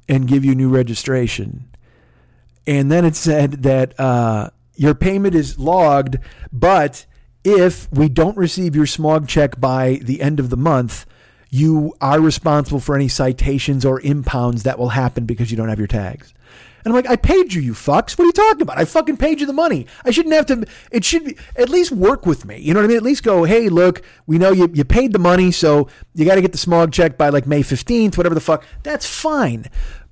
and 0.09 0.26
give 0.26 0.44
you 0.44 0.56
new 0.56 0.68
registration. 0.68 1.68
And 2.66 2.90
then 2.90 3.05
it 3.05 3.14
said 3.14 3.62
that 3.62 3.98
uh, 3.98 4.51
your 4.74 4.94
payment 4.94 5.36
is 5.36 5.56
logged, 5.56 6.18
but 6.52 7.06
if 7.44 7.90
we 7.93 8.09
don't 8.09 8.36
receive 8.36 8.74
your 8.74 8.86
smog 8.86 9.28
check 9.28 9.60
by 9.60 10.01
the 10.02 10.20
end 10.20 10.40
of 10.40 10.51
the 10.51 10.56
month, 10.56 11.06
you 11.51 11.95
are 12.01 12.20
responsible 12.20 12.81
for 12.81 12.95
any 12.95 13.09
citations 13.09 13.85
or 13.85 14.01
impounds 14.01 14.65
that 14.65 14.79
will 14.79 14.91
happen 14.91 15.25
because 15.25 15.51
you 15.51 15.57
don't 15.57 15.69
have 15.69 15.79
your 15.79 15.89
tags. 15.89 16.35
And 16.85 16.93
I'm 16.93 16.95
like, 16.95 17.11
I 17.11 17.16
paid 17.16 17.53
you, 17.53 17.61
you 17.61 17.73
fucks. 17.73 18.16
What 18.16 18.20
are 18.20 18.27
you 18.27 18.33
talking 18.33 18.62
about? 18.62 18.79
I 18.79 18.85
fucking 18.85 19.16
paid 19.16 19.41
you 19.41 19.47
the 19.47 19.53
money. 19.53 19.87
I 20.05 20.11
shouldn't 20.11 20.35
have 20.35 20.47
to. 20.47 20.65
It 20.91 21.05
should 21.05 21.25
be, 21.25 21.37
at 21.57 21.69
least 21.69 21.91
work 21.93 22.25
with 22.25 22.45
me. 22.45 22.59
You 22.59 22.73
know 22.73 22.81
what 22.81 22.85
I 22.85 22.89
mean? 22.89 22.97
At 22.97 23.03
least 23.03 23.25
go, 23.25 23.45
hey, 23.45 23.69
look, 23.69 24.03
we 24.27 24.39
know 24.39 24.53
you, 24.53 24.70
you 24.73 24.85
paid 24.85 25.12
the 25.12 25.19
money, 25.19 25.51
so 25.51 25.89
you 26.15 26.25
got 26.25 26.37
to 26.37 26.41
get 26.41 26.53
the 26.53 26.59
smog 26.59 26.93
check 26.93 27.19
by 27.19 27.31
like 27.31 27.47
May 27.47 27.62
15th, 27.62 28.16
whatever 28.16 28.35
the 28.35 28.41
fuck. 28.41 28.65
That's 28.85 29.07
fine. 29.07 29.66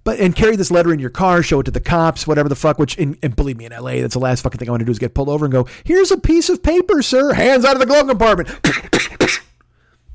But 0.04 0.20
and 0.20 0.36
carry 0.36 0.54
this 0.54 0.70
letter 0.70 0.92
in 0.92 1.00
your 1.00 1.10
car, 1.10 1.42
show 1.42 1.60
it 1.60 1.64
to 1.64 1.70
the 1.72 1.80
cops, 1.80 2.26
whatever 2.26 2.48
the 2.48 2.54
fuck. 2.54 2.78
Which, 2.78 2.96
and 2.96 3.18
believe 3.34 3.56
me, 3.56 3.64
in 3.64 3.72
LA, 3.72 4.00
that's 4.00 4.14
the 4.14 4.20
last 4.20 4.42
fucking 4.42 4.58
thing 4.58 4.68
I 4.68 4.70
want 4.70 4.80
to 4.82 4.84
do 4.84 4.92
is 4.92 5.00
get 5.00 5.14
pulled 5.14 5.28
over 5.28 5.46
and 5.46 5.52
go, 5.52 5.66
"Here's 5.82 6.12
a 6.12 6.16
piece 6.16 6.48
of 6.48 6.62
paper, 6.62 7.02
sir. 7.02 7.32
Hands 7.32 7.64
out 7.64 7.74
of 7.74 7.80
the 7.80 7.86
glove 7.86 8.06
compartment." 8.06 9.42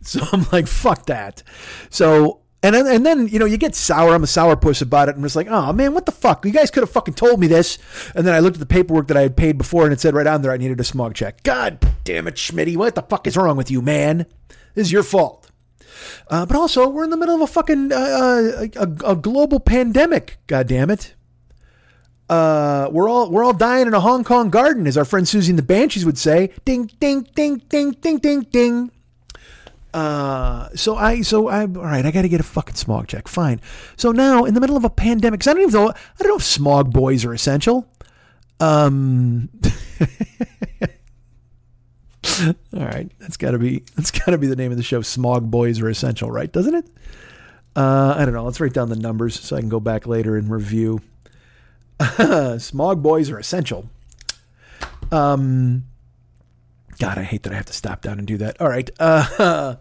So 0.01 0.21
I'm 0.31 0.45
like, 0.51 0.67
"Fuck 0.67 1.05
that." 1.07 1.43
So 1.89 2.41
and 2.63 2.75
then, 2.75 2.85
and 2.87 3.05
then, 3.05 3.27
you 3.27 3.39
know, 3.39 3.45
you 3.45 3.57
get 3.57 3.73
sour. 3.73 4.13
I'm 4.13 4.23
a 4.23 4.27
sour 4.27 4.55
puss 4.55 4.81
about 4.81 5.09
it. 5.09 5.15
And 5.15 5.25
it's 5.25 5.35
like, 5.35 5.47
oh, 5.49 5.73
man, 5.73 5.95
what 5.95 6.05
the 6.05 6.11
fuck? 6.11 6.45
You 6.45 6.51
guys 6.51 6.69
could 6.69 6.83
have 6.83 6.91
fucking 6.91 7.15
told 7.15 7.39
me 7.39 7.47
this. 7.47 7.79
And 8.13 8.25
then 8.25 8.35
I 8.35 8.39
looked 8.39 8.57
at 8.57 8.59
the 8.59 8.67
paperwork 8.67 9.07
that 9.07 9.17
I 9.17 9.21
had 9.21 9.35
paid 9.35 9.57
before 9.57 9.85
and 9.85 9.93
it 9.93 9.99
said 9.99 10.13
right 10.13 10.27
on 10.27 10.43
there 10.43 10.51
I 10.51 10.57
needed 10.57 10.79
a 10.79 10.83
smog 10.83 11.15
check. 11.15 11.41
God 11.41 11.83
damn 12.03 12.27
it, 12.27 12.35
Schmitty. 12.35 12.77
What 12.77 12.93
the 12.93 13.01
fuck 13.01 13.25
is 13.25 13.35
wrong 13.35 13.57
with 13.57 13.71
you, 13.71 13.81
man? 13.81 14.27
This 14.75 14.87
is 14.87 14.91
your 14.91 15.01
fault. 15.01 15.49
Uh, 16.29 16.45
but 16.45 16.55
also, 16.55 16.87
we're 16.87 17.03
in 17.03 17.09
the 17.09 17.17
middle 17.17 17.35
of 17.35 17.41
a 17.41 17.47
fucking 17.47 17.91
uh, 17.91 17.95
uh 17.95 18.67
a, 18.75 19.11
a, 19.11 19.15
global 19.15 19.59
pandemic. 19.59 20.37
God 20.47 20.67
damn 20.67 20.89
it. 20.89 21.13
Uh, 22.29 22.89
we're 22.91 23.09
all 23.09 23.29
we're 23.29 23.43
all 23.43 23.53
dying 23.53 23.87
in 23.87 23.93
a 23.93 23.99
Hong 23.99 24.23
Kong 24.23 24.49
garden, 24.49 24.87
as 24.87 24.97
our 24.97 25.05
friend 25.05 25.27
Siouxsie 25.27 25.49
and 25.49 25.59
the 25.59 25.63
Banshees 25.63 26.05
would 26.05 26.17
say. 26.17 26.51
Ding, 26.65 26.89
ding, 26.99 27.27
ding, 27.35 27.61
ding, 27.69 27.91
ding, 27.91 28.17
ding, 28.17 28.41
ding. 28.51 28.91
Uh, 29.93 30.69
so 30.75 30.95
I, 30.95 31.21
so 31.21 31.47
I, 31.47 31.61
all 31.61 31.67
right, 31.67 32.05
I 32.05 32.11
got 32.11 32.21
to 32.21 32.29
get 32.29 32.39
a 32.39 32.43
fucking 32.43 32.75
smog 32.75 33.07
check. 33.07 33.27
Fine. 33.27 33.59
So 33.97 34.11
now, 34.11 34.45
in 34.45 34.53
the 34.53 34.61
middle 34.61 34.77
of 34.77 34.85
a 34.85 34.89
pandemic, 34.89 35.45
I 35.45 35.53
don't 35.53 35.63
even 35.63 35.73
know, 35.73 35.89
I 35.89 35.93
don't 36.19 36.29
know 36.29 36.37
if 36.37 36.43
smog 36.43 36.93
boys 36.93 37.25
are 37.25 37.33
essential. 37.33 37.87
Um, 38.59 39.49
all 42.43 42.85
right, 42.85 43.11
that's 43.19 43.37
got 43.37 43.51
to 43.51 43.59
be 43.59 43.83
that's 43.95 44.11
got 44.11 44.31
to 44.31 44.37
be 44.37 44.47
the 44.47 44.55
name 44.55 44.71
of 44.71 44.77
the 44.77 44.83
show. 44.83 45.01
Smog 45.01 45.49
boys 45.49 45.81
are 45.81 45.89
essential, 45.89 46.29
right? 46.29 46.51
Doesn't 46.51 46.75
it? 46.75 46.85
Uh, 47.75 48.13
I 48.17 48.25
don't 48.25 48.33
know. 48.33 48.43
Let's 48.43 48.59
write 48.59 48.73
down 48.73 48.89
the 48.89 48.95
numbers 48.95 49.39
so 49.39 49.55
I 49.55 49.61
can 49.61 49.69
go 49.69 49.79
back 49.79 50.05
later 50.05 50.37
and 50.37 50.49
review. 50.49 51.01
smog 52.59 53.01
boys 53.01 53.29
are 53.29 53.39
essential. 53.39 53.89
Um, 55.11 55.85
God, 57.01 57.17
I 57.17 57.23
hate 57.23 57.41
that 57.43 57.51
I 57.51 57.55
have 57.55 57.65
to 57.65 57.73
stop 57.73 58.03
down 58.03 58.19
and 58.19 58.27
do 58.27 58.37
that. 58.37 58.61
All 58.61 58.69
right. 58.69 58.87
Uh, 58.99 59.75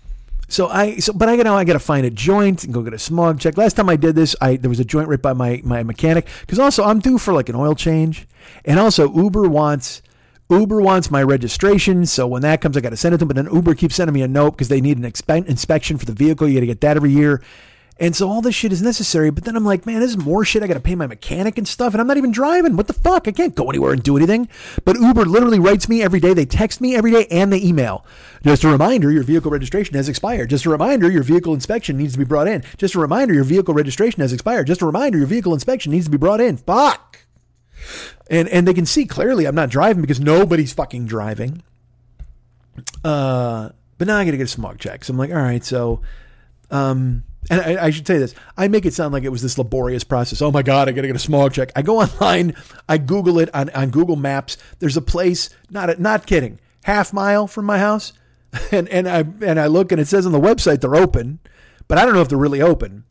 so 0.48 0.66
I 0.66 0.96
so 0.96 1.12
but 1.12 1.28
I 1.28 1.36
got 1.36 1.46
I 1.46 1.62
got 1.64 1.74
to 1.74 1.78
find 1.78 2.06
a 2.06 2.10
joint 2.10 2.64
and 2.64 2.72
go 2.72 2.80
get 2.80 2.94
a 2.94 2.98
smog 2.98 3.38
check. 3.38 3.58
Last 3.58 3.74
time 3.74 3.90
I 3.90 3.96
did 3.96 4.14
this, 4.14 4.34
I 4.40 4.56
there 4.56 4.70
was 4.70 4.80
a 4.80 4.84
joint 4.84 5.08
right 5.08 5.20
by 5.20 5.34
my 5.34 5.60
my 5.62 5.82
mechanic 5.82 6.26
because 6.40 6.58
also 6.58 6.84
I'm 6.84 7.00
due 7.00 7.18
for 7.18 7.34
like 7.34 7.50
an 7.50 7.54
oil 7.54 7.74
change, 7.74 8.26
and 8.64 8.80
also 8.80 9.12
Uber 9.12 9.46
wants 9.46 10.00
Uber 10.48 10.80
wants 10.80 11.10
my 11.10 11.22
registration. 11.22 12.06
So 12.06 12.26
when 12.26 12.40
that 12.40 12.62
comes, 12.62 12.78
I 12.78 12.80
got 12.80 12.90
to 12.90 12.96
send 12.96 13.14
it 13.14 13.18
to 13.18 13.26
them. 13.26 13.28
But 13.28 13.36
then 13.36 13.54
Uber 13.54 13.74
keeps 13.74 13.96
sending 13.96 14.14
me 14.14 14.22
a 14.22 14.28
note 14.28 14.52
because 14.52 14.68
they 14.68 14.80
need 14.80 14.96
an 14.96 15.04
inspection 15.04 15.98
for 15.98 16.06
the 16.06 16.14
vehicle. 16.14 16.48
You 16.48 16.54
got 16.54 16.60
to 16.60 16.66
get 16.66 16.80
that 16.80 16.96
every 16.96 17.10
year. 17.10 17.42
And 18.00 18.16
so 18.16 18.28
all 18.28 18.40
this 18.40 18.54
shit 18.54 18.72
is 18.72 18.82
necessary, 18.82 19.30
but 19.30 19.44
then 19.44 19.54
I'm 19.54 19.64
like, 19.64 19.84
man, 19.84 20.00
this 20.00 20.10
is 20.10 20.16
more 20.16 20.44
shit. 20.44 20.62
I 20.62 20.66
got 20.66 20.74
to 20.74 20.80
pay 20.80 20.94
my 20.94 21.06
mechanic 21.06 21.58
and 21.58 21.68
stuff, 21.68 21.92
and 21.92 22.00
I'm 22.00 22.06
not 22.06 22.16
even 22.16 22.32
driving. 22.32 22.74
What 22.74 22.86
the 22.86 22.94
fuck? 22.94 23.28
I 23.28 23.32
can't 23.32 23.54
go 23.54 23.68
anywhere 23.68 23.92
and 23.92 24.02
do 24.02 24.16
anything. 24.16 24.48
But 24.84 24.98
Uber 24.98 25.26
literally 25.26 25.58
writes 25.58 25.88
me 25.88 26.02
every 26.02 26.18
day. 26.18 26.32
They 26.32 26.46
text 26.46 26.80
me 26.80 26.96
every 26.96 27.12
day 27.12 27.26
and 27.30 27.52
they 27.52 27.62
email. 27.62 28.04
Just 28.44 28.64
a 28.64 28.68
reminder, 28.68 29.12
your 29.12 29.22
vehicle 29.22 29.50
registration 29.50 29.94
has 29.94 30.08
expired. 30.08 30.50
Just 30.50 30.64
a 30.64 30.70
reminder, 30.70 31.10
your 31.10 31.22
vehicle 31.22 31.54
inspection 31.54 31.96
needs 31.98 32.14
to 32.14 32.18
be 32.18 32.24
brought 32.24 32.48
in. 32.48 32.64
Just 32.76 32.94
a 32.94 32.98
reminder, 32.98 33.34
your 33.34 33.44
vehicle 33.44 33.74
registration 33.74 34.20
has 34.20 34.32
expired. 34.32 34.66
Just 34.66 34.82
a 34.82 34.86
reminder, 34.86 35.18
your 35.18 35.26
vehicle 35.26 35.54
inspection 35.54 35.92
needs 35.92 36.06
to 36.06 36.10
be 36.10 36.18
brought 36.18 36.40
in. 36.40 36.56
Fuck. 36.56 37.20
And 38.30 38.48
and 38.48 38.66
they 38.66 38.74
can 38.74 38.86
see 38.86 39.06
clearly 39.06 39.44
I'm 39.44 39.54
not 39.54 39.68
driving 39.68 40.00
because 40.00 40.18
nobody's 40.20 40.72
fucking 40.72 41.06
driving. 41.06 41.62
Uh, 43.04 43.70
but 43.98 44.06
now 44.08 44.16
I 44.16 44.24
got 44.24 44.30
to 44.30 44.36
get 44.38 44.44
a 44.44 44.48
smog 44.48 44.78
check. 44.78 45.04
So 45.04 45.12
I'm 45.12 45.18
like, 45.18 45.30
all 45.30 45.36
right, 45.36 45.64
so 45.64 46.00
um 46.70 47.24
and 47.50 47.60
I, 47.60 47.86
I, 47.86 47.90
should 47.90 48.06
say 48.06 48.18
this 48.18 48.34
I 48.56 48.68
make 48.68 48.86
it 48.86 48.94
sound 48.94 49.12
like 49.12 49.24
it 49.24 49.30
was 49.30 49.42
this 49.42 49.58
laborious 49.58 50.04
process. 50.04 50.40
Oh 50.40 50.50
my 50.50 50.62
God, 50.62 50.88
I 50.88 50.92
got 50.92 51.02
to 51.02 51.08
get 51.08 51.16
a 51.16 51.20
smog 51.20 51.52
check. 51.52 51.72
I 51.74 51.82
go 51.82 52.00
online, 52.02 52.54
I 52.88 52.98
Google 52.98 53.38
it 53.38 53.54
on, 53.54 53.70
on 53.70 53.90
Google 53.90 54.16
Maps. 54.16 54.56
There's 54.78 54.96
a 54.96 55.02
place, 55.02 55.50
not, 55.70 55.98
not 55.98 56.26
kidding, 56.26 56.58
half 56.84 57.12
mile 57.12 57.46
from 57.46 57.64
my 57.64 57.78
house. 57.78 58.12
And, 58.70 58.86
and, 58.90 59.08
I, 59.08 59.24
and 59.46 59.58
I 59.58 59.66
look 59.66 59.92
and 59.92 60.00
it 60.00 60.06
says 60.06 60.26
on 60.26 60.32
the 60.32 60.38
website 60.38 60.82
they're 60.82 60.94
open, 60.94 61.38
but 61.88 61.96
I 61.96 62.04
don't 62.04 62.12
know 62.12 62.20
if 62.20 62.28
they're 62.28 62.36
really 62.36 62.60
open. 62.60 63.04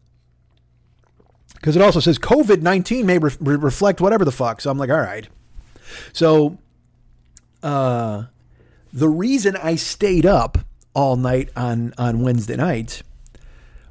Because 1.56 1.76
it 1.76 1.82
also 1.82 2.00
says 2.00 2.20
COVID 2.20 2.62
19 2.62 3.08
may 3.08 3.18
re- 3.18 3.32
reflect 3.40 4.02
whatever 4.02 4.24
the 4.24 4.32
fuck. 4.32 4.62
So 4.62 4.70
I'm 4.70 4.78
like, 4.78 4.92
all 4.92 5.00
right. 5.00 5.28
So 6.14 6.60
uh, 7.64 8.26
the 8.94 9.10
reason 9.10 9.56
I 9.56 9.78
stayed 9.78 10.28
up 10.28 10.60
all 10.94 11.16
night 11.16 11.50
on, 11.56 11.96
on 11.98 12.22
Wednesday 12.22 12.56
night 12.56 13.02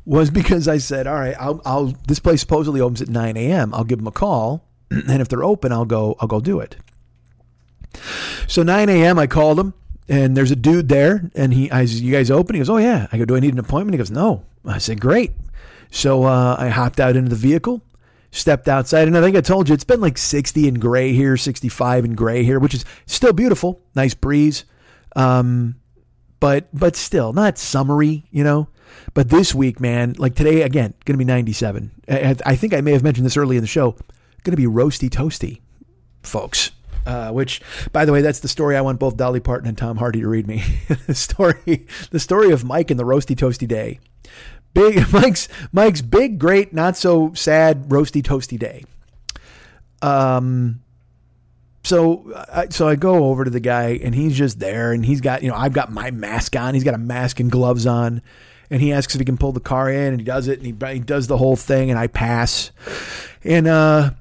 was 0.04 0.30
because 0.30 0.66
I 0.68 0.78
said, 0.78 1.06
all 1.06 1.14
right, 1.14 1.36
I'll, 1.38 1.60
I'll 1.64 1.94
this 2.06 2.18
place 2.18 2.40
supposedly 2.40 2.80
opens 2.80 3.02
at 3.02 3.08
9 3.08 3.36
a.m. 3.36 3.74
I'll 3.74 3.84
give 3.84 3.98
them 3.98 4.06
a 4.06 4.12
call, 4.12 4.64
and 4.90 5.20
if 5.20 5.28
they're 5.28 5.44
open, 5.44 5.72
I'll 5.72 5.84
go, 5.84 6.16
I'll 6.20 6.28
go 6.28 6.40
do 6.40 6.60
it. 6.60 6.76
So 8.46 8.62
9 8.62 8.88
a.m. 8.88 9.18
I 9.18 9.26
called 9.26 9.58
him, 9.58 9.74
and 10.08 10.36
there's 10.36 10.50
a 10.50 10.56
dude 10.56 10.88
there, 10.88 11.30
and 11.34 11.52
he, 11.52 11.70
I 11.70 11.82
you 11.82 12.12
guys 12.12 12.30
open? 12.30 12.54
He 12.54 12.60
goes, 12.60 12.70
oh 12.70 12.78
yeah. 12.78 13.06
I 13.12 13.18
go, 13.18 13.24
do 13.24 13.36
I 13.36 13.40
need 13.40 13.52
an 13.52 13.58
appointment? 13.58 13.94
He 13.94 13.98
goes, 13.98 14.10
no. 14.10 14.44
I 14.64 14.78
said, 14.78 15.00
great. 15.00 15.32
So 15.90 16.24
uh, 16.24 16.56
I 16.58 16.68
hopped 16.68 17.00
out 17.00 17.16
into 17.16 17.30
the 17.30 17.36
vehicle, 17.36 17.82
stepped 18.30 18.68
outside, 18.68 19.08
and 19.08 19.16
I 19.16 19.20
think 19.20 19.36
I 19.36 19.40
told 19.40 19.68
you 19.68 19.74
it's 19.74 19.84
been 19.84 20.00
like 20.00 20.18
60 20.18 20.68
and 20.68 20.80
gray 20.80 21.12
here, 21.12 21.36
65 21.36 22.04
and 22.04 22.16
gray 22.16 22.44
here, 22.44 22.58
which 22.58 22.74
is 22.74 22.84
still 23.06 23.32
beautiful, 23.32 23.80
nice 23.94 24.14
breeze, 24.14 24.64
um, 25.16 25.76
but 26.38 26.68
but 26.72 26.96
still 26.96 27.32
not 27.32 27.58
summery, 27.58 28.24
you 28.30 28.44
know. 28.44 28.68
But 29.14 29.28
this 29.30 29.54
week, 29.54 29.80
man, 29.80 30.14
like 30.18 30.34
today, 30.34 30.62
again, 30.62 30.94
going 31.04 31.14
to 31.14 31.18
be 31.18 31.24
97. 31.24 31.90
I 32.08 32.56
think 32.56 32.74
I 32.74 32.80
may 32.80 32.92
have 32.92 33.02
mentioned 33.02 33.26
this 33.26 33.36
early 33.36 33.56
in 33.56 33.62
the 33.62 33.68
show. 33.68 33.92
Going 34.42 34.52
to 34.52 34.56
be 34.56 34.66
roasty 34.66 35.10
toasty, 35.10 35.60
folks. 36.22 36.70
Uh, 37.06 37.30
which, 37.30 37.62
by 37.92 38.04
the 38.04 38.12
way, 38.12 38.20
that's 38.20 38.40
the 38.40 38.48
story 38.48 38.76
I 38.76 38.82
want 38.82 39.00
both 39.00 39.16
Dolly 39.16 39.40
Parton 39.40 39.68
and 39.68 39.76
Tom 39.76 39.96
Hardy 39.96 40.20
to 40.20 40.28
read 40.28 40.46
me. 40.46 40.62
the 41.06 41.14
story, 41.14 41.86
the 42.10 42.20
story 42.20 42.52
of 42.52 42.62
Mike 42.62 42.90
and 42.90 43.00
the 43.00 43.04
roasty 43.04 43.34
toasty 43.34 43.66
day. 43.66 44.00
Big 44.74 45.04
Mike's 45.12 45.48
Mike's 45.72 46.02
big, 46.02 46.38
great, 46.38 46.72
not 46.72 46.96
so 46.96 47.32
sad 47.34 47.88
roasty 47.88 48.22
toasty 48.22 48.58
day. 48.58 48.84
Um, 50.02 50.82
so 51.82 52.44
so 52.70 52.86
I 52.86 52.96
go 52.96 53.24
over 53.24 53.44
to 53.44 53.50
the 53.50 53.60
guy 53.60 53.98
and 54.02 54.14
he's 54.14 54.36
just 54.36 54.58
there 54.60 54.92
and 54.92 55.04
he's 55.04 55.20
got 55.20 55.42
you 55.42 55.48
know 55.48 55.56
I've 55.56 55.72
got 55.72 55.90
my 55.90 56.10
mask 56.10 56.54
on. 56.56 56.74
He's 56.74 56.84
got 56.84 56.94
a 56.94 56.98
mask 56.98 57.40
and 57.40 57.50
gloves 57.50 57.86
on 57.86 58.22
and 58.70 58.80
he 58.80 58.92
asks 58.92 59.14
if 59.14 59.18
he 59.20 59.24
can 59.24 59.36
pull 59.36 59.52
the 59.52 59.60
car 59.60 59.90
in, 59.90 60.12
and 60.12 60.20
he 60.20 60.24
does 60.24 60.48
it, 60.48 60.60
and 60.60 60.66
he, 60.66 60.92
he 60.92 61.00
does 61.00 61.26
the 61.26 61.36
whole 61.36 61.56
thing, 61.56 61.90
and 61.90 61.98
I 61.98 62.06
pass, 62.06 62.70
and 63.42 63.66
uh, 63.66 64.12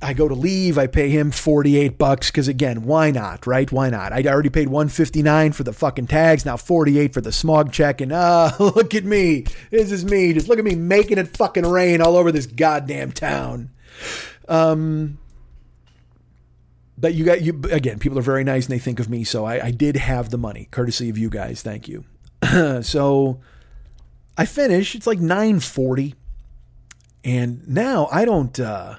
I 0.00 0.14
go 0.14 0.26
to 0.26 0.34
leave. 0.34 0.78
I 0.78 0.86
pay 0.86 1.10
him 1.10 1.30
forty 1.30 1.76
eight 1.76 1.98
bucks 1.98 2.30
because 2.30 2.48
again, 2.48 2.84
why 2.84 3.10
not, 3.10 3.46
right? 3.46 3.70
Why 3.70 3.90
not? 3.90 4.12
I 4.12 4.22
already 4.24 4.48
paid 4.48 4.68
one 4.68 4.88
fifty 4.88 5.22
nine 5.22 5.52
for 5.52 5.64
the 5.64 5.72
fucking 5.72 6.06
tags, 6.06 6.46
now 6.46 6.56
forty 6.56 6.98
eight 6.98 7.12
for 7.12 7.20
the 7.20 7.32
smog 7.32 7.72
check, 7.72 8.00
and 8.00 8.12
uh, 8.12 8.52
look 8.58 8.94
at 8.94 9.04
me, 9.04 9.44
this 9.70 9.92
is 9.92 10.04
me, 10.04 10.32
just 10.32 10.48
look 10.48 10.58
at 10.58 10.64
me 10.64 10.74
making 10.74 11.18
it 11.18 11.36
fucking 11.36 11.66
rain 11.66 12.00
all 12.00 12.16
over 12.16 12.32
this 12.32 12.46
goddamn 12.46 13.12
town. 13.12 13.70
Um, 14.48 15.18
but 16.96 17.14
you 17.14 17.24
got 17.24 17.42
you 17.42 17.60
again. 17.70 17.98
People 17.98 18.18
are 18.18 18.22
very 18.22 18.44
nice 18.44 18.66
and 18.66 18.72
they 18.72 18.78
think 18.78 19.00
of 19.00 19.10
me, 19.10 19.24
so 19.24 19.44
I, 19.44 19.66
I 19.66 19.70
did 19.72 19.96
have 19.96 20.30
the 20.30 20.38
money, 20.38 20.68
courtesy 20.70 21.10
of 21.10 21.18
you 21.18 21.28
guys. 21.28 21.60
Thank 21.60 21.88
you. 21.88 22.04
so 22.82 23.40
I 24.36 24.46
finish. 24.46 24.94
It's 24.94 25.06
like 25.06 25.18
9:40, 25.18 26.14
and 27.24 27.68
now 27.68 28.08
I 28.10 28.24
don't. 28.24 28.58
Uh, 28.58 28.96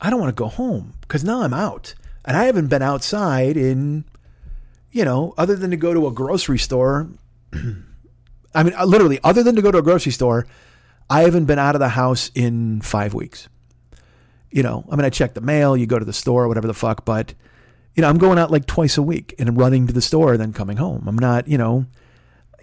I 0.00 0.10
don't 0.10 0.20
want 0.20 0.34
to 0.34 0.40
go 0.40 0.48
home 0.48 0.94
because 1.00 1.24
now 1.24 1.42
I'm 1.42 1.54
out, 1.54 1.94
and 2.24 2.36
I 2.36 2.44
haven't 2.44 2.68
been 2.68 2.82
outside 2.82 3.56
in, 3.56 4.04
you 4.92 5.04
know, 5.04 5.34
other 5.38 5.56
than 5.56 5.70
to 5.70 5.76
go 5.76 5.94
to 5.94 6.06
a 6.06 6.12
grocery 6.12 6.58
store. 6.58 7.08
I 8.54 8.62
mean, 8.62 8.74
uh, 8.74 8.84
literally, 8.84 9.18
other 9.24 9.42
than 9.42 9.56
to 9.56 9.62
go 9.62 9.70
to 9.70 9.78
a 9.78 9.82
grocery 9.82 10.12
store, 10.12 10.46
I 11.10 11.22
haven't 11.22 11.46
been 11.46 11.58
out 11.58 11.74
of 11.74 11.80
the 11.80 11.90
house 11.90 12.30
in 12.34 12.80
five 12.80 13.14
weeks. 13.14 13.48
You 14.50 14.62
know, 14.62 14.84
I 14.90 14.96
mean, 14.96 15.04
I 15.04 15.10
check 15.10 15.34
the 15.34 15.40
mail, 15.40 15.76
you 15.76 15.86
go 15.86 15.98
to 15.98 16.04
the 16.04 16.12
store, 16.12 16.48
whatever 16.48 16.66
the 16.66 16.74
fuck, 16.74 17.04
but 17.04 17.34
you 17.94 18.02
know, 18.02 18.08
I'm 18.08 18.18
going 18.18 18.38
out 18.38 18.50
like 18.50 18.66
twice 18.66 18.98
a 18.98 19.02
week 19.02 19.34
and 19.38 19.56
running 19.58 19.86
to 19.86 19.92
the 19.92 20.02
store 20.02 20.32
and 20.32 20.40
then 20.40 20.52
coming 20.52 20.76
home. 20.76 21.04
I'm 21.08 21.18
not, 21.18 21.48
you 21.48 21.58
know, 21.58 21.86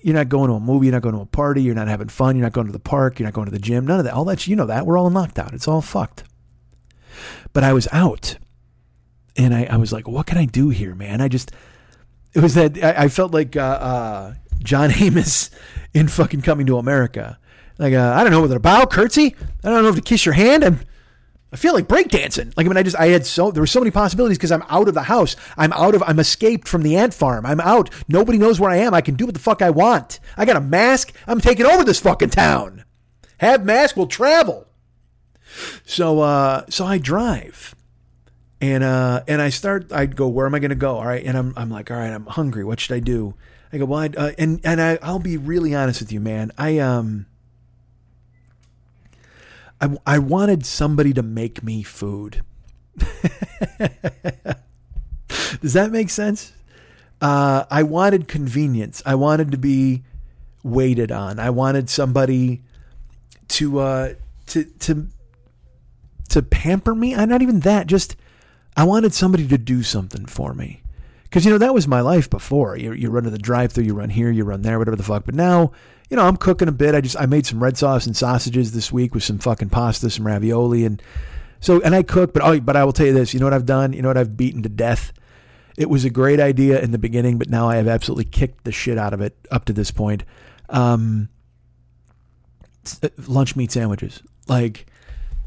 you're 0.04 0.14
not 0.14 0.30
going 0.30 0.50
to 0.50 0.56
a 0.56 0.60
movie, 0.60 0.88
you're 0.88 0.94
not 0.94 1.02
going 1.02 1.16
to 1.16 1.22
a 1.22 1.26
party, 1.26 1.62
you're 1.62 1.74
not 1.74 1.88
having 1.88 2.10
fun, 2.10 2.36
you're 2.36 2.44
not 2.44 2.52
going 2.52 2.68
to 2.68 2.74
the 2.74 2.80
park, 2.80 3.20
you're 3.20 3.26
not 3.26 3.34
going 3.34 3.46
to 3.46 3.52
the 3.52 3.60
gym, 3.60 3.88
none 3.88 4.00
of 4.00 4.06
that. 4.06 4.14
All 4.14 4.26
that, 4.26 4.46
you 4.46 4.56
know 4.56 4.66
that. 4.66 4.86
We're 4.86 4.98
all 4.98 5.08
in 5.08 5.14
lockdown. 5.14 5.54
It's 5.54 5.68
all 5.68 5.82
fucked. 5.82 6.24
But 7.54 7.64
I 7.64 7.72
was 7.74 7.88
out 7.92 8.38
and 9.38 9.54
I, 9.54 9.66
I 9.66 9.78
was 9.78 9.94
like, 9.94 10.08
what 10.08 10.26
can 10.26 10.38
I 10.38 10.46
do 10.46 10.70
here, 10.70 10.94
man? 10.94 11.22
I 11.22 11.30
just, 11.30 11.52
it 12.34 12.42
was 12.42 12.54
that, 12.56 12.84
I, 12.84 13.04
I 13.04 13.08
felt 13.08 13.34
like 13.34 13.56
uh, 13.56 13.62
uh, 13.62 14.34
John 14.60 14.92
Amos 15.00 15.50
in 15.94 16.10
fucking 16.10 16.42
Coming 16.42 16.66
to 16.68 16.78
America. 16.78 17.40
Like, 17.78 17.94
uh, 17.94 18.14
I 18.16 18.24
don't 18.24 18.32
know 18.32 18.42
what 18.42 18.48
they're 18.48 18.58
about, 18.58 18.92
curtsy. 18.92 19.36
I 19.64 19.70
don't 19.70 19.84
know 19.84 19.90
if 19.90 19.96
to 19.96 20.02
kiss 20.02 20.26
your 20.26 20.34
hand. 20.34 20.64
I'm, 20.64 20.80
I 21.54 21.56
feel 21.56 21.76
like 21.76 21.88
breakdancing. 21.88 22.52
Like 22.58 22.66
I 22.66 22.70
mean, 22.70 22.78
I 22.78 22.84
just 22.84 22.98
I 22.98 23.08
had 23.08 23.28
so 23.28 23.52
there 23.52 23.62
were 23.62 23.68
so 23.68 23.80
many 23.80 23.92
possibilities 23.92 24.40
because 24.40 24.52
I'm 24.52 24.64
out 24.70 24.88
of 24.88 24.96
the 24.96 25.04
house. 25.04 25.36
I'm 25.56 25.72
out 25.74 25.94
of 25.94 26.02
I'm 26.02 26.18
escaped 26.18 26.68
from 26.68 26.82
the 26.82 26.98
ant 26.98 27.14
farm. 27.14 27.46
I'm 27.46 27.62
out. 27.62 27.92
Nobody 28.08 28.40
knows 28.40 28.60
where 28.60 28.72
I 28.72 28.78
am. 28.78 28.96
I 28.96 29.02
can 29.02 29.14
do 29.14 29.26
what 29.26 29.36
the 29.36 29.40
fuck 29.40 29.62
I 29.62 29.70
want. 29.70 30.20
I 30.36 30.46
got 30.46 30.56
a 30.56 30.62
mask. 30.62 31.14
I'm 31.28 31.40
taking 31.40 31.68
over 31.68 31.84
this 31.84 32.00
fucking 32.00 32.32
town. 32.32 32.86
Have 33.38 33.64
mask, 33.64 33.96
we'll 33.96 34.08
travel. 34.08 34.66
So 35.86 36.22
uh 36.22 36.66
so 36.70 36.86
I 36.86 36.98
drive. 36.98 37.76
And 38.60 38.84
uh 38.84 39.22
and 39.28 39.40
I 39.40 39.50
start 39.50 39.94
I 39.94 40.08
go, 40.08 40.28
where 40.28 40.48
am 40.48 40.56
I 40.56 40.60
gonna 40.60 40.74
go? 40.74 40.96
All 40.96 41.06
right. 41.06 41.24
And 41.24 41.38
I'm 41.38 41.54
I'm 41.56 41.70
like, 41.70 41.92
all 41.92 41.98
right, 41.98 42.12
I'm 42.12 42.26
hungry. 42.26 42.64
What 42.64 42.80
should 42.80 42.96
I 42.96 43.00
do? 43.00 43.36
I 43.72 43.78
go, 43.78 43.86
well, 43.86 44.10
uh, 44.18 44.32
and 44.40 44.60
and 44.64 44.82
I 44.82 44.98
I'll 45.04 45.20
be 45.20 45.38
really 45.38 45.76
honest 45.76 46.02
with 46.02 46.12
you, 46.12 46.20
man. 46.20 46.52
I 46.58 46.80
um 46.80 47.28
I, 49.84 49.98
I 50.06 50.20
wanted 50.20 50.66
somebody 50.66 51.14
to 51.14 51.22
make 51.22 51.62
me 51.62 51.84
food. 51.84 52.42
Does 55.62 55.74
that 55.74 55.92
make 55.92 56.10
sense? 56.10 56.54
Uh, 57.22 57.66
I 57.70 57.84
wanted 57.84 58.30
convenience. 58.30 59.04
I 59.06 59.16
wanted 59.16 59.52
to 59.52 59.58
be 59.58 60.04
waited 60.64 61.12
on. 61.12 61.38
I 61.38 61.50
wanted 61.50 61.90
somebody 61.90 62.62
to 63.50 63.80
uh, 63.80 64.14
to 64.48 64.64
to 64.64 65.08
to 66.30 66.42
pamper 66.42 66.96
me. 66.96 67.14
I'm 67.14 67.28
not 67.28 67.42
even 67.42 67.60
that. 67.62 67.88
Just 67.88 68.16
I 68.78 68.86
wanted 68.86 69.14
somebody 69.14 69.48
to 69.50 69.58
do 69.58 69.84
something 69.84 70.26
for 70.28 70.54
me. 70.54 70.83
Because 71.34 71.46
you 71.46 71.52
know 71.52 71.58
that 71.58 71.74
was 71.74 71.88
my 71.88 72.02
life 72.02 72.30
before. 72.30 72.78
You 72.78 72.94
you 72.94 73.10
run 73.10 73.24
to 73.24 73.32
the 73.32 73.40
drive-through, 73.40 73.86
you 73.86 73.96
run 73.96 74.12
here, 74.12 74.30
you 74.30 74.44
run 74.44 74.62
there, 74.62 74.78
whatever 74.78 74.96
the 74.96 75.02
fuck. 75.02 75.26
But 75.26 75.34
now 75.34 75.72
you 76.08 76.16
know, 76.16 76.28
I'm 76.28 76.38
cooking 76.38 76.68
a 76.68 76.72
bit. 76.72 76.94
I 76.94 77.02
just 77.02 77.20
I 77.20 77.26
made 77.26 77.48
some 77.48 77.64
red 77.64 77.76
sauce 77.76 78.06
and 78.06 78.16
sausages 78.16 78.72
this 78.72 78.92
week 78.92 79.16
with 79.16 79.24
some 79.24 79.40
fucking 79.40 79.70
pasta, 79.70 80.12
some 80.12 80.28
ravioli, 80.28 80.86
and 80.86 81.02
so 81.60 81.82
and 81.82 81.96
I 81.96 82.04
cook. 82.04 82.34
But 82.34 82.44
oh, 82.44 82.60
but 82.60 82.76
I 82.76 82.86
will 82.86 82.94
tell 82.94 83.08
you 83.08 83.14
this. 83.14 83.34
You 83.34 83.40
know 83.40 83.48
what 83.48 83.54
I've 83.56 83.66
done? 83.66 83.94
You 83.94 84.04
know 84.04 84.10
what 84.10 84.18
I've 84.18 84.38
beaten 84.38 84.62
to 84.62 84.70
death? 84.70 85.12
It 85.76 85.90
was 85.90 86.06
a 86.06 86.12
great 86.12 86.40
idea 86.40 86.80
in 86.82 86.92
the 86.92 87.00
beginning, 87.00 87.40
but 87.40 87.50
now 87.50 87.68
I 87.68 87.78
have 87.78 87.88
absolutely 87.88 88.26
kicked 88.26 88.64
the 88.64 88.72
shit 88.72 89.00
out 89.00 89.16
of 89.16 89.22
it 89.22 89.36
up 89.50 89.66
to 89.66 89.74
this 89.74 89.90
point. 89.90 90.24
Um, 90.70 91.30
uh, 93.02 93.10
lunch 93.26 93.56
meat 93.56 93.72
sandwiches, 93.72 94.22
like 94.48 94.86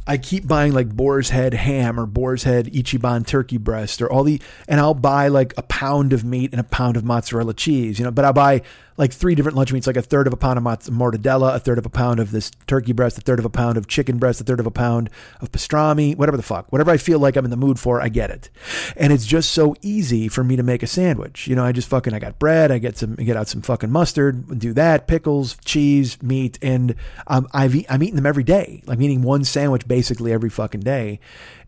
I 0.06 0.18
keep 0.18 0.46
buying 0.46 0.72
like 0.72 0.88
boar's 0.88 1.30
head 1.30 1.52
ham 1.54 1.98
or 1.98 2.06
boar's 2.06 2.44
head 2.44 2.66
Ichiban 2.66 3.26
turkey 3.26 3.56
breast 3.56 4.00
or 4.00 4.10
all 4.10 4.22
the, 4.22 4.40
and 4.68 4.78
I'll 4.78 4.94
buy 4.94 5.28
like 5.28 5.52
a 5.56 5.62
pound 5.62 6.12
of 6.12 6.24
meat 6.24 6.52
and 6.52 6.60
a 6.60 6.64
pound 6.64 6.96
of 6.96 7.04
mozzarella 7.04 7.54
cheese, 7.54 7.98
you 7.98 8.04
know, 8.04 8.10
but 8.10 8.24
I'll 8.24 8.32
buy 8.32 8.62
like 8.96 9.12
three 9.12 9.34
different 9.34 9.56
lunch 9.56 9.72
meats, 9.72 9.86
like 9.86 9.96
a 9.96 10.02
third 10.02 10.26
of 10.26 10.32
a 10.32 10.36
pound 10.36 10.58
of 10.58 10.64
mortadella, 10.64 11.54
a 11.54 11.58
third 11.58 11.78
of 11.78 11.86
a 11.86 11.90
pound 11.90 12.20
of 12.20 12.30
this 12.30 12.50
turkey 12.66 12.92
breast, 12.92 13.18
a 13.18 13.20
third 13.20 13.38
of 13.38 13.44
a 13.44 13.50
pound 13.50 13.76
of 13.76 13.86
chicken 13.86 14.18
breast, 14.18 14.40
a 14.40 14.44
third 14.44 14.60
of 14.60 14.66
a 14.66 14.70
pound 14.70 15.10
of 15.40 15.52
pastrami, 15.52 16.16
whatever 16.16 16.36
the 16.36 16.42
fuck, 16.42 16.70
whatever 16.72 16.90
I 16.90 16.96
feel 16.96 17.18
like 17.18 17.36
I'm 17.36 17.44
in 17.44 17.50
the 17.50 17.56
mood 17.56 17.78
for, 17.78 18.00
I 18.00 18.08
get 18.08 18.30
it. 18.30 18.50
And 18.96 19.12
it's 19.12 19.26
just 19.26 19.50
so 19.50 19.74
easy 19.82 20.28
for 20.28 20.42
me 20.42 20.56
to 20.56 20.62
make 20.62 20.82
a 20.82 20.86
sandwich. 20.86 21.46
You 21.46 21.56
know, 21.56 21.64
I 21.64 21.72
just 21.72 21.88
fucking, 21.88 22.14
I 22.14 22.18
got 22.18 22.38
bread, 22.38 22.70
I 22.70 22.78
get 22.78 22.96
some, 22.96 23.14
get 23.16 23.36
out 23.36 23.48
some 23.48 23.62
fucking 23.62 23.90
mustard, 23.90 24.58
do 24.58 24.72
that, 24.74 25.06
pickles, 25.06 25.56
cheese, 25.64 26.22
meat, 26.22 26.58
and 26.62 26.94
um, 27.26 27.48
I've, 27.52 27.74
I'm 27.88 28.02
eating 28.02 28.16
them 28.16 28.26
every 28.26 28.44
day, 28.44 28.82
like 28.86 29.00
eating 29.00 29.22
one 29.22 29.44
sandwich 29.44 29.86
basically 29.86 30.32
every 30.32 30.50
fucking 30.50 30.80
day. 30.80 31.20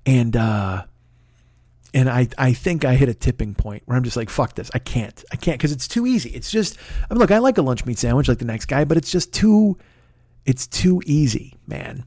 And, 0.07 0.37
uh, 0.37 0.85
and 1.95 2.09
I, 2.09 2.29
I 2.37 2.53
think 2.53 2.85
I 2.85 2.95
hit 2.95 3.09
a 3.09 3.15
tipping 3.15 3.55
point 3.55 3.83
where 3.87 3.97
I'm 3.97 4.05
just 4.05 4.17
like, 4.17 4.29
fuck 4.29 4.55
this. 4.55 4.71
I 4.75 4.79
can't. 4.79 5.25
I 5.33 5.37
can't 5.37 5.59
because 5.59 5.73
it's 5.73 5.89
too 5.89 6.07
easy. 6.07 6.31
It's 6.31 6.51
just, 6.51 6.77
I 7.11 7.15
mean, 7.15 7.21
look, 7.21 7.31
I 7.31 7.39
like 7.39 7.59
a 7.59 7.63
lunch 7.63 7.87
meat 7.87 7.99
sandwich 7.99 8.29
like 8.29 8.39
the 8.39 8.45
next 8.45 8.67
guy, 8.67 8.85
but 8.85 8.97
it's 8.97 9.11
just 9.11 9.33
too, 9.33 9.79
it's 10.45 10.67
too 10.67 11.03
easy, 11.07 11.57
man. 11.67 12.05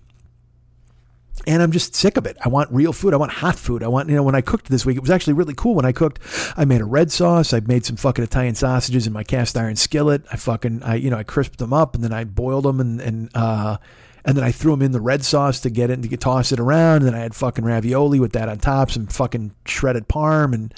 And 1.48 1.64
I'm 1.64 1.72
just 1.72 1.96
sick 1.96 2.18
of 2.18 2.28
it. 2.28 2.38
I 2.46 2.50
want 2.50 2.72
real 2.72 2.94
food. 2.94 3.16
I 3.16 3.18
want 3.18 3.32
hot 3.32 3.56
food. 3.56 3.82
I 3.82 3.88
want, 3.88 4.08
you 4.10 4.16
know, 4.16 4.22
when 4.22 4.36
I 4.36 4.42
cooked 4.42 4.70
this 4.70 4.86
week, 4.86 4.98
it 4.98 5.02
was 5.02 5.10
actually 5.10 5.34
really 5.34 5.56
cool. 5.56 5.74
When 5.74 5.86
I 5.86 5.92
cooked, 5.92 6.20
I 6.56 6.66
made 6.66 6.82
a 6.82 6.86
red 6.86 7.12
sauce. 7.12 7.52
I 7.52 7.62
made 7.62 7.84
some 7.84 7.96
fucking 7.96 8.24
Italian 8.24 8.54
sausages 8.54 9.08
in 9.08 9.14
my 9.14 9.24
cast 9.24 9.58
iron 9.58 9.76
skillet. 9.76 10.24
I 10.32 10.36
fucking, 10.36 10.84
I, 10.84 10.96
you 10.96 11.10
know, 11.10 11.18
I 11.18 11.24
crisped 11.24 11.58
them 11.58 11.74
up 11.74 11.96
and 11.96 12.04
then 12.04 12.14
I 12.14 12.26
boiled 12.26 12.66
them 12.66 12.80
and, 12.80 13.02
and, 13.02 13.30
uh, 13.34 13.78
and 14.26 14.38
then 14.38 14.44
I 14.44 14.52
threw 14.52 14.72
them 14.72 14.82
in 14.82 14.92
the 14.92 15.02
red 15.02 15.24
sauce 15.24 15.60
to 15.62 15.70
get 15.70 15.90
it 15.90 15.94
and 15.94 16.10
to 16.10 16.18
toss 16.18 16.52
it 16.52 16.60
around. 16.60 16.98
And 16.98 17.08
then 17.08 17.16
I 17.16 17.20
had 17.20 17.36
fucking 17.36 17.66
ravioli 17.66 18.20
with 18.20 18.34
that 18.34 18.50
on 18.50 18.60
top, 18.60 18.92
some 18.92 19.08
fucking 19.08 19.54
shredded 19.66 20.08
parm, 20.08 20.54
and 20.54 20.74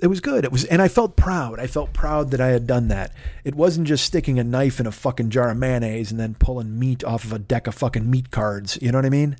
it 0.00 0.06
was 0.06 0.20
good. 0.20 0.44
It 0.44 0.52
was, 0.52 0.64
and 0.64 0.80
I 0.80 0.88
felt 0.88 1.16
proud. 1.16 1.58
I 1.58 1.66
felt 1.66 1.92
proud 1.92 2.30
that 2.30 2.40
I 2.40 2.48
had 2.48 2.66
done 2.66 2.88
that. 2.88 3.12
It 3.44 3.54
wasn't 3.54 3.88
just 3.88 4.04
sticking 4.04 4.38
a 4.38 4.44
knife 4.44 4.78
in 4.78 4.86
a 4.86 4.92
fucking 4.92 5.30
jar 5.30 5.50
of 5.50 5.56
mayonnaise 5.56 6.10
and 6.10 6.20
then 6.20 6.34
pulling 6.34 6.78
meat 6.78 7.02
off 7.04 7.24
of 7.24 7.32
a 7.32 7.38
deck 7.38 7.66
of 7.66 7.74
fucking 7.74 8.08
meat 8.08 8.30
cards. 8.30 8.78
You 8.80 8.92
know 8.92 8.98
what 8.98 9.06
I 9.06 9.10
mean? 9.10 9.36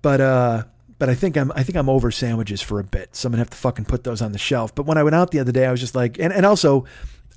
But 0.00 0.20
uh, 0.20 0.64
but 0.98 1.08
I 1.08 1.14
think 1.14 1.36
I'm 1.36 1.50
I 1.54 1.62
think 1.64 1.76
I'm 1.76 1.88
over 1.88 2.10
sandwiches 2.10 2.62
for 2.62 2.78
a 2.78 2.84
bit. 2.84 3.16
So 3.16 3.26
I'm 3.26 3.32
gonna 3.32 3.40
have 3.40 3.50
to 3.50 3.56
fucking 3.56 3.86
put 3.86 4.04
those 4.04 4.22
on 4.22 4.32
the 4.32 4.38
shelf. 4.38 4.74
But 4.74 4.86
when 4.86 4.96
I 4.96 5.02
went 5.02 5.16
out 5.16 5.32
the 5.32 5.40
other 5.40 5.52
day, 5.52 5.66
I 5.66 5.70
was 5.70 5.80
just 5.80 5.94
like, 5.94 6.18
and 6.18 6.32
and 6.32 6.46
also 6.46 6.84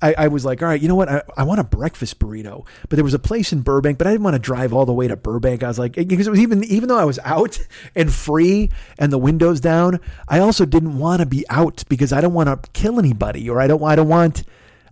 I, 0.00 0.14
I, 0.16 0.28
was 0.28 0.44
like, 0.44 0.62
all 0.62 0.68
right, 0.68 0.80
you 0.80 0.86
know 0.86 0.94
what? 0.94 1.08
I, 1.08 1.22
I 1.36 1.42
want 1.42 1.60
a 1.60 1.64
breakfast 1.64 2.18
burrito. 2.18 2.66
But 2.88 2.96
there 2.96 3.04
was 3.04 3.14
a 3.14 3.18
place 3.18 3.52
in 3.52 3.62
Burbank, 3.62 3.98
but 3.98 4.06
I 4.06 4.10
didn't 4.10 4.22
want 4.22 4.34
to 4.34 4.40
drive 4.40 4.72
all 4.72 4.86
the 4.86 4.92
way 4.92 5.08
to 5.08 5.16
Burbank. 5.16 5.62
I 5.62 5.68
was 5.68 5.78
like, 5.78 5.94
because 5.94 6.26
it 6.26 6.30
was 6.30 6.40
even 6.40 6.62
even 6.64 6.88
though 6.88 6.98
I 6.98 7.04
was 7.04 7.18
out 7.24 7.58
and 7.94 8.12
free 8.12 8.70
and 8.98 9.12
the 9.12 9.18
windows 9.18 9.60
down, 9.60 10.00
I 10.28 10.38
also 10.38 10.64
didn't 10.64 10.98
want 10.98 11.20
to 11.20 11.26
be 11.26 11.44
out 11.50 11.84
because 11.88 12.12
I 12.12 12.20
don't 12.20 12.34
want 12.34 12.48
to 12.48 12.70
kill 12.72 12.98
anybody 12.98 13.48
or 13.50 13.60
I 13.60 13.66
don't 13.66 13.82
I 13.82 13.96
don't 13.96 14.08
want 14.08 14.44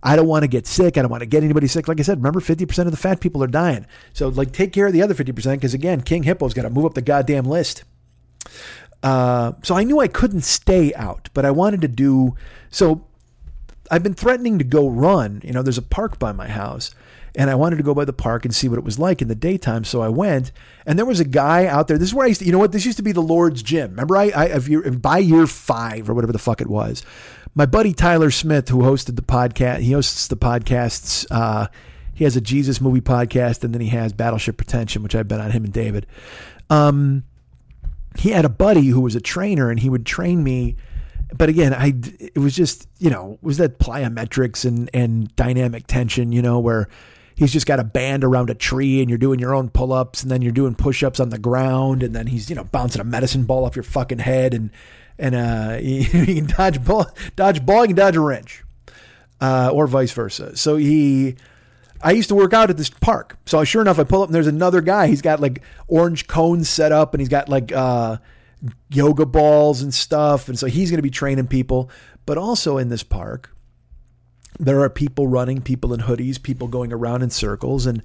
I 0.03 0.15
don't 0.15 0.27
want 0.27 0.43
to 0.43 0.47
get 0.47 0.67
sick. 0.67 0.97
I 0.97 1.01
don't 1.01 1.11
want 1.11 1.21
to 1.21 1.27
get 1.27 1.43
anybody 1.43 1.67
sick. 1.67 1.87
Like 1.87 1.99
I 1.99 2.03
said, 2.03 2.17
remember 2.19 2.39
50% 2.39 2.85
of 2.85 2.91
the 2.91 2.97
fat 2.97 3.19
people 3.19 3.43
are 3.43 3.47
dying. 3.47 3.85
So 4.13 4.27
like 4.27 4.51
take 4.51 4.73
care 4.73 4.87
of 4.87 4.93
the 4.93 5.01
other 5.01 5.13
50% 5.13 5.33
because 5.53 5.73
again, 5.73 6.01
King 6.01 6.23
Hippo's 6.23 6.53
got 6.53 6.63
to 6.63 6.69
move 6.69 6.85
up 6.85 6.93
the 6.93 7.01
goddamn 7.01 7.45
list. 7.45 7.83
Uh, 9.03 9.53
so 9.63 9.75
I 9.75 9.83
knew 9.83 9.99
I 9.99 10.07
couldn't 10.07 10.41
stay 10.41 10.93
out, 10.95 11.29
but 11.33 11.45
I 11.45 11.51
wanted 11.51 11.81
to 11.81 11.87
do 11.87 12.35
so 12.69 13.05
I've 13.91 14.03
been 14.03 14.13
threatening 14.13 14.57
to 14.59 14.63
go 14.63 14.87
run. 14.87 15.41
You 15.43 15.53
know, 15.53 15.61
there's 15.61 15.77
a 15.77 15.83
park 15.83 16.19
by 16.19 16.31
my 16.31 16.47
house, 16.47 16.91
and 17.35 17.49
I 17.49 17.55
wanted 17.55 17.77
to 17.77 17.83
go 17.83 17.93
by 17.93 18.05
the 18.05 18.13
park 18.13 18.45
and 18.45 18.53
see 18.53 18.67
what 18.67 18.79
it 18.79 18.83
was 18.83 18.99
like 18.99 19.21
in 19.21 19.27
the 19.27 19.35
daytime. 19.35 19.83
So 19.83 20.01
I 20.01 20.09
went, 20.09 20.51
and 20.85 20.97
there 20.97 21.05
was 21.05 21.19
a 21.19 21.25
guy 21.25 21.65
out 21.65 21.87
there. 21.87 21.97
This 21.97 22.09
is 22.09 22.13
where 22.13 22.25
I 22.25 22.29
used 22.29 22.41
to, 22.41 22.45
you 22.45 22.51
know 22.51 22.59
what? 22.59 22.71
This 22.71 22.85
used 22.85 22.97
to 22.97 23.03
be 23.03 23.11
the 23.11 23.21
Lord's 23.21 23.61
Gym. 23.63 23.91
Remember, 23.91 24.17
I, 24.17 24.29
I 24.29 24.45
if 24.45 24.67
you 24.67 24.81
by 24.91 25.19
year 25.19 25.47
five 25.47 26.09
or 26.09 26.13
whatever 26.13 26.33
the 26.33 26.39
fuck 26.39 26.61
it 26.61 26.67
was, 26.67 27.03
my 27.55 27.65
buddy 27.65 27.93
Tyler 27.93 28.31
Smith, 28.31 28.69
who 28.69 28.79
hosted 28.79 29.15
the 29.15 29.21
podcast, 29.21 29.79
he 29.79 29.91
hosts 29.91 30.27
the 30.27 30.37
podcasts. 30.37 31.25
Uh, 31.31 31.67
he 32.13 32.23
has 32.23 32.35
a 32.35 32.41
Jesus 32.41 32.81
movie 32.81 33.01
podcast, 33.01 33.63
and 33.63 33.73
then 33.73 33.81
he 33.81 33.89
has 33.89 34.11
Battleship 34.11 34.57
Pretension, 34.57 35.03
which 35.03 35.15
I've 35.15 35.27
been 35.27 35.39
on 35.39 35.51
him 35.51 35.63
and 35.63 35.73
David. 35.73 36.07
Um, 36.69 37.23
he 38.17 38.31
had 38.31 38.43
a 38.43 38.49
buddy 38.49 38.87
who 38.87 39.01
was 39.01 39.15
a 39.15 39.21
trainer, 39.21 39.69
and 39.69 39.79
he 39.79 39.89
would 39.89 40.05
train 40.05 40.43
me 40.43 40.75
but 41.35 41.49
again, 41.49 41.73
I 41.73 41.93
it 42.19 42.37
was 42.37 42.55
just 42.55 42.87
you 42.99 43.09
know 43.09 43.37
was 43.41 43.57
that 43.57 43.79
plyometrics 43.79 44.65
and 44.65 44.89
and 44.93 45.35
dynamic 45.35 45.87
tension, 45.87 46.31
you 46.31 46.41
know, 46.41 46.59
where 46.59 46.87
he's 47.35 47.53
just 47.53 47.67
got 47.67 47.79
a 47.79 47.83
band 47.83 48.23
around 48.23 48.49
a 48.49 48.55
tree 48.55 49.01
and 49.01 49.09
you're 49.09 49.17
doing 49.17 49.39
your 49.39 49.53
own 49.53 49.69
pull 49.69 49.93
ups 49.93 50.23
and 50.23 50.31
then 50.31 50.41
you're 50.41 50.51
doing 50.51 50.75
push 50.75 51.03
ups 51.03 51.19
on 51.19 51.29
the 51.29 51.37
ground 51.37 52.03
and 52.03 52.15
then 52.15 52.27
he's 52.27 52.49
you 52.49 52.55
know 52.55 52.63
bouncing 52.65 53.01
a 53.01 53.03
medicine 53.03 53.43
ball 53.43 53.65
off 53.65 53.75
your 53.75 53.83
fucking 53.83 54.19
head 54.19 54.53
and 54.53 54.71
and 55.19 55.35
uh 55.35 55.77
you, 55.81 56.05
can 56.05 56.45
dodge 56.45 56.83
ball, 56.83 57.07
dodge 57.35 57.65
ball, 57.65 57.81
you 57.83 57.87
can 57.87 57.95
dodge 57.95 58.15
a 58.15 58.21
wrench, 58.21 58.63
uh, 59.41 59.69
or 59.73 59.87
vice 59.87 60.11
versa. 60.11 60.55
So 60.57 60.75
he. 60.75 61.35
I 61.99 62.11
used 62.11 62.29
to 62.29 62.35
work 62.35 62.53
out 62.53 62.69
at 62.69 62.77
this 62.77 62.91
park. 62.91 63.39
So 63.47 63.63
sure 63.63 63.81
enough, 63.81 63.97
I 63.97 64.03
pull 64.03 64.21
up 64.21 64.27
and 64.27 64.35
there's 64.35 64.45
another 64.45 64.81
guy. 64.81 65.07
He's 65.07 65.23
got 65.23 65.39
like 65.39 65.63
orange 65.87 66.27
cones 66.27 66.69
set 66.69 66.91
up 66.91 67.15
and 67.15 67.21
he's 67.21 67.27
got 67.27 67.49
like 67.49 67.71
uh, 67.71 68.17
yoga 68.89 69.25
balls 69.25 69.81
and 69.81 69.93
stuff. 69.93 70.49
And 70.49 70.57
so 70.57 70.67
he's 70.67 70.89
going 70.89 70.97
to 70.97 71.03
be 71.03 71.09
training 71.09 71.47
people. 71.47 71.89
But 72.25 72.37
also 72.37 72.77
in 72.77 72.89
this 72.89 73.03
park, 73.03 73.55
there 74.59 74.81
are 74.81 74.89
people 74.89 75.27
running, 75.27 75.61
people 75.61 75.93
in 75.93 76.01
hoodies, 76.01 76.41
people 76.41 76.67
going 76.67 76.91
around 76.91 77.21
in 77.21 77.29
circles. 77.29 77.85
And 77.85 78.03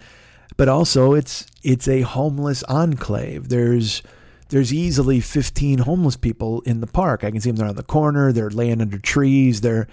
but 0.57 0.69
also 0.69 1.15
it's 1.15 1.47
it's 1.63 1.89
a 1.89 2.03
homeless 2.03 2.63
enclave. 2.65 3.49
There's 3.49 4.03
there's 4.49 4.73
easily 4.73 5.21
15 5.21 5.79
homeless 5.79 6.17
people 6.17 6.61
in 6.63 6.81
the 6.81 6.87
park. 6.87 7.25
I 7.25 7.31
can 7.31 7.41
see 7.41 7.51
them. 7.51 7.57
They're 7.57 7.69
on 7.69 7.77
the 7.77 7.83
corner. 7.83 8.33
They're 8.33 8.51
laying 8.51 8.83
under 8.83 8.99
trees. 8.99 9.63
They're 9.63 9.89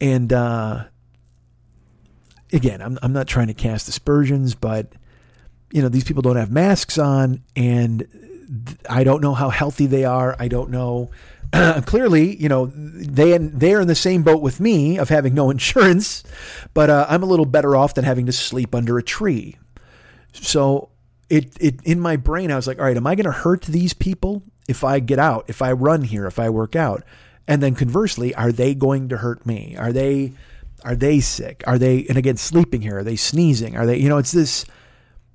and 0.00 0.32
uh, 0.32 0.84
again, 2.52 2.82
I'm 2.82 2.98
I'm 3.02 3.12
not 3.12 3.26
trying 3.26 3.46
to 3.46 3.54
cast 3.54 3.88
aspersions, 3.88 4.54
but 4.54 4.92
you 5.70 5.82
know 5.82 5.88
these 5.88 6.04
people 6.04 6.22
don't 6.22 6.36
have 6.36 6.50
masks 6.50 6.98
on, 6.98 7.42
and 7.54 8.06
I 8.88 9.04
don't 9.04 9.20
know 9.20 9.34
how 9.34 9.50
healthy 9.50 9.86
they 9.86 10.04
are. 10.04 10.36
I 10.38 10.48
don't 10.48 10.70
know. 10.70 11.10
clearly, 11.86 12.36
you 12.36 12.48
know, 12.48 12.66
they 12.66 13.38
they 13.38 13.74
are 13.74 13.80
in 13.80 13.88
the 13.88 13.94
same 13.94 14.22
boat 14.22 14.42
with 14.42 14.60
me 14.60 14.98
of 14.98 15.08
having 15.08 15.34
no 15.34 15.50
insurance, 15.56 16.22
but 16.74 16.90
uh, 16.90 17.06
I'm 17.08 17.22
a 17.22 17.26
little 17.26 17.46
better 17.46 17.76
off 17.76 17.94
than 17.94 18.04
having 18.04 18.26
to 18.26 18.32
sleep 18.32 18.74
under 18.74 18.98
a 18.98 19.02
tree. 19.02 19.56
So 20.32 20.90
it 21.28 21.56
it 21.60 21.80
in 21.84 22.00
my 22.00 22.16
brain, 22.16 22.50
I 22.50 22.56
was 22.56 22.66
like, 22.66 22.78
all 22.78 22.84
right, 22.84 22.96
am 22.96 23.06
I 23.06 23.14
going 23.14 23.24
to 23.24 23.32
hurt 23.32 23.62
these 23.62 23.94
people 23.94 24.42
if 24.68 24.84
I 24.84 24.98
get 25.00 25.18
out, 25.18 25.44
if 25.48 25.62
I 25.62 25.72
run 25.72 26.02
here, 26.02 26.26
if 26.26 26.38
I 26.38 26.50
work 26.50 26.76
out? 26.76 27.04
And 27.48 27.62
then 27.62 27.74
conversely, 27.74 28.34
are 28.34 28.52
they 28.52 28.74
going 28.74 29.08
to 29.10 29.18
hurt 29.18 29.46
me? 29.46 29.76
Are 29.78 29.92
they 29.92 30.32
are 30.84 30.96
they 30.96 31.20
sick? 31.20 31.62
Are 31.66 31.78
they 31.78 32.06
and 32.08 32.18
again 32.18 32.36
sleeping 32.36 32.82
here? 32.82 32.98
Are 32.98 33.04
they 33.04 33.16
sneezing? 33.16 33.76
Are 33.76 33.86
they 33.86 33.98
you 33.98 34.08
know? 34.08 34.18
It's 34.18 34.32
this 34.32 34.66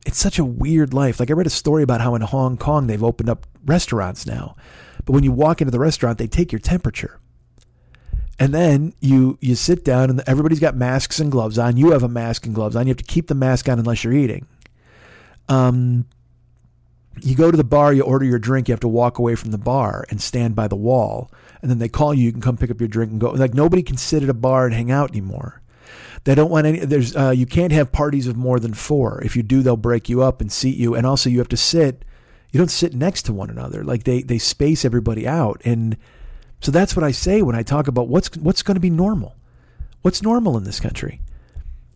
it's 0.06 0.18
such 0.18 0.40
a 0.40 0.46
weird 0.46 0.94
life. 0.94 1.20
Like 1.20 1.30
I 1.30 1.34
read 1.34 1.48
a 1.48 1.52
story 1.52 1.84
about 1.84 2.02
how 2.02 2.16
in 2.16 2.22
Hong 2.22 2.58
Kong 2.58 2.88
they've 2.88 3.04
opened 3.04 3.30
up 3.30 3.46
restaurants 3.66 4.26
now. 4.26 4.56
But 5.06 5.14
when 5.14 5.24
you 5.24 5.32
walk 5.32 5.62
into 5.62 5.72
the 5.72 5.80
restaurant, 5.80 6.18
they 6.18 6.28
take 6.28 6.52
your 6.52 6.60
temperature. 6.60 7.20
And 8.40 8.54
then 8.54 8.94
you 9.00 9.38
you 9.42 9.56
sit 9.56 9.86
down 9.86 10.10
and 10.10 10.24
everybody's 10.26 10.60
got 10.60 10.76
masks 10.76 11.20
and 11.20 11.32
gloves 11.32 11.60
on. 11.60 11.78
You 11.78 11.92
have 11.92 12.04
a 12.04 12.10
mask 12.10 12.46
and 12.46 12.56
gloves 12.56 12.76
on. 12.76 12.88
You 12.88 12.92
have 12.92 12.98
to 12.98 13.04
keep 13.04 13.28
the 13.28 13.36
mask 13.36 13.70
on 13.70 13.78
unless 13.78 14.04
you're 14.04 14.14
eating. 14.14 14.48
Um 15.48 16.06
you 17.22 17.36
go 17.36 17.52
to 17.52 17.58
the 17.58 17.64
bar, 17.64 17.94
you 17.94 18.04
order 18.04 18.26
your 18.26 18.40
drink, 18.40 18.68
you 18.68 18.74
have 18.74 18.80
to 18.80 18.88
walk 18.88 19.20
away 19.20 19.36
from 19.36 19.52
the 19.52 19.58
bar 19.58 20.06
and 20.10 20.22
stand 20.22 20.56
by 20.56 20.68
the 20.68 20.78
wall. 20.78 21.30
And 21.62 21.70
then 21.70 21.78
they 21.78 21.90
call 21.90 22.14
you, 22.14 22.24
you 22.24 22.32
can 22.32 22.42
come 22.42 22.58
pick 22.58 22.72
up 22.72 22.80
your 22.80 22.88
drink 22.88 23.12
and 23.12 23.22
go. 23.22 23.32
Like 23.32 23.54
nobody 23.54 23.84
can 23.84 23.98
sit 23.98 24.24
at 24.24 24.30
a 24.30 24.34
bar 24.34 24.66
and 24.66 24.74
hang 24.74 24.90
out 24.90 25.12
anymore. 25.12 25.61
They 26.24 26.36
don't 26.36 26.52
want 26.52 26.68
any. 26.68 26.80
There's 26.80 27.16
uh, 27.16 27.32
you 27.32 27.46
can't 27.46 27.72
have 27.72 27.92
parties 27.92 28.28
of 28.28 28.38
more 28.38 28.60
than 28.60 28.74
four. 28.74 29.22
If 29.24 29.36
you 29.36 29.44
do, 29.44 29.62
they'll 29.62 29.78
break 29.78 30.08
you 30.08 30.22
up 30.22 30.40
and 30.40 30.52
seat 30.52 30.78
you. 30.78 30.94
And 30.94 31.06
also, 31.06 31.30
you 31.30 31.40
have 31.40 31.50
to 31.50 31.58
sit. 31.58 32.06
You 32.52 32.58
don't 32.58 32.70
sit 32.70 32.94
next 32.94 33.24
to 33.24 33.34
one 33.34 33.50
another. 33.50 33.84
Like 33.84 34.04
they 34.04 34.22
they 34.22 34.38
space 34.38 34.86
everybody 34.86 35.28
out. 35.28 35.62
And 35.66 35.98
so 36.60 36.72
that's 36.72 36.96
what 36.96 37.04
I 37.04 37.12
say 37.12 37.42
when 37.42 37.56
I 37.56 37.64
talk 37.64 37.88
about 37.88 38.08
what's 38.08 38.36
what's 38.38 38.62
going 38.62 38.76
to 38.76 38.82
be 38.82 38.90
normal. 38.90 39.36
What's 40.04 40.22
normal 40.22 40.58
in 40.58 40.64
this 40.64 40.80
country? 40.80 41.22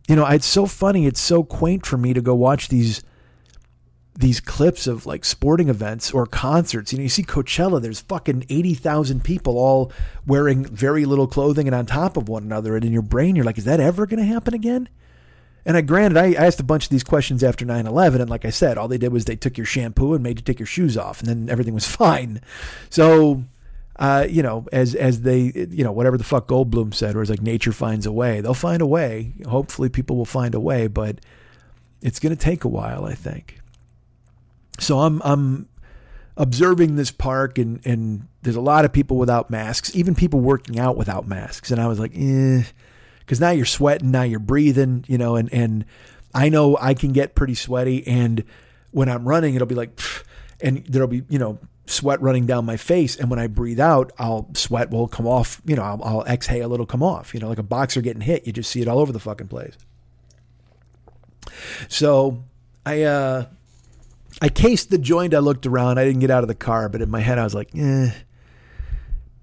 You 0.08 0.16
know, 0.16 0.26
it's 0.28 0.46
so 0.46 0.66
funny. 0.66 1.06
It's 1.06 1.20
so 1.20 1.44
quaint 1.44 1.86
for 1.86 1.98
me 1.98 2.14
to 2.14 2.22
go 2.22 2.36
watch 2.36 2.70
these 2.70 3.04
these 4.18 4.40
clips 4.40 4.88
of 4.88 5.06
like 5.06 5.26
sporting 5.26 5.70
events 5.70 6.12
or 6.12 6.26
concerts. 6.26 6.92
You 6.92 7.00
know, 7.00 7.04
you 7.04 7.10
see 7.10 7.24
Coachella, 7.24 7.82
there's 7.82 8.00
fucking 8.00 8.46
80,000 8.50 9.24
people 9.24 9.58
all 9.58 9.92
wearing 10.26 10.66
very 10.66 11.06
little 11.06 11.28
clothing 11.28 11.68
and 11.68 11.76
on 11.76 11.86
top 11.86 12.16
of 12.16 12.30
one 12.30 12.44
another. 12.44 12.76
And 12.76 12.86
in 12.86 12.94
your 12.94 13.02
brain, 13.02 13.36
you're 13.36 13.46
like, 13.46 13.58
is 13.58 13.66
that 13.66 13.80
ever 13.80 14.06
going 14.06 14.20
to 14.20 14.26
happen 14.26 14.54
again? 14.54 14.88
And 15.66 15.76
I 15.76 15.82
granted, 15.82 16.18
I 16.18 16.34
asked 16.34 16.60
a 16.60 16.64
bunch 16.64 16.86
of 16.86 16.92
these 16.92 17.04
questions 17.04 17.44
after 17.44 17.66
9 17.66 17.88
11. 17.88 18.22
And 18.22 18.30
like 18.30 18.46
I 18.46 18.52
said, 18.52 18.78
all 18.78 18.88
they 18.88 19.00
did 19.00 19.12
was 19.12 19.26
they 19.26 19.36
took 19.36 19.58
your 19.58 19.66
shampoo 19.66 20.14
and 20.14 20.24
made 20.24 20.38
you 20.38 20.44
take 20.44 20.60
your 20.60 20.68
shoes 20.68 20.96
off, 20.96 21.20
and 21.20 21.28
then 21.28 21.50
everything 21.50 21.74
was 21.74 21.88
fine. 21.96 22.40
So, 22.92 23.44
uh, 23.98 24.28
you 24.30 24.44
know, 24.44 24.68
as 24.72 24.94
as 24.94 25.22
they, 25.22 25.52
you 25.72 25.84
know, 25.84 25.92
whatever 25.92 26.20
the 26.20 26.24
fuck 26.24 26.48
Goldblum 26.48 26.94
said, 26.94 27.16
or 27.16 27.22
it's 27.22 27.32
like 27.32 27.42
nature 27.42 27.72
finds 27.72 28.06
a 28.06 28.12
way. 28.12 28.42
They'll 28.42 28.54
find 28.54 28.82
a 28.82 28.86
way. 28.86 29.34
Hopefully, 29.48 29.90
people 29.90 30.18
will 30.18 30.26
find 30.26 30.54
a 30.54 30.60
way, 30.60 30.86
but 30.86 31.20
it's 32.02 32.20
going 32.20 32.36
to 32.36 32.42
take 32.42 32.64
a 32.64 32.68
while, 32.68 33.06
I 33.06 33.16
think. 33.16 33.60
So 34.80 35.00
I'm 35.00 35.22
I'm 35.24 35.68
observing 36.38 36.96
this 36.96 37.12
park 37.12 37.58
and 37.58 37.86
and 37.86 38.28
there's 38.42 38.56
a 38.56 38.62
lot 38.62 38.86
of 38.86 38.94
people 38.94 39.18
without 39.18 39.50
masks, 39.50 39.96
even 39.96 40.16
people 40.16 40.40
working 40.40 40.80
out 40.80 40.98
without 40.98 41.28
masks. 41.28 41.72
And 41.72 41.82
I 41.82 41.88
was 41.88 42.00
like, 42.00 42.12
eh, 42.16 42.64
because 43.20 43.40
now 43.40 43.52
you're 43.52 43.66
sweating, 43.66 44.12
now 44.12 44.24
you're 44.24 44.40
breathing, 44.40 45.06
you 45.08 45.18
know, 45.18 45.36
and 45.36 45.52
and 45.54 45.86
I 46.34 46.50
know 46.50 46.78
I 46.80 46.94
can 46.94 47.14
get 47.14 47.34
pretty 47.34 47.56
sweaty, 47.56 48.06
and 48.06 48.44
when 48.92 49.10
I'm 49.10 49.28
running, 49.28 49.56
it'll 49.56 49.68
be 49.68 49.76
like, 49.76 50.00
and 50.62 50.86
there'll 50.86 51.08
be 51.08 51.24
you 51.30 51.40
know 51.40 51.60
sweat 51.88 52.22
running 52.22 52.46
down 52.46 52.66
my 52.66 52.78
face, 52.78 53.16
and 53.16 53.30
when 53.30 53.40
I 53.40 53.48
breathe 53.48 53.80
out, 53.80 54.12
I'll 54.20 54.50
sweat 54.54 54.90
will 54.92 55.08
come 55.08 55.28
off, 55.28 55.62
you 55.66 55.76
know, 55.76 55.84
I'll, 55.84 56.04
I'll 56.04 56.24
exhale, 56.26 56.74
it'll 56.74 56.86
come 56.86 57.04
off, 57.04 57.34
you 57.34 57.40
know, 57.40 57.48
like 57.48 57.60
a 57.60 57.64
boxer 57.64 58.02
getting 58.02 58.22
hit, 58.22 58.46
you 58.48 58.54
just 58.54 58.72
see 58.72 58.82
it 58.82 58.88
all 58.88 59.00
over 59.00 59.12
the 59.12 59.20
fucking 59.20 59.48
place. 59.48 59.78
So 61.88 62.44
I 62.86 63.04
uh 63.04 63.46
I 64.42 64.50
cased 64.50 64.90
the 64.90 64.98
joint. 64.98 65.34
I 65.34 65.40
looked 65.40 65.66
around. 65.66 65.98
I 65.98 66.06
didn't 66.06 66.20
get 66.20 66.32
out 66.32 66.44
of 66.44 66.48
the 66.48 66.56
car, 66.56 66.90
but 66.90 67.02
in 67.02 67.10
my 67.10 67.22
head, 67.22 67.40
I 67.40 67.44
was 67.44 67.56
like, 67.56 67.70
eh. 67.76 68.12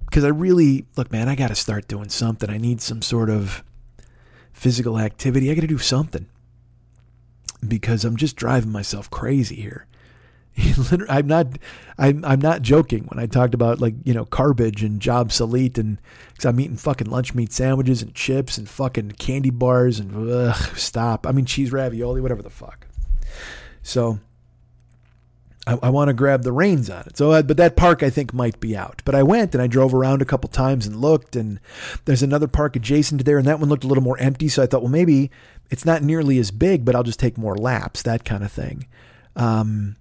Because 0.04 0.24
I 0.24 0.28
really, 0.28 0.84
look, 0.96 1.10
man, 1.10 1.28
I 1.28 1.34
got 1.34 1.48
to 1.48 1.54
start 1.54 1.88
doing 1.88 2.10
something. 2.10 2.50
I 2.50 2.58
need 2.58 2.80
some 2.82 3.00
sort 3.00 3.30
of 3.30 3.64
physical 4.52 4.98
activity. 4.98 5.50
I 5.50 5.54
got 5.54 5.62
to 5.62 5.66
do 5.66 5.78
something. 5.78 6.26
Because 7.66 8.04
I'm 8.04 8.16
just 8.16 8.36
driving 8.36 8.70
myself 8.70 9.08
crazy 9.08 9.56
here. 9.56 9.86
I'm 11.08 11.26
not, 11.26 11.46
I'm, 11.96 12.22
I'm 12.26 12.40
not 12.40 12.60
joking 12.60 13.04
when 13.04 13.18
I 13.18 13.26
talked 13.26 13.54
about 13.54 13.80
like 13.80 13.94
you 14.04 14.12
know 14.12 14.26
garbage 14.26 14.82
and 14.82 15.00
job 15.00 15.30
salite 15.30 15.78
and 15.78 15.98
because 16.30 16.44
I'm 16.44 16.60
eating 16.60 16.76
fucking 16.76 17.08
lunch 17.08 17.34
meat 17.34 17.52
sandwiches 17.52 18.02
and 18.02 18.14
chips 18.14 18.58
and 18.58 18.68
fucking 18.68 19.12
candy 19.12 19.48
bars 19.48 19.98
and 19.98 20.30
ugh, 20.30 20.76
stop. 20.76 21.26
I 21.26 21.32
mean 21.32 21.46
cheese 21.46 21.72
ravioli, 21.72 22.20
whatever 22.20 22.42
the 22.42 22.50
fuck. 22.50 22.86
So 23.82 24.18
I, 25.66 25.78
I 25.82 25.90
want 25.90 26.08
to 26.08 26.14
grab 26.14 26.42
the 26.42 26.52
reins 26.52 26.90
on 26.90 27.04
it. 27.06 27.16
So, 27.16 27.30
uh, 27.32 27.42
but 27.42 27.56
that 27.56 27.76
park 27.76 28.02
I 28.02 28.10
think 28.10 28.34
might 28.34 28.58
be 28.58 28.76
out. 28.76 29.02
But 29.04 29.14
I 29.14 29.22
went 29.22 29.54
and 29.54 29.62
I 29.62 29.66
drove 29.66 29.94
around 29.94 30.20
a 30.20 30.26
couple 30.26 30.48
times 30.48 30.86
and 30.86 30.96
looked, 30.96 31.36
and 31.36 31.60
there's 32.04 32.22
another 32.22 32.48
park 32.48 32.74
adjacent 32.74 33.20
to 33.20 33.24
there, 33.24 33.38
and 33.38 33.46
that 33.46 33.60
one 33.60 33.68
looked 33.68 33.84
a 33.84 33.86
little 33.86 34.02
more 34.02 34.18
empty. 34.18 34.48
So 34.48 34.62
I 34.62 34.66
thought, 34.66 34.82
well, 34.82 34.90
maybe 34.90 35.30
it's 35.70 35.84
not 35.84 36.02
nearly 36.02 36.38
as 36.38 36.50
big, 36.50 36.84
but 36.84 36.94
I'll 36.94 37.04
just 37.04 37.20
take 37.20 37.38
more 37.38 37.56
laps, 37.56 38.02
that 38.02 38.24
kind 38.24 38.42
of 38.42 38.50
thing. 38.50 38.86
Um, 39.36 39.96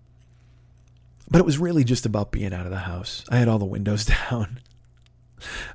but 1.29 1.39
it 1.39 1.45
was 1.45 1.57
really 1.57 1.83
just 1.83 2.05
about 2.05 2.31
being 2.31 2.53
out 2.53 2.65
of 2.65 2.71
the 2.71 2.79
house. 2.79 3.23
I 3.29 3.37
had 3.37 3.47
all 3.47 3.59
the 3.59 3.65
windows 3.65 4.05
down. 4.29 4.59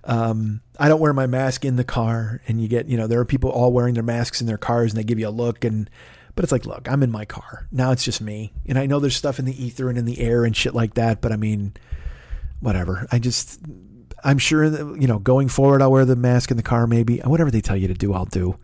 Um, 0.04 0.60
I 0.78 0.88
don't 0.88 1.00
wear 1.00 1.12
my 1.12 1.26
mask 1.26 1.64
in 1.64 1.76
the 1.76 1.84
car, 1.84 2.40
and 2.46 2.60
you 2.60 2.68
get, 2.68 2.88
you 2.88 2.96
know, 2.96 3.06
there 3.06 3.20
are 3.20 3.24
people 3.24 3.50
all 3.50 3.72
wearing 3.72 3.94
their 3.94 4.02
masks 4.02 4.40
in 4.40 4.46
their 4.46 4.58
cars, 4.58 4.92
and 4.92 4.98
they 4.98 5.04
give 5.04 5.18
you 5.18 5.28
a 5.28 5.30
look, 5.30 5.64
and 5.64 5.88
but 6.36 6.44
it's 6.44 6.52
like, 6.52 6.66
look, 6.66 6.88
I'm 6.88 7.02
in 7.02 7.10
my 7.10 7.24
car. 7.24 7.66
Now 7.72 7.92
it's 7.92 8.04
just 8.04 8.20
me. 8.20 8.52
And 8.66 8.78
I 8.78 8.84
know 8.84 9.00
there's 9.00 9.16
stuff 9.16 9.38
in 9.38 9.46
the 9.46 9.64
ether 9.64 9.88
and 9.88 9.98
in 9.98 10.04
the 10.04 10.20
air 10.20 10.44
and 10.44 10.54
shit 10.54 10.74
like 10.74 10.94
that, 10.94 11.22
but 11.22 11.32
I 11.32 11.36
mean, 11.36 11.72
whatever. 12.60 13.06
I 13.10 13.18
just, 13.18 13.58
I'm 14.22 14.36
sure 14.36 14.68
that, 14.68 15.00
you 15.00 15.08
know, 15.08 15.18
going 15.18 15.48
forward, 15.48 15.80
I'll 15.80 15.90
wear 15.90 16.04
the 16.04 16.14
mask 16.14 16.50
in 16.50 16.58
the 16.58 16.62
car 16.62 16.86
maybe. 16.86 17.18
Whatever 17.20 17.50
they 17.50 17.62
tell 17.62 17.76
you 17.76 17.88
to 17.88 17.94
do, 17.94 18.12
I'll 18.12 18.26
do. 18.26 18.58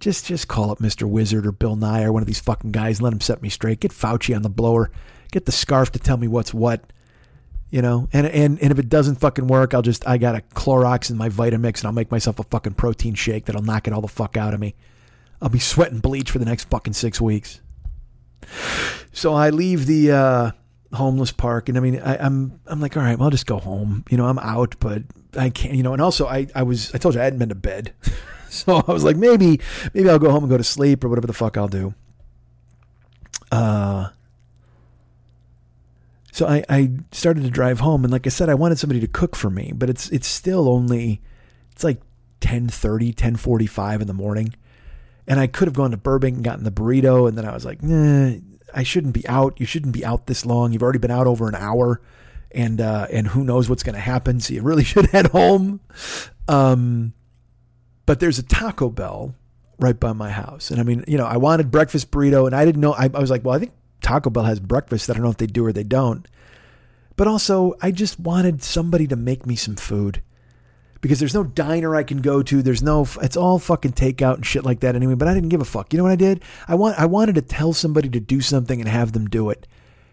Just, 0.00 0.24
just 0.24 0.48
call 0.48 0.70
up 0.70 0.78
Mr. 0.78 1.08
Wizard 1.08 1.46
or 1.46 1.52
Bill 1.52 1.76
Nye 1.76 2.04
or 2.04 2.12
one 2.12 2.22
of 2.22 2.26
these 2.26 2.40
fucking 2.40 2.72
guys 2.72 2.98
and 2.98 3.04
let 3.04 3.10
them 3.10 3.20
set 3.20 3.42
me 3.42 3.50
straight. 3.50 3.80
Get 3.80 3.92
Fauci 3.92 4.34
on 4.34 4.42
the 4.42 4.48
blower. 4.48 4.90
Get 5.30 5.44
the 5.44 5.52
scarf 5.52 5.92
to 5.92 5.98
tell 5.98 6.16
me 6.16 6.26
what's 6.26 6.54
what. 6.54 6.90
You 7.70 7.82
know, 7.82 8.08
and, 8.12 8.24
and 8.28 8.60
and 8.60 8.70
if 8.70 8.78
it 8.78 8.88
doesn't 8.88 9.16
fucking 9.16 9.48
work, 9.48 9.74
I'll 9.74 9.82
just 9.82 10.06
I 10.06 10.16
got 10.16 10.36
a 10.36 10.42
Clorox 10.54 11.10
in 11.10 11.16
my 11.16 11.28
Vitamix 11.28 11.78
and 11.80 11.86
I'll 11.86 11.92
make 11.92 12.10
myself 12.12 12.38
a 12.38 12.44
fucking 12.44 12.74
protein 12.74 13.14
shake 13.14 13.46
that'll 13.46 13.62
knock 13.62 13.88
it 13.88 13.92
all 13.92 14.00
the 14.00 14.06
fuck 14.06 14.36
out 14.36 14.54
of 14.54 14.60
me. 14.60 14.76
I'll 15.40 15.48
be 15.48 15.58
sweating 15.58 15.98
bleach 15.98 16.30
for 16.30 16.38
the 16.38 16.44
next 16.44 16.68
fucking 16.70 16.92
six 16.94 17.20
weeks. 17.20 17.60
So 19.12 19.34
I 19.34 19.50
leave 19.50 19.86
the 19.86 20.12
uh, 20.12 20.50
homeless 20.94 21.32
park, 21.32 21.68
and 21.68 21.78
I 21.78 21.80
mean, 21.80 22.00
I, 22.00 22.14
am 22.14 22.20
I'm, 22.22 22.60
I'm 22.66 22.80
like, 22.80 22.96
all 22.96 23.02
right, 23.02 23.18
well, 23.18 23.26
I'll 23.26 23.30
just 23.30 23.46
go 23.46 23.58
home. 23.58 24.04
You 24.10 24.16
know, 24.16 24.26
I'm 24.26 24.38
out, 24.38 24.76
but 24.80 25.02
I 25.36 25.50
can't. 25.50 25.74
You 25.74 25.82
know, 25.82 25.92
and 25.92 26.02
also 26.02 26.26
I 26.26 26.46
I 26.54 26.62
was 26.62 26.94
I 26.94 26.98
told 26.98 27.14
you 27.14 27.20
I 27.20 27.24
hadn't 27.24 27.38
been 27.38 27.48
to 27.50 27.54
bed, 27.54 27.92
so 28.48 28.82
I 28.86 28.92
was 28.92 29.04
like, 29.04 29.16
maybe 29.16 29.60
maybe 29.92 30.08
I'll 30.08 30.18
go 30.18 30.30
home 30.30 30.44
and 30.44 30.50
go 30.50 30.56
to 30.56 30.64
sleep 30.64 31.04
or 31.04 31.08
whatever 31.08 31.26
the 31.26 31.32
fuck 31.32 31.56
I'll 31.56 31.68
do. 31.68 31.94
Uh. 33.50 34.10
So 36.32 36.48
I, 36.48 36.64
I 36.68 36.90
started 37.12 37.44
to 37.44 37.50
drive 37.50 37.78
home, 37.78 38.02
and 38.02 38.12
like 38.12 38.26
I 38.26 38.30
said, 38.30 38.48
I 38.48 38.54
wanted 38.54 38.80
somebody 38.80 38.98
to 38.98 39.06
cook 39.06 39.36
for 39.36 39.50
me, 39.50 39.72
but 39.72 39.88
it's 39.88 40.10
it's 40.10 40.26
still 40.26 40.68
only 40.68 41.20
it's 41.70 41.84
like 41.84 42.00
10:30, 42.40 43.14
10:45 43.14 44.00
in 44.00 44.06
the 44.08 44.12
morning. 44.14 44.54
And 45.26 45.40
I 45.40 45.46
could 45.46 45.68
have 45.68 45.74
gone 45.74 45.90
to 45.92 45.96
Burbank 45.96 46.36
and 46.36 46.44
gotten 46.44 46.64
the 46.64 46.70
burrito. 46.70 47.28
And 47.28 47.36
then 47.36 47.46
I 47.46 47.54
was 47.54 47.64
like, 47.64 47.82
nah, 47.82 48.36
I 48.74 48.82
shouldn't 48.82 49.14
be 49.14 49.26
out. 49.26 49.58
You 49.58 49.66
shouldn't 49.66 49.94
be 49.94 50.04
out 50.04 50.26
this 50.26 50.44
long. 50.44 50.72
You've 50.72 50.82
already 50.82 50.98
been 50.98 51.10
out 51.10 51.26
over 51.26 51.48
an 51.48 51.54
hour. 51.54 52.00
And, 52.50 52.80
uh, 52.80 53.08
and 53.10 53.26
who 53.26 53.42
knows 53.42 53.68
what's 53.68 53.82
going 53.82 53.94
to 53.94 54.00
happen. 54.00 54.40
So 54.40 54.54
you 54.54 54.62
really 54.62 54.84
should 54.84 55.06
head 55.06 55.28
home. 55.28 55.80
Um, 56.46 57.14
but 58.06 58.20
there's 58.20 58.38
a 58.38 58.42
Taco 58.42 58.90
Bell 58.90 59.34
right 59.78 59.98
by 59.98 60.12
my 60.12 60.30
house. 60.30 60.70
And 60.70 60.78
I 60.78 60.82
mean, 60.82 61.04
you 61.08 61.18
know, 61.18 61.26
I 61.26 61.36
wanted 61.36 61.70
breakfast 61.70 62.10
burrito 62.10 62.46
and 62.46 62.54
I 62.54 62.64
didn't 62.64 62.80
know. 62.80 62.92
I, 62.92 63.04
I 63.12 63.18
was 63.18 63.30
like, 63.30 63.44
well, 63.44 63.54
I 63.54 63.58
think 63.58 63.72
Taco 64.02 64.30
Bell 64.30 64.44
has 64.44 64.60
breakfast. 64.60 65.10
I 65.10 65.14
don't 65.14 65.22
know 65.22 65.30
if 65.30 65.38
they 65.38 65.46
do 65.46 65.64
or 65.64 65.72
they 65.72 65.84
don't. 65.84 66.28
But 67.16 67.28
also, 67.28 67.74
I 67.80 67.90
just 67.90 68.18
wanted 68.18 68.62
somebody 68.62 69.06
to 69.06 69.16
make 69.16 69.46
me 69.46 69.56
some 69.56 69.76
food 69.76 70.20
because 71.04 71.18
there's 71.18 71.34
no 71.34 71.44
diner 71.44 71.94
I 71.94 72.02
can 72.02 72.22
go 72.22 72.42
to. 72.42 72.62
There's 72.62 72.82
no, 72.82 73.06
it's 73.20 73.36
all 73.36 73.58
fucking 73.58 73.92
takeout 73.92 74.36
and 74.36 74.46
shit 74.46 74.64
like 74.64 74.80
that 74.80 74.96
anyway. 74.96 75.14
But 75.14 75.28
I 75.28 75.34
didn't 75.34 75.50
give 75.50 75.60
a 75.60 75.66
fuck. 75.66 75.92
You 75.92 75.98
know 75.98 76.02
what 76.02 76.12
I 76.12 76.16
did? 76.16 76.42
I 76.66 76.76
want, 76.76 76.98
I 76.98 77.04
wanted 77.04 77.34
to 77.34 77.42
tell 77.42 77.74
somebody 77.74 78.08
to 78.08 78.20
do 78.20 78.40
something 78.40 78.80
and 78.80 78.88
have 78.88 79.12
them 79.12 79.26
do 79.26 79.50
it, 79.50 79.66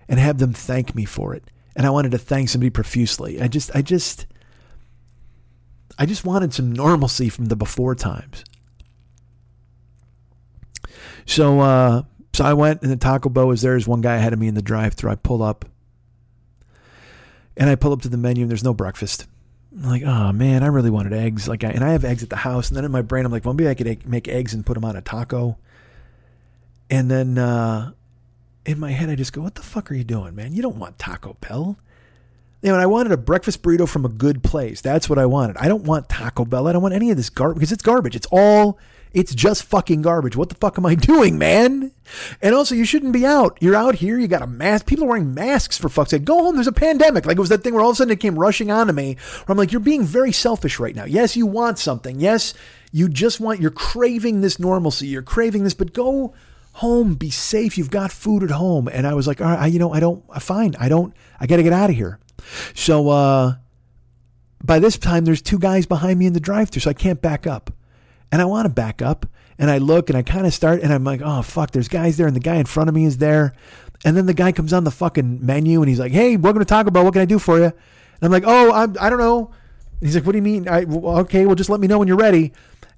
and 0.10 0.20
have 0.20 0.40
them 0.40 0.52
thank 0.52 0.94
me 0.94 1.06
for 1.06 1.34
it. 1.34 1.46
And 1.78 1.88
I 1.88 1.92
wanted 1.92 2.12
to 2.12 2.18
thank 2.18 2.50
somebody 2.50 2.72
profusely. 2.72 3.42
I 3.42 3.48
just, 3.48 3.74
I 3.74 3.82
just, 3.82 4.26
I 5.98 6.06
just 6.06 6.26
wanted 6.26 6.54
some 6.54 6.74
normalcy 6.74 7.30
from 7.30 7.46
the 7.46 7.56
before 7.56 7.96
times. 7.96 8.44
So, 11.26 11.62
uh, 11.62 12.02
so 12.34 12.44
I 12.44 12.52
went 12.52 12.82
and 12.82 12.92
the 12.92 12.98
Taco 12.98 13.30
Bell 13.30 13.48
was 13.48 13.62
there. 13.62 13.72
There's 13.72 13.88
one 13.88 14.02
guy 14.02 14.18
ahead 14.18 14.34
of 14.34 14.40
me 14.40 14.50
in 14.50 14.56
the 14.56 14.62
drive-through. 14.62 15.12
I 15.12 15.16
pull 15.16 15.42
up, 15.42 15.64
and 17.56 17.70
I 17.70 17.76
pull 17.76 17.94
up 17.94 18.02
to 18.02 18.10
the 18.10 18.18
menu, 18.18 18.44
and 18.44 18.52
there's 18.52 18.66
no 18.66 18.74
breakfast. 18.74 19.26
I'm 19.74 19.90
like, 19.90 20.04
oh 20.04 20.32
man, 20.34 20.64
I 20.64 20.68
really 20.68 20.90
wanted 20.90 21.14
eggs. 21.14 21.48
Like, 21.48 21.64
I, 21.64 21.70
and 21.70 21.84
I 21.84 21.92
have 21.92 22.04
eggs 22.04 22.24
at 22.24 22.30
the 22.30 22.36
house. 22.36 22.70
And 22.70 22.78
then 22.78 22.86
in 22.86 22.92
my 22.92 23.02
brain, 23.02 23.26
I'm 23.26 23.32
like, 23.32 23.46
well, 23.46 23.54
maybe 23.54 23.70
I 23.70 23.74
could 23.74 24.08
make 24.08 24.28
eggs 24.28 24.54
and 24.54 24.66
put 24.66 24.74
them 24.74 24.84
on 24.84 24.96
a 24.96 25.02
taco. 25.02 25.58
And 26.90 27.10
then 27.10 27.38
uh, 27.38 27.94
in 28.66 28.80
my 28.80 28.92
head, 28.92 29.10
I 29.10 29.16
just 29.16 29.32
go, 29.32 29.42
what 29.42 29.56
the 29.56 29.62
fuck 29.62 29.90
are 29.90 29.94
you 29.94 30.04
doing, 30.04 30.36
man? 30.36 30.54
You 30.54 30.62
don't 30.62 30.76
want 30.76 31.00
Taco 31.00 31.38
Bell. 31.40 31.78
You 32.62 32.68
know, 32.68 32.76
and 32.76 32.82
I 32.82 32.86
wanted 32.86 33.12
a 33.12 33.18
breakfast 33.18 33.64
burrito 33.64 33.88
from 33.88 34.06
a 34.06 34.10
good 34.10 34.44
place. 34.44 34.82
That's 34.82 35.10
what 35.10 35.18
I 35.18 35.26
wanted. 35.26 35.58
I 35.58 35.68
don't 35.68 35.84
want 35.84 36.10
Taco 36.10 36.46
Bell. 36.46 36.68
I 36.68 36.74
don't 36.74 36.82
want 36.82 36.94
any 36.94 37.10
of 37.10 37.18
this 37.18 37.30
garbage 37.30 37.56
because 37.56 37.72
it's 37.72 37.82
garbage. 37.82 38.16
It's 38.16 38.28
all, 38.30 38.78
it's 39.14 39.36
just 39.36 39.64
fucking 39.64 40.02
garbage. 40.02 40.36
What 40.36 40.50
the 40.50 40.56
fuck 40.56 40.78
am 40.78 40.86
I 40.86 40.96
doing, 41.12 41.38
man? 41.38 41.92
And 42.42 42.56
also, 42.56 42.76
you 42.76 42.86
shouldn't 42.86 43.14
be 43.14 43.26
out. 43.26 43.58
You're 43.62 43.76
out 43.76 43.96
here. 43.96 44.18
You 44.18 44.28
got 44.28 44.42
a 44.42 44.48
mask. 44.48 44.86
People 44.86 45.06
are 45.06 45.10
wearing 45.10 45.34
masks 45.34 45.78
for 45.78 45.90
fuck's 45.90 46.12
sake. 46.12 46.26
Go 46.26 46.44
home. 46.44 46.56
There's 46.56 46.68
a 46.68 46.72
pandemic. 46.72 47.26
Like 47.26 47.38
it 47.38 47.42
was 47.42 47.50
that 47.50 47.64
thing 47.64 47.74
where 47.74 47.84
all 47.84 47.90
of 47.90 47.96
a 47.96 47.98
sudden 47.98 48.12
it 48.12 48.20
came 48.20 48.38
rushing 48.38 48.72
onto 48.72 48.94
me. 48.94 49.16
Where 49.16 49.54
I'm 49.54 49.58
like, 49.58 49.72
you're 49.72 49.80
being 49.82 50.04
very 50.04 50.32
selfish 50.32 50.80
right 50.80 50.96
now. 50.96 51.06
Yes, 51.06 51.36
you 51.36 51.46
want 51.46 51.80
something. 51.80 52.20
Yes, 52.20 52.54
you 52.92 53.10
just 53.10 53.40
want. 53.40 53.62
You're 53.62 53.72
craving 53.72 54.42
this 54.42 54.60
normalcy. 54.60 55.08
You're 55.08 55.22
craving 55.22 55.64
this, 55.64 55.74
but 55.74 55.94
go 55.94 56.34
home. 56.74 57.16
Be 57.16 57.30
safe. 57.30 57.78
You've 57.78 57.92
got 57.92 58.12
food 58.12 58.44
at 58.44 58.52
home. 58.52 58.88
And 58.88 59.06
I 59.06 59.14
was 59.14 59.28
like, 59.28 59.42
all 59.42 59.48
right, 59.48 59.60
I, 59.60 59.68
you 59.68 59.80
know, 59.80 59.94
I 59.94 60.00
don't. 60.00 60.24
I 60.30 60.40
Fine. 60.40 60.76
I 60.80 60.90
don't. 60.90 61.14
I 61.40 61.48
got 61.48 61.58
to 61.58 61.64
get 61.64 61.74
out 61.74 61.90
of 61.90 61.96
here. 61.96 62.20
So 62.74 63.10
uh, 63.10 63.56
by 64.64 64.80
this 64.80 64.98
time, 64.98 65.26
there's 65.26 65.42
two 65.42 65.60
guys 65.60 65.86
behind 65.86 66.20
me 66.20 66.26
in 66.26 66.34
the 66.34 66.40
drive-thru, 66.40 66.80
so 66.82 66.90
I 66.90 66.94
can't 66.94 67.22
back 67.22 67.46
up. 67.46 67.72
And 68.32 68.42
I 68.42 68.46
want 68.46 68.66
to 68.66 68.70
back 68.70 69.02
up, 69.02 69.26
and 69.60 69.70
I 69.70 69.78
look, 69.78 70.10
and 70.10 70.18
I 70.18 70.24
kind 70.24 70.46
of 70.46 70.54
start, 70.54 70.82
and 70.82 70.94
I'm 70.94 71.04
like, 71.04 71.22
oh 71.24 71.42
fuck, 71.42 71.72
there's 71.72 71.88
guys 71.88 72.18
there, 72.18 72.28
and 72.28 72.36
the 72.36 72.40
guy 72.40 72.56
in 72.56 72.66
front 72.66 72.88
of 72.88 72.96
me 72.96 73.06
is 73.06 73.18
there, 73.18 73.54
and 74.06 74.16
then 74.16 74.26
the 74.26 74.34
guy 74.34 74.52
comes 74.52 74.74
on 74.74 74.84
the 74.84 74.92
fucking 74.92 75.46
menu, 75.46 75.82
and 75.82 75.90
he's 75.90 76.00
like, 76.00 76.12
hey, 76.12 76.38
welcome 76.38 76.60
to 76.60 76.66
Taco 76.66 76.92
Bell. 76.92 77.04
What 77.04 77.14
can 77.14 77.22
I 77.22 77.26
do 77.26 77.40
for 77.40 77.58
you? 77.58 77.66
And 77.66 77.74
I'm 78.22 78.32
like, 78.32 78.44
oh, 78.46 78.72
I'm, 78.72 78.96
I 79.00 79.10
don't 79.10 79.20
know. 79.20 79.52
And 80.00 80.08
he's 80.08 80.16
like, 80.16 80.26
what 80.26 80.32
do 80.32 80.38
you 80.38 80.44
mean? 80.44 80.68
I, 80.68 80.84
okay, 80.86 81.46
well, 81.46 81.56
just 81.56 81.70
let 81.70 81.80
me 81.80 81.88
know 81.88 82.00
when 82.00 82.08
you're 82.08 82.18
ready. 82.18 82.54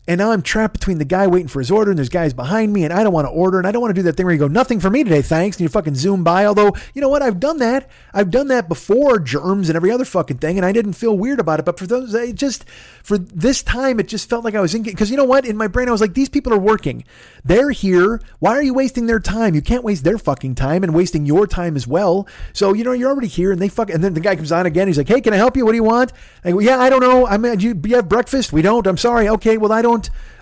And 0.05 0.19
now 0.19 0.31
I'm 0.31 0.41
trapped 0.41 0.73
between 0.73 0.97
the 0.97 1.05
guy 1.05 1.27
waiting 1.27 1.47
for 1.47 1.59
his 1.59 1.71
order 1.71 1.89
and 1.89 1.97
there's 1.97 2.09
guys 2.09 2.34
behind 2.34 2.73
me 2.73 2.84
and 2.84 2.91
I 2.91 3.03
don't 3.03 3.13
want 3.13 3.25
to 3.25 3.31
order 3.31 3.57
and 3.57 3.65
I 3.65 3.71
don't 3.71 3.81
want 3.81 3.95
to 3.95 3.99
do 3.99 4.03
that 4.03 4.17
thing 4.17 4.25
where 4.25 4.34
you 4.34 4.39
go, 4.39 4.49
nothing 4.49 4.81
for 4.81 4.89
me 4.89 5.01
today, 5.03 5.21
thanks. 5.21 5.55
And 5.55 5.61
you 5.61 5.69
fucking 5.69 5.95
zoom 5.95 6.25
by. 6.25 6.45
Although, 6.45 6.73
you 6.93 7.01
know 7.01 7.07
what? 7.07 7.21
I've 7.21 7.39
done 7.39 7.59
that. 7.59 7.89
I've 8.13 8.30
done 8.30 8.49
that 8.49 8.67
before, 8.67 9.17
germs 9.19 9.69
and 9.69 9.77
every 9.77 9.91
other 9.91 10.03
fucking 10.03 10.39
thing. 10.39 10.57
And 10.57 10.65
I 10.65 10.73
didn't 10.73 10.93
feel 10.93 11.17
weird 11.17 11.39
about 11.39 11.59
it. 11.59 11.65
But 11.65 11.80
for 11.80 11.88
those, 11.88 12.13
it 12.13 12.35
just, 12.35 12.67
for 13.01 13.17
this 13.17 13.63
time, 13.63 13.97
it 14.01 14.09
just 14.09 14.30
felt 14.30 14.43
like 14.43 14.55
I 14.55 14.61
was 14.61 14.75
in, 14.75 14.84
because 14.84 15.09
you 15.09 15.15
know 15.15 15.23
what? 15.23 15.45
In 15.45 15.55
my 15.55 15.67
brain, 15.67 15.88
I 15.88 15.91
was 15.91 16.01
like, 16.01 16.15
these 16.15 16.30
people 16.30 16.53
are 16.53 16.59
working. 16.59 17.05
They're 17.45 17.71
here. 17.71 18.19
Why 18.39 18.51
are 18.51 18.63
you 18.63 18.73
wasting 18.73 19.05
their 19.05 19.21
time? 19.21 19.55
You 19.55 19.61
can't 19.61 19.85
waste 19.85 20.03
their 20.03 20.17
fucking 20.17 20.55
time 20.55 20.84
and 20.84 20.93
wasting 20.93 21.25
your 21.25 21.47
time 21.47 21.77
as 21.77 21.88
well. 21.88 22.27
So, 22.51 22.73
you 22.73 22.84
know, 22.84 22.91
you're 22.91 23.09
already 23.09 23.27
here 23.27 23.53
and 23.53 23.61
they 23.61 23.69
fuck, 23.69 23.89
and 23.89 24.03
then 24.03 24.15
the 24.15 24.19
guy 24.19 24.35
comes 24.35 24.51
on 24.51 24.65
again. 24.65 24.88
He's 24.88 24.97
like, 24.97 25.07
hey, 25.07 25.21
can 25.21 25.34
I 25.34 25.38
help 25.38 25.55
you? 25.55 25.63
What 25.63 25.71
do 25.71 25.77
you 25.77 25.84
want? 25.84 26.11
I 26.43 26.51
go, 26.51 26.59
yeah, 26.59 26.77
I 26.77 26.89
don't 26.89 27.01
know. 27.01 27.25
I 27.25 27.38
mean, 27.38 27.61
you, 27.61 27.80
you 27.85 27.95
have 27.95 28.09
breakfast? 28.09 28.51
We 28.51 28.61
don't. 28.61 28.85
I'm 28.85 28.97
sorry. 28.97 29.30
Okay, 29.30 29.55
well, 29.57 29.71
I 29.71 29.81
don't. 29.81 29.93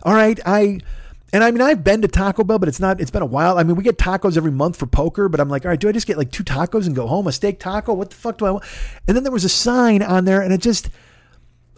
All 0.03 0.13
right, 0.13 0.39
I 0.45 0.79
and 1.33 1.43
I 1.43 1.51
mean 1.51 1.61
I've 1.61 1.83
been 1.83 2.01
to 2.01 2.07
Taco 2.07 2.43
Bell, 2.43 2.59
but 2.59 2.67
it's 2.67 2.79
not 2.79 2.99
it's 2.99 3.11
been 3.11 3.21
a 3.21 3.27
while. 3.27 3.57
I 3.57 3.63
mean, 3.63 3.75
we 3.75 3.83
get 3.83 3.97
tacos 3.97 4.37
every 4.37 4.51
month 4.51 4.77
for 4.77 4.87
poker, 4.87 5.29
but 5.29 5.39
I'm 5.39 5.49
like, 5.49 5.65
all 5.65 5.69
right, 5.69 5.79
do 5.79 5.87
I 5.87 5.91
just 5.91 6.07
get 6.07 6.17
like 6.17 6.31
two 6.31 6.43
tacos 6.43 6.87
and 6.87 6.95
go 6.95 7.07
home? 7.07 7.27
A 7.27 7.31
steak 7.31 7.59
taco? 7.59 7.93
What 7.93 8.09
the 8.09 8.15
fuck 8.15 8.37
do 8.37 8.45
I 8.45 8.51
want? 8.51 8.65
And 9.07 9.15
then 9.15 9.23
there 9.23 9.31
was 9.31 9.45
a 9.45 9.49
sign 9.49 10.01
on 10.01 10.25
there 10.25 10.41
and 10.41 10.53
it 10.53 10.61
just 10.61 10.89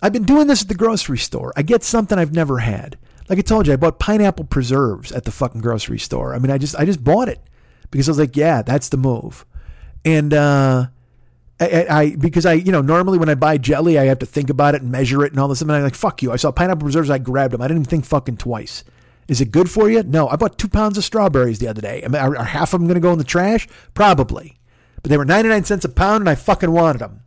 I've 0.01 0.13
been 0.13 0.23
doing 0.23 0.47
this 0.47 0.61
at 0.61 0.67
the 0.67 0.75
grocery 0.75 1.17
store. 1.17 1.53
I 1.55 1.61
get 1.61 1.83
something 1.83 2.17
I've 2.17 2.33
never 2.33 2.59
had. 2.59 2.97
Like 3.29 3.39
I 3.39 3.41
told 3.41 3.67
you, 3.67 3.73
I 3.73 3.77
bought 3.77 3.99
pineapple 3.99 4.45
preserves 4.45 5.11
at 5.11 5.23
the 5.23 5.31
fucking 5.31 5.61
grocery 5.61 5.99
store. 5.99 6.35
I 6.35 6.39
mean, 6.39 6.51
I 6.51 6.57
just 6.57 6.75
I 6.75 6.85
just 6.85 7.03
bought 7.03 7.29
it 7.29 7.39
because 7.89 8.09
I 8.09 8.11
was 8.11 8.19
like, 8.19 8.35
yeah, 8.35 8.63
that's 8.63 8.89
the 8.89 8.97
move. 8.97 9.45
And 10.03 10.33
uh 10.33 10.87
I, 11.59 11.85
I, 11.89 12.15
because 12.15 12.45
I 12.45 12.53
you 12.53 12.71
know 12.71 12.81
normally 12.81 13.17
when 13.17 13.29
I 13.29 13.35
buy 13.35 13.57
jelly 13.57 13.97
I 13.97 14.05
have 14.05 14.19
to 14.19 14.25
think 14.25 14.49
about 14.49 14.75
it 14.75 14.81
and 14.81 14.91
measure 14.91 15.23
it 15.23 15.31
and 15.31 15.39
all 15.39 15.47
this. 15.47 15.61
And 15.61 15.71
I'm 15.71 15.83
like 15.83 15.95
fuck 15.95 16.21
you. 16.21 16.31
I 16.31 16.35
saw 16.35 16.51
pineapple 16.51 16.83
preserves 16.83 17.09
I 17.09 17.19
grabbed 17.19 17.53
them 17.53 17.61
I 17.61 17.67
didn't 17.67 17.81
even 17.81 17.89
think 17.89 18.05
fucking 18.05 18.37
twice. 18.37 18.83
Is 19.27 19.39
it 19.39 19.51
good 19.51 19.69
for 19.69 19.89
you? 19.89 20.03
No. 20.03 20.27
I 20.27 20.35
bought 20.35 20.57
two 20.57 20.67
pounds 20.67 20.97
of 20.97 21.03
strawberries 21.03 21.59
the 21.59 21.67
other 21.69 21.81
day. 21.81 22.03
Are, 22.03 22.37
are 22.37 22.43
half 22.43 22.73
of 22.73 22.81
them 22.81 22.87
going 22.87 22.95
to 22.95 23.01
go 23.01 23.13
in 23.13 23.17
the 23.17 23.23
trash? 23.23 23.69
Probably. 23.93 24.57
But 25.01 25.09
they 25.09 25.17
were 25.17 25.25
99 25.25 25.63
cents 25.63 25.85
a 25.85 25.89
pound 25.89 26.21
and 26.21 26.29
I 26.29 26.35
fucking 26.35 26.71
wanted 26.71 26.99
them 26.99 27.21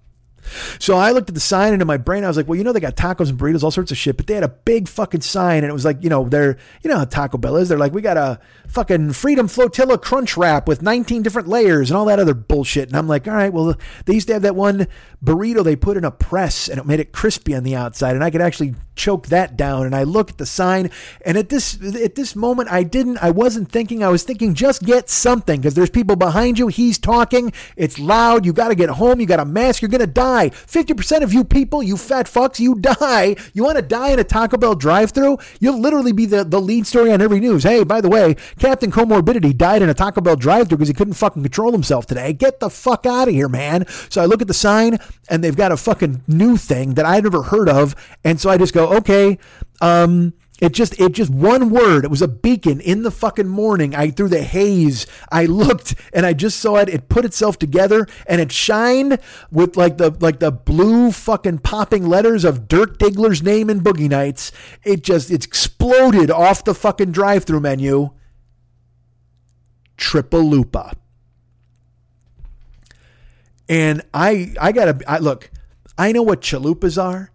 so 0.78 0.96
I 0.96 1.12
looked 1.12 1.28
at 1.28 1.34
the 1.34 1.40
sign 1.40 1.72
and 1.72 1.82
in 1.82 1.88
my 1.88 1.96
brain 1.96 2.24
I 2.24 2.28
was 2.28 2.36
like, 2.36 2.48
well, 2.48 2.56
you 2.56 2.64
know, 2.64 2.72
they 2.72 2.80
got 2.80 2.96
tacos 2.96 3.30
and 3.30 3.38
burritos, 3.38 3.62
all 3.62 3.70
sorts 3.70 3.90
of 3.90 3.98
shit, 3.98 4.16
but 4.16 4.26
they 4.26 4.34
had 4.34 4.42
a 4.42 4.48
big 4.48 4.88
fucking 4.88 5.20
sign 5.20 5.58
and 5.58 5.66
it 5.66 5.72
was 5.72 5.84
like, 5.84 6.02
you 6.02 6.10
know, 6.10 6.28
they're, 6.28 6.56
you 6.82 6.90
know 6.90 6.98
how 6.98 7.04
Taco 7.04 7.38
Bell 7.38 7.56
is. 7.56 7.68
They're 7.68 7.78
like, 7.78 7.92
we 7.92 8.02
got 8.02 8.16
a 8.16 8.40
fucking 8.68 9.12
Freedom 9.12 9.48
Flotilla 9.48 9.98
crunch 9.98 10.36
wrap 10.36 10.68
with 10.68 10.82
19 10.82 11.22
different 11.22 11.48
layers 11.48 11.90
and 11.90 11.96
all 11.96 12.06
that 12.06 12.18
other 12.18 12.34
bullshit. 12.34 12.88
And 12.88 12.96
I'm 12.96 13.08
like, 13.08 13.26
all 13.26 13.34
right, 13.34 13.52
well, 13.52 13.74
they 14.04 14.14
used 14.14 14.28
to 14.28 14.34
have 14.34 14.42
that 14.42 14.56
one 14.56 14.86
burrito 15.24 15.64
they 15.64 15.76
put 15.76 15.96
in 15.96 16.04
a 16.04 16.10
press 16.10 16.68
and 16.68 16.78
it 16.78 16.86
made 16.86 17.00
it 17.00 17.12
crispy 17.12 17.54
on 17.54 17.64
the 17.64 17.76
outside 17.76 18.14
and 18.14 18.24
I 18.24 18.30
could 18.30 18.42
actually 18.42 18.74
choke 18.96 19.28
that 19.28 19.56
down. 19.56 19.86
And 19.86 19.94
I 19.94 20.04
look 20.04 20.30
at 20.30 20.38
the 20.38 20.46
sign 20.46 20.90
and 21.24 21.36
at 21.36 21.48
this, 21.48 21.78
at 21.96 22.14
this 22.14 22.36
moment, 22.36 22.70
I 22.70 22.82
didn't, 22.82 23.18
I 23.18 23.30
wasn't 23.30 23.70
thinking, 23.70 24.02
I 24.02 24.08
was 24.08 24.22
thinking, 24.22 24.54
just 24.54 24.82
get 24.82 25.08
something 25.08 25.60
because 25.60 25.74
there's 25.74 25.90
people 25.90 26.16
behind 26.16 26.58
you. 26.58 26.68
He's 26.68 26.98
talking. 26.98 27.52
It's 27.76 27.98
loud. 27.98 28.44
You 28.44 28.52
got 28.52 28.68
to 28.68 28.74
get 28.74 28.90
home. 28.90 29.20
You 29.20 29.26
got 29.26 29.40
a 29.40 29.44
mask. 29.44 29.82
You're 29.82 29.90
to 29.96 30.06
die 30.06 30.26
die. 30.26 30.50
50% 30.50 31.22
of 31.22 31.32
you 31.32 31.44
people, 31.44 31.82
you 31.82 31.96
fat 31.96 32.26
fucks, 32.26 32.58
you 32.58 32.74
die. 32.80 33.36
You 33.52 33.64
want 33.64 33.76
to 33.76 33.82
die 33.82 34.10
in 34.10 34.18
a 34.18 34.24
Taco 34.24 34.56
Bell 34.56 34.74
drive 34.74 35.10
through? 35.10 35.38
You'll 35.60 35.80
literally 35.80 36.12
be 36.12 36.26
the, 36.26 36.44
the 36.44 36.60
lead 36.60 36.86
story 36.86 37.12
on 37.12 37.22
every 37.22 37.40
news. 37.40 37.62
Hey, 37.62 37.84
by 37.84 38.00
the 38.00 38.08
way, 38.08 38.36
Captain 38.58 38.90
Comorbidity 38.90 39.56
died 39.56 39.82
in 39.82 39.88
a 39.88 39.94
Taco 39.94 40.20
Bell 40.20 40.36
drive 40.36 40.68
through 40.68 40.78
because 40.78 40.88
he 40.88 40.94
couldn't 40.94 41.14
fucking 41.14 41.42
control 41.42 41.72
himself 41.72 42.06
today. 42.06 42.32
Get 42.32 42.60
the 42.60 42.70
fuck 42.70 43.06
out 43.06 43.28
of 43.28 43.34
here, 43.34 43.48
man. 43.48 43.86
So 44.08 44.22
I 44.22 44.26
look 44.26 44.42
at 44.42 44.48
the 44.48 44.54
sign 44.54 44.98
and 45.28 45.42
they've 45.42 45.56
got 45.56 45.72
a 45.72 45.76
fucking 45.76 46.22
new 46.26 46.56
thing 46.56 46.94
that 46.94 47.06
I'd 47.06 47.24
never 47.24 47.42
heard 47.42 47.68
of. 47.68 47.94
And 48.24 48.40
so 48.40 48.50
I 48.50 48.58
just 48.58 48.74
go, 48.74 48.85
okay, 48.94 49.38
um, 49.80 50.32
it 50.58 50.72
just, 50.72 50.98
it 50.98 51.12
just 51.12 51.30
one 51.30 51.68
word. 51.68 52.04
It 52.04 52.10
was 52.10 52.22
a 52.22 52.28
beacon 52.28 52.80
in 52.80 53.02
the 53.02 53.10
fucking 53.10 53.48
morning. 53.48 53.94
I 53.94 54.10
through 54.10 54.30
the 54.30 54.42
haze, 54.42 55.06
I 55.30 55.44
looked 55.44 55.94
and 56.14 56.24
I 56.24 56.32
just 56.32 56.58
saw 56.60 56.76
it. 56.76 56.88
It 56.88 57.10
put 57.10 57.26
itself 57.26 57.58
together 57.58 58.06
and 58.26 58.40
it 58.40 58.50
shined 58.50 59.18
with 59.50 59.76
like 59.76 59.98
the 59.98 60.16
like 60.20 60.38
the 60.38 60.50
blue 60.50 61.12
fucking 61.12 61.58
popping 61.58 62.08
letters 62.08 62.44
of 62.44 62.68
Dirk 62.68 62.96
Diggler's 62.96 63.42
name 63.42 63.68
in 63.68 63.80
Boogie 63.80 64.08
Nights. 64.08 64.50
It 64.82 65.02
just 65.02 65.30
it 65.30 65.44
exploded 65.44 66.30
off 66.30 66.64
the 66.64 66.74
fucking 66.74 67.12
drive-through 67.12 67.60
menu. 67.60 68.10
Triple 69.98 70.42
Lupa. 70.42 70.94
And 73.68 74.02
I 74.14 74.54
I 74.58 74.72
gotta 74.72 74.98
I 75.06 75.18
look. 75.18 75.50
I 75.98 76.12
know 76.12 76.22
what 76.22 76.40
chalupas 76.40 77.02
are 77.02 77.30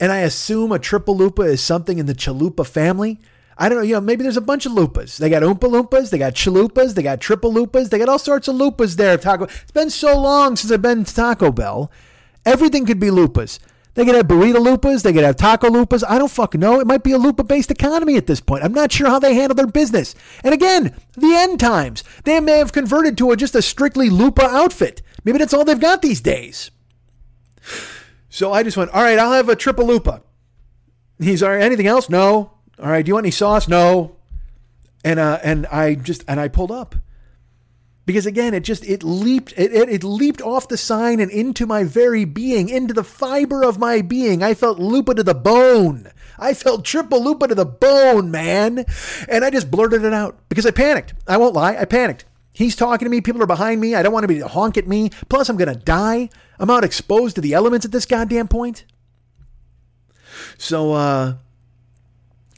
and 0.00 0.12
I 0.12 0.18
assume 0.18 0.72
a 0.72 0.78
triple 0.78 1.16
lupa 1.16 1.42
is 1.42 1.62
something 1.62 1.98
in 1.98 2.06
the 2.06 2.14
chalupa 2.14 2.66
family. 2.66 3.20
I 3.56 3.68
don't 3.68 3.78
know, 3.78 3.84
you 3.84 3.94
know, 3.94 4.00
maybe 4.00 4.22
there's 4.22 4.36
a 4.36 4.40
bunch 4.40 4.66
of 4.66 4.72
lupas. 4.72 5.18
They 5.18 5.28
got 5.28 5.42
oompa 5.42 5.68
loompas, 5.68 6.10
they 6.10 6.18
got 6.18 6.34
chalupas, 6.34 6.94
they 6.94 7.02
got 7.02 7.20
triple 7.20 7.52
lupas, 7.52 7.90
they 7.90 7.98
got 7.98 8.08
all 8.08 8.18
sorts 8.18 8.46
of 8.46 8.54
lupas 8.54 8.96
there. 8.96 9.16
Taco. 9.18 9.44
It's 9.44 9.72
been 9.72 9.90
so 9.90 10.18
long 10.18 10.54
since 10.54 10.70
I've 10.70 10.82
been 10.82 11.04
to 11.04 11.14
Taco 11.14 11.50
Bell. 11.50 11.90
Everything 12.46 12.86
could 12.86 13.00
be 13.00 13.08
lupas. 13.08 13.58
They 13.94 14.04
could 14.04 14.14
have 14.14 14.28
burrito 14.28 14.64
lupas, 14.64 15.02
they 15.02 15.12
could 15.12 15.24
have 15.24 15.34
taco 15.34 15.68
lupas. 15.68 16.04
I 16.08 16.18
don't 16.18 16.30
fucking 16.30 16.60
know. 16.60 16.78
It 16.78 16.86
might 16.86 17.02
be 17.02 17.10
a 17.10 17.18
lupa 17.18 17.42
based 17.42 17.72
economy 17.72 18.16
at 18.16 18.28
this 18.28 18.40
point. 18.40 18.62
I'm 18.62 18.72
not 18.72 18.92
sure 18.92 19.08
how 19.08 19.18
they 19.18 19.34
handle 19.34 19.56
their 19.56 19.66
business. 19.66 20.14
And 20.44 20.54
again, 20.54 20.94
the 21.16 21.34
end 21.34 21.58
times. 21.58 22.04
They 22.22 22.38
may 22.38 22.58
have 22.58 22.72
converted 22.72 23.18
to 23.18 23.32
a, 23.32 23.36
just 23.36 23.56
a 23.56 23.62
strictly 23.62 24.08
lupa 24.08 24.44
outfit. 24.44 25.02
Maybe 25.24 25.38
that's 25.38 25.52
all 25.52 25.64
they've 25.64 25.80
got 25.80 26.00
these 26.00 26.20
days. 26.20 26.70
So 28.38 28.52
I 28.52 28.62
just 28.62 28.76
went, 28.76 28.92
all 28.92 29.02
right, 29.02 29.18
I'll 29.18 29.32
have 29.32 29.48
a 29.48 29.56
triple 29.56 29.84
lupa. 29.84 30.22
He's 31.18 31.42
all 31.42 31.50
right, 31.50 31.60
anything 31.60 31.88
else? 31.88 32.08
No. 32.08 32.52
All 32.78 32.88
right, 32.88 33.04
do 33.04 33.10
you 33.10 33.14
want 33.14 33.24
any 33.24 33.32
sauce? 33.32 33.66
No. 33.66 34.14
And 35.02 35.18
uh, 35.18 35.40
and 35.42 35.66
I 35.66 35.96
just 35.96 36.24
and 36.28 36.38
I 36.38 36.46
pulled 36.46 36.70
up. 36.70 36.94
Because 38.06 38.26
again, 38.26 38.54
it 38.54 38.60
just 38.60 38.86
it 38.86 39.02
leaped 39.02 39.54
it, 39.56 39.72
it, 39.72 39.88
it 39.88 40.04
leaped 40.04 40.40
off 40.40 40.68
the 40.68 40.76
sign 40.76 41.18
and 41.18 41.32
into 41.32 41.66
my 41.66 41.82
very 41.82 42.24
being, 42.24 42.68
into 42.68 42.94
the 42.94 43.02
fiber 43.02 43.64
of 43.64 43.76
my 43.76 44.02
being. 44.02 44.40
I 44.40 44.54
felt 44.54 44.78
lupa 44.78 45.16
to 45.16 45.24
the 45.24 45.34
bone. 45.34 46.08
I 46.38 46.54
felt 46.54 46.84
triple 46.84 47.20
lupa 47.20 47.48
to 47.48 47.56
the 47.56 47.66
bone, 47.66 48.30
man. 48.30 48.84
And 49.28 49.44
I 49.44 49.50
just 49.50 49.68
blurted 49.68 50.04
it 50.04 50.12
out 50.12 50.48
because 50.48 50.64
I 50.64 50.70
panicked. 50.70 51.12
I 51.26 51.38
won't 51.38 51.56
lie, 51.56 51.76
I 51.76 51.86
panicked. 51.86 52.24
He's 52.52 52.76
talking 52.76 53.06
to 53.06 53.10
me. 53.10 53.20
People 53.20 53.42
are 53.42 53.46
behind 53.46 53.80
me. 53.80 53.96
I 53.96 54.04
don't 54.04 54.12
want 54.12 54.22
to 54.22 54.28
be 54.28 54.38
to 54.38 54.46
honk 54.46 54.76
at 54.76 54.86
me. 54.86 55.10
Plus, 55.28 55.48
I'm 55.48 55.56
going 55.56 55.72
to 55.72 55.84
die. 55.84 56.28
I'm 56.58 56.70
out 56.70 56.84
exposed 56.84 57.36
to 57.36 57.40
the 57.40 57.54
elements 57.54 57.86
at 57.86 57.92
this 57.92 58.06
goddamn 58.06 58.48
point. 58.48 58.84
So, 60.56 60.92
uh, 60.92 61.34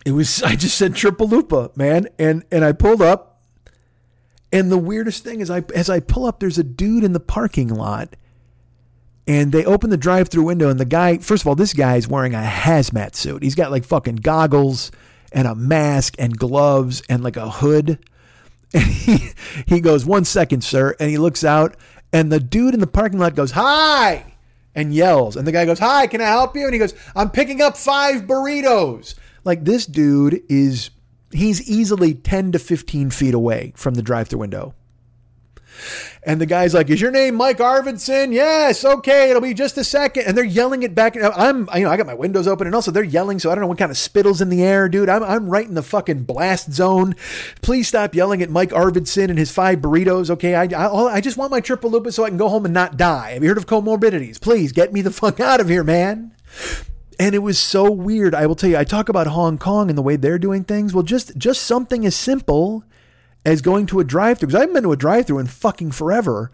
it 0.05 0.13
was, 0.13 0.43
I 0.45 0.57
just 0.57 0.77
said 0.77 0.95
triple 0.95 1.29
lupa, 1.29 1.71
man. 1.77 2.09
And, 2.19 2.45
and 2.51 2.65
I 2.65 2.73
pulled 2.73 3.03
up. 3.03 3.27
And 4.53 4.71
the 4.71 4.79
weirdest 4.79 5.23
thing 5.23 5.41
is, 5.41 5.51
I, 5.51 5.63
as 5.75 5.89
I 5.89 6.01
pull 6.01 6.27
up, 6.27 6.41
there's 6.41 6.59
a 6.59 6.65
dude 6.65 7.05
in 7.05 7.13
the 7.13 7.21
parking 7.21 7.69
lot. 7.69 8.17
And 9.29 9.53
they 9.53 9.65
open 9.65 9.91
the 9.91 9.97
drive 9.97 10.29
through 10.29 10.43
window. 10.45 10.69
And 10.69 10.81
the 10.81 10.85
guy, 10.85 11.19
first 11.19 11.45
of 11.45 11.47
all, 11.47 11.55
this 11.55 11.73
guy 11.73 11.97
is 11.97 12.09
wearing 12.09 12.35
a 12.35 12.39
hazmat 12.39 13.15
suit. 13.15 13.45
He's 13.45 13.55
got 13.55 13.71
like 13.71 13.85
fucking 13.85 14.17
goggles 14.17 14.91
and 15.31 15.47
a 15.47 15.55
mask 15.55 16.17
and 16.19 16.37
gloves 16.37 17.03
and 17.09 17.23
like 17.23 17.37
a 17.37 17.51
hood. 17.51 17.99
And 18.73 18.85
he, 18.85 19.31
he 19.67 19.81
goes, 19.81 20.07
One 20.07 20.25
second, 20.25 20.63
sir. 20.63 20.95
And 21.01 21.11
he 21.11 21.19
looks 21.19 21.43
out, 21.43 21.77
and 22.13 22.31
the 22.31 22.41
dude 22.41 22.75
in 22.75 22.81
the 22.81 22.87
parking 22.87 23.19
lot 23.19 23.35
goes, 23.35 23.53
Hi! 23.53 24.35
And 24.75 24.95
yells. 24.95 25.37
And 25.37 25.47
the 25.47 25.53
guy 25.53 25.65
goes, 25.65 25.79
Hi, 25.79 26.07
can 26.07 26.21
I 26.21 26.27
help 26.27 26.57
you? 26.57 26.65
And 26.65 26.73
he 26.73 26.79
goes, 26.79 26.95
I'm 27.15 27.31
picking 27.31 27.61
up 27.61 27.77
five 27.77 28.23
burritos. 28.23 29.15
Like 29.45 29.65
this 29.65 29.87
dude 29.87 30.43
is, 30.49 30.91
he's 31.33 31.69
easily 31.69 32.15
10 32.15 32.53
to 32.53 32.59
15 32.59 33.11
feet 33.11 33.35
away 33.35 33.73
from 33.77 33.95
the 33.95 34.03
drive 34.03 34.29
through 34.29 34.41
window. 34.41 34.75
And 36.23 36.41
the 36.41 36.47
guy's 36.47 36.75
like, 36.75 36.91
"Is 36.91 37.01
your 37.01 37.11
name 37.11 37.35
Mike 37.35 37.59
Arvidson?" 37.59 38.33
Yes. 38.33 38.85
Okay, 38.85 39.31
it'll 39.31 39.41
be 39.41 39.55
just 39.55 39.79
a 39.79 39.85
second. 39.85 40.25
And 40.27 40.37
they're 40.37 40.45
yelling 40.45 40.83
it 40.83 40.95
back. 40.95 41.17
I'm, 41.17 41.69
you 41.75 41.85
know, 41.85 41.91
I 41.91 41.97
got 41.97 42.07
my 42.07 42.15
windows 42.15 42.47
open, 42.47 42.67
and 42.67 42.75
also 42.75 42.91
they're 42.91 43.03
yelling. 43.03 43.39
So 43.39 43.51
I 43.51 43.55
don't 43.55 43.63
know 43.63 43.69
what 43.69 43.79
kind 43.79 43.91
of 43.91 43.97
spittles 43.97 44.41
in 44.41 44.51
the 44.51 44.63
air, 44.63 44.89
dude. 44.89 45.09
I'm, 45.09 45.23
I'm 45.23 45.49
right 45.49 45.67
in 45.67 45.75
the 45.75 45.83
fucking 45.83 46.25
blast 46.25 46.73
zone. 46.73 47.15
Please 47.63 47.89
stop 47.89 48.15
yelling 48.15 48.43
at 48.43 48.51
Mike 48.51 48.71
Arvidson 48.71 49.31
and 49.31 49.39
his 49.39 49.51
five 49.51 49.79
burritos. 49.79 50.31
Okay, 50.31 50.55
I, 50.55 50.65
I, 50.65 51.15
I 51.15 51.21
just 51.21 51.37
want 51.37 51.51
my 51.51 51.61
triple 51.61 51.91
lupus 51.91 52.17
so 52.17 52.25
I 52.25 52.29
can 52.29 52.39
go 52.39 52.49
home 52.49 52.65
and 52.65 52.75
not 52.75 52.97
die. 52.97 53.33
Have 53.33 53.43
you 53.43 53.49
heard 53.49 53.59
of 53.59 53.67
comorbidities? 53.67 54.41
Please 54.41 54.73
get 54.73 54.93
me 54.93 55.03
the 55.03 55.11
fuck 55.11 55.41
out 55.41 55.61
of 55.61 55.69
here, 55.69 55.85
man. 55.85 56.33
And 57.19 57.35
it 57.35 57.41
was 57.41 57.59
so 57.59 57.91
weird. 57.91 58.35
I 58.35 58.47
will 58.47 58.55
tell 58.55 58.71
you. 58.71 58.79
I 58.79 58.85
talk 58.85 59.09
about 59.09 59.27
Hong 59.27 59.59
Kong 59.59 59.91
and 59.91 59.99
the 59.99 60.03
way 60.03 60.17
they're 60.17 60.39
doing 60.39 60.65
things. 60.65 60.95
Well, 60.95 61.03
just 61.03 61.37
just 61.37 61.63
something 61.63 62.07
as 62.07 62.17
simple 62.17 62.83
as 63.45 63.63
going 63.63 63.87
to 63.87 64.01
a 64.01 64.05
drive-through 64.05 64.49
because 64.49 64.57
I 64.57 64.61
haven't 64.61 64.75
been 64.75 64.83
to 64.85 64.93
a 64.93 64.97
drive-through 64.97 65.39
in 65.39 65.47
fucking 65.47 65.93
forever. 65.93 66.51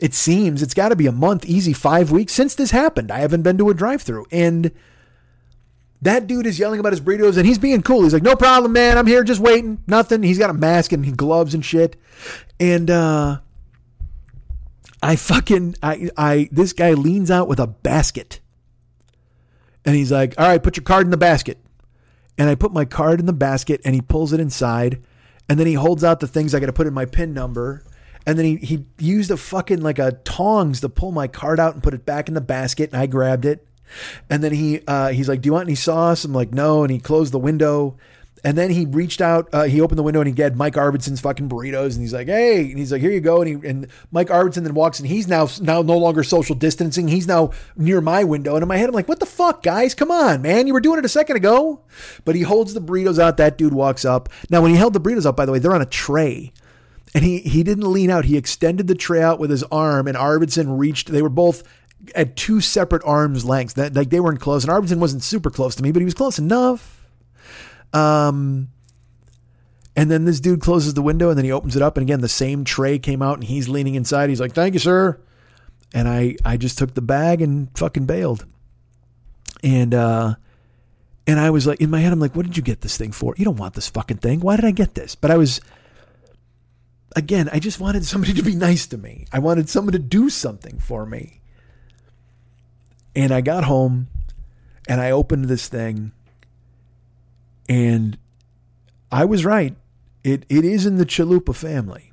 It 0.00 0.14
seems 0.14 0.62
it's 0.62 0.74
got 0.74 0.88
to 0.88 0.96
be 0.96 1.06
a 1.06 1.12
month, 1.12 1.44
easy 1.44 1.72
five 1.72 2.10
weeks 2.10 2.32
since 2.32 2.54
this 2.54 2.70
happened. 2.70 3.10
I 3.10 3.18
haven't 3.18 3.42
been 3.42 3.58
to 3.58 3.70
a 3.70 3.74
drive-through, 3.74 4.26
and 4.32 4.72
that 6.00 6.26
dude 6.26 6.46
is 6.46 6.58
yelling 6.58 6.80
about 6.80 6.92
his 6.92 7.00
burritos, 7.00 7.36
and 7.36 7.46
he's 7.46 7.58
being 7.58 7.82
cool. 7.82 8.02
He's 8.02 8.12
like, 8.12 8.24
"No 8.24 8.34
problem, 8.34 8.72
man. 8.72 8.98
I'm 8.98 9.06
here, 9.06 9.22
just 9.22 9.40
waiting. 9.40 9.78
Nothing." 9.86 10.24
He's 10.24 10.38
got 10.38 10.50
a 10.50 10.54
mask 10.54 10.92
and 10.92 11.16
gloves 11.16 11.54
and 11.54 11.64
shit, 11.64 11.96
and 12.58 12.90
uh, 12.90 13.38
I 15.00 15.14
fucking 15.14 15.76
I 15.82 16.10
I 16.16 16.48
this 16.50 16.72
guy 16.72 16.94
leans 16.94 17.30
out 17.30 17.46
with 17.46 17.60
a 17.60 17.68
basket, 17.68 18.40
and 19.84 19.94
he's 19.94 20.10
like, 20.10 20.34
"All 20.38 20.48
right, 20.48 20.62
put 20.62 20.76
your 20.76 20.84
card 20.84 21.06
in 21.06 21.10
the 21.10 21.16
basket." 21.16 21.58
And 22.38 22.48
I 22.48 22.54
put 22.54 22.72
my 22.72 22.86
card 22.86 23.20
in 23.20 23.26
the 23.26 23.32
basket, 23.32 23.80
and 23.84 23.94
he 23.94 24.00
pulls 24.00 24.32
it 24.32 24.40
inside 24.40 25.02
and 25.48 25.58
then 25.58 25.66
he 25.66 25.74
holds 25.74 26.04
out 26.04 26.20
the 26.20 26.26
things 26.26 26.54
I 26.54 26.60
got 26.60 26.66
to 26.66 26.72
put 26.72 26.86
in 26.86 26.94
my 26.94 27.04
pin 27.04 27.34
number. 27.34 27.84
And 28.24 28.38
then 28.38 28.46
he, 28.46 28.56
he 28.56 28.84
used 28.98 29.30
a 29.30 29.36
fucking 29.36 29.80
like 29.80 29.98
a 29.98 30.12
tongs 30.24 30.80
to 30.80 30.88
pull 30.88 31.10
my 31.10 31.26
card 31.26 31.58
out 31.58 31.74
and 31.74 31.82
put 31.82 31.94
it 31.94 32.06
back 32.06 32.28
in 32.28 32.34
the 32.34 32.40
basket. 32.40 32.92
And 32.92 33.00
I 33.00 33.06
grabbed 33.06 33.44
it. 33.44 33.66
And 34.30 34.42
then 34.42 34.52
he 34.52 34.80
uh, 34.86 35.08
he's 35.08 35.28
like, 35.28 35.42
"Do 35.42 35.48
you 35.48 35.52
want 35.52 35.66
any 35.66 35.74
sauce?" 35.74 36.24
I'm 36.24 36.32
like, 36.32 36.52
"No." 36.52 36.82
And 36.82 36.90
he 36.90 36.98
closed 36.98 37.32
the 37.32 37.38
window. 37.38 37.98
And 38.44 38.58
then 38.58 38.70
he 38.70 38.86
reached 38.86 39.20
out, 39.20 39.48
uh, 39.52 39.64
he 39.64 39.80
opened 39.80 39.98
the 39.98 40.02
window 40.02 40.20
and 40.20 40.36
he 40.36 40.42
had 40.42 40.56
Mike 40.56 40.74
Arvidson's 40.74 41.20
fucking 41.20 41.48
burritos, 41.48 41.92
and 41.92 42.00
he's 42.00 42.12
like, 42.12 42.26
"Hey!" 42.26 42.70
And 42.70 42.78
he's 42.78 42.90
like, 42.90 43.00
"Here 43.00 43.12
you 43.12 43.20
go." 43.20 43.40
And 43.40 43.62
he 43.62 43.68
and 43.68 43.86
Mike 44.10 44.28
Arvidson 44.28 44.64
then 44.64 44.74
walks, 44.74 44.98
and 44.98 45.08
he's 45.08 45.28
now 45.28 45.48
now 45.60 45.82
no 45.82 45.96
longer 45.96 46.24
social 46.24 46.56
distancing. 46.56 47.06
He's 47.06 47.28
now 47.28 47.50
near 47.76 48.00
my 48.00 48.24
window, 48.24 48.54
and 48.54 48.62
in 48.62 48.68
my 48.68 48.76
head, 48.76 48.88
I'm 48.88 48.94
like, 48.94 49.08
"What 49.08 49.20
the 49.20 49.26
fuck, 49.26 49.62
guys? 49.62 49.94
Come 49.94 50.10
on, 50.10 50.42
man! 50.42 50.66
You 50.66 50.72
were 50.72 50.80
doing 50.80 50.98
it 50.98 51.04
a 51.04 51.08
second 51.08 51.36
ago." 51.36 51.82
But 52.24 52.34
he 52.34 52.42
holds 52.42 52.74
the 52.74 52.80
burritos 52.80 53.20
out. 53.20 53.36
That 53.36 53.56
dude 53.56 53.74
walks 53.74 54.04
up. 54.04 54.28
Now, 54.50 54.60
when 54.60 54.72
he 54.72 54.76
held 54.76 54.92
the 54.94 55.00
burritos 55.00 55.26
up, 55.26 55.36
by 55.36 55.46
the 55.46 55.52
way, 55.52 55.60
they're 55.60 55.74
on 55.74 55.82
a 55.82 55.86
tray. 55.86 56.52
And 57.14 57.22
he 57.22 57.40
he 57.40 57.62
didn't 57.62 57.92
lean 57.92 58.10
out. 58.10 58.24
He 58.24 58.36
extended 58.36 58.88
the 58.88 58.94
tray 58.96 59.22
out 59.22 59.38
with 59.38 59.50
his 59.50 59.62
arm, 59.64 60.08
and 60.08 60.16
Arvidson 60.16 60.78
reached. 60.78 61.12
They 61.12 61.22
were 61.22 61.28
both 61.28 61.62
at 62.16 62.34
two 62.34 62.60
separate 62.60 63.02
arms 63.04 63.44
lengths. 63.44 63.74
That 63.74 63.94
like 63.94 64.10
they 64.10 64.18
weren't 64.18 64.40
close, 64.40 64.64
and 64.64 64.72
Arvidson 64.72 64.98
wasn't 64.98 65.22
super 65.22 65.50
close 65.50 65.76
to 65.76 65.82
me, 65.82 65.92
but 65.92 66.00
he 66.00 66.04
was 66.04 66.14
close 66.14 66.40
enough. 66.40 67.01
Um, 67.92 68.68
and 69.94 70.10
then 70.10 70.24
this 70.24 70.40
dude 70.40 70.60
closes 70.60 70.94
the 70.94 71.02
window 71.02 71.28
and 71.28 71.36
then 71.36 71.44
he 71.44 71.52
opens 71.52 71.76
it 71.76 71.82
up. 71.82 71.96
And 71.96 72.02
again, 72.02 72.20
the 72.20 72.28
same 72.28 72.64
tray 72.64 72.98
came 72.98 73.20
out 73.20 73.34
and 73.34 73.44
he's 73.44 73.68
leaning 73.68 73.94
inside. 73.94 74.30
He's 74.30 74.40
like, 74.40 74.52
thank 74.52 74.74
you, 74.74 74.80
sir. 74.80 75.20
And 75.94 76.08
I, 76.08 76.36
I 76.44 76.56
just 76.56 76.78
took 76.78 76.94
the 76.94 77.02
bag 77.02 77.42
and 77.42 77.68
fucking 77.76 78.06
bailed. 78.06 78.46
And, 79.62 79.92
uh, 79.92 80.34
and 81.26 81.38
I 81.38 81.50
was 81.50 81.66
like, 81.66 81.80
in 81.80 81.90
my 81.90 82.00
head, 82.00 82.12
I'm 82.12 82.20
like, 82.20 82.34
what 82.34 82.46
did 82.46 82.56
you 82.56 82.62
get 82.62 82.80
this 82.80 82.96
thing 82.96 83.12
for? 83.12 83.34
You 83.36 83.44
don't 83.44 83.58
want 83.58 83.74
this 83.74 83.88
fucking 83.88 84.16
thing. 84.18 84.40
Why 84.40 84.56
did 84.56 84.64
I 84.64 84.70
get 84.70 84.94
this? 84.94 85.14
But 85.14 85.30
I 85.30 85.36
was, 85.36 85.60
again, 87.14 87.50
I 87.52 87.58
just 87.58 87.78
wanted 87.78 88.04
somebody 88.06 88.32
to 88.32 88.42
be 88.42 88.54
nice 88.54 88.86
to 88.88 88.98
me. 88.98 89.26
I 89.32 89.38
wanted 89.38 89.68
someone 89.68 89.92
to 89.92 89.98
do 89.98 90.30
something 90.30 90.78
for 90.78 91.04
me. 91.04 91.42
And 93.14 93.32
I 93.32 93.42
got 93.42 93.64
home 93.64 94.08
and 94.88 95.00
I 95.00 95.10
opened 95.10 95.44
this 95.44 95.68
thing 95.68 96.12
and 97.68 98.18
I 99.10 99.24
was 99.24 99.44
right. 99.44 99.74
It 100.24 100.44
it 100.48 100.64
is 100.64 100.86
in 100.86 100.96
the 100.96 101.06
Chalupa 101.06 101.54
family. 101.54 102.12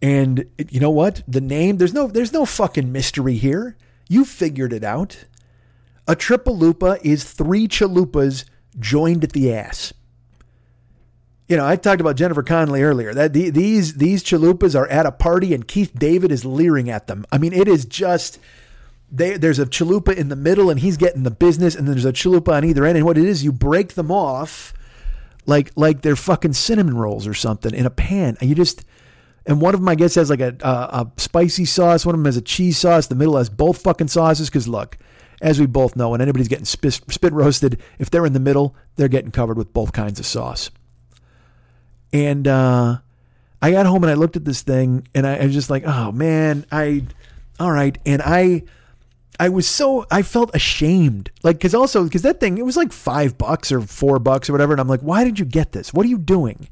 And 0.00 0.46
it, 0.58 0.72
you 0.72 0.80
know 0.80 0.90
what? 0.90 1.22
The 1.28 1.40
name 1.40 1.76
there's 1.76 1.94
no 1.94 2.08
there's 2.08 2.32
no 2.32 2.44
fucking 2.44 2.90
mystery 2.90 3.36
here. 3.36 3.76
You 4.08 4.24
figured 4.24 4.72
it 4.72 4.84
out. 4.84 5.24
A 6.08 6.16
triple 6.16 6.58
lupa 6.58 6.98
is 7.02 7.24
three 7.24 7.68
chalupas 7.68 8.44
joined 8.78 9.22
at 9.22 9.32
the 9.32 9.54
ass. 9.54 9.92
You 11.46 11.56
know, 11.56 11.66
I 11.66 11.76
talked 11.76 12.00
about 12.00 12.16
Jennifer 12.16 12.42
Connelly 12.42 12.82
earlier. 12.82 13.14
That 13.14 13.32
the, 13.32 13.50
these 13.50 13.94
these 13.94 14.24
chalupas 14.24 14.74
are 14.74 14.88
at 14.88 15.06
a 15.06 15.12
party 15.12 15.54
and 15.54 15.68
Keith 15.68 15.92
David 15.94 16.32
is 16.32 16.44
leering 16.44 16.90
at 16.90 17.06
them. 17.06 17.24
I 17.30 17.38
mean, 17.38 17.52
it 17.52 17.68
is 17.68 17.84
just 17.84 18.40
they, 19.12 19.36
there's 19.36 19.58
a 19.58 19.66
chalupa 19.66 20.16
in 20.16 20.30
the 20.30 20.36
middle 20.36 20.70
and 20.70 20.80
he's 20.80 20.96
getting 20.96 21.22
the 21.22 21.30
business, 21.30 21.74
and 21.74 21.86
there's 21.86 22.06
a 22.06 22.12
chalupa 22.12 22.54
on 22.54 22.64
either 22.64 22.86
end. 22.86 22.96
And 22.96 23.06
what 23.06 23.18
it 23.18 23.26
is, 23.26 23.44
you 23.44 23.52
break 23.52 23.92
them 23.92 24.10
off 24.10 24.72
like 25.46 25.70
like 25.76 26.02
they're 26.02 26.16
fucking 26.16 26.54
cinnamon 26.54 26.96
rolls 26.96 27.26
or 27.26 27.34
something 27.34 27.74
in 27.74 27.84
a 27.84 27.90
pan, 27.90 28.36
and 28.40 28.48
you 28.48 28.56
just 28.56 28.84
and 29.44 29.60
one 29.60 29.74
of 29.74 29.80
them 29.80 29.88
I 29.88 29.94
guess 29.94 30.14
has 30.14 30.30
like 30.30 30.40
a 30.40 30.56
a, 30.60 30.68
a 30.68 31.12
spicy 31.18 31.66
sauce, 31.66 32.06
one 32.06 32.14
of 32.14 32.20
them 32.20 32.26
has 32.26 32.36
a 32.36 32.42
cheese 32.42 32.78
sauce, 32.78 33.06
the 33.06 33.14
middle 33.14 33.36
has 33.36 33.50
both 33.50 33.82
fucking 33.82 34.08
sauces. 34.08 34.48
Because 34.48 34.66
look, 34.66 34.96
as 35.42 35.60
we 35.60 35.66
both 35.66 35.94
know, 35.94 36.10
when 36.10 36.20
anybody's 36.20 36.48
getting 36.48 36.64
spit, 36.64 36.94
spit 37.08 37.32
roasted, 37.32 37.80
if 37.98 38.08
they're 38.08 38.24
in 38.24 38.32
the 38.32 38.40
middle, 38.40 38.74
they're 38.96 39.08
getting 39.08 39.30
covered 39.32 39.58
with 39.58 39.72
both 39.72 39.92
kinds 39.92 40.18
of 40.20 40.26
sauce. 40.26 40.70
And 42.12 42.46
uh, 42.46 42.98
I 43.60 43.70
got 43.72 43.86
home 43.86 44.04
and 44.04 44.10
I 44.10 44.14
looked 44.14 44.36
at 44.36 44.44
this 44.44 44.62
thing, 44.62 45.08
and 45.14 45.26
I, 45.26 45.36
I 45.36 45.44
was 45.44 45.54
just 45.54 45.70
like, 45.70 45.84
oh 45.84 46.12
man, 46.12 46.64
I 46.72 47.04
all 47.60 47.70
right, 47.70 47.98
and 48.06 48.22
I 48.22 48.62
I 49.40 49.48
was 49.48 49.66
so 49.66 50.06
I 50.10 50.22
felt 50.22 50.54
ashamed, 50.54 51.30
like 51.42 51.56
because 51.56 51.74
also 51.74 52.04
because 52.04 52.22
that 52.22 52.40
thing 52.40 52.58
it 52.58 52.64
was 52.64 52.76
like 52.76 52.92
five 52.92 53.38
bucks 53.38 53.72
or 53.72 53.80
four 53.80 54.18
bucks 54.18 54.48
or 54.48 54.52
whatever, 54.52 54.72
and 54.72 54.80
I'm 54.80 54.88
like, 54.88 55.00
why 55.00 55.24
did 55.24 55.38
you 55.38 55.44
get 55.44 55.72
this? 55.72 55.92
What 55.92 56.06
are 56.06 56.08
you 56.08 56.18
doing? 56.18 56.68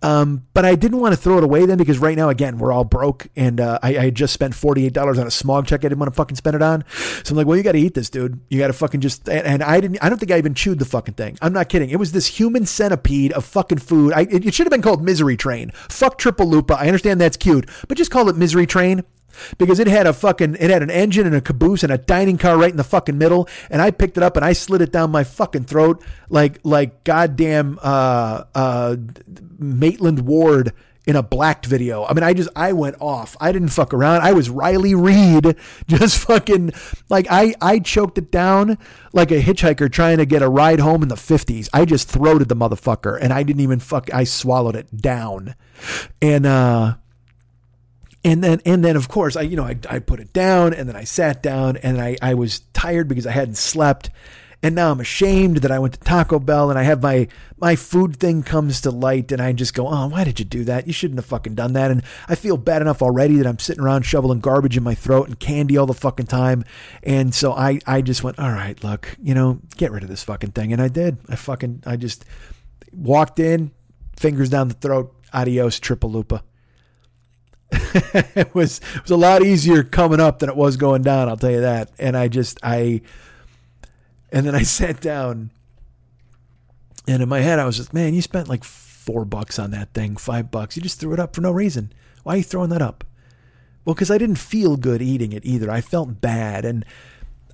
Um, 0.00 0.46
but 0.54 0.64
I 0.64 0.76
didn't 0.76 1.00
want 1.00 1.12
to 1.12 1.20
throw 1.20 1.38
it 1.38 1.44
away 1.44 1.66
then 1.66 1.76
because 1.76 1.98
right 1.98 2.16
now 2.16 2.28
again 2.28 2.58
we're 2.58 2.70
all 2.70 2.84
broke 2.84 3.26
and 3.34 3.60
uh, 3.60 3.80
I, 3.82 3.98
I 3.98 4.10
just 4.10 4.32
spent 4.32 4.54
forty 4.54 4.86
eight 4.86 4.92
dollars 4.92 5.18
on 5.18 5.26
a 5.26 5.30
smog 5.30 5.66
check 5.66 5.80
I 5.80 5.88
didn't 5.88 5.98
want 5.98 6.12
to 6.12 6.16
fucking 6.16 6.36
spend 6.36 6.54
it 6.54 6.62
on. 6.62 6.84
So 7.24 7.32
I'm 7.32 7.36
like, 7.36 7.48
well, 7.48 7.56
you 7.56 7.64
got 7.64 7.72
to 7.72 7.80
eat 7.80 7.94
this, 7.94 8.08
dude. 8.08 8.40
You 8.48 8.60
got 8.60 8.68
to 8.68 8.72
fucking 8.74 9.00
just 9.00 9.28
and, 9.28 9.44
and, 9.44 9.62
I 9.62 9.80
didn't. 9.80 9.98
I 10.00 10.08
don't 10.08 10.18
think 10.18 10.30
I 10.30 10.38
even 10.38 10.54
chewed 10.54 10.78
the 10.78 10.84
fucking 10.84 11.14
thing. 11.14 11.36
I'm 11.42 11.52
not 11.52 11.68
kidding. 11.68 11.90
It 11.90 11.98
was 11.98 12.12
this 12.12 12.28
human 12.28 12.64
centipede 12.64 13.32
of 13.32 13.44
fucking 13.44 13.78
food. 13.78 14.12
I, 14.12 14.20
it, 14.22 14.46
it 14.46 14.54
should 14.54 14.66
have 14.66 14.70
been 14.72 14.82
called 14.82 15.02
Misery 15.02 15.36
Train. 15.36 15.72
Fuck 15.88 16.18
Triple 16.18 16.46
Lupa. 16.46 16.74
I 16.78 16.86
understand 16.86 17.20
that's 17.20 17.36
cute, 17.36 17.68
but 17.88 17.98
just 17.98 18.12
call 18.12 18.28
it 18.28 18.36
Misery 18.36 18.66
Train 18.66 19.02
because 19.58 19.78
it 19.78 19.86
had 19.86 20.06
a 20.06 20.12
fucking 20.12 20.56
it 20.58 20.70
had 20.70 20.82
an 20.82 20.90
engine 20.90 21.26
and 21.26 21.34
a 21.34 21.40
caboose 21.40 21.82
and 21.82 21.92
a 21.92 21.98
dining 21.98 22.38
car 22.38 22.56
right 22.56 22.70
in 22.70 22.76
the 22.76 22.84
fucking 22.84 23.18
middle 23.18 23.48
and 23.70 23.82
I 23.82 23.90
picked 23.90 24.16
it 24.16 24.22
up 24.22 24.36
and 24.36 24.44
I 24.44 24.52
slid 24.52 24.82
it 24.82 24.92
down 24.92 25.10
my 25.10 25.24
fucking 25.24 25.64
throat 25.64 26.04
like 26.28 26.58
like 26.64 27.04
goddamn 27.04 27.78
uh 27.82 28.44
uh 28.54 28.96
Maitland 29.58 30.20
Ward 30.20 30.72
in 31.08 31.16
a 31.16 31.22
blacked 31.22 31.64
video. 31.64 32.04
I 32.04 32.12
mean, 32.12 32.22
I 32.22 32.34
just 32.34 32.50
I 32.54 32.74
went 32.74 32.96
off. 33.00 33.34
I 33.40 33.50
didn't 33.50 33.70
fuck 33.70 33.94
around. 33.94 34.20
I 34.20 34.34
was 34.34 34.50
Riley 34.50 34.94
Reid, 34.94 35.56
just 35.86 36.18
fucking 36.18 36.72
like 37.08 37.26
I 37.30 37.54
I 37.62 37.78
choked 37.78 38.18
it 38.18 38.30
down 38.30 38.76
like 39.14 39.30
a 39.30 39.40
hitchhiker 39.40 39.90
trying 39.90 40.18
to 40.18 40.26
get 40.26 40.42
a 40.42 40.50
ride 40.50 40.80
home 40.80 41.02
in 41.02 41.08
the 41.08 41.14
50s. 41.14 41.70
I 41.72 41.86
just 41.86 42.10
throated 42.10 42.50
the 42.50 42.56
motherfucker 42.56 43.18
and 43.18 43.32
I 43.32 43.42
didn't 43.42 43.62
even 43.62 43.80
fuck 43.80 44.12
I 44.12 44.24
swallowed 44.24 44.76
it 44.76 44.94
down. 44.94 45.54
And 46.20 46.44
uh 46.44 46.96
and 48.24 48.42
then 48.42 48.60
and 48.64 48.84
then 48.84 48.96
of 48.96 49.08
course 49.08 49.36
I 49.36 49.42
you 49.42 49.56
know 49.56 49.64
I, 49.64 49.78
I 49.88 49.98
put 50.00 50.20
it 50.20 50.32
down 50.32 50.74
and 50.74 50.88
then 50.88 50.96
I 50.96 51.04
sat 51.04 51.42
down 51.42 51.76
and 51.78 52.00
I, 52.00 52.16
I 52.20 52.34
was 52.34 52.60
tired 52.72 53.08
because 53.08 53.26
I 53.26 53.32
hadn't 53.32 53.56
slept. 53.56 54.10
And 54.60 54.74
now 54.74 54.90
I'm 54.90 54.98
ashamed 54.98 55.58
that 55.58 55.70
I 55.70 55.78
went 55.78 55.94
to 55.94 56.00
Taco 56.00 56.40
Bell 56.40 56.68
and 56.68 56.76
I 56.76 56.82
have 56.82 57.00
my 57.00 57.28
my 57.58 57.76
food 57.76 58.16
thing 58.16 58.42
comes 58.42 58.80
to 58.80 58.90
light 58.90 59.30
and 59.30 59.40
I 59.40 59.52
just 59.52 59.72
go 59.72 59.86
oh 59.86 60.08
why 60.08 60.24
did 60.24 60.40
you 60.40 60.44
do 60.44 60.64
that? 60.64 60.88
You 60.88 60.92
shouldn't 60.92 61.18
have 61.18 61.26
fucking 61.26 61.54
done 61.54 61.74
that. 61.74 61.92
And 61.92 62.02
I 62.28 62.34
feel 62.34 62.56
bad 62.56 62.82
enough 62.82 63.00
already 63.00 63.36
that 63.36 63.46
I'm 63.46 63.60
sitting 63.60 63.84
around 63.84 64.02
shoveling 64.02 64.40
garbage 64.40 64.76
in 64.76 64.82
my 64.82 64.96
throat 64.96 65.28
and 65.28 65.38
candy 65.38 65.76
all 65.76 65.86
the 65.86 65.94
fucking 65.94 66.26
time. 66.26 66.64
And 67.04 67.32
so 67.32 67.52
I 67.52 67.78
I 67.86 68.02
just 68.02 68.24
went 68.24 68.40
all 68.40 68.50
right 68.50 68.82
look 68.82 69.16
you 69.22 69.32
know 69.32 69.60
get 69.76 69.92
rid 69.92 70.02
of 70.02 70.08
this 70.08 70.24
fucking 70.24 70.50
thing. 70.50 70.72
And 70.72 70.82
I 70.82 70.88
did. 70.88 71.18
I 71.28 71.36
fucking 71.36 71.84
I 71.86 71.94
just 71.94 72.24
walked 72.92 73.38
in 73.38 73.70
fingers 74.16 74.50
down 74.50 74.66
the 74.66 74.74
throat 74.74 75.14
adios 75.32 75.78
triple 75.78 76.10
lupa 76.10 76.42
it 77.70 78.54
was 78.54 78.80
it 78.94 79.02
was 79.02 79.10
a 79.10 79.16
lot 79.16 79.42
easier 79.42 79.82
coming 79.82 80.20
up 80.20 80.38
than 80.38 80.48
it 80.48 80.56
was 80.56 80.76
going 80.76 81.02
down. 81.02 81.28
I'll 81.28 81.36
tell 81.36 81.50
you 81.50 81.60
that. 81.60 81.90
And 81.98 82.16
I 82.16 82.28
just 82.28 82.58
I, 82.62 83.02
and 84.32 84.46
then 84.46 84.54
I 84.54 84.62
sat 84.62 85.00
down, 85.00 85.50
and 87.06 87.22
in 87.22 87.28
my 87.28 87.40
head 87.40 87.58
I 87.58 87.64
was 87.64 87.76
just, 87.76 87.92
man, 87.92 88.14
you 88.14 88.22
spent 88.22 88.48
like 88.48 88.64
four 88.64 89.24
bucks 89.24 89.58
on 89.58 89.70
that 89.72 89.92
thing, 89.92 90.16
five 90.16 90.50
bucks. 90.50 90.76
You 90.76 90.82
just 90.82 91.00
threw 91.00 91.12
it 91.12 91.20
up 91.20 91.34
for 91.34 91.40
no 91.40 91.50
reason. 91.50 91.92
Why 92.22 92.34
are 92.34 92.36
you 92.38 92.42
throwing 92.42 92.70
that 92.70 92.82
up? 92.82 93.04
Well, 93.84 93.94
because 93.94 94.10
I 94.10 94.18
didn't 94.18 94.36
feel 94.36 94.76
good 94.76 95.00
eating 95.00 95.32
it 95.32 95.46
either. 95.46 95.70
I 95.70 95.80
felt 95.80 96.20
bad, 96.20 96.64
and 96.64 96.84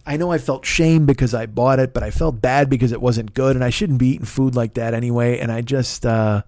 I 0.07 0.16
know 0.16 0.32
I 0.32 0.39
felt 0.39 0.66
shame 0.66 1.07
because 1.07 1.32
I 1.32 1.47
bought 1.47 1.78
it, 1.78 1.95
but 1.95 2.03
I 2.03 2.11
felt 2.11 2.41
bad 2.43 2.69
because 2.69 2.93
it 2.93 3.01
wasn't 3.01 3.35
good, 3.35 3.55
and 3.57 3.65
I 3.65 3.70
shouldn't 3.70 3.99
be 3.99 4.09
eating 4.09 4.27
food 4.27 4.55
like 4.55 4.74
that 4.74 4.95
anyway. 4.95 5.39
And 5.39 5.51
I 5.51 5.61
just. 5.61 6.07
uh 6.07 6.43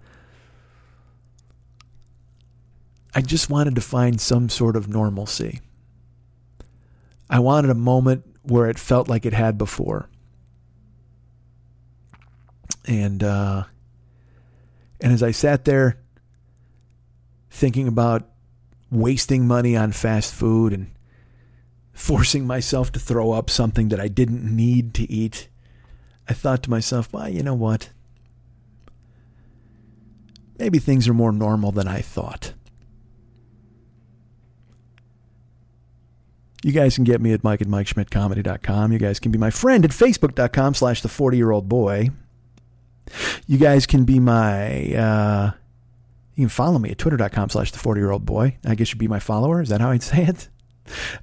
I 3.16 3.22
just 3.22 3.48
wanted 3.48 3.76
to 3.76 3.80
find 3.80 4.20
some 4.20 4.50
sort 4.50 4.76
of 4.76 4.88
normalcy. 4.88 5.62
I 7.30 7.38
wanted 7.38 7.70
a 7.70 7.74
moment 7.74 8.26
where 8.42 8.68
it 8.68 8.78
felt 8.78 9.08
like 9.08 9.24
it 9.24 9.32
had 9.32 9.56
before. 9.56 10.10
And 12.86 13.24
uh, 13.24 13.64
and 15.00 15.14
as 15.14 15.22
I 15.22 15.30
sat 15.30 15.64
there 15.64 15.98
thinking 17.50 17.88
about 17.88 18.28
wasting 18.90 19.46
money 19.46 19.78
on 19.78 19.92
fast 19.92 20.34
food 20.34 20.74
and 20.74 20.90
forcing 21.94 22.46
myself 22.46 22.92
to 22.92 23.00
throw 23.00 23.32
up 23.32 23.48
something 23.48 23.88
that 23.88 23.98
I 23.98 24.08
didn't 24.08 24.44
need 24.44 24.92
to 24.92 25.10
eat, 25.10 25.48
I 26.28 26.34
thought 26.34 26.62
to 26.64 26.70
myself, 26.70 27.10
well, 27.14 27.30
you 27.30 27.42
know 27.42 27.54
what? 27.54 27.88
Maybe 30.58 30.78
things 30.78 31.08
are 31.08 31.14
more 31.14 31.32
normal 31.32 31.72
than 31.72 31.88
I 31.88 32.02
thought. 32.02 32.52
You 36.64 36.72
guys 36.72 36.94
can 36.96 37.04
get 37.04 37.20
me 37.20 37.32
at 37.32 37.44
Mike 37.44 37.60
at 37.60 37.68
MikeSchmidtComedy.com. 37.68 38.92
You 38.92 38.98
guys 38.98 39.20
can 39.20 39.30
be 39.30 39.38
my 39.38 39.50
friend 39.50 39.84
at 39.84 39.90
Facebook.com 39.90 40.74
slash 40.74 41.02
the 41.02 41.08
40 41.08 41.36
year 41.36 41.50
old 41.50 41.68
boy. 41.68 42.10
You 43.46 43.58
guys 43.58 43.86
can 43.86 44.04
be 44.04 44.18
my, 44.18 44.94
uh, 44.94 45.50
you 46.34 46.44
can 46.44 46.48
follow 46.48 46.78
me 46.78 46.90
at 46.90 46.98
Twitter.com 46.98 47.50
slash 47.50 47.72
the 47.72 47.78
40 47.78 48.00
year 48.00 48.10
old 48.10 48.26
boy. 48.26 48.56
I 48.64 48.74
guess 48.74 48.90
you'd 48.90 48.98
be 48.98 49.08
my 49.08 49.20
follower. 49.20 49.60
Is 49.60 49.68
that 49.68 49.80
how 49.80 49.90
I'd 49.90 50.02
say 50.02 50.24
it? 50.24 50.48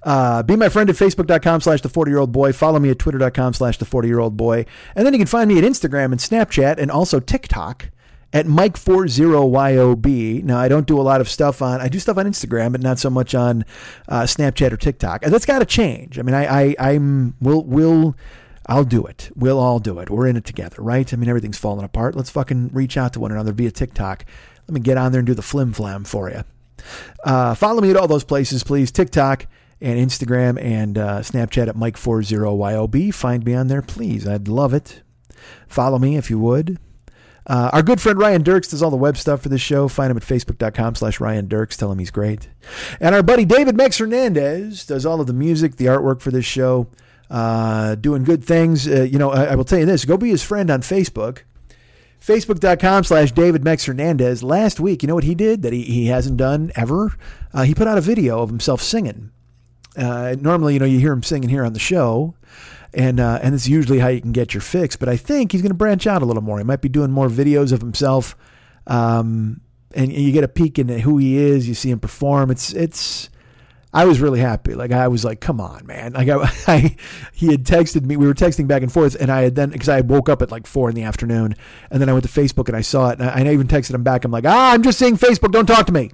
Uh, 0.04 0.44
be 0.44 0.56
my 0.56 0.70
friend 0.70 0.90
at 0.90 0.96
facebook.com 0.96 1.62
slash 1.62 1.82
the 1.82 1.90
40 1.90 2.12
year 2.12 2.20
old 2.20 2.32
boy. 2.32 2.54
Follow 2.54 2.80
me 2.80 2.90
at 2.90 3.00
twitter.com 3.00 3.54
slash 3.54 3.78
the 3.78 3.86
40 3.86 4.08
year 4.08 4.20
old 4.20 4.38
boy. 4.38 4.66
And 4.96 5.06
then 5.06 5.14
you 5.14 5.20
can 5.20 5.28
find 5.28 5.48
me 5.48 5.58
at 5.58 5.64
Instagram 5.64 6.06
and 6.06 6.18
Snapchat 6.18 6.78
and 6.78 6.92
also 6.92 7.20
TikTok 7.20 7.90
at 8.34 8.48
Mike40YOB. 8.48 10.44
Now, 10.44 10.58
I 10.58 10.68
don't 10.68 10.88
do 10.88 11.00
a 11.00 11.04
lot 11.04 11.22
of 11.22 11.30
stuff 11.30 11.62
on, 11.62 11.80
I 11.80 11.88
do 11.88 12.00
stuff 12.00 12.18
on 12.18 12.26
Instagram, 12.26 12.72
but 12.72 12.82
not 12.82 12.98
so 13.00 13.10
much 13.10 13.36
on 13.36 13.64
uh, 14.10 14.24
Snapchat 14.24 14.72
or 14.72 14.78
TikTok. 14.78 15.24
And 15.24 15.32
that's 15.32 15.46
got 15.46 15.60
to 15.60 15.66
change. 15.66 16.18
I 16.18 16.24
mean, 16.24 16.34
I, 16.34 16.46
I, 16.46 16.76
I'm, 16.80 17.36
we'll, 17.40 17.64
we'll, 17.64 18.16
I'll 18.66 18.86
do 18.86 19.06
it. 19.06 19.30
We'll 19.36 19.60
all 19.60 19.80
do 19.80 20.00
it. 20.00 20.10
We're 20.10 20.28
in 20.28 20.36
it 20.36 20.46
together, 20.46 20.78
right? 20.80 21.14
I 21.14 21.16
mean, 21.16 21.30
everything's 21.30 21.60
falling 21.60 21.86
apart. 21.86 22.16
Let's 22.16 22.32
fucking 22.32 22.70
reach 22.74 22.98
out 22.98 23.14
to 23.14 23.20
one 23.20 23.32
another 23.32 23.52
via 23.52 23.72
TikTok. 23.72 24.26
Let 24.68 24.74
me 24.74 24.80
get 24.80 24.98
on 24.98 25.12
there 25.12 25.20
and 25.20 25.28
do 25.28 25.34
the 25.34 25.42
flim 25.42 25.74
flam 25.74 26.04
for 26.04 26.30
you. 26.30 26.44
Uh, 27.24 27.54
follow 27.54 27.82
me 27.82 27.92
at 27.92 27.98
all 27.98 28.08
those 28.08 28.24
places, 28.24 28.64
please. 28.64 28.92
TikTok 28.92 29.46
and 29.80 30.00
Instagram 30.00 30.60
and 30.62 30.98
uh, 30.98 31.20
Snapchat 31.20 31.68
at 31.68 31.76
Mike40YOB. 31.76 33.14
Find 33.14 33.46
me 33.46 33.54
on 33.54 33.68
there, 33.68 33.82
please. 33.82 34.28
I'd 34.28 34.48
love 34.48 34.74
it. 34.74 35.04
Follow 35.68 36.00
me 36.00 36.16
if 36.16 36.30
you 36.30 36.40
would. 36.40 36.80
Uh, 37.46 37.70
our 37.74 37.84
good 37.84 38.00
friend 38.00 38.18
Ryan 38.18 38.42
Dirks 38.42 38.70
does 38.70 38.82
all 38.82 38.90
the 38.90 38.98
web 38.98 39.18
stuff 39.18 39.42
for 39.42 39.50
this 39.50 39.62
show. 39.62 39.88
Find 39.88 40.12
him 40.12 40.18
at 40.18 40.24
facebook.com 40.24 40.96
slash 40.96 41.20
Ryan 41.20 41.48
Dirks. 41.48 41.76
Tell 41.76 41.92
him 41.92 42.00
he's 42.00 42.12
great. 42.12 42.50
And 43.00 43.14
our 43.14 43.24
buddy 43.24 43.46
David 43.46 43.76
Mex 43.76 43.98
Hernandez 43.98 44.86
does 44.86 45.06
all 45.06 45.20
of 45.20 45.28
the 45.28 45.34
music, 45.34 45.76
the 45.76 45.86
artwork 45.86 46.22
for 46.22 46.32
this 46.32 46.46
show. 46.46 46.88
Uh, 47.30 47.96
doing 47.96 48.24
good 48.24 48.44
things. 48.44 48.88
Uh, 48.88 49.04
you 49.04 49.18
know, 49.18 49.32
I, 49.32 49.46
I 49.46 49.56
will 49.56 49.64
tell 49.64 49.80
you 49.80 49.86
this 49.86 50.06
go 50.06 50.18
be 50.18 50.30
his 50.30 50.44
friend 50.44 50.70
on 50.70 50.82
Facebook. 50.82 51.40
Facebook.com 52.22 53.04
slash 53.04 53.34
David 53.34 53.66
Mex 53.66 53.84
Hernandez. 53.84 54.44
Last 54.44 54.80
week, 54.80 55.04
you 55.04 55.08
know 55.08 55.16
what 55.16 55.26
he 55.26 55.36
did 55.36 55.62
that 55.64 55.74
he, 55.74 55.82
he 55.82 56.08
hasn't 56.08 56.38
done 56.38 56.72
ever? 56.76 57.12
Uh, 57.54 57.64
he 57.64 57.76
put 57.76 57.86
out 57.86 57.98
a 57.98 58.02
video 58.02 58.42
of 58.42 58.50
himself 58.50 58.82
singing. 58.82 59.32
Uh, 59.98 60.36
normally, 60.40 60.74
you 60.74 60.80
know, 60.80 60.86
you 60.86 61.00
hear 61.00 61.12
him 61.12 61.22
singing 61.22 61.50
here 61.50 61.66
on 61.66 61.74
the 61.74 61.80
show, 61.80 62.34
and 62.94 63.20
uh, 63.20 63.40
and 63.42 63.56
it's 63.56 63.68
usually 63.68 64.00
how 64.00 64.08
you 64.08 64.22
can 64.22 64.32
get 64.32 64.54
your 64.54 64.62
fix. 64.62 64.96
But 64.96 65.10
I 65.10 65.18
think 65.18 65.52
he's 65.52 65.62
going 65.62 65.72
to 65.72 65.78
branch 65.78 66.08
out 66.08 66.22
a 66.22 66.26
little 66.26 66.44
more. 66.44 66.58
He 66.58 66.64
might 66.64 66.82
be 66.82 66.90
doing 66.90 67.12
more 67.12 67.28
videos 67.28 67.72
of 67.72 67.82
himself, 67.82 68.36
um, 68.88 69.62
and 69.94 70.12
you 70.12 70.32
get 70.32 70.44
a 70.44 70.48
peek 70.48 70.80
into 70.80 71.00
who 71.00 71.18
he 71.18 71.38
is. 71.38 71.68
You 71.68 71.74
see 71.74 71.90
him 71.90 72.00
perform. 72.00 72.52
It's 72.52 72.74
it's. 72.74 73.30
I 73.96 74.06
was 74.06 74.20
really 74.20 74.40
happy. 74.40 74.74
Like 74.74 74.92
I 74.92 75.08
was 75.08 75.24
like, 75.24 75.40
come 75.40 75.62
on, 75.62 75.86
man. 75.86 76.14
Like 76.14 76.28
I, 76.28 76.52
I 76.68 76.96
he 77.34 77.48
had 77.48 77.64
texted 77.64 78.04
me. 78.04 78.18
We 78.18 78.28
were 78.28 78.34
texting 78.34 78.68
back 78.68 78.82
and 78.82 78.92
forth, 78.92 79.16
and 79.20 79.32
I 79.32 79.44
had 79.44 79.56
then 79.56 79.70
because 79.70 79.90
I 79.90 80.02
woke 80.02 80.30
up 80.30 80.42
at 80.42 80.52
like 80.52 80.68
four 80.68 80.90
in 80.90 80.96
the 80.96 81.04
afternoon, 81.04 81.56
and 81.92 82.02
then 82.02 82.10
I 82.10 82.14
went 82.14 82.26
to 82.26 82.32
Facebook 82.32 82.68
and 82.68 82.78
I 82.78 82.82
saw 82.82 83.10
it, 83.10 83.20
and 83.20 83.30
I, 83.30 83.50
I 83.50 83.54
even 83.54 83.68
texted 83.68 83.94
him 83.94 84.04
back. 84.04 84.26
I'm 84.26 84.32
like, 84.32 84.46
ah, 84.48 84.74
I'm 84.74 84.84
just 84.84 85.00
seeing 85.00 85.18
Facebook. 85.18 85.52
Don't 85.52 85.68
talk 85.68 85.86
to 85.88 85.94
me. 85.94 86.12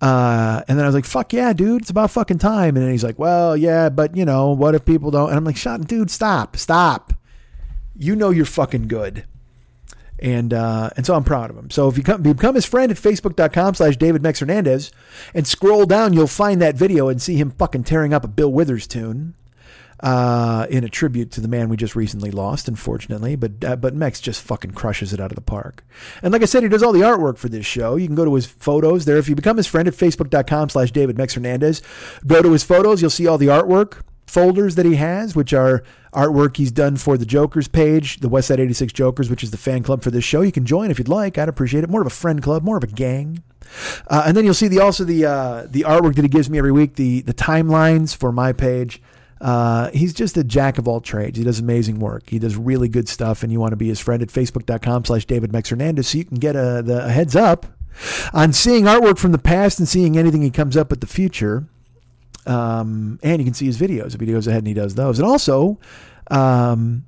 Uh, 0.00 0.62
and 0.68 0.78
then 0.78 0.84
I 0.84 0.88
was 0.88 0.94
like, 0.94 1.04
fuck 1.04 1.32
yeah, 1.32 1.52
dude, 1.52 1.82
it's 1.82 1.90
about 1.90 2.10
fucking 2.10 2.38
time. 2.38 2.76
And 2.76 2.84
then 2.84 2.92
he's 2.92 3.04
like, 3.04 3.18
well, 3.18 3.56
yeah, 3.56 3.88
but 3.88 4.16
you 4.16 4.24
know, 4.24 4.52
what 4.52 4.74
if 4.74 4.84
people 4.84 5.10
don't? 5.10 5.28
And 5.28 5.36
I'm 5.36 5.44
like, 5.44 5.56
shut, 5.56 5.86
dude, 5.86 6.10
stop, 6.10 6.56
stop. 6.56 7.12
You 7.96 8.14
know 8.14 8.30
you're 8.30 8.44
fucking 8.44 8.88
good. 8.88 9.24
And 10.20 10.52
uh, 10.52 10.90
and 10.96 11.06
so 11.06 11.14
I'm 11.14 11.22
proud 11.22 11.50
of 11.50 11.56
him. 11.56 11.70
So 11.70 11.88
if 11.88 11.96
you 11.96 12.02
come, 12.02 12.22
become 12.22 12.56
his 12.56 12.66
friend 12.66 12.90
at 12.90 12.98
facebook.com 12.98 13.74
slash 13.74 13.96
David 13.96 14.22
Mex 14.22 14.40
Hernandez 14.40 14.90
and 15.32 15.46
scroll 15.46 15.86
down, 15.86 16.12
you'll 16.12 16.26
find 16.26 16.60
that 16.60 16.74
video 16.74 17.08
and 17.08 17.22
see 17.22 17.36
him 17.36 17.52
fucking 17.52 17.84
tearing 17.84 18.12
up 18.12 18.24
a 18.24 18.28
Bill 18.28 18.52
Withers 18.52 18.88
tune 18.88 19.34
uh, 20.00 20.66
in 20.70 20.84
a 20.84 20.88
tribute 20.88 21.30
to 21.32 21.40
the 21.40 21.48
man 21.48 21.68
we 21.68 21.76
just 21.76 21.96
recently 21.96 22.30
lost, 22.30 22.68
unfortunately. 22.68 23.36
But 23.36 23.64
uh, 23.64 23.76
but 23.76 23.94
Mex 23.94 24.20
just 24.20 24.42
fucking 24.42 24.72
crushes 24.72 25.12
it 25.12 25.20
out 25.20 25.30
of 25.30 25.36
the 25.36 25.42
park. 25.42 25.84
And 26.22 26.32
like 26.32 26.42
I 26.42 26.46
said, 26.46 26.62
he 26.62 26.68
does 26.68 26.82
all 26.82 26.92
the 26.92 27.00
artwork 27.00 27.38
for 27.38 27.48
this 27.48 27.66
show. 27.66 27.96
You 27.96 28.06
can 28.06 28.16
go 28.16 28.24
to 28.24 28.34
his 28.34 28.46
photos 28.46 29.04
there. 29.04 29.16
If 29.16 29.28
you 29.28 29.34
become 29.34 29.56
his 29.56 29.66
friend 29.66 29.88
at 29.88 29.94
facebook.com 29.94 30.68
slash 30.68 30.90
David 30.90 31.18
Mex 31.18 31.34
Hernandez, 31.34 31.82
go 32.26 32.42
to 32.42 32.52
his 32.52 32.64
photos. 32.64 33.00
You'll 33.00 33.10
see 33.10 33.26
all 33.26 33.38
the 33.38 33.46
artwork 33.46 34.02
folders 34.26 34.74
that 34.74 34.86
he 34.86 34.96
has, 34.96 35.34
which 35.34 35.52
are 35.52 35.82
artwork 36.12 36.56
he's 36.56 36.70
done 36.70 36.96
for 36.96 37.16
the 37.16 37.26
Jokers 37.26 37.68
page, 37.68 38.20
the 38.20 38.28
Westside 38.28 38.58
86 38.58 38.92
Jokers, 38.92 39.30
which 39.30 39.42
is 39.42 39.50
the 39.50 39.56
fan 39.56 39.82
club 39.82 40.02
for 40.02 40.10
this 40.10 40.24
show. 40.24 40.42
You 40.42 40.52
can 40.52 40.66
join 40.66 40.90
if 40.90 40.98
you'd 40.98 41.08
like. 41.08 41.38
I'd 41.38 41.48
appreciate 41.48 41.84
it. 41.84 41.90
More 41.90 42.00
of 42.00 42.06
a 42.06 42.10
friend 42.10 42.42
club, 42.42 42.62
more 42.62 42.76
of 42.76 42.84
a 42.84 42.88
gang. 42.88 43.42
Uh, 44.06 44.24
and 44.26 44.36
then 44.36 44.44
you'll 44.44 44.54
see 44.54 44.68
the 44.68 44.80
also 44.80 45.04
the 45.04 45.26
uh, 45.26 45.66
the 45.68 45.82
artwork 45.82 46.14
that 46.14 46.22
he 46.22 46.28
gives 46.28 46.48
me 46.48 46.58
every 46.58 46.72
week, 46.72 46.94
the 46.94 47.20
the 47.22 47.34
timelines 47.34 48.16
for 48.16 48.32
my 48.32 48.52
page. 48.52 49.02
Uh, 49.40 49.90
he's 49.90 50.12
just 50.12 50.36
a 50.36 50.44
jack 50.44 50.78
of 50.78 50.88
all 50.88 51.00
trades. 51.00 51.38
He 51.38 51.44
does 51.44 51.60
amazing 51.60 52.00
work. 52.00 52.28
He 52.28 52.38
does 52.38 52.56
really 52.56 52.88
good 52.88 53.08
stuff, 53.08 53.42
and 53.42 53.52
you 53.52 53.60
want 53.60 53.72
to 53.72 53.76
be 53.76 53.88
his 53.88 54.00
friend 54.00 54.22
at 54.22 54.28
facebook.com 54.28 55.04
slash 55.04 55.24
David 55.26 55.52
Mex 55.52 55.70
Hernandez 55.70 56.08
so 56.08 56.18
you 56.18 56.24
can 56.24 56.38
get 56.38 56.56
a, 56.56 56.82
the, 56.84 57.04
a 57.06 57.08
heads 57.08 57.36
up 57.36 57.66
on 58.32 58.52
seeing 58.52 58.84
artwork 58.84 59.18
from 59.18 59.32
the 59.32 59.38
past 59.38 59.78
and 59.78 59.88
seeing 59.88 60.16
anything 60.16 60.42
he 60.42 60.50
comes 60.50 60.76
up 60.76 60.90
with 60.90 61.00
the 61.00 61.06
future. 61.06 61.66
Um, 62.46 63.18
and 63.22 63.40
you 63.40 63.44
can 63.44 63.54
see 63.54 63.66
his 63.66 63.78
videos 63.78 64.14
if 64.14 64.20
he 64.20 64.26
goes 64.26 64.46
ahead 64.46 64.58
and 64.58 64.68
he 64.68 64.74
does 64.74 64.94
those. 64.94 65.18
And 65.18 65.28
also, 65.28 65.78
um, 66.30 67.04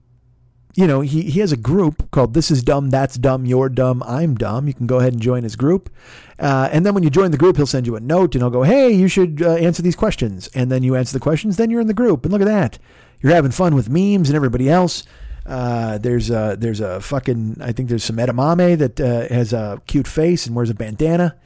you 0.74 0.86
know, 0.86 1.00
he, 1.00 1.22
he 1.22 1.40
has 1.40 1.52
a 1.52 1.56
group 1.56 2.10
called 2.10 2.34
This 2.34 2.50
Is 2.50 2.62
Dumb, 2.62 2.90
That's 2.90 3.16
Dumb, 3.16 3.44
You're 3.44 3.68
Dumb, 3.68 4.02
I'm 4.04 4.34
Dumb. 4.36 4.68
You 4.68 4.74
can 4.74 4.86
go 4.86 4.98
ahead 4.98 5.12
and 5.12 5.22
join 5.22 5.42
his 5.42 5.56
group. 5.56 5.90
Uh, 6.38 6.68
and 6.72 6.86
then 6.86 6.94
when 6.94 7.02
you 7.02 7.10
join 7.10 7.30
the 7.32 7.36
group, 7.36 7.56
he'll 7.56 7.66
send 7.66 7.86
you 7.86 7.96
a 7.96 8.00
note 8.00 8.34
and 8.34 8.42
he'll 8.42 8.50
go, 8.50 8.62
hey, 8.62 8.90
you 8.90 9.08
should 9.08 9.42
uh, 9.42 9.54
answer 9.56 9.82
these 9.82 9.96
questions. 9.96 10.48
And 10.54 10.70
then 10.70 10.82
you 10.82 10.96
answer 10.96 11.12
the 11.12 11.20
questions, 11.20 11.56
then 11.56 11.70
you're 11.70 11.80
in 11.80 11.86
the 11.86 11.94
group. 11.94 12.24
And 12.24 12.32
look 12.32 12.40
at 12.40 12.46
that. 12.46 12.78
You're 13.20 13.34
having 13.34 13.50
fun 13.50 13.74
with 13.74 13.90
memes 13.90 14.28
and 14.30 14.36
everybody 14.36 14.70
else. 14.70 15.04
Uh, 15.46 15.98
there's 15.98 16.30
a 16.30 16.56
there's 16.58 16.80
a 16.80 17.00
fucking 17.00 17.56
I 17.60 17.72
think 17.72 17.88
there's 17.88 18.04
some 18.04 18.16
edamame 18.16 18.78
that 18.78 19.00
uh, 19.00 19.34
has 19.34 19.52
a 19.52 19.80
cute 19.86 20.06
face 20.06 20.46
and 20.46 20.54
wears 20.54 20.70
a 20.70 20.74
bandana, 20.74 21.36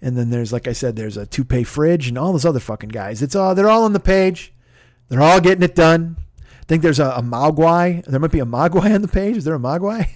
and 0.00 0.16
then 0.16 0.30
there's 0.30 0.52
like 0.52 0.66
I 0.66 0.72
said 0.72 0.96
there's 0.96 1.16
a 1.16 1.26
toupee 1.26 1.62
fridge 1.62 2.08
and 2.08 2.18
all 2.18 2.32
those 2.32 2.46
other 2.46 2.60
fucking 2.60 2.88
guys. 2.88 3.22
It's 3.22 3.36
all 3.36 3.54
they're 3.54 3.68
all 3.68 3.84
on 3.84 3.92
the 3.92 4.00
page, 4.00 4.52
they're 5.08 5.22
all 5.22 5.40
getting 5.40 5.62
it 5.62 5.74
done. 5.74 6.16
Think 6.66 6.82
there's 6.82 7.00
a, 7.00 7.10
a 7.10 7.22
Mogwai. 7.22 8.04
There 8.04 8.20
might 8.20 8.30
be 8.30 8.40
a 8.40 8.46
Mogwai 8.46 8.94
on 8.94 9.02
the 9.02 9.08
page. 9.08 9.36
Is 9.36 9.44
there 9.44 9.54
a 9.54 9.58
Mogwai? 9.58 10.08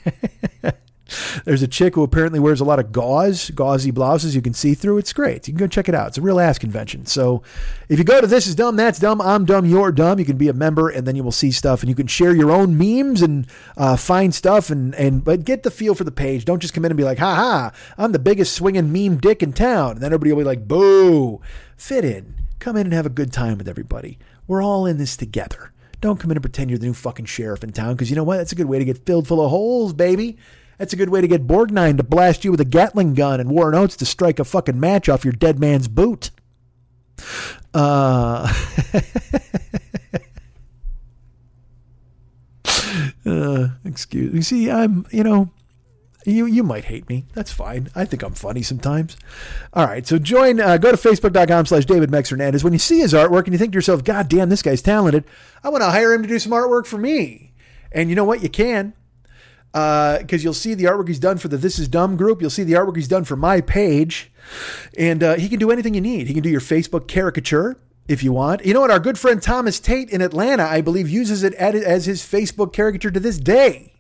there's 1.45 1.63
a 1.63 1.69
chick 1.69 1.95
who 1.95 2.03
apparently 2.03 2.41
wears 2.41 2.61
a 2.61 2.65
lot 2.65 2.79
of 2.79 2.93
gauze, 2.93 3.51
gauzy 3.51 3.91
blouses 3.91 4.35
you 4.35 4.43
can 4.43 4.55
see 4.55 4.75
through. 4.75 4.99
It's 4.99 5.13
great. 5.13 5.47
You 5.47 5.55
can 5.55 5.59
go 5.59 5.67
check 5.67 5.89
it 5.89 5.95
out. 5.95 6.09
It's 6.09 6.19
a 6.19 6.23
real 6.23 6.41
ass 6.41 6.59
convention. 6.59 7.07
So 7.07 7.43
if 7.89 7.99
you 7.99 8.05
go 8.05 8.21
to 8.21 8.27
This 8.27 8.47
Is 8.47 8.55
Dumb, 8.55 8.77
That's 8.77 8.99
Dumb, 8.99 9.21
I'm 9.21 9.45
Dumb, 9.45 9.67
You're 9.67 9.93
Dumb, 9.93 10.19
you 10.19 10.25
can 10.25 10.37
be 10.37 10.49
a 10.49 10.53
member 10.53 10.89
and 10.89 11.07
then 11.07 11.17
you 11.17 11.23
will 11.23 11.33
see 11.33 11.53
stuff 11.53 11.81
and 11.83 11.89
you 11.89 11.95
can 11.95 12.07
share 12.07 12.35
your 12.35 12.51
own 12.51 12.77
memes 12.77 13.23
and 13.23 13.47
uh, 13.77 13.97
find 13.97 14.35
stuff 14.35 14.71
and, 14.71 14.95
and 14.97 15.23
but 15.25 15.45
get 15.45 15.63
the 15.63 15.71
feel 15.71 15.95
for 15.95 16.05
the 16.05 16.11
page. 16.11 16.45
Don't 16.45 16.61
just 16.61 16.75
come 16.75 16.85
in 16.85 16.91
and 16.91 16.99
be 16.99 17.05
like, 17.05 17.19
ha 17.19 17.35
ha, 17.35 17.73
I'm 17.97 18.13
the 18.13 18.19
biggest 18.19 18.55
swinging 18.55 18.93
meme 18.93 19.19
dick 19.19 19.43
in 19.43 19.53
town. 19.53 19.93
And 19.93 20.01
then 20.01 20.13
everybody 20.13 20.33
will 20.33 20.41
be 20.41 20.45
like, 20.45 20.67
boo. 20.67 21.41
Fit 21.77 22.05
in. 22.05 22.35
Come 22.59 22.77
in 22.77 22.87
and 22.87 22.95
have 22.95 23.07
a 23.07 23.11
good 23.11 23.33
time 23.33 23.59
with 23.59 23.69
everybody. 23.69 24.19
We're 24.47 24.63
all 24.63 24.87
in 24.87 24.99
this 24.99 25.17
together. 25.17 25.73
Don't 26.01 26.21
come 26.21 26.31
in 26.31 26.37
and 26.37 26.43
pretend 26.43 26.71
you're 26.71 26.79
the 26.79 26.87
new 26.87 26.95
fucking 26.95 27.25
sheriff 27.25 27.65
in 27.65 27.73
town 27.73 27.95
because 27.95 28.11
you 28.11 28.17
know 28.17 28.25
what? 28.25 28.37
That's 28.37 28.53
a 28.53 28.57
good 28.57 28.67
way 28.67 28.79
to 28.79 28.85
get 28.85 29.05
filled 29.07 29.27
full 29.27 29.43
of 29.43 29.51
holes, 29.51 29.93
baby. 29.93 30.37
That's 30.79 30.93
a 30.93 30.97
good 30.97 31.09
way 31.09 31.23
to 31.23 31.29
get 31.29 31.47
Borgnine 31.47 31.97
to 31.97 32.03
blast 32.03 32.45
you 32.45 32.51
with 32.51 32.61
a 32.61 32.65
Gatling 32.65 33.15
gun 33.15 33.41
and 33.41 33.51
Warren 33.51 33.75
Oates 33.75 33.97
to 33.97 34.05
strike 34.05 34.39
a 34.39 34.45
fucking 34.45 34.79
match 34.79 35.09
off 35.09 35.25
your 35.25 35.33
dead 35.33 35.59
man's 35.59 35.89
boot. 35.89 36.31
Uh, 37.73 38.53
uh, 43.27 43.69
excuse 43.87 44.33
me. 44.35 44.43
See, 44.43 44.71
I'm, 44.71 45.07
you 45.11 45.25
know, 45.25 45.51
you 46.33 46.47
you 46.47 46.63
might 46.63 46.85
hate 46.85 47.09
me. 47.09 47.25
That's 47.35 47.53
fine. 47.53 47.89
I 47.95 48.05
think 48.05 48.23
I'm 48.23 48.35
funny 48.35 48.63
sometimes. 48.63 49.17
All 49.73 49.87
right. 49.87 50.07
So 50.07 50.19
join. 50.19 50.61
Uh, 50.61 50.77
go 50.77 50.91
to 50.91 50.97
facebook.com 50.97 51.67
slash 51.67 51.85
David 51.85 52.11
Mex 52.11 52.31
Hernandez. 52.31 52.65
When 52.65 52.73
you 52.73 52.79
see 52.79 52.99
his 53.01 53.13
artwork 53.13 53.45
and 53.45 53.53
you 53.53 53.59
think 53.59 53.73
to 53.73 53.77
yourself, 53.77 54.05
God 54.05 54.29
damn, 54.29 54.49
this 54.49 54.63
guy's 54.63 54.83
talented. 54.83 55.25
I 55.63 55.69
want 55.69 55.83
to 55.83 55.91
hire 55.91 56.13
him 56.13 56.23
to 56.23 56.29
do 56.29 56.39
some 56.39 56.53
artwork 56.53 56.87
for 56.87 56.99
me. 56.99 57.53
And 57.93 58.11
you 58.11 58.17
know 58.17 58.25
what? 58.25 58.43
You 58.43 58.49
can. 58.49 58.93
because 59.73 60.43
you'll 60.43 60.55
see 60.55 60.75
the 60.75 60.85
artwork 60.85 61.09
he's 61.09 61.19
done 61.19 61.39
for 61.39 61.49
the 61.49 61.57
This 61.57 61.79
Is 61.79 61.89
Dumb 61.89 62.17
group. 62.17 62.41
You'll 62.41 62.51
see 62.51 62.65
the 62.65 62.75
artwork 62.75 62.97
he's 62.97 63.09
done 63.09 63.25
for 63.25 63.37
my 63.37 63.61
page. 63.61 64.33
And 64.99 65.23
uh, 65.23 65.35
he 65.37 65.49
can 65.49 65.59
do 65.59 65.71
anything 65.71 65.95
you 65.95 66.01
need. 66.01 66.27
He 66.27 66.35
can 66.35 66.43
do 66.43 66.51
your 66.51 66.61
Facebook 66.61 67.09
caricature 67.09 67.77
if 68.09 68.23
you 68.23 68.33
want. 68.33 68.65
You 68.65 68.75
know 68.75 68.81
what? 68.81 68.91
Our 68.91 69.01
good 69.01 69.19
friend 69.19 69.43
Thomas 69.43 69.81
Tate 69.81 70.11
in 70.11 70.21
Atlanta, 70.23 70.65
I 70.65 70.81
believe, 70.81 71.09
uses 71.09 71.43
it 71.43 71.55
as 71.55 72.07
his 72.07 72.23
Facebook 72.23 72.73
caricature 72.73 73.11
to 73.11 73.21
this 73.21 73.39
day. 73.39 73.93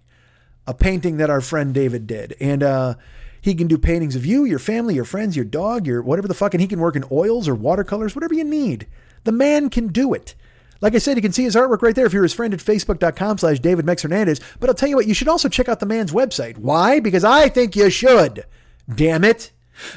A 0.67 0.75
painting 0.75 1.19
that 1.19 1.31
our 1.31 1.41
friend 1.41 1.73
David 1.73 2.07
did. 2.07 2.37
And 2.41 2.63
uh, 2.63 2.95
he 3.41 3.55
can 3.55 3.69
do 3.69 3.79
paintings 3.79 4.17
of 4.17 4.27
you, 4.27 4.45
your 4.45 4.59
family, 4.59 4.95
your 4.95 5.05
friends, 5.05 5.37
your 5.37 5.45
dog, 5.45 5.87
your 5.87 6.03
whatever 6.03 6.29
the 6.29 6.35
fuck. 6.35 6.55
And 6.55 6.61
he 6.61 6.67
can 6.67 6.81
work 6.81 6.97
in 6.97 7.05
oils 7.13 7.49
or 7.49 7.55
watercolors, 7.55 8.15
whatever 8.15 8.35
you 8.35 8.45
need. 8.45 8.87
The 9.25 9.33
man 9.33 9.71
can 9.71 9.89
do 9.89 10.13
it. 10.15 10.35
Like 10.81 10.95
I 10.95 10.99
said, 10.99 11.17
you 11.17 11.23
can 11.23 11.33
see 11.33 11.45
his 11.45 11.57
artwork 11.57 11.83
right 11.83 11.95
there 11.95 12.07
if 12.07 12.13
you're 12.13 12.23
his 12.23 12.35
friend 12.35 12.53
at 12.53 12.61
facebook.com 12.61 13.39
slash 13.39 13.61
David 13.61 13.87
Mex 13.87 14.03
Hernandez. 14.03 14.41
But 14.61 14.69
I'll 14.69 14.75
tell 14.75 14.89
you 14.89 14.97
what, 14.97 15.07
you 15.07 15.15
should 15.15 15.29
also 15.29 15.49
check 15.49 15.69
out 15.69 15.81
the 15.81 15.87
man's 15.87 16.13
website. 16.13 16.59
Why? 16.59 17.01
Because 17.01 17.25
I 17.25 17.49
think 17.49 17.77
you 17.77 17.89
should. 17.89 18.45
Damn 18.93 19.25
it. 19.25 19.53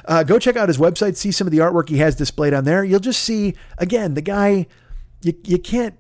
Uh, 0.06 0.24
go 0.24 0.40
check 0.40 0.56
out 0.56 0.68
his 0.68 0.78
website, 0.78 1.16
see 1.16 1.32
some 1.32 1.48
of 1.48 1.52
the 1.52 1.60
artwork 1.60 1.90
he 1.90 1.98
has 1.98 2.16
displayed 2.16 2.54
on 2.54 2.66
there. 2.66 2.84
You'll 2.84 3.00
just 3.00 3.24
see, 3.24 3.56
again, 3.78 4.14
the 4.14 4.22
guy, 4.22 4.68
you, 5.22 5.34
you 5.46 5.58
can't 5.58 5.96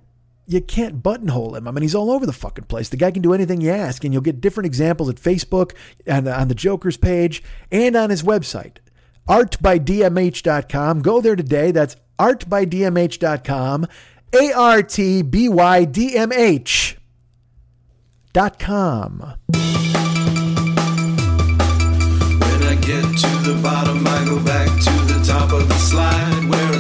you 0.49 0.61
can't 0.61 1.03
buttonhole 1.03 1.55
him. 1.55 1.67
I 1.67 1.71
mean, 1.71 1.83
he's 1.83 1.95
all 1.95 2.11
over 2.11 2.25
the 2.25 2.33
fucking 2.33 2.65
place. 2.65 2.89
The 2.89 2.97
guy 2.97 3.11
can 3.11 3.21
do 3.21 3.33
anything 3.33 3.61
you 3.61 3.69
ask, 3.69 4.03
and 4.03 4.11
you'll 4.11 4.23
get 4.23 4.41
different 4.41 4.65
examples 4.65 5.09
at 5.09 5.15
Facebook 5.17 5.73
and 6.05 6.27
on 6.27 6.47
the 6.47 6.55
Joker's 6.55 6.97
page 6.97 7.43
and 7.71 7.95
on 7.95 8.09
his 8.09 8.23
website, 8.23 8.77
artbydmh.com. 9.27 11.01
Go 11.01 11.21
there 11.21 11.35
today. 11.35 11.71
That's 11.71 11.95
artbydmh.com, 12.17 13.87
A 14.33 14.53
R 14.53 14.83
T 14.83 15.21
B 15.21 15.47
Y 15.47 15.85
D 15.85 16.17
M 16.17 16.31
H 16.31 16.97
dot 18.33 18.57
com. 18.59 19.35
get 22.89 23.03
to 23.03 23.29
the 23.45 23.59
bottom, 23.61 24.05
I 24.07 24.25
go 24.25 24.43
back 24.43 24.67
to 24.67 25.13
the 25.13 25.23
top 25.23 25.51
of 25.53 25.67
the 25.67 25.75
slide 25.75 26.49
where 26.49 26.73
I 26.73 26.79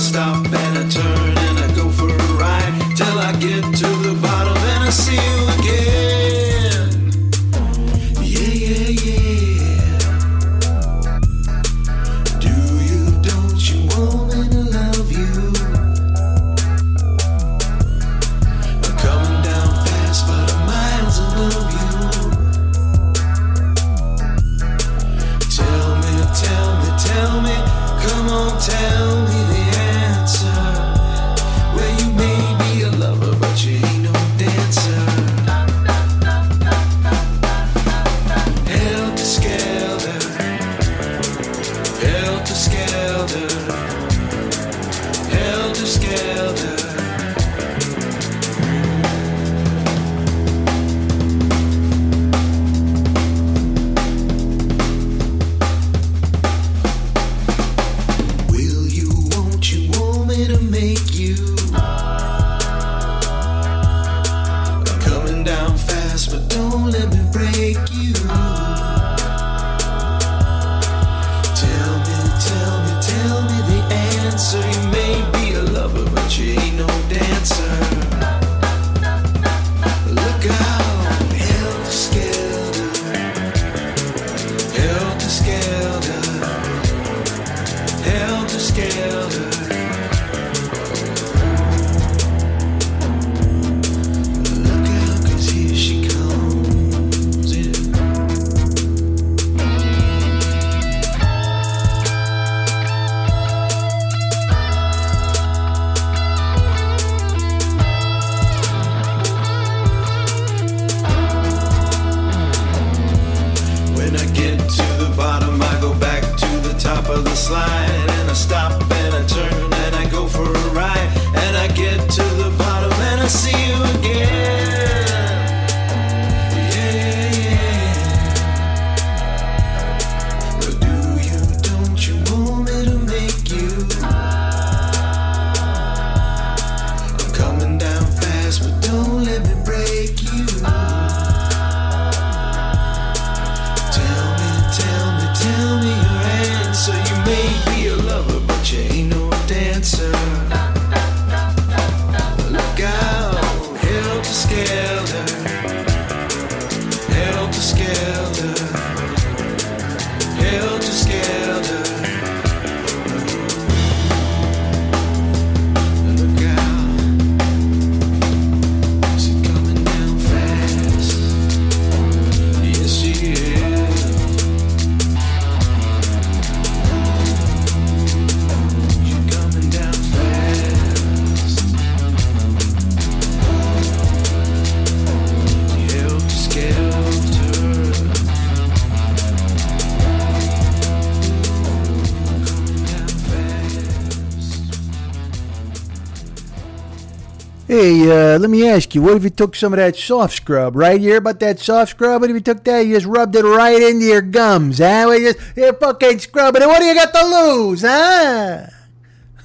Uh, 198.09 198.39
let 198.39 198.49
me 198.49 198.67
ask 198.67 198.95
you, 198.95 199.03
what 199.03 199.15
if 199.15 199.23
you 199.23 199.29
took 199.29 199.55
some 199.55 199.71
of 199.71 199.77
that 199.77 199.95
soft 199.95 200.35
scrub, 200.35 200.75
right? 200.75 200.99
You 200.99 201.09
hear 201.09 201.17
about 201.17 201.39
that 201.41 201.59
soft 201.59 201.91
scrub? 201.91 202.21
What 202.21 202.29
if 202.31 202.33
you 202.33 202.41
took 202.41 202.63
that, 202.63 202.81
you 202.81 202.95
just 202.95 203.05
rubbed 203.05 203.35
it 203.35 203.43
right 203.43 203.81
into 203.81 204.05
your 204.05 204.21
gums, 204.21 204.79
huh? 204.79 205.11
You 205.11 205.33
just, 205.33 205.55
you 205.55 205.71
fucking 205.73 206.17
scrubbing 206.17 206.63
it. 206.63 206.67
What 206.67 206.79
do 206.79 206.85
you 206.85 206.95
got 206.95 207.13
to 207.13 207.25
lose, 207.25 207.81
huh? 207.81 208.65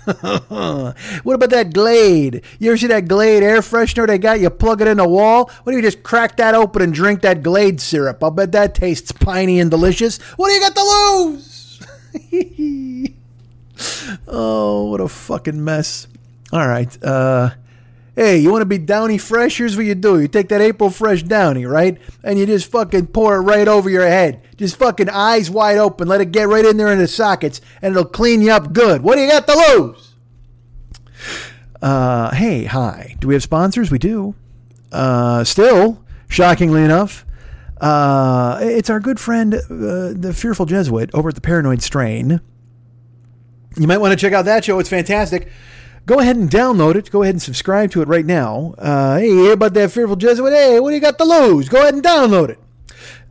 what 1.24 1.34
about 1.34 1.50
that 1.50 1.72
Glade? 1.72 2.42
You 2.58 2.70
ever 2.70 2.76
see 2.78 2.86
that 2.86 3.06
Glade 3.06 3.42
air 3.42 3.60
freshener 3.60 4.06
they 4.06 4.18
got? 4.18 4.40
You 4.40 4.50
plug 4.50 4.80
it 4.80 4.88
in 4.88 4.96
the 4.96 5.08
wall. 5.08 5.50
What 5.62 5.74
if 5.74 5.76
you 5.76 5.82
just 5.82 6.02
crack 6.02 6.36
that 6.38 6.54
open 6.54 6.82
and 6.82 6.92
drink 6.92 7.22
that 7.22 7.42
Glade 7.42 7.80
syrup? 7.80 8.24
I'll 8.24 8.30
bet 8.30 8.52
that 8.52 8.74
tastes 8.74 9.12
piney 9.12 9.60
and 9.60 9.70
delicious. 9.70 10.18
What 10.36 10.48
do 10.48 10.54
you 10.54 10.60
got 10.60 10.74
to 10.74 10.82
lose? 10.82 11.80
oh, 14.28 14.84
what 14.90 15.00
a 15.00 15.08
fucking 15.08 15.62
mess. 15.62 16.06
All 16.52 16.66
right. 16.66 17.02
Uh, 17.02 17.50
Hey, 18.16 18.38
you 18.38 18.52
want 18.52 18.62
to 18.62 18.66
be 18.66 18.78
Downy 18.78 19.18
Fresh? 19.18 19.58
Here's 19.58 19.76
what 19.76 19.86
you 19.86 19.96
do. 19.96 20.20
You 20.20 20.28
take 20.28 20.48
that 20.50 20.60
April 20.60 20.88
Fresh 20.88 21.24
Downy, 21.24 21.66
right? 21.66 21.98
And 22.22 22.38
you 22.38 22.46
just 22.46 22.70
fucking 22.70 23.08
pour 23.08 23.36
it 23.36 23.40
right 23.40 23.66
over 23.66 23.90
your 23.90 24.06
head. 24.06 24.40
Just 24.56 24.76
fucking 24.76 25.08
eyes 25.08 25.50
wide 25.50 25.78
open. 25.78 26.06
Let 26.06 26.20
it 26.20 26.30
get 26.30 26.46
right 26.46 26.64
in 26.64 26.76
there 26.76 26.92
in 26.92 26.98
the 26.98 27.08
sockets, 27.08 27.60
and 27.82 27.90
it'll 27.92 28.04
clean 28.04 28.40
you 28.40 28.52
up 28.52 28.72
good. 28.72 29.02
What 29.02 29.16
do 29.16 29.22
you 29.22 29.28
got 29.28 29.48
to 29.48 29.74
lose? 29.76 30.14
Uh, 31.82 32.32
hey, 32.32 32.64
hi. 32.64 33.16
Do 33.18 33.26
we 33.26 33.34
have 33.34 33.42
sponsors? 33.42 33.90
We 33.90 33.98
do. 33.98 34.36
Uh, 34.92 35.42
still, 35.42 36.04
shockingly 36.28 36.82
enough, 36.84 37.26
uh, 37.80 38.60
it's 38.62 38.90
our 38.90 39.00
good 39.00 39.18
friend, 39.18 39.54
uh, 39.54 39.58
the 39.68 40.32
Fearful 40.32 40.66
Jesuit, 40.66 41.10
over 41.12 41.30
at 41.30 41.34
the 41.34 41.40
Paranoid 41.40 41.82
Strain. 41.82 42.40
You 43.76 43.88
might 43.88 43.98
want 43.98 44.12
to 44.12 44.16
check 44.16 44.32
out 44.32 44.44
that 44.44 44.64
show. 44.64 44.78
It's 44.78 44.88
fantastic 44.88 45.50
go 46.06 46.20
ahead 46.20 46.36
and 46.36 46.50
download 46.50 46.94
it. 46.96 47.10
Go 47.10 47.22
ahead 47.22 47.34
and 47.34 47.42
subscribe 47.42 47.90
to 47.92 48.02
it 48.02 48.08
right 48.08 48.26
now. 48.26 48.74
Uh, 48.78 49.18
hey, 49.18 49.50
about 49.50 49.74
that 49.74 49.90
fearful 49.90 50.16
Jesuit? 50.16 50.52
Hey, 50.52 50.80
what 50.80 50.90
do 50.90 50.94
you 50.94 51.00
got 51.00 51.18
to 51.18 51.24
lose? 51.24 51.68
Go 51.68 51.80
ahead 51.80 51.94
and 51.94 52.02
download 52.02 52.50
it. 52.50 52.58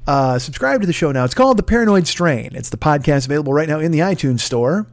Uh, 0.05 0.37
subscribe 0.37 0.81
to 0.81 0.87
the 0.87 0.93
show 0.93 1.11
now. 1.11 1.23
It's 1.23 1.33
called 1.33 1.57
The 1.57 1.63
Paranoid 1.63 2.07
Strain. 2.07 2.55
It's 2.55 2.69
the 2.69 2.77
podcast 2.77 3.25
available 3.25 3.53
right 3.53 3.69
now 3.69 3.79
in 3.79 3.91
the 3.91 3.99
iTunes 3.99 4.41
store. 4.41 4.87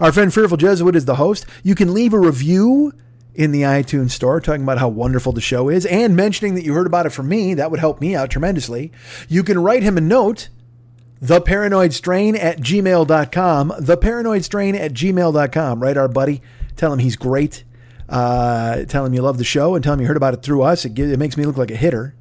Our 0.00 0.12
friend 0.12 0.32
Fearful 0.32 0.56
Jesuit 0.56 0.96
is 0.96 1.04
the 1.04 1.14
host. 1.14 1.46
You 1.62 1.74
can 1.74 1.94
leave 1.94 2.12
a 2.12 2.18
review 2.18 2.92
in 3.34 3.52
the 3.52 3.62
iTunes 3.62 4.10
store 4.10 4.40
talking 4.40 4.64
about 4.64 4.78
how 4.78 4.88
wonderful 4.88 5.32
the 5.32 5.40
show 5.40 5.68
is 5.68 5.86
and 5.86 6.16
mentioning 6.16 6.56
that 6.56 6.64
you 6.64 6.74
heard 6.74 6.88
about 6.88 7.06
it 7.06 7.10
from 7.10 7.28
me. 7.28 7.54
That 7.54 7.70
would 7.70 7.80
help 7.80 8.00
me 8.00 8.16
out 8.16 8.30
tremendously. 8.30 8.90
You 9.28 9.44
can 9.44 9.62
write 9.62 9.82
him 9.84 9.96
a 9.96 10.00
note 10.00 10.48
the 11.20 11.40
paranoid 11.40 11.92
strain 11.92 12.36
at 12.36 12.58
gmail.com 12.60 13.72
the 13.80 13.96
paranoid 13.96 14.44
strain 14.44 14.76
at 14.76 14.92
gmail.com 14.92 15.82
right 15.82 15.96
our 15.96 16.06
buddy 16.06 16.40
Tell 16.78 16.92
him 16.92 17.00
he's 17.00 17.16
great. 17.16 17.64
Uh, 18.08 18.84
tell 18.84 19.04
him 19.04 19.12
you 19.12 19.20
love 19.20 19.36
the 19.36 19.44
show 19.44 19.74
and 19.74 19.84
tell 19.84 19.92
him 19.92 20.00
you 20.00 20.06
heard 20.06 20.16
about 20.16 20.32
it 20.32 20.42
through 20.42 20.62
us. 20.62 20.86
It, 20.86 20.94
gives, 20.94 21.12
it 21.12 21.18
makes 21.18 21.36
me 21.36 21.44
look 21.44 21.58
like 21.58 21.70
a 21.70 21.76
hitter. 21.76 22.14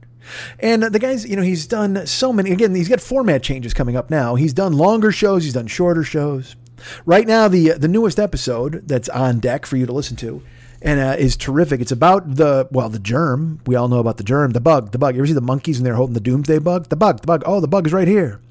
And 0.60 0.84
the 0.84 1.00
guy's, 1.00 1.26
you 1.26 1.38
know, 1.38 1.42
he's 1.42 1.68
done 1.68 2.06
so 2.06 2.34
many. 2.34 2.52
Again, 2.52 2.76
he's 2.76 2.90
got 2.90 3.00
format 3.00 3.44
changes 3.44 3.74
coming 3.74 3.96
up 3.96 4.10
now. 4.10 4.36
He's 4.36 4.52
done 4.52 4.74
longer 4.74 5.14
shows. 5.14 5.46
He's 5.46 5.54
done 5.54 5.68
shorter 5.68 6.04
shows. 6.04 6.58
Right 7.06 7.26
now, 7.26 7.48
the 7.48 7.72
the 7.72 7.88
newest 7.88 8.20
episode 8.20 8.88
that's 8.88 9.10
on 9.10 9.40
deck 9.40 9.66
for 9.66 9.78
you 9.78 9.86
to 9.86 9.94
listen 9.94 10.16
to, 10.18 10.44
and 10.82 11.00
uh, 11.00 11.16
is 11.18 11.36
terrific. 11.36 11.82
It's 11.82 11.94
about 11.94 12.36
the 12.36 12.68
well, 12.72 12.90
the 12.90 13.00
germ. 13.00 13.62
We 13.66 13.76
all 13.76 13.88
know 13.88 14.00
about 14.00 14.18
the 14.18 14.24
germ, 14.24 14.52
the 14.52 14.60
bug, 14.60 14.92
the 14.92 15.00
bug. 15.00 15.16
You 15.16 15.22
ever 15.22 15.28
see 15.28 15.34
the 15.34 15.42
Monkees 15.42 15.76
when 15.76 15.86
they're 15.86 15.96
holding 15.96 16.14
the 16.14 16.20
doomsday 16.20 16.60
bug? 16.60 16.90
The 16.90 16.96
bug, 16.96 17.22
the 17.22 17.28
bug. 17.28 17.44
Oh, 17.46 17.62
the 17.62 17.68
bug 17.68 17.88
is 17.88 17.94
right 17.94 18.08
here. 18.08 18.42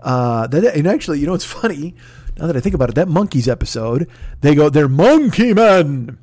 Uh, 0.00 0.46
that, 0.48 0.64
and 0.64 0.86
actually, 0.88 1.20
you 1.20 1.26
know, 1.26 1.34
it's 1.34 1.44
funny 1.60 1.94
now 2.38 2.46
that 2.46 2.56
I 2.56 2.60
think 2.60 2.74
about 2.74 2.88
it, 2.90 2.94
that 2.96 3.08
Monkees 3.08 3.48
episode, 3.48 4.08
they 4.40 4.54
go, 4.54 4.68
they're 4.68 4.88
monkey 4.88 5.54
men. 5.54 6.18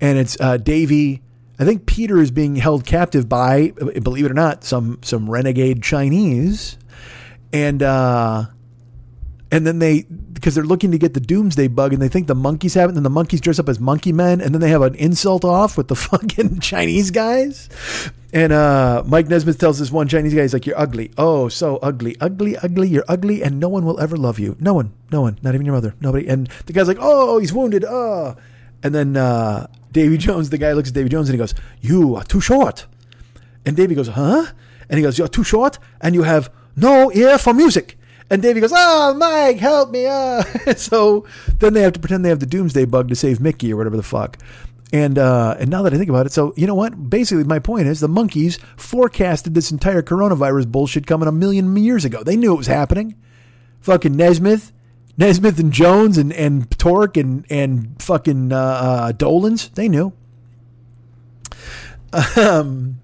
And 0.00 0.18
it's 0.18 0.40
uh, 0.40 0.56
Davy. 0.56 1.22
I 1.58 1.64
think 1.64 1.84
Peter 1.86 2.18
is 2.18 2.30
being 2.30 2.56
held 2.56 2.86
captive 2.86 3.28
by, 3.28 3.72
believe 4.02 4.24
it 4.24 4.30
or 4.30 4.34
not, 4.34 4.64
some 4.64 4.98
some 5.02 5.28
renegade 5.28 5.82
Chinese. 5.82 6.78
And 7.52 7.82
uh, 7.82 8.46
and 9.50 9.66
then 9.66 9.78
they 9.78 10.06
because 10.40 10.54
they're 10.54 10.64
looking 10.64 10.90
to 10.90 10.98
get 10.98 11.12
the 11.12 11.20
doomsday 11.20 11.68
bug 11.68 11.92
and 11.92 12.00
they 12.00 12.08
think 12.08 12.26
the 12.26 12.34
Monkees 12.34 12.74
have 12.74 12.88
it 12.88 12.96
and 12.96 12.96
then 12.96 13.02
the 13.02 13.10
Monkees 13.10 13.42
dress 13.42 13.58
up 13.58 13.68
as 13.68 13.78
monkey 13.78 14.10
men 14.10 14.40
and 14.40 14.54
then 14.54 14.60
they 14.62 14.70
have 14.70 14.80
an 14.80 14.94
insult 14.94 15.44
off 15.44 15.76
with 15.76 15.88
the 15.88 15.94
fucking 16.08 16.60
chinese 16.60 17.10
guys. 17.10 17.68
And 18.32 18.52
uh, 18.52 19.02
mike 19.06 19.28
nesmith 19.28 19.58
tells 19.58 19.78
this 19.78 19.92
one 19.92 20.08
chinese 20.08 20.32
guy 20.32 20.40
he's 20.42 20.54
like 20.54 20.64
you're 20.64 20.78
ugly. 20.78 21.10
Oh 21.18 21.48
so 21.48 21.76
ugly. 21.82 22.16
Ugly 22.20 22.56
ugly. 22.56 22.88
You're 22.88 23.04
ugly 23.06 23.42
and 23.42 23.60
no 23.60 23.68
one 23.68 23.84
will 23.84 24.00
ever 24.00 24.16
love 24.16 24.38
you. 24.38 24.56
No 24.58 24.72
one. 24.72 24.94
No 25.12 25.20
one. 25.20 25.38
Not 25.42 25.54
even 25.54 25.66
your 25.66 25.74
mother. 25.74 25.94
Nobody. 26.00 26.26
And 26.26 26.48
the 26.64 26.72
guy's 26.72 26.88
like 26.88 26.98
oh 26.98 27.38
he's 27.38 27.52
wounded. 27.52 27.84
Oh. 27.84 28.36
And 28.82 28.94
then 28.94 29.18
uh, 29.18 29.66
davy 29.92 30.16
jones 30.16 30.48
the 30.48 30.58
guy 30.58 30.72
looks 30.72 30.88
at 30.88 30.94
davy 30.94 31.10
jones 31.10 31.28
and 31.28 31.34
he 31.34 31.38
goes 31.38 31.54
you 31.82 32.16
are 32.16 32.24
too 32.24 32.40
short. 32.40 32.86
And 33.66 33.76
davy 33.76 33.94
goes 33.94 34.08
huh? 34.08 34.46
And 34.88 34.96
he 34.96 35.02
goes 35.02 35.18
you're 35.18 35.28
too 35.28 35.44
short 35.44 35.78
and 36.00 36.14
you 36.14 36.22
have 36.22 36.50
no 36.76 37.12
ear 37.12 37.36
for 37.36 37.52
music 37.52 37.98
and 38.30 38.40
Davy 38.40 38.60
goes, 38.60 38.72
"Oh, 38.74 39.14
Mike, 39.14 39.58
help 39.58 39.90
me!" 39.90 40.06
Uh. 40.06 40.42
so 40.76 41.26
then 41.58 41.74
they 41.74 41.82
have 41.82 41.92
to 41.94 42.00
pretend 42.00 42.24
they 42.24 42.28
have 42.28 42.40
the 42.40 42.46
Doomsday 42.46 42.84
Bug 42.84 43.08
to 43.08 43.16
save 43.16 43.40
Micky 43.40 43.72
or 43.72 43.76
whatever 43.76 43.96
the 43.96 44.02
fuck. 44.02 44.38
And 44.92 45.18
uh, 45.18 45.56
and 45.58 45.70
now 45.70 45.82
that 45.82 45.94
I 45.94 45.98
think 45.98 46.10
about 46.10 46.26
it, 46.26 46.32
so 46.32 46.52
you 46.56 46.66
know 46.66 46.74
what? 46.74 47.10
Basically, 47.10 47.44
my 47.44 47.58
point 47.58 47.86
is 47.86 48.00
the 48.00 48.08
Monkees 48.08 48.58
forecasted 48.76 49.54
this 49.54 49.70
entire 49.70 50.02
coronavirus 50.02 50.68
bullshit 50.68 51.06
coming 51.06 51.28
a 51.28 51.32
million 51.32 51.76
years 51.76 52.04
ago. 52.04 52.22
They 52.22 52.36
knew 52.36 52.52
it 52.54 52.58
was 52.58 52.66
happening. 52.66 53.16
Fucking 53.80 54.16
Nesmith, 54.16 54.72
Nesmith 55.16 55.58
and 55.58 55.72
Jones 55.72 56.18
and 56.18 56.32
and 56.32 56.70
Tork 56.78 57.16
and 57.16 57.44
and 57.50 58.00
fucking 58.02 58.52
uh, 58.52 58.56
uh, 58.56 59.12
Dolenz. 59.12 59.72
They 59.74 59.88
knew. 59.88 60.12
Um, 62.36 62.98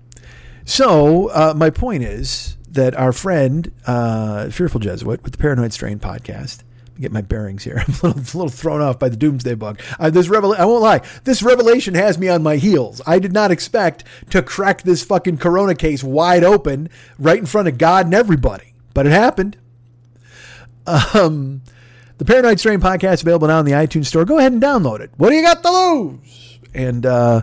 so 0.64 1.28
uh, 1.28 1.54
my 1.56 1.70
point 1.70 2.02
is 2.02 2.55
that 2.76 2.94
our 2.94 3.12
friend, 3.12 3.72
uh, 3.86 4.48
Fearful 4.50 4.80
Jesuit, 4.80 5.22
with 5.22 5.32
the 5.32 5.38
Paranoid 5.38 5.72
Strain 5.72 5.98
podcast, 5.98 6.60
get 7.00 7.12
my 7.12 7.20
bearings 7.20 7.64
here. 7.64 7.82
I'm 7.86 7.92
a 7.92 8.06
little, 8.06 8.20
a 8.20 8.36
little 8.36 8.48
thrown 8.48 8.80
off 8.80 8.98
by 8.98 9.08
the 9.08 9.16
Doomsday 9.16 9.54
Bug. 9.54 9.80
Uh, 9.98 10.08
this 10.10 10.28
revel- 10.28 10.54
I 10.54 10.64
won't 10.64 10.82
lie. 10.82 11.00
This 11.24 11.42
revelation 11.42 11.94
has 11.94 12.18
me 12.18 12.28
on 12.28 12.42
my 12.42 12.56
heels. 12.56 13.02
I 13.06 13.18
did 13.18 13.32
not 13.32 13.50
expect 13.50 14.04
to 14.30 14.42
crack 14.42 14.82
this 14.82 15.04
fucking 15.04 15.38
Corona 15.38 15.74
case 15.74 16.02
wide 16.02 16.44
open 16.44 16.88
right 17.18 17.38
in 17.38 17.46
front 17.46 17.68
of 17.68 17.76
God 17.78 18.06
and 18.06 18.14
everybody, 18.14 18.72
but 18.94 19.06
it 19.06 19.12
happened. 19.12 19.56
Um, 20.86 21.62
the 22.18 22.24
Paranoid 22.24 22.60
Strain 22.60 22.80
podcast 22.80 23.22
available 23.22 23.48
now 23.48 23.58
in 23.60 23.66
the 23.66 23.72
iTunes 23.72 24.06
store. 24.06 24.24
Go 24.24 24.38
ahead 24.38 24.52
and 24.52 24.62
download 24.62 25.00
it. 25.00 25.10
What 25.16 25.30
do 25.30 25.36
you 25.36 25.42
got 25.42 25.62
to 25.62 25.70
lose? 25.70 26.58
And 26.74 27.04
uh, 27.04 27.42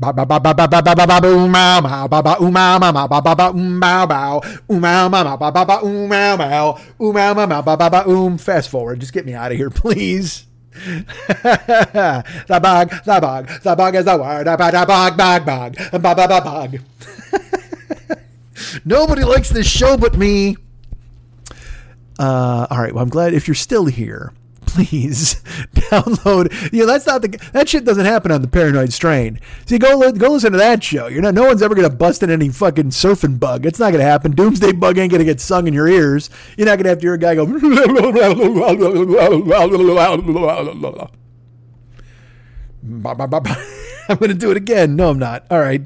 ba 0.00 0.12
ba. 0.12 0.24
Ba 0.24 0.38
ba 0.40 0.40
ba 0.40 0.64
ba 0.64 0.80
ba 0.80 0.94
ba 0.96 1.04
ba 1.04 1.20
boom 1.20 1.52
bow 1.52 1.80
bow 1.84 2.08
ba 2.08 2.22
ba 2.24 2.40
um 2.40 2.52
bow 2.52 2.78
ma 2.80 2.88
ba 2.90 3.20
ba 3.20 3.34
ba 3.36 3.46
um 3.52 3.80
bow 3.80 4.06
bow 4.06 4.40
um 4.68 4.80
bow 4.80 5.08
ma 5.12 5.36
ba 5.36 5.50
ba 5.52 5.64
ba 5.64 5.76
um 5.84 6.08
bow 6.08 6.36
bow 6.40 6.78
um 6.98 7.12
bow 7.12 7.34
ma 7.34 7.44
ba 7.60 7.76
ba 7.76 7.90
ba 7.90 8.00
um. 8.08 8.38
Fast 8.38 8.70
forward, 8.70 9.00
just 9.00 9.12
get 9.12 9.26
me 9.26 9.34
out 9.34 9.52
of 9.52 9.58
here, 9.58 9.68
please. 9.70 10.46
the 10.72 12.60
bug, 12.62 12.88
the 13.04 13.18
bug, 13.20 13.48
the 13.62 13.74
bug 13.76 13.94
is 13.94 14.04
the 14.06 14.16
word. 14.16 14.46
The 14.46 14.56
bug, 14.56 14.72
bug, 14.72 15.16
bug, 15.16 15.76
bug, 16.00 16.16
bug, 16.16 16.44
bug. 16.44 16.80
Nobody 18.84 19.24
likes 19.24 19.50
this 19.50 19.68
show 19.68 19.96
but 19.96 20.16
me. 20.16 20.56
Uh, 22.18 22.66
all 22.70 22.78
right. 22.80 22.94
Well, 22.94 23.02
I'm 23.02 23.10
glad 23.10 23.34
if 23.34 23.48
you're 23.48 23.54
still 23.54 23.86
here 23.86 24.32
please 24.70 25.34
download. 25.74 26.72
You 26.72 26.80
know, 26.80 26.86
that's 26.86 27.06
not 27.06 27.22
the 27.22 27.28
that 27.52 27.68
shit 27.68 27.84
doesn't 27.84 28.04
happen 28.04 28.30
on 28.30 28.42
the 28.42 28.48
Paranoid 28.48 28.92
Strain. 28.92 29.40
See, 29.66 29.78
go 29.78 30.10
go 30.12 30.30
listen 30.30 30.52
to 30.52 30.58
that 30.58 30.82
show. 30.82 31.06
You're 31.06 31.22
not. 31.22 31.34
No 31.34 31.44
one's 31.44 31.62
ever 31.62 31.74
gonna 31.74 31.90
bust 31.90 32.22
in 32.22 32.30
any 32.30 32.48
fucking 32.48 32.90
surfing 32.90 33.40
bug. 33.40 33.66
It's 33.66 33.78
not 33.78 33.92
gonna 33.92 34.04
happen. 34.04 34.32
Doomsday 34.32 34.72
bug 34.72 34.98
ain't 34.98 35.12
gonna 35.12 35.24
get 35.24 35.40
sung 35.40 35.66
in 35.66 35.74
your 35.74 35.88
ears. 35.88 36.30
You're 36.56 36.66
not 36.66 36.78
gonna 36.78 36.90
have 36.90 36.98
to 36.98 37.06
hear 37.06 37.14
a 37.14 37.18
guy 37.18 37.34
go. 37.34 37.46
I'm 44.10 44.16
going 44.16 44.30
to 44.30 44.34
do 44.34 44.50
it 44.50 44.56
again. 44.56 44.96
No, 44.96 45.10
I'm 45.10 45.20
not. 45.20 45.44
All 45.50 45.60
right. 45.60 45.82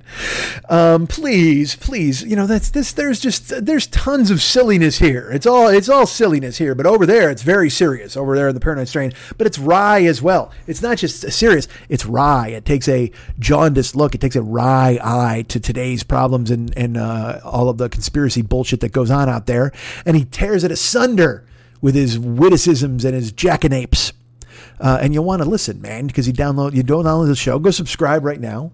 Um, 0.71 1.07
please, 1.07 1.77
please. 1.77 2.23
You 2.23 2.37
know, 2.37 2.47
that's 2.47 2.71
this. 2.71 2.91
There's 2.93 3.21
just 3.21 3.65
there's 3.65 3.87
tons 3.87 4.31
of 4.31 4.41
silliness 4.41 4.99
here. 4.99 5.31
It's 5.31 5.47
all 5.47 5.69
it's 5.69 5.91
all 5.91 6.07
silliness 6.07 6.57
here, 6.57 6.75
but 6.75 6.87
over 6.87 7.05
there 7.05 7.31
it's 7.31 7.43
very 7.43 7.69
serious. 7.69 8.17
Over 8.17 8.35
there 8.35 8.49
in 8.49 8.55
the 8.55 8.61
Paranoid 8.61 8.89
Strain, 8.89 9.13
but 9.37 9.47
it's 9.47 9.59
wry 9.59 10.05
as 10.05 10.23
well. 10.23 10.51
It's 10.67 10.81
not 10.81 10.97
just 10.97 11.31
serious. 11.33 11.69
It's 11.91 12.07
wry. 12.07 12.49
It 12.49 12.65
takes 12.65 12.89
a 12.89 13.13
jaundiced 13.39 13.95
look. 13.95 14.15
It 14.15 14.23
takes 14.23 14.37
a 14.37 14.43
wry 14.43 14.99
eye 15.03 15.45
to 15.49 15.61
today's 15.61 16.03
problems 16.03 16.51
and 16.51 16.73
and 16.79 16.97
uh, 16.97 17.41
all 17.45 17.69
of 17.69 17.77
the 17.77 17.91
conspiracy 17.91 18.41
bullshit 18.41 18.81
that 18.81 18.93
goes 18.93 19.11
on 19.11 19.29
out 19.29 19.45
there, 19.45 19.71
and 20.07 20.17
he 20.17 20.25
tears 20.25 20.65
it 20.65 20.73
asunder 20.73 21.45
with 21.83 21.95
his 21.95 22.19
witticisms 22.19 23.05
and 23.05 23.15
his 23.15 23.31
jackanapes. 23.31 24.13
Uh, 24.81 24.99
and 25.01 25.15
you'll 25.15 25.25
want 25.25 25.43
to 25.43 25.49
listen, 25.49 25.81
man, 25.81 26.07
because 26.07 26.27
you 26.27 26.33
download 26.33 26.75
you 26.75 26.83
download 26.83 27.27
the 27.27 27.37
show. 27.37 27.59
Go 27.59 27.71
subscribe 27.71 28.25
right 28.25 28.41
now 28.41 28.73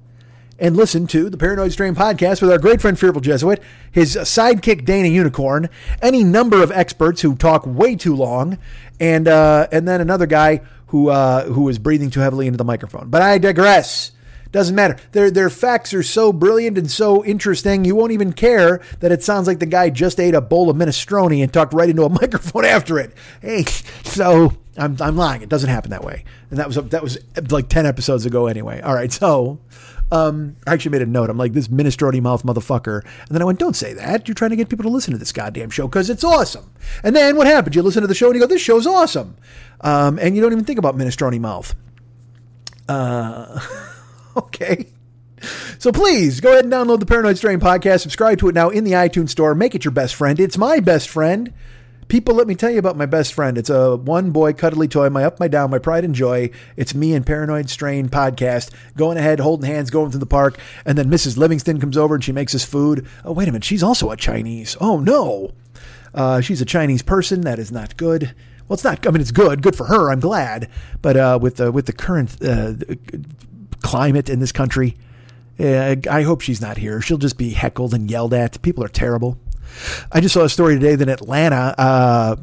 and 0.60 0.77
listen 0.77 1.06
to 1.09 1.31
the 1.31 1.39
Paranoid 1.39 1.72
Strain 1.72 1.94
podcast 1.94 2.43
with 2.43 2.51
our 2.51 2.59
great 2.59 2.81
friend 2.81 2.98
Fearful 2.98 3.22
Jesuit, 3.22 3.62
his 3.90 4.14
sidekick 4.16 4.85
Dana 4.85 5.09
Unicorn, 5.09 5.68
any 6.02 6.22
number 6.22 6.62
of 6.62 6.70
experts 6.70 7.22
who 7.22 7.35
talk 7.35 7.66
way 7.66 7.97
too 7.97 8.14
long, 8.14 8.59
and 9.01 9.27
uh, 9.27 9.66
and 9.72 9.89
then 9.89 10.01
another 10.01 10.27
guy 10.27 10.60
who 10.89 11.09
uh, 11.09 11.44
who 11.44 11.68
is 11.68 11.78
breathing 11.78 12.10
too 12.10 12.20
heavily 12.20 12.47
into 12.47 12.59
the 12.59 12.64
microphone. 12.64 13.09
But 13.09 13.22
I 13.22 13.39
digress. 13.39 14.12
Doesn't 14.52 14.74
matter. 14.74 14.97
Their 15.12 15.31
their 15.31 15.51
facts 15.51 15.94
are 15.94 16.02
so 16.02 16.32
brilliant 16.32 16.77
and 16.77 16.90
so 16.90 17.24
interesting, 17.24 17.85
you 17.85 17.94
won't 17.94 18.12
even 18.12 18.32
care 18.32 18.81
that 18.98 19.12
it 19.12 19.22
sounds 19.22 19.47
like 19.47 19.60
the 19.60 19.66
guy 19.66 19.90
just 19.90 20.18
ate 20.18 20.35
a 20.35 20.40
bowl 20.40 20.68
of 20.68 20.77
minestrone 20.77 21.40
and 21.43 21.52
talked 21.52 21.72
right 21.72 21.89
into 21.89 22.05
a 22.05 22.09
microphone 22.20 22.64
after 22.64 22.98
it. 22.98 23.12
Hey, 23.40 23.64
so 24.05 24.56
I'm 24.77 24.97
I'm 25.01 25.16
lying. 25.16 25.43
It 25.43 25.48
doesn't 25.48 25.70
happen 25.70 25.90
that 25.90 26.05
way. 26.05 26.24
And 26.51 26.59
that 26.59 26.66
was 26.66 26.77
that 26.77 27.02
was 27.02 27.18
like 27.51 27.68
ten 27.68 27.86
episodes 27.86 28.27
ago 28.27 28.47
anyway. 28.47 28.81
All 28.81 28.94
right, 28.94 29.12
so. 29.12 29.59
Um, 30.12 30.56
I 30.66 30.72
actually 30.72 30.90
made 30.90 31.02
a 31.02 31.06
note. 31.06 31.31
I'm 31.31 31.39
like, 31.39 31.52
this 31.52 31.68
minestrone 31.68 32.20
mouth 32.20 32.43
motherfucker. 32.43 33.05
And 33.05 33.28
then 33.28 33.43
I 33.43 33.44
went, 33.44 33.60
don't 33.60 33.77
say 33.77 33.93
that. 33.93 34.27
You're 34.27 34.35
trying 34.35 34.51
to 34.51 34.56
get 34.56 34.68
people 34.68 34.82
to 34.82 34.89
listen 34.89 35.12
to 35.12 35.18
this 35.18 35.31
goddamn 35.31 35.70
show 35.70 35.86
because 35.86 36.10
it's 36.10 36.24
awesome. 36.24 36.68
And 37.05 37.14
then 37.14 37.36
what 37.36 37.47
happened? 37.47 37.77
You 37.77 37.82
listen 37.82 38.02
to 38.02 38.09
the 38.09 38.14
show 38.16 38.27
and 38.27 38.35
you 38.35 38.40
go, 38.40 38.48
this 38.48 38.60
show's 38.60 38.89
awesome. 38.89 39.36
Um, 39.82 40.18
and 40.18 40.35
you 40.35 40.43
don't 40.43 40.51
even 40.51 40.64
think 40.64 40.81
about 40.81 40.97
minestrone 40.97 41.39
mouth. 41.39 41.77
Uh, 42.89 43.60
okay. 44.44 44.86
So 45.78 45.92
please 45.92 46.40
go 46.40 46.52
ahead 46.52 46.64
and 46.64 46.72
download 46.72 47.00
the 47.00 47.06
Paranoid 47.06 47.38
Strain 47.38 47.60
podcast. 47.60 48.00
Subscribe 48.00 48.38
to 48.38 48.48
it 48.48 48.54
now 48.54 48.68
in 48.68 48.84
the 48.84 48.92
iTunes 48.92 49.30
store. 49.30 49.54
Make 49.54 49.74
it 49.74 49.84
your 49.84 49.92
best 49.92 50.14
friend. 50.14 50.38
It's 50.38 50.58
my 50.58 50.80
best 50.80 51.08
friend. 51.08 51.52
People, 52.08 52.34
let 52.34 52.48
me 52.48 52.56
tell 52.56 52.70
you 52.70 52.78
about 52.78 52.96
my 52.96 53.06
best 53.06 53.32
friend. 53.32 53.56
It's 53.56 53.70
a 53.70 53.96
one 53.96 54.32
boy 54.32 54.52
cuddly 54.52 54.88
toy, 54.88 55.08
my 55.10 55.24
up, 55.24 55.38
my 55.38 55.46
down, 55.46 55.70
my 55.70 55.78
pride 55.78 56.04
and 56.04 56.14
joy. 56.14 56.50
It's 56.76 56.92
me 56.94 57.14
and 57.14 57.24
Paranoid 57.24 57.70
Strain 57.70 58.08
podcast 58.08 58.70
going 58.96 59.16
ahead, 59.16 59.38
holding 59.38 59.70
hands, 59.70 59.90
going 59.90 60.10
to 60.10 60.18
the 60.18 60.26
park. 60.26 60.58
And 60.84 60.98
then 60.98 61.08
Mrs. 61.08 61.36
Livingston 61.36 61.78
comes 61.78 61.96
over 61.96 62.16
and 62.16 62.24
she 62.24 62.32
makes 62.32 62.54
us 62.54 62.64
food. 62.64 63.06
Oh, 63.24 63.32
wait 63.32 63.46
a 63.46 63.52
minute. 63.52 63.64
She's 63.64 63.82
also 63.82 64.10
a 64.10 64.16
Chinese. 64.16 64.76
Oh, 64.80 64.98
no. 64.98 65.52
Uh, 66.12 66.40
she's 66.40 66.60
a 66.60 66.64
Chinese 66.66 67.02
person. 67.02 67.42
That 67.42 67.60
is 67.60 67.70
not 67.70 67.96
good. 67.96 68.34
Well, 68.66 68.74
it's 68.74 68.84
not. 68.84 69.06
I 69.06 69.10
mean, 69.10 69.20
it's 69.20 69.30
good. 69.30 69.62
Good 69.62 69.76
for 69.76 69.86
her. 69.86 70.10
I'm 70.10 70.20
glad. 70.20 70.68
But 71.00 71.16
uh, 71.16 71.38
with 71.40 71.56
the 71.56 71.72
with 71.72 71.86
the 71.86 71.92
current 71.92 72.36
uh, 72.44 72.74
climate 73.82 74.28
in 74.28 74.39
this 74.39 74.52
country, 74.52 74.97
uh, 75.59 75.97
I 76.11 76.23
hope 76.23 76.40
she's 76.40 76.61
not 76.61 76.77
here. 76.77 77.01
She'll 77.01 77.19
just 77.19 77.39
be 77.39 77.51
heckled 77.51 77.94
and 77.94 78.11
yelled 78.11 78.35
at. 78.35 78.61
People 78.62 78.85
are 78.85 78.89
terrible. 78.89 79.39
I 80.11 80.20
just 80.20 80.35
saw 80.35 80.43
a 80.44 80.48
story 80.48 80.74
today 80.74 80.94
that 80.94 81.09
in 81.09 81.12
Atlanta, 81.12 81.74
uh, 81.78 82.36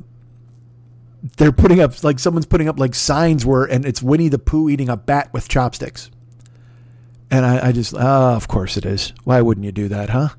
they're 1.38 1.51
putting 1.51 1.80
up 1.80 2.03
like 2.03 2.19
someone's 2.19 2.45
putting 2.45 2.69
up 2.69 2.80
like 2.80 2.95
signs 2.95 3.45
where, 3.45 3.65
and 3.65 3.85
it's 3.85 4.01
Winnie 4.01 4.30
the 4.30 4.39
Pooh 4.39 4.69
eating 4.69 4.89
a 4.89 4.97
bat 4.97 5.34
with 5.34 5.47
chopsticks. 5.47 6.11
And 7.30 7.45
I, 7.45 7.68
I 7.68 7.72
just, 7.72 7.93
oh, 7.93 8.35
of 8.35 8.47
course 8.47 8.77
it 8.77 8.85
is. 8.85 9.14
Why 9.23 9.41
wouldn't 9.41 9.65
you 9.65 9.72
do 9.72 9.89
that, 9.89 10.09
huh? 10.09 10.30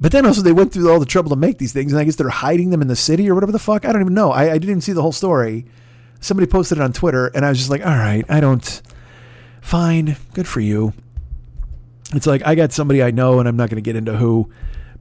But 0.00 0.12
then 0.12 0.26
also 0.26 0.42
they 0.42 0.52
went 0.52 0.72
through 0.72 0.90
all 0.90 0.98
the 0.98 1.06
trouble 1.06 1.30
to 1.30 1.36
make 1.36 1.58
these 1.58 1.72
things, 1.72 1.92
and 1.92 2.00
I 2.00 2.04
guess 2.04 2.16
they're 2.16 2.28
hiding 2.28 2.70
them 2.70 2.82
in 2.82 2.88
the 2.88 2.96
city 2.96 3.30
or 3.30 3.34
whatever 3.34 3.52
the 3.52 3.58
fuck. 3.60 3.84
I 3.84 3.92
don't 3.92 4.02
even 4.02 4.14
know. 4.14 4.32
I, 4.32 4.50
I 4.50 4.54
didn't 4.54 4.70
even 4.70 4.80
see 4.80 4.92
the 4.92 5.00
whole 5.00 5.12
story. 5.12 5.64
Somebody 6.20 6.50
posted 6.50 6.78
it 6.78 6.80
on 6.82 6.92
Twitter, 6.92 7.28
and 7.28 7.44
I 7.44 7.48
was 7.48 7.58
just 7.58 7.70
like, 7.70 7.86
all 7.86 7.96
right, 7.96 8.24
I 8.28 8.40
don't. 8.40 8.82
Fine, 9.62 10.16
good 10.34 10.46
for 10.46 10.60
you. 10.60 10.92
It's 12.12 12.26
like 12.26 12.46
I 12.46 12.54
got 12.54 12.72
somebody 12.72 13.02
I 13.02 13.10
know, 13.10 13.38
and 13.38 13.48
I'm 13.48 13.56
not 13.56 13.70
going 13.70 13.82
to 13.82 13.82
get 13.82 13.96
into 13.96 14.16
who 14.16 14.52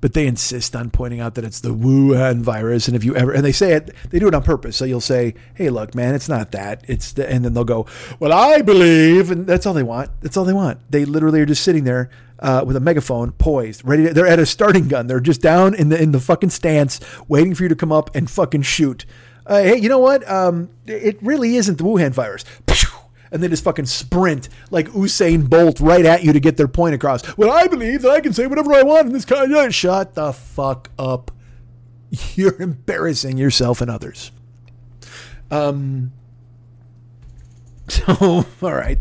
but 0.01 0.13
they 0.13 0.25
insist 0.27 0.75
on 0.75 0.89
pointing 0.89 1.19
out 1.19 1.35
that 1.35 1.45
it's 1.45 1.59
the 1.61 1.73
Wuhan 1.73 2.41
virus. 2.41 2.88
And 2.88 2.97
if 2.97 3.03
you 3.03 3.15
ever, 3.15 3.31
and 3.31 3.45
they 3.45 3.51
say 3.51 3.73
it, 3.73 3.91
they 4.09 4.19
do 4.19 4.27
it 4.27 4.33
on 4.33 4.43
purpose. 4.43 4.75
So 4.75 4.83
you'll 4.83 4.99
say, 4.99 5.35
hey, 5.53 5.69
look, 5.69 5.95
man, 5.95 6.15
it's 6.15 6.27
not 6.27 6.51
that. 6.51 6.83
It's 6.88 7.13
the, 7.13 7.29
and 7.29 7.45
then 7.45 7.53
they'll 7.53 7.63
go, 7.63 7.85
well, 8.19 8.33
I 8.33 8.63
believe. 8.63 9.29
And 9.31 9.45
that's 9.45 9.65
all 9.65 9.73
they 9.73 9.83
want. 9.83 10.09
That's 10.21 10.35
all 10.35 10.43
they 10.43 10.53
want. 10.53 10.79
They 10.91 11.05
literally 11.05 11.39
are 11.39 11.45
just 11.45 11.63
sitting 11.63 11.83
there 11.83 12.09
uh, 12.39 12.63
with 12.65 12.75
a 12.75 12.79
megaphone 12.79 13.31
poised, 13.33 13.85
ready. 13.85 14.07
To, 14.07 14.13
they're 14.13 14.27
at 14.27 14.39
a 14.39 14.45
starting 14.47 14.88
gun. 14.88 15.05
They're 15.05 15.19
just 15.19 15.41
down 15.41 15.75
in 15.75 15.89
the, 15.89 16.01
in 16.01 16.11
the 16.11 16.19
fucking 16.19 16.49
stance, 16.49 16.99
waiting 17.27 17.53
for 17.53 17.63
you 17.63 17.69
to 17.69 17.75
come 17.75 17.91
up 17.91 18.13
and 18.15 18.29
fucking 18.29 18.63
shoot. 18.63 19.05
Uh, 19.45 19.61
hey, 19.61 19.77
you 19.77 19.89
know 19.89 19.99
what? 19.99 20.27
Um, 20.29 20.69
it 20.88 21.21
really 21.21 21.55
isn't 21.57 21.77
the 21.77 21.83
Wuhan 21.83 22.11
virus 22.11 22.43
and 23.31 23.41
they 23.41 23.47
just 23.47 23.63
fucking 23.63 23.85
sprint 23.85 24.49
like 24.69 24.89
Usain 24.89 25.49
Bolt 25.49 25.79
right 25.79 26.05
at 26.05 26.23
you 26.23 26.33
to 26.33 26.39
get 26.39 26.57
their 26.57 26.67
point 26.67 26.95
across. 26.95 27.37
Well, 27.37 27.51
I 27.51 27.67
believe 27.67 28.01
that 28.01 28.11
I 28.11 28.19
can 28.19 28.33
say 28.33 28.47
whatever 28.47 28.73
I 28.73 28.83
want 28.83 29.07
in 29.07 29.13
this 29.13 29.25
kind 29.25 29.51
of 29.51 29.73
shut 29.73 30.15
the 30.15 30.33
fuck 30.33 30.89
up. 30.99 31.31
You're 32.35 32.61
embarrassing 32.61 33.37
yourself 33.37 33.81
and 33.81 33.89
others. 33.89 34.31
Um. 35.49 36.11
So, 37.91 38.45
all 38.61 38.73
right. 38.73 38.99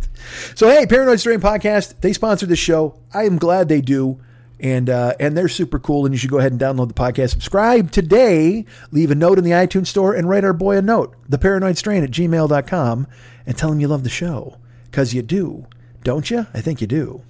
So, 0.56 0.68
hey, 0.68 0.84
Paranoid 0.84 1.20
Strain 1.20 1.38
Podcast, 1.40 2.00
they 2.00 2.12
sponsor 2.12 2.46
the 2.46 2.56
show. 2.56 2.98
I 3.14 3.22
am 3.22 3.38
glad 3.38 3.68
they 3.68 3.80
do. 3.80 4.20
And 4.58 4.90
uh, 4.90 5.14
and 5.20 5.38
they're 5.38 5.48
super 5.48 5.78
cool, 5.78 6.04
and 6.04 6.12
you 6.12 6.18
should 6.18 6.30
go 6.30 6.38
ahead 6.38 6.50
and 6.50 6.60
download 6.60 6.88
the 6.88 6.94
podcast. 6.94 7.30
Subscribe 7.30 7.92
today, 7.92 8.64
leave 8.90 9.12
a 9.12 9.14
note 9.14 9.38
in 9.38 9.44
the 9.44 9.52
iTunes 9.52 9.86
store, 9.86 10.12
and 10.14 10.28
write 10.28 10.42
our 10.42 10.52
boy 10.52 10.76
a 10.76 10.82
note, 10.82 11.14
the 11.28 11.38
paranoid 11.38 11.78
strain 11.78 12.02
at 12.02 12.10
gmail.com 12.10 13.06
and 13.50 13.58
tell 13.58 13.72
him 13.72 13.80
you 13.80 13.88
love 13.88 14.04
the 14.04 14.08
show 14.08 14.58
because 14.84 15.12
you 15.12 15.22
do, 15.22 15.66
don't 16.04 16.30
you? 16.30 16.46
I 16.54 16.60
think 16.60 16.80
you 16.80 16.86
do. 16.86 17.22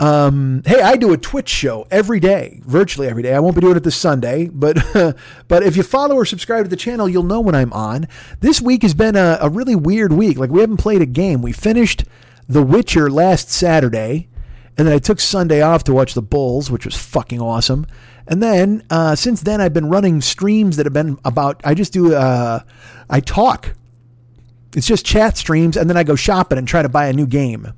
Um, 0.00 0.64
hey, 0.66 0.82
I 0.82 0.96
do 0.96 1.12
a 1.12 1.16
Twitch 1.16 1.48
show 1.48 1.86
every 1.92 2.18
day, 2.18 2.60
virtually 2.64 3.06
every 3.06 3.22
day. 3.22 3.32
I 3.32 3.38
won't 3.38 3.54
be 3.54 3.60
doing 3.60 3.76
it 3.76 3.84
this 3.84 3.94
Sunday, 3.94 4.48
but 4.48 4.78
but 5.46 5.62
if 5.62 5.76
you 5.76 5.84
follow 5.84 6.16
or 6.16 6.24
subscribe 6.24 6.64
to 6.64 6.68
the 6.68 6.74
channel, 6.74 7.08
you'll 7.08 7.22
know 7.22 7.38
when 7.38 7.54
I'm 7.54 7.72
on. 7.72 8.08
This 8.40 8.60
week 8.60 8.82
has 8.82 8.94
been 8.94 9.14
a, 9.14 9.38
a 9.40 9.48
really 9.48 9.76
weird 9.76 10.12
week. 10.12 10.38
Like 10.38 10.50
we 10.50 10.60
haven't 10.60 10.78
played 10.78 11.02
a 11.02 11.06
game. 11.06 11.40
We 11.40 11.52
finished 11.52 12.02
The 12.48 12.64
Witcher 12.64 13.08
last 13.08 13.48
Saturday, 13.48 14.26
and 14.76 14.88
then 14.88 14.94
I 14.94 14.98
took 14.98 15.20
Sunday 15.20 15.62
off 15.62 15.84
to 15.84 15.92
watch 15.92 16.14
the 16.14 16.22
Bulls, 16.22 16.68
which 16.68 16.84
was 16.84 16.96
fucking 16.96 17.40
awesome. 17.40 17.86
And 18.26 18.42
then 18.42 18.82
uh, 18.90 19.14
since 19.14 19.42
then, 19.42 19.60
I've 19.60 19.72
been 19.72 19.88
running 19.88 20.20
streams 20.20 20.78
that 20.78 20.86
have 20.86 20.92
been 20.92 21.16
about. 21.24 21.60
I 21.62 21.74
just 21.74 21.92
do. 21.92 22.12
Uh, 22.12 22.64
I 23.08 23.20
talk 23.20 23.76
it's 24.74 24.86
just 24.86 25.04
chat 25.04 25.36
streams, 25.36 25.76
and 25.76 25.88
then 25.88 25.96
I 25.96 26.04
go 26.04 26.16
shopping 26.16 26.58
and 26.58 26.66
try 26.66 26.82
to 26.82 26.88
buy 26.88 27.06
a 27.06 27.12
new 27.12 27.26
game, 27.26 27.72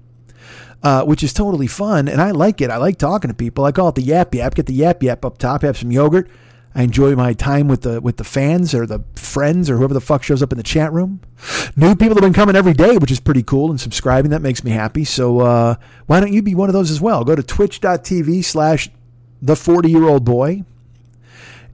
uh, 0.83 1.05
which 1.05 1.23
is 1.23 1.33
totally 1.33 1.67
fun, 1.67 2.09
and 2.09 2.21
I 2.21 2.31
like 2.31 2.61
it. 2.61 2.71
I 2.71 2.77
like 2.77 2.99
talking 2.99 3.29
to 3.29 3.35
people. 3.35 3.65
I 3.65 3.73
call 3.73 3.89
it 3.89 3.95
the 3.95 4.03
yap 4.03 4.35
yap. 4.35 4.55
Get 4.55 4.67
the 4.67 4.75
yap 4.75 5.03
yap 5.03 5.25
up 5.25 5.39
top. 5.39 5.63
Have 5.63 5.77
some 5.77 5.91
yogurt. 5.91 6.31
I 6.77 6.83
enjoy 6.83 7.15
my 7.15 7.35
time 7.35 7.69
with 7.69 7.83
the 7.83 8.01
with 8.01 8.17
the 8.17 8.25
fans 8.25 8.75
or 8.75 8.85
the 8.85 9.05
friends 9.15 9.71
or 9.71 9.77
whoever 9.77 9.95
the 9.95 10.01
fuck 10.01 10.25
shows 10.25 10.43
up 10.43 10.51
in 10.51 10.59
the 10.59 10.65
chat 10.65 10.93
room. 10.93 11.21
New 11.77 11.95
people 11.95 12.17
have 12.17 12.23
been 12.23 12.33
coming 12.33 12.57
every 12.57 12.73
day, 12.73 12.99
which 12.99 13.13
is 13.13 13.21
pretty 13.21 13.45
cool, 13.45 13.71
and 13.71 13.81
subscribing. 13.81 14.33
That 14.33 14.43
makes 14.43 14.65
me 14.65 14.73
happy. 14.73 15.05
So 15.05 15.41
uh, 15.41 15.77
why 16.07 16.19
don't 16.19 16.33
you 16.33 16.43
be 16.43 16.55
one 16.57 16.69
of 16.69 16.73
those 16.73 16.91
as 16.91 17.01
well? 17.01 17.23
Go 17.25 17.37
to 17.37 17.43
twitch.tv 17.43 18.45
slash 18.45 18.91
the 19.41 19.55
40 19.55 19.91
year 19.91 20.05
old 20.05 20.25
boy. 20.25 20.65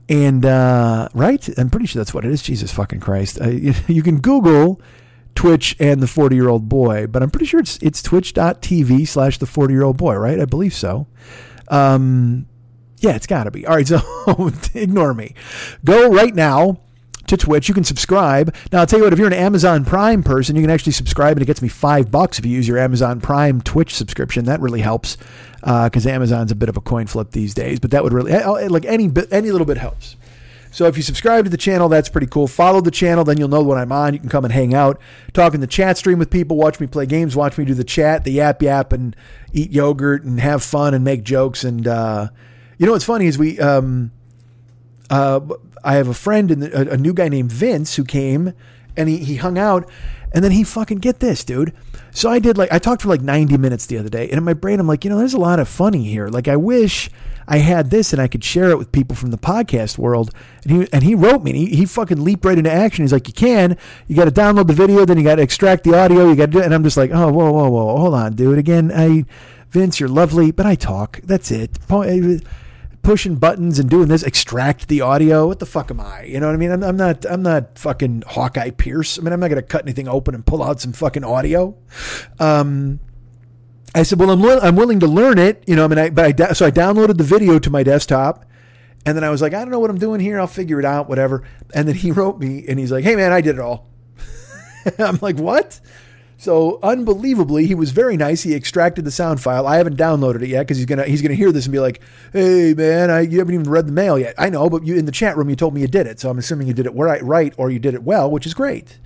And 0.07 0.45
uh, 0.45 1.07
right, 1.13 1.47
I'm 1.57 1.69
pretty 1.69 1.87
sure 1.87 1.99
that's 1.99 2.13
what 2.13 2.25
it 2.25 2.31
is. 2.31 2.41
Jesus 2.43 2.71
fucking 2.71 2.99
Christ! 2.99 3.39
You 3.87 4.03
can 4.03 4.19
Google 4.19 4.81
Twitch 5.35 5.75
and 5.79 6.01
the 6.01 6.07
40 6.07 6.35
year 6.35 6.49
old 6.49 6.69
boy, 6.69 7.07
but 7.07 7.23
I'm 7.23 7.29
pretty 7.29 7.45
sure 7.45 7.59
it's 7.59 7.77
it's 7.77 8.01
twitch.tv 8.01 9.07
slash 9.07 9.37
the 9.37 9.45
40 9.45 9.73
year 9.73 9.83
old 9.83 9.97
boy, 9.97 10.15
right? 10.15 10.39
I 10.39 10.45
believe 10.45 10.73
so. 10.73 11.07
Um, 11.69 12.47
yeah, 12.99 13.15
it's 13.15 13.27
got 13.27 13.45
to 13.45 13.51
be. 13.51 13.65
All 13.65 13.75
right, 13.75 13.87
so 13.87 14.51
ignore 14.73 15.13
me. 15.13 15.35
Go 15.83 16.09
right 16.09 16.33
now 16.33 16.79
to 17.27 17.37
Twitch. 17.37 17.67
You 17.67 17.73
can 17.73 17.83
subscribe. 17.83 18.53
Now, 18.71 18.81
I'll 18.81 18.85
tell 18.85 18.99
you 18.99 19.05
what, 19.05 19.13
if 19.13 19.19
you're 19.19 19.27
an 19.27 19.33
Amazon 19.33 19.85
Prime 19.85 20.21
person, 20.21 20.55
you 20.55 20.61
can 20.61 20.69
actually 20.69 20.91
subscribe, 20.91 21.37
and 21.37 21.41
it 21.41 21.45
gets 21.45 21.61
me 21.61 21.69
five 21.69 22.11
bucks 22.11 22.37
if 22.37 22.45
you 22.45 22.51
use 22.51 22.67
your 22.67 22.77
Amazon 22.77 23.21
Prime 23.21 23.61
Twitch 23.61 23.95
subscription. 23.95 24.45
That 24.45 24.59
really 24.59 24.81
helps 24.81 25.17
because 25.61 26.05
uh, 26.05 26.09
Amazon's 26.09 26.51
a 26.51 26.55
bit 26.55 26.69
of 26.69 26.77
a 26.77 26.81
coin 26.81 27.07
flip 27.07 27.31
these 27.31 27.53
days, 27.53 27.79
but 27.79 27.91
that 27.91 28.03
would 28.03 28.13
really, 28.13 28.31
like 28.67 28.85
any, 28.85 29.11
any 29.31 29.51
little 29.51 29.65
bit 29.65 29.77
helps. 29.77 30.15
So 30.71 30.87
if 30.87 30.95
you 30.95 31.03
subscribe 31.03 31.43
to 31.43 31.49
the 31.49 31.57
channel, 31.57 31.89
that's 31.89 32.07
pretty 32.09 32.27
cool. 32.27 32.47
Follow 32.47 32.79
the 32.79 32.91
channel, 32.91 33.25
then 33.25 33.37
you'll 33.37 33.49
know 33.49 33.61
when 33.61 33.77
I'm 33.77 33.91
on. 33.91 34.13
You 34.13 34.19
can 34.19 34.29
come 34.29 34.45
and 34.45 34.53
hang 34.53 34.73
out, 34.73 34.99
talk 35.33 35.53
in 35.53 35.59
the 35.59 35.67
chat 35.67 35.97
stream 35.97 36.17
with 36.17 36.29
people, 36.29 36.55
watch 36.55 36.79
me 36.79 36.87
play 36.87 37.05
games, 37.05 37.35
watch 37.35 37.57
me 37.57 37.65
do 37.65 37.73
the 37.73 37.83
chat, 37.83 38.23
the 38.23 38.31
yap 38.31 38.61
yap, 38.61 38.93
and 38.93 39.15
eat 39.51 39.71
yogurt 39.71 40.23
and 40.23 40.39
have 40.39 40.63
fun 40.63 40.93
and 40.93 41.03
make 41.03 41.23
jokes. 41.23 41.65
And 41.65 41.85
uh, 41.85 42.29
you 42.77 42.85
know 42.85 42.93
what's 42.93 43.05
funny 43.05 43.25
is 43.25 43.37
we, 43.37 43.59
um, 43.59 44.11
uh, 45.09 45.41
I 45.83 45.95
have 45.95 46.07
a 46.07 46.13
friend 46.13 46.49
and 46.49 46.63
a, 46.63 46.91
a 46.91 46.97
new 46.97 47.13
guy 47.13 47.27
named 47.27 47.51
Vince 47.51 47.97
who 47.97 48.05
came 48.05 48.53
and 48.95 49.09
he 49.09 49.17
he 49.17 49.35
hung 49.35 49.57
out, 49.57 49.89
and 50.31 50.43
then 50.43 50.51
he 50.51 50.63
fucking 50.63 50.99
get 50.99 51.19
this, 51.19 51.43
dude. 51.43 51.73
So 52.11 52.29
I 52.29 52.39
did 52.39 52.57
like 52.57 52.71
I 52.71 52.79
talked 52.79 53.01
for 53.01 53.09
like 53.09 53.21
90 53.21 53.57
minutes 53.57 53.85
the 53.85 53.97
other 53.97 54.09
day, 54.09 54.29
and 54.29 54.37
in 54.37 54.43
my 54.43 54.53
brain 54.53 54.79
I'm 54.79 54.87
like, 54.87 55.03
you 55.03 55.09
know, 55.09 55.17
there's 55.17 55.33
a 55.33 55.39
lot 55.39 55.59
of 55.59 55.67
funny 55.67 56.03
here. 56.03 56.27
Like 56.27 56.47
I 56.47 56.55
wish 56.55 57.09
I 57.47 57.57
had 57.57 57.89
this 57.89 58.13
and 58.13 58.21
I 58.21 58.27
could 58.27 58.43
share 58.43 58.69
it 58.69 58.77
with 58.77 58.91
people 58.93 59.15
from 59.15 59.31
the 59.31 59.37
podcast 59.37 59.97
world. 59.97 60.31
And 60.63 60.71
he 60.71 60.87
and 60.93 61.03
he 61.03 61.15
wrote 61.15 61.43
me. 61.43 61.51
And 61.51 61.59
he, 61.59 61.65
he 61.75 61.85
fucking 61.85 62.23
leaped 62.23 62.45
right 62.45 62.57
into 62.57 62.71
action. 62.71 63.03
He's 63.03 63.11
like, 63.11 63.27
you 63.27 63.33
can. 63.33 63.77
You 64.07 64.15
got 64.15 64.25
to 64.25 64.31
download 64.31 64.67
the 64.67 64.73
video, 64.73 65.05
then 65.05 65.17
you 65.17 65.23
got 65.23 65.35
to 65.35 65.41
extract 65.41 65.83
the 65.83 65.97
audio. 65.97 66.29
You 66.29 66.35
got 66.35 66.45
to 66.47 66.51
do 66.51 66.59
it. 66.59 66.65
And 66.65 66.73
I'm 66.73 66.83
just 66.83 66.97
like, 66.97 67.11
oh, 67.11 67.31
whoa, 67.31 67.51
whoa, 67.51 67.69
whoa, 67.69 67.97
hold 67.97 68.13
on, 68.13 68.33
dude. 68.35 68.57
Again, 68.57 68.91
I, 68.95 69.25
Vince, 69.69 69.99
you're 69.99 70.09
lovely, 70.09 70.51
but 70.51 70.65
I 70.65 70.75
talk. 70.75 71.19
That's 71.23 71.51
it. 71.51 71.77
Eh, 71.89 72.39
Pushing 73.03 73.35
buttons 73.35 73.79
and 73.79 73.89
doing 73.89 74.07
this, 74.07 74.23
extract 74.23 74.87
the 74.87 75.01
audio. 75.01 75.47
What 75.47 75.59
the 75.59 75.65
fuck 75.65 75.89
am 75.89 75.99
I? 75.99 76.23
You 76.23 76.39
know 76.39 76.47
what 76.47 76.53
I 76.53 76.57
mean? 76.57 76.71
I'm, 76.71 76.83
I'm 76.83 76.97
not. 76.97 77.25
I'm 77.25 77.41
not 77.41 77.79
fucking 77.79 78.23
Hawkeye 78.27 78.71
Pierce. 78.71 79.17
I 79.17 79.23
mean, 79.23 79.33
I'm 79.33 79.39
not 79.39 79.49
gonna 79.49 79.63
cut 79.63 79.83
anything 79.83 80.07
open 80.07 80.35
and 80.35 80.45
pull 80.45 80.61
out 80.61 80.79
some 80.79 80.93
fucking 80.93 81.23
audio. 81.23 81.75
Um, 82.39 82.99
I 83.93 84.03
said, 84.03 84.19
well, 84.19 84.29
I'm, 84.29 84.43
I'm 84.63 84.75
willing 84.75 84.99
to 85.01 85.07
learn 85.07 85.37
it, 85.37 85.63
you 85.67 85.75
know, 85.75 85.83
I 85.83 85.87
mean, 85.89 85.99
I, 85.99 86.09
but 86.11 86.39
I, 86.39 86.53
so 86.53 86.65
I 86.65 86.71
downloaded 86.71 87.17
the 87.17 87.25
video 87.25 87.59
to 87.59 87.69
my 87.69 87.83
desktop 87.83 88.45
and 89.05 89.17
then 89.17 89.23
I 89.23 89.29
was 89.29 89.41
like, 89.41 89.53
I 89.53 89.59
don't 89.59 89.71
know 89.71 89.79
what 89.79 89.89
I'm 89.89 89.97
doing 89.97 90.19
here. 90.19 90.39
I'll 90.39 90.47
figure 90.47 90.79
it 90.79 90.85
out, 90.85 91.09
whatever. 91.09 91.43
And 91.73 91.87
then 91.87 91.95
he 91.95 92.11
wrote 92.11 92.39
me 92.39 92.65
and 92.67 92.79
he's 92.79 92.91
like, 92.91 93.03
Hey 93.03 93.15
man, 93.15 93.31
I 93.31 93.41
did 93.41 93.55
it 93.55 93.61
all. 93.61 93.89
I'm 94.99 95.19
like, 95.21 95.37
what? 95.37 95.79
So 96.41 96.79
unbelievably, 96.81 97.67
he 97.67 97.75
was 97.75 97.91
very 97.91 98.17
nice. 98.17 98.41
He 98.41 98.55
extracted 98.55 99.05
the 99.05 99.11
sound 99.11 99.39
file. 99.39 99.67
I 99.67 99.77
haven't 99.77 99.95
downloaded 99.95 100.41
it 100.41 100.47
yet 100.47 100.61
because 100.61 100.77
he's 100.77 100.87
gonna 100.87 101.03
he's 101.03 101.21
gonna 101.21 101.35
hear 101.35 101.51
this 101.51 101.67
and 101.67 101.71
be 101.71 101.77
like, 101.77 102.01
"Hey 102.33 102.73
man, 102.73 103.11
I, 103.11 103.19
you 103.19 103.37
haven't 103.37 103.53
even 103.53 103.69
read 103.69 103.85
the 103.85 103.91
mail 103.91 104.17
yet." 104.17 104.33
I 104.39 104.49
know, 104.49 104.67
but 104.67 104.83
you 104.83 104.95
in 104.95 105.05
the 105.05 105.11
chat 105.11 105.37
room 105.37 105.51
you 105.51 105.55
told 105.55 105.75
me 105.75 105.81
you 105.81 105.87
did 105.87 106.07
it, 106.07 106.19
so 106.19 106.31
I'm 106.31 106.39
assuming 106.39 106.65
you 106.65 106.73
did 106.73 106.87
it 106.87 106.95
right, 106.95 107.21
right 107.21 107.53
or 107.57 107.69
you 107.69 107.77
did 107.77 107.93
it 107.93 108.01
well, 108.01 108.31
which 108.31 108.47
is 108.47 108.55
great. 108.55 108.97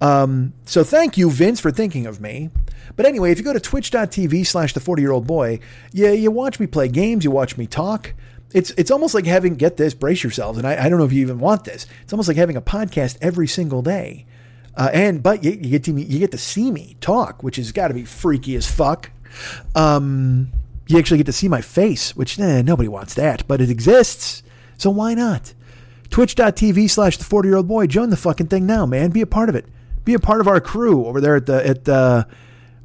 Um, 0.00 0.52
so 0.64 0.82
thank 0.82 1.16
you, 1.16 1.30
Vince, 1.30 1.60
for 1.60 1.70
thinking 1.70 2.08
of 2.08 2.20
me. 2.20 2.50
But 2.96 3.06
anyway, 3.06 3.30
if 3.30 3.38
you 3.38 3.44
go 3.44 3.52
to 3.52 3.60
twitch.tv 3.60 4.44
slash 4.44 4.72
the 4.72 4.80
40 4.80 5.00
year 5.00 5.12
old 5.12 5.28
boy, 5.28 5.60
yeah, 5.92 6.10
you 6.10 6.32
watch 6.32 6.58
me 6.58 6.66
play 6.66 6.88
games, 6.88 7.22
you 7.22 7.30
watch 7.30 7.56
me 7.56 7.68
talk. 7.68 8.14
It's 8.52 8.72
it's 8.72 8.90
almost 8.90 9.14
like 9.14 9.26
having 9.26 9.54
get 9.54 9.76
this, 9.76 9.94
brace 9.94 10.24
yourselves, 10.24 10.58
and 10.58 10.66
I, 10.66 10.86
I 10.86 10.88
don't 10.88 10.98
know 10.98 11.04
if 11.04 11.12
you 11.12 11.20
even 11.20 11.38
want 11.38 11.62
this. 11.62 11.86
It's 12.02 12.12
almost 12.12 12.26
like 12.26 12.36
having 12.36 12.56
a 12.56 12.60
podcast 12.60 13.16
every 13.22 13.46
single 13.46 13.80
day. 13.80 14.26
Uh, 14.76 14.90
and 14.92 15.22
but 15.22 15.44
you, 15.44 15.52
you, 15.52 15.70
get 15.70 15.84
to 15.84 15.92
me, 15.92 16.02
you 16.02 16.18
get 16.18 16.30
to 16.30 16.38
see 16.38 16.70
me 16.70 16.96
talk, 17.00 17.42
which 17.42 17.56
has 17.56 17.72
got 17.72 17.88
to 17.88 17.94
be 17.94 18.04
freaky 18.04 18.54
as 18.56 18.70
fuck. 18.70 19.10
Um, 19.74 20.52
you 20.86 20.98
actually 20.98 21.18
get 21.18 21.26
to 21.26 21.32
see 21.32 21.48
my 21.48 21.60
face, 21.60 22.16
which 22.16 22.38
eh, 22.38 22.62
nobody 22.62 22.88
wants 22.88 23.14
that, 23.14 23.46
but 23.46 23.60
it 23.60 23.70
exists, 23.70 24.42
so 24.76 24.90
why 24.90 25.14
not? 25.14 25.54
Twitch.tv 26.10 26.90
slash 26.90 27.16
the 27.16 27.24
40 27.24 27.48
year 27.48 27.56
old 27.56 27.68
boy. 27.68 27.86
Join 27.86 28.10
the 28.10 28.16
fucking 28.16 28.48
thing 28.48 28.66
now, 28.66 28.86
man. 28.86 29.10
Be 29.10 29.20
a 29.20 29.26
part 29.26 29.48
of 29.48 29.54
it. 29.54 29.66
Be 30.04 30.14
a 30.14 30.18
part 30.18 30.40
of 30.40 30.48
our 30.48 30.60
crew 30.60 31.06
over 31.06 31.20
there 31.20 31.36
at 31.36 31.46
the 31.46 31.66
at 31.66 31.84
the 31.84 32.26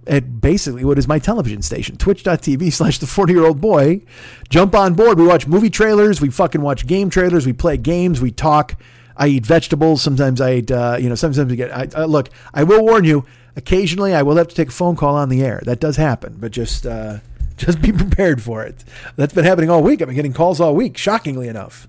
at 0.07 0.39
basically 0.39 0.85
what 0.85 0.99
is 0.99 1.07
my 1.07 1.17
television 1.17 1.61
station, 1.61 1.97
twitch.tv 1.97 2.71
slash 2.71 2.99
the 2.99 3.07
40 3.07 3.33
year 3.33 3.45
old 3.45 3.59
boy. 3.59 4.01
Jump 4.49 4.75
on 4.75 4.93
board. 4.93 5.17
We 5.17 5.25
watch 5.25 5.47
movie 5.47 5.71
trailers. 5.71 6.21
We 6.21 6.29
fucking 6.29 6.61
watch 6.61 6.85
game 6.85 7.09
trailers. 7.09 7.45
We 7.45 7.53
play 7.53 7.77
games. 7.77 8.21
We 8.21 8.31
talk. 8.31 8.75
I 9.17 9.27
eat 9.27 9.45
vegetables. 9.45 10.01
Sometimes 10.01 10.41
I 10.41 10.55
eat, 10.55 10.71
uh, 10.71 10.97
you 10.99 11.09
know, 11.09 11.15
sometimes 11.15 11.49
we 11.49 11.55
get, 11.55 11.71
I, 11.71 11.87
uh, 11.95 12.05
look, 12.05 12.29
I 12.53 12.63
will 12.63 12.83
warn 12.83 13.03
you, 13.03 13.25
occasionally 13.55 14.13
I 14.13 14.21
will 14.21 14.35
have 14.37 14.47
to 14.47 14.55
take 14.55 14.69
a 14.69 14.71
phone 14.71 14.95
call 14.95 15.15
on 15.15 15.29
the 15.29 15.43
air. 15.43 15.61
That 15.65 15.79
does 15.79 15.97
happen, 15.97 16.37
but 16.39 16.51
just, 16.51 16.85
uh, 16.85 17.19
just 17.57 17.81
be 17.81 17.91
prepared 17.91 18.41
for 18.41 18.63
it. 18.63 18.83
That's 19.15 19.33
been 19.33 19.45
happening 19.45 19.69
all 19.69 19.81
week. 19.81 20.01
I've 20.01 20.07
been 20.07 20.15
getting 20.15 20.33
calls 20.33 20.59
all 20.59 20.75
week, 20.75 20.97
shockingly 20.97 21.47
enough. 21.47 21.87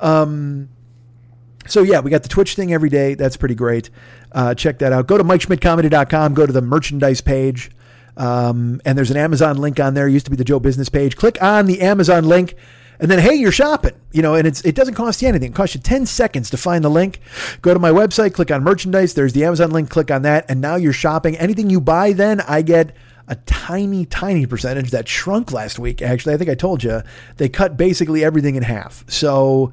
Um, 0.00 0.68
so 1.66 1.82
yeah, 1.82 2.00
we 2.00 2.10
got 2.10 2.22
the 2.22 2.28
Twitch 2.28 2.54
thing 2.54 2.72
every 2.72 2.90
day. 2.90 3.14
That's 3.14 3.36
pretty 3.36 3.54
great. 3.54 3.90
Uh, 4.32 4.54
check 4.54 4.78
that 4.80 4.92
out. 4.92 5.06
Go 5.06 5.18
to 5.18 5.24
MikeSchmidtComedy.com. 5.24 6.34
Go 6.34 6.46
to 6.46 6.52
the 6.52 6.62
merchandise 6.62 7.20
page. 7.20 7.70
Um, 8.16 8.80
and 8.84 8.96
there's 8.96 9.10
an 9.10 9.16
Amazon 9.16 9.58
link 9.58 9.78
on 9.78 9.94
there. 9.94 10.08
It 10.08 10.12
used 10.12 10.26
to 10.26 10.30
be 10.30 10.36
the 10.36 10.44
Joe 10.44 10.60
Business 10.60 10.88
page. 10.88 11.16
Click 11.16 11.42
on 11.42 11.66
the 11.66 11.80
Amazon 11.80 12.24
link. 12.24 12.54
And 12.98 13.10
then, 13.10 13.18
hey, 13.18 13.34
you're 13.34 13.52
shopping, 13.52 13.94
you 14.12 14.22
know, 14.22 14.34
and 14.34 14.46
it's 14.46 14.64
it 14.64 14.74
doesn't 14.74 14.94
cost 14.94 15.22
you 15.22 15.28
anything. 15.28 15.52
It 15.52 15.54
costs 15.54 15.74
you 15.74 15.80
10 15.80 16.06
seconds 16.06 16.50
to 16.50 16.56
find 16.56 16.84
the 16.84 16.88
link. 16.88 17.20
Go 17.62 17.74
to 17.74 17.80
my 17.80 17.90
website, 17.90 18.34
click 18.34 18.50
on 18.50 18.62
merchandise. 18.62 19.14
There's 19.14 19.32
the 19.32 19.44
Amazon 19.44 19.70
link, 19.70 19.90
click 19.90 20.10
on 20.10 20.22
that. 20.22 20.46
And 20.48 20.60
now 20.60 20.76
you're 20.76 20.92
shopping. 20.92 21.36
Anything 21.36 21.70
you 21.70 21.80
buy, 21.80 22.12
then 22.12 22.40
I 22.42 22.62
get 22.62 22.94
a 23.28 23.36
tiny, 23.36 24.06
tiny 24.06 24.46
percentage 24.46 24.90
that 24.92 25.08
shrunk 25.08 25.52
last 25.52 25.78
week. 25.78 26.00
Actually, 26.00 26.34
I 26.34 26.38
think 26.38 26.50
I 26.50 26.54
told 26.54 26.82
you 26.84 27.02
they 27.36 27.48
cut 27.48 27.76
basically 27.76 28.24
everything 28.24 28.54
in 28.54 28.62
half. 28.62 29.04
So, 29.08 29.72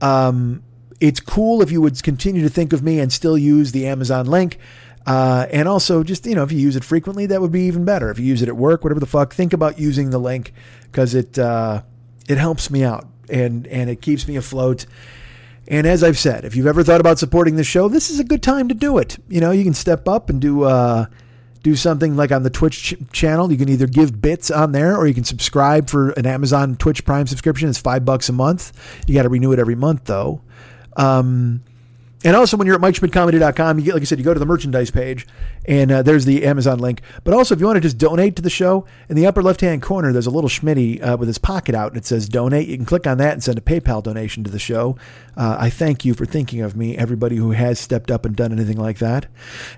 um, 0.00 0.62
it's 1.00 1.20
cool 1.20 1.60
if 1.60 1.70
you 1.70 1.80
would 1.80 2.02
continue 2.02 2.42
to 2.42 2.48
think 2.48 2.72
of 2.72 2.82
me 2.82 2.98
and 2.98 3.12
still 3.12 3.36
use 3.36 3.72
the 3.72 3.86
Amazon 3.86 4.26
link. 4.26 4.58
Uh, 5.06 5.46
and 5.50 5.68
also, 5.68 6.02
just 6.02 6.24
you 6.24 6.34
know, 6.34 6.42
if 6.42 6.50
you 6.50 6.58
use 6.58 6.76
it 6.76 6.84
frequently, 6.84 7.26
that 7.26 7.40
would 7.40 7.52
be 7.52 7.62
even 7.62 7.84
better. 7.84 8.10
If 8.10 8.18
you 8.18 8.24
use 8.24 8.40
it 8.40 8.48
at 8.48 8.56
work, 8.56 8.84
whatever 8.84 9.00
the 9.00 9.06
fuck, 9.06 9.34
think 9.34 9.52
about 9.52 9.78
using 9.78 10.10
the 10.10 10.18
link 10.18 10.54
because 10.84 11.14
it 11.14 11.38
uh, 11.38 11.82
it 12.28 12.38
helps 12.38 12.70
me 12.70 12.84
out 12.84 13.06
and 13.28 13.66
and 13.66 13.90
it 13.90 14.00
keeps 14.00 14.26
me 14.28 14.36
afloat. 14.36 14.86
And 15.66 15.86
as 15.86 16.04
I've 16.04 16.18
said, 16.18 16.44
if 16.44 16.56
you've 16.56 16.66
ever 16.66 16.82
thought 16.84 17.00
about 17.00 17.18
supporting 17.18 17.56
the 17.56 17.64
show, 17.64 17.88
this 17.88 18.10
is 18.10 18.20
a 18.20 18.24
good 18.24 18.42
time 18.42 18.68
to 18.68 18.74
do 18.74 18.98
it. 18.98 19.16
You 19.28 19.40
know, 19.40 19.50
you 19.50 19.64
can 19.64 19.72
step 19.72 20.06
up 20.06 20.28
and 20.28 20.40
do 20.40 20.64
uh, 20.64 21.06
do 21.62 21.74
something 21.74 22.16
like 22.16 22.32
on 22.32 22.42
the 22.42 22.50
Twitch 22.50 22.82
ch- 22.82 23.12
channel. 23.12 23.50
You 23.50 23.56
can 23.56 23.70
either 23.70 23.86
give 23.86 24.20
bits 24.20 24.50
on 24.50 24.72
there, 24.72 24.96
or 24.96 25.06
you 25.06 25.14
can 25.14 25.24
subscribe 25.24 25.88
for 25.88 26.10
an 26.10 26.26
Amazon 26.26 26.76
Twitch 26.76 27.04
Prime 27.04 27.26
subscription. 27.26 27.68
It's 27.68 27.80
five 27.80 28.04
bucks 28.04 28.28
a 28.28 28.32
month. 28.32 28.72
You 29.06 29.14
got 29.14 29.22
to 29.22 29.30
renew 29.30 29.52
it 29.52 29.58
every 29.58 29.74
month 29.74 30.04
though. 30.04 30.42
Um, 30.96 31.62
and 32.24 32.34
also, 32.34 32.56
when 32.56 32.66
you're 32.66 32.76
at 32.76 32.80
MikeSchmidtComedy.com, 32.80 33.78
you 33.78 33.84
get, 33.84 33.94
like 33.94 34.00
I 34.00 34.04
said, 34.06 34.18
you 34.18 34.24
go 34.24 34.32
to 34.32 34.40
the 34.40 34.46
merchandise 34.46 34.90
page, 34.90 35.26
and 35.66 35.92
uh, 35.92 36.02
there's 36.02 36.24
the 36.24 36.44
Amazon 36.46 36.78
link. 36.78 37.02
But 37.22 37.34
also, 37.34 37.54
if 37.54 37.60
you 37.60 37.66
want 37.66 37.76
to 37.76 37.82
just 37.82 37.98
donate 37.98 38.34
to 38.36 38.42
the 38.42 38.48
show, 38.48 38.86
in 39.10 39.16
the 39.16 39.26
upper 39.26 39.42
left-hand 39.42 39.82
corner, 39.82 40.10
there's 40.10 40.26
a 40.26 40.30
little 40.30 40.48
Schmitty 40.48 41.02
uh, 41.02 41.18
with 41.18 41.28
his 41.28 41.36
pocket 41.36 41.74
out, 41.74 41.92
and 41.92 41.98
it 41.98 42.06
says 42.06 42.26
donate. 42.26 42.66
You 42.66 42.76
can 42.76 42.86
click 42.86 43.06
on 43.06 43.18
that 43.18 43.34
and 43.34 43.44
send 43.44 43.58
a 43.58 43.60
PayPal 43.60 44.02
donation 44.02 44.42
to 44.44 44.50
the 44.50 44.58
show. 44.58 44.96
Uh, 45.36 45.56
I 45.58 45.68
thank 45.68 46.04
you 46.04 46.14
for 46.14 46.24
thinking 46.24 46.60
of 46.62 46.76
me, 46.76 46.96
everybody 46.96 47.36
who 47.36 47.50
has 47.50 47.78
stepped 47.78 48.10
up 48.10 48.24
and 48.24 48.34
done 48.34 48.52
anything 48.52 48.78
like 48.78 48.98
that. 48.98 49.26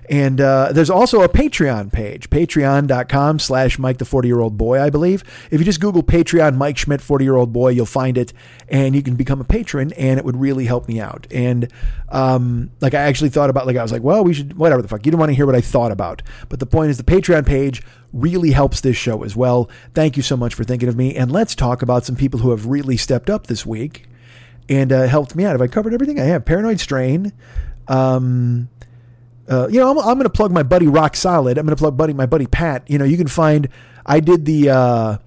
And 0.09 0.39
uh, 0.39 0.71
there's 0.71 0.89
also 0.89 1.23
a 1.23 1.29
Patreon 1.29 1.91
page, 1.91 2.29
patreon.com 2.29 3.39
slash 3.39 3.79
Mike 3.79 3.97
the 3.97 4.05
40-year-old 4.05 4.57
boy, 4.57 4.81
I 4.81 4.89
believe. 4.89 5.23
If 5.51 5.59
you 5.59 5.65
just 5.65 5.81
Google 5.81 6.03
Patreon 6.03 6.55
Mike 6.55 6.77
Schmidt 6.77 7.01
40-year-old 7.01 7.51
boy, 7.51 7.69
you'll 7.69 7.85
find 7.85 8.17
it, 8.17 8.33
and 8.69 8.95
you 8.95 9.01
can 9.01 9.15
become 9.15 9.41
a 9.41 9.43
patron, 9.43 9.91
and 9.93 10.19
it 10.19 10.25
would 10.25 10.37
really 10.37 10.65
help 10.65 10.87
me 10.87 11.01
out. 11.01 11.27
And 11.31 11.71
um, 12.37 12.71
like 12.79 12.93
I 12.93 13.01
actually 13.01 13.29
thought 13.29 13.49
about, 13.49 13.67
like 13.67 13.75
I 13.75 13.81
was 13.81 13.91
like, 13.91 14.03
well, 14.03 14.23
we 14.23 14.33
should, 14.33 14.57
whatever 14.57 14.81
the 14.81 14.87
fuck. 14.87 15.05
You 15.05 15.11
don't 15.11 15.19
want 15.19 15.29
to 15.29 15.35
hear 15.35 15.45
what 15.45 15.55
I 15.55 15.61
thought 15.61 15.91
about. 15.91 16.21
But 16.49 16.59
the 16.59 16.65
point 16.65 16.89
is 16.89 16.97
the 16.97 17.03
Patreon 17.03 17.45
page 17.45 17.83
really 18.13 18.51
helps 18.51 18.81
this 18.81 18.95
show 18.95 19.23
as 19.23 19.35
well. 19.35 19.69
Thank 19.93 20.17
you 20.17 20.23
so 20.23 20.37
much 20.37 20.53
for 20.53 20.63
thinking 20.63 20.89
of 20.89 20.95
me. 20.95 21.15
And 21.15 21.31
let's 21.31 21.55
talk 21.55 21.81
about 21.81 22.05
some 22.05 22.15
people 22.15 22.39
who 22.39 22.51
have 22.51 22.65
really 22.65 22.97
stepped 22.97 23.29
up 23.29 23.47
this 23.47 23.65
week 23.65 24.07
and 24.69 24.91
uh, 24.91 25.07
helped 25.07 25.35
me 25.35 25.45
out. 25.45 25.51
Have 25.51 25.61
I 25.61 25.67
covered 25.67 25.93
everything? 25.93 26.19
I 26.19 26.23
have. 26.23 26.45
Paranoid 26.45 26.79
Strain. 26.79 27.33
Um, 27.87 28.69
uh, 29.49 29.67
you 29.69 29.79
know, 29.79 29.91
I'm, 29.91 29.97
I'm 29.99 30.15
going 30.15 30.23
to 30.23 30.29
plug 30.29 30.51
my 30.51 30.63
buddy 30.63 30.87
Rock 30.87 31.15
Solid. 31.15 31.57
I'm 31.57 31.65
going 31.65 31.75
to 31.75 31.79
plug 31.79 31.95
buddy 31.97 32.13
my 32.13 32.25
buddy 32.25 32.47
Pat. 32.47 32.89
You 32.89 32.97
know, 32.97 33.05
you 33.05 33.17
can 33.17 33.27
find. 33.27 33.69
I 34.05 34.19
did 34.19 34.45
the 34.45 34.69
uh, 34.69 35.17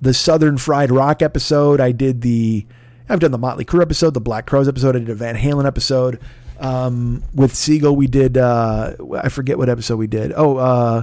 the 0.00 0.14
Southern 0.14 0.58
Fried 0.58 0.90
Rock 0.90 1.22
episode. 1.22 1.80
I 1.80 1.92
did 1.92 2.22
the. 2.22 2.66
I've 3.08 3.20
done 3.20 3.30
the 3.30 3.38
Motley 3.38 3.64
Crue 3.64 3.80
episode, 3.80 4.14
the 4.14 4.20
Black 4.20 4.46
Crowes 4.46 4.68
episode. 4.68 4.94
I 4.94 4.98
did 4.98 5.08
a 5.08 5.14
Van 5.14 5.36
Halen 5.36 5.66
episode. 5.66 6.20
Um, 6.58 7.22
with 7.34 7.54
Siegel, 7.54 7.94
we 7.94 8.06
did. 8.06 8.36
Uh, 8.36 8.94
I 9.22 9.28
forget 9.28 9.58
what 9.58 9.68
episode 9.68 9.96
we 9.96 10.06
did. 10.08 10.32
Oh, 10.34 10.56
uh, 10.56 11.02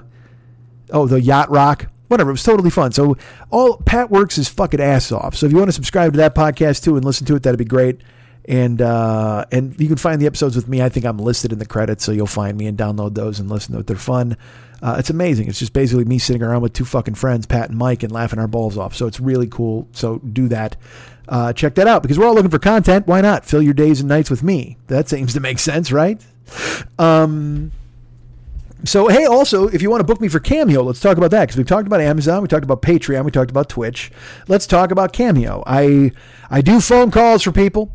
oh, 0.92 1.08
the 1.08 1.22
Yacht 1.22 1.50
Rock 1.50 1.88
whatever. 2.08 2.30
It 2.30 2.34
was 2.34 2.44
totally 2.44 2.70
fun. 2.70 2.92
So 2.92 3.18
all 3.50 3.78
Pat 3.78 4.10
works 4.10 4.36
his 4.36 4.50
fucking 4.50 4.80
ass 4.80 5.12
off. 5.12 5.36
So 5.36 5.46
if 5.46 5.52
you 5.52 5.58
want 5.58 5.70
to 5.70 5.74
subscribe 5.74 6.14
to 6.14 6.18
that 6.18 6.36
podcast 6.36 6.84
too 6.84 6.96
and 6.96 7.06
listen 7.06 7.26
to 7.28 7.36
it, 7.36 7.44
that'd 7.44 7.58
be 7.58 7.66
great. 7.66 8.02
And 8.48 8.82
uh, 8.82 9.46
and 9.52 9.80
you 9.80 9.88
can 9.88 9.98
find 9.98 10.22
the 10.22 10.28
episodes 10.28 10.56
with 10.56 10.68
me. 10.68 10.82
I 10.82 10.90
think 10.90 11.06
I'm 11.06 11.18
listed 11.18 11.52
in 11.52 11.58
the 11.58 11.66
credits, 11.66 12.04
so 12.04 12.12
you'll 12.12 12.28
find 12.28 12.56
me 12.58 12.68
and 12.68 12.78
download 12.78 13.16
those 13.16 13.40
and 13.40 13.50
listen 13.50 13.74
to 13.74 13.80
it. 13.80 13.88
They're 13.88 13.96
fun. 13.96 14.38
Uh, 14.86 14.98
it's 15.00 15.10
amazing. 15.10 15.48
It's 15.48 15.58
just 15.58 15.74
basically 15.74 16.06
me 16.06 16.20
sitting 16.20 16.44
around 16.44 16.62
with 16.62 16.74
two 16.74 16.86
fucking 16.86 17.16
friends, 17.16 17.48
Pat 17.48 17.70
and 17.70 17.78
Mike, 17.80 18.04
and 18.04 18.12
laughing 18.12 18.38
our 18.38 18.48
balls 18.48 18.78
off. 18.78 18.96
So 18.96 19.08
it's 19.08 19.20
really 19.20 19.48
cool. 19.48 19.88
So 19.94 20.20
do 20.20 20.48
that. 20.50 20.76
Uh, 21.28 21.54
check 21.54 21.74
that 21.74 21.88
out 21.88 22.04
because 22.04 22.20
we're 22.20 22.28
all 22.28 22.36
looking 22.36 22.52
for 22.52 22.60
content. 22.60 23.08
Why 23.08 23.20
not 23.20 23.46
fill 23.46 23.64
your 23.64 23.74
days 23.74 24.00
and 24.00 24.08
nights 24.08 24.30
with 24.30 24.44
me? 24.44 24.78
That 24.86 25.10
seems 25.10 25.34
to 25.34 25.40
make 25.40 25.58
sense, 25.58 25.92
right? 25.92 26.24
Um, 27.00 27.72
so 28.84 29.08
hey, 29.08 29.26
also 29.26 29.68
if 29.70 29.82
you 29.82 29.90
want 29.90 30.02
to 30.02 30.06
book 30.06 30.22
me 30.22 30.28
for 30.28 30.40
Cameo, 30.40 30.84
let's 30.84 31.00
talk 31.00 31.18
about 31.18 31.32
that 31.32 31.46
because 31.46 31.58
we've 31.58 31.66
talked 31.66 31.88
about 31.88 32.00
Amazon, 32.00 32.44
we 32.44 32.48
talked 32.48 32.64
about 32.64 32.84
Patreon, 32.84 33.26
we 33.26 33.32
talked 33.32 33.50
about 33.50 33.70
Twitch. 33.70 34.12
Let's 34.48 34.68
talk 34.68 34.92
about 34.92 35.14
Cameo. 35.14 35.64
I 35.66 36.12
I 36.52 36.62
do 36.62 36.80
phone 36.80 37.10
calls 37.10 37.42
for 37.42 37.52
people. 37.52 37.92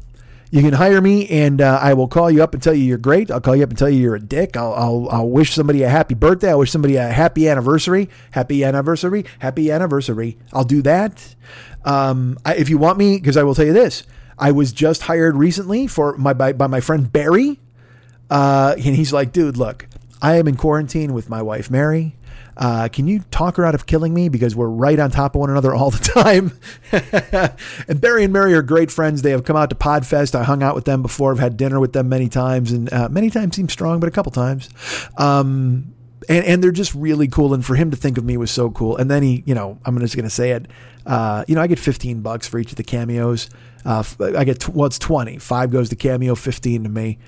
You 0.52 0.62
can 0.62 0.72
hire 0.72 1.00
me, 1.00 1.28
and 1.28 1.60
uh, 1.60 1.78
I 1.80 1.94
will 1.94 2.08
call 2.08 2.28
you 2.28 2.42
up 2.42 2.54
and 2.54 2.62
tell 2.62 2.74
you 2.74 2.82
you're 2.82 2.98
great. 2.98 3.30
I'll 3.30 3.40
call 3.40 3.54
you 3.54 3.62
up 3.62 3.70
and 3.70 3.78
tell 3.78 3.88
you 3.88 4.00
you're 4.00 4.16
a 4.16 4.20
dick. 4.20 4.56
I'll, 4.56 4.74
I'll, 4.74 5.08
I'll 5.08 5.30
wish 5.30 5.54
somebody 5.54 5.84
a 5.84 5.88
happy 5.88 6.14
birthday. 6.14 6.50
I'll 6.50 6.58
wish 6.58 6.72
somebody 6.72 6.96
a 6.96 7.06
happy 7.06 7.48
anniversary. 7.48 8.08
Happy 8.32 8.64
anniversary. 8.64 9.26
Happy 9.38 9.70
anniversary. 9.70 10.38
I'll 10.52 10.64
do 10.64 10.82
that. 10.82 11.36
Um, 11.84 12.36
I, 12.44 12.56
if 12.56 12.68
you 12.68 12.78
want 12.78 12.98
me, 12.98 13.16
because 13.16 13.36
I 13.36 13.44
will 13.44 13.54
tell 13.54 13.66
you 13.66 13.72
this, 13.72 14.02
I 14.38 14.50
was 14.50 14.72
just 14.72 15.02
hired 15.02 15.36
recently 15.36 15.86
for 15.86 16.16
my 16.16 16.32
by, 16.32 16.52
by 16.52 16.66
my 16.66 16.80
friend 16.80 17.12
Barry, 17.12 17.60
uh, 18.28 18.74
and 18.76 18.96
he's 18.96 19.12
like, 19.12 19.32
dude, 19.32 19.56
look, 19.56 19.86
I 20.20 20.36
am 20.36 20.48
in 20.48 20.56
quarantine 20.56 21.12
with 21.12 21.30
my 21.30 21.42
wife, 21.42 21.70
Mary. 21.70 22.16
Uh, 22.56 22.88
can 22.88 23.06
you 23.06 23.20
talk 23.30 23.56
her 23.56 23.64
out 23.64 23.74
of 23.74 23.86
killing 23.86 24.12
me 24.12 24.28
because 24.28 24.54
we're 24.54 24.68
right 24.68 24.98
on 24.98 25.10
top 25.10 25.34
of 25.34 25.40
one 25.40 25.50
another 25.50 25.74
all 25.74 25.90
the 25.90 25.98
time? 25.98 26.58
and 27.88 28.00
Barry 28.00 28.24
and 28.24 28.32
Mary 28.32 28.54
are 28.54 28.62
great 28.62 28.90
friends. 28.90 29.22
They 29.22 29.30
have 29.30 29.44
come 29.44 29.56
out 29.56 29.70
to 29.70 29.76
Podfest. 29.76 30.34
I 30.34 30.42
hung 30.42 30.62
out 30.62 30.74
with 30.74 30.84
them 30.84 31.02
before. 31.02 31.32
I've 31.32 31.38
had 31.38 31.56
dinner 31.56 31.80
with 31.80 31.92
them 31.92 32.08
many 32.08 32.28
times, 32.28 32.72
and 32.72 32.92
uh, 32.92 33.08
many 33.08 33.30
times 33.30 33.56
seem 33.56 33.68
strong, 33.68 34.00
but 34.00 34.08
a 34.08 34.12
couple 34.12 34.32
times. 34.32 34.68
Um, 35.16 35.94
and 36.28 36.44
and 36.44 36.62
they're 36.62 36.70
just 36.70 36.94
really 36.94 37.28
cool. 37.28 37.54
And 37.54 37.64
for 37.64 37.74
him 37.74 37.90
to 37.90 37.96
think 37.96 38.18
of 38.18 38.24
me 38.24 38.36
was 38.36 38.50
so 38.50 38.70
cool. 38.70 38.96
And 38.96 39.10
then 39.10 39.22
he, 39.22 39.42
you 39.46 39.54
know, 39.54 39.78
I'm 39.84 39.98
just 40.00 40.16
going 40.16 40.24
to 40.24 40.30
say 40.30 40.50
it. 40.50 40.66
Uh, 41.06 41.44
you 41.48 41.54
know, 41.54 41.62
I 41.62 41.66
get 41.66 41.78
15 41.78 42.20
bucks 42.20 42.46
for 42.46 42.58
each 42.58 42.70
of 42.70 42.76
the 42.76 42.84
cameos. 42.84 43.48
Uh, 43.84 44.04
I 44.36 44.44
get 44.44 44.68
well, 44.68 44.86
it's 44.86 44.98
20. 44.98 45.38
Five 45.38 45.70
goes 45.70 45.88
to 45.88 45.96
cameo, 45.96 46.34
15 46.34 46.84
to 46.84 46.88
me. 46.88 47.18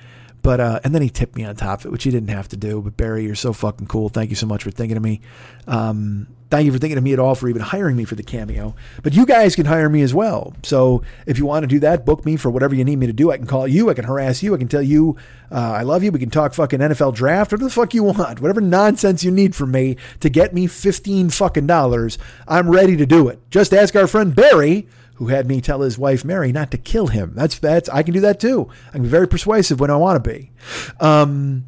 But 0.42 0.60
uh, 0.60 0.80
and 0.82 0.94
then 0.94 1.02
he 1.02 1.08
tipped 1.08 1.36
me 1.36 1.44
on 1.44 1.54
top 1.54 1.80
of 1.80 1.86
it, 1.86 1.92
which 1.92 2.04
he 2.04 2.10
didn't 2.10 2.30
have 2.30 2.48
to 2.48 2.56
do. 2.56 2.82
But 2.82 2.96
Barry, 2.96 3.24
you're 3.24 3.34
so 3.34 3.52
fucking 3.52 3.86
cool. 3.86 4.08
Thank 4.08 4.30
you 4.30 4.36
so 4.36 4.46
much 4.46 4.64
for 4.64 4.72
thinking 4.72 4.96
of 4.96 5.02
me. 5.02 5.20
Um, 5.68 6.26
thank 6.50 6.66
you 6.66 6.72
for 6.72 6.78
thinking 6.78 6.98
of 6.98 7.04
me 7.04 7.12
at 7.12 7.20
all 7.20 7.36
for 7.36 7.48
even 7.48 7.62
hiring 7.62 7.96
me 7.96 8.04
for 8.04 8.16
the 8.16 8.24
cameo. 8.24 8.74
But 9.02 9.14
you 9.14 9.24
guys 9.24 9.54
can 9.54 9.66
hire 9.66 9.88
me 9.88 10.02
as 10.02 10.12
well. 10.12 10.54
So 10.64 11.02
if 11.26 11.38
you 11.38 11.46
want 11.46 11.62
to 11.62 11.68
do 11.68 11.78
that, 11.80 12.04
book 12.04 12.26
me 12.26 12.36
for 12.36 12.50
whatever 12.50 12.74
you 12.74 12.84
need 12.84 12.96
me 12.96 13.06
to 13.06 13.12
do. 13.12 13.30
I 13.30 13.36
can 13.36 13.46
call 13.46 13.68
you. 13.68 13.88
I 13.88 13.94
can 13.94 14.04
harass 14.04 14.42
you. 14.42 14.52
I 14.54 14.58
can 14.58 14.68
tell 14.68 14.82
you 14.82 15.16
uh, 15.52 15.74
I 15.78 15.82
love 15.82 16.02
you. 16.02 16.10
We 16.10 16.18
can 16.18 16.30
talk 16.30 16.54
fucking 16.54 16.80
NFL 16.80 17.14
draft, 17.14 17.52
whatever 17.52 17.68
the 17.68 17.74
fuck 17.74 17.94
you 17.94 18.02
want, 18.02 18.40
whatever 18.40 18.60
nonsense 18.60 19.22
you 19.22 19.30
need 19.30 19.54
from 19.54 19.70
me 19.70 19.96
to 20.20 20.28
get 20.28 20.54
me 20.54 20.66
fifteen 20.66 21.30
fucking 21.30 21.66
dollars. 21.66 22.18
I'm 22.48 22.68
ready 22.70 22.96
to 22.96 23.06
do 23.06 23.28
it. 23.28 23.38
Just 23.50 23.72
ask 23.72 23.94
our 23.94 24.06
friend 24.06 24.34
Barry 24.34 24.88
who 25.22 25.28
had 25.28 25.46
me 25.46 25.60
tell 25.60 25.82
his 25.82 25.96
wife 25.96 26.24
Mary 26.24 26.50
not 26.50 26.72
to 26.72 26.76
kill 26.76 27.06
him. 27.06 27.30
That's 27.36 27.56
that's 27.60 27.88
I 27.90 28.02
can 28.02 28.12
do 28.12 28.18
that 28.22 28.40
too. 28.40 28.68
I 28.88 28.92
can 28.94 29.04
be 29.04 29.08
very 29.08 29.28
persuasive 29.28 29.78
when 29.78 29.88
I 29.88 29.94
want 29.94 30.22
to 30.22 30.30
be. 30.30 30.50
Um, 30.98 31.64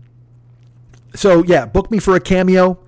so 1.14 1.44
yeah, 1.44 1.64
book 1.64 1.88
me 1.88 2.00
for 2.00 2.16
a 2.16 2.20
cameo, 2.20 2.80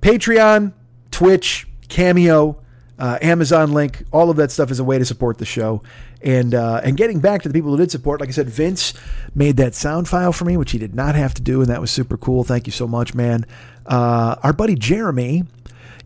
Patreon, 0.00 0.72
Twitch, 1.12 1.68
Cameo, 1.88 2.60
uh, 2.98 3.18
Amazon 3.22 3.72
link. 3.72 4.02
All 4.12 4.28
of 4.28 4.36
that 4.38 4.50
stuff 4.50 4.72
is 4.72 4.80
a 4.80 4.84
way 4.84 4.98
to 4.98 5.04
support 5.04 5.38
the 5.38 5.44
show. 5.44 5.84
And 6.20 6.52
uh, 6.52 6.80
and 6.82 6.96
getting 6.96 7.20
back 7.20 7.42
to 7.42 7.48
the 7.48 7.54
people 7.54 7.70
who 7.70 7.76
did 7.76 7.92
support, 7.92 8.18
like 8.18 8.28
I 8.28 8.32
said, 8.32 8.48
Vince 8.48 8.94
made 9.36 9.56
that 9.58 9.76
sound 9.76 10.08
file 10.08 10.32
for 10.32 10.44
me, 10.46 10.56
which 10.56 10.72
he 10.72 10.78
did 10.78 10.96
not 10.96 11.14
have 11.14 11.32
to 11.34 11.42
do, 11.42 11.60
and 11.60 11.70
that 11.70 11.80
was 11.80 11.92
super 11.92 12.16
cool. 12.16 12.42
Thank 12.42 12.66
you 12.66 12.72
so 12.72 12.88
much, 12.88 13.14
man. 13.14 13.46
Uh, 13.86 14.34
our 14.42 14.52
buddy 14.52 14.74
Jeremy 14.74 15.44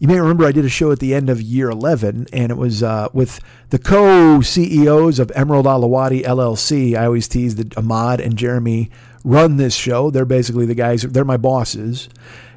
you 0.02 0.08
may 0.08 0.18
remember 0.18 0.44
I 0.44 0.50
did 0.50 0.64
a 0.64 0.68
show 0.68 0.90
at 0.90 0.98
the 0.98 1.14
end 1.14 1.30
of 1.30 1.40
year 1.40 1.70
11, 1.70 2.26
and 2.32 2.50
it 2.50 2.56
was 2.56 2.82
uh, 2.82 3.06
with 3.12 3.38
the 3.70 3.78
co 3.78 4.40
CEOs 4.40 5.20
of 5.20 5.30
Emerald 5.32 5.64
Alawadi 5.64 6.24
LLC. 6.24 6.96
I 6.96 7.04
always 7.04 7.28
tease 7.28 7.54
that 7.54 7.78
Ahmad 7.78 8.20
and 8.20 8.36
Jeremy 8.36 8.90
run 9.22 9.58
this 9.58 9.76
show. 9.76 10.10
They're 10.10 10.24
basically 10.24 10.66
the 10.66 10.74
guys, 10.74 11.02
they're 11.02 11.24
my 11.24 11.36
bosses. 11.36 12.08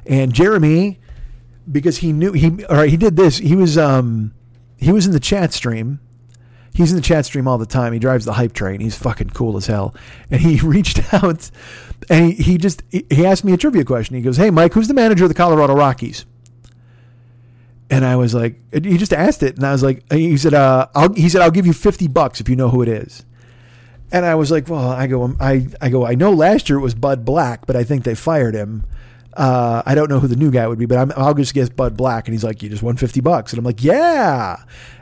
And 0.06 0.32
Jeremy, 0.32 0.98
because 1.70 1.98
he 1.98 2.12
knew, 2.12 2.32
he, 2.32 2.64
all 2.64 2.78
right, 2.78 2.90
he 2.90 2.96
did 2.96 3.14
this. 3.14 3.38
He 3.38 3.54
was, 3.54 3.78
um, 3.78 4.34
he 4.76 4.90
was 4.90 5.06
in 5.06 5.12
the 5.12 5.20
chat 5.20 5.52
stream. 5.52 6.00
He's 6.74 6.90
in 6.90 6.96
the 6.96 7.00
chat 7.00 7.26
stream 7.26 7.46
all 7.46 7.58
the 7.58 7.64
time. 7.64 7.92
He 7.92 8.00
drives 8.00 8.24
the 8.24 8.32
hype 8.32 8.54
train. 8.54 8.80
He's 8.80 8.98
fucking 8.98 9.30
cool 9.30 9.56
as 9.56 9.68
hell. 9.68 9.94
And 10.32 10.40
he 10.40 10.58
reached 10.66 11.14
out 11.14 11.48
and 12.10 12.32
he, 12.32 12.42
he 12.42 12.58
just, 12.58 12.82
he 12.90 13.24
asked 13.24 13.44
me 13.44 13.52
a 13.52 13.56
trivia 13.56 13.84
question. 13.84 14.16
He 14.16 14.22
goes, 14.22 14.36
Hey, 14.36 14.50
Mike, 14.50 14.72
who's 14.72 14.88
the 14.88 14.94
manager 14.94 15.26
of 15.26 15.30
the 15.30 15.34
Colorado 15.34 15.76
Rockies? 15.76 16.26
And 17.88 18.04
I 18.04 18.16
was 18.16 18.34
like, 18.34 18.58
he 18.72 18.98
just 18.98 19.12
asked 19.12 19.44
it, 19.44 19.56
and 19.56 19.64
I 19.64 19.70
was 19.70 19.82
like, 19.82 20.10
he 20.12 20.36
said, 20.36 20.54
uh, 20.54 20.88
I'll, 20.94 21.12
he 21.12 21.28
said, 21.28 21.40
I'll 21.40 21.52
give 21.52 21.66
you 21.66 21.72
fifty 21.72 22.08
bucks 22.08 22.40
if 22.40 22.48
you 22.48 22.56
know 22.56 22.68
who 22.68 22.82
it 22.82 22.88
is. 22.88 23.24
And 24.12 24.24
I 24.24 24.34
was 24.34 24.50
like, 24.50 24.68
well, 24.68 24.88
I 24.88 25.06
go, 25.06 25.34
I, 25.40 25.66
I 25.80 25.88
go, 25.88 26.06
I 26.06 26.14
know 26.14 26.30
last 26.30 26.68
year 26.68 26.78
it 26.78 26.82
was 26.82 26.94
Bud 26.94 27.24
Black, 27.24 27.66
but 27.66 27.76
I 27.76 27.84
think 27.84 28.04
they 28.04 28.14
fired 28.14 28.54
him. 28.54 28.84
Uh, 29.36 29.82
I 29.84 29.94
don't 29.94 30.08
know 30.08 30.18
who 30.18 30.28
the 30.28 30.36
new 30.36 30.50
guy 30.50 30.66
would 30.66 30.78
be, 30.78 30.86
but 30.86 30.96
i 30.96 31.26
will 31.26 31.34
just 31.34 31.52
guess 31.52 31.68
Bud 31.68 31.96
Black. 31.96 32.26
And 32.26 32.32
he's 32.32 32.44
like, 32.44 32.62
you 32.62 32.70
just 32.70 32.82
won 32.82 32.96
50 32.96 33.20
bucks. 33.20 33.52
And 33.52 33.58
I'm 33.58 33.64
like, 33.64 33.84
yeah. 33.84 34.56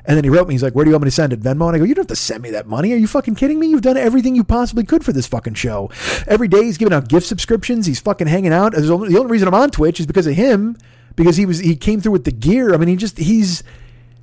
And 0.06 0.16
then 0.16 0.24
he 0.24 0.30
wrote 0.30 0.48
me, 0.48 0.54
he's 0.54 0.62
like, 0.62 0.74
where 0.74 0.84
do 0.84 0.90
you 0.90 0.94
want 0.94 1.04
me 1.04 1.08
to 1.08 1.14
send 1.14 1.32
it? 1.32 1.40
Venmo? 1.40 1.68
And 1.68 1.76
I 1.76 1.78
go, 1.78 1.84
you 1.84 1.94
don't 1.94 2.02
have 2.02 2.08
to 2.08 2.16
send 2.16 2.42
me 2.42 2.50
that 2.50 2.66
money. 2.66 2.92
Are 2.92 2.96
you 2.96 3.06
fucking 3.06 3.36
kidding 3.36 3.60
me? 3.60 3.68
You've 3.68 3.82
done 3.82 3.96
everything 3.96 4.34
you 4.34 4.42
possibly 4.42 4.84
could 4.84 5.04
for 5.04 5.12
this 5.12 5.28
fucking 5.28 5.54
show. 5.54 5.90
Every 6.26 6.48
day 6.48 6.64
he's 6.64 6.78
giving 6.78 6.92
out 6.92 7.08
gift 7.08 7.26
subscriptions. 7.26 7.86
He's 7.86 8.00
fucking 8.00 8.26
hanging 8.26 8.52
out. 8.52 8.72
The 8.72 8.92
only 8.92 9.26
reason 9.26 9.46
I'm 9.46 9.54
on 9.54 9.70
Twitch 9.70 10.00
is 10.00 10.06
because 10.06 10.26
of 10.26 10.34
him 10.34 10.76
because 11.16 11.36
he 11.36 11.46
was 11.46 11.58
he 11.58 11.76
came 11.76 12.00
through 12.00 12.12
with 12.12 12.24
the 12.24 12.32
gear. 12.32 12.74
I 12.74 12.76
mean, 12.76 12.88
he 12.88 12.96
just 12.96 13.18
he's 13.18 13.62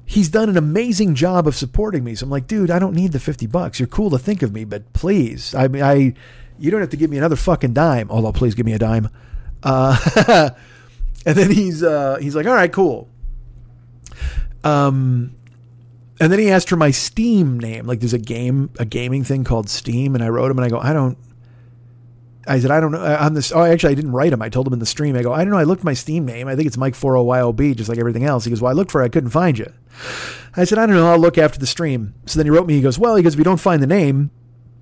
he's 0.05 0.29
done 0.29 0.49
an 0.49 0.57
amazing 0.57 1.15
job 1.15 1.47
of 1.47 1.55
supporting 1.55 2.03
me. 2.03 2.15
So 2.15 2.25
I'm 2.25 2.29
like, 2.29 2.47
dude, 2.47 2.69
I 2.69 2.79
don't 2.79 2.93
need 2.93 3.13
the 3.13 3.19
50 3.19 3.47
bucks. 3.47 3.79
You're 3.79 3.87
cool 3.87 4.09
to 4.09 4.19
think 4.19 4.41
of 4.41 4.51
me, 4.51 4.65
but 4.65 4.91
please, 4.93 5.55
I 5.55 5.67
mean, 5.67 5.83
I 5.83 6.13
you 6.59 6.69
don't 6.69 6.81
have 6.81 6.89
to 6.91 6.97
give 6.97 7.09
me 7.09 7.17
another 7.17 7.35
fucking 7.35 7.73
dime. 7.73 8.09
Although, 8.11 8.31
please 8.31 8.55
give 8.55 8.65
me 8.65 8.73
a 8.73 8.79
dime. 8.79 9.09
Uh, 9.63 10.49
and 11.25 11.35
then 11.35 11.51
he's 11.51 11.81
uh, 11.83 12.17
he's 12.21 12.35
like, 12.35 12.45
all 12.45 12.53
right, 12.53 12.71
cool. 12.71 13.09
Um, 14.63 15.35
and 16.19 16.31
then 16.31 16.37
he 16.37 16.51
asked 16.51 16.69
for 16.69 16.75
my 16.75 16.91
Steam 16.91 17.59
name. 17.59 17.87
Like, 17.87 17.99
there's 17.99 18.13
a 18.13 18.19
game, 18.19 18.69
a 18.77 18.85
gaming 18.85 19.23
thing 19.23 19.43
called 19.43 19.69
Steam, 19.69 20.13
and 20.13 20.23
I 20.23 20.29
wrote 20.29 20.51
him, 20.51 20.59
and 20.59 20.65
I 20.65 20.69
go, 20.69 20.77
I 20.77 20.93
don't, 20.93 21.17
I 22.47 22.59
said, 22.59 22.71
I 22.71 22.79
don't 22.79 22.91
know. 22.91 23.01
Uh, 23.01 23.17
on 23.19 23.33
this, 23.33 23.51
oh, 23.51 23.63
actually, 23.63 23.91
I 23.91 23.95
didn't 23.95 24.13
write 24.13 24.33
him. 24.33 24.41
I 24.41 24.49
told 24.49 24.65
him 24.65 24.73
in 24.73 24.79
the 24.79 24.85
stream. 24.85 25.15
I 25.15 25.21
go, 25.21 25.31
I 25.31 25.43
don't 25.43 25.51
know. 25.51 25.59
I 25.59 25.63
looked 25.63 25.83
my 25.83 25.93
Steam 25.93 26.25
name. 26.25 26.47
I 26.47 26.55
think 26.55 26.67
it's 26.67 26.77
Mike40YOB, 26.77 27.75
just 27.75 27.89
like 27.89 27.99
everything 27.99 28.25
else. 28.25 28.45
He 28.45 28.49
goes, 28.49 28.61
Well, 28.61 28.71
I 28.71 28.73
looked 28.73 28.91
for 28.91 29.01
it. 29.01 29.05
I 29.05 29.09
couldn't 29.09 29.29
find 29.29 29.57
you. 29.57 29.71
I 30.55 30.63
said, 30.63 30.77
I 30.77 30.85
don't 30.85 30.95
know. 30.95 31.11
I'll 31.11 31.19
look 31.19 31.37
after 31.37 31.59
the 31.59 31.67
stream. 31.67 32.15
So 32.25 32.39
then 32.39 32.45
he 32.45 32.49
wrote 32.49 32.67
me. 32.67 32.73
He 32.73 32.81
goes, 32.81 32.97
Well, 32.97 33.15
he 33.15 33.23
goes, 33.23 33.33
if 33.33 33.37
you 33.37 33.43
don't 33.43 33.59
find 33.59 33.81
the 33.81 33.87
name, 33.87 34.31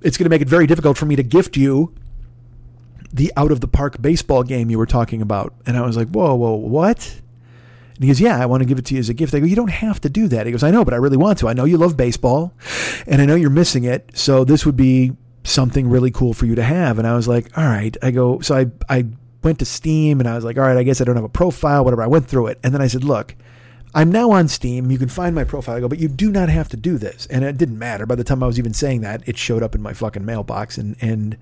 it's 0.01 0.17
going 0.17 0.25
to 0.25 0.29
make 0.29 0.41
it 0.41 0.49
very 0.49 0.67
difficult 0.67 0.97
for 0.97 1.05
me 1.05 1.15
to 1.17 1.23
gift 1.23 1.57
you 1.57 1.93
the 3.11 3.33
out 3.35 3.51
of 3.51 3.59
the 3.59 3.67
park 3.67 4.01
baseball 4.01 4.43
game 4.43 4.69
you 4.69 4.77
were 4.77 4.85
talking 4.85 5.21
about. 5.21 5.53
And 5.65 5.75
I 5.75 5.81
was 5.81 5.97
like, 5.97 6.07
Whoa, 6.09 6.35
whoa, 6.35 6.55
what? 6.55 7.21
And 7.95 8.03
he 8.05 8.07
goes, 8.07 8.21
Yeah, 8.21 8.41
I 8.41 8.45
want 8.45 8.61
to 8.61 8.65
give 8.65 8.79
it 8.79 8.85
to 8.85 8.93
you 8.93 9.01
as 9.01 9.09
a 9.09 9.13
gift. 9.13 9.33
I 9.33 9.39
go, 9.39 9.45
You 9.45 9.57
don't 9.57 9.71
have 9.71 9.99
to 10.01 10.09
do 10.09 10.29
that. 10.29 10.45
He 10.45 10.53
goes, 10.53 10.63
I 10.63 10.71
know, 10.71 10.85
but 10.85 10.93
I 10.93 10.97
really 10.97 11.17
want 11.17 11.39
to. 11.39 11.49
I 11.49 11.53
know 11.53 11.65
you 11.65 11.77
love 11.77 11.97
baseball 11.97 12.53
and 13.05 13.21
I 13.21 13.25
know 13.25 13.35
you're 13.35 13.49
missing 13.49 13.83
it. 13.83 14.11
So 14.13 14.45
this 14.45 14.65
would 14.65 14.77
be 14.77 15.11
something 15.43 15.89
really 15.89 16.11
cool 16.11 16.33
for 16.33 16.45
you 16.45 16.55
to 16.55 16.63
have. 16.63 16.99
And 16.99 17.07
I 17.07 17.15
was 17.15 17.27
like, 17.27 17.57
all 17.57 17.65
right. 17.65 17.95
I 18.01 18.11
go, 18.11 18.39
so 18.39 18.55
I, 18.55 18.65
I 18.89 19.05
went 19.43 19.59
to 19.59 19.65
Steam 19.65 20.19
and 20.19 20.27
I 20.27 20.35
was 20.35 20.43
like, 20.43 20.57
all 20.57 20.63
right, 20.63 20.77
I 20.77 20.83
guess 20.83 21.01
I 21.01 21.03
don't 21.03 21.15
have 21.15 21.25
a 21.25 21.29
profile, 21.29 21.83
whatever. 21.83 22.03
I 22.03 22.07
went 22.07 22.27
through 22.27 22.47
it. 22.47 22.59
And 22.63 22.73
then 22.73 22.81
I 22.81 22.87
said, 22.87 23.03
look, 23.03 23.35
I'm 23.95 24.11
now 24.11 24.31
on 24.31 24.47
Steam. 24.47 24.91
You 24.91 24.97
can 24.97 25.09
find 25.09 25.33
my 25.33 25.43
profile. 25.43 25.77
I 25.77 25.79
go, 25.79 25.87
but 25.87 25.99
you 25.99 26.07
do 26.07 26.31
not 26.31 26.49
have 26.49 26.69
to 26.69 26.77
do 26.77 26.97
this. 26.97 27.25
And 27.27 27.43
it 27.43 27.57
didn't 27.57 27.79
matter. 27.79 28.05
By 28.05 28.15
the 28.15 28.23
time 28.23 28.43
I 28.43 28.47
was 28.47 28.59
even 28.59 28.73
saying 28.73 29.01
that, 29.01 29.27
it 29.27 29.37
showed 29.37 29.63
up 29.63 29.75
in 29.75 29.81
my 29.81 29.93
fucking 29.93 30.25
mailbox 30.25 30.77
and, 30.77 30.95
and 31.01 31.37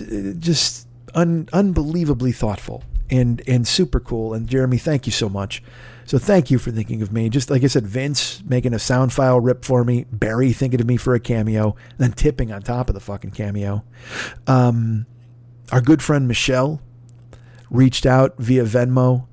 uh, 0.00 0.32
just 0.38 0.86
un, 1.14 1.48
unbelievably 1.52 2.32
thoughtful 2.32 2.84
and, 3.10 3.42
and 3.46 3.66
super 3.68 4.00
cool. 4.00 4.32
And 4.32 4.48
Jeremy, 4.48 4.78
thank 4.78 5.06
you 5.06 5.12
so 5.12 5.28
much. 5.28 5.62
So 6.04 6.18
thank 6.18 6.50
you 6.50 6.58
for 6.58 6.70
thinking 6.70 7.02
of 7.02 7.12
me. 7.12 7.28
Just 7.28 7.50
like 7.50 7.64
I 7.64 7.66
said, 7.66 7.86
Vince 7.86 8.42
making 8.44 8.74
a 8.74 8.78
sound 8.78 9.12
file 9.12 9.40
rip 9.40 9.64
for 9.64 9.84
me, 9.84 10.06
Barry 10.10 10.52
thinking 10.52 10.80
of 10.80 10.86
me 10.86 10.96
for 10.96 11.14
a 11.14 11.20
cameo, 11.20 11.76
then 11.98 12.12
tipping 12.12 12.52
on 12.52 12.62
top 12.62 12.88
of 12.88 12.94
the 12.94 13.00
fucking 13.00 13.30
cameo. 13.30 13.84
Um, 14.46 15.06
our 15.70 15.80
good 15.80 16.02
friend 16.02 16.28
Michelle 16.28 16.80
reached 17.70 18.04
out 18.04 18.34
via 18.38 18.64
Venmo, 18.64 19.26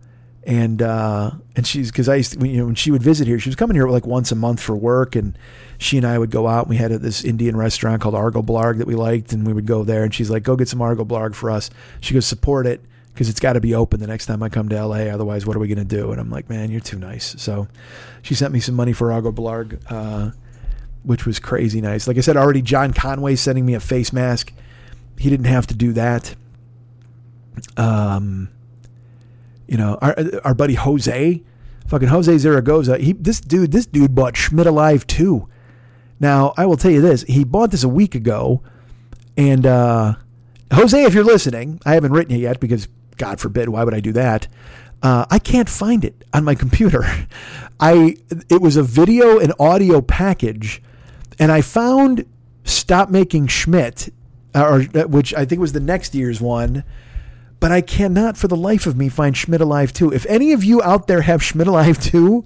and 0.44 0.82
uh, 0.82 1.32
and 1.56 1.68
she's 1.68 1.92
because 1.92 2.08
I 2.08 2.16
used 2.16 2.40
to, 2.40 2.48
you 2.48 2.58
know 2.58 2.66
when 2.66 2.76
she 2.76 2.92
would 2.92 3.04
visit 3.04 3.28
here, 3.28 3.40
she 3.40 3.50
was 3.50 3.56
coming 3.56 3.76
here 3.76 3.88
like 3.88 4.08
once 4.08 4.32
a 4.32 4.36
month 4.36 4.62
for 4.62 4.76
work, 4.76 5.16
and 5.16 5.38
she 5.78 5.98
and 5.98 6.08
I 6.08 6.18
would 6.18 6.32
go 6.32 6.48
out. 6.48 6.62
And 6.62 6.70
we 6.70 6.78
had 6.78 6.92
this 6.92 7.24
Indian 7.24 7.58
restaurant 7.58 8.02
called 8.02 8.16
Argo 8.16 8.42
Blarg 8.42 8.78
that 8.78 8.88
we 8.88 8.96
liked, 8.96 9.34
and 9.34 9.46
we 9.46 9.54
would 9.54 9.66
go 9.66 9.84
there. 9.84 10.04
And 10.04 10.14
she's 10.14 10.30
like, 10.30 10.44
"Go 10.44 10.56
get 10.56 10.70
some 10.70 10.82
Argo 10.82 11.04
Blarg 11.04 11.36
for 11.36 11.52
us." 11.52 11.70
She 12.00 12.14
goes, 12.14 12.26
"Support 12.26 12.68
it." 12.68 12.82
Because 13.14 13.30
it's 13.30 13.40
got 13.40 13.54
to 13.54 13.62
be 13.62 13.76
open 13.76 14.00
the 14.00 14.08
next 14.08 14.28
time 14.28 14.42
I 14.42 14.50
come 14.50 14.70
to 14.70 14.86
LA. 14.86 15.08
Otherwise, 15.08 15.46
what 15.46 15.56
are 15.56 15.60
we 15.60 15.68
going 15.68 15.78
to 15.78 15.96
do? 15.96 16.12
And 16.12 16.22
I'm 16.22 16.30
like, 16.30 16.50
man, 16.50 16.72
you're 16.72 16.80
too 16.80 16.98
nice. 16.98 17.36
So 17.38 17.68
she 18.22 18.36
sent 18.36 18.54
me 18.54 18.60
some 18.60 18.76
money 18.76 18.94
for 18.94 19.12
Argo 19.12 19.32
Blarg, 19.32 19.82
uh, 19.90 20.32
which 21.04 21.26
was 21.26 21.40
crazy 21.40 21.82
nice. 21.82 22.08
Like 22.08 22.18
I 22.18 22.22
said 22.22 22.38
already, 22.38 22.62
John 22.62 22.94
Conway 22.94 23.36
sending 23.36 23.66
me 23.66 23.74
a 23.74 23.80
face 23.80 24.14
mask. 24.14 24.54
He 25.18 25.30
didn't 25.30 25.48
have 25.48 25.68
to 25.68 25.74
do 25.74 25.94
that. 25.94 26.36
Um, 27.76 28.50
you 29.68 29.78
know, 29.78 29.98
our 30.02 30.16
our 30.46 30.54
buddy 30.54 30.76
Jose, 30.76 31.44
fucking 31.88 32.08
Jose 32.08 32.38
Zaragoza. 32.38 32.98
He 32.98 33.14
this 33.14 33.42
dude, 33.42 33.72
this 33.72 33.86
dude 33.86 34.16
bought 34.16 34.38
Schmidt 34.38 34.66
Alive 34.66 35.06
too. 35.06 35.50
Now 36.20 36.54
I 36.58 36.66
will 36.66 36.78
tell 36.78 36.92
you 36.92 37.02
this: 37.02 37.24
he 37.24 37.44
bought 37.44 37.72
this 37.72 37.84
a 37.84 37.90
week 37.90 38.16
ago, 38.16 38.64
and 39.36 39.66
uh, 39.66 40.16
Jose, 40.74 41.04
if 41.04 41.14
you're 41.14 41.24
listening, 41.24 41.82
I 41.86 41.96
haven't 41.96 42.14
written 42.14 42.36
it 42.36 42.40
yet 42.40 42.60
because 42.60 42.88
God 43.20 43.40
forbid, 43.40 43.70
why 43.70 43.84
would 43.84 43.94
I 43.94 44.00
do 44.00 44.12
that? 44.14 44.48
Uh, 45.04 45.26
I 45.30 45.38
can't 45.38 45.70
find 45.70 46.04
it 46.04 46.24
on 46.34 46.44
my 46.44 46.56
computer. 46.56 47.06
I 47.80 48.18
it 48.50 48.62
was 48.62 48.76
a 48.76 48.84
video 48.84 49.40
and 49.40 49.54
audio 49.60 50.02
package, 50.02 50.82
and 51.38 51.52
I 51.52 51.62
found 51.62 52.26
"Stop 52.64 53.10
Making 53.10 53.48
Schmidt," 53.48 54.10
or 54.54 54.82
which 54.82 55.34
I 55.34 55.46
think 55.46 55.62
was 55.62 55.74
the 55.74 55.80
next 55.80 56.16
year's 56.16 56.42
one. 56.42 56.84
But 57.62 57.72
I 57.72 57.82
cannot, 57.82 58.38
for 58.38 58.48
the 58.48 58.56
life 58.56 58.88
of 58.88 58.96
me, 58.96 59.10
find 59.10 59.36
Schmidt 59.36 59.60
Alive 59.60 59.92
2. 59.92 60.14
If 60.14 60.26
any 60.28 60.54
of 60.54 60.64
you 60.64 60.82
out 60.82 61.08
there 61.08 61.24
have 61.24 61.44
Schmidt 61.44 61.68
Alive 61.68 62.02
2, 62.02 62.46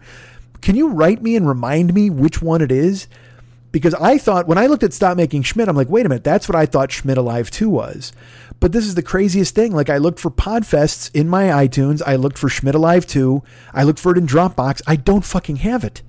can 0.62 0.76
you 0.76 0.90
write 0.90 1.22
me 1.22 1.36
and 1.36 1.48
remind 1.48 1.94
me 1.94 2.10
which 2.10 2.41
one 2.41 2.64
it 2.64 2.72
is? 2.72 3.08
Because 3.72 3.94
I 3.95 4.18
thought 4.18 4.48
when 4.48 4.58
I 4.58 4.66
looked 4.66 4.82
at 4.82 4.91
Stop 4.91 5.18
Making 5.18 5.44
Schmidt, 5.44 5.68
I'm 5.68 5.76
like, 5.76 5.90
wait 5.90 6.08
a 6.08 6.10
minute, 6.10 6.24
that's 6.24 6.50
what 6.50 6.56
I 6.56 6.66
thought 6.66 6.91
Schmidt 6.91 7.18
Alive 7.18 7.52
2 7.52 7.70
was. 7.70 8.12
But 8.64 8.72
this 8.72 8.85
is 8.85 8.95
the 8.95 9.03
craziest 9.03 9.56
thing. 9.56 9.73
Like 9.73 9.90
I 9.90 9.98
looked 9.98 10.22
for 10.22 10.31
Podfests 10.31 11.14
in 11.14 11.27
my 11.27 11.48
iTunes. 11.48 12.02
I 12.07 12.15
looked 12.15 12.38
for 12.38 12.48
Schmidt 12.48 12.76
Alive 12.76 13.06
2. 13.06 13.44
I 13.73 13.84
looked 13.84 13.99
for 13.99 14.14
it 14.14 14.18
in 14.18 14.26
Dropbox. 14.26 14.81
I 14.88 14.95
don't 14.95 15.26
fucking 15.26 15.57
have 15.57 15.84
it. 15.84 16.02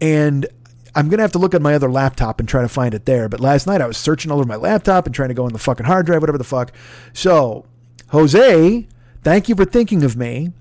And 0.00 0.46
I'm 0.94 1.10
going 1.10 1.18
to 1.18 1.22
have 1.24 1.32
to 1.32 1.38
look 1.38 1.52
at 1.52 1.60
my 1.60 1.74
other 1.74 1.90
laptop 1.90 2.40
and 2.40 2.48
try 2.48 2.62
to 2.62 2.70
find 2.70 2.94
it 2.94 3.04
there. 3.04 3.28
But 3.28 3.40
last 3.40 3.66
night 3.66 3.82
I 3.82 3.86
was 3.86 3.98
searching 3.98 4.32
all 4.32 4.38
over 4.38 4.48
my 4.48 4.56
laptop 4.56 5.04
and 5.04 5.14
trying 5.14 5.28
to 5.28 5.34
go 5.34 5.46
in 5.46 5.52
the 5.52 5.58
fucking 5.58 5.84
hard 5.84 6.06
drive, 6.06 6.22
whatever 6.22 6.38
the 6.38 6.44
fuck. 6.44 6.72
So, 7.12 7.66
Jose, 8.08 8.88
thank 9.22 9.50
you 9.50 9.54
for 9.54 9.66
thinking 9.66 10.04
of 10.04 10.16
me. 10.16 10.52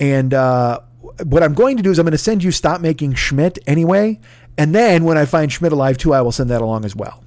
And 0.00 0.34
uh, 0.34 0.80
what 1.26 1.44
I'm 1.44 1.54
going 1.54 1.76
to 1.76 1.82
do 1.84 1.92
is 1.92 2.00
I'm 2.00 2.06
going 2.06 2.10
to 2.10 2.18
send 2.18 2.42
you 2.42 2.50
Stop 2.50 2.80
Making 2.80 3.14
Schmidt 3.14 3.60
anyway. 3.68 4.18
And 4.58 4.74
then 4.74 5.04
when 5.04 5.16
I 5.16 5.26
find 5.26 5.52
Schmidt 5.52 5.70
Alive 5.70 5.96
2, 5.96 6.12
I 6.12 6.22
will 6.22 6.32
send 6.32 6.50
that 6.50 6.60
along 6.60 6.84
as 6.84 6.96
well. 6.96 7.22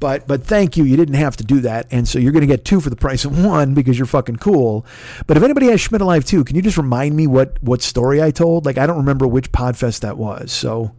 But 0.00 0.26
but 0.26 0.42
thank 0.42 0.76
you. 0.76 0.84
You 0.84 0.96
didn't 0.96 1.14
have 1.14 1.36
to 1.36 1.44
do 1.44 1.60
that, 1.60 1.86
and 1.90 2.08
so 2.08 2.18
you're 2.18 2.32
going 2.32 2.40
to 2.40 2.46
get 2.46 2.64
two 2.64 2.80
for 2.80 2.88
the 2.88 2.96
price 2.96 3.26
of 3.26 3.44
one 3.44 3.74
because 3.74 3.98
you're 3.98 4.06
fucking 4.06 4.36
cool. 4.36 4.86
But 5.26 5.36
if 5.36 5.42
anybody 5.42 5.66
has 5.66 5.80
Schmidt 5.80 6.00
Alive 6.00 6.24
2, 6.24 6.42
can 6.44 6.56
you 6.56 6.62
just 6.62 6.78
remind 6.78 7.14
me 7.14 7.26
what 7.26 7.62
what 7.62 7.82
story 7.82 8.22
I 8.22 8.30
told? 8.30 8.64
Like 8.64 8.78
I 8.78 8.86
don't 8.86 8.96
remember 8.96 9.26
which 9.26 9.52
Podfest 9.52 10.00
that 10.00 10.16
was. 10.16 10.50
So 10.50 10.92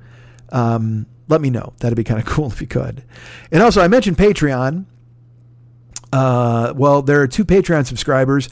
um, 0.52 1.08
let 1.28 1.42
me 1.42 1.50
know. 1.50 1.74
That'd 1.80 1.98
be 1.98 2.04
kind 2.04 2.20
of 2.20 2.26
cool 2.32 2.48
if 2.48 2.62
you 2.62 2.68
could. 2.68 3.04
And 3.52 3.64
also, 3.64 3.82
I 3.82 3.88
mentioned 3.88 4.18
Patreon. 4.18 4.86
Uh, 6.14 6.74
well, 6.76 7.02
there 7.02 7.22
are 7.22 7.28
two 7.28 7.46
Patreon 7.46 7.88
subscribers 7.88 8.50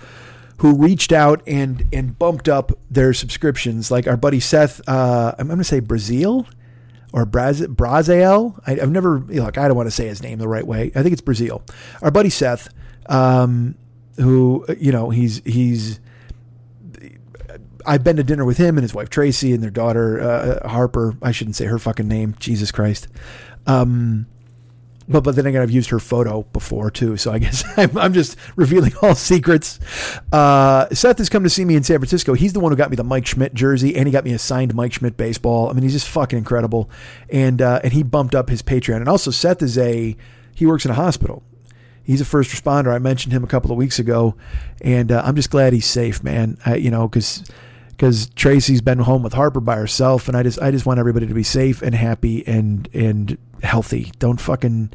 who 0.58 0.76
reached 0.76 1.12
out 1.12 1.42
and 1.46 1.86
and 1.94 2.18
bumped 2.18 2.50
up 2.50 2.72
their 2.90 3.14
subscriptions. 3.14 3.92
Like 3.92 4.08
our 4.08 4.18
buddy 4.18 4.40
Seth, 4.40 4.82
uh, 4.90 5.36
I'm 5.38 5.48
going 5.48 5.60
to 5.60 5.64
say 5.64 5.80
Brazil 5.80 6.48
or 7.14 7.26
Braz- 7.26 7.68
Braziel. 7.68 8.60
I, 8.65 8.76
have 8.76 8.91
never 8.91 9.19
like 9.19 9.57
I 9.57 9.68
don't 9.68 9.77
want 9.77 9.88
to 9.88 9.91
say 9.91 10.07
his 10.07 10.22
name 10.22 10.38
the 10.38 10.48
right 10.48 10.65
way. 10.65 10.91
I 10.95 11.03
think 11.03 11.14
it's 11.14 11.22
Brazil. 11.22 11.64
Our 12.02 12.11
buddy 12.11 12.30
Seth, 12.30 12.73
um, 13.07 13.76
who 14.18 14.65
you 14.77 14.91
know 14.91 15.10
he's 15.10 15.41
he's. 15.45 15.99
I've 17.86 18.03
been 18.03 18.18
to 18.18 18.23
dinner 18.23 18.45
with 18.45 18.57
him 18.57 18.77
and 18.77 18.84
his 18.84 18.94
wife 18.94 19.10
Tracy 19.10 19.53
and 19.53 19.64
their 19.64 19.72
daughter 19.72 20.19
uh, 20.22 20.68
Harper. 20.68 21.15
I 21.22 21.31
shouldn't 21.31 21.56
say 21.56 21.65
her 21.65 21.80
fucking 21.80 22.07
name. 22.07 22.36
Jesus 22.40 22.72
Christ. 22.72 23.07
Um, 23.65 24.27
but 25.10 25.23
but 25.23 25.36
then 25.36 25.48
again, 25.48 25.61
I've 25.61 25.72
used 25.72 25.90
her 25.90 25.99
photo 25.99 26.44
before 26.44 26.91
too, 26.91 27.18
so 27.18 27.31
I 27.31 27.40
guess 27.40 27.64
I'm, 27.77 27.98
I'm 27.98 28.14
just 28.14 28.38
revealing 28.56 28.94
all 29.02 29.15
secrets. 29.34 29.80
Uh, 30.31 30.88
Seth 30.94 31.18
has 31.18 31.30
come 31.30 31.44
to 31.44 31.49
see 31.49 31.65
me 31.65 31.76
in 31.76 31.84
San 31.84 31.98
Francisco. 31.98 32.36
He's 32.36 32.53
the 32.53 32.60
one 32.60 32.72
who 32.72 32.76
got 32.76 32.91
me 32.91 32.95
the 32.95 33.03
Mike 33.03 33.26
Schmidt 33.26 33.53
jersey, 33.56 33.95
and 33.95 34.07
he 34.07 34.11
got 34.11 34.23
me 34.23 34.34
a 34.34 34.40
signed 34.40 34.76
Mike 34.76 34.94
Schmidt 34.94 35.18
baseball. 35.18 35.69
I 35.69 35.73
mean, 35.73 35.81
he's 35.84 35.94
just 35.94 36.07
fucking 36.07 36.38
incredible, 36.38 36.90
and 37.30 37.61
uh, 37.61 37.80
and 37.84 37.91
he 37.91 38.03
bumped 38.03 38.36
up 38.36 38.49
his 38.49 38.61
Patreon. 38.61 38.98
And 38.98 39.10
also, 39.10 39.31
Seth 39.31 39.64
is 39.64 39.77
a 39.77 40.15
he 40.53 40.65
works 40.65 40.86
in 40.86 40.91
a 40.91 40.95
hospital. 40.95 41.44
He's 42.03 42.22
a 42.22 42.26
first 42.26 42.52
responder. 42.52 42.94
I 42.94 42.99
mentioned 42.99 43.34
him 43.34 43.44
a 43.44 43.48
couple 43.48 43.72
of 43.72 43.77
weeks 43.77 43.99
ago, 43.99 44.36
and 44.81 45.11
uh, 45.11 45.22
I'm 45.26 45.36
just 45.36 45.49
glad 45.49 45.73
he's 45.73 45.86
safe, 45.86 46.23
man. 46.23 46.57
you 46.77 46.91
know, 46.91 47.07
because 47.07 47.44
because 47.90 48.30
Tracy's 48.30 48.81
been 48.81 48.99
home 48.99 49.23
with 49.23 49.34
Harper 49.34 49.60
by 49.60 49.76
herself, 49.76 50.27
and 50.27 50.38
I 50.38 50.44
just 50.44 50.61
I 50.61 50.72
just 50.72 50.86
want 50.86 50.99
everybody 50.99 51.27
to 51.27 51.34
be 51.34 51.44
safe 51.44 51.81
and 51.81 51.94
happy 51.95 52.48
and 52.48 52.88
and 52.94 53.38
healthy. 53.64 54.11
Don't 54.19 54.40
fucking 54.40 54.91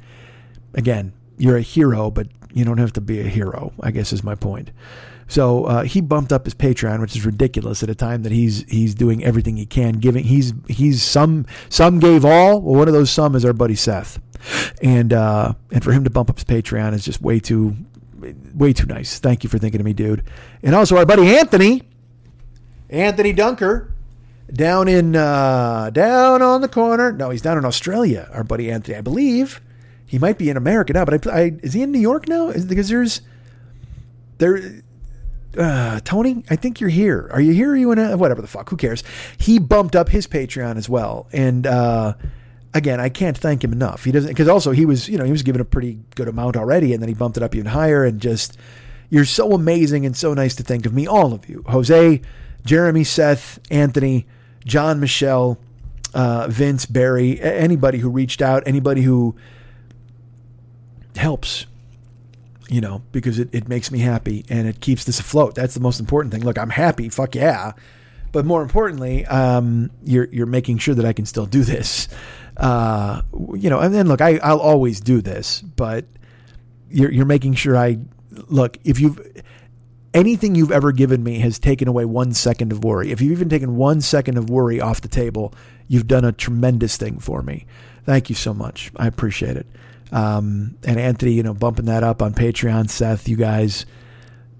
again, 0.75 1.13
you're 1.39 1.57
a 1.57 1.63
hero, 1.63 2.11
but 2.11 2.29
you 2.53 2.65
don't 2.65 2.79
have 2.79 2.93
to 2.95 3.01
be 3.01 3.21
a 3.21 3.25
hero. 3.25 3.73
I 3.81 3.91
guess 3.91 4.13
is 4.13 4.23
my 4.23 4.35
point. 4.35 4.71
So 5.27 5.65
uh, 5.65 5.83
he 5.83 6.01
bumped 6.01 6.33
up 6.33 6.45
his 6.45 6.55
Patreon, 6.55 7.01
which 7.01 7.17
is 7.17 7.25
ridiculous 7.25 7.83
at 7.83 7.91
a 7.91 7.95
time 7.95 8.23
that 8.25 8.33
he's 8.33 8.65
he's 8.69 8.95
doing 8.95 9.25
everything 9.25 9.57
he 9.57 9.67
can, 9.67 9.95
giving 9.95 10.25
he's 10.25 10.53
he's 10.69 11.03
some 11.03 11.47
some 11.69 11.99
gave 11.99 12.25
all. 12.25 12.61
Well, 12.61 12.77
one 12.77 12.89
of 12.89 12.95
those 12.95 13.11
some 13.11 13.35
is 13.35 13.45
our 13.45 13.53
buddy 13.53 13.75
Seth, 13.75 14.21
and 14.83 15.13
uh, 15.13 15.55
and 15.73 15.83
for 15.83 15.93
him 15.93 16.05
to 16.05 16.11
bump 16.11 16.31
up 16.31 16.37
his 16.37 16.45
Patreon 16.45 16.93
is 16.93 17.05
just 17.05 17.23
way 17.23 17.41
too 17.41 17.75
way 18.55 18.73
too 18.73 18.87
nice. 18.87 19.19
Thank 19.19 19.45
you 19.45 19.51
for 19.51 19.59
thinking 19.59 19.81
of 19.81 19.85
me, 19.85 19.93
dude. 19.93 20.23
And 20.63 20.75
also 20.75 20.97
our 20.97 21.07
buddy 21.07 21.37
Anthony 21.37 21.83
Anthony 22.91 23.33
Dunker 23.33 23.94
down 24.55 24.89
in 24.89 25.17
uh, 25.17 25.91
down 25.91 26.43
on 26.43 26.61
the 26.61 26.69
corner. 26.69 27.13
No, 27.13 27.31
he's 27.31 27.43
down 27.43 27.59
in 27.59 27.65
Australia. 27.65 28.29
Our 28.33 28.45
buddy 28.45 28.71
Anthony, 28.71 28.97
I 28.97 29.01
believe 29.01 29.61
he 30.07 30.19
might 30.19 30.39
be 30.39 30.49
in 30.51 30.57
America 30.57 30.93
now. 30.93 31.05
But 31.05 31.27
I, 31.27 31.31
I 31.31 31.43
is 31.63 31.73
he 31.73 31.83
in 31.83 31.93
New 31.93 32.01
York 32.01 32.29
now? 32.29 32.49
Is, 32.49 32.65
because 32.65 32.89
there's 32.89 33.21
there. 34.39 34.83
Uh, 35.57 36.01
Tony, 36.01 36.43
I 36.51 36.57
think 36.57 36.81
you're 36.81 36.91
here. 36.91 37.29
Are 37.33 37.41
you 37.41 37.53
here? 37.53 37.73
Are 37.73 37.77
you 37.77 37.93
in 37.93 37.99
a 37.99 38.17
whatever 38.17 38.43
the 38.43 38.49
fuck? 38.49 38.71
Who 38.71 38.77
cares? 38.77 39.05
He 39.39 39.59
bumped 39.59 39.95
up 39.95 40.09
his 40.09 40.27
Patreon 40.27 40.77
as 40.77 40.89
well, 40.89 41.29
and 41.33 41.67
uh, 41.67 42.15
again, 42.73 43.01
I 43.01 43.09
can't 43.09 43.39
thank 43.39 43.63
him 43.63 43.73
enough. 43.73 44.05
He 44.05 44.11
doesn't 44.11 44.31
because 44.31 44.49
also 44.49 44.73
he 44.73 44.85
was 44.85 45.09
you 45.09 45.17
know 45.17 45.25
he 45.25 45.31
was 45.31 45.45
given 45.45 45.61
a 45.61 45.65
pretty 45.65 46.01
good 46.17 46.27
amount 46.27 46.57
already, 46.57 46.93
and 46.93 47.01
then 47.01 47.09
he 47.09 47.15
bumped 47.15 47.37
it 47.37 47.43
up 47.43 47.55
even 47.55 47.67
higher, 47.67 48.05
and 48.05 48.21
just 48.21 48.59
you're 49.11 49.25
so 49.25 49.53
amazing 49.53 50.05
and 50.05 50.17
so 50.17 50.35
nice 50.35 50.57
to 50.57 50.65
think 50.65 50.87
of 50.87 50.93
me, 50.93 51.07
all 51.07 51.33
of 51.33 51.49
you, 51.49 51.65
Jose. 51.69 52.21
Jeremy, 52.65 53.05
Seth, 53.05 53.59
Anthony, 53.71 54.27
John, 54.65 55.01
Michelle, 55.01 55.59
uh, 56.15 56.47
Vince, 56.49 56.87
Barry, 56.87 57.41
anybody 57.41 57.99
who 57.99 58.09
reached 58.09 58.41
out, 58.41 58.63
anybody 58.67 59.03
who 59.03 59.37
helps, 61.17 61.67
you 62.69 62.81
know, 62.81 63.03
because 63.13 63.39
it, 63.39 63.49
it 63.53 63.69
makes 63.69 63.91
me 63.91 63.99
happy 63.99 64.45
and 64.49 64.67
it 64.67 64.81
keeps 64.81 65.05
this 65.05 65.21
afloat. 65.21 65.55
That's 65.55 65.75
the 65.75 65.81
most 65.81 66.01
important 66.01 66.33
thing. 66.33 66.45
Look, 66.45 66.59
I'm 66.59 66.71
happy, 66.71 67.09
fuck 67.09 67.35
yeah. 67.35 67.73
But 68.33 68.45
more 68.45 68.63
importantly, 68.63 69.25
um, 69.27 69.91
you're 70.03 70.29
you're 70.33 70.47
making 70.47 70.79
sure 70.79 70.95
that 70.97 71.05
I 71.05 71.13
can 71.13 71.25
still 71.25 71.47
do 71.47 71.63
this. 71.63 72.09
Uh, 72.57 73.23
you 73.55 73.71
know, 73.71 73.79
and 73.79 73.95
then 73.95 74.09
look, 74.09 74.21
I, 74.21 74.39
I'll 74.39 74.59
always 74.59 75.01
do 75.01 75.21
this, 75.21 75.61
but 75.61 76.05
you're 76.91 77.13
you're 77.13 77.27
making 77.27 77.55
sure 77.55 77.77
I 77.77 77.99
look 78.49 78.79
if 78.85 78.99
you've 78.99 79.21
anything 80.15 80.55
you've 80.55 80.73
ever 80.73 80.93
given 80.93 81.23
me 81.23 81.41
has 81.41 81.59
taken 81.59 81.89
away 81.89 82.05
one 82.05 82.33
second 82.33 82.73
of 82.73 82.85
worry. 82.85 83.11
If 83.11 83.21
you've 83.21 83.33
even 83.33 83.49
taken 83.49 83.77
one 83.77 84.01
second 84.01 84.39
of 84.39 84.49
worry 84.49 84.81
off 84.81 85.01
the 85.01 85.09
table, 85.09 85.53
you've 85.89 86.07
done 86.07 86.25
a 86.25 86.33
tremendous 86.33 86.97
thing 86.97 87.19
for 87.19 87.43
me. 87.43 87.67
Thank 88.05 88.29
you 88.29 88.35
so 88.35 88.55
much. 88.55 88.91
I 88.97 89.07
appreciate 89.07 89.57
it. 89.57 89.67
Um, 90.13 90.77
and 90.85 90.99
Anthony, 90.99 91.33
you 91.33 91.43
know, 91.43 91.55
bumping 91.55 91.87
that 91.87 92.05
up 92.05 92.23
on 92.23 92.35
Patreon, 92.35 92.89
Seth, 92.89 93.29
you 93.29 93.37
guys, 93.37 93.85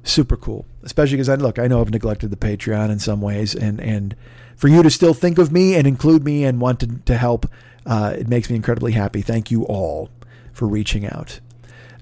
super 0.03 0.37
cool. 0.37 0.67
Especially 0.83 1.17
because 1.17 1.29
I 1.29 1.37
look, 1.37 1.59
I 1.59 1.69
know 1.69 1.81
I've 1.81 1.91
neglected 1.91 2.31
the 2.31 2.37
Patreon 2.37 2.91
in 2.91 2.99
some 2.99 3.21
ways, 3.21 3.55
and 3.55 3.81
and 3.81 4.17
for 4.57 4.69
you 4.69 4.83
to 4.83 4.91
still 4.91 5.15
think 5.15 5.39
of 5.39 5.53
me 5.53 5.75
and 5.75 5.87
include 5.87 6.25
me 6.25 6.45
and 6.45 6.61
want 6.61 6.81
to 6.81 6.87
to 6.87 7.17
help, 7.17 7.47
uh, 7.87 8.15
it 8.19 8.29
makes 8.29 8.51
me 8.51 8.57
incredibly 8.57 8.93
happy. 8.93 9.23
Thank 9.23 9.51
you 9.51 9.65
all 9.65 10.11
for 10.53 10.67
reaching 10.67 11.07
out. 11.07 11.41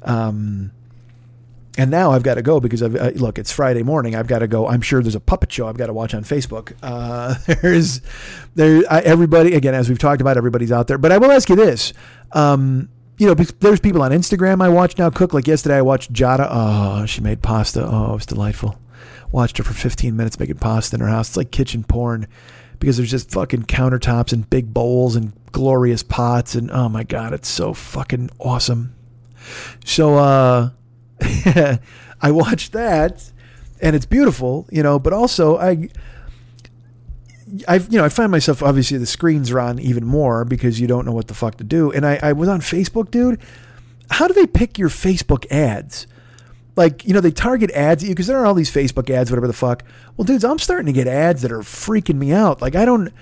Um, 0.03 0.73
and 1.79 1.91
now 1.91 2.11
I've 2.13 2.23
got 2.23 2.35
to 2.35 2.43
go 2.43 2.61
because 2.61 2.83
I've, 2.83 2.95
uh, 2.95 3.11
look, 3.15 3.39
it's 3.39 3.51
Friday 3.51 3.83
morning. 3.83 4.15
I've 4.15 4.27
got 4.27 4.41
to 4.41 4.47
go. 4.47 4.69
I'm 4.69 4.83
sure 4.83 5.03
there's 5.03 5.15
a 5.15 5.21
puppet 5.21 5.51
show 5.51 5.67
I've 5.67 5.79
got 5.79 5.87
to 5.87 5.95
watch 5.95 6.13
on 6.13 6.23
Facebook. 6.23 6.75
Uh, 6.83 7.35
there's 7.63 8.03
there 8.55 8.83
everybody 8.91 9.55
again 9.55 9.75
as 9.75 9.89
we've 9.89 9.99
talked 9.99 10.21
about. 10.21 10.37
Everybody's 10.37 10.73
out 10.73 10.87
there, 10.87 10.99
but 10.99 11.13
I 11.13 11.19
will 11.19 11.33
ask 11.33 11.49
you 11.49 11.57
this. 11.57 11.93
Um, 12.33 12.91
you 13.19 13.27
know, 13.27 13.35
there's 13.35 13.81
people 13.81 14.03
on 14.03 14.11
Instagram 14.11 14.63
I 14.63 14.69
watch 14.69 14.99
now 14.99 15.09
cook. 15.09 15.33
Like 15.33 15.47
yesterday, 15.47 15.77
I 15.77 15.83
watched 15.83 16.13
Giada. 16.13 16.47
Oh, 16.51 17.07
she 17.07 17.21
made 17.21 17.43
pasta. 17.43 17.87
Oh, 17.87 18.11
it 18.11 18.15
was 18.15 18.27
delightful. 18.27 18.79
Watched 19.31 19.57
her 19.59 19.65
for 19.65 19.73
15 19.73 20.15
minutes 20.15 20.39
making 20.39 20.57
pasta 20.57 20.97
in 20.97 21.01
her 21.01 21.09
house. 21.09 21.31
It's 21.31 21.37
like 21.37 21.51
kitchen 21.51 21.85
porn 21.85 22.27
because 22.79 22.97
there's 22.97 23.11
just 23.11 23.31
fucking 23.31 23.63
countertops 23.63 24.33
and 24.33 24.49
big 24.51 24.75
bowls 24.75 25.17
and 25.17 25.33
glorious 25.53 26.03
pots 26.03 26.55
and 26.55 26.71
oh 26.71 26.89
my 26.89 27.05
god, 27.05 27.33
it's 27.33 27.49
so 27.49 27.73
fucking 27.73 28.29
awesome. 28.41 28.95
So, 29.85 30.17
uh, 30.17 30.71
I 32.23 32.31
watched 32.31 32.73
that, 32.73 33.31
and 33.81 33.97
it's 33.97 34.07
beautiful, 34.07 34.67
you 34.71 34.83
know. 34.83 34.99
But 34.99 35.13
also, 35.13 35.59
I, 35.59 35.89
I, 37.69 37.77
you 37.77 37.99
know, 37.99 38.05
I 38.05 38.09
find 38.09 38.31
myself 38.31 38.63
obviously 38.63 38.99
the 38.99 39.07
screens 39.07 39.51
are 39.51 39.61
on 39.61 39.79
even 39.79 40.05
more 40.07 40.45
because 40.45 40.81
you 40.81 40.87
don't 40.87 41.05
know 41.05 41.13
what 41.13 41.29
the 41.29 41.35
fuck 41.35 41.57
to 41.57 41.65
do. 41.65 41.91
And 41.91 42.07
I, 42.07 42.19
I 42.23 42.33
was 42.33 42.49
on 42.49 42.61
Facebook, 42.61 43.11
dude. 43.11 43.41
How 44.11 44.29
do 44.29 44.35
they 44.35 44.47
pick 44.47 44.79
your 44.79 44.89
Facebook 44.89 45.51
ads? 45.51 46.07
Like, 46.75 47.05
you 47.05 47.13
know, 47.13 47.21
they 47.21 47.31
target 47.31 47.71
ads 47.73 48.03
at 48.03 48.09
you 48.09 48.15
because 48.15 48.27
there 48.27 48.39
are 48.39 48.47
all 48.47 48.55
these 48.55 48.71
Facebook 48.71 49.11
ads, 49.11 49.31
whatever 49.31 49.47
the 49.47 49.53
fuck. 49.53 49.85
Well, 50.17 50.25
dudes, 50.25 50.45
I'm 50.45 50.59
starting 50.59 50.87
to 50.87 50.93
get 50.93 51.07
ads 51.07 51.43
that 51.43 51.53
are 51.53 51.61
freaking 51.61 52.17
me 52.17 52.33
out. 52.33 52.63
Like, 52.63 52.75
I 52.75 52.85
don't. 52.85 53.13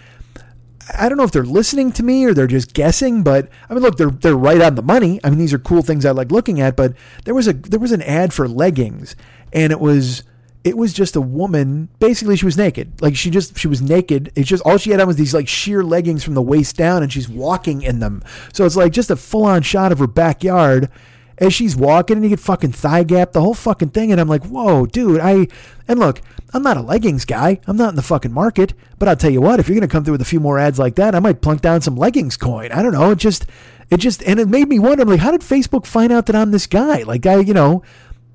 I 0.94 1.09
don't 1.09 1.19
know 1.19 1.25
if 1.25 1.33
they're 1.33 1.43
listening 1.44 1.93
to 1.93 2.02
me 2.02 2.25
or 2.25 2.35
they're 2.35 2.47
just 2.47 2.75
guessing, 2.75 3.23
but 3.23 3.49
I 3.69 3.75
mean, 3.75 3.83
look, 3.83 3.97
they're 3.97 4.10
they're 4.10 4.36
right 4.36 4.60
on 4.60 4.75
the 4.75 4.83
money. 4.83 5.20
I 5.25 5.31
mean, 5.31 5.39
these 5.39 5.52
are 5.52 5.59
cool 5.59 5.83
things 5.83 6.05
I 6.05 6.10
like 6.10 6.31
looking 6.31 6.60
at. 6.60 6.77
But 6.77 6.94
there 7.25 7.35
was 7.35 7.49
a 7.49 7.52
there 7.52 7.81
was 7.81 7.93
an 7.93 8.02
ad 8.02 8.33
for 8.33 8.49
leggings, 8.49 9.17
and 9.52 9.73
it 9.73 9.81
was 9.81 10.23
it 10.62 10.77
was 10.77 10.93
just 10.93 11.17
a 11.17 11.20
woman. 11.20 11.89
Basically, 11.99 12.36
she 12.36 12.44
was 12.44 12.57
naked. 12.57 13.01
Like 13.01 13.17
she 13.17 13.31
just 13.31 13.59
she 13.59 13.69
was 13.69 13.81
naked. 13.81 14.33
It's 14.35 14.49
just 14.49 14.62
all 14.65 14.77
she 14.77 14.91
had 14.91 15.01
on 15.01 15.07
was 15.07 15.17
these 15.17 15.35
like 15.35 15.49
sheer 15.49 15.83
leggings 15.83 16.23
from 16.23 16.35
the 16.35 16.43
waist 16.43 16.77
down, 16.77 17.02
and 17.02 17.12
she's 17.12 17.28
walking 17.28 17.83
in 17.83 18.01
them. 18.01 18.23
So 18.52 18.65
it's 18.65 18.77
like 18.77 18.93
just 18.93 19.10
a 19.10 19.17
full 19.17 19.44
on 19.44 19.62
shot 19.62 19.93
of 19.93 19.99
her 19.99 20.07
backyard 20.07 20.91
as 21.39 21.55
she's 21.55 21.75
walking, 21.75 22.17
and 22.17 22.25
you 22.25 22.31
get 22.31 22.41
fucking 22.41 22.73
thigh 22.73 23.02
gap, 23.02 23.33
the 23.33 23.41
whole 23.41 23.55
fucking 23.55 23.91
thing. 23.91 24.12
And 24.12 24.20
I'm 24.20 24.28
like, 24.28 24.44
whoa, 24.44 24.86
dude. 24.86 25.20
I 25.20 25.49
and 25.89 25.99
look, 25.99 26.20
I'm 26.53 26.62
not 26.62 26.77
a 26.77 26.83
leggings 26.83 27.25
guy. 27.25 27.61
I'm 27.67 27.77
not 27.77 27.91
in 27.91 27.97
the 27.97 28.03
fucking 28.03 28.33
market. 28.33 28.75
But 28.99 29.09
I'll 29.09 29.17
tell 29.17 29.31
you 29.31 29.41
what, 29.41 29.61
if 29.61 29.69
you're 29.69 29.77
going 29.77 29.89
to 29.89 29.93
come 29.93 30.05
through 30.05 30.12
with 30.12 30.23
a 30.23 30.27
few 30.27 30.41
more 30.41 30.59
ads 30.59 30.79
like 30.79 30.97
that, 30.97 31.15
I 31.15 31.20
might 31.20 31.43
plunk 31.43 31.61
down 31.61 31.81
some 31.81 31.97
leggings 31.97 32.37
coin. 32.37 32.73
I 32.73 32.83
don't 32.83 32.93
know. 32.93 33.12
It 33.12 33.19
just, 33.19 33.47
it 33.91 33.99
just, 33.99 34.23
and 34.25 34.41
it 34.41 34.49
made 34.49 34.69
me 34.69 34.79
wonder, 34.79 35.05
like, 35.05 35.20
how 35.20 35.31
did 35.31 35.43
Facebook 35.43 35.87
find 35.87 36.12
out 36.12 36.27
that 36.27 36.37
I'm 36.37 36.51
this 36.51 36.67
guy? 36.67 37.03
Like, 37.03 37.25
I, 37.27 37.39
you 37.41 37.55
know, 37.55 37.83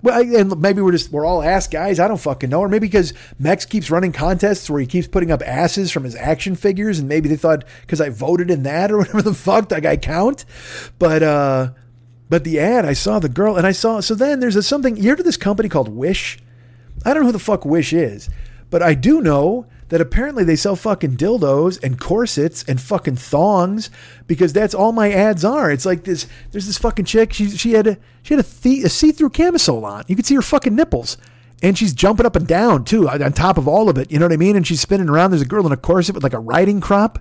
well, 0.02 0.22
and 0.22 0.60
maybe 0.62 0.82
we're 0.82 0.92
just, 0.92 1.12
we're 1.12 1.26
all 1.26 1.42
ass 1.42 1.68
guys. 1.68 2.00
I 2.00 2.08
don't 2.08 2.20
fucking 2.20 2.50
know. 2.50 2.60
Or 2.60 2.70
maybe 2.70 2.88
because 2.88 3.14
Mex 3.40 3.66
keeps 3.66 3.90
running 3.90 4.12
contests 4.12 4.70
where 4.70 4.80
he 4.80 4.86
keeps 4.86 5.08
putting 5.08 5.32
up 5.32 5.42
asses 5.42 5.92
from 5.92 6.04
his 6.04 6.16
action 6.16 6.56
figures. 6.56 7.00
And 7.00 7.10
maybe 7.10 7.28
they 7.28 7.36
thought 7.36 7.66
because 7.82 8.00
I 8.00 8.10
voted 8.10 8.52
in 8.52 8.64
that 8.64 8.92
or 8.92 8.98
whatever 9.00 9.24
the 9.24 9.34
fuck, 9.34 9.72
like 9.72 9.86
I 9.86 9.98
count. 9.98 10.46
But, 11.00 11.24
uh, 11.24 11.72
but 12.30 12.44
the 12.44 12.60
ad, 12.60 12.86
I 12.86 12.94
saw 12.94 13.20
the 13.20 13.30
girl 13.30 13.58
and 13.58 13.66
I 13.66 13.72
saw, 13.72 14.00
so 14.00 14.16
then 14.16 14.40
there's 14.40 14.56
a, 14.56 14.64
something, 14.64 14.96
you 14.96 15.10
heard 15.10 15.20
of 15.20 15.26
this 15.26 15.38
company 15.38 15.70
called 15.70 15.90
Wish? 15.90 16.38
I 17.04 17.14
don't 17.14 17.24
know 17.24 17.28
who 17.28 17.34
the 17.34 17.40
fuck 17.40 17.66
Wish 17.66 17.94
is, 17.94 18.30
but 18.70 18.82
I 18.82 18.94
do 18.94 19.22
know 19.22 19.68
that 19.90 20.02
apparently 20.02 20.44
they 20.44 20.56
sell 20.56 20.76
fucking 20.76 21.16
dildos 21.16 21.82
and 21.84 22.00
corsets 22.00 22.64
and 22.64 22.82
fucking 22.82 23.18
thongs 23.18 23.92
because 24.26 24.52
that's 24.54 24.74
all 24.74 24.92
my 24.92 25.12
ads 25.12 25.46
are. 25.46 25.72
It's 25.72 25.86
like 25.86 26.04
this. 26.04 26.28
There's 26.52 26.66
this 26.66 26.78
fucking 26.78 27.06
chick. 27.06 27.34
She 27.34 27.50
she 27.50 27.74
had 27.74 27.88
a 27.88 27.98
she 28.24 28.34
had 28.34 28.44
a, 28.44 28.84
a 28.84 28.90
see-through 28.90 29.30
camisole 29.30 29.86
on. 29.86 30.04
You 30.08 30.16
could 30.16 30.26
see 30.26 30.36
her 30.36 30.42
fucking 30.42 30.76
nipples. 30.76 31.18
And 31.64 31.78
she's 31.78 31.94
jumping 31.94 32.26
up 32.26 32.36
and 32.36 32.46
down 32.46 32.84
too, 32.84 33.08
on 33.08 33.32
top 33.32 33.58
of 33.58 33.68
all 33.68 33.88
of 33.88 33.98
it. 33.98 34.12
You 34.12 34.20
know 34.20 34.26
what 34.26 34.34
I 34.34 34.38
mean? 34.38 34.56
And 34.56 34.68
she's 34.68 34.82
spinning 34.82 35.08
around. 35.08 35.32
There's 35.32 35.42
a 35.42 35.46
girl 35.46 35.66
in 35.66 35.72
a 35.72 35.78
corset 35.78 36.14
with 36.14 36.24
like 36.24 36.34
a 36.34 36.40
riding 36.40 36.82
crop. 36.82 37.18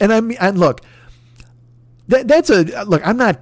And 0.00 0.12
I 0.12 0.20
mean, 0.20 0.38
and 0.40 0.58
look, 0.58 0.80
that, 2.08 2.26
that's 2.26 2.48
a 2.48 2.84
look. 2.84 3.06
I'm 3.06 3.18
not 3.18 3.40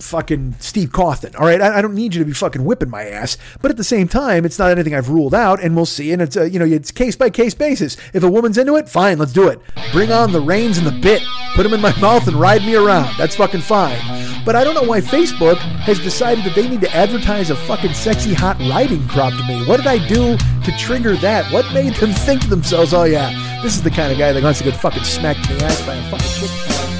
fucking 0.00 0.56
Steve 0.58 0.90
Cawthon. 0.90 1.38
All 1.38 1.46
right, 1.46 1.60
I, 1.60 1.78
I, 1.78 1.82
don't 1.82 1.94
need 1.94 2.14
you 2.14 2.20
to 2.20 2.24
be 2.24 2.32
fucking 2.32 2.64
whipping 2.64 2.90
my 2.90 3.04
ass, 3.04 3.36
but 3.60 3.70
at 3.70 3.76
the 3.76 3.84
same 3.84 4.08
time, 4.08 4.44
it's 4.44 4.58
not 4.58 4.70
anything 4.70 4.94
I've 4.94 5.08
ruled 5.08 5.34
out, 5.34 5.62
and 5.62 5.76
we'll 5.76 5.86
see. 5.86 6.12
And 6.12 6.22
it's 6.22 6.36
a, 6.36 6.48
you 6.48 6.58
know 6.58 6.64
it's 6.64 6.90
case 6.90 7.16
by 7.16 7.30
case 7.30 7.54
basis. 7.54 7.96
If 8.12 8.22
a 8.22 8.30
woman's 8.30 8.58
into 8.58 8.76
it, 8.76 8.88
fine, 8.88 9.18
let's 9.18 9.32
do 9.32 9.48
it. 9.48 9.60
Bring 9.92 10.12
on 10.12 10.32
the 10.32 10.40
reins 10.40 10.78
and 10.78 10.86
the 10.86 10.98
bit. 11.00 11.22
Put 11.54 11.64
them 11.64 11.74
in 11.74 11.80
my 11.80 11.96
mouth 12.00 12.26
and 12.26 12.36
ride 12.36 12.62
me 12.62 12.74
around. 12.74 13.16
That's 13.18 13.36
fucking 13.36 13.60
fine. 13.60 13.98
But 14.44 14.56
I 14.56 14.64
don't 14.64 14.74
know 14.74 14.88
why 14.88 15.00
Facebook 15.00 15.58
has 15.58 15.98
decided 15.98 16.44
that 16.44 16.54
they 16.54 16.68
need 16.68 16.80
to 16.80 16.96
advertise 16.96 17.50
a 17.50 17.56
fucking 17.56 17.92
sexy 17.92 18.32
hot 18.32 18.58
riding 18.60 19.06
crop 19.08 19.32
to 19.34 19.44
me. 19.46 19.66
What 19.66 19.76
did 19.76 19.86
I 19.86 20.04
do 20.08 20.36
to 20.36 20.78
trigger 20.78 21.14
that? 21.16 21.52
What 21.52 21.72
made 21.74 21.94
them 21.96 22.12
think 22.26 22.42
to 22.42 22.48
themselves, 22.48 22.94
oh 22.94 23.04
yeah, 23.04 23.30
this 23.62 23.76
is 23.76 23.82
the 23.82 23.90
kind 23.90 24.12
of 24.12 24.18
guy 24.18 24.32
that 24.32 24.42
wants 24.42 24.60
to 24.60 24.64
get 24.64 24.76
fucking 24.76 25.04
smacked 25.04 25.50
in 25.50 25.58
the 25.58 25.64
ass 25.64 25.86
by 25.86 25.94
a 25.94 26.10
fucking 26.10 26.48
chick? 26.48 26.99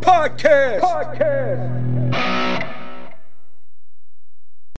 Podcast. 0.00 0.80
Podcast. 0.80 1.87